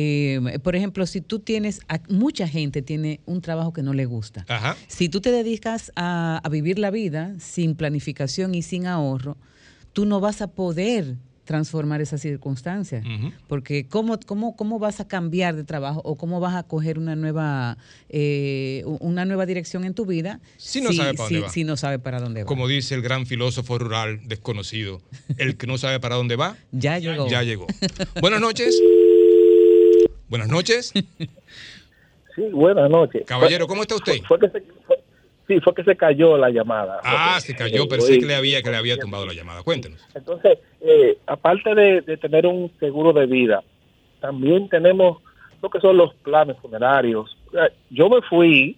eh, 0.00 0.58
por 0.62 0.76
ejemplo, 0.76 1.06
si 1.06 1.20
tú 1.20 1.38
tienes, 1.40 1.80
a- 1.88 2.00
mucha 2.08 2.46
gente 2.46 2.82
tiene 2.82 3.20
un 3.26 3.40
trabajo 3.40 3.72
que 3.72 3.82
no 3.82 3.92
le 3.94 4.06
gusta. 4.06 4.44
Ajá. 4.48 4.76
Si 4.86 5.08
tú 5.08 5.20
te 5.20 5.30
dedicas 5.32 5.90
a, 5.96 6.40
a 6.44 6.48
vivir 6.48 6.78
la 6.78 6.90
vida 6.90 7.34
sin 7.40 7.74
planificación 7.74 8.54
y 8.54 8.62
sin 8.62 8.86
ahorro, 8.86 9.36
tú 9.92 10.04
no 10.06 10.20
vas 10.20 10.40
a 10.42 10.46
poder 10.48 11.16
transformar 11.44 12.02
esas 12.02 12.20
circunstancias. 12.20 13.02
Porque 13.46 13.86
¿cómo, 13.88 14.20
cómo, 14.26 14.54
¿cómo 14.54 14.78
vas 14.78 15.00
a 15.00 15.08
cambiar 15.08 15.56
de 15.56 15.64
trabajo 15.64 16.02
o 16.04 16.14
cómo 16.16 16.40
vas 16.40 16.54
a 16.54 16.62
coger 16.62 16.98
una 16.98 17.16
nueva, 17.16 17.78
eh, 18.10 18.82
una 19.00 19.24
nueva 19.24 19.46
dirección 19.46 19.84
en 19.84 19.94
tu 19.94 20.04
vida 20.04 20.40
Si 20.58 20.82
no 20.82 20.92
sabe 20.92 21.14
para 21.14 21.24
dónde 21.24 21.38
si- 21.38 21.42
va. 21.44 21.48
si 21.48 21.64
no 21.64 21.76
sabe 21.78 21.98
para 21.98 22.20
dónde 22.20 22.42
va? 22.42 22.46
Como 22.46 22.68
dice 22.68 22.94
el 22.94 23.00
gran 23.00 23.24
filósofo 23.24 23.78
rural 23.78 24.20
desconocido, 24.28 25.00
el 25.38 25.56
que 25.56 25.66
no 25.66 25.78
sabe 25.78 25.98
para 26.00 26.16
dónde 26.16 26.36
va, 26.36 26.54
ya 26.72 26.98
llegó. 26.98 27.26
Ya 27.30 27.42
llegó. 27.42 27.66
Buenas 28.20 28.42
noches. 28.42 28.78
Buenas 30.28 30.48
noches. 30.48 30.92
Sí, 32.34 32.44
buenas 32.52 32.88
noches. 32.88 33.24
Caballero, 33.26 33.66
¿cómo 33.66 33.82
está 33.82 33.96
usted? 33.96 34.12
Fue 34.28 34.38
que 34.38 34.48
se, 34.48 34.60
fue- 34.86 35.00
sí, 35.48 35.58
fue 35.58 35.74
que 35.74 35.82
se 35.82 35.96
cayó 35.96 36.38
la 36.38 36.50
llamada. 36.50 37.00
Ah, 37.02 37.40
se 37.40 37.56
cayó, 37.56 37.88
pensé 37.88 38.20
que 38.20 38.26
le 38.26 38.36
había, 38.36 38.62
que 38.62 38.70
le 38.70 38.76
había 38.76 38.96
tumbado 38.96 39.26
la 39.26 39.32
llamada. 39.32 39.64
Cuéntenos. 39.64 40.00
Entonces, 40.14 40.56
eh, 40.80 41.18
aparte 41.26 41.74
de, 41.74 42.00
de 42.02 42.16
tener 42.16 42.46
un 42.46 42.70
seguro 42.78 43.12
de 43.12 43.26
vida, 43.26 43.64
también 44.20 44.68
tenemos 44.68 45.20
lo 45.60 45.68
que 45.68 45.80
son 45.80 45.96
los 45.96 46.14
planes 46.14 46.56
funerarios. 46.62 47.36
Sea, 47.50 47.72
Yo 47.90 48.08
me 48.08 48.22
fui 48.22 48.76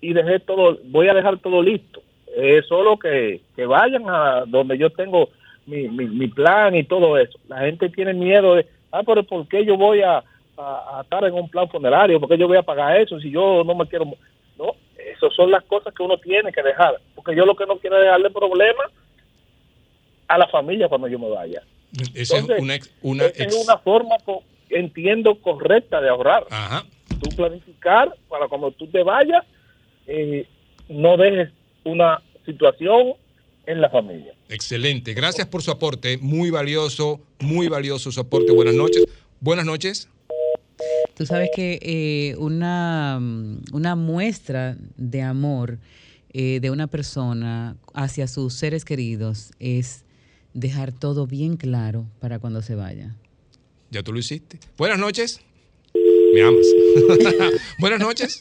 y 0.00 0.12
dejé 0.12 0.38
todo, 0.38 0.78
voy 0.84 1.08
a 1.08 1.14
dejar 1.14 1.38
todo 1.40 1.64
listo. 1.64 2.00
Es 2.36 2.64
solo 2.66 2.96
que, 2.96 3.40
que 3.56 3.66
vayan 3.66 4.04
a 4.08 4.44
donde 4.46 4.78
yo 4.78 4.90
tengo 4.90 5.30
mi, 5.66 5.88
mi, 5.88 6.06
mi 6.06 6.28
plan 6.28 6.76
y 6.76 6.84
todo 6.84 7.18
eso. 7.18 7.36
La 7.48 7.58
gente 7.62 7.88
tiene 7.88 8.14
miedo 8.14 8.54
de, 8.54 8.66
ah, 8.92 9.02
pero 9.04 9.24
¿por 9.24 9.48
qué 9.48 9.64
yo 9.64 9.76
voy 9.76 10.02
a, 10.02 10.22
a- 10.56 10.98
a 10.98 11.02
estar 11.02 11.24
en 11.24 11.34
un 11.34 11.48
plan 11.48 11.68
funerario? 11.68 12.20
¿Por 12.20 12.28
qué 12.28 12.38
yo 12.38 12.48
voy 12.48 12.56
a 12.56 12.62
pagar 12.62 13.00
eso 13.00 13.18
si 13.20 13.30
yo 13.30 13.62
no 13.64 13.74
me 13.74 13.86
quiero? 13.86 14.04
mo-?" 14.06 14.16
No, 14.58 14.74
esas 14.96 15.34
son 15.34 15.50
las 15.50 15.64
cosas 15.64 15.92
que 15.94 16.02
uno 16.02 16.16
tiene 16.18 16.52
que 16.52 16.62
dejar. 16.62 17.00
Porque 17.14 17.34
yo 17.36 17.44
lo 17.44 17.56
que 17.56 17.66
no 17.66 17.78
quiero 17.78 17.96
es 17.98 18.04
dejarle 18.04 18.30
problemas 18.30 18.86
a 20.28 20.38
la 20.38 20.46
familia 20.48 20.88
cuando 20.88 21.08
yo 21.08 21.18
me 21.18 21.28
vaya. 21.28 21.62
Esa 22.14 22.38
es 22.38 22.44
una, 22.44 22.74
ex- 22.74 22.90
una 23.02 23.26
Esa 23.26 23.44
es 23.44 23.64
una 23.64 23.78
forma, 23.78 24.16
entiendo, 24.70 25.40
correcta 25.40 26.00
de 26.00 26.08
ahorrar. 26.08 26.44
Tú 27.20 27.30
planificar 27.36 28.14
para 28.28 28.48
cuando 28.48 28.70
tú 28.72 28.86
te 28.88 29.02
vayas, 29.02 29.44
eh, 30.06 30.46
no 30.88 31.16
dejes 31.16 31.50
una 31.84 32.20
situación 32.44 33.14
en 33.66 33.80
la 33.80 33.88
familia. 33.90 34.34
Excelente. 34.48 35.14
Gracias 35.14 35.46
por 35.46 35.62
su 35.62 35.70
aporte. 35.70 36.18
Muy 36.18 36.50
valioso, 36.50 37.20
muy 37.40 37.68
valioso 37.68 38.10
su 38.12 38.20
aporte. 38.20 38.52
Buenas 38.52 38.74
noches. 38.74 39.04
Buenas 39.40 39.64
noches. 39.64 40.08
Tú 41.16 41.26
sabes 41.26 41.50
que 41.54 41.78
eh, 41.80 42.36
una, 42.38 43.20
una 43.72 43.94
muestra 43.94 44.76
de 44.96 45.22
amor 45.22 45.78
eh, 46.32 46.58
de 46.60 46.70
una 46.70 46.88
persona 46.88 47.76
hacia 47.92 48.26
sus 48.26 48.54
seres 48.54 48.84
queridos 48.84 49.52
es 49.60 50.04
dejar 50.52 50.92
todo 50.92 51.26
bien 51.26 51.56
claro 51.56 52.06
para 52.18 52.40
cuando 52.40 52.62
se 52.62 52.74
vaya. 52.74 53.14
Ya 53.90 54.02
tú 54.02 54.12
lo 54.12 54.18
hiciste. 54.18 54.58
Buenas 54.76 54.98
noches. 54.98 55.40
Me 56.34 56.42
amas. 56.42 56.66
Buenas 57.78 58.00
noches. 58.00 58.40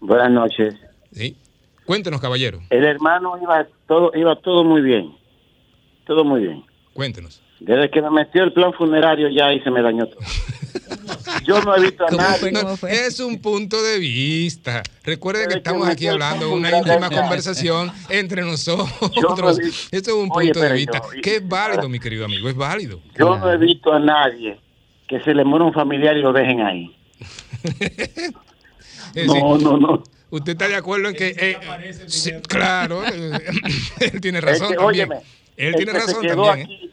Buenas 0.00 0.32
noches. 0.32 0.74
Sí. 1.12 1.36
Cuéntenos, 1.86 2.20
caballero. 2.20 2.60
El 2.70 2.84
hermano 2.84 3.38
iba 3.40 3.66
todo, 3.86 4.10
iba 4.14 4.34
todo 4.40 4.64
muy 4.64 4.82
bien. 4.82 5.12
Todo 6.04 6.24
muy 6.24 6.42
bien. 6.42 6.64
Cuéntenos. 6.94 7.40
Desde 7.60 7.90
que 7.90 8.00
me 8.02 8.10
metió 8.10 8.44
el 8.44 8.52
plan 8.52 8.72
funerario 8.72 9.28
ya 9.30 9.46
ahí 9.46 9.60
se 9.60 9.70
me 9.70 9.82
dañó 9.82 10.06
todo. 10.06 10.20
Yo 11.46 11.60
no 11.62 11.74
he 11.76 11.80
visto 11.80 12.04
a 12.06 12.10
nadie. 12.10 12.52
No, 12.52 12.76
es 12.88 13.18
un 13.20 13.40
punto 13.40 13.82
de 13.82 13.98
vista. 13.98 14.82
Recuerde 15.02 15.48
que 15.48 15.54
estamos 15.58 15.88
aquí 15.88 16.06
hablando 16.06 16.46
de 16.48 16.52
una 16.54 16.76
íntima 16.78 17.10
conversación 17.10 17.90
entre 18.10 18.42
nosotros. 18.42 18.88
No 19.20 19.50
Esto 19.90 19.90
es 19.90 20.08
un 20.08 20.28
Oye, 20.32 20.48
punto 20.52 20.60
de 20.60 20.72
vista 20.72 21.00
yo- 21.14 21.20
que 21.22 21.36
es 21.36 21.48
válido, 21.48 21.88
mi 21.88 21.98
querido 21.98 22.24
amigo, 22.26 22.48
es 22.48 22.54
válido. 22.54 23.00
Yo 23.18 23.36
no 23.36 23.50
he 23.52 23.56
visto 23.56 23.92
a 23.92 23.98
nadie 23.98 24.58
que 25.08 25.20
se 25.20 25.34
le 25.34 25.44
muera 25.44 25.64
un 25.64 25.72
familiar 25.72 26.16
y 26.16 26.20
lo 26.22 26.32
dejen 26.32 26.60
ahí. 26.60 26.96
No, 29.14 29.22
decir, 29.54 29.66
no, 29.66 29.78
no. 29.78 30.02
¿Usted 30.30 30.52
está 30.52 30.68
de 30.68 30.76
acuerdo 30.76 31.08
en 31.08 31.14
que... 31.16 31.28
eh, 31.38 31.56
sí, 32.06 32.30
claro, 32.46 33.02
él 33.04 34.20
tiene 34.20 34.38
Es 34.38 34.44
razón 34.44 34.68
que, 34.68 34.76
también. 34.76 35.10
óyeme, 35.10 35.16
Él 35.56 35.74
tiene 35.76 35.92
razón 35.94 36.26
también. 36.26 36.70
¿eh? 36.70 36.90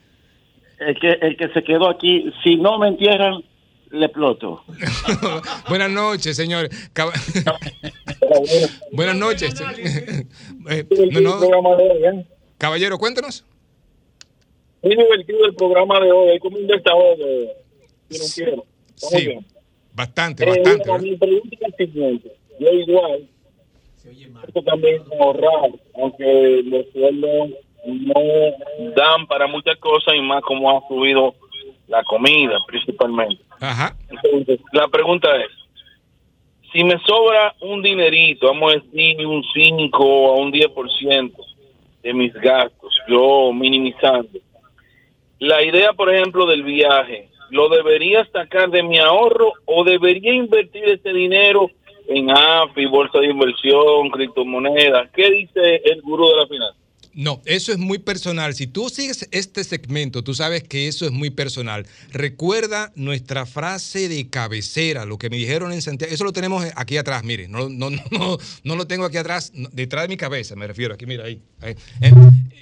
El, 0.80 1.00
que, 1.00 1.12
el 1.22 1.38
que 1.38 1.50
se 1.50 1.64
quedó 1.64 1.90
aquí, 1.90 2.32
si 2.44 2.56
no 2.58 2.78
me 2.80 2.88
entierran, 2.90 3.44
le 3.92 4.06
exploto. 4.08 4.64
Buenas 5.70 5.90
noches, 5.92 6.36
señor. 6.36 6.70
Cab- 6.94 7.12
Buenas 8.92 9.16
noches. 9.16 9.54
Eh, 10.68 10.84
no, 11.22 11.40
no. 11.40 12.26
Caballero, 12.58 12.98
cuéntanos. 12.98 13.46
Muy 14.82 14.96
divertido 14.96 15.46
el 15.46 15.54
programa 15.54 16.00
de 16.00 16.12
hoy. 16.12 16.30
Hay 16.30 16.40
como 16.40 16.58
un 16.58 16.66
desahogo 16.66 17.16
financiero. 18.10 18.66
Estamos 18.96 19.20
Sí, 19.20 19.26
bien. 19.28 19.46
bastante, 19.94 20.44
Eh, 20.44 20.48
bastante. 20.48 20.90
bueno, 20.90 21.04
mi 21.04 21.16
pregunta 21.18 21.56
es 21.56 21.62
la 21.62 21.78
siguiente. 21.86 22.32
Yo 22.60 22.72
igual, 22.72 23.28
esto 24.48 24.64
también 24.64 24.96
es 24.96 25.20
ahorrar, 25.20 25.70
aunque 26.02 26.62
los 26.66 26.86
sueldos 26.94 27.50
no 27.86 28.14
dan 28.96 29.28
para 29.28 29.48
muchas 29.48 29.78
cosas 29.78 30.16
y 30.16 30.22
más 30.22 30.42
como 30.44 30.78
ha 30.78 30.88
subido 30.88 31.36
la 31.88 32.04
comida 32.04 32.58
principalmente. 32.68 33.44
Ajá. 33.60 33.96
Entonces, 34.10 34.60
la 34.74 34.88
pregunta 34.88 35.30
es, 35.38 35.52
si 36.72 36.84
me 36.84 37.00
sobra 37.00 37.56
un 37.62 37.82
dinerito, 37.82 38.48
vamos 38.48 38.74
a 38.74 38.76
decir 38.76 39.26
un 39.26 39.44
5 39.54 40.04
o 40.04 40.40
un 40.40 40.52
10% 40.52 41.32
de 42.04 42.14
mis 42.14 42.34
gastos, 42.34 42.94
yo 43.08 43.52
minimizando, 43.54 44.40
la 45.40 45.64
idea, 45.64 45.94
por 45.94 46.14
ejemplo, 46.14 46.46
del 46.46 46.64
viaje, 46.64 47.30
¿lo 47.50 47.70
debería 47.70 48.26
sacar 48.26 48.70
de 48.70 48.84
mi 48.84 48.98
ahorro 49.00 49.54
o 49.66 49.84
debería 49.84 50.34
invertir 50.34 50.86
ese 50.86 51.14
dinero 51.14 51.70
en 52.08 52.30
AFI, 52.30 52.86
bolsa 52.86 53.20
de 53.20 53.28
inversión, 53.28 54.10
criptomonedas? 54.10 55.10
¿Qué 55.12 55.30
dice 55.30 55.82
el 55.86 56.02
gurú 56.02 56.28
de 56.30 56.36
la 56.38 56.48
finanza? 56.48 56.85
No, 57.16 57.42
eso 57.46 57.72
es 57.72 57.78
muy 57.78 57.98
personal. 57.98 58.54
Si 58.56 58.68
tú 58.68 58.90
sigues 58.90 59.28
este 59.32 59.64
segmento, 59.64 60.22
tú 60.22 60.36
sabes 60.36 60.64
que 60.64 60.90
eso 60.90 61.06
es 61.06 61.12
muy 61.14 61.30
personal. 61.30 61.88
Recuerda 62.12 62.92
nuestra 62.96 63.46
frase 63.46 64.10
de 64.10 64.28
cabecera, 64.28 65.06
lo 65.06 65.18
que 65.18 65.30
me 65.30 65.38
dijeron 65.38 65.72
en 65.72 65.82
Santiago. 65.82 66.14
Eso 66.14 66.26
lo 66.26 66.34
tenemos 66.34 66.66
aquí 66.76 66.98
atrás, 66.98 67.24
mire. 67.24 67.48
No, 67.48 67.70
no, 67.70 67.90
no, 67.90 68.38
no 68.64 68.76
lo 68.76 68.86
tengo 68.86 69.06
aquí 69.06 69.16
atrás, 69.16 69.54
detrás 69.72 70.04
de 70.04 70.08
mi 70.10 70.18
cabeza, 70.18 70.58
me 70.58 70.68
refiero. 70.68 70.94
Aquí, 70.94 71.06
mira, 71.06 71.24
ahí. 71.24 71.42
ahí. 71.62 71.76
Eh, 72.02 72.12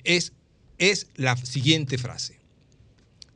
Es, 0.04 0.34
es 0.78 1.08
la 1.16 1.36
siguiente 1.36 1.98
frase. 1.98 2.38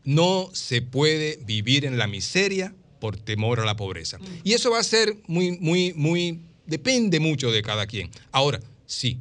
No 0.03 0.49
se 0.53 0.81
puede 0.81 1.39
vivir 1.45 1.85
en 1.85 1.97
la 1.97 2.05
miseria 2.07 2.75
por 2.99 3.17
temor 3.17 3.59
a 3.59 3.65
la 3.65 3.75
pobreza. 3.75 4.19
Y 4.43 4.53
eso 4.53 4.71
va 4.71 4.79
a 4.79 4.83
ser 4.83 5.17
muy, 5.27 5.57
muy, 5.57 5.93
muy, 5.93 6.41
depende 6.65 7.19
mucho 7.19 7.51
de 7.51 7.61
cada 7.61 7.87
quien. 7.87 8.09
Ahora, 8.31 8.59
sí, 8.85 9.17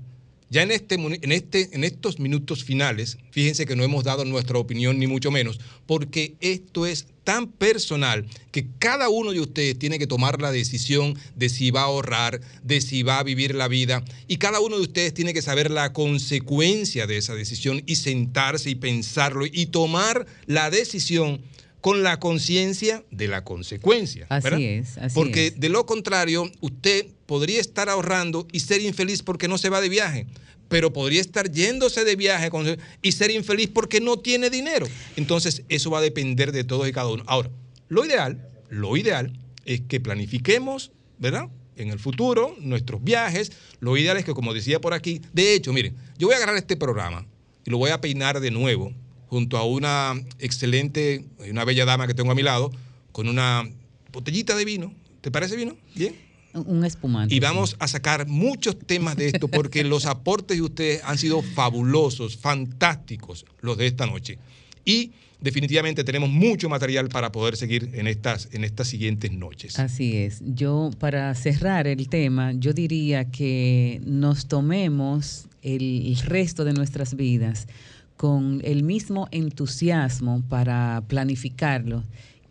ya 0.49 0.63
en, 0.63 0.71
este, 0.71 0.95
en, 0.95 1.33
este, 1.33 1.71
en 1.73 1.83
estos 1.83 2.21
minutos 2.21 2.63
finales, 2.63 3.19
fíjense 3.31 3.67
que 3.67 3.75
no 3.75 3.83
hemos 3.83 4.05
dado 4.05 4.25
nuestra 4.25 4.59
opinión 4.59 4.99
ni 4.99 5.07
mucho 5.07 5.31
menos, 5.31 5.59
porque 5.87 6.37
esto 6.41 6.87
es 6.87 7.07
tan 7.25 7.49
personal 7.49 8.25
que 8.53 8.67
cada 8.79 9.09
uno 9.09 9.33
de 9.33 9.41
ustedes 9.41 9.77
tiene 9.79 9.99
que 9.99 10.07
tomar 10.07 10.41
la 10.41 10.53
decisión 10.53 11.19
de 11.35 11.49
si 11.49 11.73
va 11.73 11.81
a 11.81 11.85
ahorrar, 11.87 12.41
de 12.63 12.81
si 12.81 13.03
va 13.03 13.19
a 13.19 13.25
vivir 13.25 13.57
la 13.57 13.67
vida, 13.67 14.05
y 14.29 14.37
cada 14.37 14.61
uno 14.61 14.77
de 14.77 14.83
ustedes 14.83 15.13
tiene 15.13 15.35
que 15.35 15.43
saber 15.43 15.71
la 15.71 15.93
consecuencia 15.93 17.09
de 17.09 17.17
esa 17.17 17.35
decisión 17.35 17.83
y 17.85 17.97
sentarse 17.97 18.71
y 18.71 18.77
pensarlo 18.77 19.45
y 19.45 19.67
tomar 19.67 20.27
la 20.47 20.71
decisión 20.71 21.41
con 21.87 22.03
la 22.03 22.19
conciencia 22.19 23.05
de 23.13 23.29
la 23.29 23.45
consecuencia. 23.45 24.27
Así 24.29 24.43
¿verdad? 24.43 24.61
es, 24.61 24.99
así 24.99 25.15
Porque 25.15 25.47
es. 25.47 25.61
de 25.61 25.69
lo 25.69 25.87
contrario, 25.87 26.51
usted 26.61 27.07
podría 27.27 27.61
estar 27.61 27.89
ahorrando 27.89 28.49
y 28.51 28.59
ser 28.59 28.81
infeliz 28.81 29.23
porque 29.23 29.47
no 29.47 29.57
se 29.57 29.69
va 29.69 29.81
de 29.81 29.89
viaje. 29.89 30.27
Pero 30.69 30.93
podría 30.93 31.21
estar 31.21 31.49
yéndose 31.49 32.03
de 32.05 32.17
viaje 32.17 32.51
con- 32.51 32.77
y 33.03 33.13
ser 33.13 33.31
infeliz 33.31 33.71
porque 33.73 34.01
no 34.01 34.17
tiene 34.19 34.51
dinero. 34.51 34.89
Entonces, 35.15 35.63
eso 35.69 35.89
va 35.93 35.99
a 35.99 36.03
depender 36.03 36.51
de 36.51 36.65
todos 36.65 36.89
y 36.89 36.93
cada 36.93 37.07
uno. 37.07 37.23
Ahora, 37.29 37.51
lo 37.87 38.05
ideal, 38.05 38.49
lo 38.69 38.97
ideal 38.97 39.39
es 39.65 39.83
que 39.83 40.01
planifiquemos, 40.01 40.91
¿verdad? 41.19 41.45
En 41.77 41.91
el 41.91 42.01
futuro, 42.01 42.57
nuestros 42.59 43.05
viajes. 43.05 43.53
Lo 43.79 43.97
ideal 43.97 44.17
es 44.17 44.25
que, 44.25 44.35
como 44.35 44.53
decía 44.55 44.81
por 44.81 44.93
aquí, 44.93 45.21
de 45.33 45.55
hecho, 45.55 45.73
miren, 45.73 45.95
yo 46.19 46.27
voy 46.27 46.35
a 46.35 46.39
agarrar 46.39 46.57
este 46.57 46.77
programa 46.77 47.29
y 47.65 47.71
lo 47.71 47.79
voy 47.79 47.91
a 47.93 48.01
peinar 48.01 48.41
de 48.41 48.51
nuevo 48.51 48.93
junto 49.29 49.57
a 49.59 49.65
una 49.65 50.15
excelente, 50.39 51.25
una 51.51 51.65
bella 51.65 51.85
dama 51.85 52.07
que 52.07 52.15
tengo 52.15 52.33
a 52.33 52.35
mi 52.35 52.43
lado, 52.43 52.71
con 53.13 53.29
una 53.29 53.69
botellita 54.13 54.57
de 54.57 54.65
vino. 54.65 54.93
¿Te 55.21 55.31
parece 55.31 55.57
vino? 55.57 55.77
Bien. 55.95 56.15
Un 56.55 56.85
espumante. 56.85 57.35
Y 57.35 57.41
vamos 57.41 57.77
a 57.81 57.89
sacar 57.89 58.27
muchos 58.27 58.79
temas 58.79 59.17
de 59.17 59.27
esto 59.27 59.49
porque 59.49 59.85
los 59.85 60.07
aportes 60.07 60.57
de 60.57 60.63
ustedes 60.63 61.03
han 61.05 61.19
sido 61.19 61.43
fabulosos, 61.43 62.37
fantásticos 62.37 63.45
los 63.61 63.77
de 63.77 63.87
esta 63.87 64.07
noche. 64.07 64.39
Y 64.85 65.13
definitivamente 65.41 66.03
tenemos 66.05 66.31
mucho 66.31 66.69
material 66.69 67.09
para 67.09 67.31
poder 67.31 67.57
seguir 67.57 67.91
en 67.93 68.07
estas, 68.07 68.49
en 68.53 68.65
estas 68.65 68.89
siguientes 68.89 69.33
noches. 69.33 69.79
Así 69.79 70.17
es. 70.17 70.41
Yo, 70.47 70.91
para 70.99 71.35
cerrar 71.35 71.87
el 71.87 72.09
tema, 72.09 72.53
yo 72.53 72.73
diría 72.73 73.31
que 73.31 74.01
nos 74.07 74.47
tomemos 74.47 75.47
el 75.63 76.17
resto 76.25 76.65
de 76.65 76.73
nuestras 76.73 77.17
vidas 77.17 77.67
con 78.17 78.61
el 78.65 78.83
mismo 78.83 79.29
entusiasmo 79.31 80.43
para 80.49 81.03
planificarlo 81.09 82.03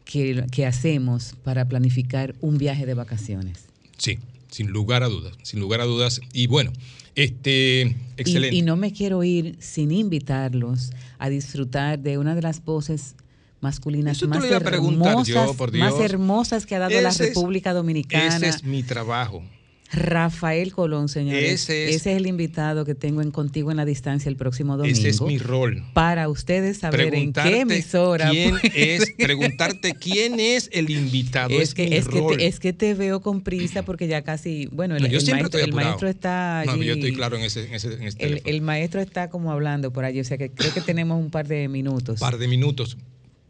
que, 0.04 0.46
que 0.52 0.66
hacemos 0.66 1.34
para 1.44 1.68
planificar 1.68 2.36
un 2.42 2.58
viaje 2.58 2.86
de 2.86 2.94
vacaciones. 2.94 3.66
Sí, 3.98 4.20
sin 4.52 4.68
lugar 4.72 5.04
a 5.04 5.08
dudas, 5.08 5.34
sin 5.44 5.60
lugar 5.60 5.82
a 5.82 5.86
dudas. 5.86 6.22
Y 6.34 6.48
bueno, 6.48 6.72
este, 7.16 7.96
excelente. 8.18 8.56
Y, 8.56 8.60
y 8.60 8.62
no 8.62 8.76
me 8.76 8.92
quiero 8.94 9.24
ir 9.24 9.56
sin 9.60 9.92
invitarlos 9.92 10.92
a 11.18 11.30
disfrutar 11.30 12.00
de 12.00 12.18
una 12.18 12.36
de 12.36 12.42
las 12.42 12.64
voces 12.64 13.16
masculinas 13.62 14.22
más 14.28 14.44
hermosas, 14.46 15.28
yo, 15.28 15.54
por 15.56 15.72
Dios. 15.72 15.90
más 15.92 16.00
hermosas 16.00 16.66
que 16.68 16.76
ha 16.76 16.80
dado 16.80 17.02
la 17.02 17.10
Ese 17.10 17.24
es- 17.24 17.30
República 17.30 17.74
Dominicana. 17.74 18.36
Ese 18.36 18.50
es 18.50 18.64
mi 18.64 18.84
trabajo. 18.84 19.44
Rafael 19.92 20.74
Colón, 20.74 21.10
señores. 21.10 21.44
Ese 21.62 21.86
es- 21.90 21.96
Ese 21.98 22.12
es 22.12 22.18
el 22.18 22.26
invitado 22.28 22.86
que 22.86 22.96
tengo 22.96 23.22
en 23.22 23.32
Contigo 23.32 23.70
en 23.72 23.78
la 23.78 23.86
Distancia 23.86 24.30
el 24.30 24.36
próximo 24.36 24.78
domingo. 24.78 24.98
Ese 24.98 25.10
es 25.10 25.22
mi 25.22 25.38
rol. 25.38 25.84
Para 25.94 26.28
ustedes 26.28 26.80
saber 26.80 27.14
en 27.14 27.32
qué 27.34 27.60
emisora. 27.62 28.30
quién 28.32 28.56
es, 28.74 29.14
preguntarte 29.18 29.94
quién 29.94 30.40
es 30.40 30.70
el 30.74 30.90
invitado. 30.90 31.50
Es, 31.52 31.70
Es 31.70 31.74
que, 31.76 31.88
mi 31.88 31.96
es, 31.96 32.08
que 32.08 32.22
te, 32.22 32.48
es 32.48 32.60
que 32.60 32.74
te 32.74 32.94
veo 32.96 33.22
con 33.22 33.42
prisa 33.42 33.84
porque 33.84 34.08
ya 34.08 34.24
casi, 34.24 34.68
bueno, 34.72 34.96
el, 34.96 35.04
No, 35.04 35.08
yo 35.08 35.20
el 35.20 35.24
siempre 35.24 35.44
maestro, 35.44 35.60
el 35.62 35.74
maestro 35.74 36.08
está 36.10 36.64
No, 36.66 36.76
yo 36.82 36.94
estoy 36.96 37.14
claro 37.14 37.38
en 37.38 37.44
ese, 37.44 37.66
en 37.68 37.74
ese, 37.76 37.94
en 37.94 38.04
ese 38.04 38.18
el, 38.26 38.42
el 38.44 38.62
maestro 38.62 39.02
está 39.02 39.30
como 39.30 39.52
hablando 39.52 39.94
por 39.94 40.04
allí, 40.04 40.20
o 40.20 40.24
sea 40.24 40.38
que 40.38 40.50
creo 40.50 40.74
que 40.74 40.82
tenemos 40.82 41.20
un 41.20 41.30
par 41.30 41.48
de 41.48 41.68
minutos. 41.68 42.20
par 42.20 42.38
de 42.38 42.48
minutos. 42.48 42.98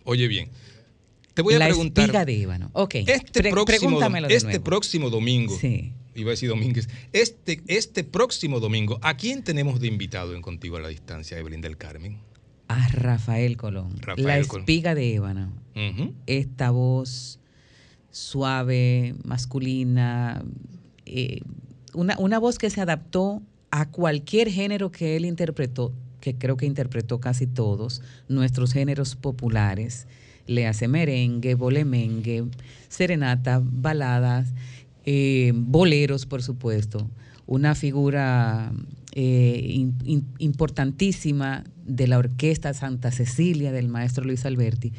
Oye 0.04 0.28
bien, 0.28 0.50
te 1.34 1.42
voy 1.42 1.54
a 1.56 1.60
La 1.60 1.66
preguntar. 1.68 2.26
de 2.26 2.42
ébano. 2.42 2.70
Ok, 2.74 2.96
Este, 3.08 3.42
pre- 3.42 3.52
próximo, 3.52 4.00
este 4.28 4.46
nuevo. 4.48 4.64
próximo 4.64 5.10
domingo, 5.10 5.58
Sí. 5.60 5.94
Iba 6.16 6.30
a 6.30 6.32
decir 6.32 6.50
Domínguez, 6.50 6.88
este, 7.14 7.62
este 7.68 8.04
próximo 8.04 8.60
domingo, 8.60 9.00
¿a 9.02 9.18
quién 9.18 9.44
tenemos 9.44 9.80
de 9.80 9.88
invitado 9.88 10.36
en 10.36 10.42
Contigo 10.42 10.78
a 10.78 10.80
la 10.80 10.88
Distancia, 10.88 11.38
Evelyn 11.38 11.62
del 11.62 11.78
Carmen? 11.78 12.18
A 12.68 12.88
Rafael 12.90 13.58
Colón. 13.58 13.96
Rafael 14.02 14.26
la 14.26 14.48
Colón. 14.48 14.62
espiga 14.64 14.96
de 14.96 15.14
ébano. 15.14 15.54
Esta 16.26 16.72
voz 16.72 17.40
suave, 18.12 19.14
masculina, 19.26 20.42
eh, 21.06 21.42
una, 21.94 22.18
una 22.18 22.40
voz 22.40 22.58
que 22.58 22.70
se 22.70 22.80
adaptó 22.80 23.42
a 23.72 23.90
cualquier 23.90 24.50
género 24.50 24.90
que 24.90 25.18
él 25.18 25.26
interpretó, 25.26 25.92
que 26.22 26.36
creo 26.36 26.56
que 26.56 26.66
interpretó 26.66 27.20
casi 27.20 27.46
todos, 27.46 28.02
nuestros 28.30 28.72
géneros 28.72 29.16
populares. 29.16 30.08
Le 30.48 30.66
hace 30.66 30.88
merengue, 30.88 31.56
bolemengue, 31.56 32.46
serenata, 32.88 33.62
baladas, 33.62 34.54
eh, 35.06 35.52
boleros, 35.56 36.26
por 36.26 36.42
supuesto. 36.42 37.10
Una 37.46 37.76
figura 37.76 38.74
eh, 39.14 39.92
importantísima 40.40 41.64
de 41.86 42.08
la 42.08 42.18
Orquesta 42.18 42.74
Santa 42.74 43.12
Cecilia 43.12 43.72
del 43.72 43.88
maestro 43.88 44.26
Luis 44.26 44.46
Alberti, 44.46 44.94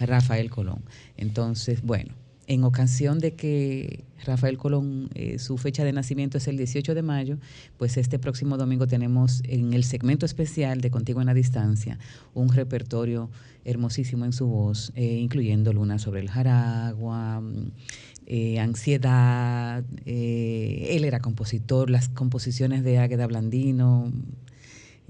Rafael 0.00 0.48
Colón. 0.48 0.82
Entonces, 1.18 1.82
bueno, 1.82 2.14
en 2.46 2.64
ocasión 2.64 3.18
de 3.18 3.34
que 3.34 4.04
Rafael 4.24 4.56
Colón, 4.56 5.10
eh, 5.14 5.38
su 5.38 5.58
fecha 5.58 5.84
de 5.84 5.92
nacimiento 5.92 6.38
es 6.38 6.48
el 6.48 6.56
18 6.56 6.94
de 6.94 7.02
mayo, 7.02 7.38
pues 7.76 7.98
este 7.98 8.18
próximo 8.18 8.56
domingo 8.56 8.86
tenemos 8.86 9.42
en 9.44 9.74
el 9.74 9.84
segmento 9.84 10.24
especial 10.24 10.80
de 10.80 10.90
Contigo 10.90 11.20
en 11.20 11.26
la 11.26 11.34
Distancia 11.34 11.98
un 12.32 12.48
repertorio 12.48 13.30
hermosísimo 13.66 14.24
en 14.24 14.32
su 14.32 14.46
voz, 14.46 14.90
incluyendo 14.96 15.74
Luna 15.74 15.98
sobre 15.98 16.20
el 16.20 16.30
Jaragua, 16.30 17.42
eh, 18.32 18.60
Ansiedad, 18.60 19.82
eh, 20.06 20.86
él 20.90 21.04
era 21.04 21.18
compositor, 21.18 21.90
las 21.90 22.08
composiciones 22.08 22.84
de 22.84 22.98
Águeda 22.98 23.26
Blandino, 23.26 24.12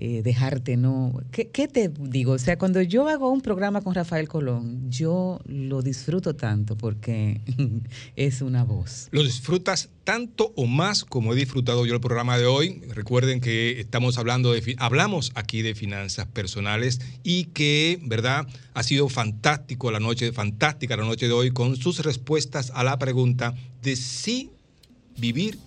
eh, 0.03 0.23
dejarte 0.23 0.79
no. 0.79 1.13
¿Qué, 1.31 1.51
qué 1.51 1.69
te 1.69 1.91
digo? 1.91 2.33
O 2.33 2.39
sea, 2.39 2.57
cuando 2.57 2.81
yo 2.81 3.07
hago 3.07 3.31
un 3.31 3.43
programa 3.43 3.83
con 3.83 3.95
Rafael 3.95 4.29
Colón, 4.29 4.91
yo 4.91 5.41
lo 5.45 5.83
disfruto 5.83 6.35
tanto 6.35 6.75
porque 6.75 7.43
es 8.17 8.41
una 8.41 8.65
voz. 8.65 9.09
Lo 9.11 9.23
disfrutas 9.23 9.91
tanto 10.05 10.55
o 10.57 10.65
más 10.65 11.05
como 11.05 11.35
he 11.35 11.37
disfrutado 11.37 11.85
yo 11.85 11.93
el 11.93 12.01
programa 12.01 12.39
de 12.39 12.47
hoy. 12.47 12.81
Recuerden 12.89 13.43
que 13.43 13.79
estamos 13.79 14.17
hablando 14.17 14.55
de 14.55 14.75
hablamos 14.79 15.33
aquí 15.35 15.61
de 15.61 15.75
finanzas 15.75 16.25
personales 16.25 17.03
y 17.23 17.45
que, 17.53 17.99
¿verdad? 18.03 18.47
Ha 18.73 18.83
sido 18.83 19.11
fantástico 19.11 19.91
la 19.91 20.01
noche, 20.01 20.33
fantástica 20.33 20.97
la 20.97 21.05
noche 21.05 21.27
de 21.27 21.35
hoy 21.35 21.51
con 21.51 21.77
sus 21.77 21.99
respuestas 21.99 22.73
a 22.75 22.85
la 22.85 22.99
pregunta 22.99 23.53
de 23.83 23.97
si 23.97 24.51
vivir 25.19 25.59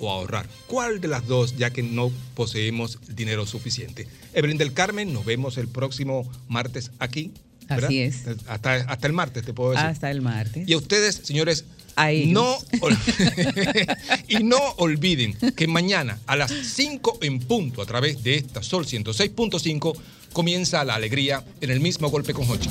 o 0.00 0.10
ahorrar. 0.10 0.46
¿Cuál 0.66 1.00
de 1.00 1.08
las 1.08 1.26
dos, 1.26 1.56
ya 1.56 1.70
que 1.70 1.82
no 1.82 2.10
poseemos 2.34 2.98
dinero 3.14 3.46
suficiente? 3.46 4.08
Evelyn 4.34 4.58
del 4.58 4.72
Carmen, 4.72 5.12
nos 5.12 5.24
vemos 5.24 5.58
el 5.58 5.68
próximo 5.68 6.30
martes 6.48 6.90
aquí. 6.98 7.32
¿verdad? 7.68 7.86
Así 7.86 8.00
es. 8.00 8.24
Hasta, 8.48 8.74
hasta 8.74 9.06
el 9.06 9.12
martes, 9.12 9.44
te 9.44 9.52
puedo 9.52 9.70
decir. 9.70 9.86
Hasta 9.86 10.10
el 10.10 10.22
martes. 10.22 10.68
Y 10.68 10.72
a 10.72 10.76
ustedes, 10.76 11.20
señores. 11.22 11.64
No, 12.26 12.56
y 14.28 14.42
no 14.42 14.58
olviden 14.78 15.34
que 15.54 15.66
mañana 15.66 16.18
a 16.26 16.36
las 16.36 16.50
5 16.50 17.18
en 17.22 17.40
punto 17.40 17.82
a 17.82 17.86
través 17.86 18.22
de 18.22 18.36
esta 18.36 18.62
Sol 18.62 18.86
106.5 18.86 19.98
comienza 20.32 20.82
la 20.84 20.94
alegría 20.94 21.44
en 21.60 21.70
el 21.70 21.80
mismo 21.80 22.08
golpe 22.08 22.32
con 22.32 22.48
Hochi. 22.48 22.70